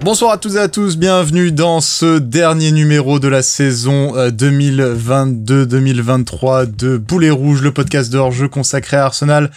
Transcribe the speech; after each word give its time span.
Bonsoir 0.00 0.30
à 0.30 0.38
toutes 0.38 0.54
et 0.54 0.58
à 0.58 0.68
tous, 0.68 0.96
bienvenue 0.96 1.50
dans 1.50 1.80
ce 1.80 2.18
dernier 2.18 2.70
numéro 2.70 3.18
de 3.18 3.26
la 3.26 3.42
saison 3.42 4.14
2022-2023 4.28 6.72
de 6.74 6.96
Boulet 6.96 7.30
Rouge, 7.30 7.62
le 7.62 7.72
podcast 7.72 8.12
de 8.12 8.18
hors-jeu 8.18 8.48
consacré 8.48 8.96
à 8.96 9.06
Arsenal. 9.06 9.50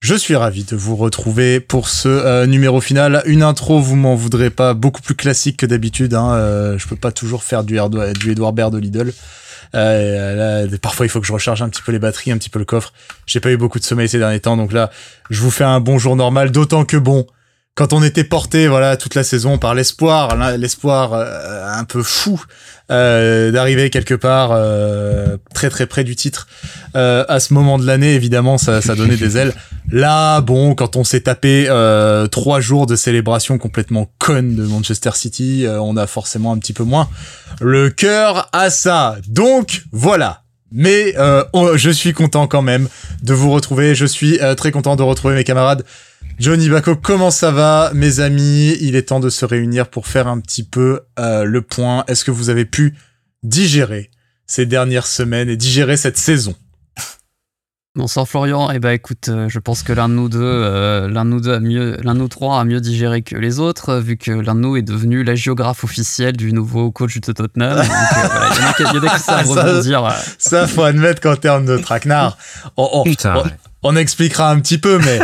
Je 0.00 0.14
suis 0.14 0.36
ravi 0.36 0.64
de 0.64 0.76
vous 0.76 0.96
retrouver 0.96 1.60
pour 1.60 1.88
ce 1.88 2.08
euh, 2.08 2.46
numéro 2.46 2.80
final. 2.80 3.22
Une 3.24 3.42
intro, 3.42 3.80
vous 3.80 3.96
m'en 3.96 4.14
voudrez 4.14 4.50
pas, 4.50 4.74
beaucoup 4.74 5.02
plus 5.02 5.14
classique 5.14 5.56
que 5.56 5.66
d'habitude. 5.66 6.14
Hein. 6.14 6.32
Euh, 6.32 6.78
je 6.78 6.86
peux 6.86 6.96
pas 6.96 7.12
toujours 7.12 7.42
faire 7.42 7.64
du, 7.64 7.78
du 8.18 8.32
Edouard 8.32 8.52
Baird 8.52 8.72
de 8.72 8.78
Lidl. 8.78 9.12
Euh, 9.74 10.66
là, 10.66 10.78
parfois, 10.80 11.06
il 11.06 11.08
faut 11.08 11.20
que 11.20 11.26
je 11.26 11.32
recharge 11.32 11.62
un 11.62 11.68
petit 11.68 11.82
peu 11.82 11.92
les 11.92 11.98
batteries, 11.98 12.32
un 12.32 12.38
petit 12.38 12.50
peu 12.50 12.58
le 12.58 12.64
coffre. 12.64 12.92
J'ai 13.26 13.40
pas 13.40 13.50
eu 13.50 13.56
beaucoup 13.56 13.78
de 13.78 13.84
sommeil 13.84 14.08
ces 14.08 14.18
derniers 14.18 14.40
temps, 14.40 14.56
donc 14.56 14.72
là, 14.72 14.90
je 15.30 15.40
vous 15.40 15.50
fais 15.50 15.64
un 15.64 15.80
bonjour 15.80 16.16
normal, 16.16 16.50
d'autant 16.50 16.84
que 16.84 16.96
bon, 16.96 17.26
quand 17.74 17.92
on 17.92 18.02
était 18.02 18.24
porté 18.24 18.68
voilà 18.68 18.96
toute 18.96 19.14
la 19.14 19.24
saison 19.24 19.58
par 19.58 19.74
l'espoir 19.74 20.36
l'espoir 20.58 21.12
euh, 21.14 21.66
un 21.66 21.84
peu 21.84 22.02
fou 22.02 22.42
euh, 22.90 23.52
d'arriver 23.52 23.90
quelque 23.90 24.14
part 24.14 24.50
euh, 24.52 25.36
très 25.54 25.70
très 25.70 25.86
près 25.86 26.02
du 26.04 26.16
titre 26.16 26.48
à 26.94 27.38
ce 27.40 27.54
moment 27.54 27.78
de 27.78 27.86
l'année 27.86 28.14
évidemment 28.14 28.58
ça, 28.58 28.80
ça 28.82 28.94
donnait 28.94 29.16
des 29.16 29.36
ailes. 29.36 29.54
Là 29.92 30.40
bon 30.40 30.74
quand 30.74 30.96
on 30.96 31.04
s'est 31.04 31.22
tapé 31.22 31.66
trois 32.30 32.60
jours 32.60 32.86
de 32.86 32.96
célébration 32.96 33.58
complètement 33.58 34.10
conne 34.18 34.56
de 34.56 34.64
Manchester 34.64 35.10
City 35.14 35.66
on 35.68 35.96
a 35.96 36.06
forcément 36.06 36.52
un 36.52 36.58
petit 36.58 36.72
peu 36.72 36.84
moins 36.84 37.08
le 37.60 37.90
cœur 37.90 38.48
à 38.52 38.70
ça. 38.70 39.16
Donc 39.28 39.84
voilà. 39.92 40.42
Mais 40.72 41.14
je 41.14 41.90
suis 41.90 42.12
content 42.12 42.46
quand 42.46 42.62
même 42.62 42.88
de 43.22 43.34
vous 43.34 43.50
retrouver. 43.50 43.94
Je 43.94 44.06
suis 44.06 44.38
très 44.56 44.70
content 44.72 44.96
de 44.96 45.02
retrouver 45.02 45.34
mes 45.34 45.44
camarades 45.44 45.84
Johnny 46.40 46.70
Bako, 46.70 46.96
comment 46.96 47.30
ça 47.30 47.50
va, 47.50 47.90
mes 47.92 48.20
amis? 48.20 48.74
Il 48.80 48.96
est 48.96 49.10
temps 49.10 49.20
de 49.20 49.28
se 49.28 49.44
réunir 49.44 49.88
pour 49.88 50.06
faire 50.06 50.26
un 50.26 50.40
petit 50.40 50.64
peu 50.64 51.00
euh, 51.18 51.44
le 51.44 51.60
point. 51.60 52.02
Est-ce 52.08 52.24
que 52.24 52.30
vous 52.30 52.48
avez 52.48 52.64
pu 52.64 52.96
digérer 53.42 54.10
ces 54.46 54.64
dernières 54.64 55.06
semaines 55.06 55.50
et 55.50 55.58
digérer 55.58 55.98
cette 55.98 56.16
saison? 56.16 56.54
Bonsoir 57.94 58.26
Florian. 58.26 58.70
Eh 58.70 58.78
ben 58.78 58.92
écoute, 58.92 59.28
euh, 59.28 59.50
je 59.50 59.58
pense 59.58 59.82
que 59.82 59.92
l'un 59.92 60.08
de 60.08 60.14
nous 60.14 60.30
deux, 60.30 60.40
euh, 60.40 61.10
l'un 61.10 61.26
de 61.26 61.30
nous 61.30 61.42
deux 61.42 61.52
a 61.52 61.60
mieux, 61.60 61.98
l'un 62.02 62.14
de 62.14 62.20
nous 62.20 62.28
trois 62.28 62.58
a 62.58 62.64
mieux 62.64 62.80
digéré 62.80 63.20
que 63.20 63.36
les 63.36 63.58
autres, 63.58 63.96
vu 63.96 64.16
que 64.16 64.30
l'un 64.30 64.54
de 64.54 64.60
nous 64.60 64.78
est 64.78 64.82
devenu 64.82 65.22
la 65.22 65.34
géographe 65.34 65.84
officielle 65.84 66.38
du 66.38 66.54
nouveau 66.54 66.90
coach 66.90 67.20
de 67.20 67.32
Tottenham. 67.32 67.76
Donc, 67.76 67.84
voilà, 67.84 68.48
il 68.54 68.62
y 68.62 68.64
en 68.64 68.70
a 68.70 68.72
qui, 68.72 68.82
il 68.82 69.04
y 69.04 69.06
a 69.06 69.14
qui 69.14 69.20
savent 69.20 69.46
rebondir. 69.46 70.08
Ça, 70.38 70.66
faut 70.66 70.84
admettre 70.84 71.20
qu'en 71.20 71.36
termes 71.36 71.66
de 71.66 71.76
traquenard, 71.76 72.38
on, 72.78 73.04
on, 73.04 73.44
on, 73.82 73.96
expliquera 73.96 74.50
un 74.50 74.60
petit 74.60 74.78
peu, 74.78 74.98
mais 74.98 75.18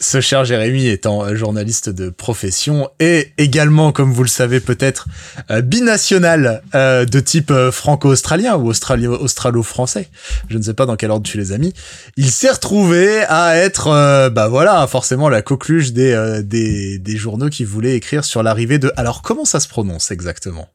ce 0.00 0.22
cher 0.22 0.46
Jérémy 0.46 0.86
étant 0.86 1.34
journaliste 1.34 1.90
de 1.90 2.08
profession 2.08 2.88
et 2.98 3.32
également, 3.36 3.92
comme 3.92 4.12
vous 4.12 4.22
le 4.22 4.28
savez 4.28 4.60
peut-être, 4.60 5.06
euh, 5.50 5.60
binational 5.60 6.62
euh, 6.74 7.04
de 7.04 7.20
type 7.20 7.50
euh, 7.50 7.70
franco-australien 7.70 8.56
ou 8.56 8.70
australo-français. 8.70 10.08
Je 10.48 10.56
ne 10.56 10.62
sais 10.62 10.74
pas 10.74 10.86
dans 10.86 10.96
quel 10.96 11.10
ordre 11.10 11.28
tu 11.28 11.36
les 11.36 11.52
as 11.52 11.58
mis. 11.58 11.74
Il 12.16 12.30
s'est 12.30 12.50
retrouvé 12.50 13.24
à 13.28 13.56
être, 13.56 14.30
bah 14.30 14.48
voilà, 14.48 14.86
forcément 14.86 15.28
la 15.28 15.42
coqueluche 15.42 15.92
des, 15.92 16.40
des, 16.42 16.98
des 16.98 17.16
journaux 17.16 17.50
qui 17.50 17.64
voulaient 17.64 17.94
écrire 17.94 18.24
sur 18.24 18.42
l'arrivée 18.42 18.78
de... 18.78 18.90
Alors 18.96 19.20
comment 19.22 19.44
ça 19.44 19.60
se 19.60 19.68
prononce 19.68 20.10
exactement? 20.10 20.68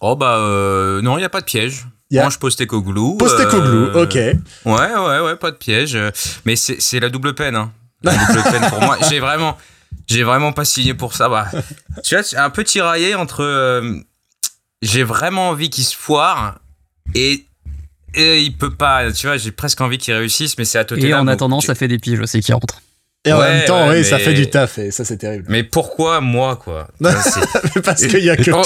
Oh 0.00 0.16
bah 0.16 0.38
non, 1.02 1.18
il 1.18 1.20
n'y 1.20 1.26
a 1.26 1.30
pas 1.30 1.40
de 1.40 1.46
piège. 1.46 1.86
Moi, 2.10 2.30
je 2.30 2.38
Postecoglou. 2.38 3.16
Postecoglou, 3.18 3.98
ok. 4.00 4.14
Ouais, 4.14 4.34
ouais, 4.64 5.20
ouais, 5.20 5.36
pas 5.36 5.50
de 5.50 5.56
piège. 5.56 5.98
Mais 6.46 6.56
c'est 6.56 7.00
la 7.00 7.10
double 7.10 7.34
peine. 7.34 7.54
Hein 7.54 7.72
peine 8.02 8.68
pour 8.68 8.80
moi. 8.80 8.98
J'ai 9.08 9.20
vraiment, 9.20 9.56
j'ai 10.06 10.22
vraiment 10.22 10.52
pas 10.52 10.64
signé 10.64 10.94
pour 10.94 11.14
ça. 11.14 11.28
Bah, 11.28 11.48
tu 12.04 12.16
vois, 12.16 12.24
un 12.40 12.50
peu 12.50 12.64
tiraillé 12.64 13.14
entre. 13.14 13.42
Euh, 13.42 14.00
j'ai 14.82 15.02
vraiment 15.02 15.48
envie 15.50 15.70
qu'il 15.70 15.84
se 15.84 15.96
foire 15.96 16.60
et, 17.14 17.44
et 18.14 18.40
il 18.40 18.56
peut 18.56 18.74
pas. 18.74 19.12
Tu 19.12 19.26
vois, 19.26 19.36
j'ai 19.36 19.50
presque 19.50 19.80
envie 19.80 19.98
qu'il 19.98 20.14
réussisse, 20.14 20.56
mais 20.58 20.64
c'est 20.64 20.78
à 20.78 20.84
Tottenham. 20.84 21.10
Et 21.10 21.14
en 21.14 21.26
attendant, 21.26 21.60
ça 21.60 21.74
fait 21.74 21.88
des 21.88 21.98
piges 21.98 22.20
aussi 22.20 22.40
qui 22.40 22.52
rentrent. 22.52 22.80
Et 23.24 23.32
en 23.32 23.40
même 23.40 23.64
temps, 23.64 23.88
oui, 23.88 24.04
ça 24.04 24.18
fait 24.18 24.32
du 24.32 24.48
taf 24.48 24.78
et 24.78 24.90
ça 24.90 25.04
c'est 25.04 25.18
terrible. 25.18 25.44
Mais 25.48 25.62
pourquoi 25.64 26.20
moi 26.20 26.56
quoi? 26.56 26.88
Parce 27.84 28.06
qu'il 28.06 28.24
y 28.24 28.30
a 28.30 28.36
que 28.36 28.42
toi. 28.42 28.60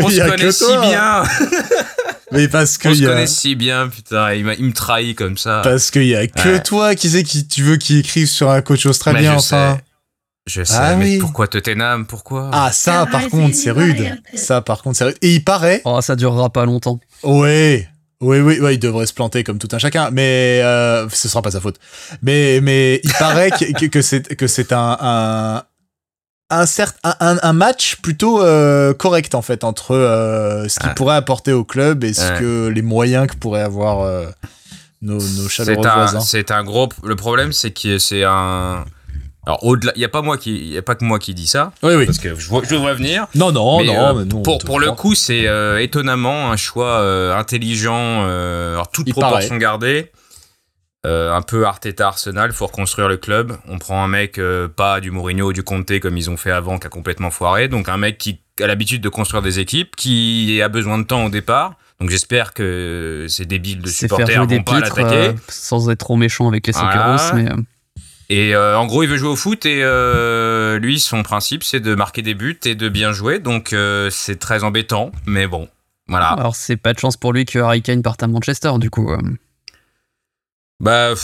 On, 0.00 0.08
se, 0.08 0.28
connaît 0.28 0.52
si 0.52 0.76
bien. 0.88 1.22
Mais 2.34 2.48
parce 2.48 2.78
que 2.78 2.88
on 2.88 2.94
se 2.94 3.04
connaît 3.04 3.26
si 3.26 3.54
bien, 3.54 3.88
putain, 3.88 4.34
il, 4.34 4.46
il 4.58 4.64
me 4.66 4.72
trahit 4.72 5.16
comme 5.16 5.38
ça. 5.38 5.60
Parce 5.62 5.90
qu'il 5.90 6.06
y 6.06 6.14
a 6.14 6.26
que 6.26 6.62
toi 6.62 6.94
qui 6.94 7.08
sais 7.08 7.22
qui 7.22 7.46
tu 7.46 7.62
veux 7.62 7.76
qu'il 7.76 7.98
écrive 7.98 8.26
sur 8.26 8.50
un 8.50 8.60
coach 8.60 8.86
australien 8.86 9.32
je 9.32 9.38
enfin. 9.38 9.76
Sais. 9.76 9.84
Je 10.46 10.62
sais, 10.62 10.74
ah, 10.76 10.94
mais 10.96 11.12
oui. 11.12 11.18
pourquoi 11.18 11.48
Tottenham 11.48 12.06
Pourquoi? 12.06 12.50
Ah 12.52 12.70
ça, 12.70 13.06
par 13.10 13.30
contre, 13.30 13.56
c'est 13.56 13.70
rude. 13.70 14.20
Ça, 14.34 14.60
par 14.60 14.82
contre, 14.82 14.98
c'est 14.98 15.04
rude. 15.04 15.16
Et 15.22 15.36
il 15.36 15.42
paraît. 15.42 15.80
Oh, 15.86 16.02
ça 16.02 16.16
durera 16.16 16.50
pas 16.50 16.66
longtemps. 16.66 17.00
Ouais. 17.22 17.88
Oui, 18.20 18.40
oui, 18.40 18.58
oui, 18.60 18.74
il 18.74 18.78
devrait 18.78 19.06
se 19.06 19.14
planter 19.14 19.42
comme 19.42 19.58
tout 19.58 19.68
un 19.72 19.78
chacun, 19.78 20.10
mais 20.10 20.60
euh, 20.62 21.08
ce 21.08 21.28
sera 21.28 21.42
pas 21.42 21.50
sa 21.50 21.60
faute. 21.60 21.78
Mais, 22.22 22.60
mais 22.62 23.00
il 23.04 23.12
paraît 23.14 23.50
que, 23.80 23.86
que 23.86 24.02
c'est 24.02 24.36
que 24.36 24.46
c'est 24.46 24.72
un, 24.72 24.96
un 25.00 25.62
un, 26.50 26.64
un, 27.04 27.38
un, 27.42 27.52
match 27.52 27.96
plutôt 27.96 28.42
euh, 28.42 28.92
correct 28.92 29.34
en 29.34 29.42
fait 29.42 29.64
entre 29.64 29.92
euh, 29.92 30.68
ce 30.68 30.78
qu'il 30.78 30.92
pourrait 30.94 31.16
apporter 31.16 31.52
au 31.52 31.64
club 31.64 32.04
et 32.04 32.12
ce 32.12 32.38
que 32.38 32.68
les 32.68 32.82
moyens 32.82 33.26
que 33.26 33.36
pourraient 33.36 33.62
avoir 33.62 34.02
euh, 34.02 34.26
nos, 35.02 35.18
nos 35.18 35.48
chaleureux 35.48 35.82
voisins. 35.82 36.20
C'est 36.20 36.50
un 36.50 36.64
gros. 36.64 36.88
Le 37.02 37.16
problème, 37.16 37.52
c'est 37.52 37.70
que 37.70 37.98
c'est 37.98 38.24
un. 38.24 38.84
Alors 39.46 39.62
au-delà, 39.62 39.92
il 39.94 40.00
y 40.00 40.06
a 40.06 40.08
pas 40.08 40.22
moi 40.22 40.38
qui, 40.38 40.68
y 40.68 40.78
a 40.78 40.82
pas 40.82 40.94
que 40.94 41.04
moi 41.04 41.18
qui 41.18 41.34
dis 41.34 41.46
ça. 41.46 41.72
Oui, 41.82 41.94
oui. 41.94 42.06
Parce 42.06 42.18
que 42.18 42.34
je, 42.34 42.48
je 42.48 42.74
devrais 42.74 42.94
venir. 42.94 43.26
Non, 43.34 43.52
non, 43.52 43.82
non. 43.84 44.14
Mais 44.14 44.24
non 44.24 44.42
pour 44.42 44.58
pour 44.58 44.80
le 44.80 44.92
coup, 44.92 45.14
c'est 45.14 45.46
étonnamment 45.80 46.50
un 46.52 46.56
choix 46.56 47.00
intelligent, 47.36 48.24
alors 48.24 48.90
toute 48.90 49.10
proportion 49.10 49.56
gardée. 49.56 50.10
Un 51.04 51.42
peu 51.42 51.66
Arteta 51.66 52.08
Arsenal, 52.08 52.52
faut 52.52 52.66
reconstruire 52.66 53.08
le 53.08 53.16
club. 53.16 53.56
On 53.68 53.78
prend 53.78 54.02
un 54.02 54.08
mec 54.08 54.40
pas 54.76 55.00
du 55.00 55.10
Mourinho 55.10 55.48
ou 55.48 55.52
du 55.52 55.62
Conte 55.62 56.00
comme 56.00 56.16
ils 56.16 56.30
ont 56.30 56.36
fait 56.36 56.50
avant, 56.50 56.78
qui 56.78 56.86
a 56.86 56.90
complètement 56.90 57.30
foiré. 57.30 57.68
Donc 57.68 57.88
un 57.88 57.96
mec 57.96 58.18
qui 58.18 58.40
a 58.60 58.66
l'habitude 58.66 59.02
de 59.02 59.08
construire 59.08 59.42
des 59.42 59.58
équipes, 59.58 59.96
qui 59.96 60.60
a 60.62 60.68
besoin 60.68 60.98
de 60.98 61.04
temps 61.04 61.24
au 61.24 61.30
départ. 61.30 61.76
Donc 62.00 62.10
j'espère 62.10 62.54
que 62.54 63.26
ces 63.28 63.46
débiles 63.46 63.80
de 63.80 63.88
supporters 63.88 64.46
vont 64.46 64.62
pas 64.62 64.80
l'attaquer. 64.80 65.34
sans 65.48 65.90
être 65.90 65.98
trop 65.98 66.16
méchant 66.16 66.48
avec 66.48 66.66
les 66.66 66.72
voilà. 66.72 67.32
mais. 67.34 67.48
Et 68.30 68.54
euh, 68.54 68.78
en 68.78 68.86
gros, 68.86 69.02
il 69.02 69.08
veut 69.08 69.18
jouer 69.18 69.28
au 69.28 69.36
foot 69.36 69.66
et 69.66 69.80
euh, 69.82 70.78
lui, 70.78 70.98
son 70.98 71.22
principe, 71.22 71.62
c'est 71.62 71.80
de 71.80 71.94
marquer 71.94 72.22
des 72.22 72.34
buts 72.34 72.58
et 72.64 72.74
de 72.74 72.88
bien 72.88 73.12
jouer. 73.12 73.38
Donc 73.38 73.72
euh, 73.72 74.08
c'est 74.10 74.38
très 74.38 74.64
embêtant, 74.64 75.12
mais 75.26 75.46
bon, 75.46 75.68
voilà. 76.08 76.28
Alors 76.28 76.56
c'est 76.56 76.76
pas 76.76 76.94
de 76.94 76.98
chance 76.98 77.16
pour 77.16 77.32
lui 77.32 77.44
que 77.44 77.58
Harry 77.58 77.82
Kane 77.82 78.02
parte 78.02 78.22
à 78.22 78.26
Manchester, 78.26 78.72
du 78.78 78.90
coup. 78.90 79.10
Bah, 80.80 81.14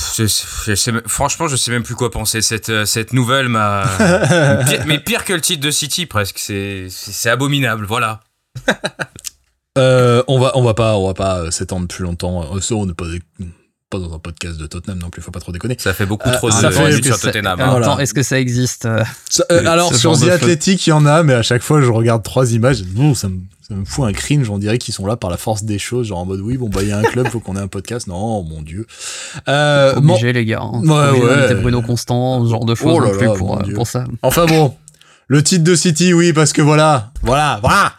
franchement, 1.07 1.49
je 1.49 1.57
sais 1.57 1.71
même 1.71 1.83
plus 1.83 1.95
quoi 1.95 2.11
penser. 2.11 2.41
Cette, 2.41 2.85
cette 2.87 3.13
nouvelle 3.13 3.49
m'a. 3.49 3.85
mais 4.87 4.99
pire 4.99 5.25
que 5.25 5.33
le 5.33 5.41
titre 5.41 5.63
de 5.63 5.71
City, 5.71 6.07
presque. 6.07 6.39
C'est 6.39 7.31
abominable, 7.31 7.85
voilà. 7.85 8.21
on 9.77 10.39
va 10.39 10.53
on 10.55 10.63
va 10.63 10.75
pas 10.75 10.97
on 10.97 11.07
va 11.07 11.15
pas 11.15 11.51
s'étendre 11.51 11.89
plus 11.89 12.05
longtemps. 12.05 12.47
on 12.71 12.87
n'est 12.87 12.95
pas 12.95 13.07
pas 13.91 13.99
dans 13.99 14.15
un 14.15 14.19
podcast 14.21 14.57
de 14.57 14.67
Tottenham 14.67 14.99
non 14.99 15.11
plus, 15.11 15.21
faut 15.21 15.33
pas 15.33 15.41
trop 15.41 15.53
déconner. 15.53 15.75
Ça 15.79 15.93
fait 15.93 16.07
beaucoup 16.07 16.31
trop 16.31 16.49
euh, 16.49 16.63
de 16.63 16.71
fait, 16.71 17.03
sur 17.03 17.19
Tottenham. 17.19 17.61
Hein. 17.61 17.99
Est-ce 17.99 18.15
que 18.15 18.23
ça 18.23 18.39
existe 18.39 18.87
euh, 18.87 19.03
euh, 19.51 19.67
Alors 19.67 19.95
sur 19.95 20.17
The 20.19 20.29
Athletic, 20.29 20.87
il 20.87 20.91
y 20.91 20.93
en 20.93 21.05
a, 21.05 21.25
mais 21.25 21.35
à 21.35 21.43
chaque 21.43 21.63
fois 21.63 21.81
je 21.83 21.91
regarde 21.91 22.23
trois 22.23 22.53
images, 22.53 22.85
bon, 22.85 23.15
ça 23.15 23.29
me, 23.29 23.41
ça 23.71 23.77
me 23.77 23.85
fout 23.85 24.05
un 24.05 24.13
cringe, 24.13 24.51
on 24.51 24.59
dirait 24.59 24.79
qu'ils 24.79 24.93
sont 24.93 25.07
là 25.07 25.17
par 25.17 25.31
la 25.31 25.37
force 25.37 25.63
des 25.63 25.79
choses, 25.79 26.09
genre 26.09 26.19
en 26.19 26.27
mode 26.27 26.41
oui, 26.41 26.57
bon 26.57 26.69
bah 26.69 26.81
il 26.83 26.89
y 26.89 26.93
a 26.93 26.99
un 26.99 27.03
club, 27.03 27.29
faut 27.29 27.39
qu'on 27.39 27.55
ait 27.55 27.61
un 27.61 27.69
podcast. 27.69 28.09
Non, 28.09 28.43
mon 28.43 28.63
dieu. 28.63 28.85
Euh, 29.49 29.95
obligé 29.95 30.33
les 30.33 30.45
gars. 30.45 30.61
Hein. 30.61 30.83
Ouais, 30.83 31.21
ouais. 31.21 31.55
Bruno 31.55 31.81
Constant, 31.81 32.45
ce 32.45 32.51
genre 32.51 32.65
de 32.65 32.75
choses 32.75 32.99
oh 32.99 33.01
non 33.01 33.17
plus 33.17 33.27
pour, 33.39 33.63
pour 33.75 33.87
ça. 33.87 34.05
Enfin 34.23 34.47
bon, 34.47 34.75
le 35.29 35.45
titre 35.45 35.63
de 35.63 35.77
City, 35.77 36.13
oui, 36.13 36.33
parce 36.33 36.53
que 36.53 36.63
voilà, 36.63 37.13
voilà, 37.23 37.61
voilà. 37.63 37.93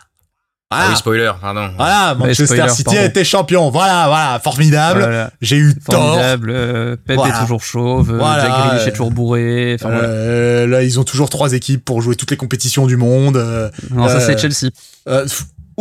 Ah 0.74 0.88
oui, 0.90 0.98
spoiler, 0.98 1.31
pardon. 1.40 1.69
Voilà, 1.78 2.16
Manchester 2.16 2.68
City 2.69 2.98
a 2.98 3.06
été 3.06 3.24
champion. 3.24 3.69
Voilà, 3.69 4.07
voilà, 4.07 4.40
formidable. 4.40 5.30
J'ai 5.42 5.57
eu 5.57 5.75
tort. 5.75 6.16
Formidable. 6.16 6.50
Euh, 6.54 6.96
Pep 6.96 7.19
est 7.19 7.40
toujours 7.42 7.62
chauve. 7.62 8.12
Euh, 8.12 8.18
voilà. 8.18 8.44
Jack 8.44 8.51
Grealish 8.51 8.88
est 8.88 8.92
toujours 8.92 9.12
bourré. 9.12 9.75
Enfin, 9.75 9.90
euh, 9.90 10.68
Là, 10.68 10.84
ils 10.84 11.00
ont 11.00 11.04
toujours 11.04 11.30
trois 11.30 11.54
équipes 11.54 11.84
pour 11.84 12.01
jouer 12.01 12.16
toutes 12.16 12.31
les 12.31 12.38
compétitions 12.38 12.88
du 12.88 12.96
monde. 12.96 13.36
non, 13.92 14.07
ça 14.07 14.19
c'est 14.22 14.38
Chelsea. 14.38 14.72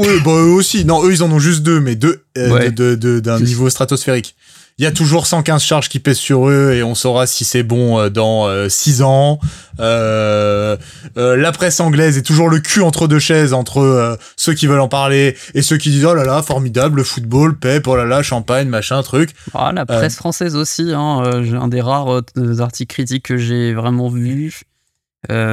Oui, 0.01 0.21
bah 0.25 0.33
eux 0.33 0.53
aussi. 0.53 0.85
Non, 0.85 1.05
eux 1.05 1.13
ils 1.13 1.23
en 1.23 1.31
ont 1.31 1.39
juste 1.39 1.63
deux, 1.63 1.81
mais 1.81 1.97
deux 1.97 2.25
d'un 2.37 2.71
de, 2.71 2.95
de, 2.95 3.21
de, 3.21 3.45
niveau 3.45 3.71
stratosphérique 3.71 4.35
il 4.81 4.85
y 4.85 4.87
a 4.87 4.93
toujours 4.93 5.27
115 5.27 5.63
charges 5.63 5.89
qui 5.91 5.99
pèsent 5.99 6.17
sur 6.17 6.49
eux 6.49 6.73
et 6.73 6.83
on 6.83 6.95
saura 6.95 7.27
si 7.27 7.45
c'est 7.45 7.63
bon 7.63 8.01
euh, 8.01 8.09
dans 8.09 8.49
6 8.67 9.03
euh, 9.03 9.05
ans. 9.05 9.39
Euh, 9.79 10.79
euh, 11.19 11.37
la 11.37 11.53
presse 11.53 11.81
anglaise 11.81 12.17
est 12.17 12.23
toujours 12.23 12.49
le 12.49 12.61
cul 12.61 12.81
entre 12.81 13.07
deux 13.07 13.19
chaises 13.19 13.53
entre 13.53 14.19
ceux 14.37 14.55
qui 14.55 14.67
veulent 14.67 14.81
en 14.81 14.89
parler 14.89 15.37
et 15.53 15.61
ceux 15.61 15.77
qui 15.77 15.91
disent 15.91 16.07
oh 16.07 16.15
là 16.15 16.25
là 16.25 16.41
formidable 16.41 16.97
le 16.97 17.05
football 17.05 17.59
Pep 17.59 17.87
oh 17.89 17.95
là 17.97 18.07
là 18.07 18.23
champagne 18.23 18.69
machin 18.69 19.03
truc. 19.03 19.35
Ah, 19.53 19.71
la 19.71 19.85
presse 19.85 20.17
française 20.17 20.57
aussi 20.57 20.95
hein, 20.95 21.25
un 21.25 21.69
des 21.69 21.83
rares 21.83 22.23
articles 22.61 22.95
critiques 22.95 23.27
que 23.27 23.37
j'ai 23.37 23.75
vraiment 23.75 24.09
vu 24.09 24.63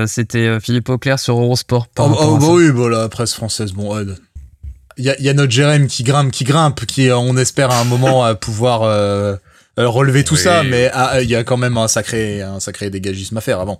C'était 0.05 0.57
Philippe 0.61 0.87
Auclair 0.87 1.19
sur 1.19 1.37
Eurosport. 1.37 1.87
oh, 1.99 2.15
oh 2.17 2.37
bah 2.37 2.47
oui, 2.51 2.71
bah, 2.71 2.87
la 2.87 3.09
presse 3.09 3.33
française, 3.33 3.73
bon, 3.73 3.93
il 4.97 5.05
y 5.05 5.09
a, 5.09 5.19
y 5.19 5.29
a, 5.29 5.33
notre 5.33 5.51
Jérém 5.51 5.87
qui 5.87 6.03
grimpe, 6.03 6.31
qui 6.31 6.43
grimpe, 6.43 6.85
qui 6.85 7.11
on 7.11 7.37
espère 7.37 7.71
à 7.71 7.79
un 7.79 7.83
moment 7.85 8.33
pouvoir 8.35 8.83
euh, 9.79 9.87
relever 9.89 10.23
tout 10.23 10.35
ça, 10.35 10.63
mais 10.63 10.89
ah, 10.91 11.21
il 11.21 11.29
y 11.29 11.35
a 11.35 11.43
quand 11.43 11.57
même 11.57 11.77
un 11.77 11.87
sacré, 11.87 12.41
un 12.41 12.59
sacré 12.59 12.89
dégagisme 12.89 13.37
à 13.37 13.41
faire 13.41 13.59
avant. 13.59 13.77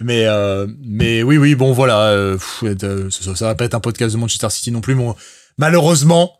Mais, 0.00 0.24
euh, 0.26 0.66
mais 0.84 1.22
oui, 1.22 1.38
oui, 1.38 1.54
bon, 1.54 1.72
voilà, 1.72 2.00
euh, 2.00 2.36
ça, 3.10 3.36
ça, 3.36 3.46
va 3.46 3.54
pas 3.54 3.64
être 3.64 3.74
un 3.74 3.80
podcast 3.80 4.12
de 4.12 4.18
Manchester 4.18 4.50
City 4.50 4.72
non 4.72 4.80
plus, 4.80 4.96
mais 4.96 5.06
malheureusement, 5.56 6.32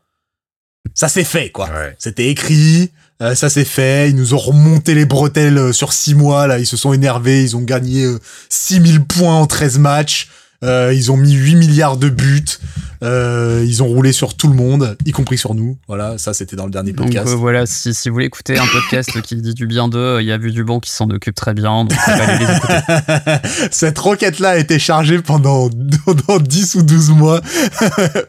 ça 0.93 1.08
s'est 1.08 1.25
fait, 1.25 1.50
quoi. 1.50 1.70
C'était 1.99 2.26
écrit, 2.26 2.90
ça 3.20 3.49
s'est 3.49 3.64
fait, 3.64 4.11
ils 4.11 4.17
nous 4.17 4.34
ont 4.34 4.38
remonté 4.38 4.94
les 4.96 5.06
bretelles 5.06 5.72
sur 5.72 5.93
six 5.93 6.17
mois, 6.17 6.49
là, 6.49 6.58
ils 6.58 6.67
se 6.67 6.76
sont 6.76 6.93
énervés, 6.93 7.44
ils 7.44 7.56
ont 7.56 7.62
gagné 7.62 8.06
6000 8.49 9.05
points 9.05 9.37
en 9.37 9.46
13 9.46 9.79
matchs. 9.79 10.29
Euh, 10.67 10.93
ils 10.95 11.13
ont 11.13 11.17
mis 11.17 11.33
8 11.33 11.55
milliards 11.57 11.97
de 11.97 12.09
buts. 12.09 12.45
Euh, 13.03 13.63
ils 13.67 13.83
ont 13.83 13.87
roulé 13.87 14.11
sur 14.13 14.35
tout 14.35 14.49
le 14.49 14.55
monde, 14.55 14.97
y 15.05 15.13
compris 15.13 15.37
sur 15.37 15.55
nous. 15.55 15.77
Voilà, 15.87 16.17
ça 16.19 16.33
c'était 16.33 16.57
dans 16.57 16.65
le 16.65 16.71
dernier 16.71 16.93
podcast. 16.95 17.27
Donc 17.27 17.35
euh, 17.35 17.37
voilà, 17.37 17.67
si, 17.67 17.93
si, 17.93 18.09
vous 18.09 18.15
voulez 18.15 18.27
écouter 18.27 18.59
un 18.59 18.67
podcast 18.67 19.21
qui 19.23 19.37
dit 19.37 19.55
du 19.55 19.67
bien 19.67 19.89
d'eux, 19.89 20.19
il 20.21 20.27
y 20.27 20.33
a 20.33 20.39
Vu 20.39 20.51
du 20.51 20.65
Bon 20.65 20.81
qui 20.81 20.91
s'en 20.91 21.09
occupe 21.11 21.35
très 21.35 21.53
bien. 21.53 21.85
Donc 21.85 21.93
les 22.09 23.69
Cette 23.71 23.99
roquette-là 23.99 24.51
a 24.51 24.57
été 24.57 24.79
chargée 24.79 25.21
pendant, 25.21 25.69
pendant 26.07 26.39
10 26.41 26.75
ou 26.77 26.83
12 26.83 27.11
mois. 27.11 27.41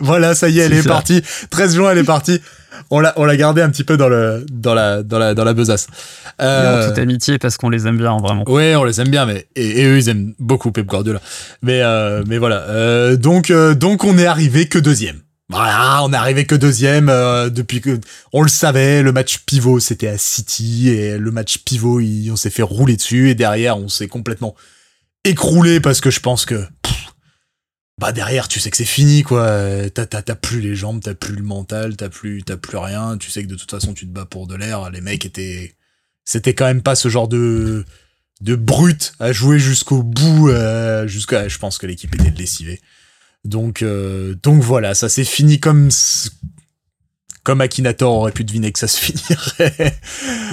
voilà, 0.02 0.36
ça 0.36 0.50
y 0.50 0.60
est, 0.60 0.64
elle 0.64 0.74
est, 0.74 0.88
partie. 0.88 1.22
13 1.50 1.76
juin, 1.76 1.92
elle 1.92 2.00
est 2.00 2.04
partie 2.04 2.42
on 2.90 3.00
l'a 3.00 3.14
on 3.18 3.26
l'a 3.26 3.38
gardé 3.38 3.62
un 3.62 3.70
petit 3.70 3.84
peu 3.84 3.98
dans 3.98 4.10
le 4.10 4.46
dans 4.52 4.74
la 4.74 5.04
dans 5.04 5.20
la 5.20 5.34
dans 5.34 5.44
la 5.44 5.54
besace. 5.54 5.88
Euh, 6.42 6.88
toute 6.88 7.00
amitié 7.00 7.38
parce 7.38 7.58
qu'on 7.58 7.70
les 7.70 7.88
aime 7.88 7.98
bien 7.98 8.18
vraiment. 8.18 8.44
Ouais, 8.50 8.76
on 8.76 8.84
les 8.84 9.02
aime 9.02 9.10
bien, 9.10 9.26
mais 9.26 9.48
et, 9.56 9.86
eux 9.86 9.98
ils 9.98 10.10
aiment 10.10 10.34
beaucoup 10.40 10.72
Pep 10.72 10.86
Guardiola. 10.86 11.22
Mais 11.62 11.82
euh, 11.82 12.24
mais 12.28 12.38
voilà. 12.38 12.62
Euh, 12.64 13.16
donc 13.18 13.52
euh, 13.52 13.74
donc 13.74 14.04
on 14.04 14.18
est 14.18 14.26
arrivé 14.26 14.68
que 14.68 14.80
deuxième. 14.80 15.22
Voilà, 15.50 16.04
on 16.04 16.12
est 16.12 16.18
arrivé 16.18 16.46
que 16.46 16.56
deuxième 16.56 17.08
euh, 17.08 17.50
depuis 17.50 17.80
que 17.80 18.00
on 18.34 18.42
le 18.42 18.50
savait. 18.50 19.02
Le 19.02 19.12
match 19.12 19.40
pivot 19.46 19.80
c'était 19.80 20.08
à 20.08 20.18
City 20.18 20.90
et 20.90 21.18
le 21.18 21.32
match 21.32 21.60
pivot 21.60 22.02
on 22.32 22.36
s'est 22.36 22.50
fait 22.50 22.64
rouler 22.64 22.96
dessus 22.96 23.30
et 23.30 23.36
derrière 23.36 23.78
on 23.78 23.88
s'est 23.88 24.08
complètement 24.08 24.56
écroulé 25.24 25.80
parce 25.80 26.02
que 26.02 26.10
je 26.10 26.20
pense 26.20 26.46
que 26.46 26.66
bah 28.00 28.12
derrière 28.12 28.48
tu 28.48 28.60
sais 28.60 28.70
que 28.70 28.78
c'est 28.78 28.86
fini 28.86 29.24
quoi. 29.24 29.90
T'as 29.90 30.06
t'as 30.06 30.36
plus 30.36 30.62
les 30.62 30.76
jambes 30.76 31.02
t'as 31.04 31.16
plus 31.16 31.36
le 31.36 31.44
mental 31.44 31.96
t'as 31.96 32.10
plus 32.10 32.44
t'as 32.44 32.58
plus 32.58 32.78
rien. 32.78 33.18
Tu 33.18 33.32
sais 33.32 33.44
que 33.44 33.48
de 33.48 33.56
toute 33.56 33.72
façon 33.72 33.94
tu 33.94 34.06
te 34.06 34.12
bats 34.12 34.26
pour 34.26 34.48
de 34.48 34.56
l'air. 34.56 34.90
Les 34.92 35.02
mecs 35.02 35.26
étaient 35.26 35.76
c'était 36.24 36.54
quand 36.54 36.66
même 36.66 36.82
pas 36.84 36.96
ce 36.96 37.10
genre 37.10 37.28
de 37.28 37.86
de 38.42 38.56
brut 38.56 39.14
à 39.20 39.32
jouer 39.32 39.60
jusqu'au 39.60 40.04
bout 40.04 40.50
euh, 40.50 41.08
jusqu'à 41.08 41.48
je 41.48 41.58
pense 41.58 41.78
que 41.78 41.88
l'équipe 41.88 42.14
était 42.14 42.32
lessivée. 42.32 42.82
Donc 43.46 43.82
euh, 43.82 44.36
donc 44.44 44.62
voilà 44.62 44.94
ça 44.94 45.10
s'est 45.10 45.24
fini 45.24 45.60
comme 45.60 45.90
comme 47.48 47.62
Akinator 47.62 48.14
aurait 48.14 48.34
pu 48.34 48.44
deviner 48.44 48.74
que 48.74 48.80
ça 48.80 48.90
se 48.90 49.00
finirait. 49.00 49.98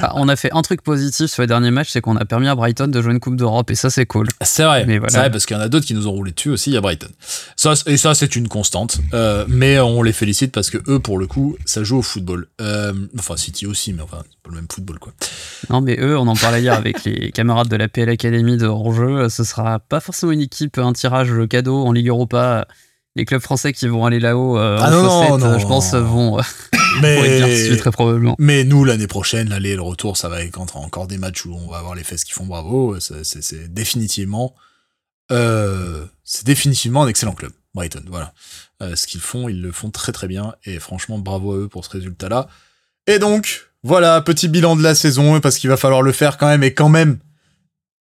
Ah, 0.00 0.12
on 0.14 0.28
a 0.28 0.36
fait 0.36 0.52
un 0.52 0.62
truc 0.62 0.80
positif 0.80 1.28
sur 1.28 1.42
les 1.42 1.48
derniers 1.48 1.72
matchs, 1.72 1.88
c'est 1.90 2.00
qu'on 2.00 2.14
a 2.14 2.24
permis 2.24 2.46
à 2.46 2.54
Brighton 2.54 2.86
de 2.86 3.02
jouer 3.02 3.10
une 3.10 3.18
Coupe 3.18 3.34
d'Europe 3.34 3.68
et 3.72 3.74
ça 3.74 3.90
c'est 3.90 4.06
cool. 4.06 4.28
C'est 4.42 4.62
vrai, 4.62 4.86
mais 4.86 4.98
voilà. 4.98 5.18
vrai 5.18 5.30
parce 5.32 5.44
qu'il 5.44 5.56
y 5.56 5.58
en 5.58 5.62
a 5.62 5.68
d'autres 5.68 5.86
qui 5.86 5.94
nous 5.94 6.06
ont 6.06 6.12
roulé 6.12 6.30
dessus 6.30 6.50
aussi 6.50 6.76
à 6.76 6.80
Brighton. 6.80 7.08
Ça, 7.56 7.74
et 7.86 7.96
ça 7.96 8.14
c'est 8.14 8.36
une 8.36 8.46
constante, 8.46 9.00
euh, 9.12 9.44
mais 9.48 9.80
on 9.80 10.04
les 10.04 10.12
félicite 10.12 10.52
parce 10.52 10.70
que 10.70 10.78
eux 10.88 11.00
pour 11.00 11.18
le 11.18 11.26
coup 11.26 11.56
ça 11.64 11.82
joue 11.82 11.98
au 11.98 12.02
football. 12.02 12.46
Euh, 12.60 12.92
enfin 13.18 13.36
City 13.36 13.66
aussi, 13.66 13.92
mais 13.92 14.02
enfin 14.02 14.18
c'est 14.22 14.40
pas 14.44 14.50
le 14.50 14.54
même 14.54 14.68
football 14.72 15.00
quoi. 15.00 15.12
Non 15.70 15.80
mais 15.80 15.98
eux, 15.98 16.16
on 16.16 16.28
en 16.28 16.36
parlait 16.36 16.62
hier 16.62 16.74
avec 16.74 17.02
les 17.02 17.32
camarades 17.32 17.68
de 17.68 17.76
la 17.76 17.88
PL 17.88 18.08
Academy 18.08 18.56
de 18.56 18.66
Hors-jeu, 18.68 19.28
ce 19.30 19.42
sera 19.42 19.80
pas 19.80 19.98
forcément 19.98 20.30
une 20.30 20.42
équipe, 20.42 20.78
un 20.78 20.92
tirage 20.92 21.32
cadeau 21.50 21.84
en 21.84 21.90
Ligue 21.90 22.06
Europa 22.06 22.68
les 23.16 23.24
clubs 23.24 23.40
français 23.40 23.72
qui 23.72 23.86
vont 23.86 24.04
aller 24.04 24.18
là-haut 24.18 24.58
euh, 24.58 24.78
ah 24.80 24.88
en 24.88 25.38
non, 25.38 25.58
je 25.58 25.66
pense, 25.66 25.94
vont, 25.94 26.40
mais, 27.02 27.76
très 27.76 27.90
probablement. 27.90 28.34
Mais 28.38 28.64
nous, 28.64 28.84
l'année 28.84 29.06
prochaine, 29.06 29.48
l'aller 29.48 29.70
et 29.70 29.76
le 29.76 29.82
retour, 29.82 30.16
ça 30.16 30.28
va 30.28 30.42
être 30.42 30.58
encore 30.58 31.06
des 31.06 31.18
matchs 31.18 31.44
où 31.46 31.54
on 31.54 31.70
va 31.70 31.78
avoir 31.78 31.94
les 31.94 32.04
fesses 32.04 32.24
qui 32.24 32.32
font 32.32 32.46
bravo. 32.46 32.98
C'est 33.00 33.72
définitivement, 33.72 34.54
euh, 35.30 36.04
c'est 36.24 36.44
définitivement 36.44 37.04
un 37.04 37.08
excellent 37.08 37.34
club, 37.34 37.52
Brighton. 37.74 38.02
Voilà. 38.08 38.34
Euh, 38.82 38.96
ce 38.96 39.06
qu'ils 39.06 39.20
font, 39.20 39.48
ils 39.48 39.60
le 39.60 39.70
font 39.70 39.90
très 39.90 40.12
très 40.12 40.26
bien. 40.26 40.54
Et 40.64 40.80
franchement, 40.80 41.18
bravo 41.18 41.52
à 41.52 41.56
eux 41.58 41.68
pour 41.68 41.84
ce 41.84 41.90
résultat-là. 41.90 42.48
Et 43.06 43.20
donc, 43.20 43.68
voilà, 43.84 44.20
petit 44.22 44.48
bilan 44.48 44.74
de 44.74 44.82
la 44.82 44.94
saison, 44.94 45.40
parce 45.40 45.58
qu'il 45.58 45.70
va 45.70 45.76
falloir 45.76 46.02
le 46.02 46.12
faire 46.12 46.36
quand 46.36 46.48
même. 46.48 46.64
Et 46.64 46.74
quand 46.74 46.88
même, 46.88 47.18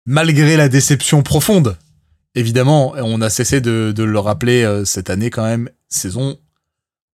malgré 0.07 0.57
la 0.57 0.71
déception 0.71 1.23
profonde 1.23 1.77
évidemment, 2.35 2.95
on 2.97 3.21
a 3.21 3.31
cessé 3.31 3.61
de, 3.61 3.93
le 3.97 4.19
rappeler 4.19 4.65
euh, 4.65 4.85
cette 4.85 5.11
année 5.11 5.31
quand 5.31 5.45
même, 5.45 5.69
saison 5.89 6.39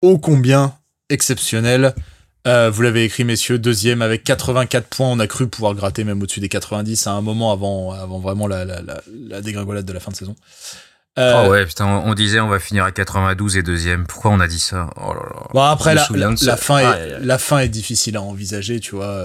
ô 0.03 0.19
combien 0.19 0.75
exceptionnelle. 1.09 1.95
Euh, 2.47 2.71
vous 2.71 2.83
l'avez 2.83 3.03
écrit, 3.05 3.25
messieurs, 3.25 3.59
deuxième 3.59 4.03
avec 4.03 4.23
84 4.23 4.87
points. 4.87 5.09
On 5.09 5.19
a 5.19 5.27
cru 5.27 5.49
pouvoir 5.49 5.75
gratter 5.75 6.05
même 6.05 6.23
au-dessus 6.23 6.39
des 6.39 6.49
90 6.49 7.07
à 7.07 7.13
un 7.13 7.21
moment 7.21 7.51
avant, 7.53 7.91
avant 7.91 8.21
vraiment 8.21 8.47
la, 8.47 8.65
la, 8.65 9.41
dégringolade 9.41 9.85
de 9.85 9.93
la 9.93 9.99
fin 9.99 10.13
de 10.13 10.17
saison. 10.17 10.37
Euh, 11.19 11.45
oh 11.47 11.51
ouais, 11.51 11.65
putain, 11.65 11.87
on, 11.87 12.15
disait 12.15 12.41
on 12.41 12.49
va 12.49 12.61
finir 12.61 12.85
à 12.85 12.93
92 12.93 13.57
et 13.57 13.63
deuxième. 13.63 14.07
Pourquoi 14.07 14.31
on 14.31 14.39
a 14.39 14.47
dit 14.47 14.61
ça? 14.61 14.91
Oh 14.97 15.15
là 15.15 15.23
là. 15.35 15.49
Bon, 15.55 15.63
après, 15.63 15.95
la, 15.95 16.07
la, 16.43 16.57
fin 16.57 16.79
est, 16.79 17.19
la 17.21 17.39
fin 17.39 17.59
est 17.61 17.69
difficile 17.69 18.17
à 18.17 18.23
envisager, 18.23 18.79
tu 18.79 18.95
vois. 18.95 19.25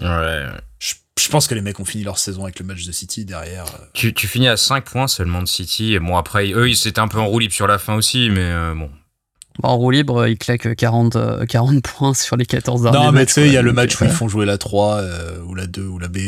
ouais 0.00 0.46
je 0.78 0.94
pense 1.36 1.48
que 1.48 1.54
les 1.54 1.62
mecs 1.62 1.80
ont 1.80 1.84
fini 1.84 2.04
leur 2.04 2.18
saison 2.18 2.44
avec 2.44 2.58
le 2.58 2.64
match 2.66 2.84
de 2.84 2.92
City 2.92 3.24
derrière. 3.24 3.64
Euh. 3.64 3.84
Tu, 3.94 4.12
tu 4.12 4.26
finis 4.26 4.48
à 4.48 4.56
5 4.56 4.84
points 4.84 5.08
seulement 5.08 5.42
de 5.42 5.48
City. 5.48 5.94
Et 5.94 5.98
bon, 5.98 6.16
après, 6.16 6.50
eux, 6.52 6.68
ils 6.68 6.88
étaient 6.88 6.98
un 6.98 7.08
peu 7.08 7.18
en 7.18 7.26
roue 7.26 7.38
libre 7.38 7.54
sur 7.54 7.66
la 7.66 7.78
fin 7.78 7.94
aussi, 7.94 8.30
mais 8.30 8.42
euh, 8.42 8.74
bon. 8.74 8.90
En 9.62 9.76
roue 9.78 9.90
libre, 9.90 10.26
ils 10.26 10.36
claquent 10.36 10.74
40, 10.74 11.46
40 11.46 11.82
points 11.82 12.14
sur 12.14 12.36
les 12.36 12.44
14 12.44 12.82
derniers 12.82 12.98
Non, 12.98 13.12
mais 13.12 13.24
tu 13.24 13.32
sais, 13.32 13.46
il 13.46 13.52
y 13.52 13.56
a 13.56 13.62
le 13.62 13.72
match 13.72 13.98
où 14.00 14.04
ils 14.04 14.10
font 14.10 14.28
jouer 14.28 14.44
la 14.44 14.58
3, 14.58 14.96
euh, 14.96 15.40
ou 15.44 15.54
la 15.54 15.66
2, 15.66 15.82
ou 15.86 15.98
la 15.98 16.08
B. 16.08 16.18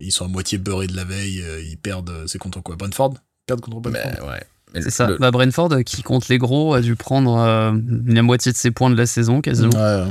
ils 0.00 0.12
sont 0.12 0.26
à 0.26 0.28
moitié 0.28 0.58
beurrés 0.58 0.86
de 0.86 0.96
la 0.96 1.04
veille. 1.04 1.42
ils 1.66 1.78
perdent. 1.78 2.24
C'est 2.26 2.38
contre 2.38 2.60
quoi 2.60 2.76
Brentford? 2.76 3.14
Ils 3.14 3.46
perdent 3.46 3.60
contre 3.62 3.80
Brentford 3.80 4.28
ouais. 4.28 4.42
C'est 4.74 4.90
ça. 4.90 5.08
Bah, 5.18 5.30
Brentford, 5.30 5.82
qui 5.84 6.02
compte 6.02 6.28
les 6.28 6.38
gros, 6.38 6.74
a 6.74 6.82
dû 6.82 6.96
prendre 6.96 7.72
la 8.06 8.22
moitié 8.22 8.52
de 8.52 8.56
ses 8.58 8.70
points 8.70 8.90
de 8.90 8.96
la 8.96 9.06
saison, 9.06 9.40
quasiment. 9.40 9.70
Ouais. 9.70 10.10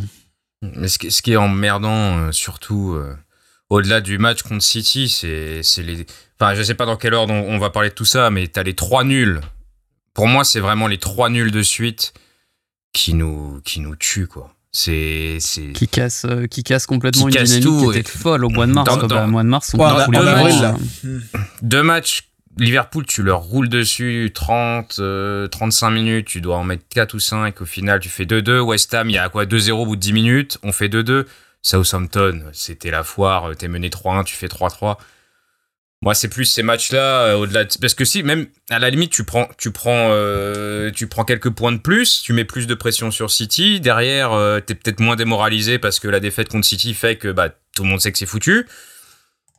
Mais 0.75 0.87
ce 0.87 1.21
qui 1.21 1.31
est 1.31 1.37
emmerdant, 1.37 2.31
surtout 2.31 2.99
au-delà 3.69 4.01
du 4.01 4.17
match 4.17 4.41
contre 4.41 4.63
City, 4.63 5.07
c'est 5.09 5.83
les. 5.83 6.05
Enfin, 6.39 6.55
je 6.55 6.63
sais 6.63 6.73
pas 6.73 6.85
dans 6.85 6.95
quelle 6.95 7.13
ordre 7.13 7.33
on, 7.33 7.57
va 7.57 7.69
parler 7.69 7.89
de 7.89 7.93
tout 7.93 8.05
ça, 8.05 8.29
mais 8.29 8.47
t'as 8.47 8.63
les 8.63 8.73
trois 8.73 9.03
nuls. 9.03 9.41
Pour 10.13 10.27
moi, 10.27 10.43
c'est 10.43 10.59
vraiment 10.59 10.87
les 10.87 10.97
trois 10.97 11.29
nuls 11.29 11.51
de 11.51 11.61
suite 11.61 12.13
qui 12.93 13.13
nous, 13.13 13.61
qui 13.63 13.79
nous 13.79 13.95
tuent, 13.95 14.27
quoi. 14.27 14.53
C'est, 14.71 15.39
qui 15.73 15.87
casse, 15.87 16.25
euh, 16.25 16.45
qui 16.45 16.63
casse 16.63 16.85
complètement 16.85 17.27
une 17.27 17.31
dynamique 17.31 17.63
tout, 17.63 17.91
qui 17.91 17.99
était 17.99 18.09
folle 18.09 18.45
au 18.45 18.49
mois 18.49 18.67
de 18.67 18.71
mars. 18.71 19.07
Dans, 19.07 19.27
mois 19.27 19.41
de 19.41 19.47
mars, 19.47 19.73
on 19.73 19.79
ouais, 19.79 20.05
deux, 20.07 20.23
matchs, 20.23 20.75
deux 21.63 21.83
matchs. 21.83 22.29
Liverpool, 22.57 23.05
tu 23.05 23.23
leur 23.23 23.41
roules 23.41 23.69
dessus 23.69 24.31
30, 24.33 24.89
35 24.89 25.01
euh, 25.01 25.91
minutes, 25.91 26.27
tu 26.27 26.41
dois 26.41 26.57
en 26.57 26.63
mettre 26.63 26.83
4 26.89 27.13
ou 27.13 27.19
5. 27.19 27.61
Au 27.61 27.65
final, 27.65 27.99
tu 27.99 28.09
fais 28.09 28.25
2-2. 28.25 28.59
West 28.59 28.93
Ham, 28.93 29.09
il 29.09 29.13
y 29.13 29.17
a 29.17 29.29
quoi? 29.29 29.45
2-0 29.45 29.71
au 29.71 29.85
bout 29.85 29.95
de 29.95 30.01
10 30.01 30.13
minutes. 30.13 30.57
On 30.61 30.71
fait 30.71 30.89
2-2. 30.89 31.25
Southampton, 31.61 32.45
c'était 32.53 32.91
la 32.91 33.03
foire, 33.03 33.55
t'es 33.55 33.67
mené 33.67 33.89
3-1, 33.89 34.23
tu 34.23 34.35
fais 34.35 34.47
3-3. 34.47 34.97
Moi, 36.01 36.13
c'est 36.13 36.29
plus 36.29 36.45
ces 36.45 36.63
matchs-là, 36.63 37.23
euh, 37.23 37.35
au-delà 37.35 37.65
Parce 37.81 37.93
que 37.93 38.05
si, 38.05 38.23
même, 38.23 38.47
à 38.69 38.79
la 38.79 38.89
limite, 38.89 39.11
tu 39.11 39.25
prends, 39.25 39.49
tu, 39.57 39.71
prends, 39.71 40.09
euh, 40.11 40.91
tu 40.91 41.07
prends 41.07 41.25
quelques 41.25 41.49
points 41.49 41.73
de 41.73 41.77
plus, 41.77 42.21
tu 42.21 42.31
mets 42.31 42.45
plus 42.45 42.67
de 42.67 42.73
pression 42.73 43.11
sur 43.11 43.29
City, 43.29 43.81
derrière, 43.81 44.31
euh, 44.31 44.61
t'es 44.61 44.75
peut-être 44.75 45.01
moins 45.01 45.17
démoralisé 45.17 45.77
parce 45.77 45.99
que 45.99 46.07
la 46.07 46.21
défaite 46.21 46.47
contre 46.47 46.65
City 46.65 46.93
fait 46.93 47.17
que 47.17 47.27
bah, 47.29 47.49
tout 47.75 47.83
le 47.83 47.89
monde 47.89 47.99
sait 47.99 48.13
que 48.13 48.17
c'est 48.17 48.25
foutu. 48.25 48.65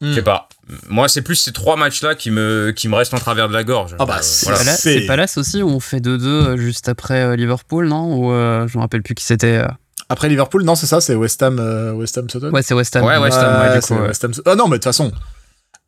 Je 0.00 0.14
sais 0.14 0.22
hmm. 0.22 0.24
pas. 0.24 0.48
Moi, 0.88 1.10
c'est 1.10 1.20
plus 1.20 1.34
ces 1.34 1.52
trois 1.52 1.76
matchs-là 1.76 2.14
qui 2.14 2.30
me, 2.30 2.72
qui 2.74 2.88
me 2.88 2.94
restent 2.94 3.12
en 3.12 3.18
travers 3.18 3.48
de 3.48 3.52
la 3.52 3.64
gorge. 3.64 3.94
Ah 3.98 4.06
bah, 4.06 4.22
c'est 4.22 5.04
Palace 5.04 5.36
aussi 5.36 5.62
où 5.62 5.68
on 5.68 5.80
fait 5.80 6.00
2-2 6.00 6.56
juste 6.56 6.88
après 6.88 7.36
Liverpool, 7.36 7.86
non? 7.86 8.16
Ou 8.16 8.30
je 8.66 8.78
me 8.78 8.80
rappelle 8.80 9.02
plus 9.02 9.14
qui 9.14 9.26
c'était. 9.26 9.62
Après 10.10 10.28
Liverpool, 10.28 10.64
non, 10.64 10.74
c'est 10.74 10.86
ça, 10.86 11.00
c'est 11.00 11.14
West 11.14 11.40
Ham, 11.40 11.58
euh, 11.60 11.92
West 11.92 12.18
Ham 12.18 12.28
Sutton. 12.28 12.50
Ouais, 12.50 12.62
c'est 12.62 12.74
West 12.74 12.96
Ham. 12.96 13.04
Ouais, 13.04 13.16
West 13.18 13.38
Ham, 13.38 13.62
ouais, 13.62 13.74
du 13.76 13.80
coup, 13.80 13.94
West 13.94 14.24
Ham. 14.24 14.32
Ah 14.44 14.56
non, 14.56 14.64
mais 14.64 14.72
de 14.72 14.76
toute 14.78 14.84
façon, 14.84 15.12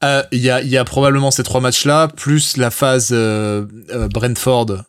euh, 0.05 0.23
il 0.31 0.39
y, 0.39 0.49
a, 0.49 0.63
y 0.63 0.77
a 0.77 0.85
probablement 0.85 1.33
ces 1.33 1.43
trois 1.43 1.61
matchs-là, 1.61 2.07
plus 2.07 2.57
la 2.57 2.71
phase 2.71 3.09
euh, 3.11 3.67
Brentford 4.15 4.85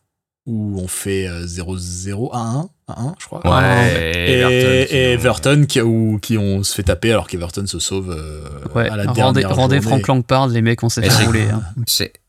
où 0.46 0.80
on 0.80 0.88
fait 0.88 1.26
0-0, 1.26 2.32
1-1, 2.32 2.68
1-1, 2.90 3.14
je 3.18 3.26
crois. 3.26 3.42
Ouais, 3.44 4.12
et, 4.28 5.14
Everton, 5.14 5.66
qui, 5.68 5.82
où, 5.82 6.20
qui 6.22 6.38
on 6.38 6.62
se 6.64 6.76
fait 6.76 6.84
taper 6.84 7.12
alors 7.12 7.28
qu'Everton 7.28 7.66
se 7.66 7.80
sauve 7.80 8.16
ouais, 8.76 8.88
à 8.88 8.98
la 8.98 9.08
dernière 9.08 9.56
Rendez 9.56 9.82
Frank 9.82 10.06
Lampard, 10.08 10.50
les 10.50 10.62
mecs, 10.62 10.84
on 10.84 10.90
s'est 10.90 11.02
fait 11.02 11.26
rouler. 11.26 11.48
Hein. 11.50 11.64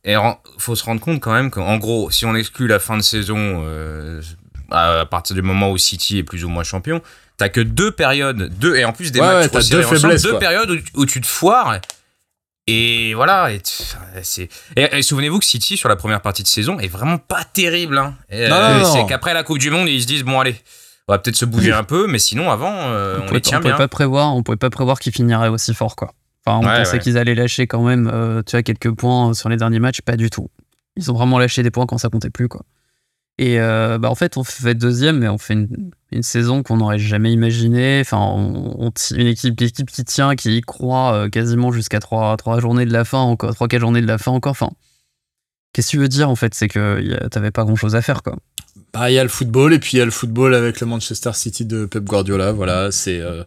Et 0.05 0.15
faut 0.57 0.75
se 0.75 0.85
rendre 0.85 1.03
compte 1.03 1.21
quand 1.21 1.35
même 1.35 1.51
qu'en 1.51 1.77
gros, 1.77 2.11
si 2.11 2.25
on 2.25 2.35
exclut 2.35 2.67
la 2.67 2.79
fin 2.79 2.97
de 2.97 3.03
saison 3.03 3.63
à 4.75 5.07
partir 5.07 5.35
du 5.35 5.43
moment 5.43 5.71
où 5.71 5.79
City 5.79 6.19
est 6.19 6.23
plus 6.23 6.45
ou 6.45 6.49
moins 6.49 6.65
champion, 6.65 7.01
t'as 7.37 7.49
que 7.49 7.61
deux 7.61 7.91
périodes, 7.91 8.51
deux 8.59 8.77
et 8.77 8.85
en 8.85 8.93
plus 8.93 9.13
des 9.13 9.21
matchs, 9.21 9.51
deux, 9.71 9.83
faiblesses, 9.83 10.23
deux 10.23 10.39
périodes 10.39 10.83
où, 10.95 11.07
tu 11.07 11.21
te 11.21 11.27
foires 11.27 11.81
Et 12.67 13.15
voilà, 13.15 13.53
et, 13.53 13.61
c'est. 14.23 14.49
Et, 14.77 15.03
souvenez-vous 15.03 15.39
que 15.39 15.45
City 15.45 15.77
sur 15.77 15.89
la 15.89 15.97
première 15.97 16.21
partie 16.21 16.43
de 16.43 16.49
saison 16.49 16.79
est 16.79 16.89
vraiment 16.89 17.19
pas 17.19 17.45
terrible. 17.45 17.99
Hein. 17.99 18.15
c'est 18.31 19.07
qu'après 19.07 19.35
la 19.35 19.43
Coupe 19.43 19.59
du 19.59 19.71
Monde, 19.71 19.89
ils 19.89 20.03
se 20.03 20.07
disent 20.07 20.25
bon 20.25 20.41
allez, 20.41 20.57
on 21.09 21.13
va 21.13 21.19
peut-être 21.19 21.37
se 21.37 21.45
bouger 21.45 21.73
un 21.73 21.85
peu, 21.85 22.07
mais 22.07 22.19
sinon 22.19 22.51
avant, 22.51 22.73
euh, 22.73 23.19
on, 23.29 23.33
les 23.33 23.41
tient 23.41 23.59
on 23.59 23.63
bien. 23.63 23.77
Pas 23.77 23.89
prévoir, 23.89 24.35
on 24.35 24.43
pouvait 24.43 24.57
pas 24.57 24.71
prévoir 24.71 24.99
qu'ils 24.99 25.13
finiraient 25.13 25.49
aussi 25.49 25.75
fort 25.75 25.97
quoi. 25.97 26.13
Enfin, 26.47 26.59
on 26.59 26.63
pensait 26.63 26.99
qu'ils 26.99 27.17
allaient 27.17 27.35
lâcher 27.35 27.67
quand 27.67 27.83
même, 27.83 28.11
euh, 28.13 28.43
tu 28.45 28.53
vois, 28.53 28.63
quelques 28.63 28.91
points 28.91 29.33
sur 29.33 29.49
les 29.49 29.57
derniers 29.57 29.79
matchs, 29.79 30.03
pas 30.03 30.17
du 30.17 30.29
tout. 30.29 30.51
Ils 30.97 31.11
ont 31.11 31.15
vraiment 31.15 31.39
lâché 31.39 31.63
des 31.63 31.71
points 31.71 31.87
quand 31.87 31.99
ça 31.99 32.11
comptait 32.11 32.31
plus 32.31 32.49
quoi. 32.49 32.63
Et 33.39 33.59
euh, 33.59 33.99
bah 33.99 34.11
en 34.11 34.15
fait, 34.15 34.37
on 34.37 34.45
fait 34.45 34.75
deuxième, 34.75 35.19
mais 35.19 35.29
on 35.29 35.39
fait 35.39 35.55
une, 35.55 35.91
une 36.13 36.23
saison 36.23 36.63
qu'on 36.63 36.77
n'aurait 36.77 37.01
jamais 37.01 37.33
imaginée. 37.33 38.01
Enfin, 38.01 38.19
on, 38.19 38.93
une 39.11 39.27
équipe, 39.27 39.57
qui 39.57 40.05
tient, 40.05 40.37
qui 40.37 40.57
y 40.57 40.61
croit 40.61 41.15
euh, 41.15 41.29
quasiment 41.29 41.73
jusqu'à 41.73 41.99
trois, 41.99 42.37
trois 42.37 42.61
journées 42.61 42.87
de 42.87 42.93
la 42.93 43.05
fin, 43.05 43.19
encore 43.19 43.55
trois 43.55 43.67
quatre 43.67 43.81
journées 43.81 44.03
de 44.03 44.07
la 44.07 44.19
fin 44.19 44.31
encore. 44.31 44.53
Enfin, 44.53 44.71
qu'est-ce 45.73 45.89
que 45.89 45.91
tu 45.93 45.99
veux 45.99 46.09
dire 46.09 46.31
en 46.31 46.37
fait? 46.37 46.55
C'est 46.55 46.69
que 46.69 47.27
t'avais 47.29 47.51
pas 47.51 47.65
grand 47.65 47.77
chose 47.77 47.97
à 47.97 48.03
faire 48.03 48.23
quoi. 48.23 48.37
Bah, 48.93 49.11
il 49.11 49.15
y 49.15 49.19
a 49.19 49.25
le 49.25 49.29
football 49.29 49.73
et 49.73 49.81
puis 49.81 49.95
il 49.95 49.99
y 49.99 50.01
a 50.01 50.05
le 50.05 50.13
football 50.13 50.55
avec 50.55 50.79
le 50.79 50.87
Manchester 50.87 51.33
City 51.33 51.65
de 51.65 51.85
Pep 51.87 52.05
Guardiola. 52.05 52.53
Voilà, 52.53 52.93
c'est 52.93 53.21
euh, 53.21 53.43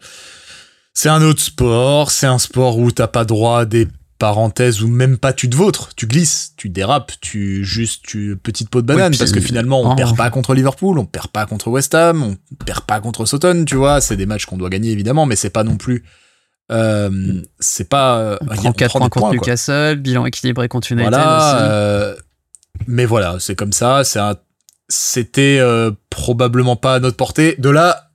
c'est 0.93 1.07
un 1.07 1.21
autre 1.21 1.41
sport. 1.41 2.11
C'est 2.11 2.27
un 2.27 2.39
sport 2.39 2.77
où 2.77 2.91
t'as 2.91 3.07
pas 3.07 3.23
droit 3.23 3.61
à 3.61 3.65
des 3.65 3.87
parenthèse 4.17 4.81
ou 4.81 4.87
même 4.87 5.17
pas 5.17 5.33
tu 5.33 5.49
te 5.49 5.55
vautres, 5.55 5.89
tu 5.95 6.07
glisses, 6.07 6.53
tu 6.57 6.69
dérapes, 6.69 7.11
tu 7.21 7.63
juste 7.63 8.05
tu 8.05 8.37
petite 8.41 8.69
peau 8.69 8.81
de 8.81 8.87
banane 8.87 9.15
parce 9.17 9.31
que 9.31 9.39
finalement 9.39 9.81
on 9.81 9.95
perd 9.95 10.15
pas 10.17 10.29
contre 10.29 10.53
Liverpool, 10.53 10.97
on 10.99 11.05
perd 11.05 11.27
pas 11.27 11.45
contre 11.45 11.69
West 11.69 11.93
Ham, 11.95 12.23
on 12.23 12.37
perd 12.65 12.81
pas 12.81 12.99
contre 12.99 13.25
Soton, 13.25 13.65
tu 13.65 13.75
vois, 13.75 14.01
c'est 14.01 14.17
des 14.17 14.25
matchs 14.25 14.45
qu'on 14.45 14.57
doit 14.57 14.69
gagner 14.69 14.91
évidemment, 14.91 15.25
mais 15.25 15.35
c'est 15.35 15.49
pas 15.49 15.63
non 15.63 15.77
plus 15.77 16.03
euh, 16.71 17.41
c'est 17.59 17.87
pas 17.89 18.37
on 18.41 18.45
prend 18.45 18.73
4 18.73 18.99
points 18.99 19.09
contre 19.09 19.33
Newcastle, 19.33 19.95
bilan 19.97 20.25
équilibré 20.25 20.67
contre 20.67 20.91
United 20.91 21.09
voilà, 21.09 21.37
aussi. 21.37 21.63
Euh, 21.63 22.15
mais 22.85 23.05
voilà, 23.05 23.37
c'est 23.39 23.55
comme 23.55 23.73
ça, 23.73 24.03
c'est 24.03 24.19
c'était 24.89 25.59
euh, 25.59 25.91
probablement 26.09 26.75
pas 26.75 26.95
à 26.95 26.99
notre 26.99 27.17
portée. 27.17 27.55
De 27.57 27.69
là 27.69 28.09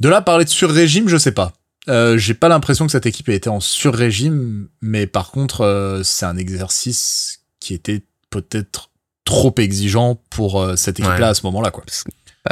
de 0.00 0.08
là 0.08 0.20
parler 0.20 0.44
de 0.44 0.50
sur-régime, 0.50 1.08
je 1.08 1.16
sais 1.16 1.32
pas. 1.32 1.52
Euh, 1.88 2.18
j'ai 2.18 2.34
pas 2.34 2.48
l'impression 2.48 2.86
que 2.86 2.92
cette 2.92 3.06
équipe 3.06 3.28
ait 3.28 3.36
été 3.36 3.48
en 3.48 3.60
sur-régime, 3.60 4.68
mais 4.80 5.06
par 5.06 5.30
contre, 5.30 5.60
euh, 5.62 6.02
c'est 6.02 6.26
un 6.26 6.36
exercice 6.36 7.40
qui 7.60 7.74
était 7.74 8.02
peut-être 8.30 8.90
trop 9.24 9.54
exigeant 9.58 10.20
pour 10.30 10.60
euh, 10.60 10.76
cette 10.76 10.98
équipe-là 11.00 11.28
à 11.28 11.34
ce 11.34 11.42
moment-là, 11.46 11.70
quoi. 11.70 11.84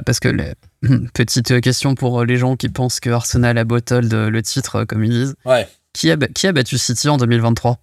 Parce, 0.04 0.20
que 0.20 0.28
les... 0.28 0.54
petite 1.14 1.60
question 1.60 1.94
pour 1.94 2.24
les 2.24 2.36
gens 2.36 2.56
qui 2.56 2.68
pensent 2.68 3.00
que 3.00 3.10
Arsenal 3.10 3.58
a 3.58 3.64
bottled 3.64 4.12
le 4.12 4.42
titre, 4.42 4.84
comme 4.84 5.04
ils 5.04 5.10
disent. 5.10 5.34
Ouais. 5.44 5.68
Qui 5.92 6.10
a, 6.10 6.16
qui 6.16 6.46
a 6.46 6.52
battu 6.52 6.78
City 6.78 7.08
en 7.08 7.16
2023 7.16 7.78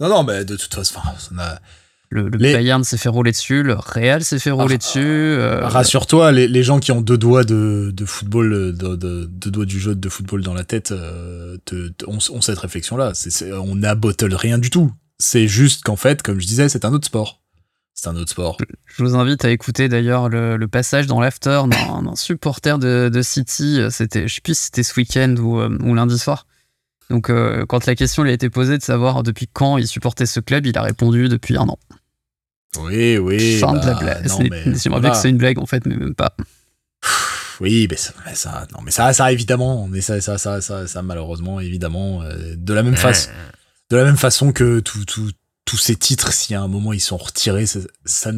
Non, 0.00 0.08
non, 0.08 0.24
mais 0.24 0.44
de 0.44 0.56
toute 0.56 0.74
façon, 0.74 1.00
ça 1.18 1.34
n'a 1.34 1.60
le, 2.10 2.28
Bayern 2.28 2.82
s'est 2.82 2.96
fait 2.96 3.08
rouler 3.08 3.30
dessus, 3.30 3.62
le 3.62 3.74
Real 3.74 4.24
s'est 4.24 4.40
fait 4.40 4.50
rouler 4.50 4.74
ah, 4.74 4.78
dessus. 4.78 4.98
Euh, 4.98 5.60
rassure-toi, 5.66 6.32
les, 6.32 6.62
gens 6.64 6.80
qui 6.80 6.90
ont 6.90 7.00
deux 7.00 7.16
doigts 7.16 7.44
de, 7.44 7.92
football, 8.04 8.52
euh, 8.52 8.72
de, 8.72 9.26
deux 9.26 9.50
doigts 9.50 9.64
du 9.64 9.78
jeu 9.78 9.94
de 9.94 10.08
football 10.08 10.42
dans 10.42 10.54
la 10.54 10.64
tête, 10.64 10.90
euh, 10.90 11.56
ont, 12.08 12.40
cette 12.40 12.58
réflexion-là. 12.58 13.12
on 13.62 13.76
n'a 13.76 13.94
bottle 13.94 14.34
rien 14.34 14.58
du 14.58 14.70
tout. 14.70 14.92
C'est 15.18 15.46
juste 15.46 15.84
qu'en 15.84 15.94
fait, 15.94 16.22
comme 16.22 16.40
je 16.40 16.46
disais, 16.48 16.68
c'est 16.68 16.84
un 16.84 16.92
autre 16.92 17.06
sport. 17.06 17.40
C'est 17.94 18.08
un 18.08 18.16
autre 18.16 18.30
sport. 18.30 18.56
Je 18.86 19.04
vous 19.04 19.14
invite 19.14 19.44
à 19.44 19.50
écouter 19.50 19.88
d'ailleurs 19.88 20.28
le, 20.28 20.66
passage 20.66 21.06
dans 21.06 21.20
l'after 21.20 21.62
d'un 21.68 22.16
supporter 22.16 22.78
de, 22.78 23.22
City. 23.22 23.82
C'était, 23.90 24.26
je 24.26 24.34
sais 24.34 24.40
plus 24.40 24.58
si 24.58 24.64
c'était 24.64 24.82
ce 24.82 24.98
week-end 24.98 25.36
ou, 25.38 25.60
ou 25.60 25.94
lundi 25.94 26.18
soir. 26.18 26.46
Donc, 27.08 27.30
quand 27.68 27.86
la 27.86 27.94
question 27.94 28.22
lui 28.24 28.30
a 28.30 28.34
été 28.34 28.50
posée 28.50 28.78
de 28.78 28.82
savoir 28.82 29.22
depuis 29.22 29.48
quand 29.52 29.78
il 29.78 29.86
supportait 29.86 30.26
ce 30.26 30.40
club, 30.40 30.66
il 30.66 30.76
a 30.78 30.82
répondu 30.82 31.28
depuis 31.28 31.56
un 31.56 31.68
an. 31.68 31.78
Oui, 32.78 33.18
oui. 33.18 33.58
Fin 33.58 33.72
de 33.72 33.78
la 33.78 33.94
bah, 33.94 34.00
blague. 34.00 34.28
J'aimerais 34.76 35.00
bien 35.00 35.10
que 35.10 35.16
c'est 35.16 35.30
une 35.30 35.38
blague 35.38 35.58
en 35.58 35.66
fait, 35.66 35.84
mais 35.86 35.96
même 35.96 36.14
pas. 36.14 36.34
Oui, 37.60 37.86
mais 37.90 37.96
ça, 37.96 38.66
non, 38.72 38.80
mais 38.82 38.90
ça, 38.90 39.12
ça 39.12 39.30
évidemment, 39.32 39.86
mais 39.86 40.00
ça, 40.00 40.20
ça, 40.20 40.38
ça, 40.38 40.62
ça, 40.62 40.86
ça 40.86 41.02
malheureusement, 41.02 41.60
évidemment, 41.60 42.22
euh, 42.22 42.54
de 42.56 42.72
la 42.72 42.82
même 42.82 42.96
façon, 42.96 43.28
de 43.90 43.96
la 43.96 44.04
même 44.04 44.16
façon 44.16 44.52
que 44.52 44.80
tous 44.80 45.76
ces 45.76 45.94
titres, 45.94 46.32
si 46.32 46.54
à 46.54 46.62
un 46.62 46.68
moment 46.68 46.94
ils 46.94 47.00
sont 47.00 47.18
retirés, 47.18 47.66
ça, 47.66 47.80
ça, 48.04 48.32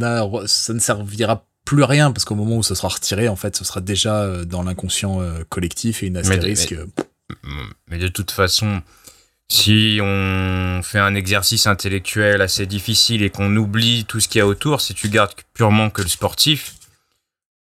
ça 0.47 0.75
ne 0.75 0.79
servira 0.81 1.47
plus 1.65 1.85
à 1.85 1.87
rien 1.87 2.11
parce 2.11 2.25
qu'au 2.25 2.35
moment 2.35 2.57
où 2.57 2.63
ça 2.65 2.75
sera 2.75 2.89
retiré, 2.89 3.29
en 3.29 3.37
fait, 3.37 3.57
ce 3.57 3.65
sera 3.65 3.81
déjà 3.81 4.23
euh, 4.23 4.45
dans 4.45 4.65
l'inconscient 4.65 5.21
euh, 5.21 5.45
collectif 5.49 6.03
et 6.03 6.07
une 6.07 6.17
astérisque. 6.17 6.75
mais 7.89 7.99
de 7.99 8.09
toute 8.09 8.33
façon, 8.33 8.83
si 9.53 9.99
on 10.03 10.81
fait 10.83 10.99
un 10.99 11.15
exercice 11.15 11.67
intellectuel 11.67 12.41
assez 12.41 12.65
difficile 12.65 13.23
et 13.23 13.29
qu'on 13.29 13.55
oublie 13.57 14.07
tout 14.07 14.19
ce 14.19 14.27
qu'il 14.29 14.39
y 14.39 14.43
a 14.43 14.47
autour, 14.47 14.81
si 14.81 14.95
tu 14.95 15.11
gardes 15.11 15.35
purement 15.53 15.91
que 15.91 16.01
le 16.01 16.09
sportif, 16.09 16.75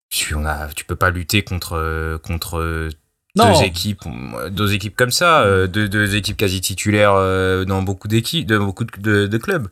tu, 0.09 0.35
on 0.35 0.47
a, 0.47 0.69
tu 0.69 0.87
peux 0.87 0.97
pas 0.97 1.11
lutter 1.11 1.43
contre, 1.43 2.19
contre 2.23 2.89
deux 3.37 3.63
équipes, 3.63 4.05
deux 4.51 4.73
équipes 4.73 4.97
comme 4.97 5.11
ça, 5.11 5.43
euh, 5.43 5.67
deux, 5.67 5.89
deux 5.89 6.17
équipes 6.17 6.37
quasi 6.39 6.61
titulaires 6.63 7.15
euh, 7.15 7.65
dans 7.67 7.83
beaucoup 7.83 8.09
d'équipes, 8.09 8.47
de 8.47 8.57
beaucoup 8.57 8.85
de 8.85 9.39
clubs. 9.39 9.69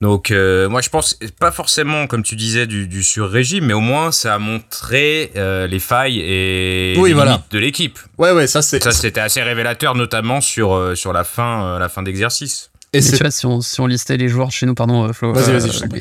Donc 0.00 0.30
euh, 0.30 0.66
moi 0.70 0.80
je 0.80 0.88
pense 0.88 1.18
pas 1.38 1.52
forcément 1.52 2.06
comme 2.06 2.22
tu 2.22 2.34
disais 2.34 2.66
du, 2.66 2.88
du 2.88 3.02
sur-régime, 3.02 3.66
mais 3.66 3.74
au 3.74 3.80
moins 3.80 4.12
ça 4.12 4.34
a 4.34 4.38
montré 4.38 5.30
euh, 5.36 5.66
les 5.66 5.78
failles 5.78 6.20
et 6.20 6.94
les 6.94 7.12
limites 7.12 7.50
de 7.50 7.58
l'équipe. 7.58 7.98
Ouais 8.16 8.32
ouais 8.32 8.46
ça 8.46 8.62
c'est 8.62 8.82
ça 8.82 8.92
c'était 8.92 9.20
assez 9.20 9.42
révélateur 9.42 9.94
notamment 9.94 10.40
sur 10.40 10.74
euh, 10.74 10.94
sur 10.94 11.12
la 11.12 11.22
fin 11.22 11.78
la 11.78 11.90
fin 11.90 12.02
d'exercice. 12.02 12.70
Et 12.92 13.02
tu 13.02 13.16
vois, 13.18 13.30
si 13.30 13.46
on, 13.46 13.60
si 13.60 13.80
on 13.80 13.86
listait 13.86 14.16
les 14.16 14.28
joueurs 14.28 14.48
de 14.48 14.52
chez 14.52 14.66
nous, 14.66 14.74
pardon, 14.74 15.12
Flo, 15.12 15.32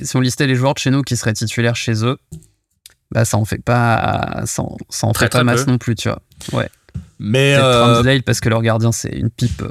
si 0.01 0.15
on 0.17 0.21
listait 0.21 0.47
les 0.47 0.55
joueurs 0.55 0.73
de 0.73 0.79
chez 0.79 0.89
nous 0.89 1.03
qui 1.03 1.15
seraient 1.17 1.33
titulaires 1.33 1.75
chez 1.75 2.03
eux, 2.03 2.17
bah 3.11 3.25
ça 3.25 3.37
en 3.37 3.45
fait 3.45 3.63
pas, 3.63 4.43
ça 4.45 4.63
en, 4.63 4.75
ça 4.89 5.05
en 5.07 5.13
fait 5.13 5.31
pas 5.31 5.43
masse 5.43 5.67
non 5.67 5.77
plus, 5.77 5.93
tu 5.95 6.09
vois. 6.09 6.21
Ouais. 6.53 6.69
Mais 7.19 7.53
euh... 7.59 8.21
parce 8.25 8.39
que 8.39 8.49
leur 8.49 8.61
gardien 8.61 8.91
c'est 8.91 9.11
une 9.11 9.29
pipe. 9.29 9.61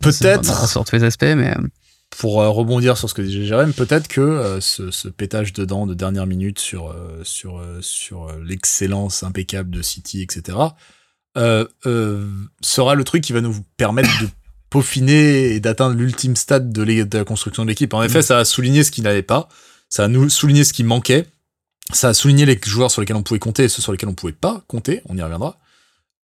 Peut-être. 0.00 0.68
Sur 0.68 0.84
tous 0.84 0.96
les 0.96 1.04
aspects, 1.04 1.22
mais 1.36 1.54
pour 2.16 2.40
euh, 2.40 2.48
rebondir 2.48 2.96
sur 2.96 3.08
ce 3.08 3.14
que 3.14 3.22
disait 3.22 3.44
Jérém, 3.44 3.72
peut-être 3.72 4.08
que 4.08 4.20
euh, 4.20 4.60
ce, 4.60 4.90
ce, 4.90 5.08
pétage 5.08 5.52
dedans 5.52 5.86
de 5.86 5.94
dernière 5.94 6.26
minute 6.26 6.58
sur, 6.58 6.90
euh, 6.90 7.20
sur, 7.24 7.62
sur 7.80 8.32
l'excellence 8.38 9.22
impeccable 9.22 9.70
de 9.70 9.82
City, 9.82 10.22
etc., 10.22 10.58
sera 11.36 12.94
le 12.94 13.04
truc 13.04 13.24
qui 13.24 13.32
va 13.32 13.40
nous 13.40 13.56
permettre 13.76 14.10
de 14.22 14.28
peaufiner 14.70 15.54
et 15.54 15.60
d'atteindre 15.60 15.96
l'ultime 15.96 16.36
stade 16.36 16.72
de, 16.72 16.84
de, 16.84 17.18
la 17.18 17.24
construction 17.24 17.64
de 17.64 17.68
l'équipe. 17.68 17.92
En 17.94 18.02
effet, 18.02 18.20
mm. 18.20 18.22
ça 18.22 18.38
a 18.38 18.44
souligné 18.44 18.84
ce 18.84 18.90
qui 18.90 19.02
n'allait 19.02 19.22
pas, 19.22 19.48
ça 19.88 20.04
a 20.04 20.08
nous 20.08 20.28
souligné 20.30 20.64
ce 20.64 20.72
qui 20.72 20.84
manquait, 20.84 21.26
ça 21.92 22.08
a 22.08 22.14
souligné 22.14 22.46
les 22.46 22.58
joueurs 22.64 22.90
sur 22.90 23.00
lesquels 23.00 23.16
on 23.16 23.22
pouvait 23.22 23.40
compter 23.40 23.64
et 23.64 23.68
ceux 23.68 23.82
sur 23.82 23.92
lesquels 23.92 24.08
on 24.08 24.14
pouvait 24.14 24.32
pas 24.32 24.62
compter, 24.68 25.02
on 25.08 25.16
y 25.16 25.22
reviendra. 25.22 25.58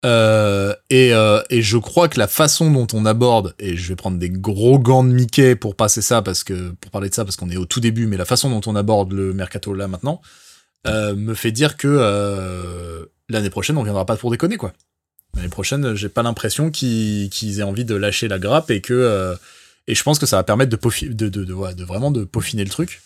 Euh, 0.03 0.73
et, 0.89 1.13
euh, 1.13 1.41
et, 1.51 1.61
je 1.61 1.77
crois 1.77 2.09
que 2.09 2.17
la 2.17 2.27
façon 2.27 2.71
dont 2.71 2.87
on 2.93 3.05
aborde, 3.05 3.53
et 3.59 3.77
je 3.77 3.87
vais 3.89 3.95
prendre 3.95 4.17
des 4.17 4.31
gros 4.31 4.79
gants 4.79 5.03
de 5.03 5.11
Mickey 5.11 5.55
pour 5.55 5.75
passer 5.75 6.01
ça, 6.01 6.23
parce 6.23 6.43
que 6.43 6.71
pour 6.81 6.89
parler 6.89 7.09
de 7.09 7.13
ça, 7.13 7.23
parce 7.23 7.35
qu'on 7.35 7.49
est 7.51 7.57
au 7.57 7.65
tout 7.65 7.79
début, 7.79 8.07
mais 8.07 8.17
la 8.17 8.25
façon 8.25 8.49
dont 8.49 8.61
on 8.65 8.75
aborde 8.75 9.13
le 9.13 9.33
mercato 9.33 9.73
là 9.75 9.87
maintenant, 9.87 10.21
euh, 10.87 11.15
me 11.15 11.35
fait 11.35 11.51
dire 11.51 11.77
que 11.77 13.07
l'année 13.29 13.51
prochaine, 13.51 13.77
on 13.77 13.83
viendra 13.83 14.05
pas 14.05 14.17
pour 14.17 14.31
déconner, 14.31 14.57
quoi. 14.57 14.73
L'année 15.35 15.49
prochaine, 15.49 15.93
j'ai 15.93 16.09
pas 16.09 16.23
l'impression 16.23 16.71
qu'ils 16.71 17.59
aient 17.59 17.63
envie 17.63 17.85
de 17.85 17.95
lâcher 17.95 18.27
la 18.27 18.39
grappe 18.39 18.71
et 18.71 18.81
que 18.81 19.37
et 19.87 19.95
je 19.95 20.03
pense 20.03 20.19
que 20.19 20.25
ça 20.25 20.37
va 20.37 20.43
permettre 20.43 20.75
de 20.75 21.83
vraiment 21.83 22.11
de 22.11 22.23
peaufiner 22.23 22.63
le 22.63 22.69
truc. 22.71 23.01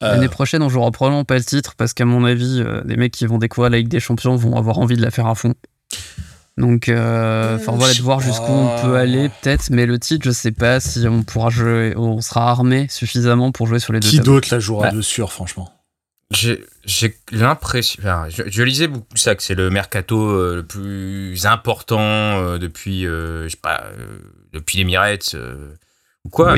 L'année 0.00 0.28
prochaine, 0.28 0.62
on 0.62 0.70
jouera 0.70 0.90
probablement 0.90 1.26
pas 1.26 1.36
le 1.36 1.44
titre 1.44 1.74
parce 1.76 1.92
qu'à 1.92 2.06
mon 2.06 2.24
avis, 2.24 2.64
les 2.86 2.96
mecs 2.96 3.12
qui 3.12 3.26
vont 3.26 3.36
découvrir 3.36 3.70
la 3.70 3.76
Ligue 3.76 3.88
des 3.88 4.00
Champions 4.00 4.36
vont 4.36 4.56
avoir 4.56 4.78
envie 4.78 4.96
de 4.96 5.02
la 5.02 5.10
faire 5.10 5.26
à 5.26 5.34
fond. 5.34 5.54
Donc, 6.56 6.88
euh, 6.88 7.56
enfin 7.56 7.72
voilà, 7.72 7.94
de 7.94 8.02
voir 8.02 8.20
jusqu'où 8.20 8.52
on 8.52 8.82
peut 8.82 8.96
aller 8.96 9.30
peut-être, 9.40 9.70
mais 9.70 9.86
le 9.86 9.98
titre, 9.98 10.24
je 10.26 10.30
sais 10.30 10.52
pas 10.52 10.80
si 10.80 11.06
on 11.08 11.22
pourra 11.22 11.48
jouer, 11.48 11.94
on 11.96 12.20
sera 12.20 12.50
armé 12.50 12.86
suffisamment 12.90 13.50
pour 13.52 13.66
jouer 13.66 13.78
sur 13.78 13.92
les 13.92 14.00
deux. 14.00 14.08
Qui 14.08 14.20
d'autre 14.20 14.48
la 14.50 14.60
jouera 14.60 14.90
de 14.90 15.00
sûr, 15.00 15.32
franchement 15.32 15.72
J'ai 16.30 16.66
l'impression, 17.32 18.02
je, 18.28 18.62
lisais 18.62 18.88
beaucoup 18.88 19.16
ça, 19.16 19.34
que 19.34 19.42
c'est 19.42 19.54
le 19.54 19.70
mercato 19.70 20.28
euh, 20.28 20.56
le 20.56 20.62
plus 20.64 21.46
important 21.46 22.00
euh, 22.00 22.58
depuis, 22.58 23.04
je 23.04 23.48
sais 23.48 23.56
pas, 23.56 23.84
depuis 24.52 24.76
les 24.78 24.84
Mirettes 24.84 25.36
ou 26.24 26.28
quoi. 26.28 26.56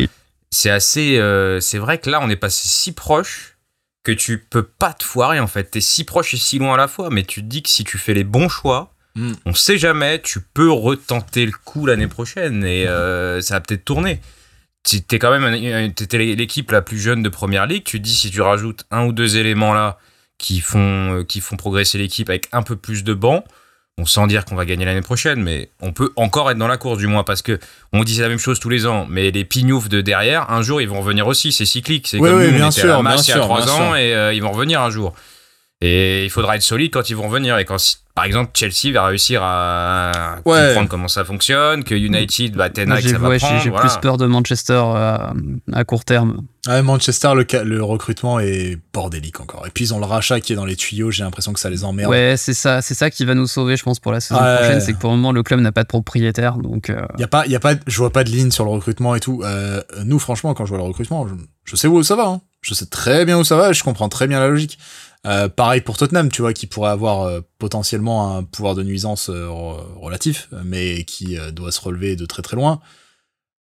C'est 0.51 0.71
assez, 0.71 1.21
c'est 1.61 1.79
vrai 1.79 1.99
que 1.99 2.11
là, 2.11 2.21
on 2.23 2.29
est 2.29 2.37
passé 2.37 2.69
si 2.69 2.93
proche 2.93 3.57
que 4.03 4.13
tu 4.13 4.39
peux 4.39 4.65
pas 4.65 4.93
te 4.93 5.05
foirer 5.05 5.39
en 5.39 5.47
fait. 5.47 5.65
T'es 5.65 5.81
si 5.81 6.05
proche 6.05 6.35
et 6.35 6.37
si 6.37 6.59
loin 6.59 6.75
à 6.75 6.77
la 6.77 6.89
fois, 6.89 7.09
mais 7.11 7.23
tu 7.23 7.41
te 7.41 7.47
dis 7.47 7.63
que 7.63 7.69
si 7.69 7.85
tu 7.85 7.99
fais 7.99 8.15
les 8.15 8.25
bons 8.25 8.49
choix 8.49 8.93
Hmm. 9.15 9.33
On 9.45 9.55
sait 9.55 9.79
jamais, 9.79 10.21
tu 10.23 10.41
peux 10.41 10.71
retenter 10.71 11.45
le 11.45 11.53
coup 11.53 11.87
l'année 11.87 12.07
prochaine 12.07 12.65
et 12.65 12.87
euh, 12.87 13.41
ça 13.41 13.55
va 13.55 13.61
peut-être 13.61 13.85
tourner. 13.85 14.21
T'es 14.83 15.19
quand 15.19 15.31
même 15.31 15.53
l'équipe 15.53 16.71
la 16.73 16.83
plus 16.83 16.99
jeune 16.99 17.23
de 17.23 17.29
première 17.29 17.67
ligue. 17.67 17.85
Tu 17.85 18.01
dis 18.01 18.15
si 18.15 18.31
tu 18.31 18.41
rajoutes 18.41 18.85
un 18.91 19.05
ou 19.05 19.13
deux 19.13 19.37
éléments 19.37 19.75
là 19.75 19.99
qui 20.39 20.61
font, 20.61 21.19
euh, 21.19 21.25
qui 21.25 21.41
font 21.41 21.57
progresser 21.57 21.99
l'équipe 21.99 22.29
avec 22.29 22.49
un 22.53 22.63
peu 22.63 22.75
plus 22.75 23.05
de 23.05 23.15
bancs, 23.15 23.45
on 23.99 24.07
sans 24.07 24.27
dire 24.27 24.45
qu'on 24.45 24.57
va 24.57 24.65
gagner 24.65 24.85
l'année 24.85 25.03
prochaine, 25.03 25.41
mais 25.41 25.71
on 25.81 25.93
peut 25.93 26.11
encore 26.17 26.51
être 26.51 26.59
dans 26.59 26.67
la 26.67 26.79
course 26.79 26.99
du 26.99 27.07
moins 27.07 27.23
parce 27.23 27.43
que 27.43 27.59
on 27.93 28.03
dit 28.03 28.19
la 28.19 28.29
même 28.29 28.39
chose 28.39 28.59
tous 28.59 28.71
les 28.71 28.87
ans, 28.87 29.07
mais 29.09 29.31
les 29.31 29.45
pignoufs 29.45 29.89
de 29.89 30.01
derrière, 30.01 30.51
un 30.51 30.63
jour 30.63 30.81
ils 30.81 30.89
vont 30.89 31.01
revenir 31.01 31.27
aussi, 31.27 31.53
c'est 31.53 31.67
cyclique, 31.67 32.09
c'est 32.09 32.19
comme 32.19 32.29
nous, 32.29 32.65
on 32.65 32.71
était 32.71 32.83
à 32.83 33.03
la 33.03 33.17
il 33.17 33.29
y 33.29 33.33
a 33.33 33.39
trois 33.39 33.71
ans 33.71 33.95
et 33.95 34.15
euh, 34.15 34.33
ils 34.33 34.43
vont 34.43 34.53
revenir 34.53 34.81
un 34.81 34.91
jour. 34.91 35.15
Et 35.85 36.25
il 36.25 36.31
faudra 36.31 36.55
être 36.55 36.63
solide 36.63 36.93
quand 36.93 37.11
ils 37.11 37.17
vont 37.17 37.27
revenir 37.29 37.59
et 37.59 37.65
quand 37.65 37.77
par 38.15 38.27
exemple, 38.27 38.51
Chelsea 38.53 38.93
va 38.93 39.07
réussir 39.07 39.41
à 39.43 40.37
comprendre 40.45 40.89
comment 40.89 41.09
ça 41.09 41.25
fonctionne, 41.25 41.83
que 41.83 41.95
United, 41.95 42.55
bah, 42.55 42.69
ça 42.75 42.85
va 42.85 43.01
J'ai 43.01 43.71
plus 43.71 43.97
peur 44.03 44.19
de 44.19 44.27
Manchester 44.27 44.83
euh, 44.85 45.17
à, 45.73 45.85
court 45.85 46.05
terme. 46.05 46.43
Manchester, 46.67 47.33
le, 47.35 47.47
le, 47.65 47.83
recrutement 47.83 48.39
est 48.39 48.79
bordélique 48.93 49.41
encore. 49.41 49.67
Et 49.67 49.71
puis 49.71 49.87
ils 49.87 49.95
ont 49.95 49.99
le 49.99 50.05
rachat 50.05 50.41
qui 50.41 50.53
est 50.53 50.57
dans 50.57 50.67
les 50.67 50.77
tuyaux. 50.77 51.11
J'ai 51.11 51.25
l'impression 51.25 51.55
que 51.55 51.61
ça 51.61 51.71
les 51.71 51.85
emmerde. 51.85 52.11
Ouais, 52.11 52.35
c'est 52.37 52.53
ça, 52.53 52.83
c'est 52.83 52.93
ça 52.93 53.11
qui 53.11 53.25
va 53.25 53.35
nous 53.35 53.47
sauver, 53.47 53.79
je 53.79 53.83
pense, 53.83 53.99
pour 53.99 54.13
la 54.13 54.21
saison 54.21 54.41
prochaine. 54.41 54.83
C'est 54.83 54.93
que 54.93 54.99
pour 54.99 55.11
le 55.11 55.17
moment, 55.17 55.33
le 55.33 55.43
club 55.43 55.61
n'a 55.61 55.73
pas 55.73 55.83
de 55.83 55.89
propriétaire, 55.89 56.59
donc. 56.59 56.89
Il 56.89 56.95
euh, 56.95 57.07
y 57.19 57.25
a 57.25 57.29
pas, 57.29 57.47
y 57.47 57.57
a 57.57 57.61
pas, 57.61 57.77
je 57.87 57.97
vois 57.97 58.13
pas 58.13 58.25
de 58.25 58.31
ligne 58.31 58.51
sur 58.51 58.67
le 58.67 58.71
recrutement 58.71 59.15
et 59.15 59.21
tout. 59.21 59.41
Euh, 59.43 59.83
nous, 60.05 60.19
franchement, 60.19 60.53
quand 60.53 60.67
je 60.67 60.71
vois 60.71 60.79
le 60.79 60.85
recrutement, 60.85 61.27
je, 61.65 61.77
sais 61.77 61.89
où 61.89 62.03
ça 62.03 62.15
va. 62.15 62.27
Hein. 62.27 62.43
Je 62.61 62.75
sais 62.75 62.87
très 62.87 63.25
bien 63.25 63.39
où 63.39 63.45
ça 63.45 63.57
va. 63.57 63.71
Et 63.71 63.75
je 63.75 63.83
comprends 63.83 64.11
très 64.11 64.27
bien 64.27 64.39
la 64.39 64.49
logique. 64.49 64.79
Euh, 65.25 65.49
pareil 65.49 65.81
pour 65.81 65.97
Tottenham, 65.97 66.31
tu 66.31 66.43
vois, 66.43 66.53
qui 66.53 66.67
pourrait 66.67 66.91
avoir 66.91 67.23
euh, 67.23 67.41
potentiellement 67.59 68.37
un 68.37 68.43
pouvoir 68.43 68.75
de 68.75 68.83
nuisance 68.83 69.31
euh, 69.31 69.47
relatif, 69.49 70.49
mais 70.65 71.05
qui 71.05 71.39
doit 71.53 71.71
se 71.71 71.81
relever 71.81 72.17
de 72.17 72.27
très 72.27 72.43
très 72.43 72.57
loin. 72.57 72.81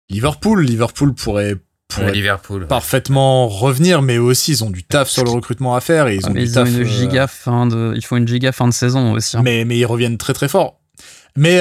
Liverpool, 0.09 0.65
Liverpool 0.65 1.13
pourrait, 1.13 1.55
pourrait 1.87 2.11
Liverpool. 2.11 2.67
parfaitement 2.67 3.47
revenir, 3.47 4.01
mais 4.01 4.17
aussi 4.17 4.51
ils 4.51 4.63
ont 4.63 4.69
du 4.69 4.83
taf 4.83 5.09
sur 5.09 5.23
le 5.23 5.29
recrutement 5.29 5.75
à 5.75 5.81
faire 5.81 6.07
et 6.07 6.17
ils 6.17 6.27
ont 6.27 6.33
du 6.33 6.51
taf. 6.51 6.67
une 6.67 6.83
giga 6.83 7.27
fin 7.27 7.65
de, 7.65 7.97
faut 8.03 8.17
une 8.17 8.27
giga 8.27 8.51
fin 8.51 8.67
de 8.67 8.73
saison 8.73 9.13
aussi. 9.13 9.37
Hein. 9.37 9.41
Mais 9.43 9.63
mais 9.63 9.77
ils 9.77 9.85
reviennent 9.85 10.17
très 10.17 10.33
très 10.33 10.49
fort. 10.49 10.81
Mais 11.37 11.59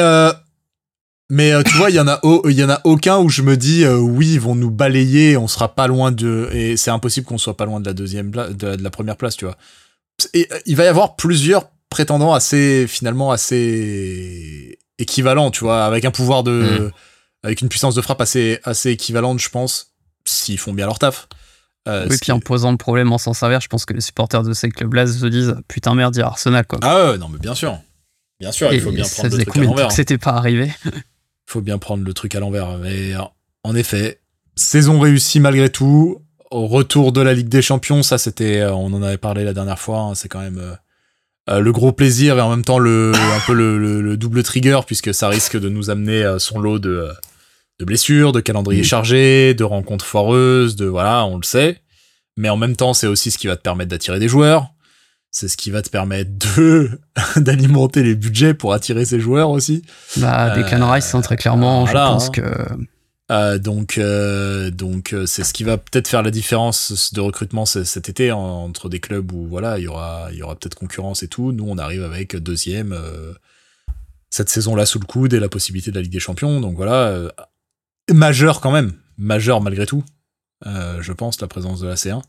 mais 1.30 1.52
tu 1.64 1.76
vois, 1.76 1.88
il 1.88 1.96
y 1.96 2.00
en 2.00 2.08
a 2.08 2.20
il 2.46 2.52
y 2.52 2.64
en 2.64 2.68
a 2.68 2.80
aucun 2.82 3.18
où 3.18 3.28
je 3.28 3.42
me 3.42 3.56
dis 3.56 3.86
oui, 3.86 4.32
ils 4.34 4.40
vont 4.40 4.56
nous 4.56 4.72
balayer, 4.72 5.36
on 5.36 5.46
sera 5.46 5.74
pas 5.74 5.86
loin 5.86 6.10
de 6.10 6.50
et 6.52 6.76
c'est 6.76 6.90
impossible 6.90 7.26
qu'on 7.26 7.38
soit 7.38 7.56
pas 7.56 7.64
loin 7.64 7.78
de 7.78 7.86
la 7.86 7.94
deuxième 7.94 8.32
de 8.32 8.82
la 8.82 8.90
première 8.90 9.16
place, 9.16 9.36
tu 9.36 9.44
vois. 9.44 9.56
Euh, 10.36 10.44
il 10.66 10.76
va 10.76 10.84
y 10.84 10.88
avoir 10.88 11.16
plusieurs 11.16 11.70
prétendants 11.90 12.34
assez 12.34 12.86
finalement 12.86 13.30
assez 13.30 14.78
équivalents, 14.98 15.50
tu 15.50 15.60
vois, 15.64 15.84
avec 15.84 16.04
un 16.04 16.10
pouvoir 16.10 16.42
de, 16.42 16.52
mm. 16.52 16.92
avec 17.42 17.60
une 17.60 17.68
puissance 17.68 17.94
de 17.94 18.00
frappe 18.00 18.20
assez 18.20 18.58
assez 18.64 18.90
équivalente, 18.90 19.40
je 19.40 19.48
pense, 19.48 19.94
s'ils 20.24 20.58
font 20.58 20.72
bien 20.72 20.86
leur 20.86 20.98
taf. 20.98 21.28
Euh, 21.86 22.06
oui, 22.08 22.16
puis 22.20 22.32
en 22.32 22.40
posant 22.40 22.70
le 22.70 22.78
problème 22.78 23.12
en 23.12 23.18
s'en 23.18 23.34
servir, 23.34 23.60
je 23.60 23.68
pense 23.68 23.84
que 23.84 23.92
les 23.92 24.00
supporters 24.00 24.42
de 24.42 24.54
ces 24.54 24.70
clubs-là 24.70 25.06
se 25.06 25.26
disent 25.26 25.56
putain 25.68 25.94
merde, 25.94 26.16
il 26.16 26.20
y 26.20 26.22
a 26.22 26.26
Arsenal 26.26 26.66
quoi. 26.66 26.78
Ah 26.82 27.10
ouais, 27.10 27.18
non 27.18 27.28
mais 27.28 27.38
bien 27.38 27.54
sûr, 27.54 27.78
bien 28.40 28.52
sûr, 28.52 28.72
il 28.72 28.80
faut 28.80 28.92
bien 28.92 29.04
prendre 29.04 29.36
le 29.36 29.44
truc 29.44 29.56
à 29.56 29.66
l'envers. 29.66 29.92
C'était 29.92 30.18
pas 30.18 30.32
arrivé? 30.32 30.72
Il 30.86 30.92
faut 31.46 31.60
bien 31.60 31.76
prendre 31.76 32.02
le 32.02 32.14
truc 32.14 32.34
à 32.34 32.40
l'envers, 32.40 32.78
mais 32.78 33.12
en 33.64 33.76
effet, 33.76 34.20
saison 34.56 34.98
réussie 34.98 35.40
malgré 35.40 35.68
tout 35.68 36.23
au 36.54 36.68
retour 36.68 37.10
de 37.10 37.20
la 37.20 37.34
Ligue 37.34 37.48
des 37.48 37.62
Champions, 37.62 38.04
ça 38.04 38.16
c'était, 38.16 38.60
euh, 38.60 38.72
on 38.72 38.92
en 38.92 39.02
avait 39.02 39.18
parlé 39.18 39.42
la 39.42 39.52
dernière 39.52 39.80
fois, 39.80 39.98
hein, 39.98 40.14
c'est 40.14 40.28
quand 40.28 40.38
même 40.38 40.58
euh, 40.58 40.74
euh, 41.50 41.58
le 41.58 41.72
gros 41.72 41.90
plaisir 41.90 42.38
et 42.38 42.40
en 42.40 42.48
même 42.48 42.64
temps 42.64 42.78
le 42.78 43.10
un 43.12 43.40
peu 43.44 43.52
le, 43.52 44.16
double 44.16 44.44
trigger 44.44 44.78
puisque 44.86 45.12
ça 45.12 45.28
risque 45.28 45.58
de 45.58 45.68
nous 45.68 45.90
amener 45.90 46.36
son 46.38 46.60
lot 46.60 46.78
de, 46.78 47.08
de 47.80 47.84
blessures, 47.84 48.30
de 48.30 48.40
calendrier 48.40 48.84
chargé, 48.84 49.54
de 49.54 49.64
rencontres 49.64 50.04
foireuses, 50.04 50.76
de 50.76 50.86
voilà, 50.86 51.26
on 51.26 51.36
le 51.36 51.42
sait. 51.42 51.80
Mais 52.36 52.48
en 52.48 52.56
même 52.56 52.76
temps, 52.76 52.94
c'est 52.94 53.08
aussi 53.08 53.32
ce 53.32 53.38
qui 53.38 53.48
va 53.48 53.56
te 53.56 53.62
permettre 53.62 53.90
d'attirer 53.90 54.20
des 54.20 54.28
joueurs. 54.28 54.70
C'est 55.32 55.48
ce 55.48 55.56
qui 55.56 55.72
va 55.72 55.82
te 55.82 55.90
permettre 55.90 56.30
de 56.56 57.00
d'alimenter 57.36 58.04
les 58.04 58.14
budgets 58.14 58.54
pour 58.54 58.72
attirer 58.72 59.04
ces 59.04 59.18
joueurs 59.18 59.50
aussi. 59.50 59.82
Bah, 60.18 60.54
des 60.54 60.62
euh, 60.62 60.86
Rice, 60.86 61.12
hein, 61.14 61.20
très 61.20 61.36
clairement. 61.36 61.84
je 61.86 61.92
pense 61.92 62.28
hein. 62.28 62.30
que 62.32 62.42
euh, 63.34 63.58
donc, 63.58 63.98
euh, 63.98 64.70
donc 64.70 65.12
euh, 65.12 65.26
c'est 65.26 65.44
ce 65.44 65.52
qui 65.52 65.64
va 65.64 65.76
peut-être 65.76 66.08
faire 66.08 66.22
la 66.22 66.30
différence 66.30 67.12
de 67.12 67.20
recrutement 67.20 67.66
cet 67.66 68.08
été 68.08 68.30
entre 68.32 68.88
des 68.88 69.00
clubs 69.00 69.32
où 69.32 69.46
voilà, 69.46 69.78
il 69.78 69.84
y 69.84 69.88
aura, 69.88 70.28
il 70.30 70.38
y 70.38 70.42
aura 70.42 70.54
peut-être 70.54 70.74
concurrence 70.74 71.22
et 71.22 71.28
tout. 71.28 71.52
Nous, 71.52 71.64
on 71.66 71.78
arrive 71.78 72.02
avec 72.02 72.36
deuxième 72.36 72.96
cette 74.30 74.48
saison-là 74.48 74.86
sous 74.86 74.98
le 74.98 75.06
coude 75.06 75.32
et 75.32 75.40
la 75.40 75.48
possibilité 75.48 75.90
de 75.90 75.96
la 75.96 76.02
Ligue 76.02 76.12
des 76.12 76.20
Champions. 76.20 76.60
Donc 76.60 76.76
voilà, 76.76 77.30
majeur 78.12 78.60
quand 78.60 78.72
même, 78.72 78.92
majeur 79.16 79.60
malgré 79.60 79.86
tout. 79.86 80.04
je 80.64 81.12
pense 81.12 81.40
la 81.40 81.48
présence 81.48 81.80
de 81.80 81.88
la 81.88 81.94
C1. 81.94 82.22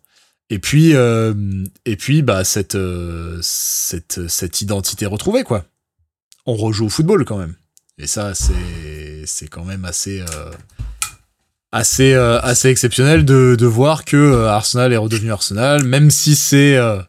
Et 0.49 0.59
puis, 0.59 0.91
et 0.93 1.95
puis, 1.97 2.21
bah 2.21 2.43
cette, 2.43 2.77
cette, 3.41 4.27
cette 4.27 4.61
identité 4.61 5.05
retrouvée 5.05 5.43
quoi. 5.43 5.65
On 6.45 6.55
rejoue 6.55 6.85
au 6.85 6.89
football 6.89 7.25
quand 7.25 7.37
même. 7.37 7.55
Et 7.97 8.07
ça, 8.07 8.35
c'est, 8.35 9.25
c'est 9.25 9.47
quand 9.47 9.63
même 9.63 9.85
assez, 9.85 10.23
assez 11.75 12.13
euh, 12.13 12.39
assez 12.39 12.69
exceptionnel 12.69 13.25
de, 13.25 13.57
de 13.59 13.65
voir 13.65 14.05
que 14.05 14.15
euh, 14.15 14.49
Arsenal 14.49 14.93
est 14.93 14.97
redevenu 14.97 15.33
Arsenal, 15.33 15.83
même 15.83 16.09
si 16.09 16.37
c'est 16.37 16.77
euh, 16.77 17.01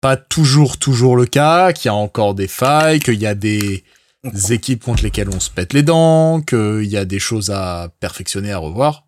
pas 0.00 0.16
toujours 0.16 0.78
toujours 0.78 1.16
le 1.16 1.26
cas, 1.26 1.72
qu'il 1.72 1.86
y 1.86 1.88
a 1.88 1.94
encore 1.94 2.36
des 2.36 2.46
failles, 2.46 3.00
qu'il 3.00 3.20
y 3.20 3.26
a 3.26 3.34
des 3.34 3.82
équipes 4.50 4.84
contre 4.84 5.02
lesquelles 5.02 5.28
on 5.28 5.40
se 5.40 5.50
pète 5.50 5.72
les 5.72 5.82
dents, 5.82 6.40
qu'il 6.40 6.84
y 6.84 6.96
a 6.96 7.04
des 7.04 7.18
choses 7.18 7.50
à 7.50 7.88
perfectionner, 7.98 8.52
à 8.52 8.58
revoir. 8.58 9.06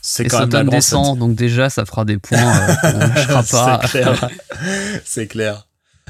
C'est 0.00 0.24
quand 0.24 0.46
même 0.46 0.50
la 0.50 0.64
descend, 0.64 1.18
donc 1.18 1.34
déjà 1.34 1.68
ça 1.68 1.84
fera 1.84 2.06
des 2.06 2.16
points. 2.16 2.38
pas. 3.50 3.80
c'est 3.86 4.00
clair. 4.00 4.30
c'est 5.04 5.26
clair. 5.26 5.68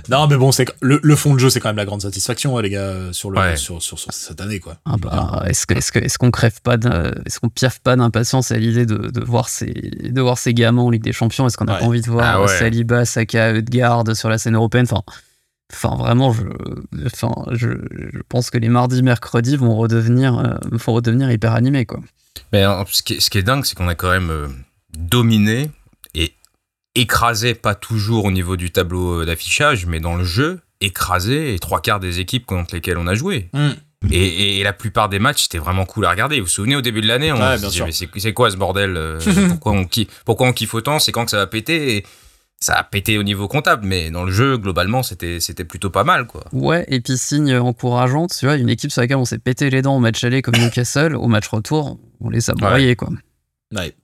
Non, 0.09 0.27
mais 0.29 0.37
bon, 0.37 0.53
c'est 0.53 0.67
le, 0.81 1.01
le, 1.03 1.17
fond 1.17 1.35
de 1.35 1.39
jeu, 1.39 1.51
c'est 1.51 1.59
quand 1.59 1.69
même 1.69 1.77
la 1.77 1.85
grande 1.85 2.03
satisfaction, 2.03 2.57
hein, 2.57 2.63
les 2.63 2.71
gars, 2.71 2.95
sur, 3.13 3.31
le, 3.31 3.57
sur, 3.57 3.83
sur, 3.83 3.99
cette 3.99 4.41
année, 4.41 4.61
quoi. 4.61 4.77
Ah 4.85 4.97
bah, 4.99 5.43
est-ce 5.47 5.67
qu'on 5.67 5.75
est 5.75 6.05
est 6.05 6.17
qu'on 6.17 6.31
crève 6.31 6.61
pas, 6.63 6.77
est-ce 7.25 7.41
qu'on 7.41 7.49
piaffe 7.49 7.81
pas 7.81 7.97
d'impatience 7.97 8.53
à 8.53 8.59
l'idée 8.59 8.87
de, 8.87 8.97
de, 8.97 9.25
voir 9.25 9.49
ces, 9.49 9.67
de 9.67 10.21
voir 10.21 10.39
ces 10.39 10.55
gamins 10.55 10.83
en 10.83 10.91
Ligue 10.91 11.03
des 11.03 11.13
Champions? 11.13 11.47
Est-ce 11.47 11.57
qu'on 11.57 11.67
a 11.67 11.79
pas 11.79 11.85
envie 11.85 12.03
de 12.03 12.11
voir 12.11 12.43
ah 12.43 12.49
Saliba, 12.49 13.05
Saka, 13.05 13.55
Edgard 13.55 14.05
sur 14.15 14.29
la 14.29 14.39
scène 14.39 14.55
européenne? 14.55 14.87
Enfin, 14.91 15.03
enfin 15.73 15.97
vraiment, 15.97 16.33
je, 16.33 16.43
enfin, 17.07 17.35
je, 17.53 17.71
je, 17.91 18.21
pense 18.29 18.51
que 18.51 18.59
les 18.59 18.69
mardis, 18.69 19.03
mercredis 19.03 19.57
vont 19.57 19.77
redevenir, 19.77 20.39
euh, 20.39 20.55
vont 20.71 20.93
redevenir 20.93 21.31
hyper 21.31 21.55
animés, 21.55 21.87
quoi. 21.87 22.01
Mais 22.53 22.65
ce 22.91 23.03
qui 23.03 23.15
est, 23.15 23.21
ce 23.21 23.31
qui 23.31 23.39
est 23.39 23.43
dingue, 23.43 23.65
c'est 23.65 23.75
qu'on 23.75 23.89
a 23.89 23.95
quand 23.95 24.11
même 24.11 24.31
euh, 24.31 24.47
dominé 24.97 25.71
écrasé, 26.97 27.55
pas 27.55 27.75
toujours 27.75 28.25
au 28.25 28.33
niveau 28.33 28.57
du 28.57 28.71
tableau 28.71 29.23
euh, 29.23 29.27
d'affichage, 29.27 29.87
mais 29.87 30.01
dans 30.01 30.17
le 30.17 30.25
jeu, 30.25 30.61
écrasé 30.81 31.53
les 31.53 31.59
trois 31.59 31.81
quarts 31.81 32.01
des 32.01 32.21
équipes 32.21 32.47
contre 32.47 32.75
lesquelles 32.75 32.99
on 32.99 33.07
a 33.07 33.15
joué. 33.15 33.49
Mm. 33.53 33.71
Et, 34.11 34.63
la 34.63 34.73
plupart 34.73 35.09
des 35.09 35.19
matchs, 35.19 35.45
c'était 35.45 35.59
vraiment 35.59 35.85
cool 35.85 36.07
à 36.07 36.11
regarder. 36.11 36.39
Vous 36.39 36.47
vous 36.47 36.51
souvenez, 36.51 36.77
au 36.77 36.81
début 36.81 37.01
de 37.01 37.07
l'année, 37.07 37.33
on 37.33 37.37
se 37.37 37.67
disait, 37.67 37.85
mais 37.85 38.21
c'est 38.21 38.33
quoi 38.33 38.51
ce 38.51 38.57
bordel 38.57 38.97
euh, 38.97 39.19
pourquoi, 39.49 39.73
on 39.73 39.85
kiffe, 39.85 40.09
pourquoi 40.25 40.49
on 40.49 40.53
kiffe 40.53 40.75
autant 40.75 40.99
C'est 40.99 41.13
quand 41.13 41.25
que 41.25 41.31
ça 41.31 41.39
va 41.39 41.47
péter 41.47 41.97
et 41.97 42.07
ça 42.61 42.75
a 42.75 42.85
pété 42.85 43.19
au 43.19 43.23
niveau 43.23 43.49
comptable, 43.49 43.87
mais 43.87 44.11
dans 44.11 44.25
le 44.25 44.33
jeu, 44.33 44.59
globalement, 44.59 45.03
c'était 45.03 45.41
plutôt 45.65 45.91
pas 45.91 46.05
mal, 46.05 46.27
quoi. 46.27 46.45
Ouais, 46.53 46.85
et 46.89 47.01
puis 47.01 47.19
signe 47.19 47.57
encourageant, 47.57 48.27
tu 48.29 48.47
vois, 48.47 48.57
une 48.57 48.69
équipe 48.69 48.91
sur 48.91 49.03
laquelle 49.03 49.19
on 49.19 49.25
s'est 49.25 49.39
pété 49.39 49.71
les 49.71 49.83
dents 49.83 49.97
au 49.97 50.01
match 50.01 50.23
aller 50.25 50.43
comme 50.43 50.57
Newcastle, 50.59 51.15
au 51.15 51.27
match 51.27 51.49
retour, 51.49 51.99
on 52.21 52.31
les 52.31 52.49
a 52.51 52.55
broyés, 52.55 52.97
quoi. 52.97 53.11
Ouais. 53.75 53.95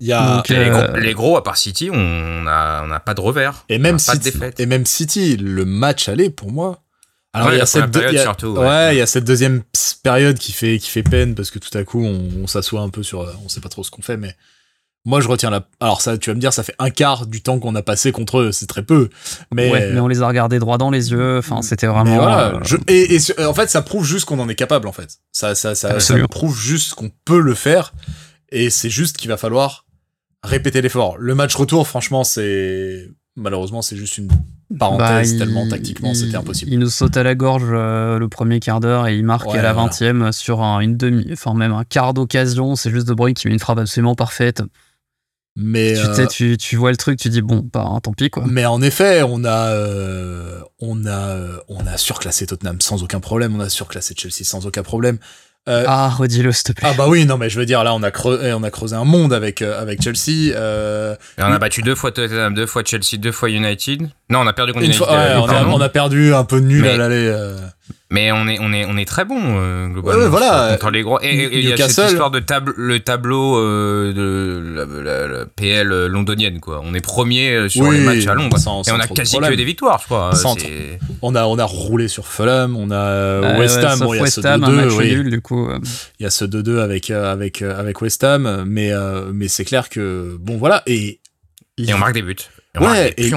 Il 0.00 0.06
y 0.06 0.12
a 0.12 0.42
euh, 0.50 0.96
les, 0.98 1.14
gros, 1.14 1.36
à 1.36 1.44
part 1.44 1.56
City, 1.56 1.90
on 1.92 2.42
n'a 2.42 2.82
on 2.84 2.90
a 2.90 3.00
pas 3.00 3.14
de 3.14 3.20
revers. 3.20 3.64
Et 3.68 3.78
même, 3.78 3.98
City, 3.98 4.32
et 4.58 4.66
même 4.66 4.84
City, 4.84 5.36
le 5.36 5.64
match 5.64 6.08
aller 6.08 6.30
pour 6.30 6.50
moi. 6.50 6.82
Alors 7.32 7.52
il 7.52 7.58
y 7.58 7.60
a 7.60 7.66
cette 7.66 7.94
surtout, 8.18 8.56
ouais. 8.56 8.94
il 8.94 8.98
y 8.98 9.02
a 9.02 9.06
cette 9.06 9.24
deuxième 9.24 9.62
période 10.02 10.38
qui 10.38 10.52
fait 10.52 10.78
qui 10.78 10.88
fait 10.88 11.02
peine 11.02 11.34
parce 11.34 11.50
que 11.50 11.58
tout 11.58 11.76
à 11.76 11.84
coup 11.84 12.02
on, 12.02 12.46
s'assoit 12.46 12.80
un 12.80 12.88
peu 12.88 13.02
sur 13.02 13.30
on 13.44 13.48
sait 13.48 13.60
pas 13.60 13.68
trop 13.68 13.82
ce 13.82 13.90
qu'on 13.90 14.00
fait 14.00 14.16
mais 14.16 14.34
moi 15.04 15.20
je 15.20 15.28
retiens 15.28 15.50
la 15.50 15.66
alors 15.80 16.00
ça 16.00 16.16
tu 16.16 16.30
vas 16.30 16.34
me 16.34 16.40
dire 16.40 16.54
ça 16.54 16.62
fait 16.62 16.74
un 16.78 16.88
quart 16.88 17.26
du 17.26 17.42
temps 17.42 17.58
qu'on 17.58 17.74
a 17.74 17.82
passé 17.82 18.10
contre 18.10 18.38
eux 18.38 18.52
c'est 18.52 18.66
très 18.66 18.82
peu 18.82 19.10
mais 19.52 19.70
mais 19.92 20.00
on 20.00 20.08
les 20.08 20.22
a 20.22 20.28
regardés 20.28 20.58
droit 20.58 20.78
dans 20.78 20.90
les 20.90 21.10
yeux 21.10 21.38
enfin 21.38 21.60
c'était 21.60 21.86
vraiment 21.86 22.16
voilà, 22.16 22.54
euh, 22.54 22.78
et, 22.88 23.18
en 23.44 23.52
fait 23.52 23.68
ça 23.68 23.82
prouve 23.82 24.06
juste 24.06 24.24
qu'on 24.24 24.38
en 24.38 24.48
est 24.48 24.54
capable 24.54 24.88
en 24.88 24.92
fait 24.92 25.18
ça 25.30 25.54
ça 25.54 25.74
ça, 25.74 26.00
ça 26.00 26.14
prouve 26.28 26.58
juste 26.58 26.94
qu'on 26.94 27.10
peut 27.26 27.40
le 27.40 27.54
faire 27.54 27.92
et 28.50 28.70
c'est 28.70 28.90
juste 28.90 29.16
qu'il 29.16 29.28
va 29.28 29.36
falloir 29.36 29.86
répéter 30.42 30.80
l'effort. 30.82 31.18
Le 31.18 31.34
match 31.34 31.54
retour, 31.54 31.86
franchement, 31.86 32.24
c'est 32.24 33.10
malheureusement 33.36 33.82
c'est 33.82 33.96
juste 33.96 34.16
une 34.18 34.28
parenthèse 34.78 35.34
bah, 35.34 35.44
tellement 35.44 35.68
tactiquement 35.68 36.14
c'était 36.14 36.36
impossible. 36.36 36.72
Il 36.72 36.78
nous 36.78 36.88
saute 36.88 37.16
à 37.16 37.22
la 37.22 37.34
gorge 37.34 37.64
euh, 37.68 38.18
le 38.18 38.28
premier 38.28 38.60
quart 38.60 38.80
d'heure 38.80 39.06
et 39.06 39.16
il 39.16 39.24
marque 39.24 39.54
à 39.54 39.62
la 39.62 39.72
20 39.72 40.32
sur 40.32 40.60
une 40.62 40.96
demi, 40.96 41.26
enfin 41.32 41.54
même 41.54 41.72
un 41.72 41.84
quart 41.84 42.14
d'occasion. 42.14 42.76
C'est 42.76 42.90
juste 42.90 43.06
De 43.06 43.14
Bruyne 43.14 43.34
qui 43.34 43.46
met 43.46 43.52
une 43.52 43.60
frappe 43.60 43.78
absolument 43.78 44.14
parfaite. 44.14 44.62
Mais 45.58 45.94
tu, 45.94 46.20
euh, 46.20 46.26
tu, 46.26 46.56
tu, 46.58 46.76
vois 46.76 46.90
le 46.90 46.98
truc, 46.98 47.18
tu 47.18 47.30
dis 47.30 47.40
bon, 47.40 47.66
bah, 47.72 47.98
tant 48.02 48.12
pis 48.12 48.28
quoi. 48.28 48.44
Mais 48.46 48.66
en 48.66 48.82
effet, 48.82 49.22
on 49.22 49.42
a, 49.42 49.70
euh, 49.70 50.60
on 50.80 51.06
a, 51.06 51.38
on 51.68 51.86
a 51.86 51.96
surclassé 51.96 52.46
Tottenham 52.46 52.82
sans 52.82 53.02
aucun 53.02 53.20
problème. 53.20 53.56
On 53.56 53.60
a 53.60 53.70
surclassé 53.70 54.14
Chelsea 54.14 54.44
sans 54.44 54.66
aucun 54.66 54.82
problème. 54.82 55.18
Euh, 55.68 55.84
ah, 55.86 56.08
redis-le, 56.08 56.52
s'il 56.52 56.64
te 56.64 56.72
plaît. 56.72 56.88
Ah 56.88 56.94
bah 56.96 57.06
oui, 57.08 57.26
non, 57.26 57.38
mais 57.38 57.50
je 57.50 57.58
veux 57.58 57.66
dire, 57.66 57.82
là, 57.82 57.92
on 57.92 58.02
a 58.02 58.12
creusé, 58.12 58.52
on 58.52 58.62
a 58.62 58.70
creusé 58.70 58.94
un 58.94 59.04
monde 59.04 59.32
avec, 59.32 59.62
euh, 59.62 59.80
avec 59.80 60.00
Chelsea. 60.00 60.54
Euh, 60.54 61.16
Et 61.38 61.42
on 61.42 61.46
a 61.46 61.58
battu 61.58 61.82
deux 61.82 61.96
fois 61.96 62.12
Tottenham, 62.12 62.54
deux 62.54 62.66
fois 62.66 62.82
Chelsea, 62.84 63.18
deux 63.18 63.32
fois 63.32 63.50
United. 63.50 64.02
Non, 64.30 64.40
on 64.40 64.46
a 64.46 64.52
perdu 64.52 64.72
contre 64.72 64.84
United. 64.84 65.04
Fois, 65.04 65.12
ouais, 65.12 65.34
on, 65.36 65.48
a, 65.48 65.64
on, 65.64 65.80
a, 65.80 65.88
perdu 65.88 66.34
un 66.34 66.44
peu 66.44 66.58
nul 66.58 66.86
à 66.86 66.96
l'aller. 66.96 67.34
Mais 68.10 68.30
on 68.30 68.46
est, 68.46 68.58
on 68.60 68.72
est, 68.72 68.84
on 68.84 68.96
est 68.96 69.04
très 69.04 69.24
bon 69.24 69.88
globalement. 69.88 70.22
Ouais, 70.22 70.28
voilà. 70.28 70.76
Contre 70.80 70.92
les 70.92 71.02
gros. 71.02 71.18
Et 71.22 71.58
il 71.58 71.68
y 71.68 71.72
a 71.72 71.88
cette 71.88 72.10
histoire 72.10 72.30
de 72.30 72.38
table, 72.38 72.72
le 72.76 73.00
tableau 73.00 73.60
de 73.60 75.02
la, 75.02 75.46
PL 75.46 76.06
londonienne, 76.06 76.60
quoi. 76.60 76.82
On 76.84 76.94
est 76.94 77.00
premier 77.00 77.68
sur 77.68 77.90
les 77.90 77.98
matchs 77.98 78.26
à 78.26 78.34
Londres. 78.34 78.56
et 78.86 78.92
on 78.92 79.00
a 79.00 79.06
quasi 79.08 79.38
que 79.38 79.54
des 79.54 79.64
victoires, 79.64 79.98
je 80.00 80.04
crois. 80.04 80.30
On 81.22 81.34
a, 81.34 81.46
on 81.46 81.58
a 81.58 81.64
roulé 81.64 82.08
sur 82.08 82.26
Fulham, 82.26 82.76
on 82.76 82.90
a 82.90 83.58
West 83.58 83.78
Ham, 83.78 83.98
bon, 83.98 84.14
il 84.14 84.20
y 84.20 84.22
a 84.22 84.26
ce 84.26 84.40
2-2. 84.40 84.96
Oui. 84.96 85.30
du 85.30 85.40
coup. 85.40 85.68
Il 86.20 86.22
y 86.22 86.26
a 86.26 86.30
ce 86.30 86.44
2-2 86.44 86.78
avec, 86.78 87.10
avec, 87.10 87.62
avec 87.62 88.00
West 88.00 88.22
Ham, 88.24 88.64
mais, 88.66 88.92
mais 89.32 89.48
c'est 89.48 89.64
clair 89.64 89.88
que, 89.88 90.36
bon, 90.38 90.58
voilà. 90.58 90.82
Et, 90.86 91.20
et 91.78 91.92
on 91.92 91.98
marque 91.98 92.14
des 92.14 92.22
buts. 92.22 92.36
Ouais, 92.80 93.14
et 93.16 93.30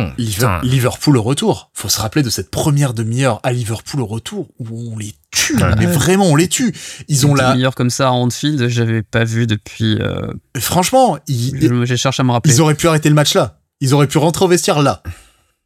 Liverpool 0.64 1.18
au 1.18 1.22
retour. 1.22 1.72
Faut 1.74 1.90
se 1.90 2.00
rappeler 2.00 2.24
de 2.24 2.30
cette 2.30 2.52
première 2.52 2.94
demi-heure 2.94 3.40
à 3.44 3.52
Liverpool 3.52 4.02
au 4.02 4.06
retour 4.06 4.50
où 4.60 4.92
on 4.94 4.98
les 4.98 5.14
tue, 5.32 5.58
mais 5.78 5.86
vraiment 5.86 6.26
on 6.26 6.36
les 6.36 6.48
tue. 6.48 6.74
Ils 7.08 7.26
ont 7.28 7.36
la 7.36 7.52
demi-heure 7.52 7.76
comme 7.76 7.90
ça 7.90 8.08
à 8.08 8.12
Anfield, 8.12 8.68
j'avais 8.68 9.02
pas 9.02 9.24
vu 9.24 9.48
depuis. 9.48 9.98
Euh, 10.00 10.32
franchement, 10.58 11.18
j'ai 11.28 11.98
cherché 11.98 12.22
à 12.22 12.24
me 12.24 12.32
rappeler. 12.32 12.54
Ils 12.54 12.62
auraient 12.62 12.76
pu 12.76 12.88
arrêter 12.88 13.10
le 13.10 13.16
match 13.16 13.36
là. 13.36 13.60
Ils 13.82 13.94
auraient 13.94 14.08
pu 14.08 14.18
rentrer 14.18 14.46
au 14.46 14.48
vestiaire 14.48 14.82
là. 14.82 15.04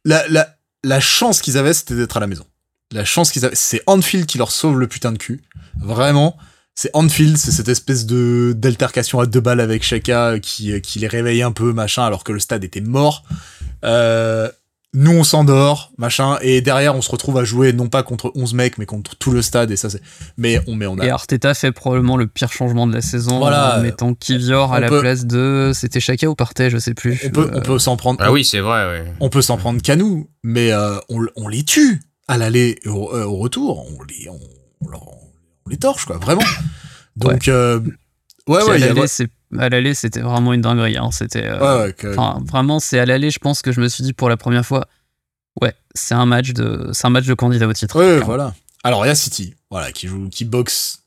La, 0.04 0.26
la, 0.28 0.48
la 0.84 1.00
chance 1.00 1.40
qu'ils 1.40 1.56
avaient, 1.58 1.74
c'était 1.74 1.96
d'être 1.96 2.16
à 2.16 2.20
la 2.20 2.26
maison. 2.26 2.44
La 2.92 3.04
chance 3.04 3.32
qu'ils 3.32 3.44
avaient, 3.44 3.56
c'est 3.56 3.82
Anfield 3.86 4.26
qui 4.26 4.38
leur 4.38 4.52
sauve 4.52 4.78
le 4.78 4.86
putain 4.86 5.10
de 5.12 5.18
cul. 5.18 5.42
Vraiment 5.80 6.36
c'est 6.74 6.90
Anfield, 6.92 7.36
c'est 7.36 7.52
cette 7.52 7.68
espèce 7.68 8.04
de 8.04 8.52
d'altercation 8.56 9.20
à 9.20 9.26
deux 9.26 9.40
balles 9.40 9.60
avec 9.60 9.82
Shaka 9.84 10.38
qui, 10.40 10.80
qui 10.80 10.98
les 10.98 11.06
réveille 11.06 11.42
un 11.42 11.52
peu, 11.52 11.72
machin, 11.72 12.04
alors 12.04 12.24
que 12.24 12.32
le 12.32 12.40
stade 12.40 12.64
était 12.64 12.80
mort. 12.80 13.22
Euh, 13.84 14.48
nous, 14.96 15.10
on 15.10 15.24
s'endort, 15.24 15.90
machin, 15.98 16.38
et 16.40 16.60
derrière, 16.60 16.94
on 16.94 17.02
se 17.02 17.10
retrouve 17.10 17.36
à 17.38 17.44
jouer 17.44 17.72
non 17.72 17.88
pas 17.88 18.04
contre 18.04 18.30
11 18.36 18.54
mecs, 18.54 18.78
mais 18.78 18.86
contre 18.86 19.16
tout 19.16 19.32
le 19.32 19.42
stade, 19.42 19.72
et 19.72 19.76
ça, 19.76 19.90
c'est. 19.90 20.00
Mais 20.36 20.60
on, 20.68 20.76
met 20.76 20.86
on 20.86 20.98
a. 20.98 21.04
Et 21.04 21.10
Arteta 21.10 21.52
fait 21.54 21.72
probablement 21.72 22.16
le 22.16 22.28
pire 22.28 22.52
changement 22.52 22.86
de 22.86 22.92
la 22.92 23.00
saison 23.00 23.38
voilà, 23.38 23.78
en 23.78 23.82
mettant 23.82 24.14
Kivior 24.14 24.72
à 24.72 24.78
la 24.78 24.88
place 24.88 25.26
de. 25.26 25.72
C'était 25.74 25.98
Shaka 25.98 26.28
ou 26.28 26.36
Partey, 26.36 26.70
je 26.70 26.78
sais 26.78 26.94
plus. 26.94 27.20
On 27.24 27.30
peut, 27.30 27.50
on 27.52 27.60
peut 27.60 27.78
s'en 27.80 27.96
prendre. 27.96 28.20
Ah 28.22 28.30
oui, 28.30 28.44
c'est 28.44 28.60
vrai, 28.60 28.86
ouais. 28.86 29.12
On 29.18 29.30
peut 29.30 29.42
s'en 29.42 29.56
prendre 29.56 29.82
qu'à 29.82 29.96
nous, 29.96 30.28
mais 30.44 30.72
euh, 30.72 30.96
on, 31.08 31.26
on, 31.34 31.48
les 31.48 31.64
tue 31.64 32.00
à 32.28 32.38
l'aller 32.38 32.78
et 32.84 32.88
au, 32.88 33.12
euh, 33.14 33.24
au, 33.24 33.36
retour. 33.36 33.86
On 33.90 34.02
les, 34.04 34.28
on, 34.28 34.38
les 35.70 35.76
torches, 35.76 36.04
quoi, 36.04 36.18
vraiment. 36.18 36.42
Donc, 37.16 37.48
euh, 37.48 37.80
ouais, 38.48 38.62
ouais, 38.64 38.82
à 39.58 39.68
l'aller, 39.68 39.94
c'était 39.94 40.20
vraiment 40.20 40.52
une 40.52 40.60
dinguerie. 40.60 40.96
Hein. 40.96 41.10
C'était, 41.12 41.46
euh, 41.46 41.92
vraiment, 42.44 42.80
c'est 42.80 42.98
à 42.98 43.06
l'aller. 43.06 43.30
Je 43.30 43.38
pense 43.38 43.62
que 43.62 43.72
je 43.72 43.80
me 43.80 43.88
suis 43.88 44.02
dit 44.02 44.12
pour 44.12 44.28
la 44.28 44.36
première 44.36 44.66
fois, 44.66 44.86
ouais, 45.62 45.74
c'est 45.94 46.14
un 46.14 46.26
match 46.26 46.52
de, 46.52 46.90
c'est 46.92 47.06
un 47.06 47.10
match 47.10 47.26
de 47.26 47.34
candidat 47.34 47.68
au 47.68 47.72
titre. 47.72 47.98
Ouais, 47.98 48.18
voilà. 48.20 48.54
Alors 48.82 49.06
il 49.06 49.08
y 49.08 49.10
a 49.10 49.14
City, 49.14 49.54
voilà, 49.70 49.92
qui 49.92 50.08
joue, 50.08 50.28
qui 50.28 50.44
boxe 50.44 51.03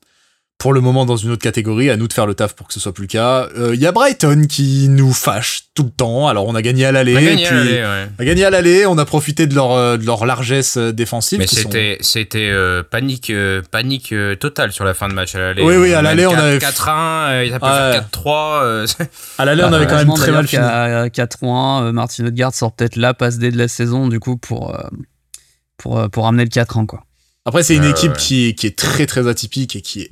pour 0.58 0.72
le 0.72 0.80
moment 0.80 1.06
dans 1.06 1.16
une 1.16 1.30
autre 1.30 1.42
catégorie, 1.42 1.88
à 1.88 1.96
nous 1.96 2.08
de 2.08 2.12
faire 2.12 2.26
le 2.26 2.34
taf 2.34 2.54
pour 2.54 2.66
que 2.66 2.74
ce 2.74 2.80
soit 2.80 2.92
plus 2.92 3.02
le 3.02 3.08
cas. 3.08 3.48
Il 3.54 3.62
euh, 3.62 3.74
y 3.76 3.86
a 3.86 3.92
Brighton 3.92 4.46
qui 4.48 4.88
nous 4.88 5.12
fâche 5.12 5.66
tout 5.72 5.84
le 5.84 5.90
temps. 5.90 6.26
Alors 6.26 6.48
on 6.48 6.54
a 6.56 6.62
gagné 6.62 6.84
à 6.84 6.90
l'aller, 6.90 7.14
puis 7.14 7.46
on 7.46 8.20
a 8.20 8.24
gagné 8.24 8.44
à 8.44 8.50
l'aller, 8.50 8.84
on 8.84 8.98
a 8.98 9.04
profité 9.04 9.46
de 9.46 9.54
leur 9.54 9.70
euh, 9.70 9.96
de 9.96 10.04
leur 10.04 10.26
largesse 10.26 10.76
euh, 10.76 10.92
défensive. 10.92 11.38
Mais 11.38 11.46
c'était 11.46 11.96
c'était 12.00 12.52
panique 12.90 13.32
panique 13.70 14.12
totale 14.40 14.72
sur 14.72 14.84
la 14.84 14.94
fin 14.94 15.08
de 15.08 15.14
match 15.14 15.36
à 15.36 15.38
l'aller. 15.38 15.62
Oui 15.62 15.76
oui, 15.76 15.94
à 15.94 16.02
l'aller 16.02 16.26
on 16.26 16.34
avait 16.34 16.58
4-1, 16.58 17.46
il 17.46 17.54
a 17.54 17.60
pu 17.60 17.66
faire 17.66 18.04
4-3. 18.12 19.06
à 19.38 19.44
l'aller 19.44 19.62
on 19.62 19.72
avait 19.72 19.86
quand 19.86 19.96
même 19.96 20.12
très 20.14 20.32
mal 20.32 20.48
fini. 20.48 20.64
À 20.64 21.06
4-1, 21.06 21.92
Martin 21.92 22.26
Odegaard 22.26 22.52
sort 22.52 22.72
peut-être 22.72 22.96
la 22.96 23.14
passe 23.14 23.38
D 23.38 23.52
de 23.52 23.58
la 23.58 23.68
saison 23.68 24.08
du 24.08 24.18
coup 24.18 24.36
pour 24.36 24.76
pour 25.76 26.10
pour 26.10 26.26
amener 26.26 26.42
le 26.42 26.50
4-1 26.50 26.86
quoi. 26.86 27.04
Après 27.44 27.62
c'est 27.62 27.76
une 27.76 27.84
équipe 27.84 28.14
qui 28.14 28.56
qui 28.56 28.66
est 28.66 28.76
très 28.76 29.06
très 29.06 29.28
atypique 29.28 29.76
et 29.76 29.82
qui 29.82 30.02
est 30.02 30.10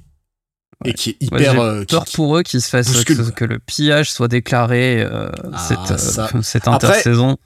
et 0.84 0.92
qui 0.92 1.10
est 1.10 1.16
hyper. 1.20 1.54
Ouais, 1.54 1.60
euh, 1.60 1.84
peur 1.84 2.04
pour 2.12 2.36
eux 2.36 2.42
qu'ils 2.42 2.60
se 2.60 2.68
fassent 2.68 3.04
que, 3.04 3.44
le 3.44 3.58
pillage 3.58 4.10
soit 4.10 4.28
déclaré 4.28 5.00
euh, 5.00 5.30
ah, 5.52 5.58
cette, 5.58 5.90
euh, 5.90 6.42
cette 6.42 6.68
intersaison. 6.68 7.36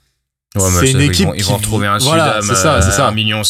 Ouais, 0.53 0.63
c'est 0.81 0.91
une 0.91 0.99
équipe 0.99 1.29
ils 1.37 1.45
vont, 1.45 1.55
retrouver 1.55 1.87
un 1.87 1.97
voilà, 1.99 2.41
Sudam, 2.41 2.57
ça, 2.57 2.81
c'est 2.81 2.91
ça. 2.91 3.09
1,5 3.09 3.13
million 3.13 3.41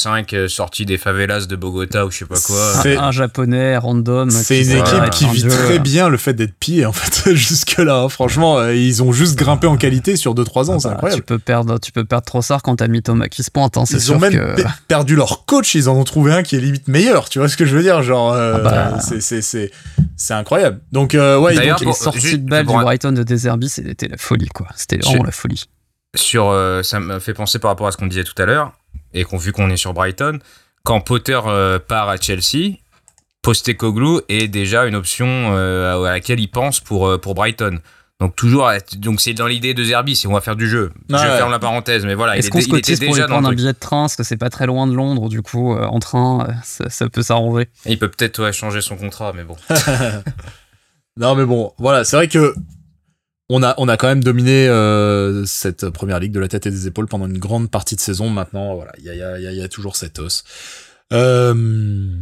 sorti 0.48 0.86
des 0.86 1.00
favelas 1.00 1.48
de 1.48 1.56
Bogota 1.56 2.06
ou 2.06 2.12
je 2.12 2.20
sais 2.20 2.26
pas 2.26 2.40
quoi. 2.40 2.74
Un, 2.86 3.08
un 3.08 3.12
japonais 3.12 3.76
random. 3.76 4.30
C'est 4.30 4.62
une 4.62 4.72
équipe 4.72 5.10
qui 5.10 5.26
vit 5.26 5.48
très 5.48 5.80
bien 5.80 6.10
le 6.10 6.18
fait 6.18 6.34
d'être 6.34 6.54
pillé 6.54 6.86
en 6.86 6.92
fait 6.92 7.34
jusque 7.34 7.78
là. 7.78 8.02
Hein. 8.02 8.10
Franchement, 8.10 8.68
ils 8.68 9.02
ont 9.02 9.14
juste 9.14 9.36
grimpé 9.36 9.66
en 9.66 9.78
qualité 9.78 10.16
sur 10.16 10.36
2-3 10.36 10.70
ans, 10.70 10.80
c'est 10.80 10.88
ah 10.88 10.90
bah, 10.90 10.96
incroyable. 10.96 11.22
Tu 11.22 11.26
peux 11.26 11.40
perdre, 11.40 11.80
tu 11.80 11.92
peux 11.92 12.06
perdre 12.06 12.26
Trossard 12.26 12.62
quand 12.62 12.76
t'as 12.76 12.88
mis 12.88 13.02
Thomas 13.02 13.30
qui 13.30 13.42
se 13.42 13.50
pointe. 13.50 13.78
Hein, 13.78 13.86
ils 13.90 14.14
ont 14.14 14.20
même 14.20 14.56
perdu 14.88 15.16
leur 15.16 15.46
coach, 15.46 15.74
ils 15.74 15.90
en 15.90 15.96
ont 15.96 16.04
trouvé 16.04 16.34
un 16.34 16.44
qui 16.44 16.56
est 16.56 16.60
limite 16.60 16.88
meilleur. 16.88 17.30
Tu 17.30 17.40
vois 17.40 17.50
ce 17.50 17.58
que 17.58 17.66
je 17.66 17.76
veux 17.76 17.82
dire 17.82 18.04
Genre, 18.04 18.32
ah 18.32 18.60
bah. 18.60 19.00
c'est 19.02 19.42
c'est 19.42 20.34
incroyable. 20.36 20.82
Donc 20.92 21.14
ouais, 21.14 21.56
D'ailleurs, 21.56 21.84
les 21.84 21.94
sorties 21.94 22.38
de 22.38 22.48
balle 22.48 22.68
du 22.68 22.74
Brighton 22.74 23.12
de 23.12 23.24
Deserby, 23.24 23.70
c'était 23.70 24.08
la 24.08 24.18
folie 24.18 24.50
quoi. 24.50 24.68
C'était 24.76 24.98
vraiment 24.98 25.24
la 25.24 25.32
folie 25.32 25.66
sur, 26.16 26.50
euh, 26.50 26.84
ça 26.84 27.00
me 27.00 27.20
fait 27.20 27.34
penser 27.34 27.60
par 27.60 27.70
rapport 27.72 27.88
à 27.88 27.92
ce 27.92 27.98
qu'on 27.98 28.08
disait 28.08 28.24
tout 28.24 28.40
à 28.42 28.46
l'heure, 28.46 28.74
et 29.14 29.24
qu'on 29.24 29.38
vu 29.38 29.52
qu'on 29.52 29.70
est 29.70 29.78
sur 29.78 29.94
Brighton, 29.94 30.40
quand 30.84 31.02
Potter 31.02 31.40
euh, 31.46 31.80
part 31.80 32.10
à 32.10 32.18
Chelsea, 32.18 32.78
Postecoglou 33.42 34.22
est 34.30 34.48
déjà 34.48 34.86
une 34.86 34.96
option 34.96 35.28
euh, 35.28 36.04
à 36.04 36.12
laquelle 36.12 36.40
il 36.40 36.50
pense 36.50 36.80
pour, 36.80 37.20
pour 37.22 37.34
Brighton. 37.34 37.80
Donc 38.20 38.36
toujours, 38.36 38.70
donc 38.98 39.20
c'est 39.20 39.34
dans 39.34 39.48
l'idée 39.48 39.74
de 39.74 39.84
Zerbi, 39.84 40.16
si 40.16 40.28
on 40.28 40.34
va 40.34 40.42
faire 40.42 40.56
du 40.56 40.70
jeu. 40.70 40.92
je 41.10 41.16
vais 41.16 41.22
faire 41.22 41.50
la 41.50 41.58
parenthèse, 41.58 42.06
mais 42.06 42.14
voilà. 42.14 42.38
Est-ce 42.38 42.52
qu'on 42.52 42.62
se 42.62 42.68
cotise 42.68 43.00
pour 43.00 43.16
lui 43.16 43.24
prendre 43.24 43.48
un 43.48 43.54
billet 43.54 43.74
de 43.74 43.80
train, 43.80 44.04
parce 44.04 44.16
que 44.16 44.22
c'est 44.22 44.38
pas 44.38 44.52
très 44.52 44.68
loin 44.68 44.86
de 44.86 44.94
Londres, 44.94 45.28
du 45.28 45.42
coup, 45.42 45.74
en 45.74 46.00
train, 46.00 46.48
ça, 46.64 47.10
peut 47.10 47.24
s'arranger. 47.24 47.68
Il 47.88 47.98
peut 47.98 48.10
peut-être 48.10 48.52
changer 48.52 48.82
son 48.82 48.96
contrat, 48.96 49.34
mais 49.36 49.44
bon. 49.44 49.56
non, 51.18 51.34
mais 51.34 51.46
bon, 51.46 51.74
voilà, 51.80 52.04
c'est 52.04 52.16
vrai 52.16 52.28
que 52.28 52.54
on 53.52 53.64
a, 53.64 53.74
on 53.78 53.88
a 53.88 53.98
quand 53.98 54.08
même 54.08 54.24
dominé 54.24 54.68
euh, 54.68 55.46
cette 55.46 55.90
première 55.90 56.20
ligue 56.20 56.32
de 56.32 56.40
la 56.40 56.48
tête 56.48 56.66
et 56.66 56.72
des 56.72 56.88
épaules 56.88 57.08
pendant 57.08 57.28
une 57.28 57.38
grande 57.38 57.70
partie 57.70 57.96
de 57.96 58.00
saison. 58.00 58.30
Maintenant, 58.30 58.76
voilà, 58.76 58.94
il 58.98 59.06
y 59.06 59.62
a, 59.62 59.68
toujours 59.68 59.96
cet 59.96 60.20
os. 60.20 60.44
Euh, 61.14 61.54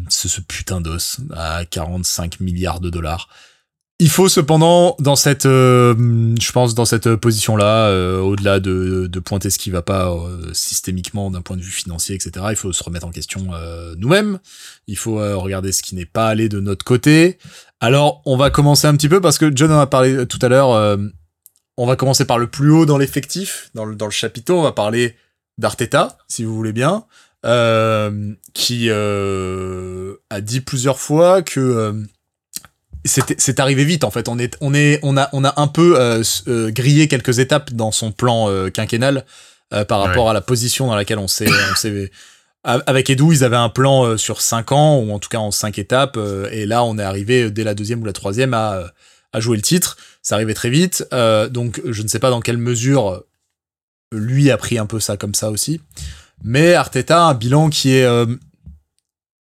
ce 0.09 0.41
putain 0.41 0.81
d'os 0.81 1.19
à 1.35 1.63
45 1.65 2.39
milliards 2.39 2.79
de 2.79 2.89
dollars. 2.89 3.29
Il 4.01 4.09
faut 4.09 4.29
cependant, 4.29 4.95
dans 4.99 5.17
cette, 5.17 5.45
euh, 5.45 5.93
je 6.39 6.51
pense, 6.53 6.73
dans 6.73 6.85
cette 6.85 7.17
position-là, 7.17 7.89
euh, 7.89 8.21
au-delà 8.21 8.61
de, 8.61 9.09
pointer 9.19 9.49
ce 9.49 9.59
qui 9.59 9.71
va 9.71 9.81
pas 9.81 10.09
euh, 10.09 10.53
systémiquement 10.53 11.29
d'un 11.29 11.41
point 11.41 11.57
de 11.57 11.61
vue 11.61 11.69
financier, 11.69 12.15
etc., 12.15 12.45
il 12.49 12.55
faut 12.55 12.71
se 12.71 12.81
remettre 12.81 13.05
en 13.05 13.11
question 13.11 13.47
nous-mêmes. 13.97 14.39
Il 14.87 14.95
faut 14.95 15.15
regarder 15.37 15.73
ce 15.73 15.83
qui 15.83 15.95
n'est 15.95 16.05
pas 16.05 16.29
allé 16.29 16.47
de 16.47 16.61
notre 16.61 16.85
côté. 16.85 17.37
Alors, 17.81 18.21
on 18.25 18.37
va 18.37 18.49
commencer 18.49 18.87
un 18.87 18.95
petit 18.95 19.09
peu 19.09 19.19
parce 19.19 19.37
que 19.37 19.51
John 19.53 19.71
en 19.73 19.79
a 19.79 19.87
parlé 19.87 20.25
tout 20.25 20.39
à 20.41 20.47
l'heure 20.47 20.97
on 21.79 21.85
va 21.85 21.95
commencer 21.95 22.25
par 22.25 22.37
le 22.37 22.47
plus 22.47 22.71
haut 22.71 22.85
dans 22.85 22.97
l'effectif, 22.97 23.69
dans 23.73 23.85
le, 23.85 23.95
dans 23.95 24.05
le 24.05 24.11
chapiteau. 24.11 24.59
On 24.59 24.63
va 24.63 24.73
parler 24.73 25.15
d'Arteta, 25.57 26.17
si 26.27 26.43
vous 26.43 26.53
voulez 26.53 26.73
bien, 26.73 27.05
euh, 27.45 28.33
qui 28.53 28.87
euh, 28.89 30.15
a 30.29 30.41
dit 30.41 30.59
plusieurs 30.59 30.99
fois 30.99 31.41
que 31.41 31.61
euh, 31.61 31.93
c'est 33.05 33.61
arrivé 33.61 33.85
vite 33.85 34.03
en 34.03 34.11
fait. 34.11 34.27
On 34.27 34.37
est, 34.37 34.57
on 34.59 34.73
est, 34.73 34.99
on 35.03 35.15
a, 35.15 35.29
on 35.31 35.45
a 35.45 35.53
un 35.55 35.67
peu 35.67 36.21
grillé 36.45 37.07
quelques 37.07 37.39
étapes 37.39 37.71
dans 37.71 37.93
son 37.93 38.11
plan 38.11 38.49
quinquennal 38.71 39.25
par 39.69 40.01
rapport 40.01 40.29
à 40.29 40.33
la 40.33 40.41
position 40.41 40.87
dans 40.87 40.95
laquelle 40.95 41.19
on 41.19 41.29
s'est, 41.29 41.47
avec 42.65 43.09
Edu, 43.09 43.31
ils 43.31 43.43
avaient 43.45 43.55
un 43.55 43.69
plan 43.69 44.17
sur 44.17 44.41
5 44.41 44.73
ans, 44.73 44.99
ou 44.99 45.13
en 45.13 45.19
tout 45.19 45.29
cas 45.29 45.37
en 45.37 45.51
5 45.51 45.79
étapes, 45.79 46.19
et 46.51 46.65
là 46.65 46.83
on 46.83 46.97
est 46.97 47.03
arrivé 47.03 47.49
dès 47.49 47.63
la 47.63 47.73
deuxième 47.73 48.01
ou 48.01 48.05
la 48.05 48.11
troisième 48.11 48.53
à, 48.53 48.91
à 49.33 49.39
jouer 49.39 49.57
le 49.57 49.61
titre. 49.61 49.97
Ça 50.21 50.35
arrivait 50.35 50.53
très 50.53 50.69
vite, 50.69 51.07
euh, 51.13 51.49
donc 51.49 51.81
je 51.85 52.03
ne 52.03 52.07
sais 52.07 52.19
pas 52.19 52.29
dans 52.29 52.41
quelle 52.41 52.57
mesure 52.57 53.23
lui 54.11 54.51
a 54.51 54.57
pris 54.57 54.77
un 54.77 54.85
peu 54.85 54.99
ça 54.99 55.17
comme 55.17 55.35
ça 55.35 55.51
aussi. 55.51 55.81
Mais 56.43 56.73
Arteta, 56.73 57.23
un 57.23 57.33
bilan 57.33 57.69
qui 57.69 57.93
est, 57.93 58.05
euh, 58.05 58.25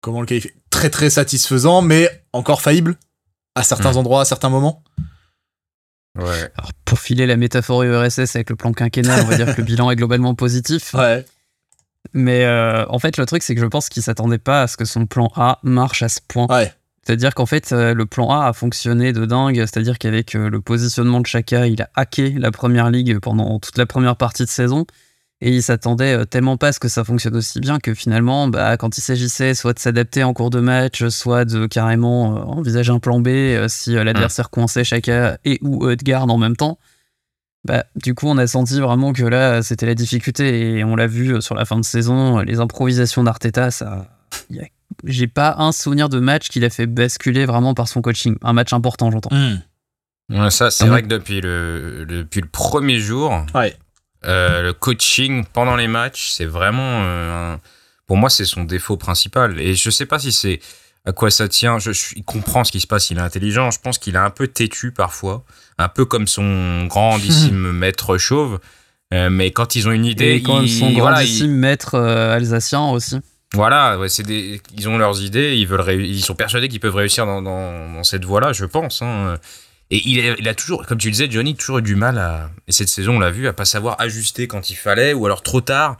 comment 0.00 0.20
le 0.20 0.26
qualifier, 0.26 0.54
très 0.70 0.90
très 0.90 1.10
satisfaisant, 1.10 1.82
mais 1.82 2.24
encore 2.32 2.62
faillible 2.62 2.96
à 3.54 3.62
certains 3.62 3.92
hmm. 3.92 3.98
endroits, 3.98 4.20
à 4.22 4.24
certains 4.24 4.50
moments. 4.50 4.82
Ouais. 6.16 6.50
Alors, 6.56 6.72
pour 6.84 6.98
filer 6.98 7.26
la 7.26 7.36
métaphore 7.36 7.82
URSS 7.82 8.36
avec 8.36 8.50
le 8.50 8.56
plan 8.56 8.72
quinquennal, 8.72 9.22
on 9.22 9.28
va 9.28 9.36
dire 9.36 9.54
que 9.54 9.60
le 9.60 9.66
bilan 9.66 9.90
est 9.90 9.96
globalement 9.96 10.34
positif. 10.34 10.94
Ouais. 10.94 11.24
Mais 12.12 12.44
euh, 12.44 12.86
en 12.88 12.98
fait, 12.98 13.18
le 13.18 13.26
truc, 13.26 13.42
c'est 13.42 13.54
que 13.54 13.60
je 13.60 13.66
pense 13.66 13.88
qu'il 13.88 14.02
s'attendait 14.02 14.38
pas 14.38 14.62
à 14.62 14.66
ce 14.68 14.76
que 14.76 14.84
son 14.84 15.06
plan 15.06 15.30
A 15.34 15.58
marche 15.62 16.02
à 16.02 16.08
ce 16.08 16.20
point. 16.26 16.46
Ouais. 16.46 16.72
C'est-à-dire 17.06 17.34
qu'en 17.34 17.46
fait, 17.46 17.70
euh, 17.70 17.94
le 17.94 18.04
plan 18.04 18.30
A 18.30 18.48
a 18.48 18.52
fonctionné 18.52 19.12
de 19.12 19.26
dingue. 19.26 19.58
C'est-à-dire 19.58 19.96
qu'avec 19.96 20.34
euh, 20.34 20.50
le 20.50 20.60
positionnement 20.60 21.20
de 21.20 21.26
Chaka, 21.26 21.68
il 21.68 21.80
a 21.80 21.88
hacké 21.94 22.30
la 22.30 22.50
première 22.50 22.90
ligue 22.90 23.20
pendant 23.20 23.60
toute 23.60 23.78
la 23.78 23.86
première 23.86 24.16
partie 24.16 24.42
de 24.42 24.48
saison. 24.48 24.86
Et 25.40 25.54
il 25.54 25.62
s'attendait 25.62 26.26
tellement 26.26 26.56
pas 26.56 26.68
à 26.68 26.72
ce 26.72 26.80
que 26.80 26.88
ça 26.88 27.04
fonctionne 27.04 27.36
aussi 27.36 27.60
bien 27.60 27.78
que 27.78 27.94
finalement, 27.94 28.48
bah, 28.48 28.76
quand 28.76 28.98
il 28.98 29.02
s'agissait 29.02 29.54
soit 29.54 29.74
de 29.74 29.78
s'adapter 29.78 30.24
en 30.24 30.32
cours 30.32 30.50
de 30.50 30.58
match, 30.58 31.06
soit 31.08 31.44
de 31.44 31.66
carrément 31.66 32.30
envisager 32.50 32.90
un 32.90 32.98
plan 32.98 33.20
B 33.20 33.28
si 33.68 33.92
l'adversaire 33.92 34.48
coinçait 34.48 34.82
chacun 34.82 35.36
et 35.44 35.58
ou 35.60 35.90
Edgar 35.90 36.26
en 36.26 36.38
même 36.38 36.56
temps, 36.56 36.78
bah, 37.64 37.84
du 37.96 38.14
coup, 38.14 38.28
on 38.28 38.38
a 38.38 38.46
senti 38.46 38.80
vraiment 38.80 39.12
que 39.12 39.24
là, 39.24 39.62
c'était 39.62 39.86
la 39.86 39.94
difficulté 39.94 40.78
et 40.78 40.84
on 40.84 40.96
l'a 40.96 41.06
vu 41.06 41.42
sur 41.42 41.54
la 41.54 41.66
fin 41.66 41.78
de 41.78 41.84
saison, 41.84 42.38
les 42.38 42.58
improvisations 42.58 43.22
d'Arteta, 43.22 43.70
ça. 43.70 44.08
J'ai 45.04 45.26
pas 45.26 45.56
un 45.58 45.72
souvenir 45.72 46.08
de 46.08 46.18
match 46.20 46.48
qui 46.48 46.60
l'a 46.60 46.70
fait 46.70 46.86
basculer 46.86 47.46
vraiment 47.46 47.74
par 47.74 47.88
son 47.88 48.02
coaching. 48.02 48.36
Un 48.42 48.52
match 48.52 48.72
important, 48.72 49.10
j'entends. 49.10 49.34
Hmm. 49.34 50.50
ça, 50.50 50.70
c'est 50.70 50.86
vrai 50.86 51.02
que 51.02 51.08
depuis 51.08 51.40
le, 51.40 52.06
depuis 52.08 52.40
le 52.40 52.48
premier 52.48 52.98
jour, 52.98 53.44
euh, 54.24 54.62
le 54.62 54.72
coaching 54.72 55.44
pendant 55.52 55.76
les 55.76 55.88
matchs, 55.88 56.30
c'est 56.30 56.46
vraiment. 56.46 57.02
Euh, 57.04 57.56
pour 58.06 58.16
moi, 58.16 58.30
c'est 58.30 58.44
son 58.44 58.64
défaut 58.64 58.96
principal. 58.96 59.60
Et 59.60 59.74
je 59.74 59.90
sais 59.90 60.06
pas 60.06 60.18
si 60.18 60.32
c'est 60.32 60.60
à 61.04 61.12
quoi 61.12 61.30
ça 61.30 61.48
tient. 61.48 61.78
Je, 61.78 61.90
il 62.16 62.24
comprend 62.24 62.64
ce 62.64 62.72
qui 62.72 62.80
se 62.80 62.86
passe, 62.86 63.10
il 63.10 63.18
est 63.18 63.20
intelligent. 63.20 63.70
Je 63.70 63.80
pense 63.80 63.98
qu'il 63.98 64.14
est 64.14 64.18
un 64.18 64.30
peu 64.30 64.48
têtu 64.48 64.92
parfois 64.92 65.44
un 65.78 65.88
peu 65.88 66.04
comme 66.04 66.26
son 66.26 66.86
grandissime 66.86 67.72
maître 67.72 68.18
chauve. 68.18 68.58
Euh, 69.14 69.30
mais 69.30 69.52
quand 69.52 69.76
ils 69.76 69.86
ont 69.88 69.92
une 69.92 70.04
idée, 70.04 70.36
et 70.36 70.42
comme 70.42 70.66
son 70.66 70.92
grandissime 70.92 71.52
maître 71.52 71.94
euh, 71.94 72.34
alsacien 72.34 72.88
aussi. 72.88 73.16
Voilà, 73.56 73.98
c'est 74.08 74.22
des, 74.22 74.60
ils 74.76 74.88
ont 74.88 74.98
leurs 74.98 75.22
idées, 75.22 75.56
ils 75.56 75.66
veulent, 75.66 76.00
ils 76.00 76.22
sont 76.22 76.34
persuadés 76.34 76.68
qu'ils 76.68 76.80
peuvent 76.80 76.94
réussir 76.94 77.26
dans, 77.26 78.04
cette 78.04 78.24
voie-là, 78.24 78.52
je 78.52 78.64
pense. 78.64 79.02
Hein. 79.02 79.38
Et 79.90 80.02
il 80.04 80.48
a, 80.48 80.54
toujours, 80.54 80.84
comme 80.86 80.98
tu 80.98 81.08
le 81.08 81.12
disais, 81.12 81.30
Johnny, 81.30 81.54
toujours 81.54 81.78
eu 81.78 81.82
du 81.82 81.94
mal 81.94 82.18
à, 82.18 82.50
et 82.66 82.72
cette 82.72 82.88
saison 82.88 83.16
on 83.16 83.18
l'a 83.20 83.30
vu, 83.30 83.46
à 83.46 83.52
pas 83.52 83.64
savoir 83.64 84.00
ajuster 84.00 84.48
quand 84.48 84.70
il 84.70 84.74
fallait, 84.74 85.12
ou 85.12 85.26
alors 85.26 85.42
trop 85.42 85.60
tard, 85.60 85.96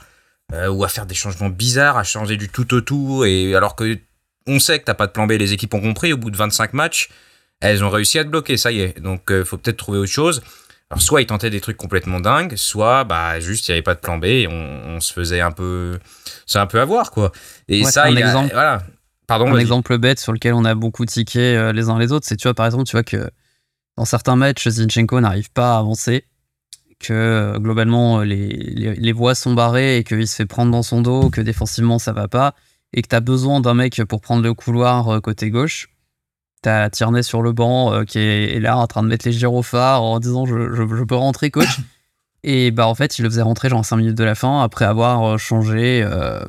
euh, 0.53 0.69
ou 0.69 0.85
à 0.85 0.89
faire 0.89 1.07
des 1.07 1.15
changements 1.15 1.51
bizarres, 1.51 1.97
à 1.97 2.05
changer 2.05 2.37
du 2.37 2.49
tout 2.49 2.75
au 2.75 2.81
tout, 2.81 3.25
et 3.25 3.55
alors 3.55 3.77
que 3.77 3.99
on 4.49 4.59
sait 4.59 4.79
que 4.79 4.85
t'as 4.85 4.95
pas 4.95 5.07
de 5.07 5.13
plan 5.13 5.27
B, 5.27 5.33
les 5.33 5.53
équipes 5.53 5.75
ont 5.75 5.81
compris, 5.81 6.13
au 6.13 6.17
bout 6.17 6.31
de 6.31 6.37
25 6.37 6.73
matchs, 6.73 7.09
elles 7.61 7.83
ont 7.83 7.91
réussi 7.91 8.19
à 8.19 8.25
te 8.25 8.29
bloquer, 8.29 8.57
ça 8.57 8.71
y 8.71 8.81
est. 8.81 9.01
Donc, 9.01 9.31
euh, 9.31 9.45
faut 9.45 9.57
peut-être 9.57 9.77
trouver 9.77 9.99
autre 9.99 10.13
chose. 10.13 10.43
Alors, 10.91 11.03
soit 11.03 11.21
ils 11.21 11.27
tentaient 11.27 11.51
des 11.51 11.61
trucs 11.61 11.77
complètement 11.77 12.21
dingues, 12.21 12.55
soit, 12.55 13.03
bah, 13.05 13.41
juste, 13.41 13.67
il 13.67 13.73
n'y 13.73 13.75
avait 13.75 13.83
pas 13.83 13.95
de 13.95 14.01
plan 14.01 14.19
B 14.19 14.25
et 14.25 14.49
on, 14.49 15.01
se 15.01 15.13
faisait 15.13 15.41
un 15.41 15.51
peu, 15.51 15.99
c'est 16.47 16.61
un 16.61 16.67
peu 16.67 16.81
avoir, 16.81 17.11
quoi. 17.11 17.33
Et 17.69 17.85
ça, 17.85 18.05
un 18.05 18.17
exemple, 18.17 18.53
voilà. 18.53 18.83
Pardon. 19.27 19.53
Un 19.53 19.59
exemple 19.59 19.99
bête 19.99 20.21
sur 20.21 20.33
lequel 20.33 20.55
on 20.55 20.65
a 20.65 20.77
beaucoup 20.77 21.05
tiqué 21.05 21.57
euh, 21.57 21.73
les 21.73 21.89
uns 21.89 21.99
les 21.99 22.13
autres, 22.13 22.27
c'est, 22.27 22.37
tu 22.37 22.45
vois, 22.45 22.55
par 22.55 22.67
exemple, 22.67 22.85
tu 22.85 22.93
vois 22.93 23.03
que 23.03 23.29
dans 23.97 24.05
certains 24.05 24.37
matchs, 24.37 24.69
Zinchenko 24.69 25.21
n'arrive 25.21 25.51
pas 25.51 25.75
à 25.75 25.79
avancer, 25.79 26.25
que 27.01 27.13
euh, 27.13 27.59
globalement, 27.59 28.21
les, 28.21 28.47
les, 28.49 29.13
voies 29.13 29.35
sont 29.35 29.55
barrées 29.55 29.97
et 29.99 30.05
qu'il 30.05 30.29
se 30.29 30.37
fait 30.37 30.47
prendre 30.47 30.71
dans 30.71 30.85
son 30.85 31.03
dos, 31.03 31.31
que 31.31 31.41
défensivement, 31.41 31.99
ça 31.99 32.13
va 32.13 32.29
pas, 32.29 32.55
et 32.93 33.03
que 33.03 33.09
tu 33.09 33.17
as 33.17 33.21
besoin 33.21 33.61
d'un 33.61 33.75
mec 33.75 34.01
pour 34.05 34.21
prendre 34.21 34.45
le 34.45 34.55
couloir 34.55 35.21
côté 35.21 35.51
gauche 35.51 35.89
T'as 36.67 36.91
Tierney 36.91 37.23
sur 37.23 37.43
le 37.43 37.53
banc 37.53 37.93
euh, 37.93 38.03
qui 38.03 38.19
est 38.19 38.59
là 38.59 38.77
en 38.77 38.89
train 38.89 39.05
de 39.05 39.07
mettre 39.07 39.25
les 39.25 39.31
gyrophares 39.31 40.03
en 40.03 40.19
disant 40.19 40.47
je, 40.47 40.75
je, 40.75 41.05
peux 41.05 41.15
rentrer 41.15 41.53
coach. 41.53 41.79
Et 42.43 42.73
bah 42.73 42.89
en 42.89 42.95
fait, 42.97 43.21
il 43.21 43.23
le 43.23 43.31
faisait 43.31 43.43
rentrer 43.43 43.69
genre 43.69 43.85
5 43.85 43.99
minutes 43.99 44.17
de 44.17 44.25
la 44.25 44.35
fin 44.35 44.65
après 44.65 44.85
avoir 44.85 45.23
euh, 45.23 45.39
changé, 45.39 46.03
euh, 46.03 46.41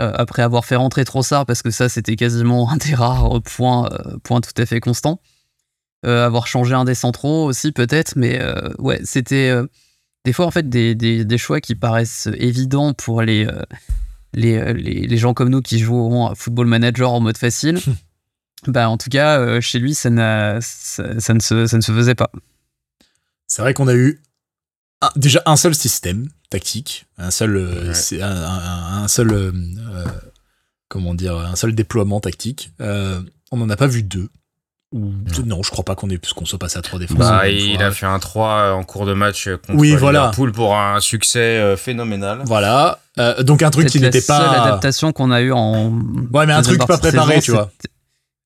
après 0.00 0.42
avoir 0.42 0.66
fait 0.66 0.76
rentrer 0.76 1.06
Trossard 1.06 1.46
parce 1.46 1.62
que 1.62 1.70
ça 1.70 1.88
c'était 1.88 2.14
quasiment 2.14 2.70
un 2.70 2.76
des 2.76 2.94
rares 2.94 3.40
points, 3.40 3.88
points 4.22 4.42
tout 4.42 4.52
à 4.60 4.66
fait 4.66 4.80
constants. 4.80 5.18
avoir 6.02 6.46
changé 6.46 6.74
un 6.74 6.84
des 6.84 6.94
centraux 6.94 7.46
aussi 7.46 7.72
peut-être, 7.72 8.16
mais 8.16 8.42
ouais, 8.78 9.00
c'était 9.02 9.50
des 10.26 10.34
fois 10.34 10.44
en 10.44 10.50
fait 10.50 10.68
des, 10.68 10.94
des, 10.94 11.24
des, 11.24 11.38
choix 11.38 11.62
qui 11.62 11.74
paraissent 11.74 12.28
évidents 12.36 12.92
pour 12.92 13.22
les, 13.22 13.46
les, 14.34 14.74
les, 14.74 15.06
les, 15.06 15.16
gens 15.16 15.32
comme 15.32 15.48
nous 15.48 15.62
qui 15.62 15.78
jouent 15.78 16.26
à 16.26 16.34
Football 16.34 16.66
Manager 16.66 17.10
en 17.10 17.20
mode 17.20 17.38
facile. 17.38 17.78
Bah, 18.66 18.88
en 18.88 18.98
tout 18.98 19.10
cas, 19.10 19.38
euh, 19.38 19.60
chez 19.60 19.78
lui, 19.78 19.94
ça, 19.94 20.10
ça, 20.60 21.20
ça, 21.20 21.34
ne 21.34 21.40
se, 21.40 21.66
ça 21.66 21.76
ne 21.76 21.82
se 21.82 21.92
faisait 21.92 22.14
pas. 22.14 22.30
C'est 23.46 23.62
vrai 23.62 23.74
qu'on 23.74 23.88
a 23.88 23.94
eu 23.94 24.20
déjà 25.16 25.42
un 25.46 25.56
seul 25.56 25.74
système 25.74 26.28
tactique, 26.50 27.06
un 27.18 27.30
seul, 27.30 27.56
euh, 27.56 27.92
un, 28.20 29.02
un, 29.04 29.08
seul, 29.08 29.32
euh, 29.32 29.52
comment 30.88 31.14
dire, 31.14 31.36
un 31.36 31.56
seul 31.56 31.74
déploiement 31.74 32.20
tactique. 32.20 32.72
on 32.80 33.56
n'en 33.56 33.68
a 33.70 33.76
pas 33.76 33.86
vu 33.86 34.02
deux. 34.02 34.28
Ou, 34.90 35.12
non, 35.44 35.62
je 35.62 35.70
crois 35.70 35.84
pas 35.84 35.94
qu'on 35.94 36.08
ait 36.08 36.18
qu'on 36.34 36.46
soit 36.46 36.58
passé 36.58 36.78
à 36.78 36.82
trois 36.82 36.98
défenses. 36.98 37.18
Bah, 37.18 37.46
il 37.46 37.82
a 37.82 37.90
fait 37.90 38.06
un 38.06 38.18
3 38.18 38.72
en 38.72 38.84
cours 38.84 39.04
de 39.04 39.12
match 39.12 39.46
contre 39.66 39.78
oui, 39.78 39.94
voilà. 39.94 40.20
Liverpool 40.20 40.52
pour 40.52 40.78
un 40.78 40.98
succès 41.00 41.76
phénoménal. 41.76 42.40
Voilà. 42.46 42.98
donc 43.40 43.62
un 43.62 43.70
truc 43.70 43.88
qui 43.88 44.00
n'était 44.00 44.22
pas. 44.22 44.50
C'est 44.50 44.58
l'adaptation 44.58 45.12
qu'on 45.12 45.30
a 45.30 45.42
eu 45.42 45.52
en. 45.52 45.90
Ouais, 46.32 46.46
mais 46.46 46.54
un 46.54 46.62
truc 46.62 46.84
pas 46.86 46.96
préparé, 46.96 47.42
tu 47.42 47.50
vois. 47.50 47.70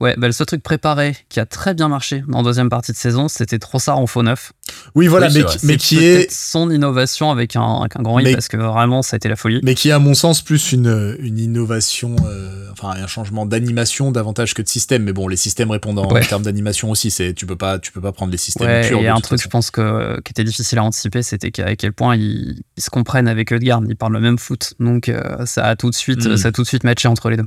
Ouais, 0.02 0.16
bah, 0.18 0.26
le 0.26 0.32
seul 0.32 0.48
truc 0.48 0.64
préparé 0.64 1.16
qui 1.28 1.38
a 1.38 1.46
très 1.46 1.74
bien 1.74 1.86
marché 1.86 2.24
en 2.32 2.42
deuxième 2.42 2.68
partie 2.68 2.90
de 2.90 2.96
saison, 2.96 3.28
c'était 3.28 3.60
Trossard 3.60 3.98
en 3.98 4.08
faux 4.08 4.24
neuf. 4.24 4.52
Oui, 4.96 5.06
voilà, 5.06 5.30
mais, 5.30 5.44
mais 5.62 5.76
qui 5.76 6.04
est 6.04 6.28
son 6.28 6.72
innovation 6.72 7.30
avec 7.30 7.54
un, 7.54 7.86
un 7.94 8.02
grand 8.02 8.18
I 8.18 8.32
parce 8.32 8.48
que 8.48 8.56
vraiment 8.56 9.02
ça 9.02 9.14
a 9.14 9.18
été 9.18 9.28
la 9.28 9.36
folie. 9.36 9.60
Mais 9.62 9.76
qui 9.76 9.90
est 9.90 9.92
à 9.92 10.00
mon 10.00 10.14
sens 10.14 10.42
plus 10.42 10.72
une, 10.72 11.16
une 11.20 11.38
innovation, 11.38 12.16
euh, 12.26 12.66
enfin 12.72 13.00
un 13.00 13.06
changement 13.06 13.46
d'animation 13.46 14.10
davantage 14.10 14.54
que 14.54 14.62
de 14.62 14.66
système. 14.66 15.04
Mais 15.04 15.12
bon, 15.12 15.28
les 15.28 15.36
systèmes 15.36 15.70
répondent 15.70 16.00
en, 16.00 16.08
termes 16.08 16.42
d'animation 16.42 16.90
aussi. 16.90 17.12
C'est 17.12 17.32
tu 17.32 17.46
peux 17.46 17.54
pas 17.54 17.78
tu 17.78 17.92
peux 17.92 18.00
pas 18.00 18.10
prendre 18.10 18.32
les 18.32 18.38
systèmes. 18.38 18.66
Ouais, 18.66 19.04
et 19.04 19.08
un 19.08 19.20
truc 19.20 19.40
je 19.40 19.46
pense 19.46 19.70
que 19.70 20.20
qui 20.22 20.32
était 20.32 20.42
difficile 20.42 20.80
à 20.80 20.82
anticiper, 20.82 21.22
c'était 21.22 21.62
à 21.62 21.76
quel 21.76 21.92
point 21.92 22.16
ils, 22.16 22.60
se 22.76 22.90
comprennent 22.90 23.28
avec 23.28 23.52
Edgar. 23.52 23.80
Ils 23.88 23.94
parlent 23.94 24.14
le 24.14 24.20
même 24.20 24.38
foot, 24.38 24.74
donc 24.80 25.08
euh, 25.08 25.46
ça 25.46 25.66
a 25.66 25.76
tout 25.76 25.90
de 25.90 25.94
suite 25.94 26.26
hmm. 26.26 26.36
ça 26.36 26.48
a 26.48 26.50
tout 26.50 26.62
de 26.62 26.66
suite 26.66 26.82
matché 26.82 27.06
entre 27.06 27.30
les 27.30 27.36
deux. 27.36 27.46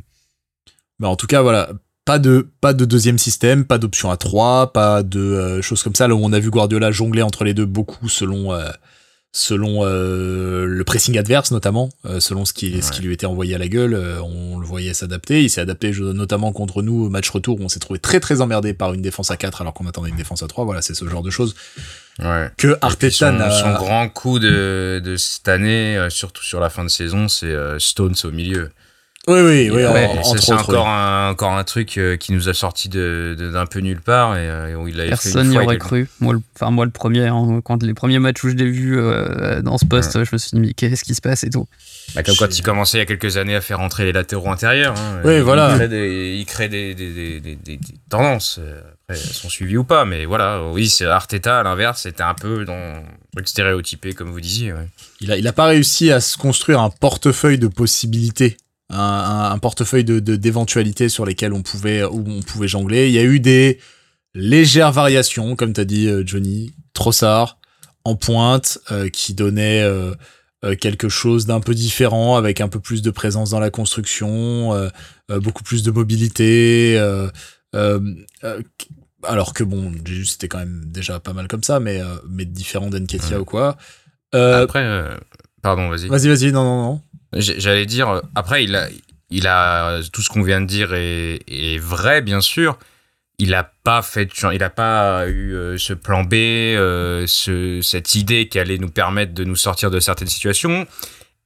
Mais 1.00 1.08
en 1.08 1.18
tout 1.18 1.28
cas, 1.28 1.42
voilà, 1.42 1.72
pas 2.06 2.20
de 2.20 2.48
pas 2.62 2.74
de 2.74 2.86
deuxième 2.86 3.18
système, 3.18 3.66
pas 3.66 3.80
d'option 3.80 4.12
à 4.12 4.18
3, 4.18 4.74
pas 4.74 5.02
de 5.02 5.20
euh, 5.20 5.62
choses 5.62 5.82
comme 5.82 5.96
ça 5.96 6.08
là 6.08 6.16
où 6.16 6.20
on 6.24 6.32
a 6.32 6.40
vu 6.40 6.52
Guardiola 6.52 6.92
jongler 6.92 7.24
entre 7.24 7.44
les 7.44 7.56
deux 7.56 7.66
beaucoup 7.66 8.08
selon 8.10 8.54
euh, 8.54 8.70
selon 9.32 9.80
euh, 9.82 10.66
le 10.66 10.84
pressing 10.84 11.18
adverse 11.18 11.52
notamment, 11.52 11.90
selon 12.20 12.46
ce 12.46 12.54
qui 12.54 12.82
ce 12.82 12.92
qui 12.92 13.02
lui 13.02 13.12
était 13.12 13.26
envoyé 13.26 13.56
à 13.56 13.58
la 13.58 13.68
gueule, 13.68 14.00
on 14.24 14.60
le 14.60 14.66
voyait 14.66 14.94
s'adapter, 14.94 15.44
il 15.44 15.50
s'est 15.50 15.60
adapté 15.60 15.92
notamment 16.00 16.54
contre 16.54 16.84
nous 16.84 17.06
au 17.06 17.10
match 17.10 17.30
retour 17.30 17.60
où 17.60 17.64
on 17.64 17.70
s'est 17.70 17.80
trouvé 17.80 18.00
très 18.00 18.20
très 18.20 18.40
emmerdé 18.40 18.74
par 18.74 18.94
une 18.94 19.02
défense 19.02 19.32
à 19.32 19.38
4 19.38 19.62
alors 19.62 19.74
qu'on 19.74 19.88
attendait 19.88 20.10
une 20.10 20.16
défense 20.16 20.44
à 20.44 20.48
3, 20.48 20.64
voilà, 20.64 20.82
c'est 20.82 20.94
ce 20.94 21.06
genre 21.10 21.24
de 21.24 21.32
choses. 21.32 21.56
Ouais. 22.20 22.50
Que 22.56 22.78
Arteta 22.82 23.32
son, 23.32 23.64
son, 23.64 23.74
grand 23.74 24.08
coup 24.08 24.40
de, 24.40 25.02
de 25.04 25.18
cette 25.18 25.50
année, 25.50 26.08
surtout 26.10 26.44
sur 26.44 26.62
la 26.62 26.70
fin 26.70 26.86
de 26.86 26.90
saison, 26.90 27.28
c'est 27.28 27.54
Stones 27.80 28.16
au 28.24 28.32
milieu. 28.32 28.70
Oui, 29.28 29.40
oui, 29.42 29.72
oui. 29.72 29.82
c'est 30.40 30.54
encore, 30.54 30.88
un, 30.88 31.32
encore 31.32 31.54
un 31.54 31.64
truc 31.64 31.98
euh, 31.98 32.16
qui 32.16 32.32
nous 32.32 32.48
a 32.48 32.54
sorti 32.54 32.90
d'un 32.90 33.34
de, 33.34 33.68
peu 33.70 33.80
nulle 33.80 34.02
part 34.02 34.38
et, 34.38 34.48
euh, 34.48 34.76
où 34.76 34.88
il 34.88 34.98
Personne 34.98 35.50
n'y 35.50 35.58
aurait 35.58 35.80
cru. 35.80 36.08
Moi, 36.20 36.34
le, 36.34 36.42
enfin, 36.56 36.70
moi, 36.70 36.86
le 36.86 36.92
premier, 36.92 37.28
hein, 37.28 37.60
quand 37.64 37.82
les 37.82 37.96
premiers 37.96 38.20
matchs 38.20 38.44
où 38.44 38.50
je 38.50 38.56
l'ai 38.56 38.70
vu 38.70 39.00
euh, 39.00 39.64
dans 39.64 39.80
ce 39.80 39.86
poste, 39.86 40.24
je 40.24 40.30
me 40.32 40.38
suis 40.38 40.52
dit, 40.52 40.60
mais 40.60 40.74
qu'est-ce 40.74 41.04
qui 41.04 41.16
se 41.16 41.22
passe 41.22 41.44
et 41.44 41.50
tout. 41.50 41.68
Bah, 42.14 42.22
comme 42.22 42.36
quand 42.36 42.56
il 42.56 42.62
commençait 42.62 43.00
il 43.00 43.02
y 43.02 43.04
a 43.04 43.08
quelques 43.08 43.38
années 43.38 43.56
à 43.56 43.62
faire 43.62 43.80
rentrer 43.80 44.06
les 44.06 44.12
latéraux 44.12 44.52
intérieurs. 44.52 44.94
Hein, 44.96 45.22
oui, 45.24 45.40
voilà. 45.40 45.76
Il 45.84 46.46
crée 46.46 46.70
des, 46.70 46.94
des, 46.94 47.40
des, 47.40 47.56
des, 47.56 47.80
tendances. 48.10 48.60
Après, 49.08 49.20
elles 49.20 49.34
sont 49.34 49.50
suivies 49.50 49.78
ou 49.78 49.84
pas, 49.84 50.06
mais 50.06 50.26
voilà. 50.26 50.62
Oui, 50.72 50.88
c'est 50.88 51.06
Arteta, 51.06 51.62
à 51.62 51.64
l'inverse, 51.64 52.04
c'était 52.04 52.24
un 52.24 52.36
peu 52.36 52.64
dans 52.64 53.04
le 53.36 53.46
stéréotypé, 53.46 54.14
comme 54.14 54.30
vous 54.30 54.40
disiez. 54.42 54.72
Il, 55.20 55.32
a, 55.32 55.38
il 55.38 55.48
a 55.48 55.54
pas 55.54 55.66
réussi 55.66 56.12
à 56.12 56.22
se 56.22 56.38
construire 56.38 56.80
un 56.80 56.92
portefeuille 56.92 57.58
de 57.58 57.68
possibilités 57.68 58.58
un, 58.90 59.58
portefeuille 59.60 60.04
de 60.04 60.20
d'éventualités 60.20 61.10
sur 61.10 61.26
lesquelles 61.26 61.54
on 61.54 61.62
pouvait 61.62 62.04
où 62.04 62.24
on 62.28 62.42
pouvait 62.42 62.68
jongler. 62.68 63.08
Il 63.08 63.14
y 63.14 63.20
a 63.20 63.24
eu 63.24 63.40
des 63.40 63.80
légères 64.34 64.92
variations, 64.92 65.56
comme 65.56 65.74
t'as 65.74 65.86
dit 65.86 66.08
euh, 66.08 66.24
Johnny, 66.26 66.74
Trossard 66.94 67.58
en 68.04 68.16
pointe, 68.16 68.78
euh, 68.92 69.10
qui 69.10 69.34
donnait 69.34 69.82
euh, 69.82 70.14
quelque 70.80 71.10
chose 71.10 71.48
d'un 71.48 71.60
peu 71.60 71.74
différent, 71.74 72.36
avec 72.36 72.62
un 72.62 72.68
peu 72.68 72.80
plus 72.80 73.02
de 73.02 73.10
présence 73.10 73.52
dans 73.52 73.60
la 73.60 73.70
construction, 73.70 74.90
beaucoup 75.30 75.64
plus 75.64 75.84
de 75.84 75.92
mobilité. 75.92 76.98
alors 79.24 79.54
que 79.54 79.64
bon, 79.64 79.92
c'était 80.24 80.48
quand 80.48 80.58
même 80.58 80.84
déjà 80.88 81.20
pas 81.20 81.34
mal 81.34 81.48
comme 81.48 81.64
ça, 81.64 81.80
mais 81.80 82.02
mais 82.28 82.46
différent 82.46 82.90
d'Enketia 82.90 83.40
ou 83.40 83.46
quoi. 83.46 83.78
Après, 84.34 85.18
pardon, 85.62 85.90
vas-y. 85.90 86.08
Vas-y, 86.08 86.28
vas-y, 86.30 86.52
non, 86.52 86.64
non, 86.64 86.84
non. 86.84 87.02
J'allais 87.36 87.86
dire, 87.86 88.22
après, 88.34 88.64
il 88.64 88.76
a, 88.76 88.88
il 89.30 89.48
a 89.48 90.00
tout 90.12 90.22
ce 90.22 90.30
qu'on 90.30 90.44
vient 90.44 90.62
de 90.62 90.66
dire 90.66 90.94
est, 90.94 91.78
vrai, 91.80 92.22
bien 92.22 92.42
sûr. 92.42 92.78
Il 93.38 93.50
n'a 93.50 93.70
pas 93.84 94.02
fait, 94.02 94.30
il 94.54 94.64
a 94.64 94.70
pas 94.70 95.28
eu 95.28 95.54
euh, 95.54 95.78
ce 95.78 95.92
plan 95.92 96.24
B, 96.24 96.36
euh, 96.36 97.26
ce, 97.28 97.82
cette 97.82 98.16
idée 98.16 98.48
qui 98.48 98.60
allait 98.60 98.78
nous 98.78 98.90
permettre 98.90 99.34
de 99.34 99.44
nous 99.44 99.58
sortir 99.58 99.92
de 99.92 100.00
certaines 100.00 100.30
situations. 100.30 100.88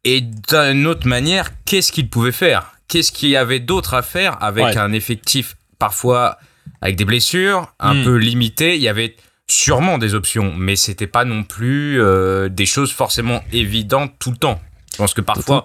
Et 0.04 0.22
d'une 0.22 0.86
autre 0.86 1.08
manière, 1.08 1.50
qu'est-ce 1.66 1.92
qu'il 1.92 2.08
pouvait 2.08 2.32
faire? 2.32 2.74
Qu'est-ce 2.88 3.12
qu'il 3.12 3.30
y 3.30 3.36
avait 3.36 3.60
d'autre 3.60 3.96
à 3.96 4.04
faire 4.04 4.42
avec 4.42 4.78
un 4.78 4.94
effectif 4.94 5.56
parfois 5.80 6.38
avec 6.82 6.96
des 6.96 7.06
blessures, 7.06 7.74
un 7.80 7.96
hmm. 7.96 8.04
peu 8.04 8.16
limité? 8.18 8.76
Il 8.76 8.82
y 8.82 8.88
avait 8.88 9.16
sûrement 9.50 9.98
des 9.98 10.14
options, 10.14 10.54
mais 10.56 10.76
c'était 10.76 11.08
pas 11.08 11.26
non 11.26 11.44
plus 11.44 12.00
euh, 12.00 12.50
des 12.50 12.68
choses 12.68 12.92
forcément 12.92 13.44
évidentes 13.52 14.14
tout 14.20 14.32
le 14.32 14.38
temps. 14.38 14.62
Pense 15.00 15.14
que 15.14 15.22
parfois. 15.22 15.64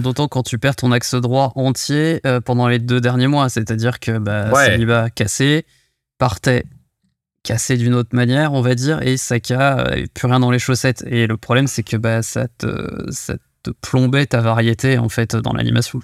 D'autant 0.00 0.28
quand, 0.28 0.42
tu 0.42 0.58
perds 0.58 0.76
ton 0.76 0.92
axe 0.92 1.14
droit 1.14 1.52
entier 1.56 2.20
euh, 2.24 2.40
pendant 2.40 2.68
les 2.68 2.78
deux 2.78 3.00
derniers 3.00 3.26
mois. 3.26 3.48
C'est-à-dire 3.48 4.00
que 4.00 4.18
bah, 4.18 4.50
Saliba 4.54 5.10
cassé, 5.10 5.66
partait 6.16 6.64
cassé 7.42 7.76
d'une 7.76 7.94
autre 7.94 8.14
manière, 8.14 8.52
on 8.52 8.60
va 8.60 8.74
dire, 8.74 9.02
et 9.02 9.16
Saka, 9.16 9.78
euh, 9.80 10.06
plus 10.14 10.28
rien 10.28 10.40
dans 10.40 10.50
les 10.50 10.58
chaussettes. 10.58 11.04
Et 11.06 11.26
le 11.26 11.36
problème, 11.36 11.66
c'est 11.66 11.82
que 11.82 11.96
bah, 11.96 12.22
ça, 12.22 12.46
te, 12.46 13.06
ça 13.10 13.34
te 13.62 13.70
plombait 13.70 14.26
ta 14.26 14.40
variété, 14.40 14.98
en 14.98 15.08
fait, 15.08 15.34
dans 15.36 15.52
l'animation. 15.52 16.00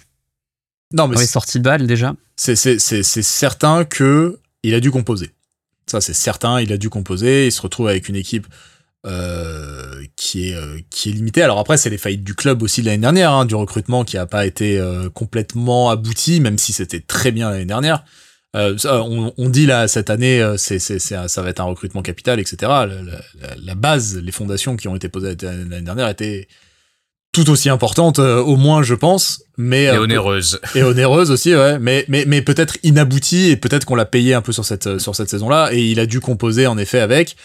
Non, 0.93 1.09
mais. 1.09 1.17
sorti 1.27 1.59
de 1.59 1.65
balle 1.65 1.87
déjà. 1.87 2.15
C'est 2.37 2.57
certain 2.57 3.85
que 3.85 4.39
il 4.63 4.75
a 4.75 4.81
dû 4.81 4.91
composer. 4.91 5.33
Ça, 5.87 6.01
c'est 6.01 6.15
certain, 6.15 6.61
il 6.61 6.73
a 6.73 6.77
dû 6.77 6.89
composer. 6.89 7.47
Il 7.47 7.53
se 7.53 7.63
retrouve 7.63 7.89
avec 7.89 8.09
une 8.09 8.17
équipe 8.17 8.47
euh, 9.07 10.05
qui 10.17 10.51
est 10.51 10.55
euh, 10.55 10.79
qui 10.91 11.11
est 11.11 11.13
limitée. 11.13 11.43
Alors 11.43 11.59
après, 11.59 11.77
c'est 11.77 11.91
les 11.91 11.99
faillites 11.99 12.25
du 12.25 12.35
club 12.35 12.63
aussi 12.63 12.81
de 12.81 12.87
l'année 12.87 12.99
dernière, 12.99 13.33
hein, 13.33 13.45
du 13.45 13.55
recrutement 13.55 14.05
qui 14.05 14.17
a 14.17 14.27
pas 14.27 14.47
été 14.47 14.79
euh, 14.79 15.09
complètement 15.11 15.91
abouti, 15.91 16.41
même 16.41 16.59
si 16.59 16.73
c'était 16.73 17.01
très 17.01 17.31
bien 17.31 17.51
l'année 17.51 17.65
dernière. 17.65 18.05
On, 18.57 19.33
on, 19.37 19.49
dit 19.49 19.67
là 19.67 19.89
cette 19.89 20.11
année, 20.11 20.41
c'est 20.59 20.79
c'est 20.79 21.01
ça 21.01 21.43
va 21.43 21.49
être 21.49 21.59
un 21.59 21.65
recrutement 21.65 22.03
capital, 22.03 22.39
etc. 22.39 22.57
La, 22.61 22.87
la, 22.87 23.21
la, 23.61 23.75
base, 23.75 24.17
les 24.17 24.31
fondations 24.31 24.77
qui 24.77 24.87
ont 24.87 24.95
été 24.95 25.09
posées 25.09 25.35
l'année 25.43 25.81
dernière 25.81 26.09
étaient 26.09 26.47
tout 27.35 27.51
aussi 27.51 27.69
importante, 27.69 28.21
euh, 28.21 28.41
au 28.41 28.57
moins 28.57 28.83
je 28.83 28.95
pense, 28.95 29.43
mais 29.59 29.85
et 29.85 29.89
euh, 29.89 30.01
onéreuse. 30.01 30.61
Et 30.75 30.83
onéreuse 30.83 31.31
aussi, 31.31 31.55
ouais. 31.55 31.79
Mais 31.79 32.07
mais 32.09 32.25
mais 32.27 32.41
peut-être 32.41 32.79
inaboutie 32.83 33.51
et 33.51 33.57
peut-être 33.57 33.85
qu'on 33.85 33.97
l'a 33.97 34.07
payé 34.07 34.33
un 34.33 34.41
peu 34.41 34.53
sur 34.53 34.65
cette 34.65 34.99
sur 34.99 35.15
cette 35.15 35.29
saison-là 35.29 35.71
et 35.73 35.83
il 35.83 36.01
a 36.01 36.07
dû 36.07 36.21
composer 36.21 36.67
en 36.67 36.79
effet 36.79 37.01
avec. 37.01 37.37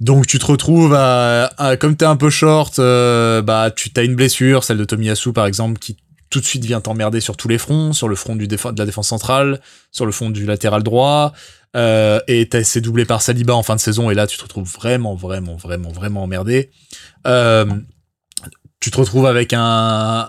Donc 0.00 0.26
tu 0.26 0.38
te 0.38 0.46
retrouves 0.46 0.94
à, 0.94 1.76
comme 1.80 1.96
t'es 1.96 2.04
un 2.04 2.16
peu 2.16 2.28
short, 2.28 2.78
euh, 2.78 3.40
bah 3.40 3.70
tu 3.74 3.90
t'as 3.90 4.04
une 4.04 4.14
blessure, 4.14 4.62
celle 4.62 4.76
de 4.76 4.84
Tomiyasu 4.84 5.32
par 5.32 5.46
exemple, 5.46 5.78
qui 5.78 5.96
tout 6.28 6.40
de 6.40 6.44
suite 6.44 6.64
vient 6.64 6.82
t'emmerder 6.82 7.20
sur 7.20 7.36
tous 7.36 7.48
les 7.48 7.56
fronts, 7.56 7.92
sur 7.94 8.08
le 8.08 8.14
front 8.14 8.36
du 8.36 8.46
de 8.46 8.58
la 8.76 8.84
défense 8.84 9.08
centrale, 9.08 9.60
sur 9.92 10.04
le 10.04 10.12
front 10.12 10.28
du 10.28 10.44
latéral 10.44 10.82
droit, 10.82 11.32
euh, 11.76 12.20
et 12.28 12.46
t'as 12.48 12.60
essayé 12.60 12.82
doublé 12.82 13.06
par 13.06 13.22
Saliba 13.22 13.54
en 13.54 13.62
fin 13.62 13.74
de 13.74 13.80
saison, 13.80 14.10
et 14.10 14.14
là 14.14 14.26
tu 14.26 14.36
te 14.36 14.42
retrouves 14.42 14.70
vraiment, 14.70 15.14
vraiment, 15.14 15.56
vraiment, 15.56 15.90
vraiment 15.90 16.24
emmerdé. 16.24 16.70
Euh, 17.26 17.64
tu 18.80 18.90
te 18.90 18.98
retrouves 18.98 19.26
avec 19.26 19.54
un, 19.54 20.28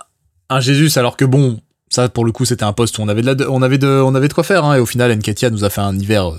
un 0.50 0.60
Jésus, 0.62 0.98
alors 0.98 1.18
que 1.18 1.26
bon, 1.26 1.60
ça 1.90 2.08
pour 2.08 2.24
le 2.24 2.32
coup 2.32 2.46
c'était 2.46 2.64
un 2.64 2.74
poste 2.74 3.00
où 3.00 3.02
on 3.02 3.10
avait 3.10 3.22
de, 3.22 3.34
la, 3.34 3.52
on 3.52 3.62
avait 3.62 3.78
de, 3.78 3.88
on 3.88 4.16
avait 4.16 4.30
de 4.30 4.34
quoi 4.34 4.46
faire, 4.46 4.64
hein, 4.64 4.76
et 4.76 4.80
au 4.80 4.86
final 4.86 5.14
Nketia 5.14 5.50
nous 5.50 5.66
a 5.66 5.70
fait 5.70 5.82
un 5.82 5.98
hiver, 6.00 6.32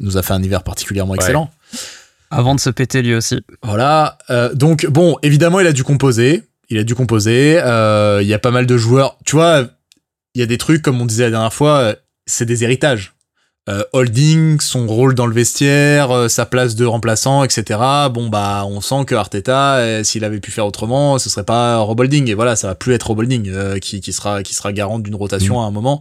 nous 0.00 0.16
a 0.16 0.24
fait 0.24 0.32
un 0.32 0.42
hiver 0.42 0.64
particulièrement 0.64 1.14
excellent. 1.14 1.52
Avant 2.30 2.54
de 2.54 2.60
se 2.60 2.70
péter 2.70 3.02
lui 3.02 3.14
aussi. 3.14 3.40
Voilà. 3.62 4.18
Euh, 4.30 4.54
donc 4.54 4.86
bon, 4.86 5.16
évidemment, 5.22 5.60
il 5.60 5.66
a 5.66 5.72
dû 5.72 5.84
composer. 5.84 6.44
Il 6.68 6.78
a 6.78 6.84
dû 6.84 6.94
composer. 6.94 7.60
Euh, 7.60 8.20
il 8.22 8.28
y 8.28 8.34
a 8.34 8.38
pas 8.38 8.52
mal 8.52 8.66
de 8.66 8.76
joueurs. 8.76 9.18
Tu 9.24 9.36
vois, 9.36 9.66
il 10.34 10.40
y 10.40 10.42
a 10.42 10.46
des 10.46 10.58
trucs 10.58 10.82
comme 10.82 11.00
on 11.00 11.06
disait 11.06 11.24
la 11.24 11.30
dernière 11.30 11.54
fois. 11.54 11.94
C'est 12.26 12.46
des 12.46 12.62
héritages. 12.62 13.14
Euh, 13.68 13.84
holding, 13.92 14.58
son 14.58 14.86
rôle 14.86 15.14
dans 15.14 15.26
le 15.26 15.34
vestiaire, 15.34 16.10
euh, 16.10 16.28
sa 16.28 16.46
place 16.46 16.74
de 16.74 16.86
remplaçant, 16.86 17.44
etc. 17.44 17.78
Bon 18.10 18.28
bah 18.28 18.64
on 18.66 18.80
sent 18.80 19.04
que 19.06 19.14
Arteta, 19.14 19.76
euh, 19.76 20.02
s'il 20.02 20.24
avait 20.24 20.40
pu 20.40 20.50
faire 20.50 20.66
autrement, 20.66 21.18
ce 21.18 21.28
serait 21.28 21.44
pas 21.44 21.76
Rob 21.78 22.00
Holding 22.00 22.28
et 22.28 22.34
voilà, 22.34 22.56
ça 22.56 22.68
va 22.68 22.74
plus 22.74 22.94
être 22.94 23.06
Rob 23.08 23.18
Holding 23.18 23.78
qui, 23.80 24.00
qui 24.00 24.12
sera 24.12 24.42
qui 24.42 24.54
sera 24.54 24.72
garant 24.72 24.98
d'une 24.98 25.14
rotation 25.14 25.60
mm. 25.60 25.62
à 25.62 25.66
un 25.66 25.70
moment. 25.70 26.00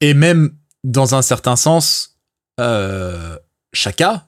et 0.00 0.14
même 0.14 0.54
dans 0.82 1.14
un 1.14 1.22
certain 1.22 1.56
sens, 1.56 2.16
Chaka, 3.72 4.26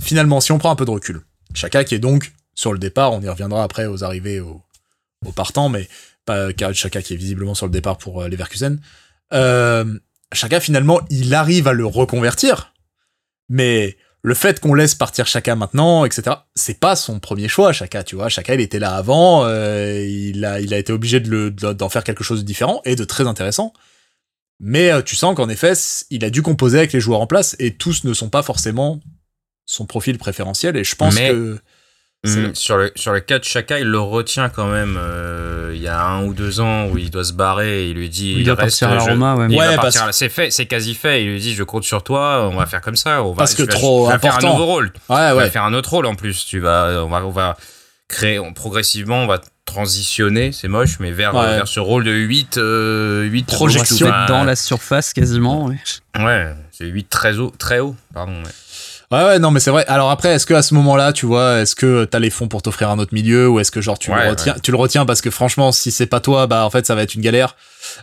finalement, 0.00 0.40
si 0.40 0.52
on 0.52 0.58
prend 0.58 0.70
un 0.70 0.76
peu 0.76 0.84
de 0.84 0.90
recul, 0.90 1.22
Chaka 1.54 1.84
qui 1.84 1.94
est 1.94 1.98
donc 1.98 2.32
sur 2.54 2.72
le 2.72 2.78
départ, 2.78 3.12
on 3.12 3.20
y 3.20 3.28
reviendra 3.28 3.62
après 3.62 3.86
aux 3.86 4.04
arrivées 4.04 4.40
au, 4.40 4.62
au 5.24 5.32
partant, 5.32 5.68
mais 5.68 5.88
pas 6.24 6.48
Chaka 6.72 7.02
qui 7.02 7.14
est 7.14 7.16
visiblement 7.16 7.54
sur 7.54 7.66
le 7.66 7.72
départ 7.72 7.98
pour 7.98 8.22
Leverkusen. 8.24 8.80
Euh, 9.32 9.98
Chaka 10.32 10.60
finalement 10.60 11.00
il 11.10 11.34
arrive 11.34 11.68
à 11.68 11.72
le 11.72 11.86
reconvertir, 11.86 12.72
mais 13.48 13.96
le 14.22 14.34
fait 14.34 14.60
qu'on 14.60 14.74
laisse 14.74 14.94
partir 14.94 15.26
Chaka 15.26 15.56
maintenant, 15.56 16.04
etc., 16.04 16.36
c'est 16.54 16.78
pas 16.78 16.94
son 16.94 17.18
premier 17.18 17.48
choix, 17.48 17.72
Chaka, 17.72 18.04
tu 18.04 18.14
vois. 18.14 18.28
Chaka, 18.28 18.54
il 18.54 18.60
était 18.60 18.78
là 18.78 18.94
avant, 18.94 19.44
euh, 19.44 20.00
il, 20.00 20.44
a, 20.44 20.60
été 20.60 20.92
obligé 20.92 21.18
de 21.18 21.48
d'en 21.50 21.88
faire 21.88 22.04
quelque 22.04 22.22
chose 22.22 22.40
de 22.40 22.46
différent 22.46 22.80
et 22.84 22.94
de 22.94 23.04
très 23.04 23.26
intéressant. 23.26 23.72
Mais 24.60 24.92
euh, 24.92 25.02
tu 25.02 25.16
sens 25.16 25.34
qu'en 25.34 25.48
effet, 25.48 25.72
il 26.10 26.24
a 26.24 26.30
dû 26.30 26.40
composer 26.40 26.78
avec 26.78 26.92
les 26.92 27.00
joueurs 27.00 27.20
en 27.20 27.26
place 27.26 27.56
et 27.58 27.74
tous 27.74 28.04
ne 28.04 28.14
sont 28.14 28.28
pas 28.28 28.44
forcément 28.44 29.00
son 29.66 29.86
profil 29.86 30.18
préférentiel. 30.18 30.76
Et 30.76 30.84
je 30.84 30.94
pense 30.94 31.16
que 31.16 31.58
Mm. 32.24 32.54
sur, 32.54 32.76
le, 32.76 32.92
sur 32.94 33.12
le 33.12 33.18
cas 33.18 33.40
de 33.40 33.44
Chaka, 33.44 33.80
il 33.80 33.88
le 33.88 33.98
retient 33.98 34.48
quand 34.48 34.68
même. 34.68 34.96
Euh, 35.00 35.72
il 35.74 35.82
y 35.82 35.88
a 35.88 36.00
un 36.04 36.22
ou 36.24 36.34
deux 36.34 36.60
ans 36.60 36.86
où 36.86 36.96
il 36.96 37.10
doit 37.10 37.24
se 37.24 37.32
barrer. 37.32 37.88
il 37.88 37.96
lui 37.96 38.08
dit 38.08 38.34
il, 38.38 38.48
reste, 38.48 38.60
partir 38.60 38.90
à 38.90 38.94
la 38.94 39.02
Roma. 39.02 39.34
Ouais, 39.34 39.76
va. 39.76 40.12
C'est 40.12 40.28
fait, 40.28 40.52
c'est 40.52 40.66
quasi 40.66 40.94
fait. 40.94 41.24
Il 41.24 41.32
lui 41.32 41.40
dit 41.40 41.52
je 41.52 41.64
compte 41.64 41.82
sur 41.82 42.04
toi. 42.04 42.48
On 42.52 42.56
va 42.56 42.66
faire 42.66 42.80
comme 42.80 42.94
ça. 42.94 43.24
On 43.24 43.32
va, 43.32 43.38
parce 43.38 43.56
que 43.56 43.64
trop 43.64 44.06
vas 44.06 44.20
faire 44.20 44.36
un 44.38 44.52
nouveau 44.52 44.66
rôle. 44.66 44.92
Ouais, 45.08 45.30
tu 45.30 45.36
vas 45.36 45.50
faire 45.50 45.64
un 45.64 45.74
autre 45.74 45.90
rôle 45.90 46.06
en 46.06 46.14
plus. 46.14 46.46
Tu 46.46 46.60
vas, 46.60 47.02
on 47.04 47.08
va, 47.08 47.26
on 47.26 47.30
va 47.30 47.56
créer 48.08 48.40
progressivement. 48.54 49.24
On 49.24 49.26
va 49.26 49.40
transitionner, 49.64 50.52
c'est 50.52 50.68
moche, 50.68 50.98
mais 51.00 51.10
vers, 51.10 51.32
vers 51.32 51.66
ce 51.68 51.80
rôle 51.80 52.04
de 52.04 52.10
8, 52.10 52.58
euh, 52.58 53.22
8 53.24 53.46
projection 53.46 54.08
dans 54.28 54.44
la 54.44 54.54
surface 54.54 55.12
quasiment. 55.12 55.66
Ouais, 55.66 55.76
ouais 56.18 56.54
c'est 56.72 56.86
8 56.86 57.08
très 57.08 57.38
haut, 57.38 57.52
très 57.58 57.78
haut, 57.80 57.96
pardon. 58.12 58.42
Ouais. 58.42 58.50
Ouais, 59.12 59.22
ouais, 59.24 59.38
non, 59.38 59.50
mais 59.50 59.60
c'est 59.60 59.70
vrai. 59.70 59.84
Alors 59.88 60.10
après, 60.10 60.30
est-ce 60.30 60.46
que 60.46 60.54
à 60.54 60.62
ce 60.62 60.72
moment-là, 60.72 61.12
tu 61.12 61.26
vois, 61.26 61.60
est-ce 61.60 61.76
que 61.76 62.06
t'as 62.06 62.18
les 62.18 62.30
fonds 62.30 62.48
pour 62.48 62.62
t'offrir 62.62 62.88
un 62.88 62.98
autre 62.98 63.12
milieu 63.12 63.46
ou 63.46 63.60
est-ce 63.60 63.70
que 63.70 63.82
genre 63.82 63.98
tu 63.98 64.10
le 64.10 64.30
retiens, 64.30 64.56
tu 64.62 64.70
le 64.70 64.78
retiens 64.78 65.04
parce 65.04 65.20
que 65.20 65.30
franchement, 65.30 65.70
si 65.70 65.90
c'est 65.90 66.06
pas 66.06 66.20
toi, 66.20 66.46
bah 66.46 66.64
en 66.64 66.70
fait, 66.70 66.86
ça 66.86 66.94
va 66.94 67.02
être 67.02 67.14
une 67.14 67.20
galère. 67.20 67.54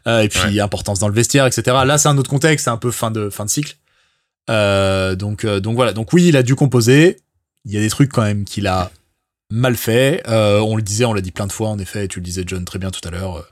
Euh, 0.07 0.21
et 0.21 0.29
puis 0.29 0.59
importance 0.59 0.99
dans 0.99 1.07
le 1.07 1.13
vestiaire, 1.15 1.47
etc. 1.47 1.77
Là, 1.83 1.97
c'est 1.97 2.09
un 2.09 2.17
autre 2.19 2.29
contexte, 2.29 2.65
c'est 2.65 2.69
un 2.69 2.77
peu 2.77 2.91
fin 2.91 3.09
de 3.09 3.31
fin 3.31 3.43
de 3.43 3.49
cycle. 3.49 3.75
Euh, 4.51 5.15
donc 5.15 5.45
euh, 5.45 5.59
donc 5.59 5.75
voilà. 5.75 5.93
Donc 5.93 6.13
oui, 6.13 6.27
il 6.27 6.37
a 6.37 6.43
dû 6.43 6.55
composer. 6.55 7.17
Il 7.65 7.73
y 7.73 7.77
a 7.77 7.81
des 7.81 7.89
trucs 7.89 8.11
quand 8.11 8.21
même 8.21 8.45
qu'il 8.45 8.67
a 8.67 8.91
mal 9.49 9.75
fait. 9.75 10.21
Euh, 10.27 10.59
on 10.59 10.75
le 10.75 10.83
disait, 10.83 11.05
on 11.05 11.13
l'a 11.13 11.21
dit 11.21 11.31
plein 11.31 11.47
de 11.47 11.51
fois 11.51 11.69
en 11.69 11.79
effet. 11.79 12.07
Tu 12.07 12.19
le 12.19 12.25
disais 12.25 12.43
John 12.45 12.65
très 12.65 12.77
bien 12.77 12.91
tout 12.91 13.05
à 13.07 13.09
l'heure. 13.09 13.47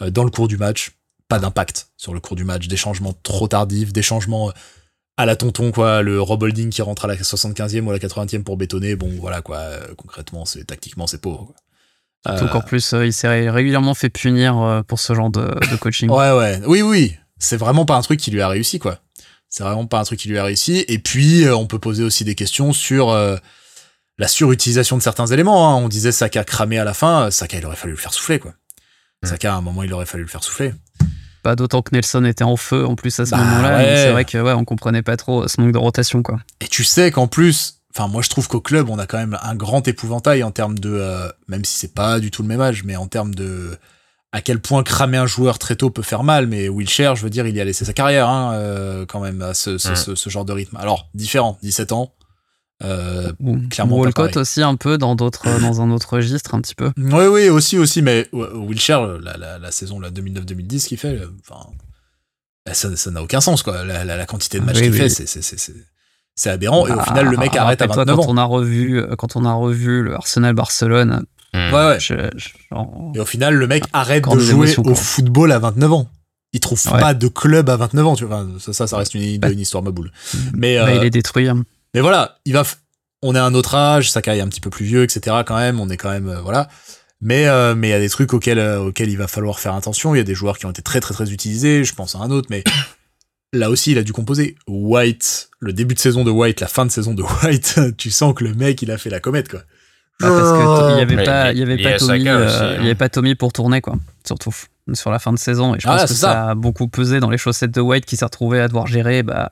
Dans 0.00 0.24
le 0.24 0.30
cours 0.30 0.48
du 0.48 0.56
match, 0.56 0.92
pas 1.28 1.38
d'impact 1.38 1.88
sur 1.98 2.14
le 2.14 2.20
cours 2.20 2.36
du 2.36 2.44
match, 2.44 2.66
des 2.66 2.76
changements 2.76 3.14
trop 3.22 3.46
tardifs, 3.46 3.92
des 3.92 4.02
changements 4.02 4.50
à 5.16 5.26
la 5.26 5.36
tonton 5.36 5.70
quoi 5.70 6.02
le 6.02 6.20
Rob 6.20 6.42
Holding 6.42 6.70
qui 6.70 6.82
rentre 6.82 7.04
à 7.04 7.08
la 7.08 7.16
75e 7.16 7.82
ou 7.82 7.90
à 7.90 7.92
la 7.92 7.98
80e 7.98 8.42
pour 8.42 8.56
bétonner 8.56 8.96
bon 8.96 9.10
voilà 9.20 9.42
quoi 9.42 9.60
concrètement 9.96 10.44
c'est 10.44 10.64
tactiquement 10.64 11.06
c'est 11.06 11.20
pauvre 11.20 11.54
donc 12.26 12.54
en 12.54 12.60
plus 12.60 12.94
euh, 12.94 13.06
il 13.06 13.12
s'est 13.12 13.50
régulièrement 13.50 13.94
fait 13.94 14.08
punir 14.08 14.58
euh, 14.58 14.82
pour 14.82 14.98
ce 14.98 15.14
genre 15.14 15.30
de, 15.30 15.76
coaching. 15.76 16.08
Ouais 16.08 16.32
ouais. 16.32 16.60
Oui 16.66 16.82
oui. 16.82 17.16
C'est 17.38 17.56
vraiment 17.56 17.84
pas 17.84 17.96
un 17.96 18.02
truc 18.02 18.18
qui 18.18 18.30
lui 18.30 18.40
a 18.40 18.48
réussi 18.48 18.78
quoi. 18.78 18.98
C'est 19.50 19.62
vraiment 19.62 19.86
pas 19.86 20.00
un 20.00 20.04
truc 20.04 20.18
qui 20.18 20.28
lui 20.28 20.38
a 20.38 20.44
réussi. 20.44 20.84
Et 20.88 20.98
puis 20.98 21.44
euh, 21.44 21.54
on 21.54 21.66
peut 21.66 21.78
poser 21.78 22.02
aussi 22.02 22.24
des 22.24 22.34
questions 22.34 22.72
sur 22.72 23.14
la 24.18 24.28
surutilisation 24.28 24.96
de 24.96 25.02
certains 25.02 25.26
éléments 25.26 25.70
hein. 25.70 25.82
on 25.82 25.88
disait 25.88 26.12
Saka 26.12 26.44
cramé 26.44 26.78
à 26.78 26.84
la 26.84 26.94
fin 26.94 27.30
Saka 27.30 27.58
il 27.58 27.66
aurait 27.66 27.76
fallu 27.76 27.92
le 27.92 27.98
faire 27.98 28.14
souffler 28.14 28.38
quoi. 28.38 28.54
Saka 29.24 29.54
à 29.54 29.56
un 29.56 29.60
moment 29.60 29.82
il 29.82 29.92
aurait 29.92 30.06
fallu 30.06 30.22
le 30.22 30.28
faire 30.28 30.44
souffler 30.44 30.72
pas 31.44 31.54
d'autant 31.54 31.82
que 31.82 31.90
Nelson 31.94 32.24
était 32.24 32.42
en 32.42 32.56
feu 32.56 32.84
en 32.86 32.96
plus 32.96 33.20
à 33.20 33.26
ce 33.26 33.32
bah 33.32 33.36
moment-là. 33.36 33.96
C'est 33.96 34.10
vrai 34.10 34.24
que 34.24 34.38
ouais, 34.38 34.52
on 34.54 34.64
comprenait 34.64 35.02
pas 35.02 35.16
trop 35.16 35.46
ce 35.46 35.60
manque 35.60 35.72
de 35.72 35.78
rotation 35.78 36.22
quoi. 36.22 36.40
Et 36.60 36.66
tu 36.66 36.82
sais 36.82 37.10
qu'en 37.10 37.28
plus, 37.28 37.82
enfin 37.94 38.08
moi 38.08 38.22
je 38.22 38.30
trouve 38.30 38.48
qu'au 38.48 38.60
club 38.60 38.88
on 38.88 38.98
a 38.98 39.06
quand 39.06 39.18
même 39.18 39.38
un 39.42 39.54
grand 39.54 39.86
épouvantail 39.86 40.42
en 40.42 40.50
termes 40.50 40.78
de, 40.78 40.90
euh, 40.92 41.28
même 41.46 41.64
si 41.64 41.78
c'est 41.78 41.94
pas 41.94 42.18
du 42.18 42.30
tout 42.30 42.42
le 42.42 42.48
même 42.48 42.62
âge, 42.62 42.82
mais 42.84 42.96
en 42.96 43.06
termes 43.06 43.34
de 43.34 43.78
à 44.32 44.40
quel 44.40 44.58
point 44.58 44.82
cramer 44.82 45.18
un 45.18 45.26
joueur 45.26 45.60
très 45.60 45.76
tôt 45.76 45.90
peut 45.90 46.02
faire 46.02 46.24
mal. 46.24 46.48
Mais 46.48 46.68
Wilshire, 46.68 47.14
je 47.14 47.22
veux 47.22 47.30
dire, 47.30 47.46
il 47.46 47.54
y 47.54 47.60
a 47.60 47.64
laissé 47.64 47.84
sa 47.84 47.92
carrière 47.92 48.28
hein, 48.28 48.54
euh, 48.54 49.06
quand 49.06 49.20
même 49.20 49.40
à 49.42 49.54
ce, 49.54 49.78
ce, 49.78 49.94
ce, 49.94 50.30
genre 50.30 50.44
de 50.44 50.52
rythme. 50.52 50.76
Alors 50.76 51.08
différent, 51.14 51.56
17 51.62 51.92
ans. 51.92 52.12
Euh, 52.82 53.32
clairement 53.70 53.98
Walcott 53.98 54.36
aussi 54.36 54.60
un 54.60 54.74
peu 54.74 54.98
dans 54.98 55.14
d'autres 55.14 55.44
dans 55.60 55.80
un 55.80 55.90
autre 55.90 56.14
registre 56.14 56.54
un 56.54 56.60
petit 56.60 56.74
peu. 56.74 56.90
Oui 56.96 57.26
oui 57.26 57.48
aussi 57.48 57.78
aussi 57.78 58.02
mais 58.02 58.28
Wilshire 58.32 59.06
la, 59.20 59.36
la, 59.36 59.58
la 59.58 59.70
saison 59.70 60.00
la 60.00 60.10
2009-2010 60.10 60.86
qu'il 60.88 60.98
fait 60.98 61.20
enfin 61.40 61.70
ça 62.72 63.10
n'a 63.10 63.22
aucun 63.22 63.40
sens 63.40 63.62
quoi. 63.62 63.84
La, 63.84 64.04
la 64.04 64.26
quantité 64.26 64.58
de 64.58 64.64
matchs 64.64 64.80
qu'il 64.80 64.92
fait 64.92 65.08
c'est 65.08 65.26
c'est 66.36 66.50
aberrant. 66.50 66.86
Et 66.88 66.90
au 66.90 66.96
bah, 66.96 67.04
final 67.04 67.26
le 67.26 67.36
mec 67.36 67.54
arrête 67.54 67.80
à 67.80 67.86
29 67.86 68.16
quand 68.16 68.28
on 68.28 68.36
a 68.36 68.44
revu 68.44 69.04
quand 69.18 69.36
on 69.36 69.44
a 69.44 69.52
revu 69.52 70.02
le 70.02 70.14
Arsenal 70.14 70.54
Barcelone 70.54 71.24
ouais 71.54 71.70
ouais. 71.70 71.98
et 73.14 73.20
au 73.20 73.24
final 73.24 73.54
le 73.54 73.66
mec 73.68 73.84
arrête 73.92 74.28
de 74.28 74.38
jouer 74.40 74.74
au 74.78 74.94
football 74.96 75.52
à 75.52 75.60
29 75.60 75.92
ans. 75.92 76.08
Il 76.52 76.60
trouve 76.60 76.82
pas 76.82 77.14
de 77.14 77.28
club 77.28 77.68
à 77.70 77.76
29 77.76 78.06
ans 78.06 78.16
tu 78.16 78.24
vois. 78.24 78.44
Ça 78.58 78.72
ça, 78.72 78.88
ça 78.88 78.96
reste 78.96 79.14
une, 79.14 79.38
bah. 79.38 79.50
une 79.50 79.60
histoire 79.60 79.84
ma 79.84 79.92
boule. 79.92 80.10
mais 80.54 80.76
bah, 80.76 80.92
il 80.92 81.04
est 81.04 81.10
détruit 81.10 81.48
hein. 81.48 81.64
Mais 81.94 82.00
voilà, 82.00 82.38
il 82.44 82.52
va, 82.52 82.64
on 83.22 83.34
est 83.34 83.38
à 83.38 83.44
un 83.44 83.54
autre 83.54 83.74
âge, 83.74 84.10
Sakai 84.10 84.36
est 84.36 84.40
un 84.40 84.48
petit 84.48 84.60
peu 84.60 84.70
plus 84.70 84.84
vieux, 84.84 85.02
etc. 85.02 85.36
quand 85.46 85.56
même, 85.56 85.80
on 85.80 85.88
est 85.88 85.96
quand 85.96 86.10
même, 86.10 86.28
euh, 86.28 86.40
voilà. 86.40 86.68
Mais 87.20 87.46
euh, 87.46 87.74
mais 87.74 87.88
il 87.88 87.90
y 87.90 87.94
a 87.94 88.00
des 88.00 88.10
trucs 88.10 88.34
auxquels 88.34 88.58
euh, 88.58 88.80
auxquels 88.80 89.08
il 89.08 89.16
va 89.16 89.28
falloir 89.28 89.58
faire 89.58 89.74
attention. 89.74 90.14
Il 90.14 90.18
y 90.18 90.20
a 90.20 90.24
des 90.24 90.34
joueurs 90.34 90.58
qui 90.58 90.66
ont 90.66 90.70
été 90.70 90.82
très 90.82 91.00
très 91.00 91.14
très 91.14 91.32
utilisés. 91.32 91.82
Je 91.82 91.94
pense 91.94 92.14
à 92.16 92.18
un 92.18 92.30
autre, 92.30 92.48
mais 92.50 92.64
là 93.54 93.70
aussi 93.70 93.92
il 93.92 93.98
a 93.98 94.02
dû 94.02 94.12
composer. 94.12 94.56
White, 94.66 95.48
le 95.60 95.72
début 95.72 95.94
de 95.94 96.00
saison 96.00 96.22
de 96.24 96.30
White, 96.30 96.60
la 96.60 96.66
fin 96.66 96.84
de 96.84 96.90
saison 96.90 97.14
de 97.14 97.22
White, 97.42 97.80
tu 97.96 98.10
sens 98.10 98.34
que 98.34 98.44
le 98.44 98.52
mec 98.52 98.82
il 98.82 98.90
a 98.90 98.98
fait 98.98 99.10
la 99.10 99.20
comète 99.20 99.48
quoi. 99.48 99.60
Bah, 100.20 100.28
parce 100.28 100.86
qu'il 100.86 100.94
n'y 100.94 101.02
avait, 101.02 101.24
pas, 101.24 101.52
y 101.52 101.62
avait, 101.62 101.82
pas 101.82 101.98
Tommy, 101.98 102.12
euh, 102.12 102.16
il 102.16 102.24
y 102.24 102.28
avait 102.28 102.90
hein. 102.90 102.94
pas 102.94 103.08
Tommy 103.08 103.34
pour 103.34 103.52
tourner, 103.52 103.80
quoi, 103.80 103.96
surtout 104.24 104.54
sur 104.92 105.10
la 105.10 105.18
fin 105.18 105.32
de 105.32 105.38
saison. 105.38 105.74
Et 105.74 105.80
je 105.80 105.88
ah, 105.88 105.98
pense 105.98 106.10
que 106.10 106.14
ça. 106.14 106.50
a 106.50 106.54
beaucoup 106.54 106.86
pesé 106.86 107.18
dans 107.18 107.30
les 107.30 107.38
chaussettes 107.38 107.72
de 107.72 107.80
White 107.80 108.04
qui 108.04 108.16
s'est 108.16 108.24
retrouvé 108.24 108.60
à 108.60 108.68
devoir 108.68 108.86
gérer. 108.86 109.22
Bah, 109.22 109.50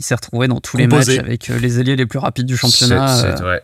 il 0.00 0.04
s'est 0.04 0.14
retrouvé 0.14 0.48
dans 0.48 0.60
tous 0.60 0.76
les 0.76 0.86
matchs 0.86 1.18
avec 1.18 1.50
euh, 1.50 1.58
les 1.58 1.78
ailiers 1.78 1.96
les 1.96 2.06
plus 2.06 2.18
rapides 2.18 2.46
du 2.46 2.56
championnat. 2.56 3.06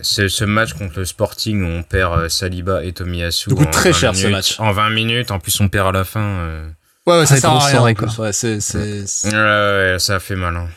C'est 0.00 0.22
euh. 0.22 0.28
ce 0.28 0.44
match 0.44 0.74
contre 0.74 0.98
le 0.98 1.04
Sporting 1.04 1.62
où 1.62 1.66
on 1.66 1.82
perd 1.82 2.28
Saliba 2.28 2.84
et 2.84 2.92
Tomiyasu. 2.92 3.50
Ça 3.50 3.56
coûte 3.56 3.70
très 3.70 3.92
cher 3.92 4.14
ce 4.14 4.26
match. 4.28 4.60
En 4.60 4.72
20 4.72 4.90
minutes, 4.90 5.30
en 5.30 5.38
plus 5.38 5.58
on 5.60 5.68
perd 5.68 5.88
à 5.88 5.92
la 5.92 6.04
fin. 6.04 6.62
Ouais, 7.06 7.18
ouais, 7.18 7.26
ça, 7.26 7.36
sert 7.36 7.50
à 7.50 7.58
rien. 7.58 7.94
Quoi. 7.94 8.08
Ouais, 8.18 8.32
ça 8.32 10.14
a 10.14 10.18
fait 10.18 10.36
mal. 10.36 10.56
Hein. 10.56 10.68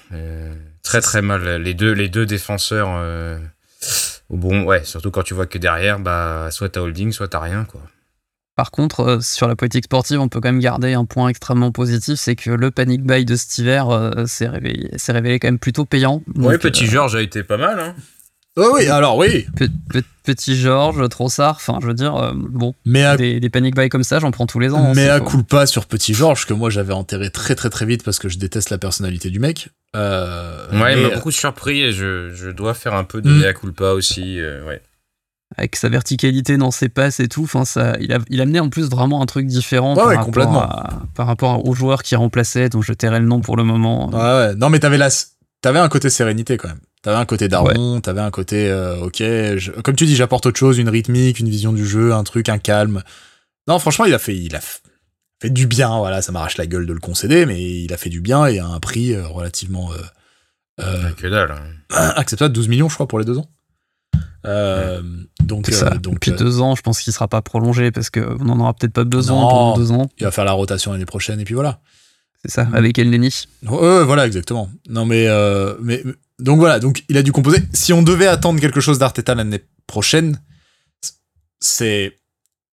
très 0.83 1.01
très 1.01 1.21
mal. 1.21 1.61
Les 1.61 1.73
deux, 1.73 1.91
les 1.91 2.09
deux 2.09 2.25
défenseurs 2.25 2.89
bon, 4.29 4.63
ouais, 4.63 4.83
surtout 4.83 5.11
quand 5.11 5.23
tu 5.23 5.33
vois 5.33 5.45
que 5.45 5.57
derrière, 5.57 5.99
bah, 5.99 6.49
soit 6.51 6.69
t'as 6.69 6.81
holding, 6.81 7.11
soit 7.11 7.27
t'as 7.27 7.39
rien, 7.39 7.65
quoi. 7.65 7.81
Par 8.59 8.71
contre, 8.71 8.99
euh, 8.99 9.19
sur 9.21 9.47
la 9.47 9.55
politique 9.55 9.85
sportive, 9.85 10.19
on 10.19 10.27
peut 10.27 10.41
quand 10.41 10.49
même 10.49 10.59
garder 10.59 10.91
un 10.91 11.05
point 11.05 11.29
extrêmement 11.29 11.71
positif, 11.71 12.19
c'est 12.19 12.35
que 12.35 12.49
le 12.49 12.71
panic 12.71 13.03
buy 13.03 13.23
de 13.23 13.37
cet 13.37 13.57
hiver 13.57 13.89
euh, 13.89 14.25
s'est 14.25 14.49
révélé, 14.49 14.89
révélé, 15.07 15.39
quand 15.39 15.47
même 15.47 15.59
plutôt 15.59 15.85
payant. 15.85 16.21
Oui, 16.35 16.57
Petit 16.57 16.83
euh, 16.83 16.89
Georges 16.89 17.15
a 17.15 17.21
été 17.21 17.41
pas 17.41 17.55
mal. 17.55 17.79
Hein. 17.79 17.95
Oh 18.57 18.71
oui, 18.73 18.87
alors 18.87 19.15
oui. 19.15 19.45
petit 20.25 20.57
Georges, 20.57 21.07
Trossard, 21.07 21.55
enfin, 21.55 21.79
je 21.81 21.87
veux 21.87 21.93
dire, 21.93 22.17
euh, 22.17 22.33
bon, 22.35 22.75
mais 22.85 23.15
des, 23.15 23.39
des, 23.39 23.49
panic 23.49 23.75
buy 23.75 23.87
comme 23.87 24.03
ça, 24.03 24.19
j'en 24.19 24.31
prends 24.31 24.45
tous 24.45 24.59
les 24.59 24.73
ans. 24.73 24.89
Hein, 24.89 24.93
mais 24.93 25.07
à 25.07 25.21
coup 25.21 25.43
pas 25.43 25.65
sur 25.65 25.85
Petit 25.85 26.13
Georges, 26.13 26.45
que 26.45 26.53
moi 26.53 26.69
j'avais 26.69 26.91
enterré 26.91 27.29
très 27.29 27.55
très 27.55 27.69
très 27.69 27.85
vite 27.85 28.03
parce 28.03 28.19
que 28.19 28.27
je 28.27 28.37
déteste 28.37 28.71
la 28.71 28.77
personnalité 28.77 29.29
du 29.29 29.39
mec. 29.39 29.69
Euh, 29.95 30.69
ouais, 30.73 30.97
il 30.97 31.03
m'a 31.03 31.15
beaucoup 31.15 31.31
surpris 31.31 31.81
et 31.81 31.93
je, 31.93 32.31
je, 32.33 32.49
dois 32.49 32.73
faire 32.73 32.93
un 32.93 33.05
peu 33.05 33.21
de 33.21 33.29
mm. 33.29 33.39
mea 33.39 33.53
culpa 33.53 33.91
aussi, 33.91 34.41
euh, 34.41 34.65
ouais. 34.65 34.81
Avec 35.57 35.75
sa 35.75 35.89
verticalité 35.89 36.57
dans 36.57 36.69
ses 36.69 36.89
passes 36.89 37.19
et 37.19 37.27
tout, 37.27 37.43
enfin, 37.43 37.65
ça, 37.65 37.97
il, 37.99 38.13
a, 38.13 38.19
il 38.29 38.39
a 38.39 38.43
amené 38.43 38.59
en 38.59 38.69
plus 38.69 38.87
vraiment 38.87 39.21
un 39.21 39.25
truc 39.25 39.47
différent 39.47 39.95
par, 39.95 40.07
rapport 40.07 40.25
complètement. 40.25 40.69
par 41.15 41.25
rapport 41.25 41.67
aux 41.67 41.73
joueurs 41.73 42.03
qui 42.03 42.15
remplaçaient, 42.15 42.69
dont 42.69 42.83
je 42.83 42.93
tairai 42.93 43.19
le 43.19 43.25
nom 43.25 43.41
pour 43.41 43.57
le 43.57 43.63
moment. 43.63 44.09
Ouais, 44.11 44.17
ouais. 44.17 44.55
Non, 44.55 44.69
mais 44.69 44.79
t'avais 44.79 44.99
la, 44.99 45.09
t'avais 45.61 45.79
un 45.79 45.89
côté 45.89 46.11
sérénité 46.11 46.57
quand 46.57 46.67
même. 46.67 46.79
T'avais 47.01 47.17
un 47.17 47.25
côté 47.25 47.47
daron, 47.47 48.01
t'avais 48.01 48.21
un 48.21 48.29
côté, 48.29 48.69
euh, 48.69 48.99
ok, 48.99 49.23
comme 49.83 49.95
tu 49.95 50.05
dis, 50.05 50.17
j'apporte 50.17 50.45
autre 50.45 50.59
chose, 50.59 50.77
une 50.77 50.89
rythmique, 50.89 51.39
une 51.39 51.49
vision 51.49 51.71
du 51.71 51.87
jeu, 51.87 52.13
un 52.13 52.23
truc, 52.25 52.49
un 52.49 52.57
calme. 52.57 53.03
Non, 53.67 53.79
franchement, 53.79 54.03
il 54.03 54.13
a 54.13 54.19
fait, 54.19 54.35
il 54.35 54.53
a 54.55 54.59
fait 54.59 55.49
du 55.49 55.65
bien, 55.65 55.97
voilà, 55.97 56.21
ça 56.21 56.33
m'arrache 56.33 56.57
la 56.57 56.67
gueule 56.67 56.85
de 56.85 56.91
le 56.91 56.99
concéder, 56.99 57.45
mais 57.45 57.63
il 57.63 57.93
a 57.93 57.97
fait 57.97 58.09
du 58.09 58.19
bien 58.19 58.45
et 58.47 58.59
à 58.59 58.65
un 58.65 58.79
prix 58.81 59.13
euh, 59.13 59.25
relativement 59.27 59.91
euh, 60.81 61.11
que 61.13 61.27
dalle. 61.27 61.51
Hein. 61.51 62.11
acceptable, 62.17 62.53
12 62.53 62.67
millions, 62.67 62.89
je 62.89 62.95
crois, 62.95 63.07
pour 63.07 63.19
les 63.19 63.25
deux 63.25 63.37
ans. 63.37 63.49
Donc, 64.43 65.67
ça. 65.67 65.89
donc 65.97 66.15
Depuis 66.15 66.31
deux 66.31 66.61
ans, 66.61 66.75
je 66.75 66.81
pense 66.81 67.01
qu'il 67.01 67.13
sera 67.13 67.27
pas 67.27 67.41
prolongé 67.41 67.91
parce 67.91 68.09
qu'on 68.09 68.49
en 68.49 68.59
aura 68.59 68.73
peut-être 68.73 68.93
pas 68.93 69.03
besoin 69.03 69.41
pendant 69.41 69.77
deux 69.77 69.91
ans. 69.91 70.09
Il 70.17 70.23
va 70.23 70.31
faire 70.31 70.45
la 70.45 70.53
rotation 70.53 70.91
l'année 70.91 71.05
prochaine 71.05 71.39
et 71.39 71.45
puis 71.45 71.55
voilà. 71.55 71.81
C'est 72.43 72.51
ça, 72.51 72.67
avec 72.73 72.97
El 72.97 73.09
Neni. 73.09 73.47
voilà, 73.63 74.25
exactement. 74.25 74.69
Non, 74.87 75.05
mais, 75.05 75.27
mais 75.81 76.03
donc 76.39 76.59
voilà, 76.59 76.79
donc 76.79 77.03
il 77.09 77.17
a 77.17 77.23
dû 77.23 77.31
composer. 77.31 77.59
Si 77.73 77.91
on 77.91 78.01
devait 78.01 78.27
attendre 78.27 78.59
quelque 78.61 78.79
chose 78.79 78.97
d'Arteta 78.97 79.35
l'année 79.35 79.61
prochaine, 79.87 80.39
c'est 81.59 82.19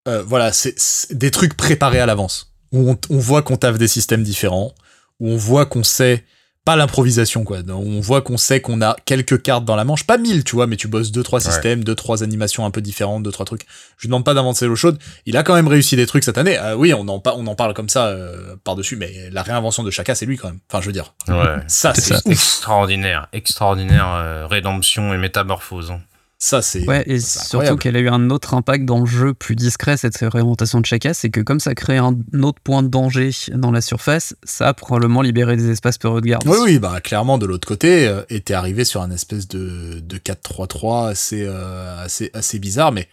euh, 0.07 0.23
voilà, 0.23 0.53
c'est 0.53 1.13
des 1.13 1.31
trucs 1.31 1.57
préparés 1.57 1.99
à 1.99 2.07
l'avance 2.07 2.53
où 2.73 2.91
on, 2.91 2.99
on 3.11 3.19
voit 3.19 3.43
qu'on 3.43 3.57
taffe 3.57 3.79
des 3.79 3.89
systèmes 3.89 4.23
différents, 4.23 4.73
où 5.19 5.31
on 5.31 5.37
voit 5.37 5.67
qu'on 5.67 5.83
sait 5.83 6.25
pas 6.67 6.75
l'improvisation 6.75 7.45
quoi. 7.45 7.59
On 7.69 8.01
voit 8.01 8.23
qu'on 8.23 8.37
sait 8.37 8.61
qu'on 8.61 8.83
a 8.83 8.97
quelques 9.05 9.41
cartes 9.41 9.65
dans 9.65 9.77
la 9.77 9.85
manche, 9.85 10.05
pas 10.05 10.19
mille, 10.19 10.43
tu 10.43 10.57
vois, 10.57 10.67
mais 10.67 10.77
tu 10.77 10.89
bosses 10.89 11.13
deux 11.13 11.23
trois 11.23 11.41
systèmes, 11.41 11.85
deux 11.85 11.95
trois 11.95 12.25
animations 12.25 12.67
un 12.67 12.73
peu 12.73 12.81
différentes, 12.83 13.23
deux 13.23 13.31
trois 13.31 13.47
trucs. 13.47 13.65
Je 13.97 14.03
lui 14.03 14.09
demande 14.09 14.25
pas 14.25 14.35
d'inventer 14.35 14.67
l'eau 14.67 14.75
chaude. 14.75 14.99
Il 15.27 15.37
a 15.37 15.45
quand 15.45 15.55
même 15.55 15.69
réussi 15.69 15.95
des 15.95 16.07
trucs 16.07 16.25
cette 16.25 16.39
année. 16.39 16.59
Euh, 16.59 16.75
oui, 16.75 16.93
on 16.93 17.09
en, 17.09 17.23
on 17.25 17.47
en 17.47 17.55
parle 17.55 17.73
comme 17.73 17.89
ça 17.89 18.07
euh, 18.07 18.57
par 18.65 18.75
dessus, 18.75 18.97
mais 18.97 19.31
la 19.31 19.45
réinvention 19.45 19.85
de 19.85 19.91
Chaka, 19.93 20.17
c'est 20.17 20.27
lui 20.27 20.37
quand 20.37 20.49
même. 20.49 20.59
Enfin, 20.69 20.81
je 20.81 20.87
veux 20.87 20.93
dire. 20.93 21.15
Ouais. 21.29 21.63
Ça, 21.69 21.95
c'est 21.95 22.27
extraordinaire, 22.27 23.29
extraordinaire 23.33 24.09
euh, 24.17 24.47
rédemption 24.49 25.15
et 25.15 25.19
métamorphose. 25.19 25.93
Ça, 26.39 26.61
c'est. 26.61 26.87
Ouais, 26.87 27.03
et 27.07 27.19
surtout 27.19 27.77
qu'elle 27.77 27.97
a 27.97 28.01
eu 28.01 28.09
un 28.09 28.29
autre 28.29 28.53
impact 28.53 28.85
dans 28.85 29.01
le 29.01 29.07
jeu 29.07 29.33
plus 29.33 29.57
discret, 29.57 29.97
cette 29.97 30.19
réorientation 30.19 30.81
de 30.81 30.87
Chaka, 30.87 31.15
c'est 31.15 31.31
que 31.31 31.41
comme 31.41 31.61
ça 31.61 31.75
crée 31.75 31.97
un 31.97 32.15
autre 32.43 32.61
point 32.63 32.83
de 32.83 32.89
danger 32.89 33.31
dans 33.55 33.71
la 33.71 33.81
surface, 33.81 34.37
ça 34.45 34.69
a 34.69 34.75
probablement 34.75 35.23
libéré 35.23 35.57
des 35.57 35.71
espaces 35.71 35.97
pour 35.97 36.21
de 36.21 36.27
garde. 36.27 36.47
Oui, 36.47 36.59
oui, 36.61 36.79
bah, 36.79 37.01
clairement, 37.01 37.39
de 37.39 37.47
l'autre 37.47 37.67
côté, 37.67 38.07
euh, 38.07 38.23
était 38.29 38.53
arrivé 38.53 38.85
sur 38.85 39.01
un 39.01 39.11
espèce 39.11 39.49
de, 39.49 40.01
de 40.01 40.19
4-3-3 40.19 41.09
assez, 41.09 41.43
euh, 41.47 42.05
assez, 42.05 42.31
assez 42.35 42.59
bizarre, 42.59 42.93
mais. 42.93 43.09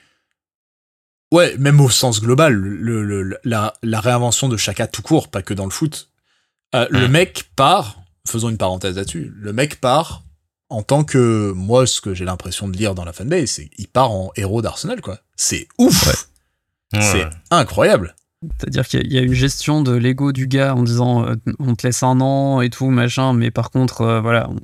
Ouais, 1.32 1.56
même 1.58 1.80
au 1.80 1.90
sens 1.90 2.22
global, 2.22 2.54
le, 2.54 3.40
la, 3.44 3.74
la, 3.82 4.00
réinvention 4.02 4.50
de 4.50 4.58
Chaka 4.58 4.86
tout 4.86 5.02
court, 5.02 5.30
pas 5.30 5.42
que 5.42 5.54
dans 5.54 5.66
le 5.66 5.72
foot. 5.72 6.10
Euh, 6.76 6.86
le 6.92 7.08
mec 7.08 7.46
part, 7.56 8.02
faisons 8.28 8.50
une 8.50 8.58
parenthèse 8.58 8.98
là-dessus, 8.98 9.34
le 9.36 9.54
mec 9.54 9.82
part 9.82 10.24
en 10.74 10.82
tant 10.82 11.04
que 11.04 11.52
moi 11.56 11.86
ce 11.86 12.02
que 12.02 12.14
j'ai 12.14 12.26
l'impression 12.26 12.68
de 12.68 12.76
lire 12.76 12.96
dans 12.96 13.06
la 13.06 13.14
fanbase 13.14 13.52
c'est 13.52 13.68
qu'il 13.68 13.88
part 13.88 14.12
en 14.12 14.32
héros 14.36 14.62
d'Arsenal 14.62 15.02
quoi. 15.02 15.20
C'est 15.36 15.68
ouf! 15.78 16.28
C'est 17.00 17.26
incroyable! 17.50 18.16
C'est-à-dire 18.60 18.88
qu'il 18.88 19.12
y 19.12 19.18
a 19.18 19.22
une 19.22 19.34
gestion 19.34 19.82
de 19.82 19.94
l'ego 19.94 20.32
du 20.32 20.48
gars 20.48 20.76
en 20.76 20.84
disant 20.84 21.26
euh, 21.26 21.36
on 21.60 21.76
te 21.76 21.88
laisse 21.88 22.04
un 22.04 22.20
an 22.20 22.62
et 22.62 22.70
tout 22.70 22.90
machin 22.90 23.34
mais 23.34 23.52
par 23.52 23.72
contre 23.72 24.02
euh, 24.02 24.22
voilà 24.22 24.50
on 24.50 24.58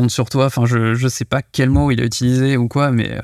compte 0.00 0.10
sur 0.10 0.30
toi. 0.30 0.46
Enfin 0.46 0.64
je, 0.66 0.94
je 0.94 1.08
sais 1.08 1.24
pas 1.24 1.42
quel 1.42 1.70
mot 1.70 1.90
il 1.90 2.00
a 2.00 2.04
utilisé 2.04 2.56
ou 2.56 2.68
quoi 2.68 2.90
mais 2.90 3.12
euh, 3.12 3.22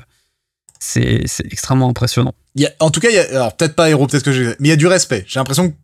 c'est 0.79 1.25
extrêmement 1.45 1.89
impressionnant. 1.89 2.35
Il 2.55 2.61
y 2.61 2.67
a, 2.67 2.71
en 2.79 2.91
tout 2.91 2.99
cas 2.99 3.09
il 3.09 3.15
y 3.15 3.19
a, 3.19 3.23
alors 3.29 3.55
peut-être 3.57 3.75
pas 3.75 3.89
héros 3.89 4.05
peut-être 4.05 4.23
que 4.23 4.31
j'ai 4.33 4.45
mais 4.59 4.67
il 4.67 4.69
y 4.69 4.73
a 4.73 4.75
du 4.75 4.87
respect. 4.87 5.23
J'ai 5.27 5.39
l'impression 5.39 5.71
que 5.71 5.75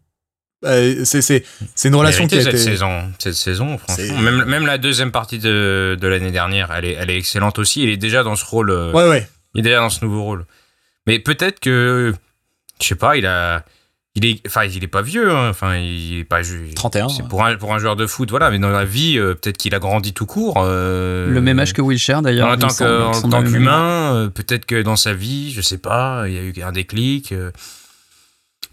euh, 0.66 1.06
c'est 1.06 1.44
une 1.86 1.96
relation 1.96 2.28
qui 2.28 2.36
a 2.36 2.42
cette 2.42 2.54
été... 2.54 2.58
saison 2.58 3.14
cette 3.18 3.36
saison 3.36 3.78
franchement. 3.78 4.20
Même, 4.20 4.44
même 4.44 4.66
la 4.66 4.78
deuxième 4.78 5.12
partie 5.12 5.40
de, 5.40 5.98
de 6.00 6.08
l'année 6.08 6.32
dernière 6.32 6.72
elle 6.76 6.84
est 6.84 6.94
elle 6.94 7.10
est 7.10 7.18
excellente 7.18 7.60
aussi. 7.60 7.84
Il 7.84 7.90
est 7.90 7.98
déjà 7.98 8.24
dans 8.24 8.36
ce 8.36 8.44
rôle 8.44 8.70
euh, 8.70 8.92
ouais 8.92 9.08
ouais. 9.08 9.30
il 9.56 9.62
est 9.62 9.64
déjà 9.64 9.80
dans 9.80 9.90
ce 9.90 10.04
nouveau 10.04 10.24
rôle. 10.24 10.46
Mais 11.08 11.20
peut-être 11.20 11.62
que 11.62 12.14
je 12.82 12.88
sais 12.88 12.96
pas 12.96 13.16
il 13.16 13.26
a 13.26 13.64
il 14.16 14.26
est 14.26 14.42
enfin 14.48 14.66
il 14.66 14.84
est 14.84 14.88
pas 14.88 15.02
vieux 15.02 15.32
hein. 15.32 15.50
enfin 15.50 15.78
il 15.78 16.20
est 16.20 16.24
pas 16.26 16.42
31 16.76 17.08
c'est 17.08 17.26
pour 17.26 17.46
un 17.46 17.56
pour 17.56 17.74
un 17.74 17.80
joueur 17.80 17.96
de 17.96 18.06
foot 18.06 18.30
voilà. 18.30 18.52
Mais 18.52 18.60
dans 18.60 18.70
la 18.70 18.84
vie 18.84 19.18
euh, 19.18 19.36
peut-être 19.36 19.58
qu'il 19.58 19.74
a 19.76 19.80
grandi 19.80 20.12
tout 20.12 20.26
court 20.26 20.62
le 20.66 21.40
même 21.40 21.60
âge 21.60 21.72
que 21.72 21.82
Wilshire 21.82 22.22
d'ailleurs 22.22 22.50
en 22.50 22.58
tant 22.58 23.44
qu'humain 23.44 24.30
peut-être 24.36 24.66
que 24.66 24.82
dans 24.82 24.98
sa 24.98 25.14
vie 25.14 25.54
je 25.54 25.62
sais 25.62 25.78
pas 25.78 26.26
il 26.28 26.34
y 26.34 26.38
a 26.38 26.42
eu 26.42 26.54
un 26.62 26.74
déclic 26.74 27.34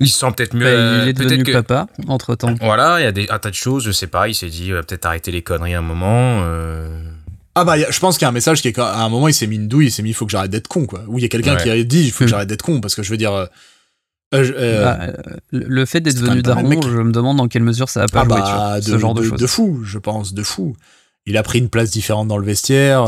il 0.01 0.09
se 0.09 0.19
sent 0.19 0.27
peut-être 0.37 0.55
mieux. 0.55 0.65
Bah, 0.65 1.03
il 1.05 1.09
est 1.09 1.13
devenu 1.13 1.45
papa 1.45 1.87
entre 2.09 2.35
temps. 2.35 2.55
Voilà, 2.61 3.01
il 3.01 3.05
y 3.05 3.07
a 3.07 3.13
des, 3.13 3.27
un 3.31 3.39
tas 3.39 3.51
de 3.51 3.55
choses, 3.55 3.85
je 3.85 3.93
sais 3.93 4.07
pas. 4.07 4.29
Il 4.29 4.35
s'est 4.35 4.49
dit, 4.49 4.71
peut-être 4.71 5.07
arrêter 5.07 5.31
les 5.31 5.43
conneries 5.43 5.75
un 5.75 5.83
moment. 5.83 6.43
Euh. 6.43 6.89
Ah 7.55 7.65
bah, 7.65 7.77
je 7.79 7.99
pense 7.99 8.19
qu'il 8.19 8.25
y 8.25 8.27
a 8.27 8.29
un 8.29 8.33
message 8.33 8.61
qui 8.61 8.69
est 8.69 8.73
qu'à 8.73 8.97
un 8.97 9.09
moment, 9.09 9.29
il 9.29 9.35
s'est 9.35 9.47
mis 9.47 9.57
une 9.57 9.69
douille, 9.69 9.87
il 9.87 9.91
s'est 9.91 10.03
mis, 10.03 10.11
il 10.11 10.15
faut 10.15 10.27
que 10.27 10.33
j'arrête 10.33 10.51
d'être 10.51 10.69
con, 10.69 10.85
quoi. 10.85 11.03
Ou 11.09 11.19
il 11.19 11.23
y 11.23 11.25
a 11.25 11.29
quelqu'un 11.29 11.57
qui 11.57 11.71
a 11.71 11.83
dit, 11.83 12.05
il 12.05 12.13
faut 12.13 12.21
que 12.21 12.25
hmm. 12.25 12.29
j'arrête 12.29 12.49
d'être 12.49 12.63
con, 12.63 12.81
parce 12.81 12.95
que 12.95 13.03
je 13.03 13.11
veux 13.11 13.17
dire. 13.17 13.33
Euh, 13.33 13.47
euh, 14.35 14.85
bah, 14.85 15.33
le 15.53 15.87
fait 15.87 16.01
d'être 16.01 16.21
devenu 16.21 16.43
daron, 16.43 16.83
je 16.83 17.01
me 17.01 17.13
demande 17.13 17.39
dans 17.39 17.49
quelle 17.49 17.63
mesure 17.63 17.89
ça 17.89 18.03
a 18.03 18.07
pas 18.09 18.23
ah 18.23 18.25
bah, 18.25 18.79
ce 18.83 18.99
genre 18.99 19.15
de, 19.15 19.23
choses. 19.23 19.41
De 19.41 19.47
fou, 19.47 19.83
je 19.85 19.99
pense, 19.99 20.35
de 20.35 20.43
fou. 20.43 20.77
Il 21.25 21.37
a 21.37 21.43
pris 21.43 21.61
une 21.61 21.71
place 21.71 21.91
différente 21.91 22.29
dans 22.29 22.37
le 22.37 22.45
vestiaire. 22.45 23.05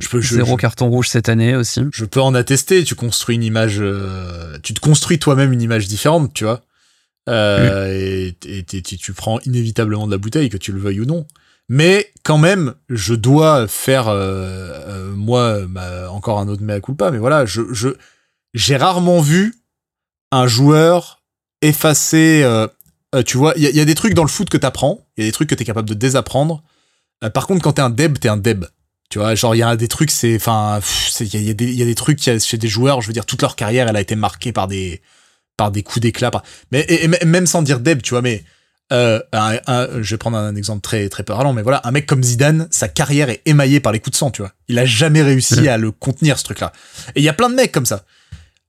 Je 0.00 0.08
peux, 0.08 0.20
Zéro 0.20 0.56
carton 0.56 0.88
rouge 0.88 1.08
cette 1.08 1.28
année 1.28 1.56
aussi. 1.56 1.82
Je 1.92 2.04
peux 2.04 2.20
en 2.20 2.34
attester. 2.34 2.84
Tu 2.84 2.94
construis 2.94 3.36
une 3.36 3.42
image, 3.42 3.78
euh, 3.80 4.58
tu 4.62 4.74
te 4.74 4.80
construis 4.80 5.18
toi-même 5.18 5.52
une 5.52 5.62
image 5.62 5.86
différente, 5.88 6.32
tu 6.34 6.44
vois. 6.44 6.62
Euh, 7.28 8.30
et, 8.46 8.64
tu 8.64 9.12
prends 9.12 9.40
inévitablement 9.40 10.06
de 10.06 10.12
la 10.12 10.18
bouteille, 10.18 10.48
que 10.48 10.56
tu 10.56 10.72
le 10.72 10.78
veuilles 10.78 11.00
ou 11.00 11.06
non. 11.06 11.26
Mais 11.68 12.12
quand 12.22 12.38
même, 12.38 12.74
je 12.88 13.14
dois 13.14 13.66
faire 13.66 14.06
euh, 14.08 15.12
moi 15.16 15.58
encore 16.10 16.38
un 16.38 16.48
autre 16.48 16.62
mea 16.62 16.80
culpa. 16.80 17.10
Mais 17.10 17.18
voilà, 17.18 17.44
je 17.46 17.62
j'ai 18.54 18.76
rarement 18.76 19.20
vu 19.20 19.54
un 20.30 20.46
joueur 20.46 21.22
effacer. 21.62 22.44
tu 23.26 23.36
vois, 23.36 23.54
il 23.56 23.64
y, 23.64 23.76
y, 23.76 23.80
a 23.80 23.84
des 23.84 23.94
trucs 23.94 24.14
dans 24.14 24.22
le 24.22 24.28
foot 24.28 24.48
que 24.48 24.56
t'apprends, 24.56 25.06
il 25.16 25.24
y 25.24 25.26
a 25.26 25.28
des 25.28 25.32
trucs 25.32 25.48
que 25.48 25.54
t'es 25.54 25.64
capable 25.64 25.88
de 25.88 25.94
désapprendre. 25.94 26.62
par 27.34 27.46
contre, 27.46 27.62
quand 27.62 27.74
t'es 27.74 27.82
un 27.82 27.90
deb, 27.90 28.18
t'es 28.18 28.28
un 28.28 28.36
deb. 28.36 28.66
Tu 29.08 29.18
vois, 29.18 29.34
genre, 29.34 29.54
il 29.54 29.58
y 29.58 29.62
a 29.62 29.76
des 29.76 29.88
trucs, 29.88 30.10
c'est, 30.10 30.34
enfin, 30.36 30.80
il 31.20 31.42
y, 31.46 31.50
a, 31.50 31.54
des, 31.54 31.72
y 31.72 31.82
a 31.82 31.84
des 31.84 31.94
trucs 31.94 32.20
chez 32.20 32.58
des 32.58 32.68
joueurs, 32.68 33.00
je 33.00 33.06
veux 33.06 33.12
dire, 33.12 33.24
toute 33.24 33.40
leur 33.40 33.54
carrière, 33.54 33.88
elle 33.88 33.96
a 33.96 34.00
été 34.00 34.16
marquée 34.16 34.52
par 34.52 34.66
des, 34.66 35.00
par 35.56 35.70
des 35.70 35.82
coups 35.82 36.00
d'éclat. 36.00 36.30
Mais, 36.72 36.84
et, 36.88 37.08
même 37.24 37.46
sans 37.46 37.62
dire 37.62 37.78
Deb, 37.78 38.02
tu 38.02 38.10
vois, 38.10 38.22
mais, 38.22 38.44
euh, 38.92 39.20
je 40.00 40.14
vais 40.14 40.18
prendre 40.18 40.36
un 40.36 40.56
exemple 40.56 40.80
très, 40.80 41.08
très 41.08 41.22
parlant, 41.22 41.52
mais 41.52 41.62
voilà, 41.62 41.80
un 41.84 41.92
mec 41.92 42.06
comme 42.06 42.22
Zidane, 42.22 42.66
sa 42.70 42.88
carrière 42.88 43.30
est 43.30 43.42
émaillée 43.46 43.80
par 43.80 43.92
les 43.92 44.00
coups 44.00 44.12
de 44.12 44.16
sang, 44.16 44.30
tu 44.30 44.42
vois. 44.42 44.52
Il 44.68 44.78
a 44.78 44.86
jamais 44.86 45.22
réussi 45.22 45.62
mmh. 45.62 45.68
à 45.68 45.76
le 45.78 45.92
contenir, 45.92 46.38
ce 46.38 46.44
truc-là. 46.44 46.72
Et 47.14 47.20
il 47.20 47.22
y 47.22 47.28
a 47.28 47.32
plein 47.32 47.48
de 47.48 47.54
mecs 47.54 47.72
comme 47.72 47.86
ça. 47.86 48.04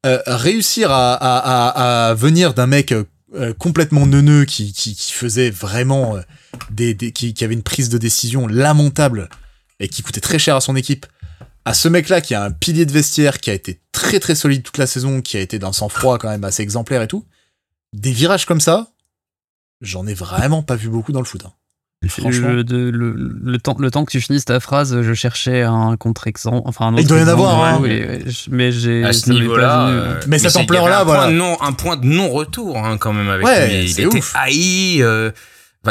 Euh, 0.05 0.21
réussir 0.27 0.91
à, 0.91 1.13
à, 1.15 2.09
à, 2.09 2.13
venir 2.13 2.53
d'un 2.53 2.67
mec 2.67 2.93
euh, 2.93 3.53
complètement 3.57 4.05
neuneux 4.05 4.45
qui, 4.45 4.71
qui, 4.71 4.95
qui 4.95 5.11
faisait 5.11 5.49
vraiment 5.49 6.17
des, 6.69 6.93
des 6.93 7.11
qui, 7.11 7.33
qui 7.33 7.43
avait 7.43 7.55
une 7.55 7.63
prise 7.63 7.89
de 7.89 7.97
décision 7.97 8.47
lamentable 8.47 9.29
et 9.79 9.87
qui 9.87 10.01
coûtait 10.01 10.21
très 10.21 10.39
cher 10.39 10.55
à 10.55 10.61
son 10.61 10.75
équipe, 10.75 11.05
à 11.65 11.73
ce 11.73 11.87
mec-là 11.87 12.21
qui 12.21 12.33
a 12.33 12.43
un 12.43 12.51
pilier 12.51 12.85
de 12.85 12.91
vestiaire 12.91 13.39
qui 13.39 13.49
a 13.49 13.53
été 13.53 13.81
très 13.91 14.19
très 14.19 14.35
solide 14.35 14.63
toute 14.63 14.77
la 14.77 14.87
saison, 14.87 15.21
qui 15.21 15.37
a 15.37 15.41
été 15.41 15.59
d'un 15.59 15.73
sang-froid 15.73 16.17
quand 16.17 16.29
même 16.29 16.43
assez 16.43 16.63
exemplaire 16.63 17.01
et 17.01 17.07
tout. 17.07 17.25
Des 17.93 18.11
virages 18.11 18.45
comme 18.45 18.61
ça, 18.61 18.91
j'en 19.81 20.07
ai 20.07 20.13
vraiment 20.13 20.63
pas 20.63 20.75
vu 20.75 20.89
beaucoup 20.89 21.11
dans 21.11 21.19
le 21.19 21.25
foot. 21.25 21.43
Hein. 21.45 21.53
Franchement. 22.07 22.49
Le, 22.49 23.57
temps, 23.57 23.75
le 23.79 23.89
temps 23.89 24.05
que 24.05 24.11
tu 24.11 24.21
finisses 24.21 24.45
ta 24.45 24.59
phrase, 24.59 25.01
je 25.01 25.13
cherchais 25.13 25.63
un 25.63 25.97
contre-exemple. 25.97 26.61
Enfin, 26.65 26.93
Il 26.97 27.07
doit 27.07 27.19
y 27.19 27.23
en 27.23 27.27
avoir, 27.27 27.63
hein. 27.63 27.81
mais 28.49 28.71
j'ai. 28.71 29.03
À 29.03 29.13
ce 29.13 29.31
niveau-là. 29.31 29.87
Euh, 29.87 30.21
mais 30.27 30.37
cette 30.37 30.55
ampleur-là, 30.55 31.03
voilà. 31.03 31.31
non, 31.31 31.59
un 31.61 31.73
point 31.73 31.97
de 31.97 32.05
non-retour, 32.05 32.77
hein, 32.77 32.97
quand 32.97 33.13
même, 33.13 33.29
avec 33.29 33.45
ouais, 33.45 33.81
lui. 33.81 33.91
Il 33.91 33.99
était 33.99 34.21
haï. 34.35 35.01
Euh, 35.01 35.31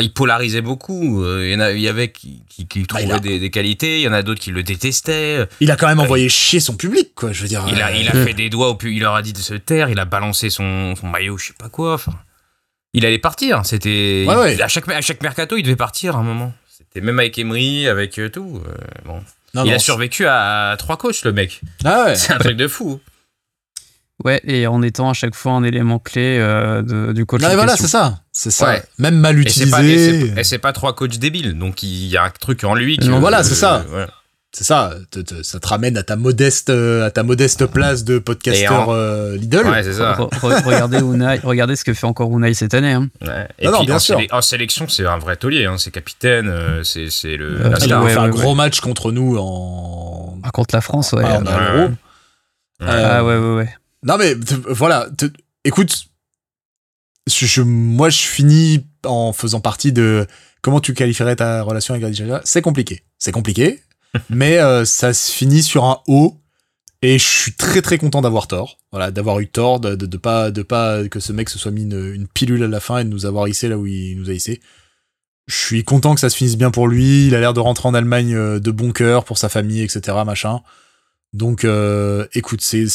il 0.02 0.12
polarisait 0.12 0.60
beaucoup. 0.60 1.22
Euh, 1.22 1.72
il 1.74 1.80
y, 1.80 1.88
avait 1.88 2.10
qui, 2.10 2.42
qui, 2.48 2.80
bah, 2.80 3.00
trouvaient 3.00 3.38
des, 3.38 3.50
qualités, 3.50 4.00
il 4.00 4.02
y 4.02 4.08
en 4.08 4.12
a 4.12 4.22
d'autres 4.22 4.40
qui 4.40 4.50
le 4.50 4.62
détestaient. 4.62 5.46
Il 5.60 5.70
a 5.70 5.76
quand 5.76 5.88
même 5.88 6.00
envoyé 6.00 6.28
chier 6.28 6.60
son 6.60 6.76
public, 6.76 7.14
quoi. 7.14 7.32
Je 7.32 7.42
veux 7.42 7.48
dire. 7.48 7.64
Il 7.68 7.80
a, 7.80 7.94
il 7.94 8.08
a 8.08 8.12
fait 8.12 8.34
des 8.34 8.50
doigts 8.50 8.70
au 8.70 8.78
il 8.84 9.00
leur 9.00 9.14
a 9.14 9.22
dit 9.22 9.32
de 9.32 9.38
se 9.38 9.54
taire, 9.54 9.88
il 9.90 9.98
a 9.98 10.04
balancé 10.04 10.50
son, 10.50 10.94
son 10.96 11.08
maillot, 11.08 11.38
je 11.38 11.48
sais 11.48 11.54
pas 11.58 11.68
quoi. 11.68 11.94
Enfin, 11.94 12.14
il 12.96 13.04
allait 13.04 13.18
partir. 13.18 13.64
C'était 13.64 14.26
à 14.28 14.68
chaque 14.68 14.88
à 14.88 15.00
chaque 15.00 15.22
mercato, 15.22 15.56
il 15.56 15.62
devait 15.62 15.76
partir 15.76 16.16
à 16.16 16.20
un 16.20 16.22
moment. 16.22 16.52
C'était 16.66 17.00
même 17.00 17.18
avec 17.18 17.38
Emery, 17.38 17.88
avec 17.88 18.18
euh, 18.18 18.30
tout. 18.30 18.60
Euh, 18.66 18.74
bon. 19.04 19.22
il 19.64 19.72
a 19.72 19.78
survécu 19.78 20.26
à, 20.26 20.74
trois 20.78 20.96
coachs, 20.96 21.24
le 21.24 21.32
mec. 21.32 21.60
Ah 21.84 22.14
C'est 22.14 22.32
un 22.32 22.38
truc 22.38 22.56
de 22.56 22.68
fou. 22.68 23.00
Ouais, 24.24 24.40
et 24.44 24.66
en 24.66 24.82
étant 24.82 25.10
à 25.10 25.12
chaque 25.12 25.34
fois 25.34 25.52
un 25.52 25.62
élément 25.62 25.98
clé 25.98 26.38
euh, 26.40 27.12
du 27.12 27.26
coach. 27.26 27.42
Non, 27.42 27.54
voilà, 27.54 27.76
c'est 27.76 27.86
ça. 27.86 28.20
C'est 28.32 28.50
ça. 28.50 28.76
Même 28.98 29.18
mal 29.18 29.38
utilisé. 29.38 30.32
Et 30.36 30.44
c'est 30.44 30.58
pas, 30.58 30.72
trois 30.72 30.94
coachs 30.94 31.18
débiles. 31.18 31.58
Donc 31.58 31.82
il 31.82 32.06
y 32.06 32.16
a 32.16 32.24
un 32.24 32.30
truc 32.30 32.64
en 32.64 32.74
lui. 32.74 32.98
non, 32.98 33.20
voilà, 33.20 33.42
c'est 33.42 33.54
ça. 33.54 33.84
C'est 34.52 34.64
ça, 34.64 34.94
ça 35.42 35.60
te 35.60 35.68
ramène 35.68 35.98
à 35.98 36.02
ta 36.02 36.16
modeste, 36.16 36.70
à 36.70 37.10
ta 37.10 37.22
modeste 37.22 37.66
place 37.66 38.04
de 38.04 38.18
podcasteur 38.18 38.88
euh, 38.88 39.36
Lidl. 39.36 39.66
Ouais, 39.66 39.82
c'est 39.82 39.92
ça. 39.92 40.16
regardez, 40.40 40.98
regardez 41.42 41.76
ce 41.76 41.84
que 41.84 41.92
fait 41.92 42.06
encore 42.06 42.30
Unai 42.34 42.54
cette 42.54 42.72
année. 42.72 42.92
Hein. 42.92 43.10
Et 43.58 43.68
puis, 43.68 43.84
bien 43.84 43.96
en, 43.96 43.98
sûr. 43.98 44.18
en 44.30 44.40
sélection, 44.40 44.88
c'est 44.88 45.04
un 45.04 45.18
vrai 45.18 45.36
taulier. 45.36 45.66
Hein. 45.66 45.76
C'est 45.76 45.90
capitaine, 45.90 46.48
euh, 46.48 46.82
c'est 46.84 47.36
le. 47.36 47.66
Euh, 47.66 47.74
il 47.84 47.92
a 47.92 48.00
fait 48.08 48.16
un 48.16 48.30
gros 48.30 48.54
match 48.54 48.80
contre 48.80 49.12
nous 49.12 49.36
en. 49.36 50.38
Ah, 50.42 50.50
contre 50.52 50.74
la 50.74 50.80
France, 50.80 51.12
ouais. 51.12 51.22
en 51.22 51.42
euro. 51.42 51.90
Ah 52.80 53.24
ouais, 53.24 53.36
ouais, 53.36 53.54
ouais. 53.56 53.68
Non 54.06 54.16
mais 54.18 54.34
voilà, 54.68 55.08
écoute, 55.64 56.06
je, 57.28 57.62
moi 57.62 58.08
je 58.08 58.18
finis 58.18 58.86
en 59.04 59.32
faisant 59.32 59.60
partie 59.60 59.92
de 59.92 60.26
comment 60.62 60.80
tu 60.80 60.94
qualifierais 60.94 61.36
ta 61.36 61.62
relation 61.62 61.94
avec 61.94 62.02
Gradisha 62.02 62.40
C'est 62.44 62.62
compliqué, 62.62 63.02
c'est 63.18 63.32
compliqué 63.32 63.82
mais 64.30 64.58
euh, 64.58 64.84
ça 64.84 65.12
se 65.12 65.32
finit 65.32 65.62
sur 65.62 65.84
un 65.84 66.00
haut. 66.06 66.40
Et 67.02 67.18
je 67.18 67.24
suis 67.24 67.52
très 67.52 67.82
très 67.82 67.98
content 67.98 68.22
d'avoir 68.22 68.46
tort. 68.46 68.78
Voilà, 68.90 69.10
d'avoir 69.10 69.38
eu 69.40 69.48
tort, 69.48 69.80
de, 69.80 69.94
de, 69.94 70.16
pas 70.16 70.50
de 70.50 70.62
pas 70.62 71.06
que 71.08 71.20
ce 71.20 71.32
mec 71.32 71.50
se 71.50 71.58
soit 71.58 71.70
mis 71.70 71.82
une, 71.82 72.26
pilule 72.26 72.62
à 72.62 72.68
la 72.68 72.80
fin 72.80 72.98
et 72.98 73.04
de 73.04 73.10
nous 73.10 73.26
avoir 73.26 73.48
hissé 73.48 73.68
là 73.68 73.76
où 73.76 73.86
il 73.86 74.18
nous 74.18 74.30
a 74.30 74.32
hissé. 74.32 74.60
Je 75.46 75.56
suis 75.56 75.84
content 75.84 76.14
que 76.14 76.20
ça 76.20 76.30
se 76.30 76.36
finisse 76.36 76.56
bien 76.56 76.70
pour 76.70 76.88
lui. 76.88 77.26
Il 77.26 77.34
a 77.34 77.40
l'air 77.40 77.52
de 77.52 77.60
rentrer 77.60 77.86
en 77.86 77.94
Allemagne 77.94 78.34
euh, 78.34 78.58
de 78.58 78.70
bon 78.70 78.92
cœur 78.92 79.24
pour 79.24 79.36
sa 79.38 79.48
famille, 79.48 79.82
etc. 79.82 80.16
Machin. 80.24 80.62
Donc, 81.32 81.64
euh, 81.64 82.26
écoute, 82.32 82.60
c'est. 82.62 82.86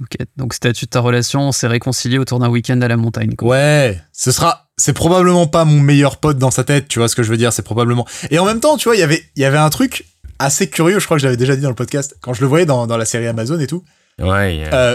Ok, 0.00 0.16
donc 0.36 0.54
statut 0.54 0.84
de 0.84 0.90
ta 0.90 1.00
relation, 1.00 1.48
on 1.48 1.52
s'est 1.52 1.66
réconcilié 1.66 2.18
autour 2.18 2.38
d'un 2.38 2.48
week-end 2.48 2.80
à 2.82 2.88
la 2.88 2.96
montagne. 2.96 3.34
Quoi. 3.34 3.48
Ouais, 3.48 4.00
ce 4.12 4.30
sera. 4.30 4.68
C'est 4.76 4.92
probablement 4.92 5.48
pas 5.48 5.64
mon 5.64 5.80
meilleur 5.80 6.18
pote 6.18 6.38
dans 6.38 6.52
sa 6.52 6.62
tête, 6.62 6.86
tu 6.86 7.00
vois 7.00 7.08
ce 7.08 7.16
que 7.16 7.24
je 7.24 7.30
veux 7.30 7.36
dire. 7.36 7.52
C'est 7.52 7.62
probablement. 7.62 8.06
Et 8.30 8.38
en 8.38 8.44
même 8.44 8.60
temps, 8.60 8.76
tu 8.76 8.88
vois, 8.88 8.94
il 8.94 9.00
y 9.00 9.02
avait, 9.02 9.24
il 9.34 9.42
y 9.42 9.44
avait 9.44 9.58
un 9.58 9.70
truc 9.70 10.04
assez 10.38 10.70
curieux, 10.70 11.00
je 11.00 11.04
crois 11.04 11.16
que 11.16 11.22
je 11.22 11.26
l'avais 11.26 11.36
déjà 11.36 11.56
dit 11.56 11.62
dans 11.62 11.68
le 11.68 11.74
podcast, 11.74 12.16
quand 12.20 12.32
je 12.32 12.40
le 12.42 12.46
voyais 12.46 12.66
dans, 12.66 12.86
dans 12.86 12.96
la 12.96 13.04
série 13.04 13.26
Amazon 13.26 13.58
et 13.58 13.66
tout. 13.66 13.82
Ouais. 14.20 14.64
Euh, 14.72 14.94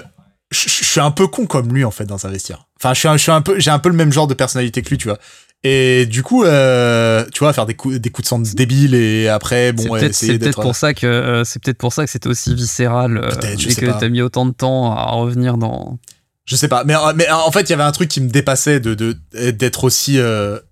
je, 0.52 0.70
suis 0.70 1.00
un 1.02 1.12
peu 1.12 1.28
con 1.28 1.46
comme 1.48 1.74
lui 1.74 1.84
en 1.84 1.92
fait 1.92 2.06
dans 2.06 2.18
s'investir. 2.18 2.68
Enfin, 2.80 2.94
je 2.94 3.00
suis, 3.00 3.08
un, 3.08 3.18
je 3.18 3.24
suis 3.24 3.32
un 3.32 3.42
peu, 3.42 3.60
j'ai 3.60 3.72
un 3.72 3.80
peu 3.80 3.90
le 3.90 3.96
même 3.96 4.12
genre 4.12 4.28
de 4.28 4.34
personnalité 4.34 4.82
que 4.82 4.90
lui, 4.90 4.98
tu 4.98 5.08
vois. 5.08 5.18
Et 5.66 6.06
du 6.06 6.24
coup, 6.24 6.44
euh, 6.44 7.26
tu 7.34 7.40
vois, 7.40 7.54
faire 7.54 7.66
des 7.66 7.74
coups, 7.74 7.96
des 7.96 8.10
coups 8.10 8.26
de 8.26 8.28
sang 8.28 8.40
débiles 8.40 8.96
et 8.96 9.30
après, 9.30 9.72
bon, 9.72 9.98
c'est 10.12 10.38
peut-être 10.38 10.62
pour 10.62 10.76
ça 10.76 10.94
que 10.94 11.08
euh, 11.08 11.44
c'est 11.46 11.64
peut-être 11.64 11.78
pour 11.78 11.94
ça 11.94 12.04
que 12.04 12.12
c'était 12.12 12.28
aussi 12.28 12.54
viscéral 12.54 13.18
euh, 13.18 13.30
et 13.52 13.74
que 13.74 13.98
t'as 13.98 14.10
mis 14.10 14.22
autant 14.22 14.46
de 14.46 14.52
temps 14.52 14.92
à 14.92 15.12
revenir 15.12 15.58
dans. 15.58 16.00
Je 16.46 16.58
sais 16.58 16.68
pas, 16.68 16.84
mais 16.84 16.96
mais 17.16 17.30
en 17.32 17.52
fait, 17.52 17.62
il 17.62 17.70
y 17.70 17.74
avait 17.74 17.84
un 17.84 17.94
truc 17.94 18.10
qui 18.10 18.20
me 18.20 18.30
dépassait 18.30 18.82
de 18.82 19.16
d'être 19.52 19.86
aussi 19.86 20.20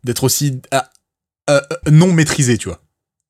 d'être 0.03 0.23
aussi 0.25 0.59
non 1.89 2.11
maîtrisé, 2.11 2.57
tu 2.57 2.67
vois 2.67 2.81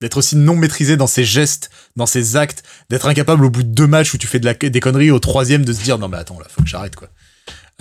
d'être 0.01 0.17
aussi 0.17 0.35
non 0.35 0.55
maîtrisé 0.55 0.97
dans 0.97 1.07
ses 1.07 1.23
gestes, 1.23 1.69
dans 1.95 2.07
ses 2.07 2.35
actes, 2.35 2.63
d'être 2.89 3.07
incapable 3.07 3.45
au 3.45 3.51
bout 3.51 3.61
de 3.61 3.69
deux 3.69 3.85
matchs 3.85 4.15
où 4.15 4.17
tu 4.17 4.25
fais 4.25 4.39
de 4.39 4.45
la, 4.45 4.55
des 4.55 4.79
conneries 4.79 5.11
au 5.11 5.19
troisième 5.19 5.63
de 5.63 5.71
se 5.71 5.83
dire 5.83 5.99
non 5.99 6.07
mais 6.07 6.17
attends 6.17 6.39
là 6.39 6.47
faut 6.49 6.63
que 6.63 6.67
j'arrête 6.67 6.95
quoi. 6.95 7.09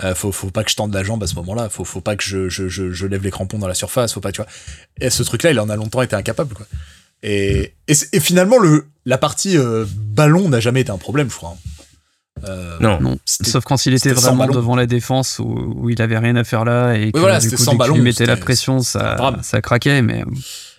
Euh, 0.02 0.14
faut, 0.14 0.32
faut 0.32 0.50
pas 0.50 0.64
que 0.64 0.70
je 0.70 0.76
tende 0.76 0.94
la 0.94 1.02
jambe 1.02 1.22
à 1.22 1.26
ce 1.26 1.34
moment-là, 1.36 1.68
faut, 1.68 1.84
faut 1.84 2.00
pas 2.00 2.16
que 2.16 2.22
je, 2.22 2.48
je, 2.48 2.68
je, 2.68 3.06
lève 3.06 3.22
les 3.22 3.30
crampons 3.30 3.58
dans 3.58 3.68
la 3.68 3.74
surface, 3.74 4.14
faut 4.14 4.20
pas, 4.20 4.32
tu 4.32 4.40
vois. 4.40 4.50
Et 5.00 5.10
ce 5.10 5.22
truc-là, 5.22 5.50
il 5.50 5.60
en 5.60 5.68
a 5.68 5.76
longtemps 5.76 6.02
été 6.02 6.16
incapable, 6.16 6.54
quoi. 6.54 6.66
Et, 7.22 7.74
et, 7.86 8.20
finalement, 8.20 8.58
le, 8.58 8.86
la 9.04 9.18
partie 9.18 9.58
euh, 9.58 9.84
ballon 9.94 10.48
n'a 10.48 10.58
jamais 10.58 10.80
été 10.80 10.90
un 10.90 10.96
problème, 10.96 11.30
je 11.30 11.36
crois. 11.36 11.50
Hein. 11.50 11.70
Euh, 12.48 12.78
non. 12.80 12.98
non. 13.00 13.18
Sauf 13.26 13.64
quand 13.64 13.84
il 13.84 13.92
était 13.92 14.12
vraiment 14.12 14.46
devant 14.46 14.76
la 14.76 14.86
défense 14.86 15.38
où, 15.38 15.74
où, 15.76 15.90
il 15.90 16.00
avait 16.00 16.16
rien 16.16 16.36
à 16.36 16.44
faire 16.44 16.64
là 16.64 16.94
et 16.94 17.12
que 17.12 17.18
voilà, 17.18 17.38
du 17.38 17.50
coup, 17.50 17.56
sans 17.56 17.74
ballon, 17.74 17.96
lui 17.96 18.02
mettait 18.02 18.24
la 18.24 18.36
pression, 18.36 18.80
ça, 18.80 19.16
ça 19.42 19.60
craquait, 19.60 20.02
mais. 20.02 20.24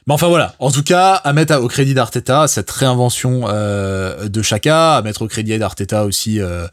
Mais 0.07 0.15
enfin 0.15 0.29
voilà, 0.29 0.55
en 0.57 0.71
tout 0.71 0.81
cas, 0.81 1.13
à 1.13 1.31
mettre 1.31 1.55
au 1.57 1.67
crédit 1.67 1.93
d'Arteta 1.93 2.47
cette 2.47 2.71
réinvention 2.71 3.43
euh, 3.47 4.29
de 4.29 4.41
Chaka, 4.41 4.95
à 4.95 5.01
mettre 5.03 5.21
au 5.21 5.27
crédit 5.27 5.57
d'Arteta 5.59 6.05
aussi 6.05 6.41
euh, 6.41 6.67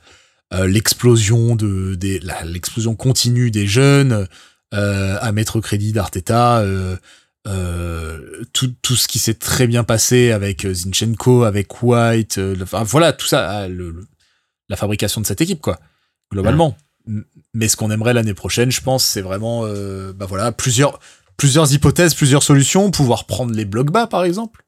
l'explosion 0.52 1.56
de 1.56 1.94
des 1.94 2.20
l'explosion 2.44 2.94
continue 2.96 3.50
des 3.50 3.66
jeunes, 3.66 4.26
à 4.72 5.32
mettre 5.32 5.56
au 5.56 5.60
crédit 5.60 5.92
d'Arteta 5.92 6.64
tout 8.52 8.74
tout 8.82 8.96
ce 8.96 9.08
qui 9.08 9.18
s'est 9.18 9.34
très 9.34 9.66
bien 9.66 9.84
passé 9.84 10.30
avec 10.30 10.66
Zinchenko, 10.66 11.44
avec 11.44 11.82
White, 11.82 12.40
enfin 12.62 12.82
voilà 12.82 13.12
tout 13.12 13.26
ça, 13.26 13.68
la 14.68 14.76
fabrication 14.76 15.20
de 15.20 15.26
cette 15.26 15.40
équipe 15.40 15.60
quoi, 15.60 15.78
globalement. 16.32 16.76
Mais 17.54 17.68
ce 17.68 17.76
qu'on 17.76 17.90
aimerait 17.90 18.12
l'année 18.12 18.34
prochaine, 18.34 18.70
je 18.70 18.82
pense, 18.82 19.04
c'est 19.04 19.22
vraiment 19.22 19.62
bah 20.14 20.26
voilà 20.26 20.52
plusieurs 20.52 20.98
plusieurs 21.36 21.72
hypothèses, 21.72 22.14
plusieurs 22.14 22.42
solutions, 22.42 22.90
pouvoir 22.90 23.26
prendre 23.26 23.54
les 23.54 23.64
blocs 23.64 23.90
bas 23.90 24.06
par 24.06 24.24
exemple, 24.24 24.64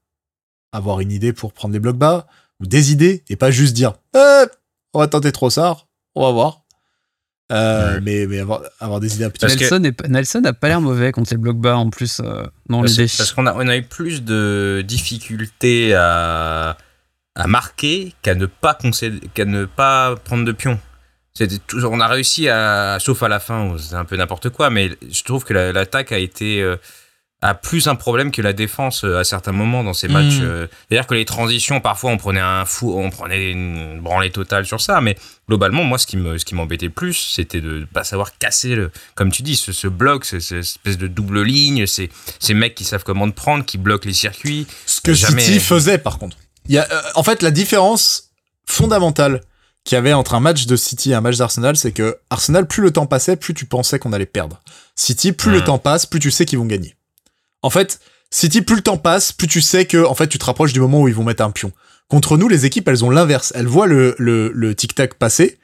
avoir 0.73 1.01
une 1.01 1.13
idée 1.13 1.33
pour 1.33 1.53
prendre 1.53 1.75
les 1.75 1.81
blocs 1.81 1.99
bas, 1.99 2.27
ou 2.61 2.67
des 2.67 2.93
idées, 2.93 3.25
et 3.29 3.37
pas 3.37 3.51
juste 3.51 3.75
dire 3.75 3.95
on 4.95 5.01
va 5.01 5.09
tenter 5.09 5.33
Trossard, 5.33 5.87
on 6.15 6.25
va 6.25 6.33
voir. 6.33 6.63
Euh, 7.53 7.99
mais, 8.01 8.27
mais 8.29 8.39
avoir, 8.39 8.63
avoir, 8.79 9.01
des 9.01 9.17
idées 9.17 9.25
un 9.25 9.31
petit 9.31 9.45
Nelson, 9.45 9.93
Nelson 10.09 10.41
n'a 10.41 10.53
pas 10.53 10.69
l'air 10.69 10.81
mauvais 10.81 11.11
contre 11.11 11.33
les 11.33 11.37
blocs 11.37 11.59
bas 11.59 11.77
en 11.77 11.91
plus 11.91 12.21
euh, 12.21 12.45
dans 12.69 12.83
l'idée. 12.83 13.07
Parce 13.17 13.33
qu'on 13.33 13.45
a, 13.47 13.55
on 13.55 13.67
a 13.67 13.77
eu 13.77 13.83
plus 13.83 14.23
de 14.23 14.85
difficultés 14.87 15.93
à, 15.95 16.77
à 17.35 17.47
marquer 17.49 18.15
qu'à 18.23 18.37
ne, 18.37 18.47
pas 18.47 18.79
qu'à 19.35 19.45
ne 19.47 19.65
pas 19.65 20.15
prendre 20.25 20.45
de 20.45 20.53
pion 20.53 20.79
on 21.85 22.01
a 22.01 22.07
réussi 22.07 22.49
à, 22.49 22.99
sauf 23.01 23.23
à 23.23 23.29
la 23.29 23.41
fin, 23.41 23.77
c'est 23.79 23.95
un 23.95 24.05
peu 24.05 24.17
n'importe 24.17 24.51
quoi, 24.51 24.71
mais 24.71 24.91
je 25.09 25.23
trouve 25.23 25.45
que 25.45 25.55
l'attaque 25.55 26.13
a 26.13 26.19
été 26.19 26.61
euh, 26.63 26.77
a 27.43 27.55
plus 27.55 27.89
un 27.89 27.95
problème 27.95 28.31
que 28.31 28.43
la 28.43 28.53
défense 28.53 29.05
euh, 29.05 29.19
à 29.19 29.25
certains 29.25 29.53
moments 29.53 29.83
dans 29.83 29.95
ces 29.95 30.09
hmm. 30.09 30.13
matchs. 30.13 30.39
Euh. 30.41 30.67
C'est-à-dire 30.89 31.07
que 31.07 31.15
les 31.15 31.25
transitions, 31.25 31.81
parfois, 31.81 32.11
on 32.11 32.19
prenait 32.19 32.41
un 32.41 32.65
fou, 32.67 32.93
on 32.95 33.11
prenait 33.11 33.51
une 33.51 34.01
branlée 34.01 34.31
totale 34.31 34.67
sur 34.67 34.81
ça, 34.81 35.01
mais 35.01 35.17
globalement, 35.49 35.83
moi, 35.83 35.99
ce 35.99 36.07
qui 36.07 36.17
me, 36.17 36.37
ce 36.37 36.45
qui 36.45 36.55
m'embêtait 36.55 36.87
le 36.87 36.93
plus, 36.93 37.15
c'était 37.15 37.61
de 37.61 37.87
pas 37.93 38.05
savoir 38.05 38.37
casser 38.39 38.75
le, 38.75 38.91
comme 39.15 39.33
tu 39.33 39.43
dis, 39.43 39.57
ce, 39.57 39.89
bloc, 39.89 40.25
cette 40.25 40.53
espèce 40.53 40.99
de 40.99 41.07
double 41.07 41.43
ligne, 41.43 41.87
ces, 41.87 42.11
ces 42.39 42.55
mecs 42.55 42.75
qui 42.75 42.85
savent 42.85 43.05
comment 43.05 43.29
te 43.31 43.35
prendre, 43.35 43.65
qui 43.65 43.79
bloquent 43.79 44.07
les 44.07 44.15
circuits. 44.15 44.67
Ce 44.87 45.01
que 45.01 45.15
City 45.15 45.61
faisait, 45.61 45.99
par 45.99 46.19
contre. 46.19 46.37
Il 46.69 46.75
y 46.75 46.79
a, 46.79 46.87
en 47.15 47.23
fait, 47.23 47.43
la 47.43 47.51
différence 47.51 48.31
fondamentale 48.67 49.41
qu'il 49.85 49.97
y 49.97 49.99
avait 49.99 50.13
entre 50.13 50.35
un 50.35 50.41
match 50.41 50.67
de 50.67 50.77
City 50.77 51.13
et 51.13 51.15
un 51.15 51.23
match 51.23 51.39
d'Arsenal, 51.39 51.75
c'est 51.75 51.93
que 51.93 52.19
Arsenal, 52.29 52.67
plus 52.67 52.83
le 52.83 52.91
temps 52.91 53.07
passait, 53.07 53.37
plus 53.37 53.55
tu 53.55 53.65
pensais 53.65 53.99
qu'on 53.99 54.13
allait 54.13 54.27
perdre. 54.27 54.61
City, 54.95 55.33
plus 55.33 55.51
le 55.51 55.65
temps 55.65 55.79
passe, 55.79 56.05
plus 56.05 56.21
tu 56.21 56.31
sais 56.31 56.45
qu'ils 56.45 56.59
vont 56.59 56.67
gagner. 56.67 56.95
En 57.63 57.71
fait, 57.71 58.01
City, 58.31 58.63
plus 58.63 58.77
le 58.77 58.83
temps 58.83 58.97
passe, 58.97 59.33
plus 59.33 59.49
tu 59.49 59.61
sais 59.61 59.87
que, 59.87 60.05
en 60.05 60.15
fait, 60.15 60.29
tu 60.29 60.39
te 60.39 60.45
rapproches 60.45 60.73
du 60.73 60.81
moment 60.81 61.03
où 61.03 61.09
ils 61.09 61.15
vont 61.15 61.25
mettre 61.25 61.43
un 61.43 61.51
pion. 61.51 61.73
Contre 62.09 62.37
nous, 62.37 62.49
les 62.49 62.67
équipes, 62.67 62.89
elles 62.89 63.05
ont 63.05 63.11
l'inverse. 63.11 63.53
Elles 63.55 63.67
voient 63.67 63.87
le, 63.87 64.15
le, 64.19 64.51
le 64.53 64.75
tic-tac 64.75 65.15
passer 65.15 65.59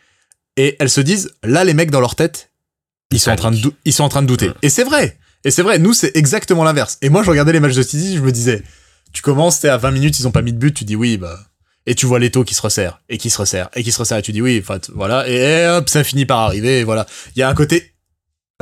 et 0.57 0.77
elles 0.79 0.91
se 0.91 1.01
disent, 1.01 1.33
là, 1.43 1.65
les 1.65 1.75
mecs 1.75 1.91
dans 1.91 2.01
leur 2.01 2.15
tête, 2.15 2.51
ils 3.13 3.21
sont 3.21 3.31
en 3.31 3.37
train 3.37 3.51
de, 3.51 3.73
ils 3.85 3.93
sont 3.93 4.05
en 4.05 4.09
train 4.09 4.23
de 4.23 4.27
douter. 4.27 4.51
Et 4.63 4.69
c'est 4.69 4.85
vrai. 4.85 5.19
Et 5.45 5.51
c'est 5.51 5.63
vrai, 5.63 5.79
nous, 5.79 5.93
c'est 5.93 6.17
exactement 6.17 6.65
l'inverse. 6.65 6.99
Et 7.03 7.09
moi, 7.09 7.23
je 7.23 7.31
regardais 7.31 7.53
les 7.53 7.61
matchs 7.61 7.75
de 7.75 7.83
City, 7.83 8.17
je 8.17 8.23
me 8.23 8.33
disais, 8.33 8.63
tu 9.13 9.23
commences, 9.23 9.61
t'es 9.61 9.69
à 9.69 9.77
20 9.77 9.93
minutes, 9.93 10.19
ils 10.19 10.27
ont 10.27 10.33
pas 10.33 10.43
mis 10.43 10.53
de 10.53 10.59
but, 10.59 10.73
tu 10.75 10.85
dis 10.85 10.97
oui, 10.97 11.17
bah, 11.17 11.39
et 11.87 11.95
tu 11.95 12.07
vois 12.07 12.19
l'étau 12.19 12.45
qui 12.45 12.55
se 12.55 12.63
resserre 12.63 13.01
et 13.09 13.17
qui 13.17 13.31
se 13.31 13.39
resserre 13.39 13.69
et 13.75 13.83
qui 13.83 13.93
se 13.93 13.99
resserre 13.99 14.19
et 14.19 14.23
tu 14.23 14.33
dis 14.33 14.43
oui 14.43 14.59
enfin 14.61 14.81
voilà 14.93 15.29
et 15.29 15.69
hop 15.69 15.89
ça 15.89 16.03
finit 16.03 16.27
par 16.27 16.41
arriver 16.41 16.81
et 16.81 16.85
voilà 16.85 17.07
il 17.35 17.39
y 17.39 17.43
a 17.43 17.49
un 17.49 17.55
côté 17.55 17.93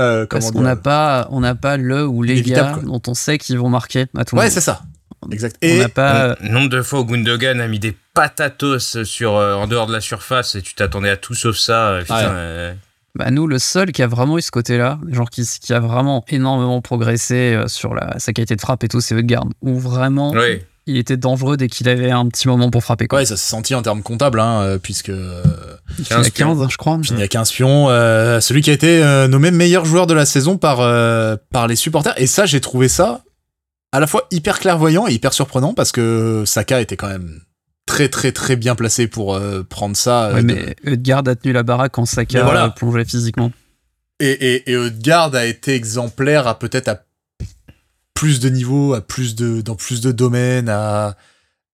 euh, 0.00 0.26
parce 0.26 0.50
qu'on 0.50 0.62
n'a 0.62 0.76
pas 0.76 1.28
on 1.30 1.40
n'a 1.40 1.54
pas 1.54 1.76
le 1.76 2.06
ou 2.06 2.22
les 2.22 2.42
gars 2.42 2.78
dont 2.82 3.02
on 3.06 3.14
sait 3.14 3.38
qu'ils 3.38 3.58
vont 3.58 3.68
marquer 3.68 4.06
à 4.16 4.24
tout 4.24 4.36
ouais 4.36 4.50
c'est 4.50 4.60
ça 4.60 4.82
exact. 5.30 5.56
Et 5.62 5.82
on 5.84 5.88
pas... 5.88 6.36
nombre 6.42 6.68
de 6.68 6.82
fois 6.82 7.00
où 7.00 7.04
Gundogan 7.04 7.60
a 7.60 7.68
mis 7.68 7.78
des 7.78 7.96
patatos 8.12 9.04
sur, 9.04 9.32
en 9.32 9.66
dehors 9.66 9.86
de 9.86 9.92
la 9.92 10.02
surface 10.02 10.54
et 10.54 10.62
tu 10.62 10.74
t'attendais 10.74 11.08
à 11.08 11.16
tout 11.16 11.34
sauf 11.34 11.56
ça. 11.56 12.00
Bah 13.16 13.30
nous, 13.30 13.46
le 13.46 13.60
seul 13.60 13.92
qui 13.92 14.02
a 14.02 14.08
vraiment 14.08 14.38
eu 14.38 14.42
ce 14.42 14.50
côté-là, 14.50 14.98
genre 15.08 15.30
qui, 15.30 15.48
qui 15.62 15.72
a 15.72 15.78
vraiment 15.78 16.24
énormément 16.28 16.82
progressé 16.82 17.56
sur 17.68 17.94
la, 17.94 18.18
sa 18.18 18.32
qualité 18.32 18.56
de 18.56 18.60
frappe 18.60 18.82
et 18.82 18.88
tout, 18.88 19.00
c'est 19.00 19.14
Odegaard. 19.14 19.46
Où 19.62 19.78
vraiment, 19.78 20.32
oui 20.32 20.60
il 20.86 20.98
était 20.98 21.16
dangereux 21.16 21.56
dès 21.56 21.68
qu'il 21.68 21.88
avait 21.88 22.10
un 22.10 22.26
petit 22.28 22.46
moment 22.48 22.70
pour 22.70 22.82
frapper. 22.82 23.06
Quoi. 23.06 23.20
Ouais, 23.20 23.24
ça 23.26 23.36
s'est 23.36 23.48
senti 23.48 23.74
en 23.74 23.82
termes 23.82 24.02
comptables, 24.02 24.40
hein, 24.40 24.60
euh, 24.62 24.78
puisque. 24.78 25.08
il 25.08 25.14
y 26.10 26.12
a 26.12 26.30
15, 26.30 26.66
je 26.68 26.76
crois. 26.76 27.00
Il 27.10 27.18
y 27.18 27.22
a 27.22 27.28
15 27.28 27.52
pions. 27.52 27.88
Euh, 27.88 28.40
celui 28.40 28.60
qui 28.60 28.70
a 28.70 28.74
été 28.74 29.02
euh, 29.02 29.26
nommé 29.28 29.50
meilleur 29.50 29.84
joueur 29.84 30.06
de 30.06 30.14
la 30.14 30.26
saison 30.26 30.58
par, 30.58 30.78
par 31.50 31.68
les 31.68 31.76
supporters. 31.76 32.14
Et 32.18 32.26
ça, 32.26 32.46
j'ai 32.46 32.60
trouvé 32.60 32.88
ça 32.88 33.22
à 33.92 34.00
la 34.00 34.06
fois 34.06 34.26
hyper 34.30 34.58
clairvoyant 34.58 35.06
et 35.06 35.12
hyper 35.12 35.32
surprenant 35.32 35.72
parce 35.72 35.92
que 35.92 36.42
Saka 36.46 36.80
était 36.80 36.96
quand 36.96 37.08
même 37.08 37.40
très 37.86 38.08
très 38.08 38.32
très 38.32 38.56
bien 38.56 38.74
placé 38.74 39.06
pour 39.06 39.40
prendre 39.70 39.96
ça. 39.96 40.32
Ouais, 40.34 40.42
mais 40.42 40.74
Edgard 40.84 41.22
a 41.28 41.34
tenu 41.34 41.52
la 41.52 41.62
baraque 41.62 41.92
quand 41.92 42.04
Saka 42.04 42.42
voilà. 42.42 42.70
plongeait 42.70 43.04
physiquement. 43.04 43.52
Et, 44.20 44.30
et, 44.30 44.72
et 44.72 45.10
a 45.10 45.46
été 45.46 45.74
exemplaire 45.74 46.46
à 46.46 46.58
peut-être 46.58 46.88
à 46.88 47.03
plus 48.14 48.40
de 48.40 48.48
niveaux, 48.48 48.94
à 48.94 49.00
plus 49.00 49.34
de, 49.34 49.60
dans 49.60 49.74
plus 49.74 50.00
de 50.00 50.12
domaines, 50.12 50.68
à 50.68 51.16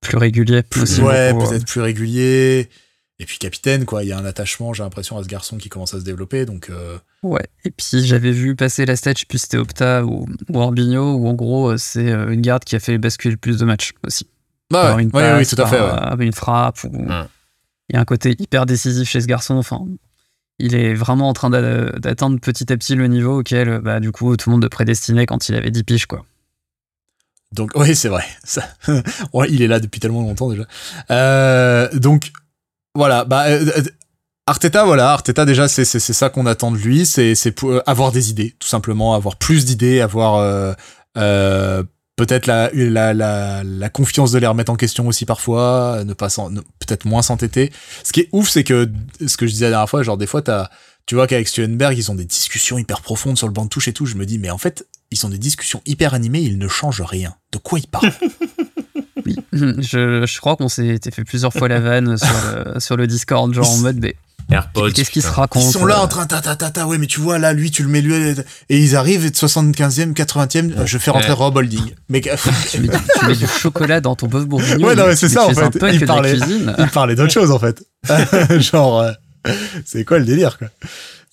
plus 0.00 0.16
régulier, 0.16 0.62
plus 0.62 0.98
ouais, 1.00 1.32
peut-être 1.34 1.66
plus 1.66 1.80
régulier. 1.80 2.68
Et 3.20 3.26
puis 3.26 3.36
capitaine, 3.36 3.84
quoi. 3.84 4.02
Il 4.02 4.08
y 4.08 4.12
a 4.12 4.18
un 4.18 4.24
attachement, 4.24 4.72
j'ai 4.72 4.82
l'impression, 4.82 5.18
à 5.18 5.22
ce 5.22 5.28
garçon 5.28 5.58
qui 5.58 5.68
commence 5.68 5.92
à 5.92 6.00
se 6.00 6.04
développer, 6.04 6.46
donc. 6.46 6.70
Euh, 6.70 6.96
ouais. 7.22 7.46
Et 7.66 7.70
puis 7.70 8.02
j'avais 8.02 8.32
vu 8.32 8.56
passer 8.56 8.86
la 8.86 8.96
stat, 8.96 9.12
je 9.12 9.20
sais 9.20 9.26
plus 9.26 9.38
c'était 9.38 9.58
Opta 9.58 10.06
ou, 10.06 10.26
ou 10.48 10.58
Orbigno, 10.58 11.16
où 11.16 11.28
en 11.28 11.34
gros 11.34 11.72
euh, 11.72 11.76
c'est 11.76 12.10
euh, 12.10 12.30
une 12.30 12.40
garde 12.40 12.64
qui 12.64 12.76
a 12.76 12.80
fait 12.80 12.96
basculer 12.96 13.32
le 13.32 13.36
plus 13.36 13.58
de 13.58 13.66
matchs 13.66 13.92
aussi. 14.06 14.26
Bah 14.70 14.96
ouais, 14.96 15.06
oui, 15.12 15.46
tout 15.46 15.60
à 15.60 15.66
fait. 15.66 16.24
Une 16.24 16.32
frappe. 16.32 16.82
Ou... 16.84 17.08
Il 17.90 17.94
y 17.94 17.98
a 17.98 18.00
un 18.00 18.04
côté 18.04 18.36
hyper 18.38 18.64
décisif 18.64 19.06
chez 19.08 19.20
ce 19.20 19.26
garçon. 19.26 19.56
Enfin, 19.56 19.84
il 20.58 20.74
est 20.74 20.94
vraiment 20.94 21.28
en 21.28 21.32
train 21.32 21.50
d'atteindre 21.50 22.38
petit 22.40 22.72
à 22.72 22.76
petit 22.76 22.94
le 22.94 23.06
niveau 23.08 23.40
auquel, 23.40 23.80
bah, 23.80 23.98
du 23.98 24.12
coup, 24.12 24.36
tout 24.36 24.48
le 24.48 24.52
monde 24.52 24.62
le 24.62 24.68
prédestinait 24.68 25.26
quand 25.26 25.48
il 25.48 25.56
avait 25.56 25.72
10 25.72 25.82
piges, 25.82 26.06
quoi. 26.06 26.24
Donc 27.54 27.72
oui, 27.74 27.94
c'est 27.94 28.08
vrai. 28.08 28.24
Ça, 28.44 28.62
ouais, 29.32 29.48
il 29.50 29.62
est 29.62 29.66
là 29.66 29.80
depuis 29.80 30.00
tellement 30.00 30.22
longtemps 30.22 30.50
déjà. 30.50 30.64
Euh, 31.10 31.88
donc 31.94 32.32
voilà, 32.94 33.24
bah 33.24 33.44
euh, 33.46 33.64
euh, 33.76 33.82
Arteta, 34.46 34.84
voilà, 34.84 35.12
Arteta 35.12 35.44
déjà, 35.44 35.68
c'est 35.68 35.84
ça 35.84 36.28
qu'on 36.28 36.46
attend 36.46 36.72
de 36.72 36.76
lui, 36.76 37.06
c'est 37.06 37.52
pour 37.52 37.80
avoir 37.86 38.10
des 38.10 38.30
idées, 38.30 38.56
tout 38.58 38.66
simplement, 38.66 39.14
avoir 39.14 39.36
plus 39.36 39.64
d'idées, 39.64 40.00
avoir 40.00 40.74
euh, 41.16 41.82
peut-être 42.16 42.46
la, 42.46 42.68
la, 42.72 43.14
la, 43.14 43.62
la, 43.62 43.88
confiance 43.90 44.32
de 44.32 44.38
les 44.38 44.48
remettre 44.48 44.72
en 44.72 44.76
question 44.76 45.06
aussi 45.06 45.24
parfois, 45.24 46.02
ne 46.04 46.14
pas 46.14 46.28
peut-être 46.80 47.04
moins 47.04 47.22
s'entêter. 47.22 47.70
Ce 48.02 48.12
qui 48.12 48.20
est 48.20 48.28
ouf, 48.32 48.48
c'est 48.48 48.64
que 48.64 48.90
ce 49.24 49.36
que 49.36 49.46
je 49.46 49.52
disais 49.52 49.66
la 49.66 49.70
dernière 49.70 49.88
fois, 49.88 50.02
genre 50.02 50.16
des 50.16 50.26
fois 50.26 50.42
t'as 50.42 50.68
tu 51.06 51.14
vois 51.14 51.26
qu'avec 51.26 51.48
Stuenberg, 51.48 51.96
ils 51.98 52.10
ont 52.10 52.14
des 52.14 52.24
discussions 52.24 52.78
hyper 52.78 53.00
profondes 53.00 53.36
sur 53.36 53.48
le 53.48 53.52
banc 53.52 53.64
de 53.64 53.68
touche 53.68 53.88
et 53.88 53.92
tout. 53.92 54.06
Je 54.06 54.14
me 54.14 54.26
dis, 54.26 54.38
mais 54.38 54.50
en 54.50 54.58
fait, 54.58 54.86
ils 55.10 55.26
ont 55.26 55.28
des 55.28 55.38
discussions 55.38 55.82
hyper 55.86 56.14
animées, 56.14 56.40
ils 56.40 56.58
ne 56.58 56.68
changent 56.68 57.02
rien. 57.02 57.34
De 57.52 57.58
quoi 57.58 57.78
ils 57.78 57.86
parlent? 57.86 58.12
Oui, 59.26 59.36
je, 59.52 60.26
je 60.26 60.38
crois 60.38 60.56
qu'on 60.56 60.68
s'est 60.68 60.98
fait 61.12 61.24
plusieurs 61.24 61.52
fois 61.52 61.68
la 61.68 61.80
vanne 61.80 62.16
sur 62.16 62.28
le, 62.54 62.80
sur 62.80 62.96
le 62.96 63.06
Discord, 63.06 63.52
genre 63.52 63.70
en 63.70 63.78
mode, 63.78 63.98
mais 64.00 64.16
Qu'est-ce 64.94 65.10
qui 65.10 65.22
se 65.22 65.28
raconte 65.28 65.62
Ils 65.62 65.70
sont 65.70 65.86
là 65.86 66.00
en 66.00 66.08
train 66.08 66.26
ta 66.26 66.40
ta 66.40 66.56
ta 66.56 66.70
ta 66.70 66.86
ouais 66.86 66.98
mais 66.98 67.06
tu 67.06 67.20
vois 67.20 67.38
là 67.38 67.52
lui 67.52 67.70
tu 67.70 67.82
le 67.82 67.88
mets 67.88 68.00
lui 68.00 68.34
et 68.68 68.78
ils 68.78 68.96
arrivent 68.96 69.26
75e 69.26 70.12
80e 70.12 70.86
je 70.86 70.98
fais 70.98 71.10
rentrer 71.10 71.32
Rob 71.32 71.56
Holding. 71.56 71.94
Mais 72.08 72.20
tu, 72.70 72.80
mets 72.80 72.88
du, 73.36 73.46
chocolat 73.46 74.00
dans 74.00 74.16
ton 74.16 74.26
bœuf 74.26 74.46
bourguignon. 74.46 74.88
Ouais 74.88 74.94
non 74.94 75.06
mais 75.06 75.16
c'est 75.16 75.28
ça 75.28 75.46
en 75.46 75.54
fait. 75.54 75.78
Il 75.92 76.04
parlait, 76.04 76.36
il 76.78 76.88
parlait 76.88 77.14
d'autre 77.14 77.32
chose 77.32 77.50
en 77.50 77.58
fait. 77.58 77.82
Genre 78.60 79.00
euh, 79.00 79.12
c'est 79.84 80.04
quoi 80.04 80.18
le 80.18 80.24
délire, 80.24 80.58
quoi? 80.58 80.68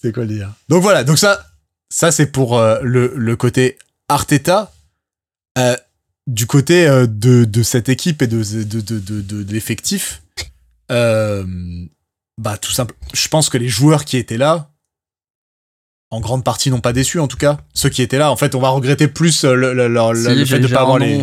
C'est 0.01 0.11
quoi 0.13 0.23
le 0.23 0.29
délire? 0.29 0.53
Donc 0.69 0.83
voilà, 0.83 1.03
donc 1.03 1.17
ça, 1.17 1.45
ça 1.89 2.11
c'est 2.11 2.27
pour 2.27 2.57
euh, 2.57 2.79
le, 2.81 3.13
le 3.15 3.35
côté 3.35 3.77
Arteta. 4.09 4.71
Euh, 5.57 5.75
du 6.27 6.45
côté 6.45 6.87
euh, 6.87 7.07
de, 7.07 7.45
de 7.45 7.63
cette 7.63 7.89
équipe 7.89 8.21
et 8.21 8.27
de, 8.27 8.43
de, 8.43 8.81
de, 8.81 9.53
l'effectif, 9.53 10.21
bah 10.89 12.57
tout 12.61 12.71
simple. 12.71 12.93
Je 13.13 13.27
pense 13.29 13.49
que 13.49 13.57
les 13.57 13.69
joueurs 13.69 14.05
qui 14.05 14.17
étaient 14.17 14.37
là, 14.37 14.69
en 16.11 16.19
grande 16.19 16.43
partie 16.43 16.69
n'ont 16.69 16.81
pas 16.81 16.93
déçu 16.93 17.19
en 17.19 17.27
tout 17.27 17.37
cas. 17.37 17.57
Ceux 17.73 17.89
qui 17.89 18.01
étaient 18.01 18.17
là, 18.17 18.29
en 18.29 18.35
fait, 18.35 18.55
on 18.55 18.59
va 18.59 18.69
regretter 18.69 19.07
plus 19.07 19.45
le, 19.45 19.73
le, 19.73 19.87
le, 19.87 20.45
fait 20.45 20.59
de 20.59 20.67
pas 20.67 20.81
avoir 20.81 20.99
les. 20.99 21.19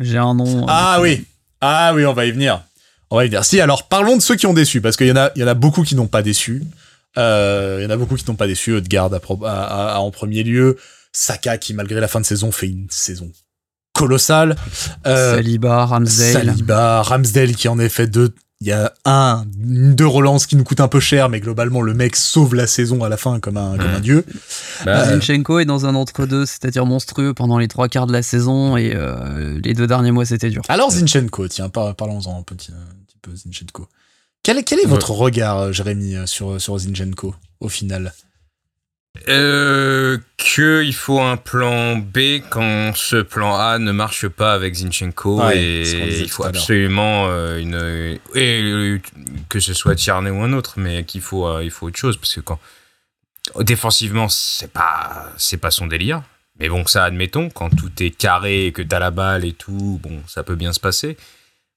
J'ai 0.00 0.18
un 0.18 0.34
nom. 0.34 0.66
Ah 0.68 0.98
oui, 1.00 1.24
ah 1.60 1.92
oui, 1.94 2.04
on 2.04 2.12
va 2.12 2.26
y 2.26 2.32
venir. 2.32 2.62
On 3.10 3.16
va 3.16 3.24
y 3.24 3.28
venir. 3.28 3.44
Si, 3.44 3.60
alors 3.60 3.88
parlons 3.88 4.16
de 4.16 4.22
ceux 4.22 4.34
qui 4.34 4.46
ont 4.46 4.54
déçu, 4.54 4.80
parce 4.80 4.96
qu'il 4.96 5.06
y 5.06 5.12
en 5.12 5.16
a, 5.16 5.30
il 5.36 5.40
y 5.40 5.44
en 5.44 5.48
a 5.48 5.54
beaucoup 5.54 5.82
qui 5.82 5.94
n'ont 5.94 6.08
pas 6.08 6.22
déçu. 6.22 6.64
Euh, 7.18 7.78
il 7.80 7.84
y 7.84 7.86
en 7.86 7.90
a 7.90 7.96
beaucoup 7.96 8.16
qui 8.16 8.24
n'ont 8.28 8.36
pas 8.36 8.46
déçu. 8.46 8.72
Odegaard 8.72 9.10
à, 9.44 10.00
en 10.00 10.10
premier 10.10 10.42
lieu. 10.42 10.76
Saka 11.12 11.58
qui, 11.58 11.74
malgré 11.74 12.00
la 12.00 12.08
fin 12.08 12.20
de 12.20 12.26
saison, 12.26 12.52
fait 12.52 12.68
une 12.68 12.86
saison 12.90 13.30
colossale. 13.94 14.56
Euh, 15.06 15.36
Saliba, 15.36 15.84
Ramsdale. 15.84 16.32
Saliba, 16.32 17.02
Ramsdale 17.02 17.54
qui 17.54 17.68
en 17.68 17.78
est 17.78 17.90
fait 17.90 18.06
deux, 18.06 18.34
il 18.62 18.68
y 18.68 18.72
a 18.72 18.94
un, 19.04 19.44
deux 19.56 20.06
relances 20.06 20.46
qui 20.46 20.54
nous 20.54 20.62
coûtent 20.62 20.80
un 20.80 20.88
peu 20.88 21.00
cher, 21.00 21.28
mais 21.28 21.40
globalement, 21.40 21.82
le 21.82 21.94
mec 21.94 22.14
sauve 22.14 22.54
la 22.54 22.68
saison 22.68 23.02
à 23.02 23.08
la 23.08 23.16
fin 23.16 23.40
comme 23.40 23.56
un, 23.56 23.76
comme 23.76 23.90
un 23.90 24.00
dieu. 24.00 24.24
Bah, 24.84 25.00
euh, 25.00 25.20
Zinchenko 25.20 25.58
est 25.58 25.64
dans 25.64 25.84
un 25.84 25.96
entre-deux, 25.96 26.46
c'est-à-dire 26.46 26.86
monstrueux 26.86 27.34
pendant 27.34 27.58
les 27.58 27.66
trois 27.66 27.88
quarts 27.88 28.06
de 28.06 28.12
la 28.12 28.22
saison, 28.22 28.76
et 28.76 28.92
euh, 28.94 29.58
les 29.64 29.74
deux 29.74 29.88
derniers 29.88 30.12
mois, 30.12 30.24
c'était 30.24 30.48
dur. 30.48 30.62
Alors, 30.68 30.92
Zinchenko, 30.92 31.48
tiens, 31.48 31.70
parlons-en 31.70 32.38
un 32.38 32.42
petit, 32.42 32.70
un 32.70 33.04
petit 33.04 33.18
peu, 33.20 33.34
Zinchenko. 33.34 33.88
Quel, 34.42 34.64
quel 34.64 34.80
est 34.80 34.86
votre 34.86 35.12
regard, 35.12 35.58
euh, 35.58 35.72
Jérémy, 35.72 36.16
sur, 36.26 36.60
sur 36.60 36.78
Zinchenko, 36.78 37.34
au 37.60 37.68
final? 37.68 38.12
Euh, 39.28 40.18
qu'il 40.36 40.94
faut 40.94 41.20
un 41.20 41.36
plan 41.36 41.96
B 41.96 42.40
quand 42.50 42.92
ce 42.96 43.16
plan 43.16 43.54
A 43.54 43.78
ne 43.78 43.92
marche 43.92 44.26
pas 44.26 44.54
avec 44.54 44.74
Zinchenko 44.74 45.50
et 45.50 45.82
il 46.22 46.30
faut 46.30 46.44
absolument 46.44 47.26
euh, 47.28 47.58
une 47.58 48.18
et, 48.34 49.00
que 49.48 49.60
ce 49.60 49.74
soit 49.74 49.94
Tierney 49.94 50.30
ou 50.30 50.42
un 50.42 50.52
autre 50.54 50.74
mais 50.78 51.04
qu'il 51.04 51.20
faut 51.20 51.46
euh, 51.46 51.62
il 51.62 51.70
faut 51.70 51.86
autre 51.86 51.98
chose 51.98 52.16
parce 52.16 52.34
que 52.34 52.40
quand 52.40 52.58
défensivement 53.60 54.28
c'est 54.28 54.72
pas 54.72 55.26
c'est 55.36 55.58
pas 55.58 55.70
son 55.70 55.86
délire. 55.86 56.22
Mais 56.58 56.68
bon 56.68 56.86
ça 56.86 57.04
admettons 57.04 57.48
quand 57.50 57.70
tout 57.70 57.92
est 58.00 58.10
carré 58.10 58.66
et 58.66 58.72
que 58.72 58.82
t'as 58.82 58.98
la 58.98 59.10
balle 59.10 59.44
et 59.44 59.52
tout 59.52 60.00
bon 60.02 60.20
ça 60.26 60.42
peut 60.42 60.56
bien 60.56 60.72
se 60.72 60.80
passer 60.80 61.16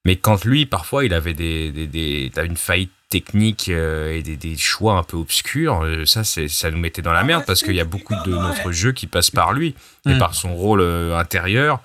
mais 0.05 0.15
quand 0.15 0.45
lui 0.45 0.65
parfois 0.65 1.03
il 1.03 1.13
avait 1.13 1.33
des, 1.33 1.71
des, 1.71 1.87
des 1.87 2.31
une 2.43 2.57
faillite 2.57 2.91
techniques 3.09 3.69
euh, 3.69 4.13
et 4.13 4.21
des, 4.21 4.57
choix 4.57 4.97
un 4.97 5.03
peu 5.03 5.17
obscurs, 5.17 5.83
euh, 5.83 6.05
ça, 6.05 6.23
ça 6.23 6.71
nous 6.71 6.77
mettait 6.77 7.01
dans 7.01 7.13
la 7.13 7.23
merde 7.23 7.43
parce 7.45 7.63
qu'il 7.63 7.75
y 7.75 7.79
a 7.79 7.85
beaucoup 7.85 8.15
de 8.25 8.31
notre 8.31 8.71
jeu 8.71 8.91
qui 8.91 9.07
passe 9.07 9.31
par 9.31 9.53
lui 9.53 9.75
et 10.05 10.15
mm. 10.15 10.17
par 10.17 10.33
son 10.33 10.55
rôle 10.55 10.81
euh, 10.81 11.17
intérieur, 11.17 11.81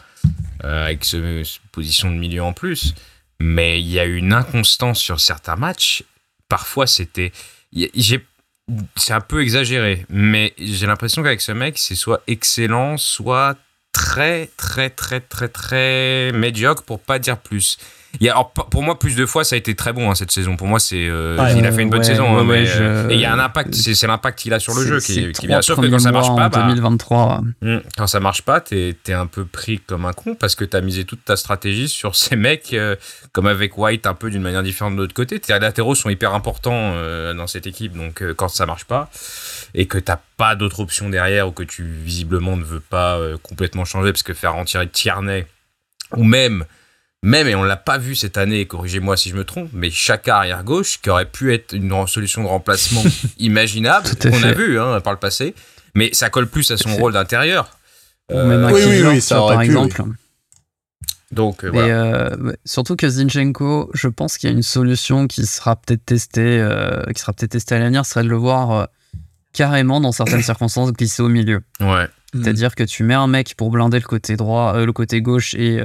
avec 0.62 1.04
ce, 1.04 1.42
position 1.72 2.10
de 2.10 2.16
milieu 2.16 2.42
en 2.42 2.52
plus. 2.52 2.94
Mais 3.38 3.80
il 3.80 3.88
y 3.88 3.98
a 3.98 4.04
une 4.04 4.32
inconstance 4.32 4.98
sur 4.98 5.20
certains 5.20 5.56
matchs. 5.56 6.04
Parfois, 6.48 6.86
c'était. 6.86 7.32
C'est 8.96 9.12
un 9.12 9.20
peu 9.20 9.42
exagéré, 9.42 10.04
mais 10.10 10.52
j'ai 10.58 10.86
l'impression 10.86 11.22
qu'avec 11.22 11.40
ce 11.40 11.52
mec, 11.52 11.78
c'est 11.78 11.94
soit 11.94 12.22
excellent, 12.26 12.96
soit 12.98 13.56
très, 13.92 14.48
très, 14.56 14.90
très, 14.90 15.20
très, 15.20 15.48
très 15.48 16.32
médiocre 16.32 16.82
pour 16.82 17.00
pas 17.00 17.18
dire 17.18 17.38
plus. 17.38 17.78
Il 18.18 18.26
y 18.26 18.28
a, 18.28 18.34
pour 18.34 18.82
moi, 18.82 18.98
plus 18.98 19.14
de 19.14 19.24
fois, 19.24 19.44
ça 19.44 19.54
a 19.54 19.58
été 19.58 19.74
très 19.74 19.92
bon 19.92 20.11
hein, 20.11 20.14
cette 20.14 20.32
saison. 20.32 20.56
Pour 20.56 20.66
moi, 20.66 20.80
c'est 20.80 21.06
euh, 21.08 21.36
il 21.56 21.64
a 21.64 21.70
fait 21.70 21.82
une 21.82 21.90
bonne 21.90 22.02
saison. 22.02 22.36
Hein, 22.36 22.44
mais, 22.44 22.64
euh, 22.68 23.08
Et 23.08 23.14
il 23.14 23.20
y 23.20 23.24
a 23.24 23.32
un 23.32 23.38
impact. 23.38 23.74
C'est 23.74 24.06
l'impact 24.06 24.38
qu'il 24.40 24.52
a 24.52 24.58
sur 24.58 24.74
le 24.74 24.84
jeu 24.84 25.00
qui, 25.00 25.30
qui 25.32 25.46
vient. 25.46 25.62
Sauf 25.62 25.80
que 25.80 25.86
quand 25.86 25.98
ça 25.98 26.11
marche 26.11 26.34
pas, 26.34 26.48
2023. 26.48 27.26
Bah, 27.26 27.42
hmm, 27.62 27.78
quand 27.96 28.06
ça 28.06 28.20
marche 28.20 28.42
pas, 28.42 28.61
t'es 28.61 28.96
es 29.06 29.12
un 29.12 29.26
peu 29.26 29.44
pris 29.44 29.78
comme 29.78 30.04
un 30.04 30.12
con 30.12 30.34
parce 30.34 30.54
que 30.54 30.64
t'as 30.64 30.80
misé 30.80 31.04
toute 31.04 31.24
ta 31.24 31.36
stratégie 31.36 31.88
sur 31.88 32.16
ces 32.16 32.36
mecs, 32.36 32.72
euh, 32.72 32.96
comme 33.32 33.46
avec 33.46 33.78
White, 33.78 34.06
un 34.06 34.14
peu 34.14 34.30
d'une 34.30 34.42
manière 34.42 34.62
différente 34.62 34.96
de 34.96 35.02
l'autre 35.02 35.14
côté. 35.14 35.38
Tes 35.38 35.58
latéraux 35.58 35.94
sont 35.94 36.11
hyper 36.11 36.34
importants 36.34 36.94
dans 37.34 37.46
cette 37.46 37.66
équipe, 37.66 37.96
donc 37.96 38.22
quand 38.34 38.48
ça 38.48 38.66
marche 38.66 38.84
pas 38.84 39.08
et 39.74 39.86
que 39.86 39.98
t'as 39.98 40.18
pas 40.36 40.56
d'autre 40.56 40.80
option 40.80 41.08
derrière 41.08 41.48
ou 41.48 41.52
que 41.52 41.62
tu 41.62 41.84
visiblement 41.84 42.56
ne 42.56 42.64
veux 42.64 42.80
pas 42.80 43.18
complètement 43.42 43.84
changer 43.84 44.12
parce 44.12 44.22
que 44.22 44.34
faire 44.34 44.56
en 44.56 44.64
tirer 44.64 44.88
Tierney 44.88 45.46
ou 46.16 46.24
même 46.24 46.64
même, 47.22 47.48
et 47.48 47.54
on 47.54 47.62
l'a 47.62 47.76
pas 47.76 47.98
vu 47.98 48.14
cette 48.14 48.38
année, 48.38 48.64
corrigez-moi 48.66 49.16
si 49.16 49.28
je 49.28 49.36
me 49.36 49.44
trompe, 49.44 49.68
mais 49.74 49.90
chaque 49.90 50.26
arrière 50.28 50.64
gauche 50.64 51.00
qui 51.02 51.10
aurait 51.10 51.28
pu 51.28 51.52
être 51.52 51.74
une 51.74 52.06
solution 52.06 52.42
de 52.42 52.48
remplacement 52.48 53.02
imaginable, 53.38 54.08
qu'on 54.20 54.42
a 54.42 54.52
vu 54.52 54.80
hein, 54.80 55.00
par 55.00 55.12
le 55.12 55.18
passé, 55.18 55.54
mais 55.94 56.10
ça 56.14 56.30
colle 56.30 56.46
plus 56.46 56.70
à 56.70 56.78
son 56.78 56.96
rôle 56.96 57.12
d'intérieur. 57.12 57.76
Euh, 58.32 58.70
oui, 58.72 58.82
oui, 58.86 59.02
oui, 59.02 59.20
ça 59.20 59.36
par 59.36 59.60
exemple. 59.60 60.02
Donc, 61.30 61.62
euh, 61.62 61.70
voilà. 61.70 61.88
Euh, 61.88 62.52
surtout 62.64 62.96
que 62.96 63.08
Zinchenko, 63.08 63.90
je 63.92 64.08
pense 64.08 64.38
qu'il 64.38 64.48
y 64.48 64.52
a 64.52 64.56
une 64.56 64.62
solution 64.62 65.26
qui 65.26 65.46
sera 65.46 65.76
peut-être 65.76 66.04
testée, 66.04 66.66
qui 67.14 67.20
sera 67.20 67.32
peut-être 67.34 67.52
testée 67.52 67.74
à 67.74 67.80
l'avenir, 67.80 68.06
serait 68.06 68.24
de 68.24 68.28
le 68.28 68.36
voir 68.36 68.88
carrément 69.52 70.00
dans 70.00 70.12
certaines 70.12 70.42
circonstances 70.42 70.92
glisser 70.92 71.22
au 71.22 71.28
milieu. 71.28 71.60
Ouais. 71.80 72.08
C'est-à-dire 72.32 72.74
que 72.74 72.84
tu 72.84 73.02
mets 73.02 73.14
un 73.14 73.26
mec 73.26 73.56
pour 73.56 73.70
blinder 73.70 73.98
le 73.98 74.06
côté 74.06 74.36
droit, 74.36 74.78
le 74.78 74.92
côté 74.92 75.20
gauche 75.20 75.54
et 75.54 75.80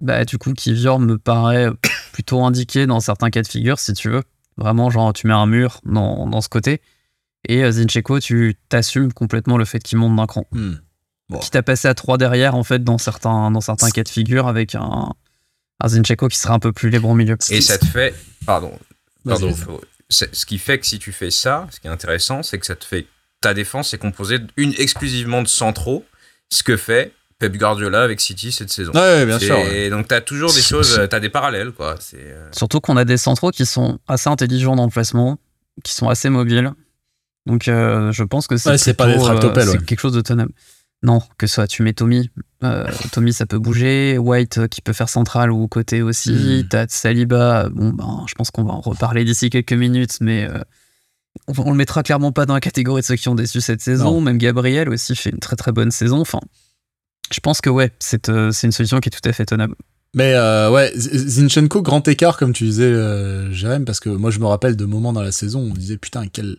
bah, 0.00 0.24
du 0.24 0.38
coup, 0.38 0.52
Kivior 0.52 0.98
me 0.98 1.18
paraît 1.18 1.68
plutôt 2.12 2.42
indiqué 2.42 2.86
dans 2.86 3.00
certains 3.00 3.30
cas 3.30 3.42
de 3.42 3.48
figure, 3.48 3.78
si 3.78 3.92
tu 3.92 4.08
veux. 4.10 4.22
Vraiment, 4.56 4.90
genre, 4.90 5.12
tu 5.12 5.26
mets 5.26 5.34
un 5.34 5.46
mur 5.46 5.80
dans, 5.84 6.26
dans 6.26 6.40
ce 6.40 6.48
côté. 6.48 6.80
Et 7.46 7.62
euh, 7.62 7.70
Zinchenko, 7.70 8.18
tu 8.20 8.56
t'assumes 8.68 9.12
complètement 9.12 9.56
le 9.56 9.64
fait 9.64 9.78
qu'il 9.78 9.98
monte 9.98 10.16
d'un 10.16 10.26
cran. 10.26 10.46
Hmm. 10.50 10.74
Qui 11.40 11.50
t'a 11.50 11.62
passé 11.62 11.88
à 11.88 11.94
3 11.94 12.18
derrière, 12.18 12.54
en 12.54 12.64
fait, 12.64 12.82
dans 12.82 12.98
certains, 12.98 13.50
dans 13.50 13.60
certains 13.60 13.90
cas 13.90 14.02
de 14.02 14.08
figure, 14.08 14.48
avec 14.48 14.74
un, 14.74 15.12
un 15.80 15.88
Zinchenko 15.88 16.28
qui 16.28 16.38
sera 16.38 16.54
un 16.54 16.58
peu 16.58 16.72
plus 16.72 16.90
libre 16.90 17.08
au 17.08 17.14
milieu. 17.14 17.36
Et 17.50 17.60
ça 17.60 17.78
te 17.78 17.84
fait. 17.84 18.14
Pardon. 18.46 18.72
Pardon. 19.24 19.54
Ce 20.10 20.46
qui 20.46 20.58
fait 20.58 20.78
que 20.78 20.86
si 20.86 20.98
tu 20.98 21.12
fais 21.12 21.30
ça, 21.30 21.66
ce 21.70 21.80
qui 21.80 21.86
est 21.86 21.90
intéressant, 21.90 22.42
c'est 22.42 22.58
que 22.58 22.66
ça 22.66 22.76
te 22.76 22.84
fait. 22.84 23.06
Ta 23.40 23.54
défense 23.54 23.92
est 23.94 23.98
composée 23.98 24.38
une, 24.56 24.74
exclusivement 24.78 25.42
de 25.42 25.48
centraux, 25.48 26.04
ce 26.48 26.62
que 26.62 26.76
fait 26.76 27.12
Pep 27.38 27.56
Guardiola 27.56 28.02
avec 28.02 28.20
City 28.20 28.50
cette 28.50 28.70
saison. 28.70 28.92
Ouais, 28.92 29.24
bien 29.24 29.38
sûr. 29.38 29.56
Et 29.58 29.90
donc, 29.90 30.08
tu 30.08 30.14
as 30.14 30.20
toujours 30.20 30.52
des 30.52 30.60
choses, 30.60 31.00
tu 31.08 31.14
as 31.14 31.20
des 31.20 31.28
parallèles. 31.28 31.70
Quoi. 31.70 31.94
Euh, 32.14 32.48
Surtout 32.52 32.80
qu'on 32.80 32.96
a 32.96 33.04
des 33.04 33.16
centraux 33.16 33.50
qui 33.50 33.64
sont 33.64 33.98
assez 34.08 34.28
intelligents 34.28 34.74
dans 34.74 34.84
le 34.84 34.90
placement, 34.90 35.38
qui 35.84 35.92
sont 35.92 36.08
assez 36.08 36.30
mobiles. 36.30 36.72
Donc, 37.46 37.68
euh, 37.68 38.10
je 38.10 38.24
pense 38.24 38.48
que 38.48 38.56
c'est 38.56 38.94
pas 38.94 39.08
euh, 39.08 39.78
quelque 39.86 40.00
chose 40.00 40.12
de 40.12 40.20
tenable. 40.20 40.52
Non, 41.04 41.22
que 41.38 41.46
ce 41.46 41.54
soit 41.54 41.68
tu 41.68 41.84
mets 41.84 41.92
Tommy. 41.92 42.28
Tommy, 43.12 43.32
ça 43.32 43.46
peut 43.46 43.60
bouger. 43.60 44.18
White 44.18 44.66
qui 44.66 44.80
peut 44.80 44.92
faire 44.92 45.08
central 45.08 45.52
ou 45.52 45.68
côté 45.68 46.02
aussi. 46.02 46.64
Hmm. 46.64 46.68
T'as 46.68 46.86
Saliba. 46.88 47.68
Bon, 47.68 47.90
ben, 47.90 48.24
je 48.26 48.34
pense 48.34 48.50
qu'on 48.50 48.64
va 48.64 48.72
en 48.72 48.80
reparler 48.80 49.24
d'ici 49.24 49.48
quelques 49.48 49.72
minutes, 49.72 50.18
mais 50.20 50.48
on, 51.46 51.70
le 51.70 51.76
mettra 51.76 52.02
clairement 52.02 52.32
pas 52.32 52.46
dans 52.46 52.54
la 52.54 52.60
catégorie 52.60 53.02
de 53.02 53.06
ceux 53.06 53.14
qui 53.14 53.28
ont 53.28 53.36
déçu 53.36 53.60
cette 53.60 53.80
saison. 53.80 54.20
Même 54.20 54.38
Gabriel 54.38 54.88
aussi 54.88 55.14
fait 55.14 55.30
une 55.30 55.38
très 55.38 55.54
très 55.54 55.70
bonne 55.70 55.92
saison. 55.92 56.18
Enfin, 56.18 56.40
je 57.30 57.40
pense 57.40 57.60
que 57.60 57.70
ouais, 57.70 57.90
c'est 57.98 58.28
euh, 58.28 58.50
une 58.50 58.72
solution 58.72 59.00
qui 59.00 59.08
est 59.08 59.20
tout 59.20 59.28
à 59.28 59.32
fait 59.32 59.46
tenable. 59.46 59.74
Mais 60.14 60.32
euh, 60.34 60.70
ouais, 60.70 60.90
Zinchenko, 60.96 61.82
grand 61.82 62.06
écart, 62.08 62.38
comme 62.38 62.52
tu 62.52 62.64
disais, 62.64 62.84
euh, 62.84 63.52
Jérém, 63.52 63.84
parce 63.84 64.00
que 64.00 64.08
moi 64.08 64.30
je 64.30 64.38
me 64.38 64.46
rappelle 64.46 64.76
de 64.76 64.84
moments 64.84 65.12
dans 65.12 65.22
la 65.22 65.32
saison 65.32 65.60
où 65.60 65.70
on 65.70 65.74
disait 65.74 65.98
putain, 65.98 66.24
quel, 66.32 66.56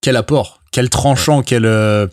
quel 0.00 0.16
apport, 0.16 0.62
quel 0.72 0.88
tranchant, 0.88 1.42
quel, 1.42 1.66
euh, 1.66 2.06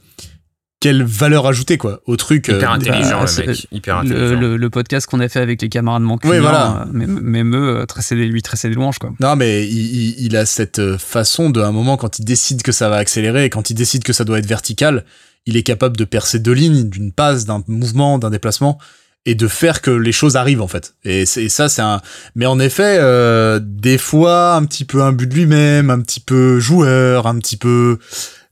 quelle 0.82 1.02
valeur 1.04 1.48
ajoutée 1.48 1.78
quoi 1.78 2.02
au 2.06 2.18
truc. 2.18 2.50
Hyper 2.50 2.72
intelligent, 2.72 3.24
bah, 3.24 3.32
le 3.38 3.48
mec. 3.48 3.68
Hyper 3.72 3.98
intelligent. 4.00 4.40
Le, 4.58 4.70
podcast 4.70 5.08
qu'on 5.08 5.22
a 5.22 5.30
fait 5.30 5.40
avec 5.40 5.62
les 5.62 5.70
camarades 5.70 6.04
manquants, 6.04 6.30
oui, 6.30 6.40
voilà. 6.40 6.86
même, 6.92 7.56
eux, 7.56 7.86
lui 8.12 8.42
tresser 8.42 8.68
des 8.68 8.76
louanges 8.76 9.00
quoi. 9.00 9.14
Non 9.22 9.38
mais 9.38 9.66
il, 9.66 10.20
il, 10.20 10.36
a 10.36 10.46
cette 10.46 10.98
façon 10.98 11.50
de 11.52 11.62
un 11.62 11.72
moment 11.72 11.96
quand 11.96 12.20
il 12.20 12.26
décide 12.26 12.64
que 12.64 12.74
ça 12.74 12.90
va 12.90 12.98
accélérer, 12.98 13.50
quand 13.50 13.70
il 13.70 13.76
décide 13.76 14.04
que 14.04 14.12
ça 14.12 14.26
doit 14.26 14.40
être 14.40 14.46
vertical, 14.46 15.06
il 15.46 15.58
est 15.58 15.64
capable 15.64 15.98
de 15.98 16.06
percer 16.06 16.40
deux 16.40 16.54
lignes, 16.54 16.90
d'une 16.90 17.12
passe, 17.12 17.46
d'un 17.46 17.64
mouvement, 17.68 18.18
d'un 18.18 18.30
déplacement, 18.30 18.78
et 19.26 19.36
de 19.36 19.48
faire 19.48 19.82
que 19.82 19.92
les 19.92 20.12
choses 20.12 20.36
arrivent 20.36 20.62
en 20.62 20.68
fait. 20.68 20.96
Et, 21.04 21.26
ça, 21.26 21.70
c'est 21.70 21.82
un. 21.82 22.02
Mais 22.36 22.46
en 22.46 22.60
effet, 22.60 22.98
euh, 23.00 23.60
des 23.62 23.98
fois, 23.98 24.56
un 24.56 24.66
petit 24.66 24.86
peu 24.86 25.02
un 25.02 25.12
but 25.12 25.28
de 25.28 25.36
lui-même, 25.36 25.90
un 25.90 26.02
petit 26.02 26.20
peu 26.20 26.60
joueur, 26.60 27.28
un 27.28 27.38
petit 27.40 27.58
peu. 27.58 27.98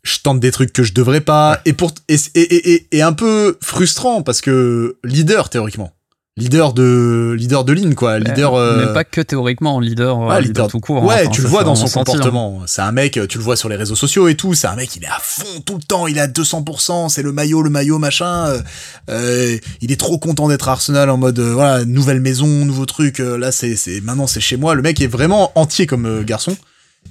Je 0.03 0.19
tente 0.19 0.41
des 0.41 0.51
trucs 0.51 0.73
que 0.73 0.83
je 0.83 0.93
devrais 0.93 1.21
pas, 1.21 1.61
et 1.63 1.71
pour 1.71 1.93
et, 2.09 2.17
et, 2.35 2.87
et 2.91 3.01
un 3.01 3.13
peu 3.13 3.57
frustrant 3.61 4.21
parce 4.21 4.41
que 4.41 4.97
leader 5.05 5.49
théoriquement 5.49 5.93
leader 6.36 6.73
de 6.73 7.36
leader 7.38 7.63
de 7.63 7.73
ligne 7.73 7.93
quoi. 7.93 8.17
Leader 8.17 8.55
euh... 8.55 8.86
même 8.86 8.93
pas 8.93 9.03
que 9.03 9.21
théoriquement 9.21 9.79
leader, 9.79 10.31
euh, 10.31 10.39
leader, 10.39 10.67
tout 10.67 10.79
court 10.79 11.03
ouais 11.03 11.29
tu 11.29 11.41
le 11.41 11.47
vois 11.47 11.63
dans 11.63 11.75
son 11.75 11.88
comportement. 11.88 12.61
C'est 12.65 12.81
un 12.81 12.91
mec 12.91 13.19
tu 13.29 13.38
le 13.38 13.43
vois 13.43 13.55
sur 13.55 13.69
les 13.69 13.75
réseaux 13.75 13.95
sociaux 13.95 14.27
et 14.27 14.36
tout. 14.36 14.53
C'est 14.55 14.67
un 14.67 14.75
mec 14.75 14.95
il 14.95 15.03
est 15.03 15.07
à 15.07 15.19
fond 15.21 15.61
tout 15.65 15.77
le 15.77 15.84
temps. 15.84 16.07
Il 16.07 16.17
est 16.17 16.21
à 16.21 16.27
200% 16.27 17.09
c'est 17.09 17.21
le 17.21 17.31
maillot 17.31 17.61
le 17.61 17.69
maillot 17.69 17.99
machin. 17.99 18.47
Euh, 18.47 18.61
euh, 19.09 19.57
il 19.81 19.91
est 19.91 19.99
trop 19.99 20.17
content 20.17 20.47
d'être 20.47 20.69
à 20.69 20.71
Arsenal 20.71 21.09
en 21.09 21.17
mode 21.17 21.38
euh, 21.38 21.53
voilà 21.53 21.86
nouvelle 21.86 22.19
maison 22.19 22.47
nouveau 22.47 22.86
truc. 22.86 23.19
Là 23.19 23.51
c'est 23.51 23.75
c'est 23.75 24.01
maintenant 24.01 24.27
c'est 24.27 24.41
chez 24.41 24.57
moi. 24.57 24.73
Le 24.73 24.81
mec 24.81 25.01
est 25.01 25.07
vraiment 25.07 25.51
entier 25.55 25.86
comme 25.86 26.23
garçon. 26.23 26.57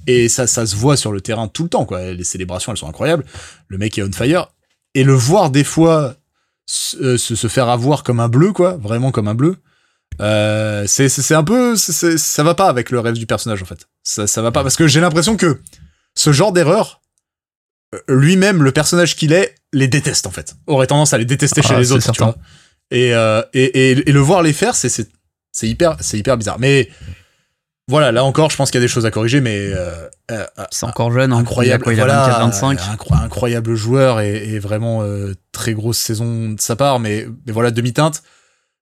Et 0.08 0.28
ça 0.28 0.48
ça 0.48 0.66
se 0.66 0.74
voit 0.74 0.96
sur 0.96 1.12
le 1.12 1.20
terrain 1.20 1.46
tout 1.46 1.62
le 1.62 1.68
temps 1.68 1.84
quoi. 1.84 2.12
Les 2.12 2.24
célébrations 2.24 2.72
elles 2.72 2.78
sont 2.78 2.88
incroyables. 2.88 3.24
Le 3.68 3.78
mec 3.78 3.96
est 3.98 4.02
on 4.02 4.10
fire. 4.10 4.48
Et 4.94 5.04
le 5.04 5.14
voir 5.14 5.50
des 5.50 5.64
fois 5.64 6.16
se, 6.72 7.16
se, 7.18 7.48
faire 7.48 7.68
avoir 7.68 8.02
comme 8.02 8.20
un 8.20 8.28
bleu, 8.28 8.52
quoi, 8.52 8.76
vraiment 8.76 9.10
comme 9.10 9.28
un 9.28 9.34
bleu. 9.34 9.56
Euh, 10.20 10.84
c'est 10.86 11.34
un 11.34 11.44
peu, 11.44 11.76
ça 11.76 12.42
va 12.42 12.54
pas 12.54 12.68
avec 12.68 12.90
le 12.90 13.00
rêve 13.00 13.14
du 13.14 13.26
personnage 13.26 13.62
en 13.62 13.66
fait. 13.66 13.86
Ça, 14.02 14.26
ça 14.26 14.42
va 14.42 14.52
pas 14.52 14.62
parce 14.62 14.76
que 14.76 14.86
j'ai 14.86 15.00
l'impression 15.00 15.36
que 15.36 15.60
ce 16.14 16.32
genre 16.32 16.52
d'erreur, 16.52 17.02
euh, 17.94 17.98
lui-même, 18.08 18.62
le 18.62 18.72
personnage 18.72 19.16
qu'il 19.16 19.32
est, 19.32 19.54
les 19.72 19.88
déteste 19.88 20.26
en 20.26 20.30
fait. 20.30 20.54
Aurait 20.66 20.86
tendance 20.86 21.12
à 21.12 21.18
les 21.18 21.24
détester 21.24 21.62
chez 21.62 21.74
ah, 21.74 21.78
les 21.78 21.92
autres, 21.92 22.10
tu 22.10 22.22
vois. 22.22 22.36
Et, 22.90 23.14
euh, 23.14 23.42
et, 23.52 23.90
et, 23.90 24.08
et, 24.08 24.12
le 24.12 24.20
voir 24.20 24.42
les 24.42 24.52
faire, 24.52 24.74
c'est 24.74 25.08
hyper, 25.62 25.96
c'est 26.00 26.18
hyper 26.18 26.36
bizarre. 26.36 26.58
Mais 26.58 26.88
voilà, 27.88 28.12
là 28.12 28.24
encore, 28.24 28.50
je 28.50 28.56
pense 28.56 28.70
qu'il 28.70 28.80
y 28.80 28.82
a 28.82 28.86
des 28.86 28.92
choses 28.92 29.06
à 29.06 29.10
corriger, 29.10 29.40
mais 29.40 29.58
euh, 29.58 30.08
euh, 30.30 30.46
c'est 30.70 30.86
encore 30.86 31.12
jeune, 31.12 31.32
hein. 31.32 31.38
incroyable, 31.38 31.84
il 31.90 32.00
a 32.00 32.38
25. 32.38 32.78
incroyable 33.10 33.74
joueur 33.74 34.20
et, 34.20 34.58
vraiment 34.60 35.02
euh, 35.02 35.34
très 35.50 35.74
grosse 35.74 35.98
saison 35.98 36.50
de 36.50 36.60
sa 36.60 36.76
part, 36.76 37.00
mais, 37.00 37.26
mais 37.44 37.52
voilà 37.52 37.70
demi-teinte. 37.70 38.22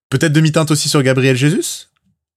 Peut-être 0.09 0.33
demi-teinte 0.33 0.69
aussi 0.69 0.87
sur 0.87 1.01
Gabriel 1.01 1.35
Jesus. 1.35 1.87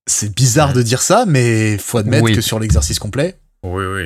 C'est 0.07 0.33
bizarre 0.33 0.73
de 0.73 0.81
dire 0.81 1.01
ça, 1.01 1.25
mais 1.27 1.77
faut 1.77 1.99
admettre 1.99 2.31
que 2.31 2.41
sur 2.41 2.59
l'exercice 2.59 2.99
complet. 2.99 3.37
Oui, 3.63 3.85
oui. 3.85 4.05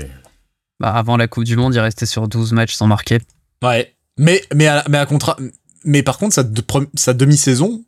Bah, 0.80 0.94
avant 0.94 1.18
la 1.18 1.28
Coupe 1.28 1.44
du 1.46 1.56
Monde, 1.56 1.76
il 1.76 1.80
restait 1.80 2.06
sur 2.06 2.28
12 2.28 2.54
matchs 2.54 2.74
sans 2.74 2.88
marquer. 2.88 3.20
Ouais, 3.64 3.94
mais 4.18 4.42
mais 4.54 4.68
à, 4.68 4.84
mais 4.90 4.98
à 4.98 5.06
contra... 5.06 5.38
mais 5.84 6.04
par 6.04 6.18
contre 6.18 6.36
sa, 6.36 6.44
sa 6.96 7.14
demi-saison 7.14 7.84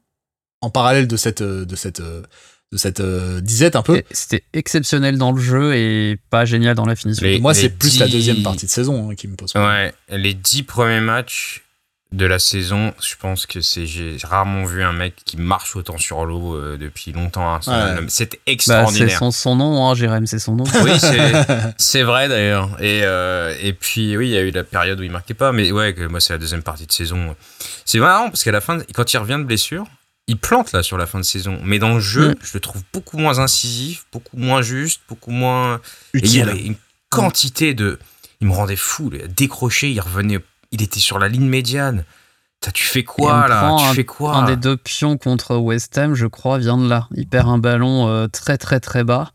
en 0.59 0.69
parallèle 0.69 1.07
de 1.07 1.17
cette 1.17 1.41
de 1.41 1.75
cette 1.75 2.01
de 2.71 2.77
cette 2.77 3.01
euh, 3.01 3.41
disette 3.41 3.75
un 3.75 3.81
peu. 3.81 4.01
C'était 4.11 4.43
exceptionnel 4.53 5.17
dans 5.17 5.31
le 5.31 5.41
jeu 5.41 5.75
et 5.75 6.17
pas 6.29 6.45
génial 6.45 6.75
dans 6.75 6.85
la 6.85 6.95
finition. 6.95 7.27
Moi, 7.39 7.53
c'est 7.53 7.69
plus 7.69 7.99
la 7.99 8.07
deuxième 8.07 8.43
partie 8.43 8.65
de 8.65 8.71
saison 8.71 9.09
hein, 9.09 9.15
qui 9.15 9.27
me 9.27 9.35
pose 9.35 9.51
problème. 9.51 9.91
Ouais, 10.09 10.17
les 10.17 10.33
dix 10.33 10.63
premiers 10.63 11.01
matchs 11.01 11.63
de 12.13 12.25
la 12.25 12.39
saison, 12.39 12.93
je 13.01 13.15
pense 13.17 13.45
que 13.45 13.61
c'est 13.61 13.85
j'ai 13.85 14.17
rarement 14.23 14.65
vu 14.65 14.83
un 14.83 14.91
mec 14.91 15.15
qui 15.23 15.37
marche 15.37 15.77
autant 15.77 15.97
sur 15.97 16.25
l'eau 16.25 16.55
euh, 16.55 16.77
depuis 16.77 17.13
longtemps. 17.13 17.55
Hein. 17.55 17.59
C'était 18.09 18.37
bah, 18.37 18.43
extraordinaire. 18.47 19.09
c'est 19.09 19.31
son, 19.31 19.55
nom, 19.55 19.87
hein, 19.87 19.95
Jérém, 19.95 20.25
c'est 20.25 20.39
son 20.39 20.55
nom. 20.55 20.65
Oui, 20.83 20.91
c'est 21.77 22.03
vrai 22.03 22.27
d'ailleurs. 22.27 22.69
Et, 22.81 23.01
euh, 23.03 23.55
et 23.61 23.71
puis 23.71 24.17
oui, 24.17 24.27
il 24.27 24.33
y 24.33 24.37
a 24.37 24.41
eu 24.41 24.51
la 24.51 24.65
période 24.65 24.99
où 24.99 25.03
il 25.03 25.11
marquait 25.11 25.33
pas, 25.33 25.53
mais 25.53 25.71
ouais, 25.71 25.93
que 25.93 26.05
moi 26.05 26.19
c'est 26.19 26.33
la 26.33 26.39
deuxième 26.39 26.63
partie 26.63 26.85
de 26.85 26.91
saison. 26.91 27.33
C'est 27.85 27.99
marrant 27.99 28.25
parce 28.29 28.43
qu'à 28.43 28.51
la 28.51 28.61
fin, 28.61 28.79
quand 28.93 29.13
il 29.13 29.17
revient 29.17 29.37
de 29.37 29.43
blessure, 29.43 29.85
il 30.31 30.37
plante 30.37 30.71
là 30.71 30.81
sur 30.81 30.97
la 30.97 31.05
fin 31.05 31.19
de 31.19 31.25
saison. 31.25 31.59
Mais 31.63 31.77
dans 31.77 31.93
le 31.93 31.99
jeu, 31.99 32.29
mm. 32.29 32.35
je 32.41 32.51
le 32.53 32.59
trouve 32.61 32.83
beaucoup 32.93 33.17
moins 33.17 33.39
incisif, 33.39 34.05
beaucoup 34.13 34.37
moins 34.37 34.61
juste, 34.61 35.01
beaucoup 35.09 35.31
moins. 35.31 35.81
Utile. 36.13 36.29
il 36.29 36.37
y 36.37 36.41
avait 36.41 36.65
une 36.65 36.75
quantité 37.09 37.73
de. 37.73 37.99
Il 38.39 38.47
me 38.47 38.53
rendait 38.53 38.77
fou. 38.77 39.11
Il 39.13 39.21
a 39.21 39.27
décroché, 39.27 39.91
il 39.91 39.99
revenait. 39.99 40.39
Il 40.71 40.81
était 40.81 41.01
sur 41.01 41.19
la 41.19 41.27
ligne 41.27 41.47
médiane. 41.47 42.05
tu 42.73 42.83
fais 42.83 43.03
quoi 43.03 43.49
là? 43.49 43.75
Tu 43.89 43.95
fais 43.95 44.05
quoi? 44.05 44.37
Un 44.37 44.45
des 44.45 44.55
deux 44.55 44.77
pions 44.77 45.17
contre 45.17 45.57
West 45.57 45.97
Ham, 45.97 46.15
je 46.15 46.27
crois, 46.27 46.57
vient 46.59 46.77
de 46.77 46.87
là. 46.87 47.09
Il 47.13 47.27
perd 47.27 47.49
un 47.49 47.57
ballon 47.57 48.07
euh, 48.07 48.27
très 48.27 48.57
très 48.57 48.79
très 48.79 49.03
bas. 49.03 49.33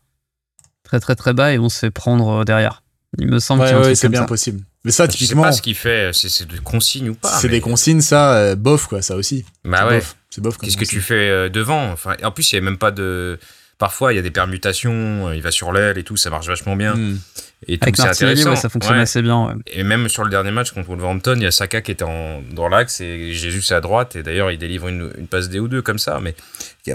Très 0.83 0.99
très 0.99 1.15
très 1.15 1.33
bas 1.33 1.53
et 1.53 1.59
on 1.59 1.69
se 1.69 1.77
fait 1.77 1.91
prendre 1.91 2.41
euh, 2.41 2.43
derrière. 2.43 2.81
Il 3.19 3.27
me 3.27 3.39
semble 3.39 3.69
que 3.69 3.93
c'est 3.93 4.09
bien 4.09 4.23
possible. 4.23 4.63
Mais 4.87 4.93
ça, 4.93 5.05
typiquement. 5.05 5.43
Je 5.43 5.47
sais 5.47 5.49
pas 5.49 5.51
ce 5.51 5.61
qu'il 5.61 5.75
fait, 5.75 6.11
c'est 6.13 6.47
des 6.47 6.59
consignes 6.59 7.09
ou 7.09 7.15
pas. 7.15 7.37
C'est 7.39 7.49
des 7.49 7.59
consignes, 7.59 7.99
ça, 7.99 8.37
euh, 8.37 8.55
bof, 8.55 8.87
quoi, 8.87 9.01
ça 9.01 9.17
aussi. 9.17 9.43
Bah 9.65 9.85
ouais. 9.85 10.01
C'est 10.29 10.39
bof. 10.39 10.57
Qu'est-ce 10.57 10.77
que 10.77 10.85
tu 10.85 11.01
fais 11.01 11.27
euh, 11.27 11.49
devant 11.49 11.91
enfin, 11.91 12.15
En 12.23 12.31
plus, 12.31 12.49
il 12.53 12.55
n'y 12.55 12.59
a 12.59 12.61
même 12.61 12.77
pas 12.77 12.91
de. 12.91 13.37
Parfois, 13.79 14.13
il 14.13 14.15
y 14.15 14.19
a 14.19 14.21
des 14.21 14.31
permutations, 14.31 15.27
euh, 15.27 15.35
il 15.35 15.41
va 15.41 15.51
sur 15.51 15.73
l'aile 15.73 15.97
et 15.97 16.03
tout, 16.03 16.15
ça 16.15 16.29
marche 16.29 16.47
vachement 16.47 16.77
bien. 16.77 16.95
Hmm. 16.95 17.19
Et 17.67 17.77
Avec 17.81 17.97
Martinelli, 17.97 18.43
ça 18.55 18.69
fonctionne 18.69 18.97
assez 18.97 19.21
bien. 19.21 19.57
Et 19.67 19.83
même 19.83 20.07
sur 20.07 20.23
le 20.23 20.29
dernier 20.29 20.51
match 20.51 20.71
contre 20.71 20.87
Wolverhampton, 20.87 21.35
il 21.35 21.43
y 21.43 21.45
a 21.45 21.51
Saka 21.51 21.81
qui 21.81 21.91
était 21.91 22.05
en, 22.05 22.41
dans 22.53 22.69
l'axe 22.69 23.01
et 23.01 23.33
Jésus 23.33 23.61
à 23.73 23.81
droite. 23.81 24.15
Et 24.15 24.23
d'ailleurs, 24.23 24.51
il 24.51 24.57
délivre 24.57 24.87
une, 24.87 25.11
une, 25.17 25.27
passe 25.27 25.49
D 25.49 25.59
ou 25.59 25.67
deux 25.67 25.81
comme 25.81 25.99
ça. 25.99 26.21
Mais 26.21 26.33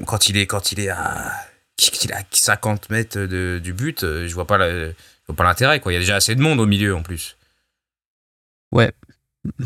quand 0.07 0.31
il 0.31 0.39
est, 0.39 0.47
quand 0.47 0.73
il 0.73 0.81
est 0.81 0.89
à, 0.89 1.31
qu'il 1.77 2.11
a 2.11 2.23
50 2.31 2.89
mètres 2.89 3.19
de, 3.19 3.61
du 3.63 3.75
but, 3.75 4.01
je 4.01 4.33
vois 4.33 4.47
pas 4.47 4.59
pas 5.37 5.45
l'intérêt. 5.45 5.81
Quoi. 5.81 5.93
Il 5.93 5.97
y 5.97 5.99
a 5.99 6.01
déjà 6.01 6.17
assez 6.17 6.35
de 6.35 6.41
monde 6.41 6.59
au 6.59 6.67
milieu 6.67 6.97
en 6.97 7.03
plus. 7.03 7.37
Ouais. 8.73 8.93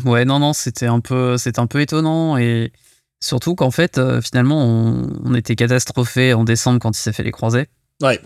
Ouais, 0.05 0.25
non, 0.25 0.39
non, 0.39 0.53
c'était 0.53 0.87
un 0.87 0.99
peu, 0.99 1.37
c'est 1.37 1.59
un 1.59 1.67
peu 1.67 1.81
étonnant 1.81 2.37
et 2.37 2.71
surtout 3.19 3.55
qu'en 3.55 3.71
fait, 3.71 3.97
euh, 3.97 4.21
finalement, 4.21 4.63
on, 4.63 5.33
était 5.35 5.55
catastrophé 5.55 6.33
en 6.33 6.43
décembre 6.43 6.79
quand 6.79 6.97
il 6.97 7.01
s'est 7.01 7.13
fait 7.13 7.23
les 7.23 7.31
croisés. 7.31 7.67
Ouais. 8.01 8.19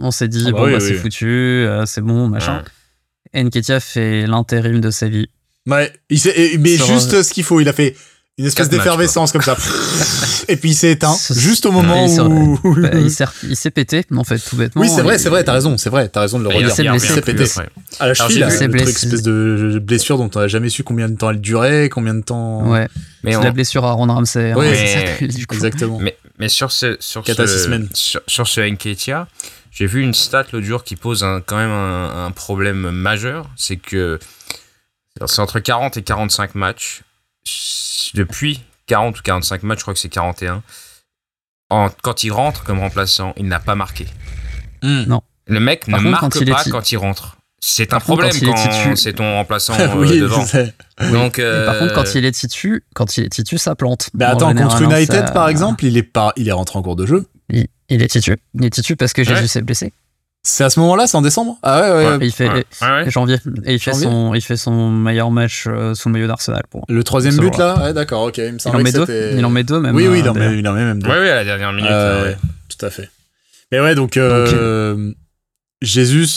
On 0.00 0.10
s'est 0.10 0.28
dit, 0.28 0.44
ah 0.48 0.52
bah 0.52 0.58
bon, 0.58 0.72
bah, 0.72 0.80
c'est 0.80 0.94
foutu, 0.94 1.26
euh, 1.26 1.86
c'est 1.86 2.00
bon, 2.00 2.28
machin. 2.28 2.62
Ouais. 3.34 3.44
Nketia 3.44 3.80
fait 3.80 4.26
l'intérim 4.26 4.80
de 4.80 4.90
sa 4.90 5.08
vie. 5.08 5.28
Ouais, 5.66 5.92
il 6.10 6.20
mais 6.60 6.76
juste 6.76 7.22
ce 7.22 7.32
qu'il 7.32 7.44
faut. 7.44 7.60
Il 7.60 7.68
a 7.68 7.72
fait 7.72 7.96
une 8.38 8.44
espèce 8.44 8.68
d'effervescence 8.68 9.32
comme 9.32 9.40
ça. 9.40 9.56
et 10.48 10.56
puis 10.56 10.70
il 10.70 10.74
s'est 10.74 10.90
éteint 10.90 11.16
juste 11.30 11.64
au 11.64 11.72
moment 11.72 12.06
où 12.64 12.76
bah, 12.76 12.90
il 12.94 13.56
s'est 13.56 13.70
pété 13.70 14.04
en 14.14 14.24
fait 14.24 14.38
tout 14.38 14.56
bêtement. 14.56 14.82
Oui 14.82 14.90
c'est 14.94 15.00
vrai 15.00 15.18
c'est 15.18 15.30
vrai 15.30 15.42
t'as 15.42 15.54
raison 15.54 15.78
c'est 15.78 15.88
vrai 15.88 16.08
t'as 16.10 16.20
raison 16.20 16.38
de 16.38 16.44
le 16.44 16.50
redire. 16.50 16.94
Il 16.94 17.00
s'est 17.00 17.22
pété. 17.22 17.44
À 17.98 18.08
la 18.08 18.14
cheville 18.14 18.40
là, 18.40 18.48
une 18.62 18.74
espèce 18.76 19.22
de 19.22 19.80
blessure 19.82 20.18
dont 20.18 20.30
on 20.34 20.40
n'a 20.40 20.48
jamais 20.48 20.68
su 20.68 20.84
combien 20.84 21.08
de 21.08 21.16
temps 21.16 21.30
elle 21.30 21.40
durait 21.40 21.88
combien 21.88 22.14
de 22.14 22.22
temps. 22.22 22.70
Ouais. 22.70 22.88
Mais 23.24 23.32
la 23.32 23.50
blessure 23.52 23.84
à 23.84 23.92
Ron 23.92 24.06
Ramsey. 24.06 24.52
Hein. 24.52 24.56
Oui 24.56 24.66
exactement. 25.50 25.98
Mais, 25.98 26.16
mais 26.38 26.50
sur 26.50 26.72
ce 26.72 26.96
sur 27.00 27.26
ce 27.26 27.86
sur, 27.94 28.20
sur 28.26 28.46
ce 28.46 28.60
Nketia, 28.60 29.28
j'ai 29.70 29.86
vu 29.86 30.02
une 30.02 30.14
stat 30.14 30.44
l'autre 30.52 30.66
jour 30.66 30.84
qui 30.84 30.96
pose 30.96 31.24
un, 31.24 31.40
quand 31.40 31.56
même 31.56 31.70
un, 31.70 32.26
un 32.26 32.30
problème 32.32 32.90
majeur, 32.90 33.48
c'est 33.56 33.76
que 33.76 34.18
c'est 35.24 35.40
entre 35.40 35.58
40 35.58 35.96
et 35.96 36.02
45 36.02 36.54
matchs 36.54 37.02
depuis 38.14 38.60
40 38.86 39.18
ou 39.18 39.22
45 39.22 39.62
matchs, 39.62 39.78
je 39.78 39.84
crois 39.84 39.94
que 39.94 40.00
c'est 40.00 40.08
41. 40.08 40.62
En, 41.70 41.90
quand 42.02 42.22
il 42.24 42.30
rentre 42.30 42.64
comme 42.64 42.78
remplaçant, 42.78 43.34
il 43.36 43.46
n'a 43.46 43.58
pas 43.58 43.74
marqué. 43.74 44.06
Hmm. 44.82 45.02
Non. 45.06 45.22
Le 45.46 45.60
mec 45.60 45.88
ne 45.88 45.98
marque 45.98 46.44
pas 46.44 46.64
quand 46.70 46.92
il 46.92 46.98
rentre. 46.98 47.36
C'est 47.58 47.94
un 47.94 48.00
problème 48.00 48.32
quand, 48.44 48.96
c'est 48.96 49.14
ton 49.14 49.34
remplaçant 49.34 49.74
euh, 49.78 50.20
devant. 50.20 50.44
Donc, 51.10 51.40
Par 51.40 51.78
contre, 51.78 51.94
quand 51.94 52.14
il 52.14 52.24
est 52.24 52.32
titu, 52.32 52.84
quand 52.94 53.16
il 53.16 53.24
est 53.24 53.28
titu, 53.28 53.58
ça 53.58 53.74
plante. 53.74 54.10
Mais 54.14 54.24
attends, 54.24 54.54
contre 54.54 54.82
hein, 54.82 54.90
United, 54.90 55.32
par 55.32 55.48
exemple, 55.48 55.84
il 55.84 55.96
est 55.96 56.02
pas, 56.02 56.32
il 56.36 56.48
est 56.48 56.52
rentré 56.52 56.78
en 56.78 56.82
cours 56.82 56.96
de 56.96 57.06
jeu. 57.06 57.26
Il, 57.48 57.66
est 57.88 58.08
titu. 58.08 58.36
Il 58.54 58.64
est 58.64 58.70
titu 58.70 58.96
parce 58.96 59.12
que 59.12 59.24
Jésus 59.24 59.48
s'est 59.48 59.62
blessé. 59.62 59.92
C'est 60.48 60.62
à 60.62 60.70
ce 60.70 60.78
moment-là, 60.78 61.08
c'est 61.08 61.16
en 61.16 61.22
décembre? 61.22 61.58
Ah 61.64 61.80
ouais, 61.80 62.06
ouais. 62.06 62.18
il 62.20 62.30
fait 62.30 62.64
janvier. 63.08 63.38
Et 63.64 63.74
il 63.74 63.80
fait 63.80 63.92
son, 63.92 64.32
il 64.32 64.40
fait 64.40 64.56
son 64.56 64.90
meilleur 64.90 65.32
match 65.32 65.64
euh, 65.66 65.92
sous 65.94 66.08
le 66.08 66.12
maillot 66.12 66.28
d'Arsenal. 66.28 66.62
Pour 66.70 66.84
le 66.88 67.02
troisième 67.02 67.36
but 67.36 67.58
là, 67.58 67.76
ouais, 67.82 67.92
d'accord, 67.92 68.22
ok. 68.22 68.38
Il, 68.38 68.52
me 68.52 68.58
il 68.64 68.76
en 68.76 68.78
met 68.78 68.92
deux. 68.92 69.32
Il 69.36 69.44
en 69.44 69.50
met 69.50 69.64
deux 69.64 69.80
même. 69.80 69.96
Oui, 69.96 70.06
oui, 70.06 70.20
il 70.20 70.28
en, 70.28 70.36
euh, 70.36 70.38
met, 70.38 70.56
il 70.56 70.68
en 70.68 70.72
met 70.72 70.84
même 70.84 71.02
deux. 71.02 71.10
Oui, 71.10 71.16
oui, 71.20 71.28
à 71.28 71.34
la 71.34 71.44
dernière 71.44 71.72
minute. 71.72 71.90
Euh, 71.90 72.32
tout 72.68 72.86
à 72.86 72.90
fait. 72.90 73.10
Mais 73.72 73.80
ouais, 73.80 73.96
donc, 73.96 74.16
euh, 74.16 75.12
Jésus, 75.82 76.28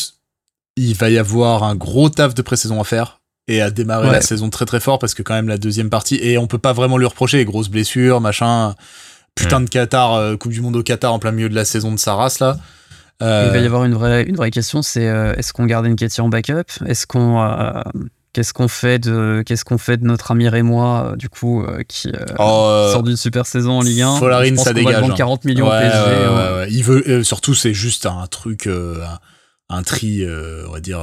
il 0.76 0.96
va 0.96 1.12
y 1.12 1.20
avoir 1.20 1.64
un 1.64 1.76
gros 1.76 2.10
taf 2.10 2.34
de 2.34 2.42
pré-saison 2.42 2.82
à 2.82 2.86
faire 2.86 3.20
et 3.48 3.62
à 3.62 3.70
démarrer 3.70 4.10
la 4.10 4.22
saison 4.22 4.50
très 4.50 4.66
très 4.66 4.80
fort 4.80 4.98
parce 4.98 5.14
que 5.14 5.22
quand 5.22 5.36
même 5.36 5.50
la 5.50 5.60
deuxième 5.60 5.92
partie 5.92 6.16
et 6.16 6.40
on 6.40 6.48
peut 6.48 6.58
pas 6.58 6.74
vraiment 6.74 6.98
lui 6.98 7.06
reprocher 7.06 7.46
grosses 7.46 7.70
blessures, 7.70 8.22
machin, 8.22 8.74
putain 9.36 9.62
de 9.62 9.70
Qatar, 9.70 10.36
Coupe 10.40 10.52
du 10.52 10.62
Monde 10.62 10.78
au 10.78 10.82
Qatar 10.82 11.14
en 11.14 11.20
plein 11.20 11.32
milieu 11.32 11.50
de 11.50 11.56
la 11.56 11.66
saison 11.66 11.92
de 11.92 12.00
sa 12.00 12.16
race 12.16 12.40
là. 12.40 12.58
Euh, 13.22 13.46
il 13.48 13.52
va 13.52 13.58
y 13.60 13.66
avoir 13.66 13.84
une 13.86 13.94
vraie, 13.94 14.24
une 14.24 14.36
vraie 14.36 14.52
question, 14.52 14.82
c'est 14.82 15.08
euh, 15.08 15.34
est-ce 15.36 15.52
qu'on 15.52 15.66
garde 15.66 15.86
une 15.86 15.96
question 15.96 16.26
en 16.26 16.30
backup? 16.30 16.64
Est-ce 16.86 17.06
qu'on 17.06 17.42
euh, 17.42 17.82
qu'est-ce 18.32 18.54
qu'on 18.54 18.68
fait 18.68 19.00
de 19.00 19.44
qu'est-ce 19.46 19.66
qu'on 19.66 19.78
fait 19.78 19.98
de 19.98 20.06
notre 20.06 20.32
ami 20.32 20.48
Rémois 20.48 21.16
du 21.18 21.28
coup 21.28 21.66
qui 21.88 22.12
oh, 22.38 22.90
sort 22.92 23.04
d'une 23.04 23.18
super 23.18 23.46
saison 23.46 23.80
en 23.80 23.82
Ligue 23.82 24.02
1 24.02 24.18
Folarine 24.18 24.58
ça 24.58 24.72
dégage 24.72 25.14
40 25.16 25.40
hein. 25.40 25.42
millions 25.46 25.70
PSG 25.70 25.98
ouais, 25.98 26.68
il 26.70 26.84
veut 26.84 27.24
surtout 27.24 27.56
c'est 27.56 27.74
juste 27.74 28.06
un 28.06 28.28
truc 28.28 28.68
un, 28.68 29.20
un, 29.70 29.82
tri 29.82 30.24
on 30.68 30.72
va 30.72 30.80
dire 30.80 31.00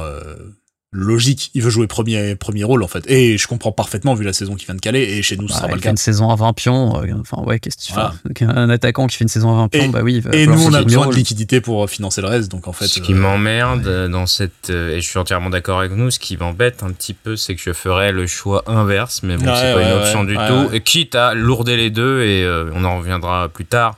logique. 0.97 1.51
Il 1.53 1.61
veut 1.61 1.69
jouer 1.69 1.87
premier, 1.87 2.35
premier 2.35 2.63
rôle, 2.63 2.83
en 2.83 2.87
fait. 2.87 3.09
Et 3.09 3.37
je 3.37 3.47
comprends 3.47 3.71
parfaitement, 3.71 4.15
vu 4.15 4.25
la 4.25 4.33
saison 4.33 4.55
qui 4.55 4.65
vient 4.65 4.75
de 4.75 4.81
caler, 4.81 5.01
et 5.01 5.21
chez 5.21 5.37
nous, 5.37 5.47
ça 5.47 5.57
sera 5.57 5.67
pas 5.67 5.75
le 5.75 5.81
cas. 5.81 5.91
une 5.91 5.97
saison 5.97 6.29
à 6.29 6.35
20 6.35 6.53
pions, 6.53 7.01
euh, 7.01 7.13
enfin, 7.21 7.41
ouais, 7.43 7.59
qu'est-ce 7.59 7.77
que 7.77 7.83
tu 7.83 7.93
fais? 7.93 8.45
Un 8.45 8.69
attaquant 8.69 9.07
qui 9.07 9.15
fait 9.15 9.23
une 9.23 9.29
saison 9.29 9.53
à 9.53 9.57
20 9.57 9.67
pions, 9.69 9.89
bah 9.89 10.01
oui. 10.03 10.23
et 10.33 10.47
nous, 10.47 10.65
on 10.65 10.73
a 10.73 10.83
besoin 10.83 11.07
de 11.07 11.15
liquidité 11.15 11.61
pour 11.61 11.89
financer 11.89 12.21
le 12.21 12.27
reste, 12.27 12.51
donc 12.51 12.67
en 12.67 12.73
fait. 12.73 12.87
Ce 12.87 12.99
qui 12.99 13.13
euh, 13.13 13.17
m'emmerde 13.17 14.09
dans 14.09 14.25
cette. 14.25 14.69
Euh, 14.69 14.95
et 14.95 15.01
je 15.01 15.07
suis 15.07 15.19
entièrement 15.19 15.49
d'accord 15.49 15.79
avec 15.79 15.91
nous, 15.91 16.09
ce 16.11 16.19
qui 16.19 16.35
m'embête 16.35 16.83
un 16.83 16.91
petit 16.91 17.13
peu, 17.13 17.35
c'est 17.35 17.55
que 17.55 17.61
je 17.61 17.73
ferais 17.73 18.11
le 18.11 18.25
choix 18.25 18.63
inverse, 18.67 19.21
mais 19.23 19.37
bon, 19.37 19.45
c'est 19.45 19.73
pas 19.73 19.83
une 19.83 19.99
option 19.99 20.23
du 20.23 20.35
tout. 20.35 20.73
Et 20.73 20.81
quitte 20.81 21.15
à 21.15 21.33
lourder 21.33 21.77
les 21.77 21.91
deux, 21.91 22.23
et 22.23 22.47
on 22.73 22.83
en 22.83 22.97
reviendra 22.97 23.49
plus 23.49 23.65
tard 23.65 23.97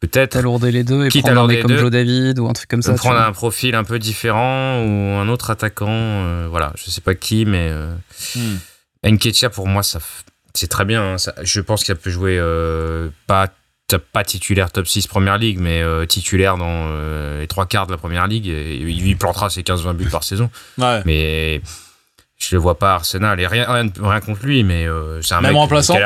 peut-être. 0.00 0.36
Alourder 0.36 0.72
les 0.72 0.82
deux 0.82 1.06
et 1.06 1.08
quitte 1.08 1.26
prendre 1.26 1.48
un 1.50 1.62
comme 1.62 1.76
Joe 1.76 1.90
David 1.90 2.38
ou 2.38 2.48
un 2.48 2.52
truc 2.52 2.68
comme 2.68 2.82
ça 2.82 2.94
prendre 2.94 3.20
un 3.20 3.32
profil 3.32 3.74
un 3.74 3.84
peu 3.84 3.98
différent 3.98 4.82
ou 4.82 5.16
un 5.16 5.28
autre 5.28 5.50
attaquant 5.50 5.88
euh, 5.88 6.48
voilà. 6.50 6.72
Je 6.76 6.90
sais 6.90 7.00
pas 7.00 7.14
qui 7.14 7.44
mais 7.44 7.68
euh, 7.70 7.94
hmm. 8.34 9.48
pour 9.52 9.68
moi 9.68 9.82
ça 9.82 10.00
c'est 10.54 10.68
très 10.68 10.84
bien 10.84 11.14
hein, 11.14 11.16
je 11.42 11.60
pense 11.60 11.84
qu'il 11.84 11.94
peut 11.94 12.10
jouer 12.10 12.38
euh, 12.38 13.10
pas 13.26 13.48
pas 14.12 14.24
titulaire 14.24 14.70
top 14.70 14.86
6 14.86 15.08
première 15.08 15.36
ligue 15.36 15.58
mais 15.58 15.82
euh, 15.82 16.06
titulaire 16.06 16.56
dans 16.56 16.88
les 17.38 17.46
trois 17.46 17.66
quarts 17.66 17.86
de 17.86 17.92
la 17.92 17.98
première 17.98 18.26
ligue 18.26 18.46
et, 18.46 18.76
il 18.76 19.16
plantera 19.16 19.50
ses 19.50 19.62
15-20 19.62 19.92
buts 19.94 20.08
par 20.10 20.24
saison. 20.24 20.48
Ouais. 20.78 21.02
mais 21.04 21.60
je 22.38 22.54
le 22.54 22.60
vois 22.60 22.78
pas 22.78 22.94
Arsenal 22.94 23.38
et 23.40 23.46
rien, 23.46 23.66
rien, 23.68 24.20
contre 24.20 24.46
lui 24.46 24.64
mais 24.64 24.86
c'est 25.22 25.34
un 25.34 25.40
même 25.40 25.52
mec 25.52 25.58
remplaçant 25.58 25.96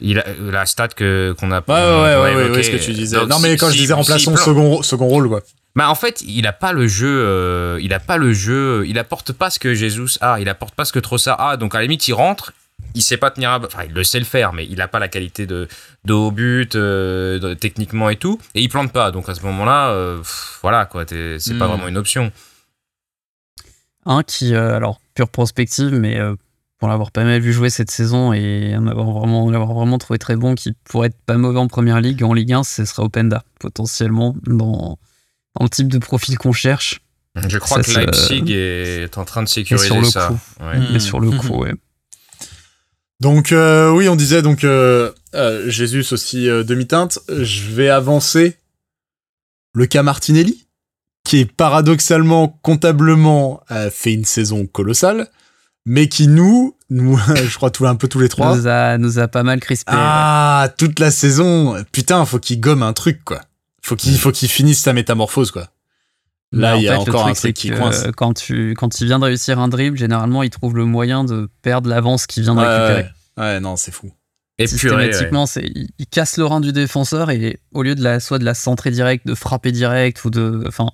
il 0.00 0.18
a, 0.18 0.24
la 0.40 0.66
stat 0.66 0.88
que 0.88 1.34
qu'on 1.38 1.50
a 1.52 1.60
pas. 1.60 2.02
Ouais, 2.02 2.16
ouais, 2.16 2.34
ouais, 2.34 2.50
ouais, 2.50 2.62
ce 2.62 2.70
que 2.70 2.76
tu 2.76 2.92
disais. 2.92 3.24
non, 3.26 3.38
mais 3.38 3.56
quand 3.56 3.70
je 3.70 3.76
disais 3.76 3.94
remplaçant, 3.94 4.36
second, 4.36 4.82
second 4.82 5.06
rôle, 5.06 5.28
quoi. 5.28 5.42
Bah 5.76 5.88
en 5.88 5.94
fait, 5.94 6.22
il 6.22 6.46
a 6.46 6.52
pas 6.52 6.72
le 6.72 6.88
jeu, 6.88 7.08
euh, 7.08 7.78
il 7.80 7.94
a 7.94 8.00
pas 8.00 8.16
le 8.16 8.32
jeu, 8.32 8.84
il 8.88 8.98
apporte 8.98 9.32
pas 9.32 9.50
ce 9.50 9.58
que 9.58 9.74
Jesus 9.74 10.18
a, 10.20 10.40
il 10.40 10.48
apporte 10.48 10.74
pas 10.74 10.84
ce 10.84 10.92
que 10.92 10.98
Trossard 10.98 11.40
a. 11.40 11.56
Donc 11.56 11.74
à 11.74 11.78
la 11.78 11.82
limite, 11.82 12.08
il 12.08 12.12
rentre, 12.12 12.52
il 12.94 13.02
sait 13.02 13.16
pas 13.16 13.30
tenir, 13.30 13.50
enfin 13.64 13.84
il 13.86 13.92
le 13.92 14.02
sait 14.02 14.18
le 14.18 14.24
faire, 14.24 14.52
mais 14.52 14.66
il 14.68 14.80
a 14.80 14.88
pas 14.88 14.98
la 14.98 15.06
qualité 15.06 15.46
de, 15.46 15.68
de 16.04 16.12
haut 16.12 16.32
but, 16.32 16.74
euh, 16.74 17.54
techniquement 17.54 18.10
et 18.10 18.16
tout, 18.16 18.40
et 18.56 18.62
il 18.62 18.68
plante 18.68 18.92
pas. 18.92 19.12
Donc 19.12 19.28
à 19.28 19.34
ce 19.34 19.42
moment-là, 19.42 19.90
euh, 19.90 20.20
voilà 20.60 20.86
quoi, 20.86 21.04
c'est 21.06 21.38
pas 21.56 21.66
hmm. 21.66 21.68
vraiment 21.68 21.88
une 21.88 21.98
option. 21.98 22.32
Un 24.06 24.24
qui, 24.24 24.56
alors 24.56 25.00
pure 25.14 25.28
prospective, 25.28 25.92
mais 25.92 26.18
pour 26.80 26.88
l'avoir 26.88 27.12
pas 27.12 27.24
mal 27.24 27.40
vu 27.40 27.52
jouer 27.52 27.68
cette 27.68 27.90
saison 27.90 28.32
et 28.32 28.74
en 28.74 28.86
avoir 28.86 29.10
vraiment, 29.10 29.50
l'avoir 29.50 29.74
vraiment 29.74 29.98
trouvé 29.98 30.18
très 30.18 30.34
bon, 30.34 30.54
qui 30.54 30.72
pourrait 30.84 31.08
être 31.08 31.18
pas 31.26 31.36
mauvais 31.36 31.58
en 31.58 31.68
première 31.68 32.00
ligue, 32.00 32.22
en 32.24 32.32
Ligue 32.32 32.54
1, 32.54 32.64
ce 32.64 32.86
serait 32.86 33.02
Openda, 33.02 33.44
potentiellement, 33.58 34.34
dans, 34.46 34.98
dans 35.58 35.64
le 35.64 35.68
type 35.68 35.88
de 35.88 35.98
profil 35.98 36.38
qu'on 36.38 36.52
cherche. 36.52 37.02
Je 37.36 37.58
crois 37.58 37.82
que 37.82 37.90
Leipzig 37.92 38.52
est 38.52 39.18
en 39.18 39.24
train 39.26 39.42
de 39.42 39.48
sécuriser 39.48 39.86
sur 39.86 40.00
le 40.00 40.04
ça. 40.04 40.28
Coup. 40.28 40.64
Mais 40.92 40.98
sur 40.98 41.20
le 41.20 41.30
coup, 41.30 41.58
ouais. 41.58 41.74
Donc 43.20 43.52
euh, 43.52 43.90
oui, 43.90 44.08
on 44.08 44.16
disait 44.16 44.40
donc 44.40 44.64
euh, 44.64 45.12
euh, 45.34 45.68
Jésus 45.68 46.06
aussi 46.12 46.46
demi-teinte. 46.46 47.18
Je 47.28 47.70
vais 47.70 47.90
avancer 47.90 48.56
le 49.74 49.84
cas 49.84 50.02
Martinelli, 50.02 50.66
qui 51.24 51.40
est 51.40 51.44
paradoxalement, 51.44 52.58
comptablement, 52.62 53.62
fait 53.90 54.14
une 54.14 54.24
saison 54.24 54.66
colossale 54.66 55.28
mais 55.90 56.06
qui 56.06 56.28
nous, 56.28 56.76
nous 56.88 57.18
je 57.34 57.56
crois 57.56 57.72
tout, 57.72 57.84
un 57.84 57.96
peu 57.96 58.06
tous 58.06 58.20
les 58.20 58.28
trois, 58.28 58.56
nous 58.56 58.68
a, 58.68 58.96
nous 58.96 59.18
a 59.18 59.26
pas 59.26 59.42
mal 59.42 59.58
crispé. 59.58 59.90
Ah, 59.92 60.68
toute 60.78 61.00
la 61.00 61.10
saison. 61.10 61.84
Putain, 61.90 62.24
faut 62.24 62.38
qu'il 62.38 62.60
gomme 62.60 62.84
un 62.84 62.92
truc, 62.92 63.24
quoi. 63.24 63.40
Faut 63.82 63.96
qu'il, 63.96 64.16
faut 64.16 64.30
qu'il 64.30 64.48
finisse 64.48 64.80
sa 64.80 64.92
métamorphose, 64.92 65.50
quoi. 65.50 65.66
Là, 66.52 66.76
il 66.76 66.84
y 66.84 66.88
a 66.88 66.98
encore 66.98 67.26
un 67.26 67.32
truc 67.32 67.54
qui 67.54 67.70
coince. 67.70 68.06
Quand 68.16 68.34
tu, 68.34 68.74
quand 68.78 69.00
il 69.00 69.06
vient 69.08 69.18
de 69.18 69.24
réussir 69.24 69.58
un 69.58 69.66
dribble, 69.66 69.98
généralement, 69.98 70.44
il 70.44 70.50
trouve 70.50 70.76
le 70.76 70.84
moyen 70.84 71.24
de 71.24 71.48
perdre 71.60 71.88
l'avance 71.88 72.28
qu'il 72.28 72.44
vient 72.44 72.54
de 72.54 72.60
récupérer. 72.60 73.08
Ouais, 73.36 73.58
non, 73.58 73.74
c'est 73.74 73.92
fou. 73.92 74.12
Et 74.58 74.68
Systématiquement, 74.68 75.46
c'est, 75.46 75.64
il, 75.64 76.06
casse 76.06 76.36
le 76.36 76.44
rein 76.44 76.60
du 76.60 76.72
défenseur 76.72 77.30
et 77.30 77.58
au 77.72 77.82
lieu 77.82 77.96
de 77.96 78.04
la, 78.04 78.20
soit 78.20 78.38
de 78.38 78.44
la 78.44 78.54
centrer 78.54 78.92
direct, 78.92 79.26
de 79.26 79.34
frapper 79.34 79.72
direct 79.72 80.24
ou 80.24 80.30
de, 80.30 80.62
enfin, 80.68 80.90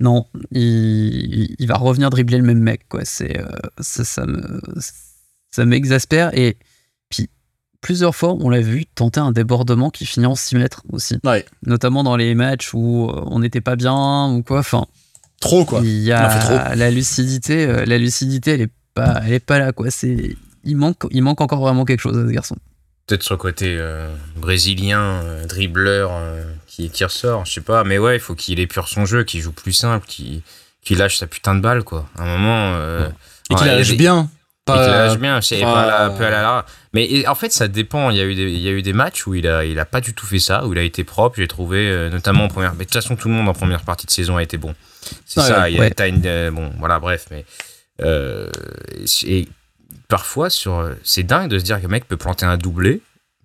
non, 0.00 0.26
il, 0.50 1.66
va 1.66 1.76
revenir 1.76 2.10
dribbler 2.10 2.38
le 2.38 2.44
même 2.44 2.58
mec, 2.58 2.88
quoi. 2.88 3.04
C'est, 3.04 3.38
euh, 3.38 3.46
ça, 3.80 4.26
me, 4.26 4.60
ça 5.50 5.64
m'exaspère. 5.64 6.36
Et 6.36 6.56
puis, 7.08 7.30
plusieurs 7.80 8.14
fois, 8.14 8.34
on 8.40 8.48
l'a 8.48 8.60
vu 8.60 8.86
tenter 8.86 9.20
un 9.20 9.30
débordement 9.30 9.90
qui 9.90 10.04
finit 10.04 10.26
en 10.26 10.34
6 10.34 10.56
mètres 10.56 10.82
aussi. 10.92 11.18
Notamment 11.64 12.02
dans 12.02 12.16
les 12.16 12.34
matchs 12.34 12.74
où 12.74 13.08
euh, 13.08 13.22
on 13.26 13.38
n'était 13.38 13.60
pas 13.60 13.76
bien 13.76 14.32
ou 14.32 14.42
quoi. 14.42 14.58
Enfin, 14.58 14.86
trop, 15.40 15.64
quoi. 15.64 15.80
Il 15.84 16.02
y 16.02 16.12
a 16.12 16.74
la 16.74 16.90
lucidité, 16.90 17.66
euh, 17.66 17.84
la 17.84 17.98
lucidité, 17.98 18.52
elle 18.52 18.62
est 18.62 18.72
pas, 18.94 19.22
elle 19.24 19.32
est 19.32 19.40
pas 19.40 19.60
là, 19.60 19.72
quoi. 19.72 19.90
C'est, 19.90 20.36
il 20.64 20.76
manque, 20.76 21.06
il 21.12 21.22
manque 21.22 21.40
encore 21.40 21.60
vraiment 21.60 21.84
quelque 21.84 22.00
chose 22.00 22.18
à 22.18 22.26
ce 22.26 22.32
garçon 22.32 22.56
peut-être 23.06 23.22
sur 23.22 23.34
le 23.34 23.38
côté 23.38 23.78
brésilien, 24.36 25.22
dribbleur, 25.46 26.12
qui, 26.88 27.04
ressort, 27.04 27.44
je 27.44 27.52
sais 27.52 27.60
pas, 27.60 27.84
mais 27.84 27.98
ouais, 27.98 28.16
il 28.16 28.20
faut 28.20 28.34
qu'il 28.34 28.58
épure 28.60 28.88
son 28.88 29.06
jeu, 29.06 29.24
qu'il 29.24 29.40
joue 29.40 29.52
plus 29.52 29.72
simple, 29.72 30.06
qu'il 30.06 30.42
lâche 30.98 31.18
sa 31.18 31.26
putain 31.26 31.54
de 31.54 31.60
balle, 31.60 31.84
quoi. 31.84 32.08
À 32.18 32.22
un 32.22 32.26
moment. 32.26 32.74
Euh, 32.76 33.08
et 33.50 33.54
qu'il 33.54 33.66
lâche 33.66 33.96
bien. 33.96 34.30
Pas, 34.64 34.82
qu'il 34.82 34.92
lâche 34.92 35.18
bien, 35.18 35.40
c'est 35.42 35.60
pas, 35.60 36.06
un 36.06 36.10
peu 36.10 36.24
à 36.24 36.30
la, 36.30 36.66
Mais 36.94 37.26
en 37.26 37.34
fait, 37.34 37.52
ça 37.52 37.68
dépend. 37.68 38.10
Il 38.10 38.16
y, 38.16 38.20
a 38.20 38.24
eu 38.24 38.34
des, 38.34 38.50
il 38.50 38.60
y 38.60 38.68
a 38.68 38.70
eu 38.70 38.82
des 38.82 38.94
matchs 38.94 39.26
où 39.26 39.34
il 39.34 39.46
a, 39.46 39.64
il 39.64 39.78
a 39.78 39.84
pas 39.84 40.00
du 40.00 40.14
tout 40.14 40.26
fait 40.26 40.38
ça, 40.38 40.66
où 40.66 40.72
il 40.72 40.78
a 40.78 40.82
été 40.82 41.04
propre, 41.04 41.36
j'ai 41.36 41.48
trouvé, 41.48 41.88
euh, 41.88 42.08
notamment 42.08 42.44
en 42.44 42.48
première. 42.48 42.72
Mais 42.72 42.84
de 42.84 42.90
toute 42.90 42.94
façon, 42.94 43.14
tout 43.14 43.28
le 43.28 43.34
monde 43.34 43.48
en 43.48 43.52
première 43.52 43.82
partie 43.82 44.06
de 44.06 44.10
saison 44.10 44.36
a 44.36 44.42
été 44.42 44.56
bon. 44.56 44.74
C'est 45.26 45.40
ça, 45.40 45.68
il 45.68 45.76
y 45.76 45.80
a 45.80 46.06
une, 46.06 46.22
euh, 46.24 46.50
bon, 46.50 46.72
voilà, 46.78 46.98
bref, 46.98 47.26
mais. 47.30 47.44
et 49.26 49.48
parfois, 50.08 50.50
sur, 50.50 50.90
c'est 51.02 51.22
dingue 51.22 51.50
de 51.50 51.58
se 51.58 51.64
dire 51.64 51.80
que 51.80 51.86
mec 51.86 52.06
peut 52.06 52.16
planter 52.16 52.46
un 52.46 52.56
doublé. 52.56 53.00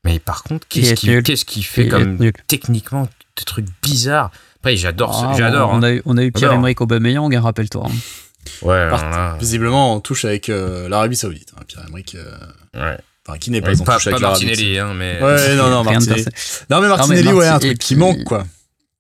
Mais 0.06 0.20
par 0.20 0.44
contre, 0.44 0.68
qu'est-ce 0.68 0.96
qu'il 0.96 1.46
qu 1.46 1.62
fait 1.64 1.88
comme 1.88 2.32
techniquement 2.48 3.08
trucs 3.46 3.68
bizarres. 3.82 4.32
Après, 4.58 4.76
j'adore, 4.76 5.26
ah, 5.26 5.36
j'adore. 5.38 5.72
On, 5.74 5.84
a 5.84 5.92
eu, 5.92 6.02
on 6.06 6.18
a 6.18 6.24
eu 6.24 6.32
Pierre-Emerick 6.32 6.82
Aubameyang, 6.82 7.34
hein, 7.34 7.42
rappelle-toi. 7.42 7.88
Hein. 7.88 7.96
Ouais, 8.62 8.90
Visiblement, 9.40 9.96
on 9.96 10.00
touche 10.00 10.26
avec 10.26 10.48
l'Arabie 10.48 11.16
Saoudite, 11.16 11.54
hein, 11.58 11.64
Pierre-Emerick. 11.68 12.18
ouais. 12.76 12.98
Enfin, 13.28 13.38
qui 13.38 13.52
n'est 13.52 13.62
pas 13.62 13.80
en 13.80 13.84
touche 13.84 14.08
avec 14.08 14.22
Martinelli, 14.22 14.80
hein, 14.80 14.94
mais. 14.96 15.22
Ouais, 15.22 15.56
non, 15.56 15.70
non, 15.70 15.84
Martinelli. 15.84 16.26
Non, 16.70 16.82
mais 16.82 16.88
Martinelli, 16.88 17.32
ouais, 17.32 17.48
un 17.48 17.60
truc 17.60 17.78
qui 17.78 17.96
manque, 17.96 18.24
quoi. 18.24 18.46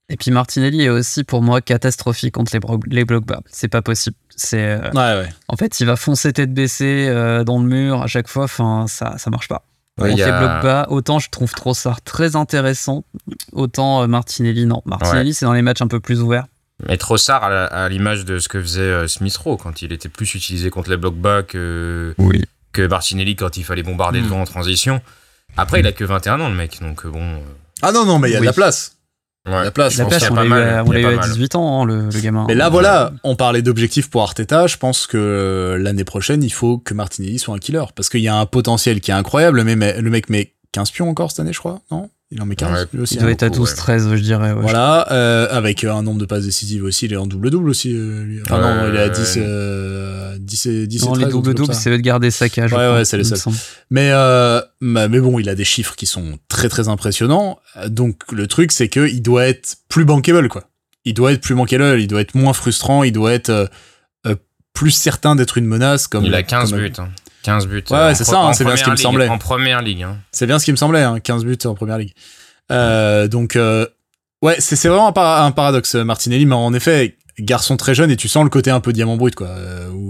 Et 0.09 0.17
puis 0.17 0.31
Martinelli 0.31 0.83
est 0.83 0.89
aussi 0.89 1.23
pour 1.23 1.43
moi 1.43 1.61
catastrophique 1.61 2.33
contre 2.33 2.51
les, 2.53 2.59
les 2.87 3.05
blocs 3.05 3.25
bas. 3.25 3.41
C'est 3.51 3.67
pas 3.67 3.83
possible. 3.83 4.15
C'est. 4.35 4.63
Euh, 4.63 4.91
ouais, 4.91 5.21
ouais. 5.21 5.29
En 5.47 5.55
fait, 5.55 5.79
il 5.79 5.85
va 5.85 5.95
foncer 5.95 6.33
tête 6.33 6.53
baissée 6.53 7.07
euh, 7.07 7.43
dans 7.43 7.59
le 7.59 7.65
mur 7.65 8.01
à 8.01 8.07
chaque 8.07 8.27
fois. 8.27 8.45
Enfin, 8.45 8.85
ça, 8.87 9.17
ça 9.17 9.29
marche 9.29 9.47
pas. 9.47 9.63
Ouais, 9.99 10.11
on 10.13 10.17
fait 10.17 10.31
bloc 10.31 10.63
bas. 10.63 10.87
Autant 10.89 11.19
je 11.19 11.29
trouve 11.29 11.51
Trossard 11.53 12.01
très 12.01 12.35
intéressant, 12.35 13.03
autant 13.51 14.01
euh, 14.01 14.07
Martinelli 14.07 14.65
non. 14.65 14.81
Martinelli 14.85 15.33
c'est 15.33 15.45
dans 15.45 15.53
les 15.53 15.61
matchs 15.61 15.81
un 15.81 15.87
peu 15.87 15.99
plus 15.99 16.21
ouverts. 16.21 16.45
Mais 16.87 16.95
Trossard 16.95 17.43
à 17.43 17.89
l'image 17.89 18.23
de 18.23 18.39
ce 18.39 18.47
que 18.47 18.61
faisait 18.61 19.09
Smith 19.09 19.35
Rowe 19.35 19.57
quand 19.57 19.81
il 19.81 19.91
était 19.91 20.07
plus 20.07 20.33
utilisé 20.35 20.69
contre 20.69 20.89
les 20.89 20.95
blocs 20.95 21.17
bas 21.17 21.43
que, 21.43 22.15
oui. 22.17 22.45
que 22.71 22.87
Martinelli 22.87 23.35
quand 23.35 23.57
il 23.57 23.65
fallait 23.65 23.83
bombarder 23.83 24.21
le 24.21 24.27
hmm. 24.27 24.29
vent 24.29 24.41
en 24.41 24.45
transition. 24.45 25.01
Après, 25.57 25.81
il 25.81 25.87
a 25.87 25.91
que 25.91 26.05
21 26.05 26.39
ans 26.39 26.47
le 26.47 26.55
mec, 26.55 26.79
donc 26.81 27.05
bon. 27.05 27.41
Ah 27.81 27.91
non 27.91 28.05
non, 28.05 28.19
mais 28.19 28.29
il 28.29 28.33
y 28.33 28.37
a 28.37 28.39
de 28.39 28.45
la 28.45 28.53
place. 28.53 28.98
La 29.45 29.71
place, 29.71 29.97
la 29.97 30.05
place 30.05 30.29
on 30.29 30.35
l'a 30.35 30.45
eu, 30.99 31.05
à 31.05 31.17
18 31.17 31.55
ans, 31.55 31.81
hein, 31.81 31.85
le, 31.85 32.09
gamin. 32.21 32.45
Mais 32.47 32.55
là, 32.55 32.69
voilà, 32.69 33.13
on 33.23 33.35
parlait 33.35 33.61
d'objectifs 33.61 34.09
pour 34.09 34.21
Arteta. 34.21 34.67
Je 34.67 34.77
pense 34.77 35.07
que 35.07 35.77
l'année 35.79 36.03
prochaine, 36.03 36.43
il 36.43 36.51
faut 36.51 36.77
que 36.77 36.93
Martinelli 36.93 37.39
soit 37.39 37.55
un 37.55 37.59
killer. 37.59 37.85
Parce 37.95 38.09
qu'il 38.09 38.21
y 38.21 38.27
a 38.27 38.35
un 38.35 38.45
potentiel 38.45 39.01
qui 39.01 39.11
est 39.11 39.15
incroyable. 39.15 39.63
Mais, 39.63 39.99
le 39.99 40.09
mec 40.09 40.29
met 40.29 40.53
15 40.73 40.91
pions 40.91 41.09
encore 41.09 41.31
cette 41.31 41.39
année, 41.39 41.53
je 41.53 41.59
crois, 41.59 41.81
non? 41.89 42.09
Il 42.31 42.41
en 42.41 42.45
met 42.45 42.55
15 42.55 42.89
aussi. 42.99 43.15
Il 43.15 43.21
doit 43.21 43.31
être 43.31 43.43
à 43.43 43.49
12-13, 43.49 44.15
je 44.15 44.21
dirais. 44.21 44.53
voilà, 44.53 45.11
euh, 45.11 45.47
avec 45.49 45.83
un 45.83 46.03
nombre 46.03 46.19
de 46.19 46.25
passes 46.25 46.45
décisives 46.45 46.83
aussi, 46.83 47.05
il 47.05 47.13
est 47.13 47.17
en 47.17 47.25
double-double 47.25 47.69
aussi. 47.69 47.91
Euh, 47.95 48.41
enfin 48.43 48.61
non, 48.61 48.89
il 48.89 48.95
est 48.95 49.01
à 49.01 49.09
10, 49.09 49.33
euh, 49.37 50.37
10 50.39 50.65
et 50.67 50.87
10 50.87 51.05
Non, 51.05 51.15
les 51.15 51.25
double-double, 51.25 51.73
c'est 51.73 51.89
de 51.89 51.97
garder 51.97 52.29
sa 52.29 52.47
cage. 52.47 52.71
Ouais, 52.71 52.93
ouais, 52.93 53.05
c'est 53.05 53.17
les 53.17 53.23
seuls. 53.23 53.39
Mais, 53.89 54.11
euh, 54.11 54.61
mais 54.79 55.19
bon, 55.19 55.39
il 55.39 55.49
a 55.49 55.55
des 55.55 55.63
chiffres 55.63 55.95
qui 55.95 56.05
sont 56.05 56.37
très 56.49 56.69
très 56.69 56.87
impressionnants. 56.87 57.59
Donc 57.87 58.31
le 58.31 58.45
truc, 58.45 58.71
c'est 58.71 58.89
que 58.89 59.07
il 59.07 59.21
doit 59.21 59.47
être 59.47 59.77
plus 59.87 60.05
bankable, 60.05 60.49
quoi. 60.49 60.65
Il 61.05 61.15
doit 61.15 61.31
être 61.31 61.41
plus 61.41 61.55
bankable, 61.55 61.99
il 61.99 62.07
doit 62.07 62.21
être 62.21 62.35
moins 62.35 62.53
frustrant, 62.53 63.03
il 63.03 63.11
doit 63.11 63.33
être 63.33 63.49
euh, 63.49 64.35
plus 64.73 64.91
certain 64.91 65.35
d'être 65.35 65.57
une 65.57 65.65
menace. 65.65 66.07
Comme, 66.07 66.25
il 66.25 66.35
a 66.35 66.43
15 66.43 66.73
buts. 66.73 66.91
Hein. 66.99 67.09
15 67.49 67.67
buts. 67.67 67.83
Ouais, 67.89 67.97
euh, 67.97 68.13
c'est 68.13 68.23
ça, 68.23 68.39
hein, 68.39 68.53
c'est 68.53 68.63
bien 68.63 68.75
ce 68.75 68.83
qui 68.83 68.91
me 68.91 68.95
semblait. 68.95 69.27
En 69.27 69.39
première 69.39 69.81
ligue. 69.81 70.03
Hein. 70.03 70.17
C'est 70.31 70.45
bien 70.45 70.59
ce 70.59 70.65
qui 70.65 70.71
me 70.71 70.77
semblait, 70.77 71.01
hein, 71.01 71.19
15 71.19 71.45
buts 71.45 71.57
en 71.65 71.73
première 71.73 71.97
ligue. 71.97 72.13
Euh, 72.71 73.27
donc, 73.27 73.55
euh, 73.55 73.87
ouais, 74.43 74.57
c'est 74.59 74.87
vraiment 74.87 75.07
un, 75.07 75.51
paradoxe, 75.51 75.95
Martinelli, 75.95 76.45
mais 76.45 76.55
en 76.55 76.73
effet, 76.73 77.17
garçon 77.39 77.75
très 77.75 77.95
jeune 77.95 78.11
et 78.11 78.17
tu 78.17 78.27
sens 78.27 78.43
le 78.43 78.49
côté 78.49 78.69
un 78.69 78.81
peu 78.81 78.93
diamant 78.93 79.17
brut, 79.17 79.33
quoi. 79.33 79.49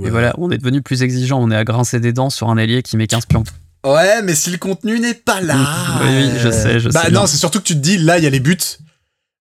et 0.05 0.09
voilà, 0.09 0.33
on 0.37 0.51
est 0.51 0.57
devenu 0.57 0.81
plus 0.81 1.03
exigeant, 1.03 1.39
on 1.41 1.49
est 1.51 1.55
à 1.55 1.63
grincer 1.63 1.99
des 1.99 2.11
dents 2.11 2.29
sur 2.29 2.49
un 2.49 2.57
allié 2.57 2.83
qui 2.83 2.97
met 2.97 3.07
15 3.07 3.25
pions. 3.25 3.43
Ouais, 3.85 4.21
mais 4.21 4.35
si 4.35 4.49
le 4.49 4.57
contenu 4.57 4.99
n'est 4.99 5.13
pas 5.13 5.39
là. 5.39 5.55
oui, 6.01 6.31
je 6.37 6.49
sais, 6.49 6.81
je 6.81 6.89
bah, 6.89 7.03
sais. 7.05 7.11
non, 7.11 7.25
c'est 7.25 7.37
surtout 7.37 7.59
que 7.59 7.65
tu 7.65 7.75
te 7.75 7.79
dis, 7.79 7.97
là, 7.97 8.17
il 8.17 8.25
y 8.25 8.27
a 8.27 8.29
les 8.29 8.41
buts 8.41 8.57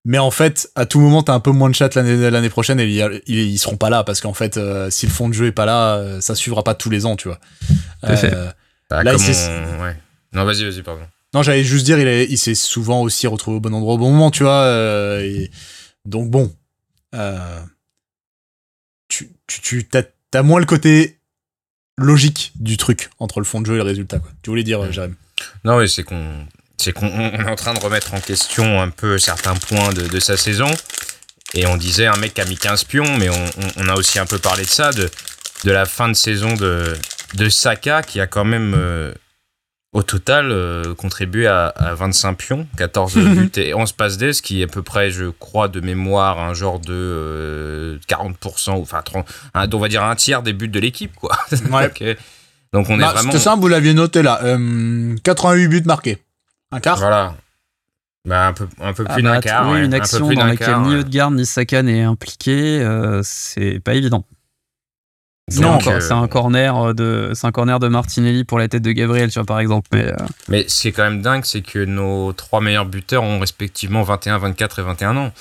mais 0.09 0.17
en 0.17 0.31
fait, 0.31 0.73
à 0.75 0.87
tout 0.87 1.01
moment, 1.01 1.23
t'as 1.23 1.35
un 1.35 1.41
peu 1.41 1.51
moins 1.51 1.69
de 1.69 1.75
chat 1.75 1.95
l'année 1.95 2.49
prochaine 2.49 2.81
et 2.81 2.87
ils, 2.87 3.21
ils, 3.27 3.59
seront 3.59 3.77
pas 3.77 3.91
là 3.91 4.05
parce 4.05 4.23
qu'en 4.23 4.33
fait, 4.33 4.57
euh, 4.57 4.89
si 4.89 5.05
le 5.05 5.13
fond 5.13 5.29
de 5.29 5.35
jeu 5.35 5.49
est 5.49 5.53
pas 5.53 5.67
là, 5.67 5.97
euh, 5.97 6.23
ça 6.23 6.35
suivra 6.35 6.65
pas 6.65 6.75
tous 6.75 6.89
les 6.89 7.05
ans, 7.05 7.15
tu 7.15 7.29
vois. 7.29 7.39
Euh, 8.05 8.51
bah, 8.89 9.03
là, 9.03 9.17
ouais. 9.17 9.97
Non, 10.33 10.47
vas-y, 10.47 10.65
vas-y, 10.65 10.81
pardon. 10.81 11.03
Non, 11.35 11.43
j'allais 11.43 11.63
juste 11.63 11.85
dire, 11.85 11.99
il, 11.99 12.09
il 12.09 12.39
s'est 12.39 12.55
souvent 12.55 13.03
aussi 13.03 13.27
retrouvé 13.27 13.59
au 13.59 13.61
bon 13.61 13.75
endroit 13.75 13.97
au 13.97 13.99
bon 13.99 14.11
moment, 14.11 14.31
tu 14.31 14.45
vois. 14.45 14.67
Et... 15.21 15.51
Donc 16.07 16.31
bon, 16.31 16.55
tu, 19.09 19.29
tu, 19.47 19.87
tu 19.87 19.99
as, 20.33 20.43
moins 20.43 20.61
le 20.61 20.65
côté 20.65 21.19
logique 21.99 22.53
du 22.55 22.79
truc 22.79 23.11
entre 23.19 23.41
le 23.41 23.45
fond 23.45 23.61
de 23.61 23.67
jeu 23.67 23.75
et 23.75 23.79
le 23.79 23.83
résultat. 23.83 24.21
Quoi. 24.21 24.31
Tu 24.41 24.49
voulais 24.49 24.65
dire, 24.65 24.91
Jérémy 24.91 25.17
Non, 25.65 25.79
mais 25.79 25.87
c'est 25.87 26.03
qu'on 26.03 26.47
c'est 26.79 26.93
qu'on 26.93 27.09
est 27.09 27.51
en 27.51 27.57
train 27.57 27.75
de 27.75 27.81
remettre 27.81 28.15
en 28.15 28.21
question 28.21 28.81
un 28.81 28.89
peu 28.89 29.19
certains 29.19 29.55
points 29.55 29.93
de, 29.93 30.21
sa 30.21 30.37
saison. 30.37 30.71
Et 31.55 31.67
on 31.67 31.77
disait 31.77 32.07
un 32.07 32.17
mec 32.17 32.35
qui 32.35 32.41
a 32.41 32.45
mis 32.45 32.57
15 32.57 32.85
pions, 32.85 33.17
mais 33.19 33.29
on, 33.77 33.89
a 33.89 33.95
aussi 33.95 34.19
un 34.19 34.27
peu 34.27 34.39
parlé 34.39 34.65
de 34.65 34.69
ça, 34.69 34.93
de, 34.93 35.11
de 35.65 35.71
la 35.71 35.87
fin 35.87 36.09
de 36.09 36.15
saison 36.15 36.55
de, 36.55 36.95
de 37.35 37.49
Saka, 37.49 38.03
qui 38.03 38.21
a 38.21 38.27
quand 38.27 38.45
même 38.45 38.75
euh, 38.77 39.13
au 39.93 40.03
total 40.03 40.53
euh, 40.53 40.95
contribué 40.95 41.47
à, 41.49 41.73
25 41.97 42.35
pions, 42.35 42.69
14 42.77 43.15
buts 43.19 43.51
et 43.57 43.75
11 43.75 43.93
passes 43.93 44.19
D, 44.19 44.33
ce 44.33 44.43
qui 44.43 44.61
est 44.61 44.65
à 44.65 44.69
peu 44.69 44.83
près, 44.83 45.11
je 45.11 45.27
crois, 45.27 45.69
de 45.69 45.81
mémoire, 45.81 46.39
un 46.39 46.55
genre 46.55 46.79
de 46.79 47.99
40%, 48.09 48.71
euh, 48.71 48.73
enfin, 48.83 49.03
on 49.55 49.79
va 49.79 49.89
dire 49.89 50.05
un 50.05 50.15
tiers 50.15 50.43
des 50.43 50.53
buts 50.53 50.69
de 50.69 50.79
l'équipe, 50.79 51.15
quoi. 51.17 51.37
Donc 52.75 52.91
on 52.91 52.97
est 52.97 53.01
bah, 53.01 53.13
vraiment... 53.15 53.33
C'était 53.33 53.43
ça, 53.43 53.57
vous 53.57 53.67
l'aviez 53.67 53.95
noté 53.95 54.23
là. 54.23 54.41
88 55.25 55.69
buts 55.69 55.83
marqués. 55.87 56.19
Un 56.71 56.81
quart 56.81 56.99
Voilà. 56.99 57.35
Bah, 58.25 58.49
un 58.49 58.53
peu, 58.53 58.69
un 58.81 58.93
peu 58.93 59.05
ah 59.09 59.15
plus 59.15 59.23
d'un 59.23 59.37
bah, 59.37 59.41
quart. 59.41 59.75
une 59.77 59.95
action 59.95 60.29
dans 60.29 60.45
laquelle 60.45 60.79
ni 60.81 60.97
Odegaard 60.97 61.31
ni 61.31 61.47
Saka 61.47 61.83
n'est 61.83 62.03
impliqué, 62.03 62.81
euh, 62.81 63.23
c'est 63.25 63.81
pas 63.81 63.95
évident. 63.95 64.25
Non, 65.57 65.79
euh, 65.87 66.01
c'est 66.01 66.13
un 66.13 66.29
corner 66.29 66.95
de, 66.95 67.31
c'est 67.35 67.47
un 67.47 67.53
corner 67.53 67.79
de 67.79 67.89
Martinelli 67.89 68.45
pour 68.45 68.59
la 68.59 68.69
tête 68.69 68.83
de 68.83 68.93
Gabriel, 68.93 69.31
tu 69.31 69.39
vois, 69.39 69.47
par 69.47 69.61
exemple. 69.61 69.89
Mais, 69.93 70.09
euh, 70.09 70.17
mais 70.49 70.69
ce 70.69 70.83
qui 70.83 70.89
est 70.89 70.93
quand 70.93 71.05
même 71.05 71.23
dingue, 71.23 71.45
c'est 71.45 71.63
que 71.63 71.83
nos 71.83 72.35
trois 72.35 72.61
meilleurs 72.61 72.85
buteurs 72.85 73.23
ont 73.23 73.41
respectivement 73.41 74.03
21, 74.03 74.37
24 74.37 74.81
et 74.81 74.83
21 74.83 75.17
ans. 75.17 75.33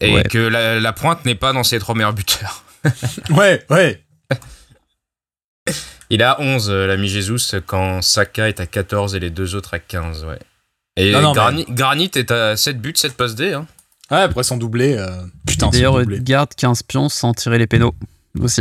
Et 0.00 0.24
que 0.24 0.38
la, 0.38 0.80
la 0.80 0.92
pointe 0.92 1.24
n'est 1.24 1.36
pas 1.36 1.52
dans 1.52 1.62
ces 1.62 1.78
trois 1.78 1.94
meilleurs 1.94 2.14
buteurs. 2.14 2.64
ouais, 3.30 3.64
ouais. 3.70 4.02
Il 6.12 6.22
a 6.22 6.38
11, 6.42 6.68
euh, 6.68 6.86
l'ami 6.86 7.08
Jesus, 7.08 7.56
quand 7.66 8.02
Saka 8.02 8.50
est 8.50 8.60
à 8.60 8.66
14 8.66 9.14
et 9.14 9.18
les 9.18 9.30
deux 9.30 9.54
autres 9.54 9.72
à 9.72 9.78
15, 9.78 10.26
ouais. 10.26 10.38
Et 10.98 11.10
Granit, 11.70 12.10
est 12.14 12.30
à 12.30 12.54
7 12.54 12.82
buts, 12.82 12.92
7 12.94 13.14
passes 13.14 13.34
D. 13.34 13.54
Hein. 13.54 13.66
Ouais, 14.10 14.18
après 14.18 14.42
son 14.42 14.58
doublé. 14.58 14.94
Euh... 14.98 15.08
Putain, 15.46 15.70
D'ailleurs, 15.70 16.02
il 16.02 16.22
garde 16.22 16.50
15 16.54 16.82
pions 16.82 17.08
sans 17.08 17.32
tirer 17.32 17.56
les 17.56 17.66
pénaux 17.66 17.94
aussi. 18.38 18.60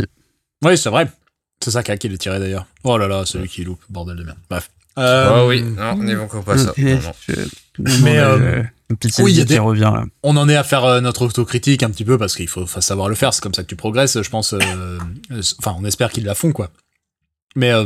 Oui, 0.64 0.78
c'est 0.78 0.90
vrai. 0.90 1.12
C'est 1.62 1.72
Saka 1.72 1.98
qui 1.98 2.08
les 2.08 2.18
tiré 2.18 2.40
d'ailleurs. 2.40 2.68
Oh 2.86 2.98
là 2.98 3.10
là, 3.10 3.26
celui 3.26 3.50
qui 3.50 3.66
loupe, 3.66 3.82
bordel 3.90 4.16
de 4.16 4.24
merde. 4.24 4.38
Bref. 4.50 4.70
Euh... 4.98 5.42
Oh 5.44 5.50
oui, 5.50 5.62
non, 5.62 5.98
n'évoquons 5.98 6.44
pas 6.44 6.58
ça. 6.58 6.74
Mais 6.78 8.18
euh, 8.18 8.64
oui, 9.20 9.46
qui 9.46 9.58
revient 9.58 9.92
là. 9.94 10.06
On 10.24 10.38
en 10.38 10.48
est 10.48 10.56
à 10.56 10.64
faire 10.64 10.86
euh, 10.86 11.02
notre 11.02 11.26
autocritique 11.26 11.84
un 11.84 11.90
petit 11.90 12.06
peu 12.06 12.18
parce 12.18 12.34
qu'il 12.34 12.48
faut, 12.48 12.66
faut, 12.66 12.80
savoir 12.80 13.10
le 13.10 13.16
faire. 13.16 13.34
C'est 13.34 13.44
comme 13.44 13.54
ça 13.54 13.64
que 13.64 13.68
tu 13.68 13.76
progresses, 13.76 14.22
je 14.22 14.30
pense. 14.30 14.56
Enfin, 15.60 15.76
on 15.78 15.84
espère 15.84 16.12
qu'ils 16.12 16.24
la 16.24 16.36
font, 16.36 16.54
quoi. 16.54 16.72
Mais, 17.56 17.72
euh, 17.72 17.86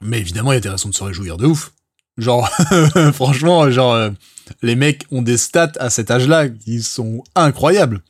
mais 0.00 0.18
évidemment, 0.18 0.52
il 0.52 0.56
y 0.56 0.58
a 0.58 0.60
des 0.60 0.68
raisons 0.68 0.88
de 0.88 0.94
se 0.94 1.04
réjouir 1.04 1.36
de 1.36 1.46
ouf. 1.46 1.72
Genre, 2.18 2.48
franchement, 3.12 3.70
genre, 3.70 3.94
euh, 3.94 4.10
les 4.62 4.76
mecs 4.76 5.04
ont 5.10 5.22
des 5.22 5.36
stats 5.36 5.72
à 5.78 5.90
cet 5.90 6.10
âge-là 6.10 6.48
qui 6.48 6.82
sont 6.82 7.22
incroyables. 7.34 8.02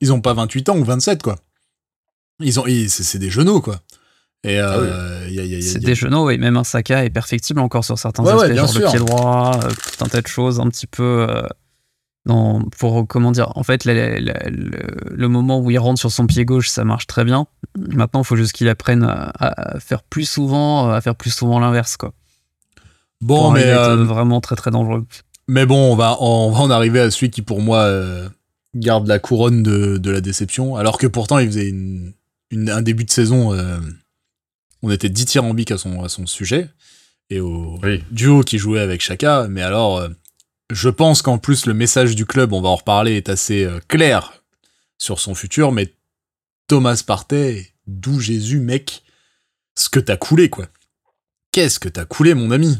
Ils 0.00 0.12
ont 0.12 0.20
pas 0.20 0.34
28 0.34 0.68
ans 0.70 0.78
ou 0.78 0.84
27, 0.84 1.22
quoi. 1.22 1.36
Ils 2.40 2.58
ont, 2.58 2.64
c'est 2.88 3.18
des 3.18 3.30
genoux, 3.30 3.60
quoi. 3.60 3.80
Et 4.42 4.58
euh, 4.58 5.26
ah 5.26 5.60
c'est 5.60 5.80
des 5.80 5.94
genoux, 5.94 6.26
oui. 6.26 6.38
Même 6.38 6.56
un 6.56 6.64
Saka 6.64 7.04
est 7.04 7.10
perfectible 7.10 7.60
encore 7.60 7.84
sur 7.84 7.98
certains 7.98 8.24
aspects, 8.24 8.54
genre 8.54 8.74
le 8.74 8.90
pied 8.90 8.98
droit, 8.98 9.60
tout 9.60 10.04
un 10.04 10.08
tas 10.08 10.22
de 10.22 10.26
choses, 10.26 10.60
un 10.60 10.68
petit 10.68 10.86
peu 10.86 11.26
pour 12.26 13.06
comment 13.08 13.32
dire 13.32 13.52
en 13.56 13.62
fait 13.62 13.84
le, 13.84 15.26
moment 15.26 15.60
où 15.60 15.70
il 15.70 15.78
rentre 15.78 15.98
sur 15.98 16.12
son 16.12 16.26
pied 16.26 16.44
gauche 16.44 16.68
ça 16.68 16.84
marche 16.84 17.06
très 17.06 17.24
bien. 17.24 17.46
Maintenant 17.78 18.20
il 18.20 18.26
faut 18.26 18.36
juste 18.36 18.52
qu'il 18.52 18.68
apprenne 18.68 19.04
à, 19.04 19.78
faire 19.80 20.02
plus 20.02 20.28
souvent 20.28 20.90
à 20.90 21.00
faire 21.00 21.14
plus 21.14 21.30
souvent 21.30 21.58
l'inverse 21.58 21.96
quoi. 21.96 22.12
Bon 23.20 23.50
mais 23.50 23.64
euh, 23.64 24.04
vraiment 24.04 24.40
très 24.40 24.56
très 24.56 24.70
dangereux. 24.70 25.06
mais 25.48 25.66
bon 25.66 25.92
on 25.92 25.96
va 25.96 26.16
on 26.20 26.50
va 26.50 26.60
en 26.60 26.70
arriver 26.70 27.00
à 27.00 27.10
celui 27.10 27.30
qui 27.30 27.42
pour 27.42 27.60
moi 27.60 27.78
euh, 27.80 28.28
garde 28.74 29.06
la 29.06 29.18
couronne 29.18 29.62
de, 29.62 30.10
la 30.10 30.20
déception. 30.20 30.76
Alors 30.76 30.98
que 30.98 31.06
pourtant 31.06 31.38
il 31.38 31.46
faisait 31.46 31.74
un 32.52 32.82
début 32.82 33.04
de 33.04 33.10
saison 33.10 33.54
euh, 33.54 33.78
on 34.82 34.90
était 34.90 35.10
dithyrambique 35.10 35.70
à 35.70 35.78
son 35.78 36.02
à 36.02 36.08
son 36.08 36.26
sujet. 36.26 36.68
Et 37.32 37.40
au 37.40 37.78
duo 38.10 38.42
qui 38.42 38.58
jouait 38.58 38.80
avec 38.80 39.00
Chaka 39.00 39.46
mais 39.48 39.62
alors 39.62 40.06
je 40.70 40.88
pense 40.88 41.22
qu'en 41.22 41.38
plus 41.38 41.66
le 41.66 41.74
message 41.74 42.14
du 42.14 42.26
club, 42.26 42.52
on 42.52 42.60
va 42.60 42.68
en 42.68 42.76
reparler, 42.76 43.16
est 43.16 43.28
assez 43.28 43.64
euh, 43.64 43.80
clair 43.88 44.42
sur 44.98 45.18
son 45.18 45.34
futur, 45.34 45.72
mais 45.72 45.94
Thomas 46.68 47.02
Partey, 47.04 47.72
d'où 47.86 48.20
Jésus, 48.20 48.60
mec, 48.60 49.02
ce 49.74 49.88
que 49.88 50.00
t'as 50.00 50.16
coulé, 50.16 50.48
quoi. 50.48 50.66
Qu'est-ce 51.52 51.80
que 51.80 51.88
t'as 51.88 52.04
coulé, 52.04 52.34
mon 52.34 52.50
ami? 52.50 52.78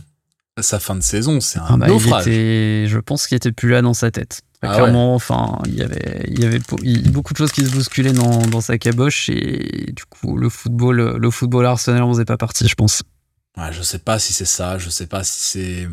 Sa 0.61 0.79
fin 0.79 0.95
de 0.95 1.03
saison, 1.03 1.41
c'est 1.41 1.59
un 1.59 1.67
ah 1.69 1.77
bah, 1.77 1.87
naufrage. 1.87 2.25
je 2.25 2.99
pense 2.99 3.27
qu'il 3.27 3.37
était 3.37 3.53
plus 3.53 3.71
là 3.71 3.83
dans 3.83 3.95
sa 3.95 4.11
tête. 4.11 4.43
Ah 4.63 4.75
Clairement, 4.75 5.15
enfin, 5.15 5.59
il 5.65 5.75
y 5.75 5.83
avait, 5.83 6.27
il 6.29 6.39
y 6.39 6.45
avait 6.45 6.61
beaucoup 7.09 7.33
de 7.33 7.39
choses 7.39 7.51
qui 7.51 7.65
se 7.65 7.71
bousculaient 7.71 8.13
dans, 8.13 8.61
sa 8.61 8.77
caboche 8.77 9.31
et 9.31 9.91
du 9.97 10.05
coup, 10.05 10.37
le 10.37 10.51
football, 10.51 11.17
le 11.17 11.31
football 11.31 11.65
Arsenal 11.65 12.03
en 12.03 12.13
faisait 12.13 12.27
pas 12.27 12.37
partie, 12.37 12.69
je 12.69 12.75
pense. 12.75 13.03
Ouais, 13.57 13.73
je 13.73 13.81
sais 13.81 13.99
pas 13.99 14.19
si 14.19 14.35
c'est 14.35 14.45
ça, 14.45 14.77
je 14.77 14.91
sais 14.91 15.07
pas 15.07 15.25
si 15.25 15.41
c'est 15.41 15.89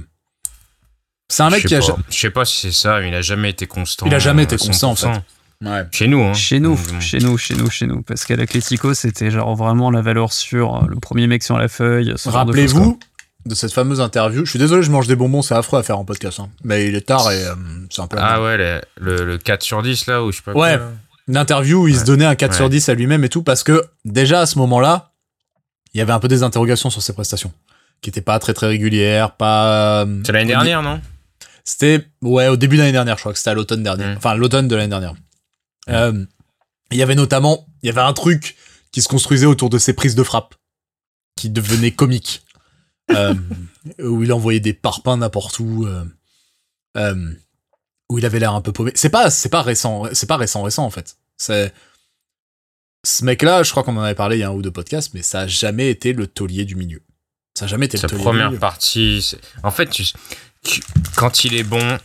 c'est 1.29 1.43
un 1.43 1.49
mec 1.49 1.65
qui 1.65 1.75
a. 1.75 1.81
Je 1.81 2.17
sais 2.17 2.29
pas 2.29 2.45
si 2.45 2.61
c'est 2.61 2.71
ça, 2.71 2.99
mais 2.99 3.09
il 3.09 3.15
a 3.15 3.21
jamais 3.21 3.49
été 3.49 3.67
constant. 3.67 4.05
Il 4.05 4.13
a 4.13 4.19
jamais 4.19 4.43
été 4.43 4.57
constant, 4.57 4.91
en 4.91 4.95
fait. 4.95 5.09
Chez 5.91 6.07
nous, 6.07 6.21
hein. 6.21 6.33
Chez 6.33 6.59
nous, 6.59 6.77
chez 6.99 7.17
nous, 7.19 7.37
chez 7.37 7.55
nous, 7.55 7.69
chez 7.69 7.87
nous. 7.87 8.01
Parce 8.03 8.25
qu'à 8.25 8.35
l'Atletico, 8.35 8.93
c'était 8.93 9.31
genre 9.31 9.55
vraiment 9.55 9.89
la 9.89 10.01
valeur 10.01 10.31
sûre, 10.31 10.85
le 10.87 10.97
premier 10.97 11.27
mec 11.27 11.43
sur 11.43 11.57
la 11.57 11.67
feuille. 11.67 12.13
Rappelez-vous 12.25 12.99
de, 13.45 13.55
cette 13.55 13.73
fameuse 13.73 14.01
interview. 14.01 14.45
Je 14.45 14.49
suis 14.51 14.59
désolé, 14.59 14.83
je 14.83 14.91
mange 14.91 15.07
des 15.07 15.15
bonbons, 15.15 15.41
c'est 15.41 15.55
affreux 15.55 15.79
à 15.79 15.83
faire 15.83 15.97
en 15.97 16.05
podcast. 16.05 16.39
Hein. 16.39 16.49
Mais 16.63 16.87
il 16.87 16.95
est 16.95 17.07
tard 17.07 17.31
et 17.31 17.45
euh, 17.45 17.55
c'est 17.89 18.01
un 18.01 18.07
peu. 18.07 18.17
Ah 18.19 18.41
ouais, 18.41 18.81
le, 18.97 19.37
4 19.37 19.63
sur 19.63 19.81
10 19.81 20.05
là, 20.07 20.23
où 20.23 20.31
je 20.31 20.37
sais 20.37 20.43
pas. 20.43 20.53
Ouais, 20.53 20.77
une 21.27 21.37
interview 21.37 21.83
où 21.83 21.87
il 21.87 21.97
se 21.97 22.05
donnait 22.05 22.25
un 22.25 22.35
4 22.35 22.53
sur 22.53 22.69
10 22.69 22.89
à 22.89 22.93
lui-même 22.93 23.23
et 23.23 23.29
tout, 23.29 23.43
parce 23.43 23.63
que 23.63 23.83
déjà 24.05 24.41
à 24.41 24.45
ce 24.45 24.59
moment-là, 24.59 25.13
il 25.93 25.97
y 25.97 26.01
avait 26.01 26.13
un 26.13 26.19
peu 26.19 26.27
des 26.27 26.43
interrogations 26.43 26.89
sur 26.89 27.01
ses 27.01 27.13
prestations, 27.13 27.51
qui 28.01 28.09
étaient 28.09 28.21
pas 28.21 28.37
très 28.37 28.53
très 28.53 28.67
régulières, 28.67 29.31
pas. 29.31 30.03
Euh, 30.03 30.21
c'est 30.23 30.33
l'année 30.33 30.49
dernière, 30.49 30.83
non? 30.83 31.01
C'était, 31.67 32.07
ouais, 32.21 32.47
au 32.47 32.55
début 32.55 32.77
de 32.77 32.81
l'année 32.81 32.93
dernière, 32.93 33.17
je 33.17 33.23
crois 33.23 33.33
que 33.33 33.37
c'était 33.37 33.49
à 33.49 33.53
l'automne 33.53 33.83
dernier. 33.83 34.05
Mm. 34.05 34.15
Enfin, 34.15 34.35
l'automne 34.35 34.69
de 34.69 34.75
l'année 34.77 34.87
dernière. 34.87 35.15
Euh, 35.89 36.25
il 36.91 36.97
y 36.97 37.03
avait 37.03 37.13
notamment, 37.13 37.67
il 37.83 37.87
y 37.87 37.89
avait 37.89 37.99
un 37.99 38.13
truc 38.13 38.55
qui 38.93 39.01
se 39.01 39.09
construisait 39.09 39.45
autour 39.45 39.69
de 39.69 39.77
ses 39.77 39.91
prises 39.91 40.15
de 40.15 40.23
frappe, 40.23 40.55
qui 41.35 41.49
devenait 41.49 41.91
comique, 41.91 42.45
euh, 43.11 43.35
où 43.99 44.23
il 44.23 44.31
envoyait 44.31 44.61
des 44.61 44.71
parpaings 44.71 45.17
n'importe 45.17 45.59
où, 45.59 45.85
euh, 45.85 46.05
euh, 46.95 47.33
où 48.09 48.17
il 48.17 48.25
avait 48.25 48.39
l'air 48.39 48.53
un 48.53 48.61
peu 48.61 48.71
paumé. 48.71 48.93
C'est 48.95 49.09
pas, 49.09 49.29
c'est 49.29 49.49
pas 49.49 49.61
récent, 49.61 50.05
c'est 50.13 50.25
pas 50.25 50.37
récent, 50.37 50.63
récent 50.63 50.85
en 50.85 50.89
fait. 50.89 51.17
C'est 51.35 51.73
ce 53.03 53.25
mec-là, 53.25 53.63
je 53.63 53.71
crois 53.71 53.83
qu'on 53.83 53.97
en 53.97 54.03
avait 54.03 54.15
parlé 54.15 54.37
il 54.37 54.39
y 54.39 54.43
a 54.43 54.47
un 54.47 54.53
ou 54.53 54.61
deux 54.61 54.71
podcasts, 54.71 55.13
mais 55.13 55.21
ça 55.21 55.41
a 55.41 55.47
jamais 55.47 55.89
été 55.89 56.13
le 56.13 56.27
taulier 56.27 56.63
du 56.63 56.75
milieu. 56.75 57.03
Ça 57.55 57.65
a 57.65 57.67
jamais 57.67 57.87
été 57.87 57.97
le 57.97 58.07
taulier 58.07 58.23
première 58.23 58.57
partie, 58.57 59.35
en 59.63 59.71
fait, 59.71 59.91
quand 61.15 61.43
il 61.43 61.55
est 61.55 61.63
bon, 61.63 61.97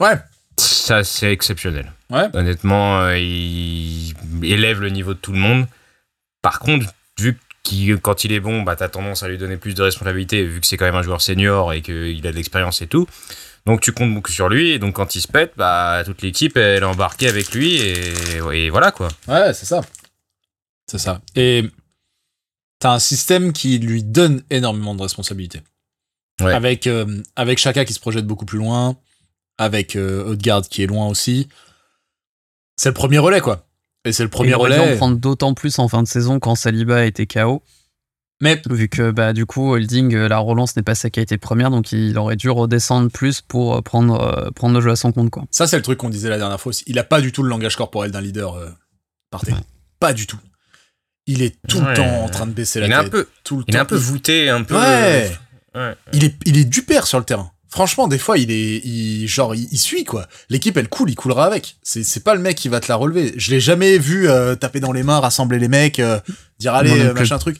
ouais, 0.00 0.16
ça 0.56 1.04
c'est 1.04 1.32
exceptionnel. 1.32 1.92
Ouais. 2.10 2.28
Honnêtement, 2.34 3.00
euh, 3.00 3.18
il 3.18 4.14
élève 4.42 4.80
le 4.80 4.90
niveau 4.90 5.14
de 5.14 5.18
tout 5.18 5.32
le 5.32 5.38
monde. 5.38 5.66
Par 6.42 6.60
contre, 6.60 6.86
vu 7.18 7.38
que 7.64 7.96
quand 7.96 8.24
il 8.24 8.32
est 8.32 8.40
bon, 8.40 8.62
bah, 8.62 8.76
t'as 8.76 8.88
tendance 8.88 9.22
à 9.22 9.28
lui 9.28 9.38
donner 9.38 9.56
plus 9.56 9.74
de 9.74 9.82
responsabilités, 9.82 10.44
vu 10.44 10.60
que 10.60 10.66
c'est 10.66 10.76
quand 10.76 10.84
même 10.84 10.94
un 10.94 11.02
joueur 11.02 11.20
senior 11.20 11.72
et 11.72 11.82
qu'il 11.82 12.26
a 12.26 12.30
de 12.30 12.36
l'expérience 12.36 12.82
et 12.82 12.86
tout. 12.86 13.06
Donc 13.66 13.80
tu 13.80 13.92
comptes 13.92 14.14
beaucoup 14.14 14.30
sur 14.30 14.48
lui, 14.48 14.70
et 14.70 14.78
donc 14.78 14.94
quand 14.94 15.16
il 15.16 15.20
se 15.20 15.26
pète, 15.26 15.54
bah, 15.56 16.02
toute 16.04 16.22
l'équipe 16.22 16.56
elle 16.56 16.82
est 16.82 16.86
embarquée 16.86 17.28
avec 17.28 17.52
lui, 17.52 17.76
et, 17.76 18.70
voilà 18.70 18.92
quoi. 18.92 19.08
Ouais, 19.26 19.52
c'est 19.52 19.66
ça. 19.66 19.80
C'est 20.88 20.98
ça. 20.98 21.20
Et 21.34 21.68
t'as 22.78 22.92
un 22.92 23.00
système 23.00 23.52
qui 23.52 23.80
lui 23.80 24.04
donne 24.04 24.42
énormément 24.50 24.94
de 24.94 25.02
responsabilités. 25.02 25.62
Ouais. 26.40 26.52
Avec, 26.52 26.86
euh, 26.86 27.22
avec 27.34 27.58
Chaka 27.58 27.84
qui 27.84 27.94
se 27.94 28.00
projette 28.00 28.26
beaucoup 28.26 28.44
plus 28.44 28.58
loin, 28.58 28.96
avec 29.56 29.96
euh, 29.96 30.36
qui 30.68 30.82
est 30.82 30.86
loin 30.86 31.08
aussi 31.08 31.48
c'est 32.76 32.90
le 32.90 32.94
premier 32.94 33.18
relais, 33.18 33.40
quoi. 33.40 33.66
Et 34.04 34.12
c'est 34.12 34.22
le 34.22 34.28
premier 34.28 34.54
relais. 34.54 34.76
Il 34.76 34.94
en 34.94 34.96
prendre 34.96 35.16
d'autant 35.16 35.54
plus 35.54 35.78
en 35.78 35.88
fin 35.88 36.02
de 36.02 36.08
saison 36.08 36.38
quand 36.38 36.54
Saliba 36.54 37.04
était 37.06 37.26
KO. 37.26 37.62
Mais 38.42 38.60
vu 38.68 38.88
que 38.90 39.10
bah, 39.10 39.32
du 39.32 39.46
coup 39.46 39.72
Holding 39.72 40.14
euh, 40.14 40.28
la 40.28 40.36
relance 40.36 40.76
n'est 40.76 40.82
pas 40.82 40.94
sa 40.94 41.08
qualité 41.08 41.38
première 41.38 41.70
donc 41.70 41.90
il 41.92 42.18
aurait 42.18 42.36
dû 42.36 42.50
redescendre 42.50 43.10
plus 43.10 43.40
pour 43.40 43.76
euh, 43.76 43.80
prendre 43.80 44.20
euh, 44.20 44.50
prendre 44.50 44.74
le 44.74 44.82
jeu 44.82 44.90
à 44.90 44.96
son 44.96 45.10
compte 45.10 45.30
quoi. 45.30 45.44
Ça 45.50 45.66
c'est 45.66 45.76
le 45.76 45.82
truc 45.82 45.96
qu'on 45.96 46.10
disait 46.10 46.28
la 46.28 46.36
dernière 46.36 46.60
fois 46.60 46.68
aussi. 46.68 46.84
Il 46.86 46.98
a 46.98 47.02
pas 47.02 47.22
du 47.22 47.32
tout 47.32 47.42
le 47.42 47.48
langage 47.48 47.76
corporel 47.76 48.10
d'un 48.10 48.20
leader 48.20 48.56
euh, 48.56 48.68
Pas 49.98 50.12
du 50.12 50.26
tout. 50.26 50.38
Il 51.26 51.40
est 51.40 51.56
tout 51.66 51.80
le 51.80 51.94
temps 51.94 52.24
en 52.24 52.28
train 52.28 52.46
de 52.46 52.52
baisser 52.52 52.78
la 52.78 52.88
il 52.88 52.90
tête. 52.90 52.98
Est 52.98 53.06
un 53.06 53.08
peu, 53.08 53.26
tout 53.42 53.56
le 53.56 53.64
il 53.68 53.74
est 53.74 53.78
un 53.78 53.86
peu 53.86 53.96
voûté, 53.96 54.50
un 54.50 54.64
peu. 54.64 54.76
Ouais. 54.76 55.34
Il 56.12 56.24
est 56.24 56.34
il 56.46 56.56
est 56.56 56.64
du 56.64 56.82
père 56.82 57.06
sur 57.06 57.18
le 57.18 57.24
terrain 57.24 57.50
franchement, 57.76 58.08
des 58.08 58.18
fois, 58.18 58.38
il 58.38 58.50
est, 58.50 58.78
il, 58.84 59.26
genre, 59.28 59.54
il, 59.54 59.78
suit 59.78 60.04
quoi. 60.04 60.26
L'équipe, 60.48 60.76
elle 60.76 60.88
coule, 60.88 61.10
il 61.10 61.14
coulera 61.14 61.44
avec. 61.44 61.76
C'est, 61.82 62.04
c'est 62.04 62.24
pas 62.24 62.34
le 62.34 62.40
mec 62.40 62.56
qui 62.56 62.68
va 62.68 62.80
te 62.80 62.88
la 62.88 62.96
relever. 62.96 63.34
Je 63.36 63.50
l'ai 63.50 63.60
jamais 63.60 63.98
vu 63.98 64.28
euh, 64.28 64.54
taper 64.54 64.80
dans 64.80 64.92
les 64.92 65.02
mains, 65.02 65.20
rassembler 65.20 65.58
les 65.58 65.68
mecs, 65.68 66.00
euh, 66.00 66.18
dire 66.58 66.74
allez, 66.74 66.98
euh, 66.98 67.12
machin 67.12 67.38
truc. 67.38 67.58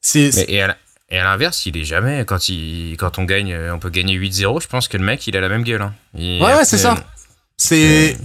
C'est. 0.00 0.30
et 0.48 0.62
à, 0.62 0.76
l'inverse, 1.10 1.64
il 1.66 1.76
est 1.76 1.84
jamais 1.84 2.24
quand 2.24 2.48
il, 2.48 2.96
quand 2.98 3.18
on 3.18 3.24
gagne, 3.24 3.56
on 3.72 3.78
peut 3.78 3.90
gagner 3.90 4.18
8-0. 4.18 4.62
Je 4.62 4.66
pense 4.66 4.88
que 4.88 4.96
le 4.96 5.04
mec, 5.04 5.26
il 5.28 5.36
a 5.36 5.40
la 5.40 5.48
même 5.48 5.62
gueule. 5.62 5.82
Hein. 5.82 5.94
ouais, 6.14 6.40
ouais, 6.40 6.64
c'est 6.64 6.78
ça. 6.78 6.96
C'est, 7.56 8.16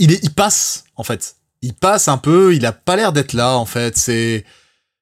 il 0.00 0.12
est, 0.12 0.24
il 0.24 0.32
passe 0.32 0.84
en 0.96 1.04
fait. 1.04 1.36
Il 1.62 1.74
passe 1.74 2.08
un 2.08 2.18
peu. 2.18 2.54
Il 2.54 2.66
a 2.66 2.72
pas 2.72 2.96
l'air 2.96 3.12
d'être 3.12 3.34
là 3.34 3.56
en 3.56 3.66
fait. 3.66 3.96
C'est 3.96 4.44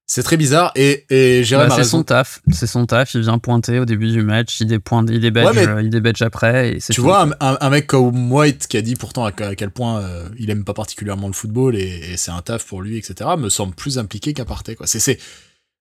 c'est 0.07 0.23
très 0.23 0.37
bizarre 0.37 0.71
et, 0.77 1.07
et 1.09 1.45
Jérôme 1.45 1.69
bah, 1.69 1.77
C'est 1.77 1.85
son 1.85 2.03
taf, 2.03 2.41
c'est 2.53 2.67
son 2.67 2.85
taf, 2.85 3.15
il 3.15 3.23
vient 3.23 3.39
pointer 3.39 3.79
au 3.79 3.87
début 3.87 4.13
du 4.13 4.23
match, 4.23 4.61
il 4.61 4.67
dépointe, 4.67 5.09
il 5.11 5.21
débadge, 5.21 5.57
il 5.83 5.89
débadge 5.89 6.21
après. 6.21 6.77
Et 6.77 6.79
tu 6.79 7.01
vois, 7.01 7.27
un, 7.41 7.71
mec 7.71 7.87
comme 7.87 8.31
White 8.31 8.67
qui 8.67 8.77
a 8.77 8.83
dit 8.83 8.97
pourtant 8.97 9.25
à, 9.25 9.33
quel 9.33 9.71
point 9.71 10.01
euh, 10.01 10.29
il 10.39 10.51
aime 10.51 10.65
pas 10.65 10.75
particulièrement 10.75 11.27
le 11.27 11.33
football 11.33 11.75
et, 11.77 12.17
c'est 12.17 12.31
un 12.31 12.43
taf 12.43 12.67
pour 12.67 12.83
lui, 12.83 12.99
etc., 12.99 13.31
me 13.39 13.49
semble 13.49 13.75
plus 13.75 13.99
impliqué 13.99 14.35
qu'à 14.35 14.45
parté. 14.45 14.75
Quoi. 14.75 14.87
C'est, 14.87 15.19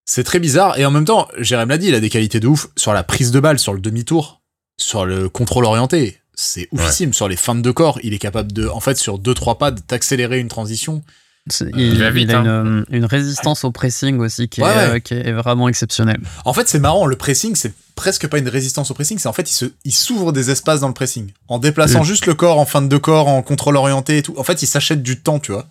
c'est, 0.06 0.24
très 0.24 0.40
bizarre 0.40 0.80
et 0.80 0.86
en 0.86 0.92
même 0.92 1.06
temps, 1.06 1.28
Jérém 1.40 1.68
l'a 1.68 1.78
dit, 1.78 1.88
il 1.88 1.96
a 1.96 2.00
des 2.00 2.10
qualités 2.10 2.40
de 2.40 2.48
ouf 2.48 2.68
sur 2.78 2.94
la 2.94 3.04
prise 3.04 3.32
de 3.32 3.42
balle, 3.42 3.60
sur 3.60 3.74
le 3.74 3.82
demi-tour, 3.82 4.42
sur 4.78 5.06
le 5.06 5.28
contrôle 5.28 5.66
orienté. 5.66 6.18
C'est 6.34 6.68
oufissime. 6.72 7.14
Sur 7.14 7.28
les 7.28 7.36
fins 7.36 7.56
de 7.56 7.72
corps, 7.72 8.00
il 8.04 8.14
est 8.14 8.20
capable 8.20 8.54
de, 8.54 8.68
en 8.68 8.80
fait, 8.80 8.98
sur 8.98 9.20
deux 9.20 9.34
trois 9.34 9.58
pas, 9.58 9.72
d'accélérer 9.72 10.40
une 10.40 10.48
transition 10.48 11.04
il, 11.76 12.04
a 12.04 12.08
hein. 12.38 12.86
une, 12.90 13.06
résistance 13.06 13.66
au 13.66 13.72
pressing 13.72 14.20
aussi 14.20 14.48
qui, 14.48 14.62
est, 14.62 14.64
euh, 14.64 15.00
qui 15.00 15.14
est 15.14 15.34
vraiment 15.34 15.68
exceptionnelle. 15.68 16.22
En 16.46 16.54
fait, 16.54 16.70
c'est 16.70 16.80
marrant, 16.80 17.06
le 17.06 17.18
pressing, 17.18 17.56
c'est 17.56 17.74
presque 17.96 18.28
pas 18.28 18.38
une 18.38 18.48
résistance 18.48 18.92
au 18.92 18.94
pressing, 18.94 19.18
c'est 19.20 19.28
en 19.28 19.34
fait, 19.34 19.50
il, 19.52 19.54
se, 19.54 19.66
il 19.84 19.94
s'ouvre 19.94 20.32
des 20.32 20.52
espaces 20.52 20.80
dans 20.80 20.88
le 20.88 20.94
pressing. 20.94 21.32
En 21.50 21.60
déplaçant 21.60 22.02
mm. 22.02 22.06
juste 22.06 22.26
le 22.28 22.34
corps 22.34 22.60
en 22.60 22.66
fin 22.66 22.82
de 22.82 22.98
corps, 22.98 23.28
en 23.28 23.42
contrôle 23.42 23.76
orienté 23.76 24.20
et 24.20 24.22
tout. 24.22 24.36
En 24.38 24.44
fait, 24.44 24.62
il 24.64 24.68
s'achète 24.68 25.04
du 25.04 25.22
temps, 25.22 25.40
tu 25.40 25.52
vois. 25.52 25.68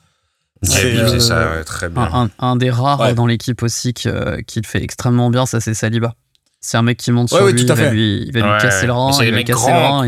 C'est 0.63 0.95
euh, 0.95 1.19
ça, 1.19 1.65
très 1.65 1.89
bien. 1.89 2.31
Un, 2.39 2.57
des 2.57 2.71
rares 2.71 3.15
dans 3.15 3.27
l'équipe 3.27 3.63
aussi 3.63 3.95
qui, 3.95 4.09
qui, 4.47 4.61
le 4.61 4.67
fait 4.67 4.83
extrêmement 4.83 5.31
bien, 5.31 5.47
ça 5.47 5.61
c'est 5.61 5.75
Saliba. 5.75 6.15
C'est 6.61 6.77
un 6.77 6.83
mec 6.83 6.99
qui 6.99 7.11
monte 7.11 7.29
sur 7.29 7.45
lui, 7.45 7.61
il 7.61 7.67
va, 7.67 7.91
lui, 7.91 8.23
il 8.25 8.33
va 8.33 8.55
lui 8.55 8.63
casser 8.63 8.87
le 8.87 8.93
rang, 8.93 9.21
il 9.21 9.35
va 9.35 9.43
casser 9.43 9.73
le 9.73 9.79
rang. 9.79 10.05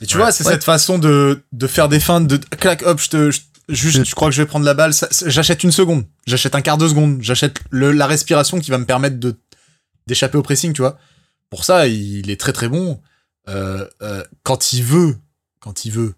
Et, 0.00 0.06
tu 0.06 0.16
vois, 0.16 0.30
c'est 0.30 0.44
cette 0.44 0.62
façon 0.62 0.98
de, 0.98 1.42
de 1.50 1.66
faire 1.66 1.88
des 1.88 1.98
feintes, 1.98 2.28
de 2.28 2.36
clac, 2.36 2.84
hop, 2.86 3.00
je 3.00 3.08
te, 3.08 3.30
Juste, 3.68 4.04
je 4.04 4.14
crois 4.14 4.28
que 4.28 4.34
je 4.34 4.42
vais 4.42 4.46
prendre 4.46 4.64
la 4.64 4.74
balle? 4.74 4.92
J'achète 5.26 5.62
une 5.62 5.72
seconde. 5.72 6.04
J'achète 6.26 6.54
un 6.54 6.60
quart 6.60 6.78
de 6.78 6.88
seconde. 6.88 7.22
J'achète 7.22 7.60
la 7.70 8.06
respiration 8.06 8.58
qui 8.58 8.70
va 8.70 8.78
me 8.78 8.84
permettre 8.84 9.18
de 9.18 9.36
d'échapper 10.06 10.36
au 10.36 10.42
pressing, 10.42 10.72
tu 10.72 10.82
vois. 10.82 10.98
Pour 11.48 11.64
ça, 11.64 11.86
il 11.86 12.30
est 12.30 12.40
très 12.40 12.52
très 12.52 12.68
bon. 12.68 13.00
Euh, 13.48 13.86
euh, 14.02 14.24
quand 14.42 14.72
il 14.72 14.82
veut, 14.82 15.16
quand 15.60 15.84
il 15.84 15.92
veut, 15.92 16.14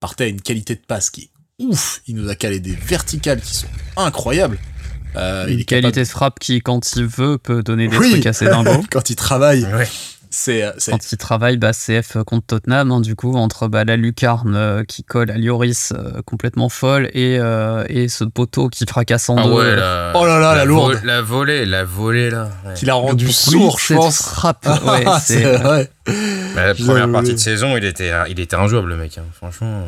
partait 0.00 0.24
à 0.24 0.26
une 0.28 0.40
qualité 0.40 0.74
de 0.74 0.80
passe 0.80 1.10
qui 1.10 1.22
est 1.22 1.30
ouf. 1.64 2.02
Il 2.06 2.16
nous 2.16 2.28
a 2.28 2.34
calé 2.34 2.60
des 2.60 2.74
verticales 2.74 3.40
qui 3.40 3.54
sont 3.54 3.68
incroyables. 3.96 4.58
Euh, 5.16 5.46
une 5.46 5.64
qualité 5.64 6.00
de 6.00 6.08
frappe 6.08 6.38
qui, 6.38 6.60
quand 6.60 6.96
il 6.96 7.06
veut, 7.06 7.38
peut 7.38 7.62
donner 7.62 7.88
des 7.88 7.96
trucs 7.96 8.26
assez 8.26 8.46
dingos. 8.46 8.84
quand 8.90 9.10
il 9.10 9.16
travaille. 9.16 9.66
C'est, 10.30 10.64
Quand 10.86 11.12
il 11.12 11.18
travaille, 11.18 11.56
bah, 11.56 11.72
CF 11.72 12.18
contre 12.26 12.46
Tottenham, 12.46 12.90
hein, 12.90 13.00
du 13.00 13.14
coup, 13.14 13.34
entre 13.34 13.68
bah, 13.68 13.84
la 13.84 13.96
lucarne 13.96 14.54
euh, 14.54 14.84
qui 14.84 15.02
colle 15.04 15.30
à 15.30 15.38
Lloris 15.38 15.92
euh, 15.92 16.22
complètement 16.24 16.68
folle 16.68 17.08
et, 17.14 17.38
et 17.88 18.08
ce 18.08 18.24
poteau 18.24 18.68
qui 18.68 18.84
fracasse 18.86 19.28
en 19.28 19.36
ah 19.36 19.44
deux. 19.44 19.50
oh 19.52 20.26
là 20.26 20.38
là, 20.38 20.54
la, 20.54 20.64
lourde. 20.64 21.00
la 21.04 21.22
volée, 21.22 21.64
la 21.64 21.84
volée 21.84 22.30
là. 22.30 22.50
Qui 22.74 22.86
l'a 22.86 22.94
rendu 22.94 23.32
sourd, 23.32 23.78
je 23.78 23.94
pense. 23.94 24.22
Frappe, 24.22 24.66
ouais, 24.86 25.04
c'est, 25.20 25.56
vrai. 25.56 25.90
Bah, 26.54 26.66
la 26.66 26.74
première 26.74 27.10
partie 27.10 27.32
de 27.32 27.38
saison, 27.38 27.76
il 27.76 27.84
était, 27.84 28.12
il 28.28 28.40
était 28.40 28.56
injouable, 28.56 28.90
le 28.90 28.96
mec, 28.96 29.18
hein. 29.18 29.24
franchement. 29.32 29.84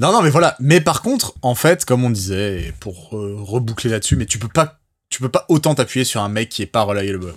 Non, 0.00 0.12
non, 0.12 0.22
mais 0.22 0.30
voilà. 0.30 0.56
Mais 0.60 0.80
par 0.80 1.02
contre, 1.02 1.34
en 1.42 1.54
fait, 1.54 1.84
comme 1.84 2.04
on 2.04 2.10
disait, 2.10 2.72
pour 2.80 3.10
reboucler 3.10 3.90
là-dessus, 3.90 4.16
mais 4.16 4.26
tu 4.26 4.38
peux 4.38 4.48
pas, 4.48 4.78
tu 5.10 5.20
peux 5.20 5.28
pas 5.28 5.44
autant 5.48 5.74
t'appuyer 5.74 6.04
sur 6.04 6.22
un 6.22 6.28
mec 6.28 6.48
qui 6.48 6.62
est 6.62 6.66
pas 6.66 6.82
reliable. 6.82 7.34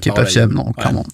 Qui 0.00 0.08
est 0.08 0.12
pas 0.12 0.26
fiable, 0.26 0.54
non, 0.54 0.72
clairement 0.72 1.04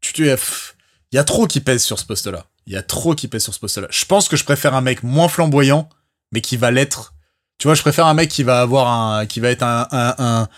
tu 0.00 0.26
il 0.26 1.16
y 1.16 1.18
a 1.18 1.24
trop 1.24 1.46
qui 1.46 1.60
pèse 1.60 1.82
sur 1.82 1.98
ce 1.98 2.04
poste-là. 2.04 2.46
Il 2.66 2.72
y 2.72 2.76
a 2.76 2.82
trop 2.82 3.14
qui 3.14 3.28
pèse 3.28 3.42
sur 3.42 3.54
ce 3.54 3.60
poste-là. 3.60 3.88
Je 3.90 4.04
pense 4.04 4.28
que 4.28 4.36
je 4.36 4.44
préfère 4.44 4.74
un 4.74 4.82
mec 4.82 5.02
moins 5.02 5.28
flamboyant, 5.28 5.88
mais 6.32 6.40
qui 6.40 6.56
va 6.56 6.70
l'être. 6.70 7.14
Tu 7.58 7.66
vois, 7.66 7.74
je 7.74 7.80
préfère 7.80 8.06
un 8.06 8.14
mec 8.14 8.28
qui 8.28 8.42
va 8.42 8.60
avoir 8.60 8.88
un, 8.88 9.26
qui 9.26 9.40
va 9.40 9.48
être 9.48 9.62
un, 9.62 9.88
un, 9.90 10.48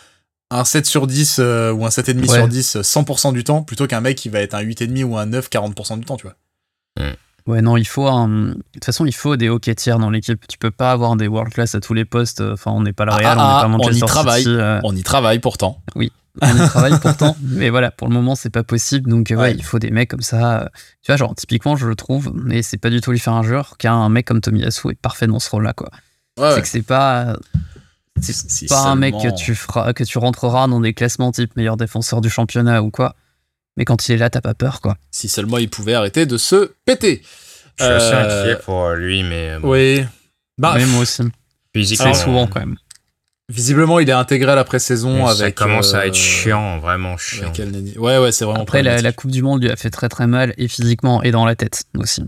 un, 0.51 0.65
7 0.65 0.87
sur 0.87 1.07
10 1.07 1.37
euh, 1.39 1.73
ou 1.73 1.87
un 1.87 1.89
7,5 1.89 2.35
sur 2.35 2.49
10 2.49 2.77
100% 2.77 3.33
du 3.33 3.45
temps, 3.45 3.63
plutôt 3.63 3.87
qu'un 3.87 4.01
mec 4.01 4.19
qui 4.19 4.29
va 4.29 4.41
être 4.41 4.55
un 4.55 4.63
8,5 4.63 5.05
ou 5.05 5.17
un 5.17 5.27
9 5.27 5.49
40% 5.49 5.99
du 6.01 6.05
temps, 6.05 6.17
tu 6.17 6.27
vois. 6.27 6.37
Ouais, 7.47 7.63
non, 7.63 7.77
il 7.77 7.87
faut 7.87 8.07
un... 8.07 8.29
De 8.29 8.63
toute 8.75 8.85
façon, 8.85 9.07
il 9.07 9.15
faut 9.15 9.37
des 9.37 9.49
hockey 9.49 9.75
tiers 9.75 9.99
dans 9.99 10.11
l'équipe. 10.11 10.47
Tu 10.47 10.59
peux 10.59 10.71
pas 10.71 10.93
avoir 10.93 11.17
des 11.17 11.27
world 11.27 11.53
class 11.53 11.75
à 11.75 11.81
tous 11.81 11.95
les 11.95 12.05
postes. 12.05 12.41
Enfin, 12.41 12.71
on 12.71 12.83
n'est 12.83 12.93
pas 12.93 13.05
la 13.07 13.17
Real, 13.17 13.39
on 13.39 13.43
n'est 13.43 13.63
pas 13.63 13.69
Manchester 13.69 14.03
on 14.03 14.07
y 14.07 14.09
travaille. 14.09 14.45
Euh. 14.47 14.81
On 14.85 14.95
y 14.95 15.03
travaille 15.03 15.39
pourtant. 15.39 15.81
Oui, 15.95 16.13
on 16.41 16.57
y 16.57 16.69
travaille 16.69 16.99
pourtant, 17.01 17.37
mais 17.43 17.71
voilà, 17.71 17.91
pour 17.91 18.09
le 18.09 18.15
moment, 18.15 18.35
c'est 18.35 18.51
pas 18.51 18.63
possible. 18.63 19.11
Donc, 19.11 19.33
ouais, 19.37 19.53
il 19.53 19.63
faut 19.63 19.79
des 19.79 19.91
mecs 19.91 20.11
comme 20.11 20.23
ça. 20.23 20.63
Euh, 20.63 20.69
tu 21.03 21.11
vois, 21.11 21.17
genre, 21.17 21.35
typiquement, 21.35 21.77
je 21.77 21.87
le 21.87 21.97
trouve, 21.97 22.33
mais 22.35 22.63
c'est 22.63 22.79
pas 22.79 22.91
du 22.91 23.01
tout 23.01 23.13
lui 23.13 23.19
faire 23.19 23.33
un 23.35 23.43
joueur, 23.43 23.77
qu'un 23.79 24.09
mec 24.09 24.27
comme 24.27 24.41
Tomiyasu 24.41 24.91
est 24.91 25.01
parfait 25.01 25.27
dans 25.27 25.39
ce 25.39 25.51
rôle-là, 25.51 25.73
quoi. 25.73 25.91
c'est 26.37 26.63
que 26.63 26.69
c'est 26.69 26.83
pas. 26.83 27.37
C'est 28.21 28.69
pas 28.69 28.83
un 28.83 28.97
mec 28.97 29.15
que 29.15 29.35
tu, 29.35 29.55
feras, 29.55 29.93
que 29.95 30.05
tu 30.05 30.19
rentreras 30.19 30.69
dans 30.69 30.81
des 30.81 30.93
classements 30.93 31.33
type 31.33 31.57
meilleur 31.57 31.79
défenseur 31.79 32.21
du 32.21 32.29
championnat 32.29 32.83
ou 32.83 32.91
quoi. 32.91 33.15
Mais 33.77 33.87
quand 33.87 34.09
il 34.09 34.13
est 34.13 34.19
là, 34.19 34.29
t'as 34.29 34.43
pas 34.43 34.53
peur, 34.53 34.83
quoi. 34.83 34.97
Si 35.11 35.29
seulement 35.29 35.57
il 35.57 35.71
pouvait 35.71 35.95
arrêter 35.95 36.27
de 36.27 36.37
se 36.37 36.73
péter. 36.85 37.23
Je 37.79 37.85
suis 37.85 37.93
assez 37.93 38.13
euh, 38.13 38.43
inquiet 38.43 38.63
pour 38.63 38.91
lui, 38.91 39.23
mais. 39.23 39.57
Oui. 39.63 40.05
Bah, 40.59 40.77
moi 40.87 41.03
aussi. 41.03 41.23
Physiquement. 41.75 42.13
souvent 42.13 42.47
quand 42.47 42.61
même. 42.61 42.77
Visiblement, 43.51 43.99
il 43.99 44.09
est 44.09 44.13
intégré 44.13 44.53
à 44.53 44.55
la 44.55 44.63
pré-saison 44.63 45.27
avec. 45.27 45.59
Ça 45.59 45.65
commence 45.65 45.93
à 45.95 46.07
être 46.07 46.15
chiant, 46.15 46.79
vraiment 46.79 47.17
chiant. 47.17 47.53
Ouais, 47.97 48.19
ouais, 48.19 48.31
c'est 48.31 48.45
vraiment. 48.45 48.63
Après, 48.63 48.83
la, 48.83 49.13
Coupe 49.13 49.33
du 49.33 49.43
Monde 49.43 49.63
lui 49.63 49.71
a 49.71 49.77
fait 49.77 49.91
très 49.91 50.09
très 50.09 50.27
mal, 50.27 50.55
et 50.57 50.69
physiquement, 50.69 51.23
et 51.23 51.33
dans 51.33 51.45
la 51.45 51.57
tête 51.57 51.83
aussi. 51.99 52.23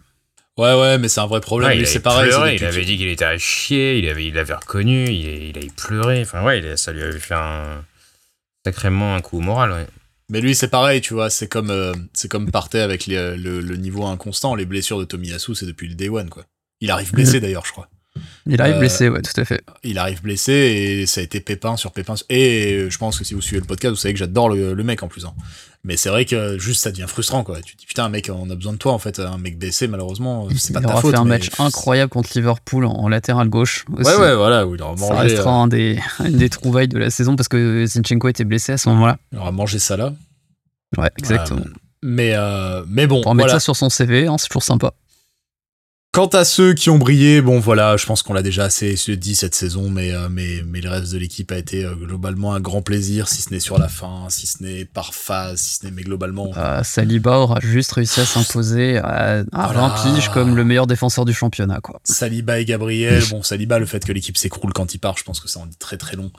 Ouais, 0.58 0.78
ouais, 0.78 0.98
mais 0.98 1.08
c'est 1.08 1.20
un 1.20 1.26
vrai 1.26 1.40
problème. 1.40 1.84
c'est 1.86 2.00
pareil. 2.00 2.32
il 2.56 2.64
avait 2.64 2.84
dit 2.84 2.96
qu'il 2.98 3.08
était 3.08 3.24
à 3.24 3.38
chier, 3.38 3.98
il 3.98 4.08
avait, 4.08 4.26
il 4.26 4.36
avait 4.36 4.54
reconnu, 4.54 5.06
il, 5.06 5.50
il 5.50 5.56
avait 5.56 5.70
pleuré. 5.76 6.22
Enfin, 6.22 6.42
ouais, 6.42 6.76
ça 6.76 6.92
lui 6.92 7.02
avait 7.02 7.18
fait 7.18 7.34
un. 7.34 7.84
sacrément 8.66 9.14
un 9.14 9.20
coup 9.20 9.40
moral, 9.40 9.70
ouais. 9.70 9.86
Mais 10.28 10.40
lui, 10.40 10.54
c'est 10.54 10.68
pareil, 10.68 11.02
tu 11.02 11.14
vois. 11.14 11.30
C'est 11.30 11.46
comme, 11.46 11.70
euh, 11.70 11.92
c'est 12.14 12.28
comme 12.28 12.50
partait 12.50 12.80
avec 12.80 13.06
le, 13.06 13.36
le, 13.36 13.76
niveau 13.76 14.06
inconstant. 14.06 14.54
Les 14.54 14.64
blessures 14.64 14.98
de 14.98 15.04
Tomiyasu, 15.04 15.54
c'est 15.54 15.66
depuis 15.66 15.88
le 15.88 15.94
day 15.94 16.08
one, 16.08 16.30
quoi. 16.30 16.44
Il 16.80 16.90
arrive 16.90 17.12
blessé 17.12 17.38
d'ailleurs, 17.40 17.66
je 17.66 17.72
crois. 17.72 17.88
Il 18.46 18.60
arrive 18.60 18.76
euh, 18.76 18.80
blessé, 18.80 19.08
ouais, 19.08 19.22
tout 19.22 19.40
à 19.40 19.44
fait. 19.44 19.62
Il 19.84 19.98
arrive 19.98 20.22
blessé 20.22 20.52
et 20.52 21.06
ça 21.06 21.20
a 21.20 21.24
été 21.24 21.40
pépin 21.40 21.76
sur 21.76 21.92
pépin. 21.92 22.14
Et 22.28 22.86
je 22.88 22.98
pense 22.98 23.18
que 23.18 23.24
si 23.24 23.34
vous 23.34 23.40
suivez 23.40 23.60
le 23.60 23.66
podcast, 23.66 23.90
vous 23.90 23.96
savez 23.96 24.14
que 24.14 24.18
j'adore 24.18 24.48
le, 24.48 24.74
mec 24.82 25.02
en 25.02 25.08
plus. 25.08 25.24
Hein. 25.24 25.32
Mais 25.84 25.96
c'est 25.96 26.08
vrai 26.08 26.24
que 26.24 26.58
juste 26.58 26.82
ça 26.82 26.90
devient 26.90 27.06
frustrant, 27.08 27.44
quoi. 27.44 27.60
Tu 27.60 27.74
te 27.74 27.80
dis 27.80 27.86
putain, 27.86 28.08
mec, 28.08 28.30
on 28.32 28.50
a 28.50 28.54
besoin 28.54 28.72
de 28.72 28.78
toi 28.78 28.92
en 28.92 28.98
fait. 28.98 29.20
Un 29.20 29.38
mec 29.38 29.58
blessé, 29.58 29.86
malheureusement, 29.86 30.48
c'est 30.56 30.72
pas 30.72 30.80
ta 30.80 30.88
faute. 30.88 31.02
Il 31.02 31.06
aura 31.06 31.12
fait 31.12 31.18
un 31.18 31.24
match 31.24 31.50
incroyable 31.58 32.10
contre 32.10 32.30
Liverpool 32.34 32.84
en, 32.84 33.08
latéral 33.08 33.48
gauche. 33.48 33.84
Aussi. 33.92 34.10
Ouais, 34.10 34.16
ouais, 34.16 34.34
voilà. 34.34 34.66
Où 34.66 34.74
il 34.74 34.82
aura 34.82 34.96
mangé, 34.96 35.14
ça 35.14 35.20
restera 35.20 35.50
euh, 35.50 35.62
un 35.62 35.68
des, 35.68 35.98
une 36.24 36.36
des 36.36 36.48
trouvailles 36.48 36.88
de 36.88 36.98
la 36.98 37.10
saison 37.10 37.36
parce 37.36 37.48
que 37.48 37.84
Zinchenko 37.86 38.28
était 38.28 38.44
blessé 38.44 38.72
à 38.72 38.78
ce 38.78 38.88
moment-là. 38.90 39.18
Il 39.32 39.38
aura 39.38 39.52
mangé 39.52 39.78
ça 39.78 39.96
là. 39.96 40.12
Ouais, 40.96 41.10
exactement. 41.16 41.62
mais, 42.02 42.32
euh, 42.34 42.84
mais 42.88 43.06
bon. 43.06 43.22
Pour 43.22 43.34
mettre 43.34 43.50
ça 43.50 43.60
sur 43.60 43.76
son 43.76 43.88
CV, 43.88 44.26
hein, 44.26 44.36
c'est 44.38 44.48
toujours 44.48 44.62
sympa. 44.62 44.92
Quant 46.14 46.26
à 46.26 46.44
ceux 46.44 46.74
qui 46.74 46.90
ont 46.90 46.98
brillé, 46.98 47.40
bon 47.40 47.58
voilà, 47.58 47.96
je 47.96 48.04
pense 48.04 48.22
qu'on 48.22 48.34
l'a 48.34 48.42
déjà 48.42 48.64
assez 48.64 48.94
dit 49.16 49.34
cette 49.34 49.54
saison, 49.54 49.88
mais 49.88 50.12
euh, 50.12 50.28
mais 50.30 50.62
mais 50.66 50.82
le 50.82 50.90
reste 50.90 51.10
de 51.10 51.16
l'équipe 51.16 51.50
a 51.50 51.56
été 51.56 51.86
euh, 51.86 51.94
globalement 51.94 52.52
un 52.52 52.60
grand 52.60 52.82
plaisir, 52.82 53.28
si 53.28 53.40
ce 53.40 53.48
n'est 53.48 53.60
sur 53.60 53.78
la 53.78 53.88
fin, 53.88 54.26
si 54.28 54.46
ce 54.46 54.62
n'est 54.62 54.84
par 54.84 55.14
phase, 55.14 55.60
si 55.60 55.76
ce 55.76 55.86
n'est 55.86 55.90
mais 55.90 56.02
globalement. 56.02 56.50
Euh, 56.58 56.82
Saliba 56.82 57.38
aura 57.38 57.60
juste 57.62 57.92
réussi 57.92 58.20
à 58.20 58.26
s'imposer 58.26 58.98
à, 58.98 59.42
à 59.52 59.72
20 59.72 59.94
piges 60.02 60.28
comme 60.28 60.54
le 60.54 60.64
meilleur 60.64 60.86
défenseur 60.86 61.24
du 61.24 61.32
championnat 61.32 61.80
quoi. 61.80 61.98
Saliba 62.04 62.60
et 62.60 62.66
Gabriel, 62.66 63.24
bon 63.30 63.42
Saliba 63.42 63.78
le 63.78 63.86
fait 63.86 64.04
que 64.04 64.12
l'équipe 64.12 64.36
s'écroule 64.36 64.74
quand 64.74 64.92
il 64.92 64.98
part, 64.98 65.16
je 65.16 65.24
pense 65.24 65.40
que 65.40 65.48
ça 65.48 65.60
en 65.60 65.66
dit 65.66 65.78
très 65.78 65.96
très 65.96 66.16
long. 66.16 66.30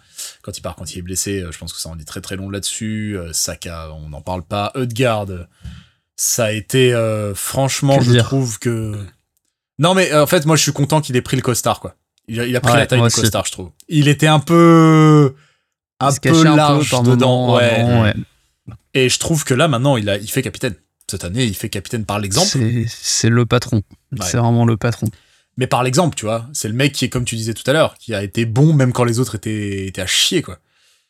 Quand 0.43 0.55
il 0.55 0.61
part, 0.61 0.75
quand 0.75 0.93
il 0.93 0.99
est 0.99 1.01
blessé, 1.01 1.43
je 1.49 1.57
pense 1.57 1.73
que 1.73 1.79
ça 1.79 1.89
en 1.89 1.95
dit 1.95 2.05
très 2.05 2.21
très 2.21 2.35
long 2.35 2.51
là-dessus. 2.51 3.17
Saka, 3.31 3.89
on 3.93 4.09
n'en 4.09 4.21
parle 4.21 4.43
pas. 4.43 4.71
Eudgard, 4.75 5.25
ça 6.15 6.45
a 6.45 6.51
été 6.51 6.95
franchement, 7.33 7.99
je 8.01 8.19
trouve 8.19 8.59
que 8.59 9.03
non, 9.79 9.93
mais 9.93 10.11
euh, 10.11 10.23
en 10.23 10.27
fait, 10.27 10.45
moi, 10.45 10.55
je 10.55 10.61
suis 10.61 10.73
content 10.73 11.01
qu'il 11.01 11.15
ait 11.15 11.21
pris 11.21 11.35
le 11.35 11.41
costard, 11.41 11.79
quoi. 11.79 11.95
Il 12.27 12.39
a, 12.39 12.61
pris 12.61 12.73
la 12.73 12.85
taille 12.87 13.01
du 13.01 13.09
costard, 13.09 13.45
je 13.45 13.51
trouve. 13.51 13.71
Il 13.89 14.07
était 14.07 14.27
un 14.27 14.39
peu. 14.39 15.35
Un 15.99 16.11
peu 16.13 16.43
large 16.43 16.89
dedans. 17.03 17.55
Ouais. 17.55 18.13
Et 18.93 19.09
je 19.09 19.19
trouve 19.19 19.43
que 19.43 19.53
là, 19.53 19.67
maintenant, 19.67 19.97
il, 19.97 20.09
a, 20.09 20.17
il 20.17 20.29
fait 20.29 20.41
capitaine. 20.41 20.75
Cette 21.09 21.25
année, 21.25 21.43
il 21.43 21.55
fait 21.55 21.69
capitaine 21.69 22.05
par 22.05 22.19
l'exemple. 22.19 22.57
C'est 22.87 23.29
le 23.29 23.45
patron. 23.45 23.81
C'est 24.21 24.37
vraiment 24.37 24.65
le 24.65 24.77
patron. 24.77 25.07
Mais 25.57 25.67
par 25.67 25.83
l'exemple, 25.83 26.15
tu 26.15 26.25
vois. 26.25 26.47
C'est 26.53 26.67
le 26.67 26.73
mec 26.73 26.93
qui 26.93 27.05
est, 27.05 27.09
comme 27.09 27.25
tu 27.25 27.35
disais 27.35 27.53
tout 27.53 27.69
à 27.69 27.73
l'heure, 27.73 27.95
qui 27.99 28.15
a 28.15 28.23
été 28.23 28.45
bon 28.45 28.73
même 28.73 28.93
quand 28.93 29.03
les 29.03 29.19
autres 29.19 29.35
étaient, 29.35 29.85
étaient 29.85 30.01
à 30.01 30.07
chier, 30.07 30.41
quoi. 30.41 30.59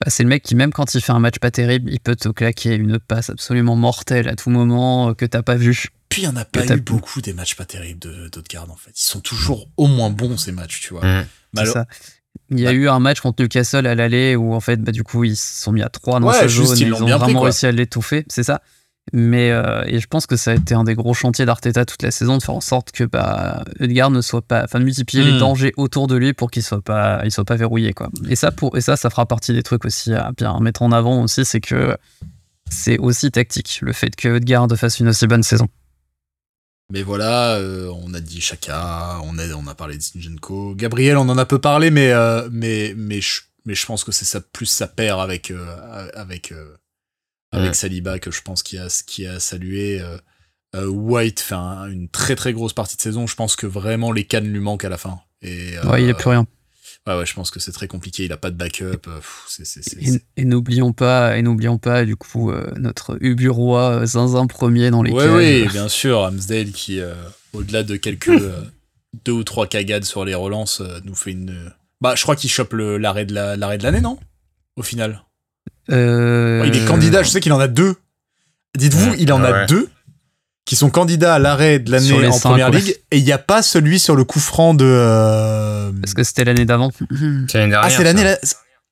Bah, 0.01 0.09
c'est 0.09 0.23
le 0.23 0.29
mec 0.29 0.43
qui, 0.43 0.55
même 0.55 0.73
quand 0.73 0.95
il 0.95 1.01
fait 1.01 1.11
un 1.11 1.19
match 1.19 1.39
pas 1.39 1.51
terrible, 1.51 1.91
il 1.91 1.99
peut 1.99 2.15
te 2.15 2.27
claquer 2.29 2.75
une 2.75 2.99
passe 2.99 3.29
absolument 3.29 3.75
mortelle 3.75 4.27
à 4.27 4.35
tout 4.35 4.49
moment 4.49 5.09
euh, 5.09 5.13
que 5.13 5.25
t'as 5.25 5.43
pas 5.43 5.55
vu. 5.55 5.85
Puis 6.13 6.21
il 6.21 6.25
n'y 6.25 6.31
en 6.31 6.35
a 6.35 6.45
pas 6.45 6.63
eu 6.65 6.81
beaucoup 6.81 7.21
des 7.21 7.33
matchs 7.33 7.55
pas 7.55 7.65
terribles 7.65 8.29
d'Odegaard 8.29 8.69
en 8.69 8.75
fait. 8.75 8.91
Ils 8.95 9.03
sont 9.03 9.19
toujours 9.19 9.67
au 9.77 9.87
moins 9.87 10.11
bons 10.11 10.37
ces 10.37 10.51
matchs, 10.51 10.81
tu 10.81 10.93
vois. 10.93 11.03
Mmh. 11.03 11.65
ça. 11.65 11.85
Il 12.51 12.59
y 12.59 12.67
a 12.67 12.71
bah 12.71 12.75
eu 12.75 12.87
un 12.87 12.99
match 12.99 13.19
contre 13.19 13.41
Newcastle 13.41 13.87
à 13.87 13.95
l'aller 13.95 14.35
où 14.35 14.53
en 14.53 14.59
fait, 14.59 14.77
bah, 14.77 14.91
du 14.91 15.03
coup, 15.03 15.23
ils 15.23 15.35
se 15.35 15.63
sont 15.63 15.71
mis 15.71 15.81
à 15.81 15.89
3 15.89 16.19
dans 16.19 16.31
sa 16.31 16.47
zone 16.47 16.77
ils, 16.77 16.93
ont, 16.93 17.05
vraiment 17.17 17.41
réussi 17.41 17.65
à 17.65 17.71
l'étouffer, 17.71 18.25
c'est 18.27 18.43
ça. 18.43 18.61
Mais 19.11 19.51
euh, 19.51 19.83
et 19.85 19.99
je 19.99 20.07
pense 20.07 20.27
que 20.27 20.35
ça 20.35 20.51
a 20.51 20.53
été 20.53 20.75
un 20.75 20.83
des 20.83 20.93
gros 20.93 21.13
chantiers 21.13 21.45
d'Arteta 21.45 21.83
toute 21.83 22.03
la 22.03 22.11
saison 22.11 22.37
de 22.37 22.43
faire 22.43 22.55
en 22.55 22.61
sorte 22.61 22.91
que 22.91 23.03
bah, 23.03 23.63
Edgar 23.79 24.11
ne 24.11 24.21
soit 24.21 24.43
pas, 24.43 24.63
enfin, 24.63 24.79
de 24.79 24.85
multiplier 24.85 25.23
les 25.23 25.33
mmh. 25.33 25.39
dangers 25.39 25.73
autour 25.77 26.07
de 26.07 26.15
lui 26.15 26.33
pour 26.33 26.51
qu'il 26.51 26.63
soit 26.63 26.81
pas, 26.81 27.21
il 27.25 27.31
soit 27.31 27.43
pas 27.43 27.55
verrouillé 27.55 27.93
quoi. 27.93 28.09
Et 28.29 28.35
ça 28.35 28.51
pour 28.51 28.77
et 28.77 28.81
ça, 28.81 28.95
ça 28.95 29.09
fera 29.09 29.25
partie 29.25 29.51
des 29.51 29.63
trucs 29.63 29.83
aussi 29.83 30.13
à 30.13 30.31
bien 30.37 30.57
mettre 30.59 30.83
en 30.83 30.91
avant 30.91 31.23
aussi, 31.23 31.43
c'est 31.43 31.59
que 31.59 31.97
c'est 32.69 32.97
aussi 32.97 33.31
tactique 33.31 33.79
le 33.81 33.93
fait 33.93 34.15
que 34.15 34.37
Edgar 34.37 34.67
fasse 34.77 34.99
une 34.99 35.09
aussi 35.09 35.27
bonne 35.27 35.43
saison. 35.43 35.67
Mais 36.91 37.01
voilà, 37.01 37.55
euh, 37.55 37.91
on 38.03 38.13
a 38.13 38.19
dit 38.19 38.41
Chaka, 38.41 39.19
on 39.23 39.37
a, 39.39 39.47
on 39.53 39.67
a 39.67 39.75
parlé 39.75 39.97
de 39.97 40.01
Zinchenko. 40.01 40.75
Gabriel, 40.75 41.17
on 41.17 41.29
en 41.29 41.37
a 41.37 41.45
peu 41.45 41.59
parlé, 41.59 41.89
mais, 41.89 42.11
euh, 42.11 42.47
mais, 42.51 42.93
mais, 42.95 43.21
je, 43.21 43.41
mais 43.65 43.73
je 43.73 43.85
pense 43.85 44.03
que 44.03 44.11
c'est 44.11 44.25
ça, 44.25 44.41
plus 44.41 44.65
sa 44.65 44.87
paire 44.87 45.19
avec, 45.19 45.49
euh, 45.49 46.09
avec, 46.13 46.53
avec 47.51 47.75
Saliba 47.75 48.19
que 48.19 48.31
je 48.31 48.41
pense 48.41 48.63
qu'il 48.63 48.79
a, 48.79 49.03
qui 49.07 49.25
a 49.25 49.39
salué. 49.39 50.03
White 50.75 51.39
fait 51.39 51.55
une 51.55 52.09
très 52.09 52.35
très 52.35 52.51
grosse 52.51 52.73
partie 52.73 52.97
de 52.97 53.01
saison. 53.01 53.27
Je 53.27 53.35
pense 53.35 53.55
que 53.55 53.67
vraiment 53.67 54.11
les 54.11 54.25
cannes 54.25 54.51
lui 54.51 54.59
manquent 54.59 54.85
à 54.85 54.89
la 54.89 54.97
fin. 54.97 55.19
Et, 55.41 55.77
ouais, 55.79 56.03
il 56.03 56.09
a 56.09 56.13
plus 56.13 56.29
rien. 56.29 56.47
Ouais, 57.05 57.17
ouais, 57.17 57.25
je 57.25 57.33
pense 57.33 57.51
que 57.51 57.59
c'est 57.59 57.73
très 57.73 57.87
compliqué. 57.87 58.23
Il 58.25 58.31
a 58.31 58.37
pas 58.37 58.49
de 58.49 58.55
backup. 58.55 59.09
et, 60.37 60.45
n'oublions 60.45 60.93
pas, 60.93 61.37
et 61.37 61.41
n'oublions 61.41 61.77
pas, 61.77 62.05
du 62.05 62.15
coup, 62.15 62.49
euh, 62.49 62.71
notre 62.77 63.17
Ubu 63.19 63.49
roi 63.49 64.01
euh, 64.01 64.05
Zinzin 64.05 64.47
premier 64.47 64.89
dans 64.89 65.03
les 65.03 65.11
ouais, 65.11 65.27
Oui, 65.27 65.67
bien 65.67 65.89
sûr. 65.89 66.23
Amsdale 66.23 66.71
qui, 66.71 67.01
euh, 67.01 67.13
au-delà 67.51 67.83
de 67.83 67.97
quelques 67.97 68.31
deux 69.25 69.33
ou 69.33 69.43
trois 69.43 69.67
cagades 69.67 70.05
sur 70.05 70.23
les 70.23 70.33
relances, 70.33 70.81
nous 71.03 71.15
fait 71.15 71.31
une. 71.31 71.73
Bah, 71.99 72.15
je 72.15 72.23
crois 72.23 72.37
qu'il 72.37 72.49
chope 72.49 72.73
l'arrêt 72.73 73.25
de 73.25 73.33
l'arrêt 73.33 73.77
de 73.77 73.83
l'année, 73.83 74.01
non? 74.01 74.17
Au 74.77 74.83
final. 74.83 75.23
il 75.89 75.93
est 75.95 76.87
candidat. 76.87 77.23
Je 77.23 77.29
sais 77.29 77.41
qu'il 77.41 77.53
en 77.53 77.59
a 77.59 77.67
deux. 77.67 77.95
Dites-vous, 78.77 79.13
il 79.19 79.31
en 79.33 79.43
a 79.43 79.65
deux? 79.65 79.89
Qui 80.65 80.75
sont 80.75 80.89
candidats 80.89 81.35
à 81.35 81.39
l'arrêt 81.39 81.79
de 81.79 81.91
l'année 81.91 82.27
en 82.27 82.39
première 82.39 82.69
ligue 82.69 82.95
et 83.11 83.17
il 83.17 83.23
n'y 83.23 83.31
a 83.31 83.37
pas 83.37 83.61
celui 83.61 83.99
sur 83.99 84.15
le 84.15 84.23
coup 84.23 84.39
franc 84.39 84.73
de 84.73 84.85
euh... 84.85 85.91
parce 86.01 86.13
que 86.13 86.23
c'était 86.23 86.45
l'année 86.45 86.65
d'avant 86.65 86.89
c'est 87.49 87.57
l'année 87.57 87.71
dernière 87.71 87.81
ah 87.83 87.89
c'est 87.89 88.03
l'année 88.03 88.35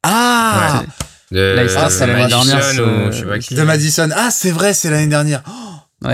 ah 0.03 0.83
de, 1.31 1.55
ah, 1.77 1.89
c'est 1.89 2.07
l'année 2.07 2.27
dernière 2.27 2.59
de 2.59 3.63
Madison 3.63 4.09
ah 4.13 4.29
c'est 4.31 4.51
vrai 4.51 4.73
c'est 4.73 4.89
l'année 4.89 5.07
dernière 5.07 5.43
oh, 5.47 6.07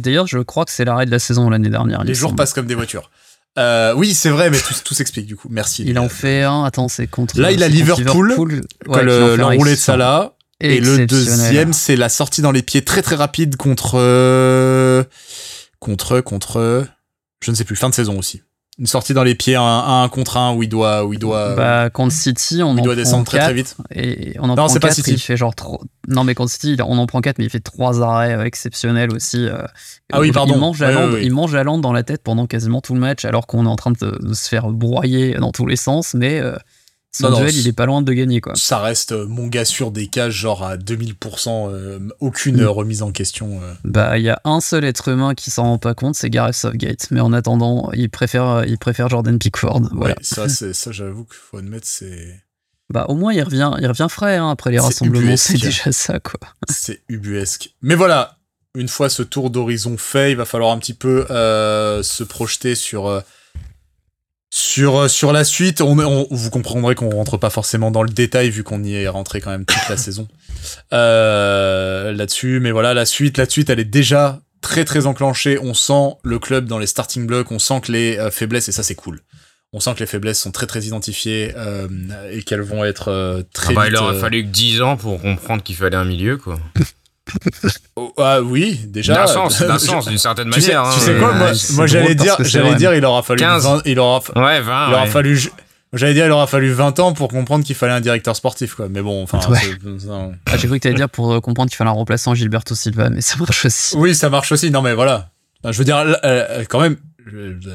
d'ailleurs 0.00 0.26
je 0.26 0.38
crois 0.38 0.64
que 0.64 0.72
c'est 0.72 0.84
l'arrêt 0.84 1.06
de 1.06 1.12
la 1.12 1.20
saison 1.20 1.50
l'année 1.50 1.70
dernière 1.70 2.02
les 2.02 2.14
jours 2.14 2.34
passent 2.34 2.52
comme 2.52 2.66
des 2.66 2.74
voitures 2.74 3.10
euh, 3.58 3.94
oui, 3.96 4.12
c'est 4.12 4.28
vrai, 4.28 4.50
mais 4.50 4.58
tout, 4.58 4.74
tout 4.84 4.94
s'explique 4.94 5.26
du 5.26 5.34
coup. 5.34 5.48
Merci. 5.50 5.84
Il 5.86 5.98
en 5.98 6.10
fait 6.10 6.42
un. 6.42 6.64
Attends, 6.64 6.88
c'est 6.88 7.06
contre. 7.06 7.40
Là, 7.40 7.52
il 7.52 7.62
a 7.62 7.68
Liverpool. 7.68 8.28
Liverpool 8.28 8.60
ouais, 8.86 9.36
l'enroulé 9.36 9.70
de 9.70 9.76
Salah. 9.76 10.35
Et 10.60 10.80
le 10.80 11.06
deuxième, 11.06 11.72
c'est 11.72 11.96
la 11.96 12.08
sortie 12.08 12.42
dans 12.42 12.52
les 12.52 12.62
pieds 12.62 12.82
très 12.82 13.02
très 13.02 13.16
rapide 13.16 13.56
contre 13.56 13.94
euh, 13.94 15.04
contre 15.80 16.20
contre 16.20 16.86
je 17.42 17.50
ne 17.50 17.56
sais 17.56 17.64
plus 17.64 17.76
fin 17.76 17.90
de 17.90 17.94
saison 17.94 18.18
aussi. 18.18 18.42
Une 18.78 18.86
sortie 18.86 19.14
dans 19.14 19.22
les 19.22 19.34
pieds 19.34 19.56
un, 19.56 19.62
un 19.62 20.08
contre 20.10 20.36
un 20.36 20.54
où 20.54 20.62
il 20.62 20.68
doit 20.68 21.06
où 21.06 21.14
il 21.14 21.18
doit 21.18 21.54
bah 21.54 21.88
contre 21.88 22.12
City 22.14 22.62
on 22.62 22.70
en 22.70 22.74
doit 22.74 22.94
descendre 22.94 23.24
très 23.24 23.38
très 23.38 23.54
vite 23.54 23.74
et 23.94 24.34
on 24.38 24.44
en 24.44 24.48
non, 24.48 24.54
prend 24.56 24.68
4 24.68 24.80
pas 24.82 24.90
City. 24.90 25.12
il 25.12 25.18
fait 25.18 25.38
genre 25.38 25.54
non 26.08 26.24
mais 26.24 26.34
contre 26.34 26.52
City 26.52 26.76
on 26.84 26.98
en 26.98 27.06
prend 27.06 27.22
4 27.22 27.38
mais 27.38 27.46
il 27.46 27.50
fait 27.50 27.60
trois 27.60 28.02
arrêts 28.02 28.34
euh, 28.34 28.44
exceptionnels 28.44 29.14
aussi 29.14 29.46
euh. 29.46 29.62
ah 30.12 30.20
oui 30.20 30.30
pardon 30.30 30.56
il 30.56 30.60
mange 30.60 30.82
à 30.82 30.92
il 31.22 31.32
mange 31.32 31.54
à 31.54 31.64
dans 31.64 31.92
la 31.94 32.02
tête 32.02 32.22
pendant 32.22 32.46
quasiment 32.46 32.82
tout 32.82 32.92
le 32.92 33.00
match 33.00 33.24
alors 33.24 33.46
qu'on 33.46 33.64
est 33.64 33.68
en 33.68 33.76
train 33.76 33.92
de, 33.92 34.34
se 34.34 34.46
faire 34.46 34.68
broyer 34.68 35.36
dans 35.36 35.52
tous 35.52 35.64
les 35.64 35.76
sens 35.76 36.12
mais 36.12 36.42
son 37.12 37.30
duel, 37.30 37.54
il 37.54 37.66
est 37.66 37.72
pas 37.72 37.86
loin 37.86 38.02
de 38.02 38.12
gagner, 38.12 38.40
quoi. 38.40 38.54
Ça 38.56 38.78
reste 38.78 39.12
euh, 39.12 39.26
mon 39.26 39.46
gars 39.46 39.64
sur 39.64 39.90
des 39.90 40.06
cages, 40.06 40.34
genre 40.34 40.62
à 40.62 40.76
2000%, 40.76 41.70
euh, 41.70 41.98
aucune 42.20 42.62
mm. 42.62 42.66
remise 42.66 43.02
en 43.02 43.10
question. 43.10 43.60
Euh. 43.62 43.72
Bah, 43.84 44.18
il 44.18 44.24
y 44.24 44.30
a 44.30 44.40
un 44.44 44.60
seul 44.60 44.84
être 44.84 45.08
humain 45.08 45.34
qui 45.34 45.50
s'en 45.50 45.64
rend 45.64 45.78
pas 45.78 45.94
compte, 45.94 46.14
c'est 46.14 46.30
Gareth 46.30 46.54
Southgate. 46.54 47.08
Mais 47.10 47.20
en 47.20 47.32
attendant, 47.32 47.90
il 47.94 48.10
préfère, 48.10 48.64
il 48.66 48.78
préfère 48.78 49.08
Jordan 49.08 49.38
Pickford. 49.38 49.82
Voilà. 49.92 50.14
Ouais, 50.14 50.20
ça, 50.22 50.48
ça 50.72 50.92
j'avoue 50.92 51.24
qu'il 51.24 51.38
faut 51.38 51.58
admettre, 51.58 51.86
c'est. 51.86 52.42
Bah, 52.90 53.06
au 53.08 53.14
moins, 53.14 53.32
il 53.32 53.42
revient, 53.42 53.72
il 53.80 53.86
revient 53.86 54.06
frais 54.08 54.36
hein, 54.36 54.50
après 54.50 54.70
les 54.70 54.78
rassemblements, 54.78 55.36
c'est 55.36 55.58
déjà 55.58 55.90
ça, 55.92 56.20
quoi. 56.20 56.38
C'est 56.68 57.02
ubuesque. 57.08 57.74
Mais 57.82 57.96
voilà, 57.96 58.38
une 58.76 58.88
fois 58.88 59.08
ce 59.08 59.22
tour 59.22 59.50
d'horizon 59.50 59.96
fait, 59.96 60.30
il 60.30 60.36
va 60.36 60.44
falloir 60.44 60.70
un 60.70 60.78
petit 60.78 60.94
peu 60.94 61.26
se 61.28 62.22
projeter 62.22 62.74
sur 62.74 63.22
sur, 64.50 64.96
euh, 64.96 65.08
sur 65.08 65.32
la 65.32 65.44
suite, 65.44 65.80
on, 65.80 66.26
vous 66.30 66.50
comprendrez 66.50 66.94
qu'on 66.94 67.10
rentre 67.10 67.36
pas 67.36 67.50
forcément 67.50 67.90
dans 67.90 68.02
le 68.02 68.10
détail 68.10 68.50
vu 68.50 68.62
qu'on 68.62 68.82
y 68.84 68.94
est 68.94 69.08
rentré 69.08 69.40
quand 69.40 69.50
même 69.50 69.64
toute 69.64 69.88
la 69.88 69.96
saison 69.96 70.28
euh, 70.92 72.12
là-dessus. 72.12 72.60
Mais 72.60 72.70
voilà, 72.70 72.94
la 72.94 73.06
suite, 73.06 73.38
la 73.38 73.48
suite, 73.48 73.70
elle 73.70 73.80
est 73.80 73.84
déjà 73.84 74.40
très 74.60 74.84
très 74.84 75.06
enclenchée. 75.06 75.58
On 75.58 75.74
sent 75.74 76.16
le 76.22 76.38
club 76.38 76.66
dans 76.66 76.78
les 76.78 76.86
starting 76.86 77.26
blocks, 77.26 77.50
on 77.50 77.58
sent 77.58 77.80
que 77.82 77.92
les 77.92 78.18
euh, 78.18 78.30
faiblesses, 78.30 78.68
et 78.68 78.72
ça 78.72 78.82
c'est 78.82 78.94
cool. 78.94 79.20
On 79.72 79.80
sent 79.80 79.94
que 79.94 80.00
les 80.00 80.06
faiblesses 80.06 80.38
sont 80.38 80.52
très 80.52 80.66
très 80.66 80.84
identifiées 80.84 81.52
et 82.30 82.42
qu'elles 82.44 82.62
vont 82.62 82.84
être 82.84 83.44
très 83.52 83.72
ah 83.72 83.74
bah, 83.74 83.84
vite, 83.86 83.94
Il 83.94 83.98
aurait 83.98 84.20
fallu 84.20 84.42
que 84.44 84.48
10 84.48 84.80
ans 84.80 84.96
pour 84.96 85.20
comprendre 85.20 85.62
qu'il 85.62 85.74
fallait 85.74 85.96
un 85.96 86.04
milieu, 86.04 86.38
quoi. 86.38 86.58
Oh, 87.96 88.12
ah 88.18 88.40
oui, 88.40 88.80
déjà. 88.86 89.14
D'un 89.14 89.26
sens, 89.26 89.60
d'un 89.62 89.78
sens, 89.78 90.06
d'une 90.08 90.18
certaine 90.18 90.50
tu 90.52 90.60
sais, 90.60 90.74
manière. 90.74 90.92
tu 90.94 91.00
sais 91.00 91.16
hein, 91.16 91.18
quoi, 91.18 91.32
moi, 91.74 91.86
j'allais 91.86 92.14
dire, 92.14 92.36
j'allais 92.40 92.74
dire, 92.76 92.94
il 92.94 93.04
aura 93.04 93.22
fallu 93.22 93.40
15. 93.40 93.64
20, 93.64 93.82
il 93.84 93.98
aura, 93.98 94.20
Ouais, 94.36 94.60
20. 94.60 94.88
il 94.88 94.92
aura 94.94 95.02
ouais. 95.04 95.08
fallu, 95.10 95.40
j'allais 95.92 96.14
dire, 96.14 96.26
il 96.26 96.30
aura 96.32 96.46
fallu 96.46 96.70
20 96.72 97.00
ans 97.00 97.12
pour 97.14 97.28
comprendre 97.28 97.64
qu'il 97.64 97.74
fallait 97.74 97.92
un 97.94 98.00
directeur 98.00 98.36
sportif, 98.36 98.74
quoi. 98.74 98.88
Mais 98.88 99.02
bon, 99.02 99.22
enfin, 99.22 99.40
Ouais. 99.50 99.58
Ah, 100.46 100.56
J'ai 100.56 100.68
cru 100.68 100.78
que 100.78 100.82
t'allais 100.84 100.94
dire 100.94 101.08
pour 101.10 101.32
euh, 101.32 101.40
comprendre 101.40 101.68
qu'il 101.70 101.76
fallait 101.76 101.90
un 101.90 101.94
remplaçant 101.94 102.34
Gilberto 102.34 102.74
Silva, 102.74 103.10
mais 103.10 103.20
ça 103.20 103.36
marche 103.38 103.64
aussi. 103.64 103.96
Oui, 103.96 104.14
ça 104.14 104.30
marche 104.30 104.52
aussi. 104.52 104.70
Non, 104.70 104.82
mais 104.82 104.94
voilà. 104.94 105.30
Enfin, 105.62 105.72
je 105.72 105.78
veux 105.78 105.84
dire, 105.84 106.04
là, 106.04 106.20
euh, 106.24 106.64
quand 106.68 106.80
même, 106.80 106.96
je- 107.26 107.58
je- 107.60 107.70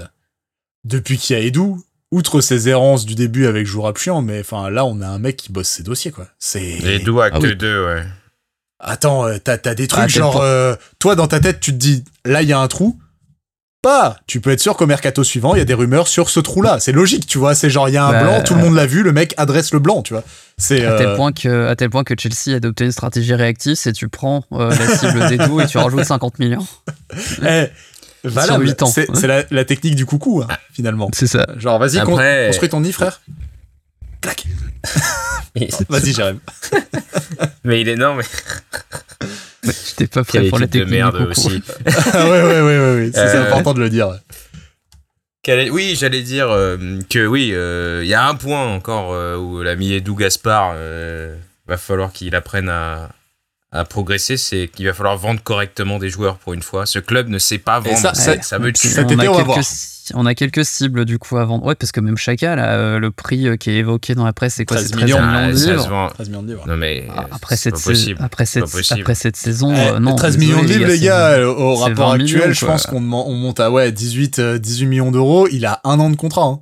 depuis 0.86 1.18
qu'il 1.18 1.36
y 1.38 1.40
a 1.40 1.44
Edu, 1.44 1.74
outre 2.12 2.42
ses 2.42 2.70
errances 2.70 3.06
du 3.06 3.16
début 3.16 3.46
avec 3.48 3.66
Jourap 3.66 3.98
chiant, 3.98 4.22
mais 4.22 4.40
enfin, 4.42 4.70
là, 4.70 4.86
on 4.86 5.02
a 5.02 5.08
un 5.08 5.20
mec 5.20 5.36
qui 5.38 5.52
bosse 5.52 5.68
ses 5.68 5.84
dossiers, 5.84 6.12
quoi. 6.12 6.28
C'est. 6.40 6.78
Les 6.84 7.00
doux 7.00 7.20
acte 7.22 7.36
Ah 7.38 7.42
oui. 7.44 7.56
2, 7.56 7.86
ouais. 7.86 8.04
Attends, 8.84 9.28
euh, 9.28 9.38
t'as, 9.44 9.58
t'as 9.58 9.76
des 9.76 9.88
trucs 9.88 10.04
Ah, 10.04 10.08
genre, 10.08 10.42
euh, 10.42 10.76
toi, 11.00 11.16
dans 11.16 11.28
ta 11.28 11.40
tête, 11.40 11.60
tu 11.60 11.72
te 11.72 11.78
dis, 11.78 12.04
là, 12.26 12.42
il 12.42 12.50
y 12.50 12.54
a 12.54 12.60
un 12.60 12.68
trou. 12.68 12.98
Pas. 13.84 14.18
Tu 14.28 14.42
peux 14.42 14.52
être 14.52 14.60
sûr 14.60 14.78
qu'au 14.78 14.86
mercato 14.86 15.24
suivant, 15.24 15.56
il 15.56 15.58
y 15.58 15.62
a 15.62 15.66
des 15.66 15.74
rumeurs 15.74 16.08
sur 16.08 16.30
ce 16.30 16.40
trou-là. 16.40 16.80
C'est 16.80 16.92
logique, 16.92 17.26
tu 17.26 17.40
vois. 17.40 17.56
C'est 17.56 17.70
genre, 17.72 17.90
il 17.90 17.94
y 17.94 17.98
a 17.98 18.06
un 18.06 18.12
Bah, 18.12 18.24
blanc, 18.24 18.44
tout 18.44 18.54
le 18.54 18.62
monde 18.62 18.76
l'a 18.76 18.86
vu, 18.86 19.02
le 19.02 19.12
mec 19.12 19.34
adresse 19.38 19.74
le 19.74 19.80
blanc, 19.80 20.04
tu 20.04 20.14
vois. 20.14 20.24
C'est. 20.58 20.86
À 20.86 20.98
tel, 20.98 21.08
euh, 21.08 21.16
point 21.16 21.32
que, 21.32 21.68
à 21.68 21.76
tel 21.76 21.90
point 21.90 22.04
que 22.04 22.14
Chelsea 22.18 22.54
a 22.54 22.58
adopté 22.58 22.86
une 22.86 22.92
stratégie 22.92 23.34
réactive, 23.34 23.74
c'est 23.76 23.92
tu 23.94 24.08
prends 24.08 24.44
euh, 24.52 24.70
la 24.70 24.98
cible 24.98 25.28
des 25.30 25.38
doux 25.48 25.60
et 25.62 25.66
tu 25.66 25.80
rajoutes 25.80 26.04
50 26.04 26.38
millions. 26.38 26.66
eh, 27.44 27.68
huit 28.24 28.84
ans. 28.84 28.86
C'est, 28.86 29.08
c'est 29.16 29.26
la, 29.28 29.44
la 29.50 29.66
technique 29.66 29.96
du 29.96 30.06
coucou, 30.06 30.44
hein, 30.44 30.48
finalement. 30.74 31.10
C'est 31.14 31.26
ça. 31.28 31.48
Genre, 31.58 31.80
vas-y, 31.80 31.98
Après- 31.98 32.46
construis 32.50 32.70
ton 32.70 32.82
nid, 32.82 32.92
frère. 32.94 33.22
Clac. 34.22 34.46
Vas-y, 35.90 36.14
Jérém. 36.14 36.40
Mais 37.64 37.82
il 37.82 37.90
est 37.90 37.96
non, 37.96 38.16
mais 38.16 38.24
t'es 39.98 40.08
pas 40.08 40.24
prêt 40.24 40.48
pour 40.50 40.58
la 40.60 40.66
de 40.66 40.72
technique 40.72 40.88
du 40.88 40.96
merde 40.96 41.28
aussi. 41.30 41.62
Ah 42.14 42.30
ouais, 42.30 42.42
ouais, 42.42 42.62
ouais, 42.62 42.62
ouais, 42.62 42.96
ouais. 42.96 43.12
C'est 43.14 43.20
Euh, 43.36 43.48
important 43.48 43.74
de 43.74 43.80
le 43.80 43.90
dire. 43.90 44.10
Oui, 45.72 45.96
j'allais 46.00 46.22
dire 46.22 46.50
euh, 46.50 46.78
que 47.10 47.26
oui, 47.26 47.52
euh, 47.54 48.02
il 48.04 48.10
y 48.10 48.14
a 48.14 48.28
un 48.28 48.36
point 48.36 48.66
encore 48.74 49.14
euh, 49.14 49.38
où 49.38 49.62
l'ami 49.62 49.94
Edou 49.94 50.16
Gaspard 50.16 50.74
euh, 50.76 51.36
va 51.68 51.78
falloir 51.78 52.12
qu'il 52.12 52.36
apprenne 52.36 52.70
à, 52.70 53.10
à 53.74 53.86
progresser, 53.86 54.36
c'est 54.36 54.68
qu'il 54.68 54.86
va 54.86 54.94
falloir 54.94 55.18
vendre 55.18 55.42
correctement 55.42 55.98
des 55.98 56.10
joueurs 56.10 56.36
pour 56.38 56.54
une 56.54 56.62
fois. 56.62 56.86
Ce 56.86 57.00
club 57.00 57.30
ne 57.30 57.40
sait 57.40 57.58
pas 57.58 57.80
Et 57.86 57.90
vendre. 57.90 57.98
ça- 57.98 58.14
ça, 58.14 58.36
ça- 58.36 58.42
ça 58.42 58.60
tue. 58.60 58.90
Cet 58.90 59.06
on, 59.06 59.14
on 59.14 59.16
va 59.16 59.24
quelques, 59.28 59.46
voir. 59.46 59.60
on 60.16 60.26
a 60.26 60.36
quelques 60.36 60.66
cibles 60.66 61.06
du 61.06 61.18
coup 61.20 61.38
à 61.38 61.46
vendre. 61.46 61.64
Ouais, 61.66 61.76
parce 61.76 61.94
que 61.94 62.02
même 62.02 62.18
Chaka, 62.18 62.58
là, 62.58 62.74
euh, 62.74 63.00
le 63.00 63.12
prix 63.12 63.48
euh, 63.48 63.56
qui 63.56 63.70
est 63.70 63.76
évoqué 63.76 64.14
dans 64.14 64.26
la 64.26 64.34
presse, 64.34 64.56
c'est 64.56 64.66
quoi 64.66 64.76
13 64.76 64.88
C'est 64.88 64.92
13 64.98 65.06
millions. 65.06 65.22
millions, 65.26 65.48
de 65.48 65.72
livres. 65.72 65.88
vend. 65.90 66.10
13 66.10 66.28
millions 66.30 66.44
de 66.44 66.48
livres. 66.50 66.64
Non 66.68 66.76
mais 66.76 67.08
Ah, 67.16 67.28
Après 67.32 67.56
cette, 67.56 67.76
pas 67.76 67.80
sais- 67.80 67.90
possible. 67.92 68.20
après, 68.22 68.46
cette, 68.46 68.66
pas 68.66 68.70
possible. 68.72 69.00
après 69.02 69.16
cette 69.16 69.38
saison, 69.38 69.74
Eh, 69.74 69.80
euh, 69.92 70.00
non. 70.00 70.16
13 70.16 70.36
désolé, 70.36 70.54
millions 70.54 70.68
de 70.68 70.74
livres, 70.78 70.88
les 70.92 71.00
gars, 71.00 71.40
au 71.48 71.76
rapport 71.76 72.10
20 72.10 72.16
actuel, 72.24 72.42
millions, 72.42 72.54
je 72.54 72.66
pense 72.66 72.86
qu'on 72.88 73.00
monte 73.00 73.60
à 73.62 73.72
ouais, 73.72 73.94
18, 73.94 74.40
euh, 74.40 74.58
18 74.60 74.86
millions 74.88 75.12
d'euros. 75.12 75.48
Il 75.50 75.66
a 75.66 75.80
un 75.86 75.98
an 76.02 76.10
de 76.10 76.18
contrat. 76.18 76.44
hein. 76.44 76.60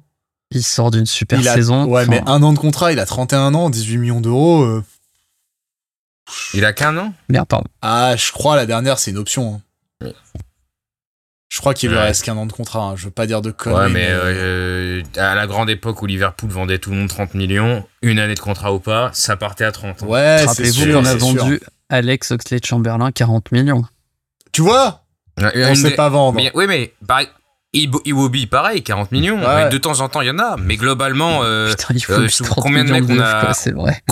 Il 0.52 0.62
sort 0.64 0.92
d'une 0.92 1.06
super 1.08 1.40
il 1.40 1.48
a, 1.48 1.56
saison. 1.56 1.86
Ouais, 1.86 2.02
Enfin, 2.04 2.12
mais 2.12 2.22
un 2.28 2.42
an 2.44 2.54
de 2.54 2.60
contrat, 2.60 2.92
il 2.92 3.00
a 3.00 3.06
31 3.08 3.54
ans, 3.56 3.72
18 3.72 3.98
millions 3.98 4.22
d'euros. 4.22 4.62
euh, 4.64 4.84
Il 6.54 6.66
a 6.66 6.74
qu'un 6.74 6.98
an? 6.98 7.14
Merde, 7.30 7.48
pardon. 7.48 7.68
Ah, 7.82 8.16
je 8.16 8.32
crois 8.32 8.56
la 8.56 8.66
dernière, 8.66 9.00
c'est 9.00 9.12
une 9.12 9.18
option. 9.18 9.62
hein. 10.04 10.12
Je 11.52 11.58
crois 11.60 11.74
qu'il 11.74 11.90
lui 11.90 11.98
Ouais. 11.98 12.04
reste 12.04 12.24
qu'un 12.24 12.38
an 12.38 12.46
de 12.46 12.52
contrat. 12.54 12.82
hein. 12.92 12.96
Je 12.96 13.06
veux 13.06 13.12
pas 13.12 13.26
dire 13.26 13.42
de 13.42 13.50
conneries. 13.50 13.86
Ouais, 13.86 13.90
mais 13.90 14.08
euh, 14.10 15.02
à 15.18 15.34
la 15.34 15.48
grande 15.48 15.70
époque 15.70 16.02
où 16.02 16.06
Liverpool 16.06 16.50
vendait 16.52 16.78
tout 16.78 16.92
le 16.92 16.98
monde 16.98 17.10
30 17.10 17.34
millions, 17.34 17.84
une 18.04 18.20
année 18.20 18.36
de 18.36 18.40
contrat 18.40 18.72
ou 18.72 18.80
pas, 18.80 19.10
ça 19.14 19.36
partait 19.36 19.64
à 19.66 19.72
30. 19.72 20.04
hein. 20.04 20.06
Ouais, 20.06 20.38
c'est 20.42 20.46
Rappelez-vous 20.46 20.84
sûr. 20.84 20.94
qu'on 21.00 21.06
a 21.06 21.12
c'est 21.14 21.20
sûr. 21.20 21.36
vendu 21.44 21.60
Alex 21.90 22.32
Oxlade-Chamberlain 22.32 23.12
40 23.12 23.52
millions. 23.52 23.84
Tu 24.52 24.62
vois, 24.62 25.06
on 25.42 25.76
sait 25.76 25.90
des- 25.90 25.96
pas 25.96 26.10
vendre. 26.10 26.36
Mais, 26.36 26.52
oui, 26.54 26.68
mais 26.68 26.94
pareil, 27.08 27.28
Iwobi, 27.74 28.46
pareil, 28.46 28.84
40 28.84 29.12
millions. 29.12 29.44
Ouais. 29.44 29.70
De 29.70 29.78
temps 29.80 30.02
en 30.02 30.10
temps, 30.10 30.22
il 30.22 30.28
y 30.28 30.32
en 30.32 30.38
a. 30.40 30.56
Mais 30.58 30.78
globalement, 30.78 31.40
euh, 31.44 31.72
Putain, 31.72 31.94
il 31.96 32.02
faut 32.06 32.14
euh, 32.14 32.28
30 32.28 32.60
combien 32.64 32.84
de 32.84 32.92
millions 32.92 33.08
mecs 33.08 33.18
on 33.18 33.24
a- 33.24 33.42
quoi, 33.46 33.54
C'est 33.56 33.72
vrai. 33.72 34.04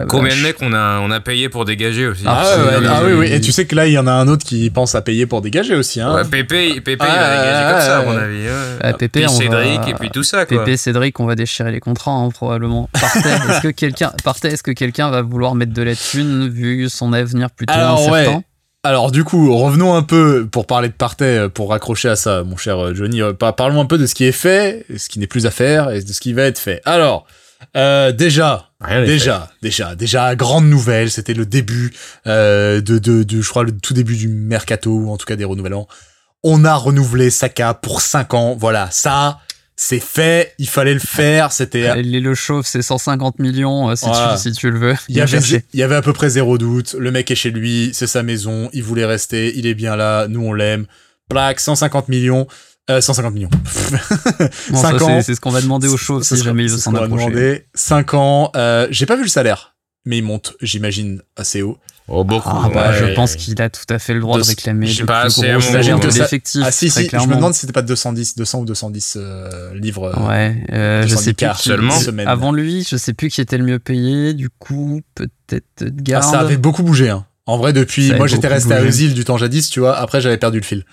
Oh 0.00 0.04
combien 0.08 0.30
vache. 0.30 0.38
de 0.38 0.42
mecs 0.42 0.56
on 0.62 0.72
a, 0.72 1.00
on 1.00 1.10
a 1.10 1.20
payé 1.20 1.48
pour 1.48 1.64
dégager 1.64 2.06
aussi 2.06 2.22
Ah, 2.26 2.42
Ah, 2.44 2.56
ouais, 2.80 2.86
ah 2.88 3.00
oui, 3.04 3.12
oui. 3.12 3.32
Et 3.32 3.40
tu 3.40 3.52
sais 3.52 3.66
que 3.66 3.74
là, 3.74 3.86
il 3.86 3.92
y 3.92 3.98
en 3.98 4.06
a 4.06 4.12
un 4.12 4.28
autre 4.28 4.44
qui 4.44 4.70
pense 4.70 4.94
à 4.94 5.02
payer 5.02 5.26
pour 5.26 5.40
dégager 5.42 5.74
aussi. 5.74 6.00
Hein. 6.00 6.14
Ouais, 6.14 6.24
Pépé, 6.24 6.80
Pépé 6.80 7.04
Ah, 7.06 7.06
il 7.08 7.20
va 7.20 7.42
dégager 7.42 7.72
comme 7.72 7.80
ça, 7.80 7.98
à 7.98 8.02
mon 8.04 8.16
avis. 8.16 8.44
ouais. 8.44 8.78
Ah, 8.80 8.92
Pépé, 8.94 9.20
puis 9.20 9.28
Cédric, 9.30 9.80
va- 9.80 9.88
et 9.90 9.94
puis 9.94 10.10
tout 10.10 10.22
ça, 10.22 10.46
quoi. 10.46 10.58
Pépé, 10.64 10.76
Cédric, 10.76 11.18
on 11.20 11.26
va 11.26 11.34
déchirer 11.34 11.72
les 11.72 11.80
contrats 11.80 12.12
hein, 12.12 12.28
probablement. 12.30 12.88
Partey, 12.92 13.28
est-ce 13.50 13.60
que 13.60 13.68
quelqu'un, 13.68 14.12
est-ce 14.44 14.62
que 14.62 14.70
quelqu'un 14.72 15.10
va 15.10 15.22
vouloir 15.22 15.54
mettre 15.54 15.72
de 15.72 15.82
la 15.82 15.94
thune 15.94 16.48
vu 16.48 16.88
son 16.88 17.12
avenir 17.12 17.50
plutôt 17.50 17.72
Alors, 17.74 18.08
ouais. 18.10 18.20
incertain 18.20 18.42
Alors 18.84 19.10
du 19.12 19.22
coup, 19.24 19.54
revenons 19.56 19.94
un 19.94 20.02
peu 20.02 20.46
pour 20.50 20.66
parler 20.66 20.88
de 20.88 20.94
Partey, 20.94 21.24
euh, 21.38 21.48
pour 21.48 21.70
raccrocher 21.70 22.08
à 22.08 22.16
ça, 22.16 22.42
mon 22.44 22.56
cher 22.56 22.78
euh, 22.82 22.94
Johnny. 22.94 23.22
euh, 23.22 23.32
par- 23.32 23.54
Parlons 23.54 23.80
un 23.80 23.86
peu 23.86 23.98
de 23.98 24.06
ce 24.06 24.14
qui 24.14 24.24
est 24.24 24.32
fait, 24.32 24.84
ce 24.96 25.08
qui 25.08 25.18
n'est 25.20 25.26
plus 25.28 25.46
à 25.46 25.50
faire, 25.50 25.90
et 25.90 26.02
de 26.02 26.12
ce 26.12 26.20
qui 26.20 26.32
va 26.32 26.42
être 26.42 26.58
fait. 26.58 26.80
Alors, 26.84 27.26
euh, 27.76 28.12
déjà, 28.12 28.70
Rien 28.80 29.04
déjà, 29.04 29.50
déjà, 29.62 29.94
déjà, 29.94 30.34
grande 30.34 30.66
nouvelle, 30.66 31.10
c'était 31.10 31.34
le 31.34 31.46
début 31.46 31.92
euh, 32.26 32.80
de, 32.80 32.98
de, 32.98 33.22
de, 33.22 33.40
je 33.40 33.48
crois, 33.48 33.64
le 33.64 33.72
tout 33.72 33.94
début 33.94 34.16
du 34.16 34.28
mercato, 34.28 34.90
ou 34.90 35.10
en 35.10 35.16
tout 35.16 35.26
cas 35.26 35.36
des 35.36 35.44
renouvellements. 35.44 35.88
On 36.42 36.64
a 36.64 36.74
renouvelé 36.74 37.30
Saka 37.30 37.74
pour 37.74 38.00
5 38.00 38.34
ans. 38.34 38.56
Voilà, 38.58 38.88
ça, 38.90 39.38
c'est 39.76 40.00
fait. 40.02 40.54
Il 40.58 40.68
fallait 40.68 40.94
le 40.94 41.00
faire. 41.00 41.52
C'était 41.52 42.02
Les 42.02 42.20
Le 42.20 42.34
Chauve, 42.34 42.66
c'est 42.66 42.82
150 42.82 43.38
millions 43.38 43.90
euh, 43.90 43.94
si, 43.94 44.06
Voilà. 44.06 44.34
tu, 44.34 44.42
si 44.42 44.52
tu 44.52 44.70
le 44.70 44.78
veux. 44.78 44.94
Il 45.08 45.16
y, 45.16 45.20
avait, 45.20 45.38
il 45.72 45.78
y 45.80 45.82
avait 45.84 45.94
à 45.94 46.02
peu 46.02 46.12
près 46.12 46.30
zéro 46.30 46.58
doute. 46.58 46.96
Le 46.98 47.10
mec 47.12 47.30
est 47.30 47.36
chez 47.36 47.50
lui, 47.50 47.90
c'est 47.92 48.08
sa 48.08 48.22
maison, 48.24 48.68
il 48.72 48.82
voulait 48.82 49.04
rester, 49.06 49.56
il 49.56 49.66
est 49.66 49.74
bien 49.74 49.94
là, 49.94 50.26
nous 50.28 50.44
on 50.44 50.52
l'aime. 50.52 50.86
Plaque, 51.28 51.60
150 51.60 52.08
millions. 52.08 52.46
Euh, 52.90 53.00
150 53.00 53.32
millions. 53.34 53.50
Bon, 54.70 54.76
5 54.80 54.98
ça, 54.98 55.04
ans. 55.04 55.22
c'est- 55.22 55.34
ce 55.36 55.40
qu'on 55.40 55.50
va 55.50 55.60
demander 55.60 55.86
au 55.88 55.96
Ce 55.96 56.20
si 56.22 56.36
jamais 56.42 56.64
il 56.64 56.70
veut 56.70 56.76
ce 56.76 56.82
s'en 56.82 56.90
qu'on 56.90 56.98
va 56.98 57.04
approcher. 57.04 57.26
demander. 57.26 57.66
5 57.74 58.14
ans. 58.14 58.50
Euh, 58.56 58.88
J'ai 58.90 59.06
pas 59.06 59.16
vu 59.16 59.22
le 59.22 59.28
salaire, 59.28 59.76
mais 60.04 60.18
il 60.18 60.24
monte, 60.24 60.54
j'imagine, 60.60 61.22
assez 61.36 61.62
haut. 61.62 61.78
Oh, 62.08 62.24
beaucoup. 62.24 62.48
Ah, 62.52 62.68
bah, 62.74 62.90
ouais. 62.90 62.98
je 62.98 63.14
pense 63.14 63.36
qu'il 63.36 63.62
a 63.62 63.70
tout 63.70 63.84
à 63.88 64.00
fait 64.00 64.12
le 64.12 64.20
droit 64.20 64.36
de 64.36 64.42
De- 64.42 64.48
réclamer 64.48 64.88
je 64.88 64.98
sais 64.98 65.04
pas, 65.04 65.30
c'est 65.30 65.56
l'effectif. 66.18 66.62
Ah 66.66 66.72
si, 66.72 66.90
si, 66.90 67.08
je 67.08 67.16
me 67.28 67.36
demande 67.36 67.54
si 67.54 67.60
c'était 67.60 67.72
pas 67.72 67.82
210, 67.82 68.34
200 68.36 68.58
ou 68.60 68.64
210 68.64 69.14
euh, 69.16 69.72
livres. 69.78 70.12
euh, 70.16 70.28
Ouais, 70.28 70.64
euh, 70.72 71.02
je 71.02 71.08
210 71.14 71.24
sais 71.24 71.32
plus. 71.34 71.62
seulement. 71.62 71.96
semaine. 71.96 72.26
Avant 72.26 72.50
lui, 72.50 72.84
je 72.90 72.96
sais 72.96 73.12
plus 73.14 73.28
qui 73.30 73.40
était 73.40 73.56
le 73.56 73.64
mieux 73.64 73.78
payé. 73.78 74.34
Du 74.34 74.50
coup, 74.50 75.02
peut-être 75.14 75.64
Ah, 75.80 75.84
Garde. 75.92 76.24
ça 76.24 76.40
avait 76.40 76.56
beaucoup 76.56 76.82
bougé. 76.82 77.08
Hein. 77.10 77.24
En 77.46 77.56
vrai, 77.56 77.72
depuis, 77.72 78.08
Ça 78.08 78.16
moi 78.16 78.26
j'étais 78.26 78.48
resté 78.48 78.74
à. 78.74 78.82
Eusil 78.82 79.14
du 79.14 79.24
temps 79.24 79.36
jadis, 79.38 79.70
tu 79.70 79.78
vois. 79.80 79.96
Après, 79.96 80.20
j'avais 80.20 80.38
perdu 80.38 80.58
le 80.58 80.64
fil. 80.64 80.84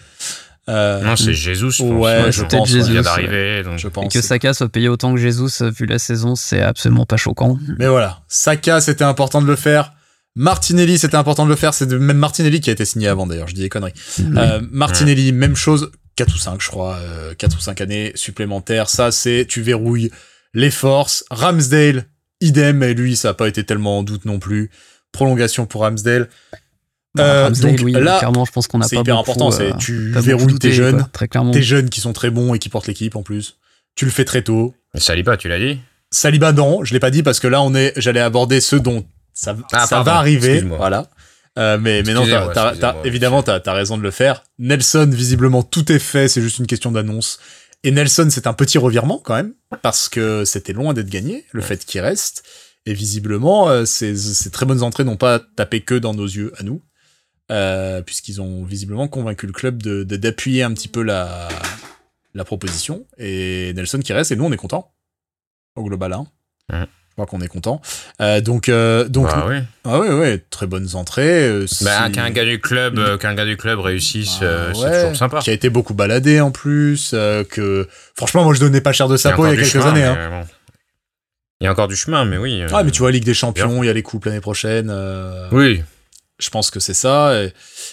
Euh, 0.69 1.01
Non, 1.01 1.15
c'est 1.15 1.33
Jésus, 1.33 1.71
je 1.71 1.83
pense. 1.83 1.91
Ouais, 2.03 2.31
je 2.31 2.39
peut-être 2.41 2.57
pense. 2.57 2.69
Jésus. 2.69 2.91
Vient 2.91 3.01
d'arriver. 3.01 3.63
donc- 3.63 3.79
Je 3.79 3.87
Et 3.87 3.91
pense. 3.91 4.13
que 4.13 4.21
Saka 4.21 4.53
soit 4.53 4.69
payé 4.69 4.87
autant 4.87 5.13
que 5.13 5.19
Jesus 5.19 5.61
euh, 5.63 5.69
vu 5.71 5.85
la 5.85 5.99
saison, 5.99 6.35
c'est 6.35 6.61
absolument 6.61 7.05
pas 7.05 7.17
choquant. 7.17 7.57
Mais 7.79 7.87
voilà, 7.87 8.21
Saka, 8.27 8.79
c'était 8.81 9.03
important 9.03 9.41
de 9.41 9.47
le 9.47 9.55
faire. 9.55 9.93
Martinelli, 10.35 10.97
c'était 10.99 11.17
important 11.17 11.43
de 11.45 11.49
le 11.49 11.55
faire. 11.55 11.73
C'est 11.73 11.87
de- 11.87 11.97
même 11.97 12.17
Martinelli 12.17 12.61
qui 12.61 12.69
a 12.69 12.73
été 12.73 12.85
signé 12.85 13.07
avant 13.07 13.25
d'ailleurs, 13.27 13.47
je 13.47 13.55
dis 13.55 13.61
des 13.61 13.69
conneries. 13.69 13.93
Euh, 14.37 14.61
Martinelli, 14.71 15.31
même 15.31 15.55
chose, 15.55 15.91
4 16.15 16.33
ou 16.35 16.37
5 16.37 16.61
je 16.61 16.67
crois, 16.67 16.95
euh, 16.97 17.33
4 17.33 17.57
ou 17.57 17.59
5 17.59 17.81
années 17.81 18.11
supplémentaires. 18.15 18.89
Ça, 18.89 19.11
c'est 19.11 19.45
tu 19.49 19.61
verrouilles 19.61 20.11
les 20.53 20.71
forces. 20.71 21.25
Ramsdale, 21.31 22.05
idem, 22.41 22.77
mais 22.77 22.93
lui, 22.93 23.15
ça 23.15 23.29
a 23.29 23.33
pas 23.33 23.47
été 23.47 23.63
tellement 23.63 23.99
en 23.99 24.03
doute 24.03 24.25
non 24.25 24.39
plus. 24.39 24.69
Prolongation 25.11 25.65
pour 25.65 25.81
Ramsdale. 25.81 26.29
Euh, 27.19 27.49
donc 27.49 27.79
oui, 27.83 27.91
là, 27.93 28.17
clairement, 28.19 28.45
je 28.45 28.51
pense 28.51 28.67
qu'on 28.67 28.81
a 28.81 28.85
c'est 28.87 28.95
pas 28.95 29.01
hyper 29.01 29.15
beaucoup, 29.17 29.31
important, 29.31 29.49
euh, 29.49 29.71
c'est 29.71 29.77
tu 29.77 30.11
verrouilles 30.11 30.57
tes 30.59 30.71
jeunes, 30.71 30.97
quoi, 30.97 31.09
très 31.11 31.27
clairement. 31.27 31.51
tes 31.51 31.61
jeunes 31.61 31.89
qui 31.89 32.01
sont 32.01 32.13
très 32.13 32.29
bons 32.29 32.53
et 32.53 32.59
qui 32.59 32.69
portent 32.69 32.87
l'équipe 32.87 33.15
en 33.15 33.23
plus. 33.23 33.57
Tu 33.95 34.05
le 34.05 34.11
fais 34.11 34.25
très 34.25 34.41
tôt. 34.41 34.73
Mais 34.93 34.99
Saliba, 34.99 35.37
tu 35.37 35.47
l'as 35.49 35.59
dit 35.59 35.79
Saliba, 36.11 36.53
non, 36.53 36.83
je 36.83 36.93
l'ai 36.93 36.99
pas 36.99 37.11
dit 37.11 37.21
parce 37.23 37.39
que 37.39 37.47
là, 37.47 37.61
on 37.61 37.75
est, 37.75 37.93
j'allais 37.97 38.21
aborder 38.21 38.61
ceux 38.61 38.79
dont 38.79 39.05
ça, 39.33 39.55
Ah, 39.71 39.81
ça 39.81 39.97
pardon, 39.97 40.11
va 40.11 40.17
arriver. 40.17 40.61
Voilà. 40.61 41.09
Euh, 41.57 41.77
mais, 41.79 42.03
mais 42.03 42.13
non, 42.13 42.23
évidemment, 43.03 43.43
t'as, 43.43 43.59
t'as 43.59 43.73
raison 43.73 43.97
de 43.97 44.03
le 44.03 44.11
faire. 44.11 44.43
Nelson, 44.59 45.09
visiblement, 45.11 45.63
tout 45.63 45.91
est 45.91 45.99
fait, 45.99 46.27
c'est 46.27 46.41
juste 46.41 46.59
une 46.59 46.67
question 46.67 46.91
d'annonce. 46.91 47.39
Et 47.83 47.91
Nelson, 47.91 48.27
c'est 48.29 48.47
un 48.47 48.53
petit 48.53 48.77
revirement 48.77 49.19
quand 49.23 49.35
même, 49.35 49.53
parce 49.81 50.09
que 50.09 50.45
c'était 50.45 50.73
loin 50.73 50.93
d'être 50.93 51.09
gagné, 51.09 51.45
le 51.51 51.61
fait 51.61 51.85
qu'il 51.85 52.01
reste. 52.01 52.43
Et 52.85 52.93
visiblement, 52.93 53.69
euh, 53.69 53.85
ces, 53.85 54.15
ces 54.15 54.51
très 54.51 54.65
bonnes 54.65 54.83
entrées 54.83 55.03
n'ont 55.03 55.17
pas 55.17 55.39
tapé 55.39 55.81
que 55.81 55.95
dans 55.95 56.13
nos 56.13 56.25
yeux 56.25 56.53
à 56.57 56.63
nous, 56.63 56.81
euh, 57.51 58.01
puisqu'ils 58.01 58.41
ont 58.41 58.63
visiblement 58.63 59.07
convaincu 59.07 59.47
le 59.47 59.53
club 59.53 59.81
de, 59.81 60.03
de- 60.03 60.15
d'appuyer 60.17 60.63
un 60.63 60.73
petit 60.73 60.87
peu 60.87 61.01
la, 61.03 61.47
la 62.33 62.43
proposition. 62.45 63.05
Et 63.17 63.73
Nelson 63.75 63.99
qui 63.99 64.13
reste, 64.13 64.31
et 64.31 64.35
nous, 64.35 64.45
on 64.45 64.51
est 64.51 64.57
content 64.57 64.91
au 65.75 65.83
global. 65.83 66.13
Hein. 66.13 66.27
Je 66.71 67.13
crois 67.13 67.25
qu'on 67.25 67.41
est 67.41 67.47
content. 67.49 67.81
Euh, 68.21 68.39
donc, 68.39 68.69
euh, 68.69 69.09
donc, 69.09 69.25
Bah 69.25 69.45
oui. 69.49 69.57
ah 69.83 69.99
ouais, 69.99 70.09
ouais, 70.13 70.37
très 70.49 70.67
bonnes 70.67 70.95
entrées. 70.95 71.43
euh, 71.49 71.65
Bah, 71.81 72.09
qu'un 72.09 72.29
gars 72.29 72.45
du 72.45 72.61
club, 72.61 72.97
euh, 72.97 73.17
qu'un 73.17 73.33
gars 73.35 73.43
du 73.45 73.57
club 73.57 73.79
réussisse, 73.79 74.37
Ah 74.41 74.45
euh, 74.45 74.73
c'est 74.73 74.79
ouais, 74.81 75.01
toujours 75.01 75.15
sympa. 75.17 75.39
Qui 75.39 75.49
a 75.49 75.53
été 75.53 75.69
beaucoup 75.69 75.93
baladé 75.93 76.39
en 76.39 76.51
plus. 76.51 77.11
euh, 77.13 77.43
que 77.43 77.89
franchement, 78.15 78.45
moi, 78.45 78.53
je 78.53 78.59
donnais 78.61 78.79
pas 78.79 78.93
cher 78.93 79.09
de 79.09 79.17
sa 79.17 79.33
peau 79.33 79.45
il 79.47 79.49
y 79.49 79.53
a 79.53 79.55
quelques 79.55 79.67
chemin, 79.67 79.87
années. 79.87 80.03
Hein. 80.05 80.29
bon. 80.43 80.47
Il 81.59 81.65
y 81.65 81.67
a 81.67 81.71
encore 81.73 81.89
du 81.89 81.97
chemin, 81.97 82.23
mais 82.23 82.37
oui. 82.37 82.63
Ah, 82.71 82.83
mais 82.83 82.91
tu 82.91 82.99
vois, 82.99 83.11
Ligue 83.11 83.25
des 83.25 83.33
Champions, 83.33 83.83
il 83.83 83.87
y 83.87 83.89
a 83.89 83.93
les 83.93 84.03
coupes 84.03 84.23
l'année 84.23 84.39
prochaine. 84.39 84.89
Oui. 85.51 85.83
Je 86.39 86.49
pense 86.49 86.71
que 86.71 86.79
c'est 86.79 86.93
ça. 86.93 87.33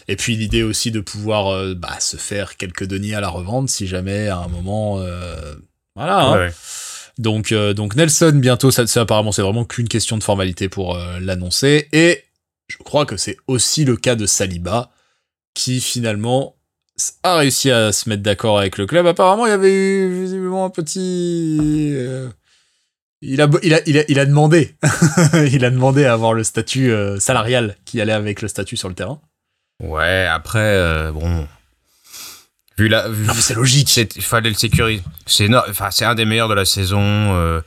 Et, 0.07 0.17
puis 0.17 0.37
l'idée 0.37 0.63
aussi 0.63 0.93
de 0.93 1.01
pouvoir 1.01 1.49
euh, 1.49 1.75
bah, 1.75 1.99
se 1.99 2.17
faire 2.17 2.57
quelques 2.57 2.85
deniers 2.85 3.15
à 3.15 3.21
la 3.21 3.29
revente 3.29 3.69
si 3.69 3.87
jamais 3.87 4.29
à 4.29 4.39
un 4.39 4.49
moment. 4.49 5.01
Euh, 5.01 5.57
voilà. 5.97 6.21
Hein. 6.21 6.51
Donc, 7.19 7.51
euh, 7.51 7.75
donc 7.75 7.97
Nelson, 7.97 8.33
bientôt, 8.35 8.71
ça, 8.71 8.85
apparemment, 9.01 9.33
c'est 9.33 9.43
vraiment 9.43 9.65
qu'une 9.65 9.89
question 9.89 10.17
de 10.17 10.23
formalité 10.23 10.69
pour 10.69 10.97
l'annoncer. 11.21 11.89
Et 11.93 12.25
je 12.69 12.77
crois 12.79 13.05
que 13.05 13.17
c'est 13.17 13.37
aussi 13.49 13.85
le 13.85 13.97
cas 13.97 14.15
de 14.15 14.27
Saliba, 14.27 14.91
qui 15.55 15.81
finalement 15.81 16.55
a 17.23 17.37
réussi 17.37 17.71
à 17.71 17.93
se 17.93 18.09
mettre 18.09 18.23
d'accord 18.23 18.59
avec 18.59 18.79
le 18.79 18.87
club. 18.87 19.07
Apparemment, 19.07 19.47
il 19.47 19.51
y 19.51 19.53
avait 19.53 19.73
eu 19.73 20.23
visiblement 20.23 20.67
un 20.67 20.71
petit 20.71 21.59
il 23.27 23.41
a, 23.41 23.49
il 23.63 23.75
a, 23.75 23.81
il 23.87 23.99
a, 23.99 24.05
il 24.09 24.19
a 24.19 24.27
demandé, 24.27 24.77
il 25.51 25.65
a 25.65 25.71
demandé 25.71 26.05
à 26.05 26.13
avoir 26.13 26.33
le 26.33 26.45
statut 26.45 26.93
euh, 26.93 27.19
salarial 27.19 27.77
qui 27.85 28.01
allait 28.01 28.13
avec 28.13 28.41
le 28.41 28.49
statut 28.49 28.77
sur 28.77 28.89
le 28.89 28.95
terrain. 28.95 29.21
Ouais, 29.83 30.27
après, 30.27 30.59
euh, 30.61 31.11
bon, 31.11 31.47
vu 32.79 32.89
la, 32.89 33.07
c'est 33.35 33.55
logique. 33.55 33.95
Il 33.97 34.23
fallait 34.23 34.49
le 34.49 34.55
sécuriser. 34.55 35.03
C'est, 35.27 35.53
enfin, 35.55 35.91
c'est 35.91 36.05
un 36.05 36.15
des 36.15 36.25
meilleurs 36.25 36.49
de 36.49 36.55
la 36.55 36.65
saison. 36.65 37.03
Euh, 37.03 37.61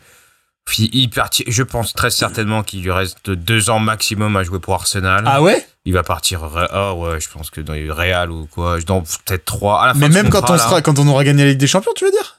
il 0.78 1.10
je 1.48 1.64
pense 1.64 1.94
très 1.94 2.12
certainement 2.12 2.62
qu'il 2.62 2.84
lui 2.84 2.92
reste 2.92 3.32
deux 3.32 3.72
ans 3.72 3.80
maximum 3.80 4.38
à 4.38 4.44
jouer 4.44 4.60
pour 4.60 4.76
Arsenal. 4.76 5.24
Ah 5.26 5.42
ouais? 5.42 5.66
Il 5.86 5.94
va 5.94 6.04
partir. 6.04 6.44
Ah 6.72 6.94
ouais, 6.94 7.20
je 7.20 7.28
pense 7.30 7.50
que 7.50 7.60
dans 7.60 7.74
le 7.74 7.92
Real 7.92 8.32
ou 8.32 8.46
quoi. 8.46 8.80
Dans 8.82 9.02
peut-être 9.02 9.46
trois. 9.46 9.94
Mais 9.96 10.10
même 10.10 10.30
quand 10.30 10.50
on 10.50 10.58
sera, 10.58 10.82
quand 10.82 11.00
on 11.00 11.08
aura 11.08 11.24
gagné 11.24 11.44
la 11.44 11.50
Ligue 11.50 11.60
des 11.60 11.68
Champions, 11.68 11.92
tu 11.96 12.06
veux 12.06 12.12
dire? 12.12 12.39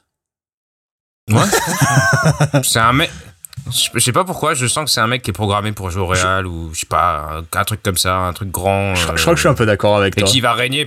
Ouais. 1.28 2.62
c'est 2.62 2.78
un 2.78 2.92
mec. 2.92 3.10
Je 3.94 4.00
sais 4.00 4.12
pas 4.12 4.24
pourquoi, 4.24 4.54
je 4.54 4.66
sens 4.66 4.84
que 4.84 4.90
c'est 4.90 5.00
un 5.00 5.06
mec 5.06 5.22
qui 5.22 5.30
est 5.30 5.34
programmé 5.34 5.72
pour 5.72 5.90
jouer 5.90 6.02
au 6.02 6.06
Real 6.06 6.46
ou 6.46 6.70
je 6.72 6.80
sais 6.80 6.86
pas, 6.86 7.42
un, 7.52 7.64
truc 7.64 7.82
comme 7.82 7.96
ça, 7.96 8.16
un 8.16 8.32
truc 8.32 8.50
grand. 8.50 8.94
Je, 8.94 9.04
crois 9.04 9.14
que 9.14 9.36
je 9.36 9.40
suis 9.40 9.48
un 9.48 9.54
peu 9.54 9.66
d'accord 9.66 9.96
avec 9.96 10.16
toi. 10.16 10.26
Et 10.26 10.30
qui 10.30 10.40
va 10.40 10.54
régner. 10.54 10.86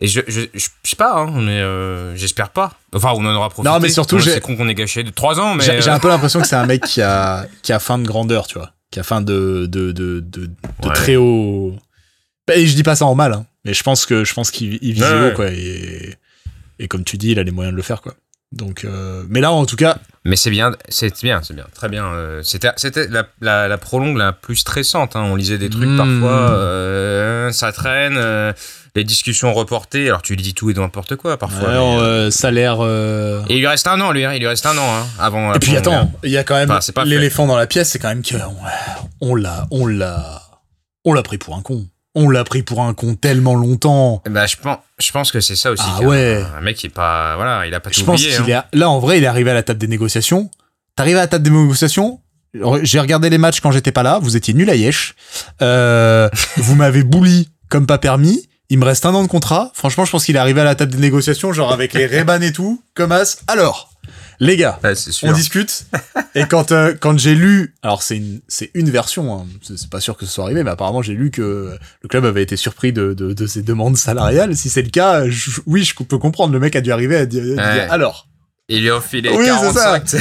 Et 0.00 0.08
je, 0.08 0.20
je, 0.26 0.40
je, 0.52 0.68
sais 0.82 0.96
pas, 0.96 1.14
hein, 1.14 1.30
mais 1.40 1.60
euh, 1.60 2.16
j'espère 2.16 2.50
pas. 2.50 2.72
Enfin, 2.92 3.12
on 3.14 3.24
en 3.24 3.34
aura 3.34 3.50
profité. 3.50 3.72
Non, 3.72 3.78
mais 3.78 3.88
surtout, 3.88 4.18
c'est 4.20 4.40
con 4.40 4.56
qu'on 4.56 4.68
ait 4.68 4.74
gâché 4.74 5.04
de 5.04 5.10
3 5.10 5.38
ans, 5.38 5.54
mais. 5.54 5.64
J'ai 5.64 5.90
un 5.90 6.00
peu 6.00 6.08
l'impression 6.08 6.40
que 6.40 6.46
c'est 6.46 6.56
un 6.56 6.66
mec 6.66 6.82
qui 6.82 7.02
a, 7.02 7.46
qui 7.62 7.72
a 7.72 7.78
faim 7.78 7.98
de 7.98 8.06
grandeur, 8.06 8.46
tu 8.46 8.58
vois. 8.58 8.72
Qui 8.90 9.00
a 9.00 9.04
faim 9.04 9.22
de, 9.22 9.66
de, 9.66 9.92
de, 9.92 10.20
de, 10.20 10.48
très 10.92 11.16
haut. 11.16 11.74
Bah, 12.46 12.56
et 12.56 12.66
je 12.66 12.74
dis 12.74 12.82
pas 12.82 12.96
ça 12.96 13.06
en 13.06 13.14
mal, 13.14 13.32
hein, 13.32 13.46
mais 13.64 13.74
je 13.74 13.82
pense 13.82 14.04
que 14.04 14.24
je 14.24 14.34
pense 14.34 14.50
qu'il 14.50 14.76
vise 14.78 15.04
haut, 15.04 15.34
quoi. 15.34 15.50
Et, 15.50 16.16
et 16.78 16.88
comme 16.88 17.04
tu 17.04 17.16
dis, 17.16 17.30
il 17.30 17.38
a 17.38 17.44
les 17.44 17.52
moyens 17.52 17.72
de 17.72 17.76
le 17.76 17.82
faire, 17.82 18.02
quoi. 18.02 18.14
Donc, 18.52 18.84
euh, 18.84 19.24
mais 19.28 19.40
là, 19.40 19.50
en 19.50 19.66
tout 19.66 19.76
cas. 19.76 19.98
Mais 20.24 20.36
c'est 20.36 20.50
bien, 20.50 20.70
c'est 20.88 21.20
bien, 21.20 21.40
c'est 21.42 21.54
bien, 21.54 21.66
très 21.74 21.88
bien. 21.88 22.04
Euh, 22.04 22.42
c'était, 22.44 22.70
c'était 22.76 23.08
la, 23.08 23.26
la, 23.40 23.66
la, 23.66 23.78
prolongue 23.78 24.16
la 24.16 24.32
plus 24.32 24.54
stressante. 24.54 25.16
Hein. 25.16 25.22
On 25.24 25.34
lisait 25.34 25.58
des 25.58 25.68
trucs 25.68 25.88
hmm. 25.88 25.96
parfois, 25.96 26.50
euh, 26.52 27.50
ça 27.50 27.72
traîne, 27.72 28.20
les 28.94 29.02
discussions 29.02 29.52
reportées. 29.52 30.06
Alors 30.06 30.22
tu 30.22 30.36
dis 30.36 30.54
tout 30.54 30.70
et 30.70 30.74
n'importe 30.74 31.16
quoi 31.16 31.38
parfois. 31.38 31.70
Ouais, 32.24 32.30
salaire. 32.30 32.82
Et 33.48 33.54
il 33.54 33.60
lui 33.60 33.66
reste 33.66 33.88
un 33.88 34.00
an, 34.00 34.12
lui. 34.12 34.24
Hein, 34.24 34.34
il 34.34 34.40
lui 34.40 34.46
reste 34.46 34.66
un 34.66 34.78
an 34.78 34.94
hein, 34.94 35.06
avant. 35.18 35.54
Et 35.54 35.58
puis 35.58 35.76
attends, 35.76 36.12
il 36.22 36.30
y 36.30 36.36
a 36.36 36.44
quand 36.44 36.54
même 36.54 36.78
l'éléphant 37.04 37.46
dans 37.46 37.56
la 37.56 37.66
pièce, 37.66 37.90
c'est 37.90 37.98
quand 37.98 38.08
même 38.08 38.22
que 38.22 38.36
on 39.20 39.34
l'a, 39.34 39.66
on 39.72 39.86
l'a, 39.86 40.40
on 41.04 41.14
l'a 41.14 41.22
pris 41.22 41.38
pour 41.38 41.56
un 41.56 41.62
con 41.62 41.86
on 42.14 42.28
l'a 42.28 42.44
pris 42.44 42.62
pour 42.62 42.82
un 42.82 42.94
con 42.94 43.14
tellement 43.14 43.54
longtemps. 43.54 44.22
Bah, 44.28 44.46
je 44.46 44.56
pense, 44.56 44.78
je 44.98 45.12
pense 45.12 45.32
que 45.32 45.40
c'est 45.40 45.56
ça 45.56 45.70
aussi. 45.70 45.84
Ah 45.86 46.02
ouais. 46.02 46.42
Un, 46.56 46.60
mec 46.60 46.76
qui 46.76 46.86
est 46.86 46.90
pas, 46.90 47.36
voilà, 47.36 47.66
il 47.66 47.74
a 47.74 47.80
pas 47.80 47.90
tout 47.90 48.00
Je 48.00 48.04
pense 48.04 48.22
qu'il 48.22 48.52
hein. 48.52 48.64
là, 48.72 48.90
en 48.90 48.98
vrai, 48.98 49.18
il 49.18 49.24
est 49.24 49.28
arrivé 49.28 49.50
à 49.50 49.54
la 49.54 49.62
table 49.62 49.78
des 49.78 49.88
négociations. 49.88 50.50
T'arrives 50.96 51.16
à 51.16 51.20
la 51.20 51.26
table 51.26 51.44
des 51.44 51.50
négociations? 51.50 52.20
J'ai 52.82 53.00
regardé 53.00 53.30
les 53.30 53.38
matchs 53.38 53.60
quand 53.60 53.70
j'étais 53.70 53.92
pas 53.92 54.02
là. 54.02 54.18
Vous 54.18 54.36
étiez 54.36 54.52
nul 54.52 54.68
à 54.68 54.74
Yesh. 54.74 55.14
Euh, 55.62 56.28
vous 56.58 56.74
m'avez 56.74 57.02
bouli 57.02 57.48
comme 57.68 57.86
pas 57.86 57.98
permis. 57.98 58.48
Il 58.68 58.78
me 58.78 58.84
reste 58.84 59.06
un 59.06 59.14
an 59.14 59.22
de 59.22 59.28
contrat. 59.28 59.70
Franchement, 59.74 60.04
je 60.04 60.10
pense 60.10 60.24
qu'il 60.24 60.36
est 60.36 60.38
arrivé 60.38 60.60
à 60.60 60.64
la 60.64 60.74
table 60.74 60.92
des 60.92 60.98
négociations, 60.98 61.52
genre 61.52 61.72
avec 61.72 61.94
les 61.94 62.06
Reban 62.18 62.40
et 62.40 62.52
tout, 62.52 62.82
comme 62.94 63.12
as. 63.12 63.38
Alors, 63.46 63.91
les 64.42 64.56
gars, 64.56 64.80
on 65.22 65.32
discute. 65.32 65.86
et 66.34 66.44
quand 66.46 66.72
euh, 66.72 66.94
quand 66.98 67.16
j'ai 67.16 67.36
lu, 67.36 67.74
alors 67.82 68.02
c'est 68.02 68.16
une 68.16 68.40
c'est 68.48 68.72
une 68.74 68.90
version, 68.90 69.32
hein, 69.34 69.46
c'est 69.62 69.88
pas 69.88 70.00
sûr 70.00 70.16
que 70.16 70.26
ce 70.26 70.32
soit 70.32 70.44
arrivé, 70.44 70.64
mais 70.64 70.70
apparemment 70.70 71.00
j'ai 71.00 71.14
lu 71.14 71.30
que 71.30 71.78
le 72.02 72.08
club 72.08 72.24
avait 72.24 72.42
été 72.42 72.56
surpris 72.56 72.92
de 72.92 73.14
de, 73.14 73.32
de 73.32 73.46
ses 73.46 73.62
demandes 73.62 73.96
salariales. 73.96 74.56
Si 74.56 74.68
c'est 74.68 74.82
le 74.82 74.90
cas, 74.90 75.22
oui, 75.66 75.84
je 75.84 75.94
peux 75.94 76.18
comprendre. 76.18 76.52
Le 76.52 76.58
mec 76.58 76.74
a 76.74 76.80
dû 76.80 76.90
arriver 76.90 77.16
à 77.16 77.26
dire, 77.26 77.56
alors. 77.90 78.28
Il 78.68 78.82
lui 78.82 78.90
ont 78.90 79.00
filé 79.00 79.28
oui, 79.28 79.44
45. 79.44 80.08
Ça. 80.08 80.18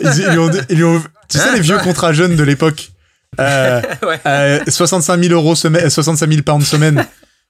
ils, 0.00 0.38
ont, 0.38 0.50
ils 0.68 0.84
ont, 0.84 1.02
tu 1.28 1.38
sais 1.38 1.52
les 1.54 1.60
vieux 1.60 1.78
contrats 1.78 2.12
jeunes 2.12 2.36
de 2.36 2.42
l'époque. 2.42 2.90
Euh, 3.40 3.82
euh, 4.26 4.60
65 4.68 5.20
000 5.20 5.34
euros 5.34 5.56
semaine, 5.56 5.90
65 5.90 6.30
000 6.30 6.42
pounds 6.42 6.64
semaine 6.64 7.04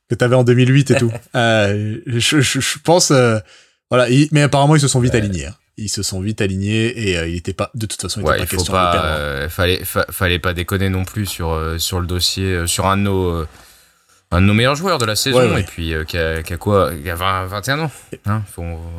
que 0.09 0.15
t'avais 0.15 0.35
en 0.35 0.43
2008 0.43 0.93
et 0.93 0.95
tout. 0.95 1.13
Euh, 1.35 1.99
je, 2.07 2.41
je, 2.41 2.59
je, 2.59 2.79
pense, 2.83 3.11
euh, 3.11 3.39
voilà. 3.91 4.07
mais 4.33 4.41
apparemment 4.41 4.77
ils 4.77 4.81
se 4.81 4.89
sont 4.89 5.01
vite 5.01 5.15
alignés. 5.15 5.45
Hein 5.45 5.55
ils 5.77 5.89
se 5.89 6.03
sont 6.03 6.21
vite 6.21 6.41
alignés 6.41 7.09
et 7.09 7.19
euh, 7.19 7.29
il 7.29 7.37
était 7.37 7.53
pas 7.53 7.71
de 7.75 7.87
toute 7.87 8.01
façon 8.01 8.21
il 8.21 8.29
était 8.29 8.39
pas 8.39 8.47
question 8.47 8.73
de 8.73 8.79
perdre. 8.79 9.01
Euh, 9.03 9.49
fallait 9.49 9.83
fallait 9.85 10.39
pas 10.39 10.55
déconner 10.55 10.89
non 10.89 11.05
plus 11.05 11.27
sur 11.27 11.51
euh, 11.51 11.79
sur 11.79 12.01
le 12.01 12.07
dossier 12.07 12.67
sur 12.67 12.87
un 12.87 12.97
de 12.97 13.03
nos 13.03 13.47
un 14.31 14.41
de 14.41 14.47
nos 14.47 14.55
meilleurs 14.55 14.75
joueurs 14.75 14.99
de 14.99 15.05
la 15.05 15.17
saison 15.17 15.57
et 15.57 15.63
puis 15.63 15.95
qui 16.07 16.19
a, 16.19 16.43
quoi 16.59 16.91
il 16.99 17.09
a 17.09 17.15
20, 17.15 17.47
21 17.47 17.79
ans 17.81 17.91
hein, 18.27 18.43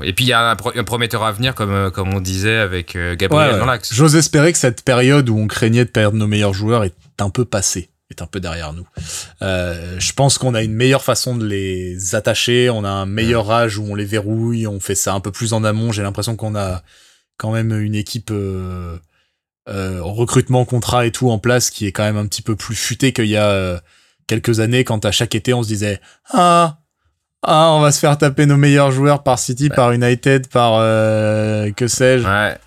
et 0.03 0.13
puis 0.13 0.25
il 0.25 0.27
y 0.29 0.33
a 0.33 0.51
un, 0.51 0.55
prometteur 0.55 1.23
à 1.23 1.31
venir 1.31 1.55
comme 1.55 1.91
comme 1.91 2.13
on 2.13 2.21
disait 2.21 2.57
avec 2.57 2.97
Gabriel 3.17 3.59
dans 3.59 3.65
l'axe. 3.65 3.93
J'ose 3.93 4.15
espérer 4.15 4.51
que 4.51 4.57
cette 4.57 4.83
période 4.83 5.29
où 5.29 5.37
on 5.37 5.47
craignait 5.47 5.85
de 5.85 5.89
perdre 5.89 6.17
nos 6.17 6.27
meilleurs 6.27 6.53
joueurs 6.53 6.83
est 6.83 6.95
un 7.19 7.29
peu 7.29 7.45
passée 7.45 7.89
est 8.11 8.21
un 8.21 8.27
peu 8.27 8.39
derrière 8.39 8.73
nous. 8.73 8.87
Euh, 9.41 9.99
je 9.99 10.13
pense 10.13 10.37
qu'on 10.37 10.53
a 10.53 10.61
une 10.61 10.73
meilleure 10.73 11.03
façon 11.03 11.35
de 11.35 11.45
les 11.45 12.15
attacher, 12.15 12.69
on 12.69 12.83
a 12.83 12.89
un 12.89 13.05
meilleur 13.05 13.49
âge 13.51 13.77
où 13.77 13.83
on 13.83 13.95
les 13.95 14.05
verrouille, 14.05 14.67
on 14.67 14.79
fait 14.79 14.95
ça 14.95 15.13
un 15.13 15.19
peu 15.19 15.31
plus 15.31 15.53
en 15.53 15.63
amont. 15.63 15.91
J'ai 15.91 16.03
l'impression 16.03 16.35
qu'on 16.35 16.55
a 16.55 16.83
quand 17.37 17.51
même 17.51 17.77
une 17.79 17.95
équipe 17.95 18.29
euh, 18.31 18.97
euh, 19.69 19.99
recrutement, 20.01 20.65
contrat 20.65 21.05
et 21.05 21.11
tout 21.11 21.31
en 21.31 21.39
place 21.39 21.69
qui 21.69 21.87
est 21.87 21.91
quand 21.91 22.03
même 22.03 22.17
un 22.17 22.27
petit 22.27 22.43
peu 22.43 22.55
plus 22.55 22.75
futée 22.75 23.11
qu'il 23.11 23.25
y 23.25 23.37
a 23.37 23.81
quelques 24.27 24.59
années 24.59 24.83
quand 24.83 25.03
à 25.05 25.11
chaque 25.11 25.35
été 25.35 25.53
on 25.53 25.63
se 25.63 25.67
disait 25.67 25.99
ah 26.31 26.79
ah 27.47 27.71
on 27.73 27.79
va 27.79 27.91
se 27.91 27.99
faire 27.99 28.17
taper 28.17 28.45
nos 28.45 28.57
meilleurs 28.57 28.91
joueurs 28.91 29.23
par 29.23 29.37
City, 29.37 29.69
par 29.69 29.91
United, 29.91 30.47
par 30.47 30.79
que 31.75 31.87
sais-je. 31.87 32.27
Ouais. 32.27 32.57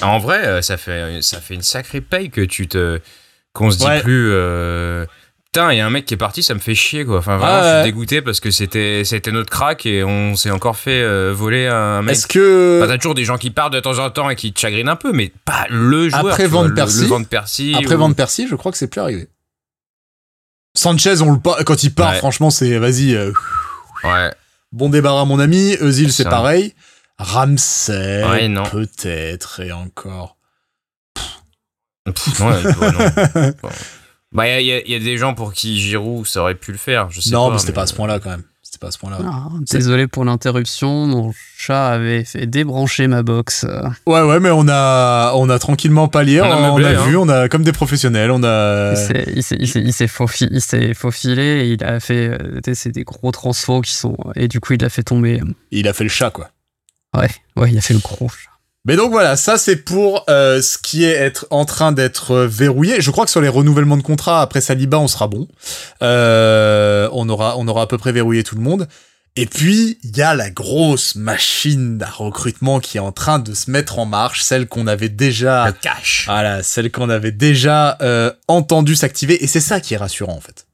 En 0.00 0.20
vrai, 0.20 0.62
ça 0.62 0.76
fait 0.76 1.22
ça 1.22 1.40
fait 1.40 1.54
une 1.54 1.62
sacrée 1.62 2.00
paye 2.00 2.30
que 2.30 2.40
tu 2.40 2.68
te 2.68 3.00
qu'on 3.58 3.70
se 3.70 3.78
dit 3.78 4.02
plus 4.02 4.30
euh, 4.32 5.04
putain 5.46 5.72
il 5.72 5.78
y 5.78 5.80
a 5.80 5.86
un 5.86 5.90
mec 5.90 6.06
qui 6.06 6.14
est 6.14 6.18
parti 6.18 6.42
ça 6.42 6.54
me 6.54 6.60
fait 6.60 6.74
chier 6.76 7.04
quoi. 7.04 7.18
Enfin 7.18 7.36
vraiment 7.36 7.62
je 7.62 7.74
suis 7.74 7.90
dégoûté 7.90 8.22
parce 8.22 8.38
que 8.38 8.50
c'était 8.50 9.02
c'était 9.04 9.32
notre 9.32 9.50
crack 9.50 9.84
et 9.84 10.04
on 10.04 10.36
s'est 10.36 10.50
encore 10.50 10.76
fait 10.76 11.02
euh, 11.02 11.32
voler 11.34 11.66
un 11.66 12.02
mec. 12.02 12.12
Est-ce 12.12 12.26
que 12.28 12.84
t'as 12.86 12.96
toujours 12.96 13.14
des 13.14 13.24
gens 13.24 13.36
qui 13.36 13.50
partent 13.50 13.72
de 13.72 13.80
temps 13.80 13.98
en 13.98 14.10
temps 14.10 14.30
et 14.30 14.36
qui 14.36 14.52
te 14.52 14.60
chagrinent 14.60 14.88
un 14.88 14.96
peu 14.96 15.12
mais 15.12 15.32
pas 15.44 15.66
le 15.70 16.08
joueur 16.08 16.28
après 16.28 16.46
Van 16.46 16.70
Persie 16.70 17.06
Van 17.06 17.24
Persie 17.24 17.74
après 17.76 17.96
Van 17.96 18.12
Persie 18.12 18.46
je 18.48 18.54
crois 18.54 18.70
que 18.70 18.78
c'est 18.78 18.88
plus 18.88 19.00
arrivé. 19.00 19.28
Sanchez 20.74 21.20
on 21.20 21.32
le 21.32 21.64
quand 21.64 21.82
il 21.82 21.92
part 21.92 22.14
franchement 22.14 22.50
c'est 22.50 22.78
vas-y 22.78 23.16
euh, 23.16 23.32
ouais. 24.04 24.30
bon 24.70 24.88
débarras 24.88 25.24
mon 25.24 25.40
ami. 25.40 25.76
Eusil 25.80 26.12
c'est 26.12 26.24
pareil. 26.24 26.74
Ramsey 27.18 28.22
peut-être 28.70 29.60
et 29.60 29.72
encore 29.72 30.37
Bah, 34.32 34.60
il 34.60 34.66
y, 34.88 34.94
a 34.94 34.98
des 34.98 35.16
gens 35.16 35.34
pour 35.34 35.52
qui 35.52 35.80
Giroud, 35.80 36.26
ça 36.26 36.42
aurait 36.42 36.54
pu 36.54 36.72
le 36.72 36.78
faire. 36.78 37.10
Je 37.10 37.20
sais 37.20 37.30
non, 37.30 37.48
pas, 37.48 37.54
mais 37.54 37.58
c'était 37.58 37.72
pas 37.72 37.82
à 37.82 37.86
ce 37.86 37.94
point-là 37.94 38.20
quand 38.20 38.30
même. 38.30 38.42
C'était 38.62 38.78
pas 38.78 38.88
à 38.88 38.90
ce 38.90 38.98
point-là. 38.98 39.18
Ah, 39.24 39.48
désolé 39.72 40.06
pour 40.06 40.26
l'interruption. 40.26 41.06
Mon 41.06 41.32
chat 41.56 41.88
avait 41.88 42.22
fait 42.24 42.46
débrancher 42.46 43.06
ma 43.06 43.22
box. 43.22 43.64
Ouais, 44.06 44.20
ouais, 44.20 44.40
mais 44.40 44.50
on 44.50 44.68
a, 44.68 45.32
on 45.36 45.48
a 45.48 45.58
tranquillement 45.58 46.08
pallié. 46.08 46.42
On 46.42 46.44
a, 46.44 46.70
on 46.72 46.84
a 46.84 46.92
vu, 46.92 47.16
hein. 47.16 47.20
on 47.20 47.28
a 47.30 47.48
comme 47.48 47.62
des 47.62 47.72
professionnels. 47.72 48.30
On 48.30 48.44
a. 48.44 48.92
Il 49.34 49.42
s'est 49.92 50.06
faufilé, 50.06 50.92
faufilé 50.92 51.42
et 51.42 51.72
il 51.72 51.82
a 51.82 51.98
fait. 51.98 52.28
Euh, 52.28 52.60
c'est 52.74 52.92
des 52.92 53.04
gros 53.04 53.30
transfos 53.30 53.80
qui 53.80 53.94
sont. 53.94 54.18
Et 54.36 54.48
du 54.48 54.60
coup, 54.60 54.74
il 54.74 54.84
a 54.84 54.90
fait 54.90 55.02
tomber. 55.02 55.40
Il 55.70 55.88
a 55.88 55.94
fait 55.94 56.04
le 56.04 56.10
chat, 56.10 56.30
quoi. 56.30 56.50
Ouais, 57.16 57.30
ouais, 57.56 57.72
il 57.72 57.78
a 57.78 57.80
fait 57.80 57.94
le 57.94 58.00
gros 58.00 58.28
chat. 58.28 58.50
Mais 58.88 58.96
donc 58.96 59.10
voilà, 59.10 59.36
ça 59.36 59.58
c'est 59.58 59.76
pour 59.76 60.24
euh, 60.30 60.62
ce 60.62 60.78
qui 60.78 61.04
est 61.04 61.12
être 61.12 61.46
en 61.50 61.66
train 61.66 61.92
d'être 61.92 62.36
verrouillé. 62.36 63.02
Je 63.02 63.10
crois 63.10 63.26
que 63.26 63.30
sur 63.30 63.42
les 63.42 63.48
renouvellements 63.48 63.98
de 63.98 64.02
contrat 64.02 64.40
après 64.40 64.62
Saliba, 64.62 64.98
on 64.98 65.08
sera 65.08 65.28
bon. 65.28 65.46
Euh, 66.02 67.06
on 67.12 67.28
aura 67.28 67.58
on 67.58 67.68
aura 67.68 67.82
à 67.82 67.86
peu 67.86 67.98
près 67.98 68.12
verrouillé 68.12 68.42
tout 68.44 68.54
le 68.54 68.62
monde. 68.62 68.88
Et 69.36 69.44
puis 69.44 69.98
il 70.02 70.16
y 70.16 70.22
a 70.22 70.34
la 70.34 70.48
grosse 70.48 71.16
machine 71.16 72.02
à 72.02 72.08
recrutement 72.10 72.80
qui 72.80 72.96
est 72.96 73.00
en 73.00 73.12
train 73.12 73.38
de 73.38 73.52
se 73.52 73.70
mettre 73.70 73.98
en 73.98 74.06
marche, 74.06 74.42
celle 74.42 74.66
qu'on 74.66 74.86
avait 74.86 75.10
déjà 75.10 75.66
le 75.66 75.72
cash. 75.72 76.24
Voilà, 76.26 76.62
celle 76.62 76.90
qu'on 76.90 77.10
avait 77.10 77.30
déjà 77.30 77.98
euh, 78.00 78.32
entendu 78.48 78.96
s'activer. 78.96 79.44
Et 79.44 79.48
c'est 79.48 79.60
ça 79.60 79.80
qui 79.80 79.92
est 79.92 79.98
rassurant 79.98 80.34
en 80.34 80.40
fait. 80.40 80.66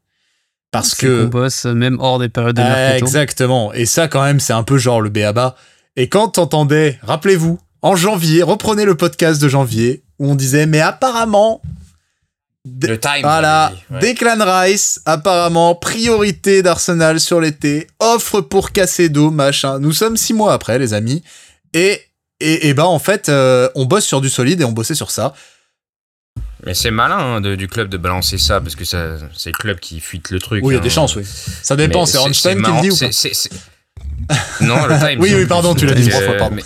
Parce 0.71 0.95
que 0.95 1.25
on 1.25 1.29
bosse 1.29 1.65
même 1.65 1.99
hors 1.99 2.21
des 2.21 2.29
périodes 2.29 2.55
de 2.55 2.63
mercato. 2.63 3.05
Exactement. 3.05 3.73
Et 3.73 3.87
ça 3.87 4.07
quand 4.07 4.23
même 4.23 4.39
c'est 4.39 4.53
un 4.53 4.63
peu 4.63 4.79
genre 4.79 5.01
le 5.01 5.11
béaba. 5.11 5.57
Et 5.97 6.09
quand 6.09 6.29
t'entendais, 6.29 7.01
rappelez-vous, 7.03 7.59
en 7.85 7.97
janvier, 7.97 8.43
reprenez 8.43 8.87
le 8.87 8.95
podcast 8.95 9.43
de 9.43 9.47
janvier 9.47 10.03
où 10.19 10.31
on 10.31 10.35
disait 10.35 10.65
mais 10.65 10.81
apparemment 10.81 11.61
le 12.65 12.99
time. 12.99 13.21
Voilà, 13.21 13.75
Declan 14.01 14.39
Rice, 14.41 15.03
apparemment, 15.05 15.75
priorité 15.75 16.63
d'Arsenal 16.63 17.21
sur 17.21 17.43
l'été, 17.43 17.87
offre 18.01 18.41
pour 18.41 18.73
Casedo, 18.73 19.31
machin. 19.31 19.81
Nous 19.81 19.93
sommes 19.93 20.17
six 20.17 20.33
mois 20.33 20.55
après, 20.55 20.79
les 20.79 20.95
amis. 20.95 21.23
Et, 21.75 22.01
et, 22.41 22.69
et 22.69 22.73
ben, 22.73 22.85
en 22.85 22.99
fait, 22.99 23.29
euh, 23.29 23.69
on 23.75 23.85
bosse 23.85 24.07
sur 24.07 24.23
du 24.23 24.31
solide 24.31 24.63
et 24.63 24.65
on 24.65 24.73
bossait 24.73 24.95
sur 24.95 25.11
ça. 25.11 25.35
Mais 26.65 26.73
c'est 26.73 26.91
malin 26.91 27.19
hein, 27.19 27.41
du 27.43 27.69
club 27.69 27.91
de 27.91 27.99
balancer 27.99 28.39
ça, 28.39 28.63
parce 28.63 28.77
que 28.77 28.87
c'est 28.87 28.97
le 28.97 29.59
club 29.59 29.79
qui 29.79 30.01
fuite 30.01 30.31
le 30.31 30.41
truc. 30.41 30.65
Oui, 30.65 30.73
il 30.73 30.77
y 30.77 30.79
a 30.79 30.81
hein. 30.81 30.83
des 30.83 30.89
chances, 30.89 31.17
oui. 31.17 31.25
Ça 31.63 31.77
dépend, 31.77 32.07
c'est 32.07 32.17
Ronstein 32.17 32.63
qui 32.63 32.71
le 32.71 32.81
dit 32.81 32.91
ou 32.91 32.97
pas 32.97 34.65
Non, 34.65 34.87
le 34.87 34.99
time. 35.07 35.21
oui, 35.21 35.35
oui, 35.35 35.45
pardon, 35.45 35.75
tu 35.75 35.85
l'as 35.85 35.93
dit 35.93 36.09
trois 36.09 36.23
fois, 36.23 36.37
pardon. 36.39 36.57
Mais, 36.57 36.63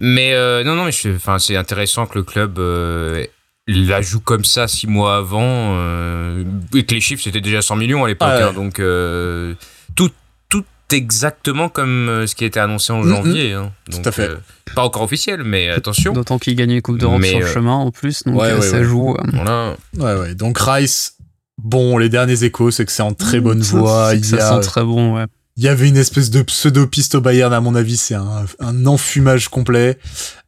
euh, 0.00 0.64
non, 0.64 0.74
non, 0.74 0.84
mais 0.84 0.92
c'est 0.92 1.56
intéressant 1.56 2.06
que 2.06 2.18
le 2.18 2.24
club 2.24 2.58
euh, 2.58 3.26
la 3.66 4.00
joue 4.00 4.20
comme 4.20 4.44
ça 4.44 4.66
six 4.66 4.86
mois 4.86 5.16
avant 5.16 5.42
euh, 5.44 6.44
et 6.74 6.84
que 6.84 6.94
les 6.94 7.00
chiffres 7.00 7.22
c'était 7.22 7.40
déjà 7.40 7.62
100 7.62 7.76
millions 7.76 8.04
à 8.04 8.08
l'époque. 8.08 8.28
Ah 8.30 8.48
hein, 8.48 8.52
donc 8.52 8.80
euh, 8.80 9.54
tout, 9.94 10.10
tout 10.48 10.64
exactement 10.90 11.68
comme 11.68 12.24
ce 12.26 12.34
qui 12.34 12.44
a 12.44 12.46
été 12.46 12.60
annoncé 12.60 12.92
en 12.92 13.02
mm, 13.02 13.06
mm. 13.06 13.08
janvier. 13.14 13.52
Hein. 13.52 13.72
tout 13.90 14.00
à 14.04 14.12
fait. 14.12 14.30
pas 14.74 14.84
encore 14.84 15.02
officiel, 15.02 15.44
mais 15.44 15.68
attention. 15.68 16.12
D'autant 16.12 16.38
qu'il 16.38 16.56
gagnait 16.56 16.76
une 16.76 16.82
Coupe 16.82 16.98
d'Europe 16.98 17.22
sur 17.22 17.40
le 17.40 17.46
chemin 17.46 17.74
en 17.74 17.90
plus, 17.90 18.22
donc 18.24 18.40
ça 18.62 18.82
joue. 18.82 19.16
Voilà. 19.32 19.76
Ouais, 19.98 20.14
ouais. 20.14 20.34
Donc 20.34 20.58
Rice, 20.58 21.16
bon, 21.58 21.98
les 21.98 22.08
derniers 22.08 22.42
échos, 22.44 22.70
c'est 22.70 22.86
que 22.86 22.92
c'est 22.92 23.02
en 23.02 23.12
très 23.12 23.40
bonne 23.40 23.60
voie. 23.60 24.12
Il 24.14 24.24
ça 24.24 24.60
sent 24.60 24.66
très 24.66 24.82
bon, 24.82 25.16
ouais 25.16 25.26
il 25.60 25.64
y 25.64 25.68
avait 25.68 25.90
une 25.90 25.98
espèce 25.98 26.30
de 26.30 26.40
pseudo-piste 26.40 27.16
au 27.16 27.20
Bayern, 27.20 27.52
à 27.52 27.60
mon 27.60 27.74
avis, 27.74 27.98
c'est 27.98 28.14
un, 28.14 28.46
un 28.60 28.86
enfumage 28.86 29.48
complet. 29.48 29.98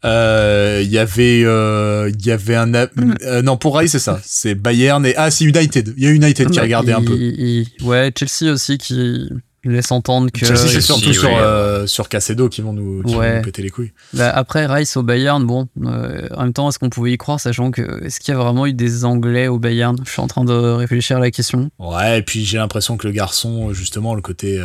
Euh, 0.06 0.80
il 0.82 0.90
y 0.90 0.96
avait, 0.96 1.42
euh, 1.44 2.10
il 2.18 2.24
y 2.24 2.30
avait 2.30 2.54
un, 2.54 2.64
mm. 2.64 2.88
euh, 3.24 3.42
non, 3.42 3.58
pour 3.58 3.76
Rai, 3.76 3.88
c'est 3.88 3.98
ça. 3.98 4.18
C'est 4.24 4.54
Bayern 4.54 5.04
et, 5.04 5.14
ah, 5.18 5.30
c'est 5.30 5.44
United. 5.44 5.92
Il 5.98 6.04
y 6.04 6.06
a 6.06 6.12
United 6.12 6.50
qui 6.50 6.58
ah, 6.58 6.62
regardait 6.62 6.94
un 6.94 7.02
peu. 7.02 7.12
ouais, 7.82 8.10
Chelsea 8.16 8.50
aussi 8.50 8.78
qui 8.78 9.28
laisse 9.64 9.92
entendre 9.92 10.30
que. 10.32 10.46
Chelsea, 10.46 10.66
c'est 10.66 10.80
surtout 10.80 11.12
sur, 11.12 11.28
euh, 11.30 11.86
sur 11.86 12.08
Casedo 12.08 12.48
qui 12.48 12.62
vont 12.62 12.72
nous, 12.72 13.02
qui 13.02 13.12
vont 13.12 13.36
nous 13.36 13.42
péter 13.42 13.60
les 13.60 13.68
couilles. 13.68 13.92
Bah, 14.14 14.30
après, 14.30 14.64
Rice 14.64 14.96
au 14.96 15.02
Bayern, 15.02 15.44
bon, 15.44 15.68
euh, 15.84 16.26
en 16.34 16.44
même 16.44 16.52
temps, 16.54 16.70
est-ce 16.70 16.78
qu'on 16.78 16.88
pouvait 16.88 17.12
y 17.12 17.18
croire, 17.18 17.38
sachant 17.38 17.70
que, 17.70 18.02
est-ce 18.02 18.18
qu'il 18.18 18.32
y 18.32 18.34
a 18.34 18.40
vraiment 18.40 18.64
eu 18.64 18.72
des 18.72 19.04
Anglais 19.04 19.46
au 19.46 19.58
Bayern? 19.58 19.94
Je 20.06 20.10
suis 20.10 20.22
en 20.22 20.26
train 20.26 20.46
de 20.46 20.54
réfléchir 20.54 21.18
à 21.18 21.20
la 21.20 21.30
question. 21.30 21.70
Ouais, 21.78 22.20
et 22.20 22.22
puis 22.22 22.46
j'ai 22.46 22.56
l'impression 22.56 22.96
que 22.96 23.06
le 23.06 23.12
garçon, 23.12 23.74
justement, 23.74 24.14
le 24.14 24.22
côté, 24.22 24.58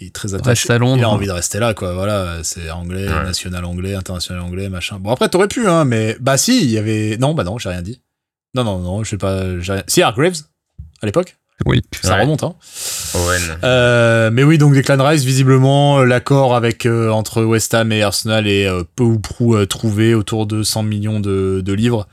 il 0.00 0.08
est 0.08 0.14
très 0.14 0.34
attaché. 0.34 0.68
il 0.68 1.04
a 1.04 1.08
envie 1.08 1.26
de 1.26 1.32
rester 1.32 1.58
là, 1.58 1.74
quoi. 1.74 1.92
Voilà, 1.92 2.38
c'est 2.42 2.70
anglais, 2.70 3.06
national 3.06 3.64
anglais, 3.64 3.94
international 3.94 4.42
anglais, 4.42 4.68
machin. 4.68 4.98
Bon, 4.98 5.12
après, 5.12 5.28
t'aurais 5.28 5.48
pu, 5.48 5.68
hein, 5.68 5.84
mais 5.84 6.16
bah 6.20 6.36
si, 6.36 6.62
il 6.62 6.70
y 6.70 6.78
avait. 6.78 7.16
Non, 7.18 7.34
bah 7.34 7.44
non, 7.44 7.58
j'ai 7.58 7.68
rien 7.68 7.82
dit. 7.82 8.00
Non, 8.54 8.64
non, 8.64 8.78
non, 8.78 9.04
je 9.04 9.10
sais 9.10 9.18
pas. 9.18 9.42
Rien... 9.42 9.82
Si, 9.86 10.00
Graves, 10.00 10.42
à 11.02 11.06
l'époque 11.06 11.36
Oui. 11.66 11.82
Ça 12.02 12.16
remonte, 12.16 12.42
hein. 12.42 12.54
Euh, 13.62 14.30
mais 14.32 14.42
oui, 14.42 14.58
donc 14.58 14.74
Declan 14.74 15.04
Rice, 15.04 15.24
visiblement, 15.24 16.02
l'accord 16.02 16.56
avec 16.56 16.86
euh, 16.86 17.10
entre 17.10 17.44
West 17.44 17.74
Ham 17.74 17.92
et 17.92 18.02
Arsenal 18.02 18.48
est 18.48 18.66
euh, 18.66 18.82
peu 18.96 19.04
ou 19.04 19.18
prou 19.18 19.64
trouvé 19.66 20.14
autour 20.14 20.46
de 20.46 20.62
100 20.62 20.82
millions 20.84 21.20
de, 21.20 21.62
de 21.64 21.72
livres. 21.72 22.08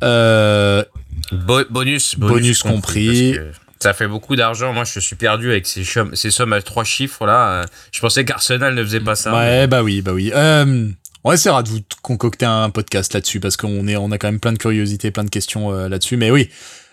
bonus, 0.00 2.18
bonus, 2.18 2.62
compris. 2.62 3.36
Ça 3.82 3.94
fait 3.94 4.06
beaucoup 4.06 4.36
d'argent. 4.36 4.72
Moi, 4.72 4.84
je 4.84 5.00
suis 5.00 5.16
perdu 5.16 5.50
avec 5.50 5.66
ces, 5.66 5.82
ces 6.12 6.30
sommes 6.30 6.52
à 6.52 6.62
trois 6.62 6.84
chiffres 6.84 7.26
là. 7.26 7.66
Je 7.90 7.98
pensais 7.98 8.24
qu'Arsenal 8.24 8.76
ne 8.76 8.84
faisait 8.84 9.00
pas 9.00 9.16
ça. 9.16 9.34
Ouais, 9.34 9.66
bah 9.66 9.82
oui, 9.82 10.02
bah 10.02 10.12
oui. 10.12 10.30
Euh, 10.32 10.88
on 11.24 11.32
essaiera 11.32 11.64
de 11.64 11.68
vous 11.68 11.80
concocter 12.00 12.46
un 12.46 12.70
podcast 12.70 13.12
là-dessus 13.12 13.40
parce 13.40 13.56
qu'on 13.56 13.88
est, 13.88 13.96
on 13.96 14.12
a 14.12 14.18
quand 14.18 14.28
même 14.28 14.38
plein 14.38 14.52
de 14.52 14.58
curiosités, 14.58 15.10
plein 15.10 15.24
de 15.24 15.30
questions 15.30 15.72
euh, 15.72 15.88
là-dessus. 15.88 16.16
Mais 16.16 16.30
oui. 16.30 16.48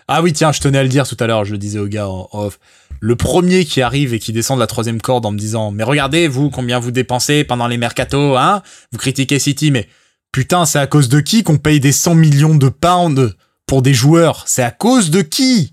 Ah 0.08 0.20
oui, 0.20 0.32
tiens, 0.32 0.50
je 0.50 0.58
tenais 0.58 0.78
à 0.78 0.82
le 0.82 0.88
dire 0.88 1.06
tout 1.06 1.16
à 1.20 1.28
l'heure. 1.28 1.44
Je 1.44 1.52
le 1.52 1.58
disais 1.58 1.78
au 1.78 1.86
gars 1.86 2.08
en 2.08 2.28
off. 2.32 2.58
Le 2.98 3.14
premier 3.14 3.64
qui 3.64 3.82
arrive 3.82 4.12
et 4.12 4.18
qui 4.18 4.32
descend 4.32 4.56
de 4.56 4.60
la 4.60 4.66
troisième 4.66 5.00
corde 5.00 5.24
en 5.26 5.30
me 5.30 5.38
disant, 5.38 5.70
mais 5.70 5.84
regardez 5.84 6.26
vous 6.26 6.50
combien 6.50 6.80
vous 6.80 6.90
dépensez 6.90 7.44
pendant 7.44 7.68
les 7.68 7.76
mercatos, 7.76 8.36
hein? 8.36 8.62
Vous 8.90 8.98
critiquez 8.98 9.38
City, 9.38 9.70
mais 9.70 9.88
putain, 10.32 10.66
c'est 10.66 10.80
à 10.80 10.88
cause 10.88 11.08
de 11.08 11.20
qui 11.20 11.44
qu'on 11.44 11.58
paye 11.58 11.78
des 11.78 11.92
100 11.92 12.16
millions 12.16 12.56
de 12.56 12.68
pounds 12.68 13.32
pour 13.66 13.80
des 13.80 13.94
joueurs? 13.94 14.42
C'est 14.48 14.64
à 14.64 14.72
cause 14.72 15.10
de 15.10 15.22
qui? 15.22 15.70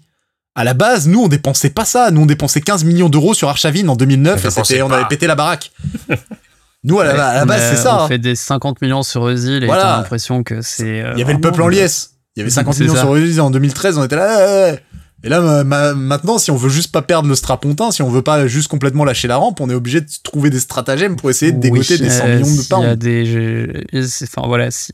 À 0.57 0.63
la 0.63 0.73
base, 0.73 1.07
nous, 1.07 1.21
on 1.21 1.27
dépensait 1.27 1.69
pas 1.69 1.85
ça. 1.85 2.09
Nous, 2.09 2.19
on 2.19 2.25
dépensait 2.25 2.61
15 2.61 2.83
millions 2.83 3.09
d'euros 3.09 3.35
sur 3.35 3.47
Arshavin 3.47 3.87
en 3.89 3.95
2009 3.95 4.43
et 4.43 4.49
c'était, 4.49 4.81
on 4.81 4.89
avait 4.89 5.05
pété 5.05 5.27
la 5.27 5.35
baraque. 5.35 5.71
nous, 6.83 6.99
à 6.99 7.05
la, 7.05 7.45
base, 7.45 7.61
c'est 7.69 7.75
ça. 7.75 7.95
On 7.95 8.03
hein. 8.05 8.07
fait 8.07 8.17
des 8.17 8.35
50 8.35 8.81
millions 8.81 9.03
sur 9.03 9.27
Eusil 9.27 9.63
et 9.63 9.67
t'as 9.67 9.97
l'impression 9.97 10.41
que 10.41 10.63
c'est. 10.63 11.01
Euh, 11.01 11.13
il 11.13 11.19
y 11.19 11.21
avait 11.21 11.33
le 11.33 11.41
peuple 11.41 11.61
en 11.61 11.67
liesse. 11.67 12.15
Il 12.35 12.39
y 12.39 12.41
avait 12.41 12.49
50 12.49 12.79
millions 12.79 12.95
sur 12.95 13.13
Eusil 13.13 13.39
en 13.39 13.51
2013, 13.51 13.99
on 13.99 14.03
était 14.03 14.15
là. 14.15 14.73
Et 15.23 15.29
là, 15.29 15.63
maintenant, 15.63 16.39
si 16.39 16.49
on 16.49 16.57
veut 16.57 16.69
juste 16.69 16.91
pas 16.91 17.03
perdre 17.03 17.29
le 17.29 17.35
strapontin, 17.35 17.91
si 17.91 18.01
on 18.01 18.09
veut 18.09 18.23
pas 18.23 18.47
juste 18.47 18.67
complètement 18.67 19.05
lâcher 19.05 19.27
la 19.27 19.37
rampe, 19.37 19.61
on 19.61 19.69
est 19.69 19.75
obligé 19.75 20.01
de 20.01 20.07
trouver 20.23 20.49
des 20.49 20.59
stratagèmes 20.59 21.17
pour 21.17 21.29
essayer 21.29 21.51
de 21.51 21.59
dégoter 21.59 21.99
des 21.99 22.09
100 22.09 22.27
millions 22.27 22.55
de 22.55 22.67
pounds. 22.67 22.83
Il 22.83 22.87
y 22.87 22.89
a 22.89 22.95
des, 22.95 24.23
enfin 24.23 24.47
voilà, 24.47 24.71
si, 24.71 24.91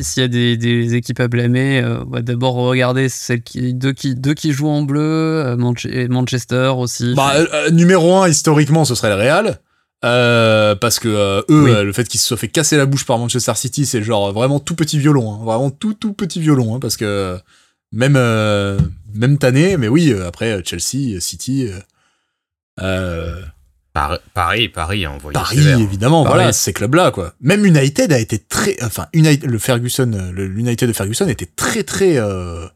s'il 0.00 0.22
y 0.22 0.24
a 0.24 0.28
des, 0.28 0.94
équipes 0.94 1.20
à 1.20 1.28
blâmer, 1.28 1.80
euh, 1.80 2.04
on 2.06 2.10
va 2.10 2.22
d'abord 2.22 2.54
regarder 2.54 3.08
celles 3.08 3.42
qui, 3.42 3.74
deux, 3.74 3.92
qui, 3.92 4.14
deux 4.14 4.34
qui 4.34 4.52
jouent 4.52 4.68
en 4.68 4.82
bleu, 4.82 5.00
euh, 5.00 6.08
Manchester 6.08 6.72
aussi. 6.76 7.14
Bah, 7.14 7.32
euh, 7.36 7.70
numéro 7.70 8.16
un, 8.16 8.28
historiquement, 8.28 8.84
ce 8.84 8.94
serait 8.94 9.08
le 9.08 9.14
Real. 9.14 9.60
parce 10.80 10.98
que 10.98 11.44
eux, 11.50 11.84
le 11.84 11.92
fait 11.92 12.06
qu'ils 12.06 12.20
se 12.20 12.26
soient 12.26 12.36
fait 12.36 12.48
casser 12.48 12.76
la 12.76 12.86
bouche 12.86 13.04
par 13.04 13.18
Manchester 13.18 13.54
City, 13.54 13.86
c'est 13.86 14.02
genre 14.02 14.32
vraiment 14.32 14.60
tout 14.60 14.74
petit 14.74 14.98
violon, 14.98 15.32
hein. 15.32 15.44
vraiment 15.44 15.70
tout 15.70 15.94
tout 15.94 16.12
petit 16.12 16.40
violon, 16.40 16.76
hein, 16.76 16.80
parce 16.80 16.96
que 16.96 17.38
même 17.92 18.18
même 19.14 19.38
année, 19.42 19.76
mais 19.76 19.88
oui, 19.88 20.12
après 20.26 20.62
Chelsea, 20.64 21.20
City, 21.20 21.68
Paris, 23.92 24.68
Paris 24.68 25.04
a 25.04 25.12
envoyé. 25.12 25.34
Paris, 25.34 25.58
évidemment, 25.58 26.24
voilà, 26.24 26.52
ces 26.52 26.72
clubs-là, 26.72 27.10
quoi. 27.10 27.34
Même 27.40 27.64
United 27.64 28.12
a 28.12 28.18
été 28.18 28.38
très, 28.38 28.76
enfin, 28.82 29.06
United, 29.12 29.50
le 29.50 29.58
Ferguson, 29.58 30.30
le 30.32 30.46
United 30.46 30.88
de 30.88 30.92
Ferguson 30.92 31.28
était 31.28 31.46
très, 31.46 31.82
très. 31.82 32.18
Euh, 32.18 32.66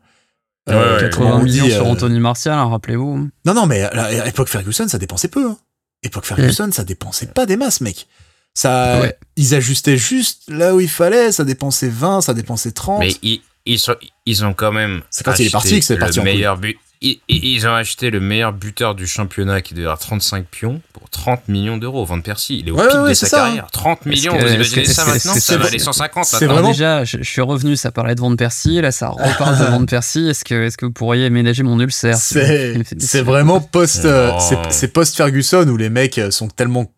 80 0.66 1.40
euh, 1.40 1.42
millions 1.42 1.68
sur 1.68 1.86
euh, 1.86 1.90
Anthony 1.90 2.20
Martial, 2.20 2.54
hein, 2.54 2.68
rappelez-vous. 2.68 3.28
Non, 3.44 3.54
non, 3.54 3.66
mais 3.66 3.82
à 3.82 4.24
l'époque 4.24 4.48
Ferguson, 4.48 4.86
ça 4.88 4.98
dépensait 4.98 5.28
peu. 5.28 5.50
Hein. 5.50 5.58
Époque 6.02 6.24
Ferguson, 6.24 6.70
ça 6.72 6.84
dépensait 6.84 7.26
pas 7.26 7.46
des 7.46 7.56
masses, 7.56 7.80
mec. 7.80 8.06
Ça, 8.54 9.02
ils 9.36 9.54
ajustaient 9.54 9.96
juste 9.96 10.42
là 10.48 10.74
où 10.74 10.80
il 10.80 10.88
fallait. 10.88 11.32
Ça 11.32 11.44
dépensait 11.44 11.88
20, 11.88 12.20
ça 12.20 12.34
dépensait 12.34 12.72
30. 12.72 13.00
Mais 13.00 13.14
ils, 13.22 13.40
ils, 13.64 13.78
sont, 13.78 13.96
ils 14.26 14.44
ont 14.44 14.52
quand 14.52 14.72
même. 14.72 15.02
C'est 15.10 15.24
quand 15.24 15.38
il 15.38 15.46
est 15.46 15.50
parti 15.50 15.78
que 15.80 15.84
c'est 15.84 15.96
parti 15.96 16.20
en 16.20 16.24
meilleur 16.24 16.58
but 16.58 16.78
ils, 17.28 17.66
ont 17.66 17.74
acheté 17.74 18.10
le 18.10 18.20
meilleur 18.20 18.52
buteur 18.52 18.94
du 18.94 19.06
championnat 19.06 19.60
qui 19.60 19.74
devait 19.74 19.86
avoir 19.86 19.98
35 19.98 20.46
pions 20.46 20.80
pour 20.92 21.10
30 21.10 21.48
millions 21.48 21.76
d'euros. 21.76 22.04
Van 22.04 22.20
Persie, 22.20 22.60
il 22.60 22.68
est 22.68 22.70
au 22.70 22.76
pic 22.76 23.08
de 23.08 23.14
sa 23.14 23.28
carrière. 23.28 23.70
30 23.72 24.06
millions, 24.06 24.36
vous 24.38 24.52
imaginez 24.52 24.84
ça 24.84 25.04
maintenant 25.04 25.34
Ça 25.34 25.56
va 25.56 25.66
aller 25.66 25.78
150 25.78 26.24
C'est 26.24 26.46
vraiment... 26.46 26.68
Déjà, 26.68 27.04
je, 27.04 27.22
suis 27.22 27.40
revenu, 27.40 27.76
ça 27.76 27.90
parlait 27.90 28.14
de 28.14 28.20
Van 28.20 28.34
Persie, 28.36 28.80
là 28.80 28.92
ça 28.92 29.08
reparle 29.08 29.58
de 29.58 29.64
Van 29.64 29.84
Persie. 29.84 30.28
Est-ce 30.28 30.44
que, 30.44 30.66
est 30.66 30.76
que 30.76 30.86
vous 30.86 30.92
pourriez 30.92 31.28
ménager 31.30 31.62
mon 31.62 31.78
ulcère 31.80 32.16
C'est 32.16 33.22
vraiment 33.22 33.60
post, 33.60 34.04
euh, 34.04 34.32
c'est 34.70 34.92
post 34.92 35.16
Ferguson 35.16 35.66
où 35.68 35.76
les 35.76 35.90
mecs 35.90 36.18
euh, 36.18 36.30
sont 36.30 36.48
tellement 36.48 36.92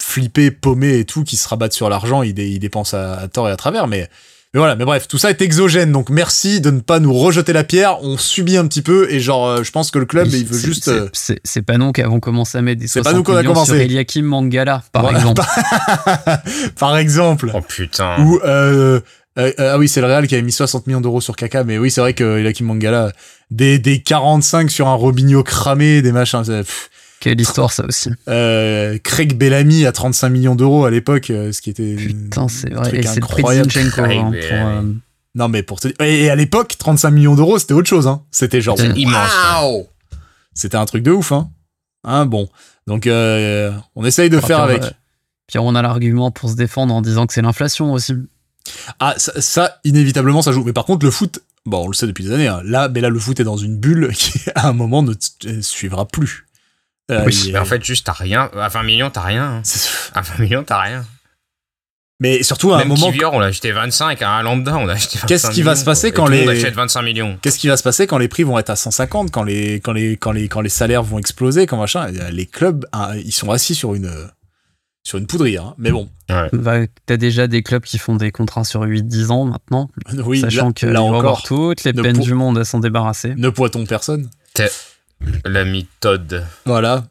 flippés, 0.00 0.50
paumés 0.50 0.98
et 0.98 1.04
tout, 1.04 1.24
qu'ils 1.24 1.38
se 1.38 1.48
rabattent 1.48 1.72
sur 1.72 1.88
l'argent, 1.88 2.22
ils, 2.22 2.38
ils, 2.38 2.60
dépensent 2.60 2.96
à, 2.96 3.14
à 3.14 3.28
tort 3.28 3.48
et 3.48 3.52
à 3.52 3.56
travers, 3.56 3.88
mais 3.88 4.08
mais 4.54 4.60
voilà, 4.60 4.76
mais 4.76 4.86
bref, 4.86 5.08
tout 5.08 5.18
ça 5.18 5.28
est 5.28 5.42
exogène, 5.42 5.92
donc 5.92 6.08
merci 6.08 6.62
de 6.62 6.70
ne 6.70 6.80
pas 6.80 7.00
nous 7.00 7.12
rejeter 7.12 7.52
la 7.52 7.64
pierre. 7.64 8.02
On 8.02 8.16
subit 8.16 8.56
un 8.56 8.66
petit 8.66 8.80
peu 8.80 9.10
et 9.12 9.20
genre, 9.20 9.46
euh, 9.46 9.62
je 9.62 9.70
pense 9.70 9.90
que 9.90 9.98
le 9.98 10.06
club, 10.06 10.28
il 10.28 10.46
veut 10.46 10.58
juste. 10.58 10.88
Euh, 10.88 11.10
c'est 11.12 11.62
pas 11.62 11.76
nous 11.76 11.92
qui 11.92 12.00
avons 12.00 12.18
commencé 12.18 12.56
à 12.56 12.62
mettre 12.62 12.80
des 12.80 12.88
60 12.88 13.04
pas 13.04 13.16
nous 13.16 13.22
qu'on 13.22 13.36
a 13.36 13.44
commencé. 13.44 13.72
sur 13.72 13.80
Eliakim 13.80 14.24
Mangala, 14.24 14.82
par 14.90 15.14
exemple. 15.14 15.42
par 16.78 16.96
exemple. 16.96 17.50
Oh 17.52 17.60
putain. 17.60 18.24
Ou 18.24 18.40
euh, 18.42 19.00
euh, 19.38 19.52
ah 19.58 19.78
oui, 19.78 19.86
c'est 19.86 20.00
le 20.00 20.06
Real 20.06 20.26
qui 20.26 20.34
avait 20.34 20.42
mis 20.42 20.52
60 20.52 20.86
millions 20.86 21.02
d'euros 21.02 21.20
sur 21.20 21.36
Kaka, 21.36 21.64
mais 21.64 21.76
oui, 21.76 21.90
c'est 21.90 22.00
vrai 22.00 22.14
que 22.14 22.38
Eliakim 22.38 22.66
Mangala, 22.66 23.12
des, 23.50 23.78
des 23.78 24.00
45 24.00 24.70
sur 24.70 24.88
un 24.88 24.94
Robinho 24.94 25.42
cramé, 25.42 26.00
des 26.00 26.12
machins. 26.12 26.42
Quelle 27.20 27.40
histoire 27.40 27.72
ça 27.72 27.84
aussi. 27.84 28.10
Euh, 28.28 28.98
Craig 29.02 29.36
Bellamy 29.36 29.86
à 29.86 29.92
35 29.92 30.28
millions 30.28 30.54
d'euros 30.54 30.84
à 30.84 30.90
l'époque, 30.90 31.30
euh, 31.30 31.52
ce 31.52 31.60
qui 31.60 31.70
était 31.70 31.96
putain 31.96 32.48
c'est 32.48 32.72
vrai. 32.72 32.96
Et 32.96 33.02
c'est 33.02 33.18
incroyable. 33.18 33.70
Hein, 33.98 34.32
euh, 34.34 34.82
non 35.34 35.48
mais 35.48 35.62
pour 35.62 35.80
te... 35.80 35.88
et 36.02 36.30
à 36.30 36.36
l'époque 36.36 36.76
35 36.78 37.10
millions 37.10 37.34
d'euros 37.34 37.58
c'était 37.58 37.74
autre 37.74 37.88
chose 37.88 38.06
hein. 38.06 38.22
C'était 38.30 38.60
genre 38.60 38.78
immense. 38.80 39.30
C'était 40.54 40.76
un 40.76 40.84
truc 40.84 41.02
de 41.02 41.10
ouf 41.10 41.32
hein. 41.32 41.50
Hein 42.04 42.26
bon 42.26 42.48
donc 42.86 43.08
on 43.08 44.04
essaye 44.04 44.30
de 44.30 44.40
faire 44.40 44.60
avec. 44.60 44.82
Puis 45.48 45.58
on 45.58 45.74
a 45.74 45.82
l'argument 45.82 46.30
pour 46.30 46.50
se 46.50 46.54
défendre 46.54 46.94
en 46.94 47.00
disant 47.00 47.26
que 47.26 47.32
c'est 47.32 47.42
l'inflation 47.42 47.92
aussi. 47.92 48.14
Ah 49.00 49.14
ça, 49.16 49.40
ça, 49.40 49.78
inévitablement 49.82 50.42
ça 50.42 50.52
joue. 50.52 50.62
Mais 50.62 50.74
par 50.74 50.84
contre 50.84 51.04
le 51.04 51.10
foot 51.10 51.40
bon 51.66 51.84
on 51.84 51.88
le 51.88 51.94
sait 51.94 52.06
depuis 52.06 52.24
des 52.24 52.32
années 52.32 52.48
hein. 52.48 52.60
là 52.64 52.88
mais 52.88 53.00
là 53.00 53.08
le 53.08 53.18
foot 53.18 53.40
est 53.40 53.44
dans 53.44 53.56
une 53.56 53.76
bulle 53.76 54.10
qui 54.14 54.38
à 54.54 54.68
un 54.68 54.72
moment 54.72 55.02
ne 55.02 55.14
suivra 55.60 56.06
plus. 56.06 56.47
Euh, 57.10 57.24
oui, 57.24 57.50
mais 57.52 57.58
en 57.58 57.64
fait, 57.64 57.82
juste, 57.84 58.06
t'as 58.06 58.12
rien. 58.12 58.50
À 58.58 58.68
20 58.68 58.82
millions, 58.82 59.10
t'as 59.10 59.22
rien. 59.22 59.44
Hein. 59.44 59.62
À 60.14 60.20
20 60.20 60.38
millions, 60.38 60.64
t'as 60.64 60.80
rien. 60.80 61.04
Mais 62.20 62.42
surtout 62.42 62.72
à 62.72 62.80
un 62.80 62.84
moment. 62.84 63.12
Kivior, 63.12 63.32
on 63.32 63.38
l'a 63.38 63.46
acheté 63.46 63.70
25, 63.70 64.22
à 64.22 64.30
un 64.32 64.42
lambda, 64.42 64.76
on 64.76 64.86
l'a 64.86 64.94
acheté 64.94 65.18
25 65.18 65.26
Qu'est-ce 65.28 65.50
qui 65.50 65.62
va 65.62 65.76
se 65.76 65.84
passer 65.84 66.10
quand 66.10 66.26
les. 66.26 66.44
On 66.44 66.48
achète 66.48 66.74
25 66.74 67.02
millions. 67.02 67.38
Qu'est-ce 67.40 67.58
qui 67.58 67.68
va 67.68 67.76
se 67.76 67.84
passer 67.84 68.08
quand 68.08 68.18
les 68.18 68.26
prix 68.26 68.42
vont 68.42 68.58
être 68.58 68.70
à 68.70 68.76
150, 68.76 69.30
quand 69.30 69.44
les, 69.44 69.74
quand 69.76 69.92
les, 69.92 70.16
quand 70.16 70.32
les, 70.32 70.48
quand 70.48 70.60
les 70.60 70.68
salaires 70.68 71.04
vont 71.04 71.18
exploser, 71.18 71.66
quand 71.66 71.76
machin. 71.78 72.08
Les 72.32 72.46
clubs, 72.46 72.86
hein, 72.92 73.14
ils 73.16 73.32
sont 73.32 73.52
assis 73.52 73.76
sur 73.76 73.94
une, 73.94 74.10
sur 75.04 75.18
une 75.18 75.28
poudrière. 75.28 75.64
Hein. 75.64 75.74
Mais 75.78 75.92
bon. 75.92 76.10
Ouais. 76.28 76.48
Bah, 76.52 76.78
T'as 77.06 77.16
déjà 77.16 77.46
des 77.46 77.62
clubs 77.62 77.84
qui 77.84 77.98
font 77.98 78.16
des 78.16 78.32
contrats 78.32 78.64
sur 78.64 78.84
8-10 78.84 79.30
ans 79.30 79.44
maintenant. 79.44 79.88
Oui, 80.12 80.40
sachant 80.40 80.72
que 80.72 80.86
là 80.86 81.02
encore, 81.02 81.44
toutes 81.44 81.84
les 81.84 81.92
peines 81.92 82.18
du 82.18 82.34
monde 82.34 82.58
à 82.58 82.64
s'en 82.64 82.80
débarrasser. 82.80 83.34
Ne 83.36 83.50
poitons 83.50 83.86
personne. 83.86 84.28
La 85.44 85.64
méthode. 85.64 86.46
Voilà. 86.64 87.04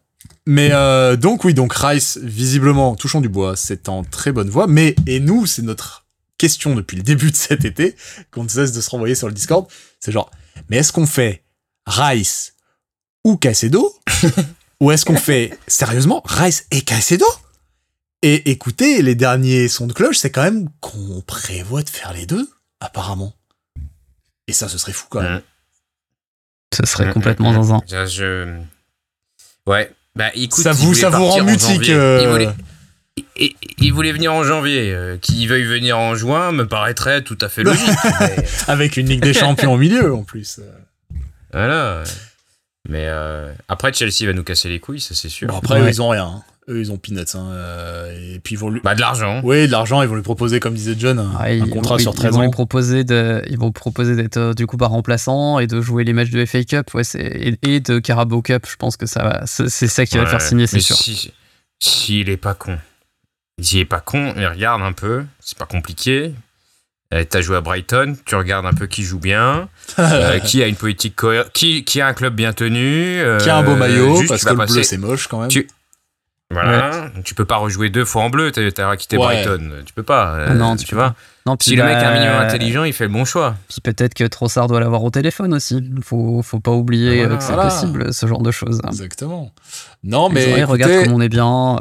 Mais 0.46 0.70
euh, 0.72 1.18
donc 1.18 1.44
oui, 1.44 1.54
donc 1.54 1.74
Rice, 1.74 2.18
visiblement, 2.22 2.96
touchons 2.96 3.20
du 3.20 3.28
bois, 3.28 3.58
c'est 3.58 3.90
en 3.90 4.04
très 4.04 4.32
bonne 4.32 4.50
voie. 4.50 4.66
Mais, 4.68 4.96
et 5.06 5.20
nous, 5.20 5.46
c'est 5.46 5.62
notre 5.62 6.06
question 6.38 6.76
depuis 6.76 6.96
le 6.96 7.04
début 7.04 7.32
de 7.32 7.36
cet 7.36 7.66
été, 7.66 7.96
qu'on 8.32 8.44
ne 8.44 8.50
cesse 8.50 8.72
de 8.72 8.80
se 8.80 8.90
renvoyer 8.90 9.16
sur 9.16 9.28
le 9.28 9.34
Discord, 9.34 9.68
c'est 10.00 10.12
genre, 10.12 10.32
mais 10.70 10.78
est-ce 10.78 10.94
qu'on 10.94 11.06
fait 11.06 11.44
Rice 11.86 12.54
ou 13.24 13.38
Caicedo 13.38 13.94
Ou 14.80 14.92
est-ce 14.92 15.06
qu'on 15.06 15.18
fait, 15.18 15.58
sérieusement, 15.68 16.22
Rice 16.26 16.68
et 16.72 16.82
Caicedo 16.82 17.26
Et 18.22 18.52
écoutez, 18.52 19.02
les 19.02 19.16
derniers 19.16 19.68
sons 19.68 19.88
de 19.88 19.94
cloche, 19.94 20.18
c'est 20.18 20.30
quand 20.30 20.44
même 20.44 20.70
qu'on 20.82 21.22
prévoit 21.26 21.82
de 21.82 21.90
faire 21.90 22.14
les 22.14 22.28
deux, 22.28 22.48
apparemment. 22.80 23.34
Et 24.48 24.54
ça, 24.54 24.70
ce 24.70 24.78
serait 24.78 24.94
fou 24.94 25.08
quand 25.10 25.22
même. 25.22 25.42
Ce 26.76 26.86
serait 26.86 27.12
complètement 27.12 27.54
dans 27.54 27.74
un. 27.74 27.82
Je... 28.06 28.58
Ouais, 29.66 29.92
bah, 30.16 30.32
écoute, 30.34 30.64
ça 30.64 30.72
vous, 30.72 30.94
ça 30.94 31.10
vous 31.10 31.26
rend 31.26 31.44
mutique. 31.44 31.90
Euh. 31.90 32.52
Il, 33.80 33.94
voulait, 33.94 34.12
venir 34.12 34.34
en 34.34 34.44
janvier. 34.44 34.92
Euh, 34.92 35.18
Qu'il 35.18 35.48
veuille 35.48 35.64
venir 35.64 35.98
en 35.98 36.16
juin 36.16 36.52
me 36.52 36.68
paraîtrait 36.68 37.22
tout 37.22 37.38
à 37.42 37.50
fait 37.50 37.64
logique. 37.64 37.90
Avec 38.68 38.98
une 38.98 39.08
Ligue 39.08 39.22
des 39.22 39.34
Champions 39.34 39.74
au 39.74 39.78
milieu, 39.78 40.14
en 40.14 40.24
plus. 40.24 40.60
Voilà. 41.52 42.04
Mais 42.90 43.06
euh, 43.06 43.52
après, 43.68 43.94
Chelsea 43.94 44.26
va 44.26 44.34
nous 44.34 44.44
casser 44.44 44.70
les 44.70 44.80
couilles, 44.80 45.02
ça 45.02 45.14
c'est 45.14 45.30
sûr. 45.30 45.54
après, 45.56 45.88
ils 45.88 46.02
ont 46.02 46.10
rien. 46.10 46.26
Hein. 46.26 46.44
Eux, 46.70 46.80
ils 46.80 46.92
ont 46.92 46.98
peanuts. 46.98 47.22
Hein, 47.34 47.50
euh, 47.52 48.36
et 48.36 48.40
puis 48.40 48.56
ils 48.56 48.58
vont 48.58 48.70
lui... 48.70 48.82
Bah, 48.84 48.94
de 48.94 49.00
l'argent. 49.00 49.42
Oui, 49.44 49.68
de 49.68 49.72
l'argent. 49.72 50.02
Ils 50.02 50.10
vont 50.10 50.16
lui 50.16 50.22
proposer, 50.22 50.60
comme 50.60 50.74
disait 50.74 50.96
John, 50.98 51.20
un, 51.20 51.70
contrat 51.70 51.98
sur 51.98 52.14
13 52.14 52.32
ils 52.32 52.36
vont. 52.36 52.42
Lui 52.44 52.52
proposer 52.52 53.04
de, 53.06 53.42
ils 53.50 53.58
vont 53.58 53.72
proposer 53.72 54.16
d'être 54.16 54.38
euh, 54.38 54.54
du 54.54 54.68
coup 54.68 54.76
pas 54.76 54.88
remplaçant 54.88 55.60
et 55.60 55.68
de 55.68 55.80
jouer 55.82 56.04
les 56.04 56.14
matchs 56.14 56.30
de 56.30 56.46
FA 56.46 56.64
Cup 56.64 56.94
ouais, 56.94 57.04
et, 57.16 57.58
et, 57.64 57.80
de 57.80 58.00
Carabao 58.00 58.42
Cup. 58.42 58.66
Je 58.70 58.76
pense 58.76 58.98
que 58.98 59.06
ça 59.06 59.24
va, 59.24 59.44
c'est 59.46 59.70
ça 59.70 60.06
qui 60.06 60.18
va 60.18 60.26
faire 60.26 60.42
signer, 60.42 60.68
c'est 60.68 60.82
sûr. 60.82 60.98
S'il 60.98 61.32
si, 61.80 62.20
est 62.22 62.38
pas 62.38 62.54
con, 62.54 62.78
s'il 63.62 63.80
est 63.80 63.86
pas 63.86 64.02
con, 64.02 64.34
il 64.36 64.46
regarde 64.46 64.82
un 64.82 64.94
peu. 64.94 65.24
C'est 65.40 65.58
pas 65.58 65.66
compliqué. 65.66 66.34
Euh, 67.14 67.24
T'as 67.24 67.40
joué 67.40 67.56
à 67.56 67.62
Brighton, 67.62 68.18
tu 68.26 68.36
regardes 68.36 68.66
un 68.66 68.74
peu 68.74 68.86
qui 68.86 69.04
joue 69.04 69.20
bien, 69.20 69.70
euh, 70.00 70.40
qui 70.40 70.62
a 70.62 70.68
une 70.68 70.76
politique 70.76 71.16
cohérente, 71.16 71.52
qui, 71.54 71.86
qui 71.86 72.02
a 72.02 72.08
un 72.08 72.14
club 72.14 72.36
bien 72.36 72.52
tenu, 72.52 73.20
euh, 73.20 73.38
qui 73.38 73.50
a 73.50 73.56
un 73.56 73.64
beau 73.64 73.78
maillot, 73.78 74.24
parce 74.28 74.44
que 74.44 74.50
le 74.50 74.66
bleu 74.66 74.84
c'est 74.84 74.98
moche 74.98 75.28
quand 75.28 75.40
même. 75.40 75.48
Tu, 75.48 75.70
voilà. 76.52 77.12
Tu 77.26 77.36
peux 77.36 77.46
pas 77.46 77.58
rejouer 77.58 77.90
deux 77.90 78.06
fois 78.06 78.24
en 78.24 78.30
bleu. 78.30 78.52
T'as 78.52 78.96
quitté 78.96 79.18
Brighton. 79.18 79.72
Tu 79.86 79.94
peux 79.94 80.04
pas. 80.04 80.36
Euh, 80.36 80.54
non, 80.54 80.76
tu, 80.76 80.96
vois. 80.96 81.14
Non, 81.46 81.58
si 81.62 81.76
le 81.76 81.84
mec 81.84 81.98
est 81.98 82.06
un 82.06 82.14
minimum 82.14 82.38
intelligent, 82.38 82.84
il 82.84 82.94
fait 82.94 83.06
le 83.06 83.12
bon 83.12 83.26
choix. 83.26 83.56
Puis 83.68 83.82
peut-être 83.82 84.14
que 84.14 84.24
Trossard 84.24 84.68
doit 84.68 84.80
l'avoir 84.80 85.04
au 85.04 85.10
téléphone 85.10 85.54
aussi. 85.54 85.84
Faut, 86.02 86.42
faut 86.42 86.60
pas 86.60 86.72
oublier 86.72 87.28
que 87.28 87.40
c'est 87.40 87.54
possible, 87.54 88.14
ce 88.14 88.26
genre 88.28 88.42
de 88.42 88.52
choses. 88.52 88.82
Exactement. 88.88 89.52
Non, 90.04 90.30
mais. 90.30 90.64
regarde 90.64 91.04
comme 91.04 91.14
on 91.14 91.22
est 91.22 91.30
bien. 91.30 91.78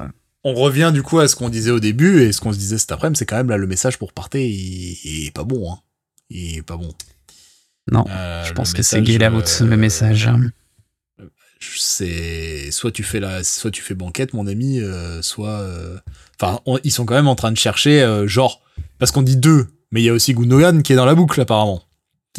On 0.48 0.54
revient 0.54 0.92
du 0.94 1.02
coup 1.02 1.18
à 1.18 1.26
ce 1.26 1.34
qu'on 1.34 1.48
disait 1.48 1.72
au 1.72 1.80
début 1.80 2.22
et 2.22 2.30
ce 2.30 2.40
qu'on 2.40 2.52
se 2.52 2.58
disait 2.58 2.78
cet 2.78 2.92
après-midi, 2.92 3.18
c'est 3.18 3.26
quand 3.26 3.36
même 3.36 3.50
là 3.50 3.56
le 3.56 3.66
message 3.66 3.98
pour 3.98 4.12
partir, 4.12 4.40
il, 4.40 5.26
est 5.26 5.34
pas 5.34 5.42
bon. 5.42 5.72
Hein. 5.72 5.78
Il 6.30 6.58
est 6.58 6.62
pas 6.62 6.76
bon. 6.76 6.94
Non, 7.90 8.04
euh, 8.08 8.44
je 8.44 8.52
pense 8.52 8.72
que 8.72 8.82
c'est 8.82 9.02
gay 9.02 9.18
la 9.18 9.30
route, 9.30 9.60
le 9.60 9.76
message 9.76 10.30
c'est 11.60 12.70
soit 12.70 12.92
tu 12.92 13.02
fais 13.02 13.20
la 13.20 13.42
soit 13.44 13.70
tu 13.70 13.82
fais 13.82 13.94
banquette 13.94 14.34
mon 14.34 14.46
ami 14.46 14.80
euh, 14.80 15.22
soit 15.22 15.60
euh, 15.60 15.96
enfin 16.38 16.60
ils 16.84 16.92
sont 16.92 17.06
quand 17.06 17.14
même 17.14 17.28
en 17.28 17.34
train 17.34 17.52
de 17.52 17.56
chercher 17.56 18.02
euh, 18.02 18.26
genre 18.26 18.62
parce 18.98 19.10
qu'on 19.10 19.22
dit 19.22 19.36
deux 19.36 19.66
mais 19.90 20.02
il 20.02 20.04
y 20.04 20.08
a 20.08 20.12
aussi 20.12 20.34
Gundogan 20.34 20.82
qui 20.82 20.92
est 20.92 20.96
dans 20.96 21.06
la 21.06 21.14
boucle 21.14 21.40
apparemment. 21.40 21.82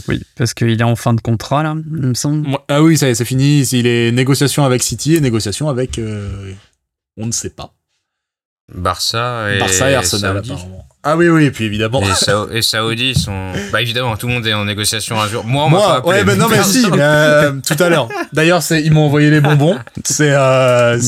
Oui 0.08 0.22
parce 0.36 0.54
qu'il 0.54 0.70
est 0.70 0.84
en 0.84 0.96
fin 0.96 1.14
de 1.14 1.22
contrat 1.22 1.64
là 1.64 1.76
il 1.76 2.08
me 2.08 2.14
semble. 2.14 2.48
Ah 2.68 2.84
oui 2.84 2.98
ça 2.98 3.14
c'est 3.16 3.26
fini. 3.26 3.62
Il 3.64 3.88
est 3.88 4.12
négociation 4.12 4.64
avec 4.64 4.84
City 4.84 5.16
et 5.16 5.22
négociation 5.22 5.70
avec 5.70 6.00
on 7.18 7.26
ne 7.26 7.32
sait 7.32 7.50
pas. 7.50 7.74
Barça 8.74 9.56
et, 9.56 9.60
Barça 9.60 9.90
et 9.90 9.96
Arsenal 9.96 10.38
apparemment 10.38 10.87
ah 11.10 11.16
oui, 11.16 11.30
oui, 11.30 11.46
et 11.46 11.52
puis 11.52 11.64
évidemment. 11.64 12.04
Et, 12.52 12.62
Saoudi 12.62 13.16
sont. 13.16 13.54
Bah 13.72 13.82
évidemment, 13.82 14.18
tout 14.18 14.28
le 14.28 14.34
monde 14.34 14.46
est 14.46 14.54
en 14.54 14.66
négociation 14.66 15.18
un 15.18 15.28
jour. 15.30 15.46
Moi, 15.46 15.70
Moi, 15.70 16.06
ouais, 16.06 16.26
mais 16.26 16.36
non, 16.36 16.50
mais 16.50 16.62
si, 16.64 16.86
euh, 16.86 17.54
tout 17.66 17.82
à 17.82 17.88
l'heure. 17.88 18.10
D'ailleurs, 18.34 18.62
c'est, 18.62 18.84
ils 18.84 18.92
m'ont 18.92 19.06
envoyé 19.06 19.30
les 19.30 19.40
bonbons. 19.40 19.78
C'est. 20.04 20.32
Euh, 20.34 21.00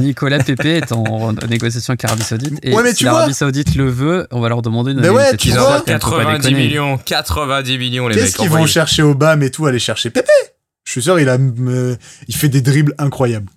Nicolas 0.00 0.40
Pépé 0.40 0.76
est 0.76 0.92
en 0.92 1.32
négociation 1.48 1.92
avec 1.92 2.02
l'Arabie 2.02 2.24
Saoudite. 2.24 2.58
Et 2.62 2.74
ouais, 2.74 2.82
mais 2.82 2.92
si 2.92 3.04
l'Arabie 3.04 3.32
Saoudite 3.32 3.74
le 3.74 3.88
veut, 3.88 4.26
on 4.32 4.40
va 4.40 4.50
leur 4.50 4.60
demander 4.60 4.92
une. 4.92 5.00
Mais 5.00 5.08
ouais, 5.08 5.34
tu 5.36 5.50
vois. 5.50 5.82
90 5.86 6.54
millions, 6.54 6.98
90 6.98 7.78
millions 7.78 8.06
les 8.06 8.16
mecs. 8.16 8.24
Qu'est-ce 8.24 8.36
qu'ils 8.36 8.50
vont 8.50 8.66
chercher 8.66 9.02
au 9.02 9.14
BAM 9.14 9.42
et 9.42 9.50
tout, 9.50 9.64
aller 9.64 9.78
chercher 9.78 10.10
Pépé? 10.10 10.28
Je 10.84 10.92
suis 10.92 11.02
sûr, 11.02 11.18
il 11.18 11.28
a, 11.30 11.38
il 12.28 12.34
fait 12.34 12.48
des 12.50 12.60
dribbles 12.60 12.94
incroyables. 12.98 13.48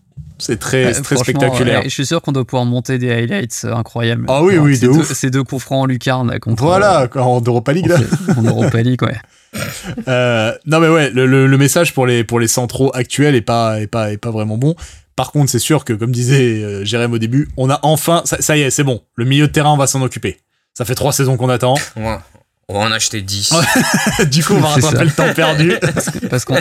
C'est 0.41 0.57
très, 0.57 0.91
très 1.01 1.15
spectaculaire. 1.15 1.83
je 1.83 1.89
suis 1.89 2.05
sûr 2.05 2.21
qu'on 2.21 2.31
doit 2.31 2.45
pouvoir 2.45 2.65
monter 2.65 2.97
des 2.97 3.11
highlights 3.11 3.61
euh, 3.65 3.75
incroyables. 3.75 4.25
Ah 4.27 4.43
oui, 4.43 4.57
oui, 4.57 4.77
de 4.79 4.87
ouf. 4.87 5.13
ces 5.13 5.29
deux 5.29 5.43
coups 5.43 5.61
francs 5.61 5.83
en 5.83 5.85
lucarne 5.85 6.39
contre. 6.39 6.63
Voilà, 6.63 7.03
euh, 7.03 7.19
en 7.19 7.41
Europa 7.41 7.71
League, 7.73 7.87
là. 7.87 7.97
En 8.35 8.41
Europa 8.41 8.81
League, 8.81 9.01
ouais. 9.03 9.17
euh, 10.07 10.53
non, 10.65 10.79
mais 10.79 10.87
ouais, 10.87 11.09
le, 11.11 11.25
le, 11.25 11.57
message 11.57 11.93
pour 11.93 12.07
les, 12.07 12.23
pour 12.23 12.39
les 12.39 12.47
centraux 12.47 12.91
actuels 12.93 13.35
est 13.35 13.41
pas, 13.41 13.81
est 13.81 13.87
pas, 13.87 14.11
est 14.11 14.17
pas 14.17 14.31
vraiment 14.31 14.57
bon. 14.57 14.75
Par 15.15 15.31
contre, 15.31 15.51
c'est 15.51 15.59
sûr 15.59 15.85
que, 15.85 15.93
comme 15.93 16.11
disait 16.11 16.63
euh, 16.63 16.85
Jérém 16.85 17.11
au 17.13 17.17
début, 17.17 17.49
on 17.57 17.69
a 17.69 17.79
enfin. 17.83 18.21
Ça, 18.25 18.41
ça 18.41 18.57
y 18.57 18.61
est, 18.61 18.69
c'est 18.69 18.83
bon. 18.83 19.01
Le 19.15 19.25
milieu 19.25 19.47
de 19.47 19.51
terrain, 19.51 19.71
on 19.71 19.77
va 19.77 19.87
s'en 19.87 20.01
occuper. 20.01 20.39
Ça 20.73 20.85
fait 20.85 20.95
trois 20.95 21.11
saisons 21.11 21.37
qu'on 21.37 21.49
attend. 21.49 21.75
Ouais. 21.97 22.17
On 22.73 22.79
va 22.79 22.85
en 22.85 22.91
acheter 22.93 23.21
10. 23.21 23.53
du 24.31 24.45
coup, 24.45 24.53
on 24.53 24.61
va 24.61 24.69
rattraper 24.69 25.03
le 25.03 25.11
temps 25.11 25.33
perdu. 25.33 25.73
Parce 26.29 26.45
qu'on 26.45 26.55